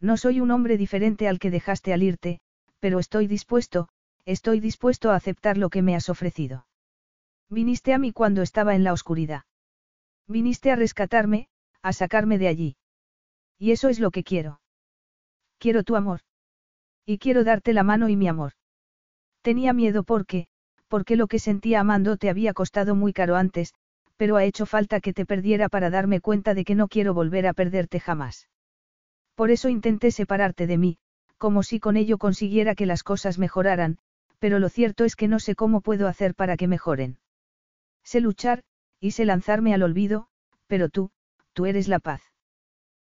No 0.00 0.16
soy 0.16 0.40
un 0.40 0.50
hombre 0.50 0.78
diferente 0.78 1.28
al 1.28 1.38
que 1.38 1.50
dejaste 1.50 1.92
al 1.92 2.02
irte, 2.02 2.40
pero 2.78 2.98
estoy 2.98 3.26
dispuesto, 3.26 3.90
estoy 4.24 4.58
dispuesto 4.58 5.10
a 5.10 5.16
aceptar 5.16 5.58
lo 5.58 5.68
que 5.68 5.82
me 5.82 5.94
has 5.94 6.08
ofrecido. 6.08 6.66
Viniste 7.50 7.92
a 7.92 7.98
mí 7.98 8.12
cuando 8.12 8.40
estaba 8.40 8.74
en 8.74 8.84
la 8.84 8.94
oscuridad. 8.94 9.42
Viniste 10.28 10.70
a 10.70 10.76
rescatarme, 10.76 11.50
a 11.82 11.92
sacarme 11.92 12.38
de 12.38 12.48
allí. 12.48 12.76
Y 13.58 13.72
eso 13.72 13.90
es 13.90 14.00
lo 14.00 14.12
que 14.12 14.24
quiero. 14.24 14.62
Quiero 15.58 15.84
tu 15.84 15.96
amor. 15.96 16.20
Y 17.04 17.18
quiero 17.18 17.44
darte 17.44 17.74
la 17.74 17.82
mano 17.82 18.08
y 18.08 18.16
mi 18.16 18.26
amor. 18.26 18.52
Tenía 19.42 19.72
miedo 19.72 20.02
porque, 20.02 20.46
porque 20.88 21.16
lo 21.16 21.26
que 21.26 21.38
sentía 21.38 21.80
amando 21.80 22.16
te 22.16 22.28
había 22.28 22.52
costado 22.52 22.94
muy 22.94 23.12
caro 23.12 23.36
antes, 23.36 23.74
pero 24.16 24.36
ha 24.36 24.44
hecho 24.44 24.66
falta 24.66 25.00
que 25.00 25.14
te 25.14 25.24
perdiera 25.24 25.68
para 25.68 25.88
darme 25.88 26.20
cuenta 26.20 26.52
de 26.52 26.64
que 26.64 26.74
no 26.74 26.88
quiero 26.88 27.14
volver 27.14 27.46
a 27.46 27.54
perderte 27.54 28.00
jamás. 28.00 28.48
Por 29.34 29.50
eso 29.50 29.70
intenté 29.70 30.10
separarte 30.10 30.66
de 30.66 30.76
mí, 30.76 30.98
como 31.38 31.62
si 31.62 31.80
con 31.80 31.96
ello 31.96 32.18
consiguiera 32.18 32.74
que 32.74 32.84
las 32.84 33.02
cosas 33.02 33.38
mejoraran, 33.38 33.96
pero 34.38 34.58
lo 34.58 34.68
cierto 34.68 35.04
es 35.04 35.16
que 35.16 35.28
no 35.28 35.38
sé 35.38 35.54
cómo 35.54 35.80
puedo 35.80 36.06
hacer 36.06 36.34
para 36.34 36.58
que 36.58 36.68
mejoren. 36.68 37.18
Sé 38.04 38.20
luchar, 38.20 38.62
y 39.00 39.12
sé 39.12 39.24
lanzarme 39.24 39.72
al 39.72 39.82
olvido, 39.82 40.26
pero 40.66 40.90
tú, 40.90 41.10
tú 41.54 41.64
eres 41.64 41.88
la 41.88 41.98
paz. 41.98 42.20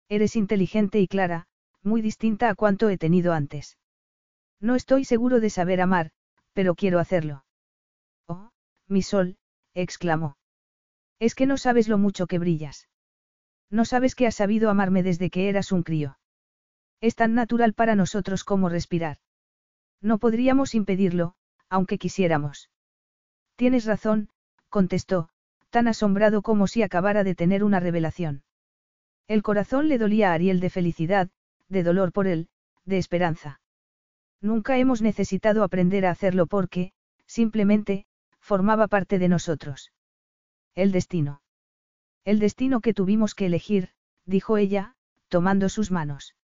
Eres 0.07 0.37
inteligente 0.37 0.99
y 1.01 1.07
clara, 1.07 1.47
muy 1.83 2.01
distinta 2.01 2.49
a 2.49 2.55
cuanto 2.55 2.89
he 2.89 2.97
tenido 2.97 3.33
antes. 3.33 3.77
No 4.61 4.75
estoy 4.75 5.03
seguro 5.03 5.41
de 5.41 5.49
saber 5.49 5.81
amar, 5.81 6.11
pero 6.53 6.75
quiero 6.75 6.99
hacerlo. 6.99 7.45
Oh, 8.27 8.51
mi 8.87 9.01
sol, 9.01 9.37
exclamó. 9.73 10.37
Es 11.19 11.35
que 11.35 11.45
no 11.45 11.57
sabes 11.57 11.87
lo 11.87 11.97
mucho 11.97 12.27
que 12.27 12.39
brillas. 12.39 12.89
No 13.69 13.85
sabes 13.85 14.15
que 14.15 14.27
has 14.27 14.35
sabido 14.35 14.69
amarme 14.69 15.03
desde 15.03 15.29
que 15.29 15.47
eras 15.47 15.71
un 15.71 15.83
crío. 15.83 16.17
Es 16.99 17.15
tan 17.15 17.33
natural 17.33 17.73
para 17.73 17.95
nosotros 17.95 18.43
como 18.43 18.69
respirar. 18.69 19.17
No 20.01 20.17
podríamos 20.17 20.75
impedirlo, 20.75 21.35
aunque 21.69 21.97
quisiéramos. 21.97 22.69
Tienes 23.55 23.85
razón, 23.85 24.29
contestó, 24.69 25.29
tan 25.69 25.87
asombrado 25.87 26.41
como 26.41 26.67
si 26.67 26.83
acabara 26.83 27.23
de 27.23 27.33
tener 27.33 27.63
una 27.63 27.79
revelación. 27.79 28.43
El 29.27 29.41
corazón 29.41 29.87
le 29.87 29.97
dolía 29.97 30.31
a 30.31 30.33
Ariel 30.33 30.59
de 30.59 30.69
felicidad, 30.69 31.29
de 31.69 31.83
dolor 31.83 32.11
por 32.11 32.27
él, 32.27 32.49
de 32.83 32.97
esperanza. 32.97 33.60
Nunca 34.41 34.77
hemos 34.77 35.01
necesitado 35.01 35.63
aprender 35.63 36.05
a 36.05 36.11
hacerlo 36.11 36.47
porque, 36.47 36.93
simplemente, 37.25 38.05
formaba 38.39 38.87
parte 38.87 39.19
de 39.19 39.29
nosotros. 39.29 39.91
El 40.73 40.91
destino. 40.91 41.41
El 42.25 42.39
destino 42.39 42.81
que 42.81 42.93
tuvimos 42.93 43.35
que 43.35 43.45
elegir, 43.45 43.89
dijo 44.25 44.57
ella, 44.57 44.95
tomando 45.27 45.69
sus 45.69 45.91
manos. 45.91 46.35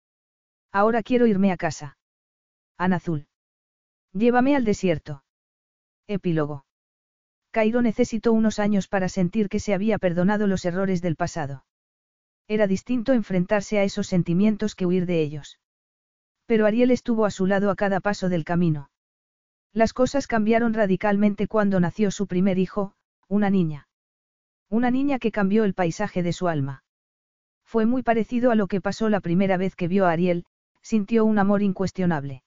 Ahora 0.73 1.02
quiero 1.02 1.26
irme 1.26 1.52
a 1.52 1.57
casa. 1.57 1.99
Anazul. 2.76 3.28
Llévame 4.12 4.57
al 4.57 4.65
desierto. 4.65 5.25
Epílogo. 6.07 6.65
Cairo 7.50 7.81
necesitó 7.81 8.33
unos 8.33 8.58
años 8.58 8.86
para 8.86 9.08
sentir 9.08 9.49
que 9.49 9.60
se 9.60 9.73
había 9.73 9.99
perdonado 9.99 10.47
los 10.47 10.65
errores 10.66 11.00
del 11.00 11.16
pasado. 11.16 11.65
Era 12.49 12.66
distinto 12.66 13.12
enfrentarse 13.12 13.78
a 13.78 13.84
esos 13.84 14.07
sentimientos 14.07 14.75
que 14.75 14.86
huir 14.86 15.07
de 15.07 15.23
ellos. 15.23 15.58
Pero 16.47 16.66
Ariel 16.66 16.91
estuvo 16.91 17.25
a 17.26 17.31
su 17.31 17.47
lado 17.47 17.70
a 17.70 17.76
cada 17.76 18.00
paso 18.00 18.28
del 18.28 18.44
camino. 18.44 18.91
Las 19.73 19.92
cosas 19.92 20.26
cambiaron 20.26 20.73
radicalmente 20.73 21.49
cuando 21.49 21.81
nació 21.81 22.10
su 22.10 22.26
primer 22.26 22.58
hijo, 22.58 22.94
una 23.28 23.50
niña. 23.50 23.89
Una 24.70 24.91
niña 24.91 25.18
que 25.18 25.33
cambió 25.33 25.65
el 25.65 25.75
paisaje 25.75 26.23
de 26.23 26.33
su 26.33 26.49
alma. 26.49 26.83
Fue 27.65 27.84
muy 27.84 28.02
parecido 28.02 28.50
a 28.50 28.55
lo 28.55 28.68
que 28.68 28.81
pasó 28.81 29.08
la 29.08 29.20
primera 29.20 29.57
vez 29.57 29.76
que 29.76 29.89
vio 29.89 30.07
a 30.07 30.12
Ariel, 30.12 30.47
sintió 30.83 31.25
un 31.25 31.39
amor 31.39 31.62
incuestionable. 31.62 32.42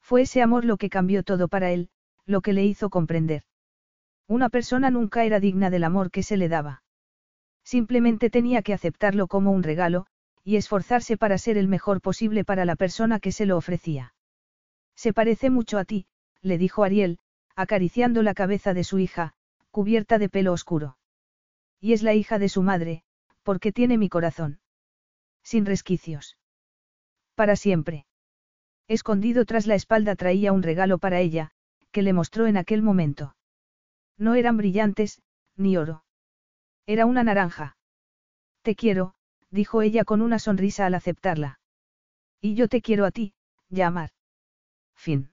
Fue 0.00 0.22
ese 0.22 0.42
amor 0.42 0.64
lo 0.64 0.76
que 0.76 0.90
cambió 0.90 1.22
todo 1.22 1.48
para 1.48 1.70
él, 1.70 1.88
lo 2.26 2.40
que 2.40 2.52
le 2.52 2.64
hizo 2.64 2.90
comprender. 2.90 3.44
Una 4.26 4.48
persona 4.48 4.90
nunca 4.90 5.24
era 5.24 5.40
digna 5.40 5.70
del 5.70 5.84
amor 5.84 6.10
que 6.10 6.22
se 6.22 6.36
le 6.36 6.48
daba. 6.48 6.82
Simplemente 7.64 8.30
tenía 8.30 8.62
que 8.62 8.74
aceptarlo 8.74 9.28
como 9.28 9.52
un 9.52 9.62
regalo, 9.62 10.06
y 10.44 10.56
esforzarse 10.56 11.16
para 11.16 11.38
ser 11.38 11.56
el 11.56 11.68
mejor 11.68 12.00
posible 12.00 12.44
para 12.44 12.64
la 12.64 12.76
persona 12.76 13.20
que 13.20 13.32
se 13.32 13.46
lo 13.46 13.56
ofrecía. 13.56 14.14
Se 14.96 15.12
parece 15.12 15.50
mucho 15.50 15.78
a 15.78 15.84
ti, 15.84 16.06
le 16.40 16.58
dijo 16.58 16.84
Ariel, 16.84 17.18
acariciando 17.54 18.22
la 18.22 18.34
cabeza 18.34 18.74
de 18.74 18.84
su 18.84 18.98
hija, 18.98 19.34
cubierta 19.70 20.18
de 20.18 20.28
pelo 20.28 20.52
oscuro. 20.52 20.98
Y 21.80 21.92
es 21.92 22.02
la 22.02 22.14
hija 22.14 22.38
de 22.38 22.48
su 22.48 22.62
madre, 22.62 23.04
porque 23.42 23.72
tiene 23.72 23.98
mi 23.98 24.08
corazón. 24.08 24.60
Sin 25.42 25.66
resquicios. 25.66 26.36
Para 27.34 27.56
siempre. 27.56 28.06
Escondido 28.88 29.44
tras 29.44 29.66
la 29.66 29.74
espalda 29.74 30.16
traía 30.16 30.52
un 30.52 30.62
regalo 30.62 30.98
para 30.98 31.20
ella, 31.20 31.50
que 31.90 32.02
le 32.02 32.12
mostró 32.12 32.46
en 32.46 32.56
aquel 32.56 32.82
momento. 32.82 33.36
No 34.18 34.34
eran 34.34 34.56
brillantes, 34.56 35.22
ni 35.56 35.76
oro. 35.76 36.04
Era 36.86 37.06
una 37.06 37.24
naranja. 37.24 37.76
Te 38.62 38.74
quiero, 38.74 39.14
dijo 39.52 39.82
ella 39.82 40.04
con 40.04 40.22
una 40.22 40.38
sonrisa 40.40 40.86
al 40.86 40.94
aceptarla. 40.94 41.60
Y 42.40 42.54
yo 42.54 42.66
te 42.66 42.82
quiero 42.82 43.04
a 43.04 43.12
ti, 43.12 43.34
llamar. 43.68 44.10
Fin. 44.96 45.32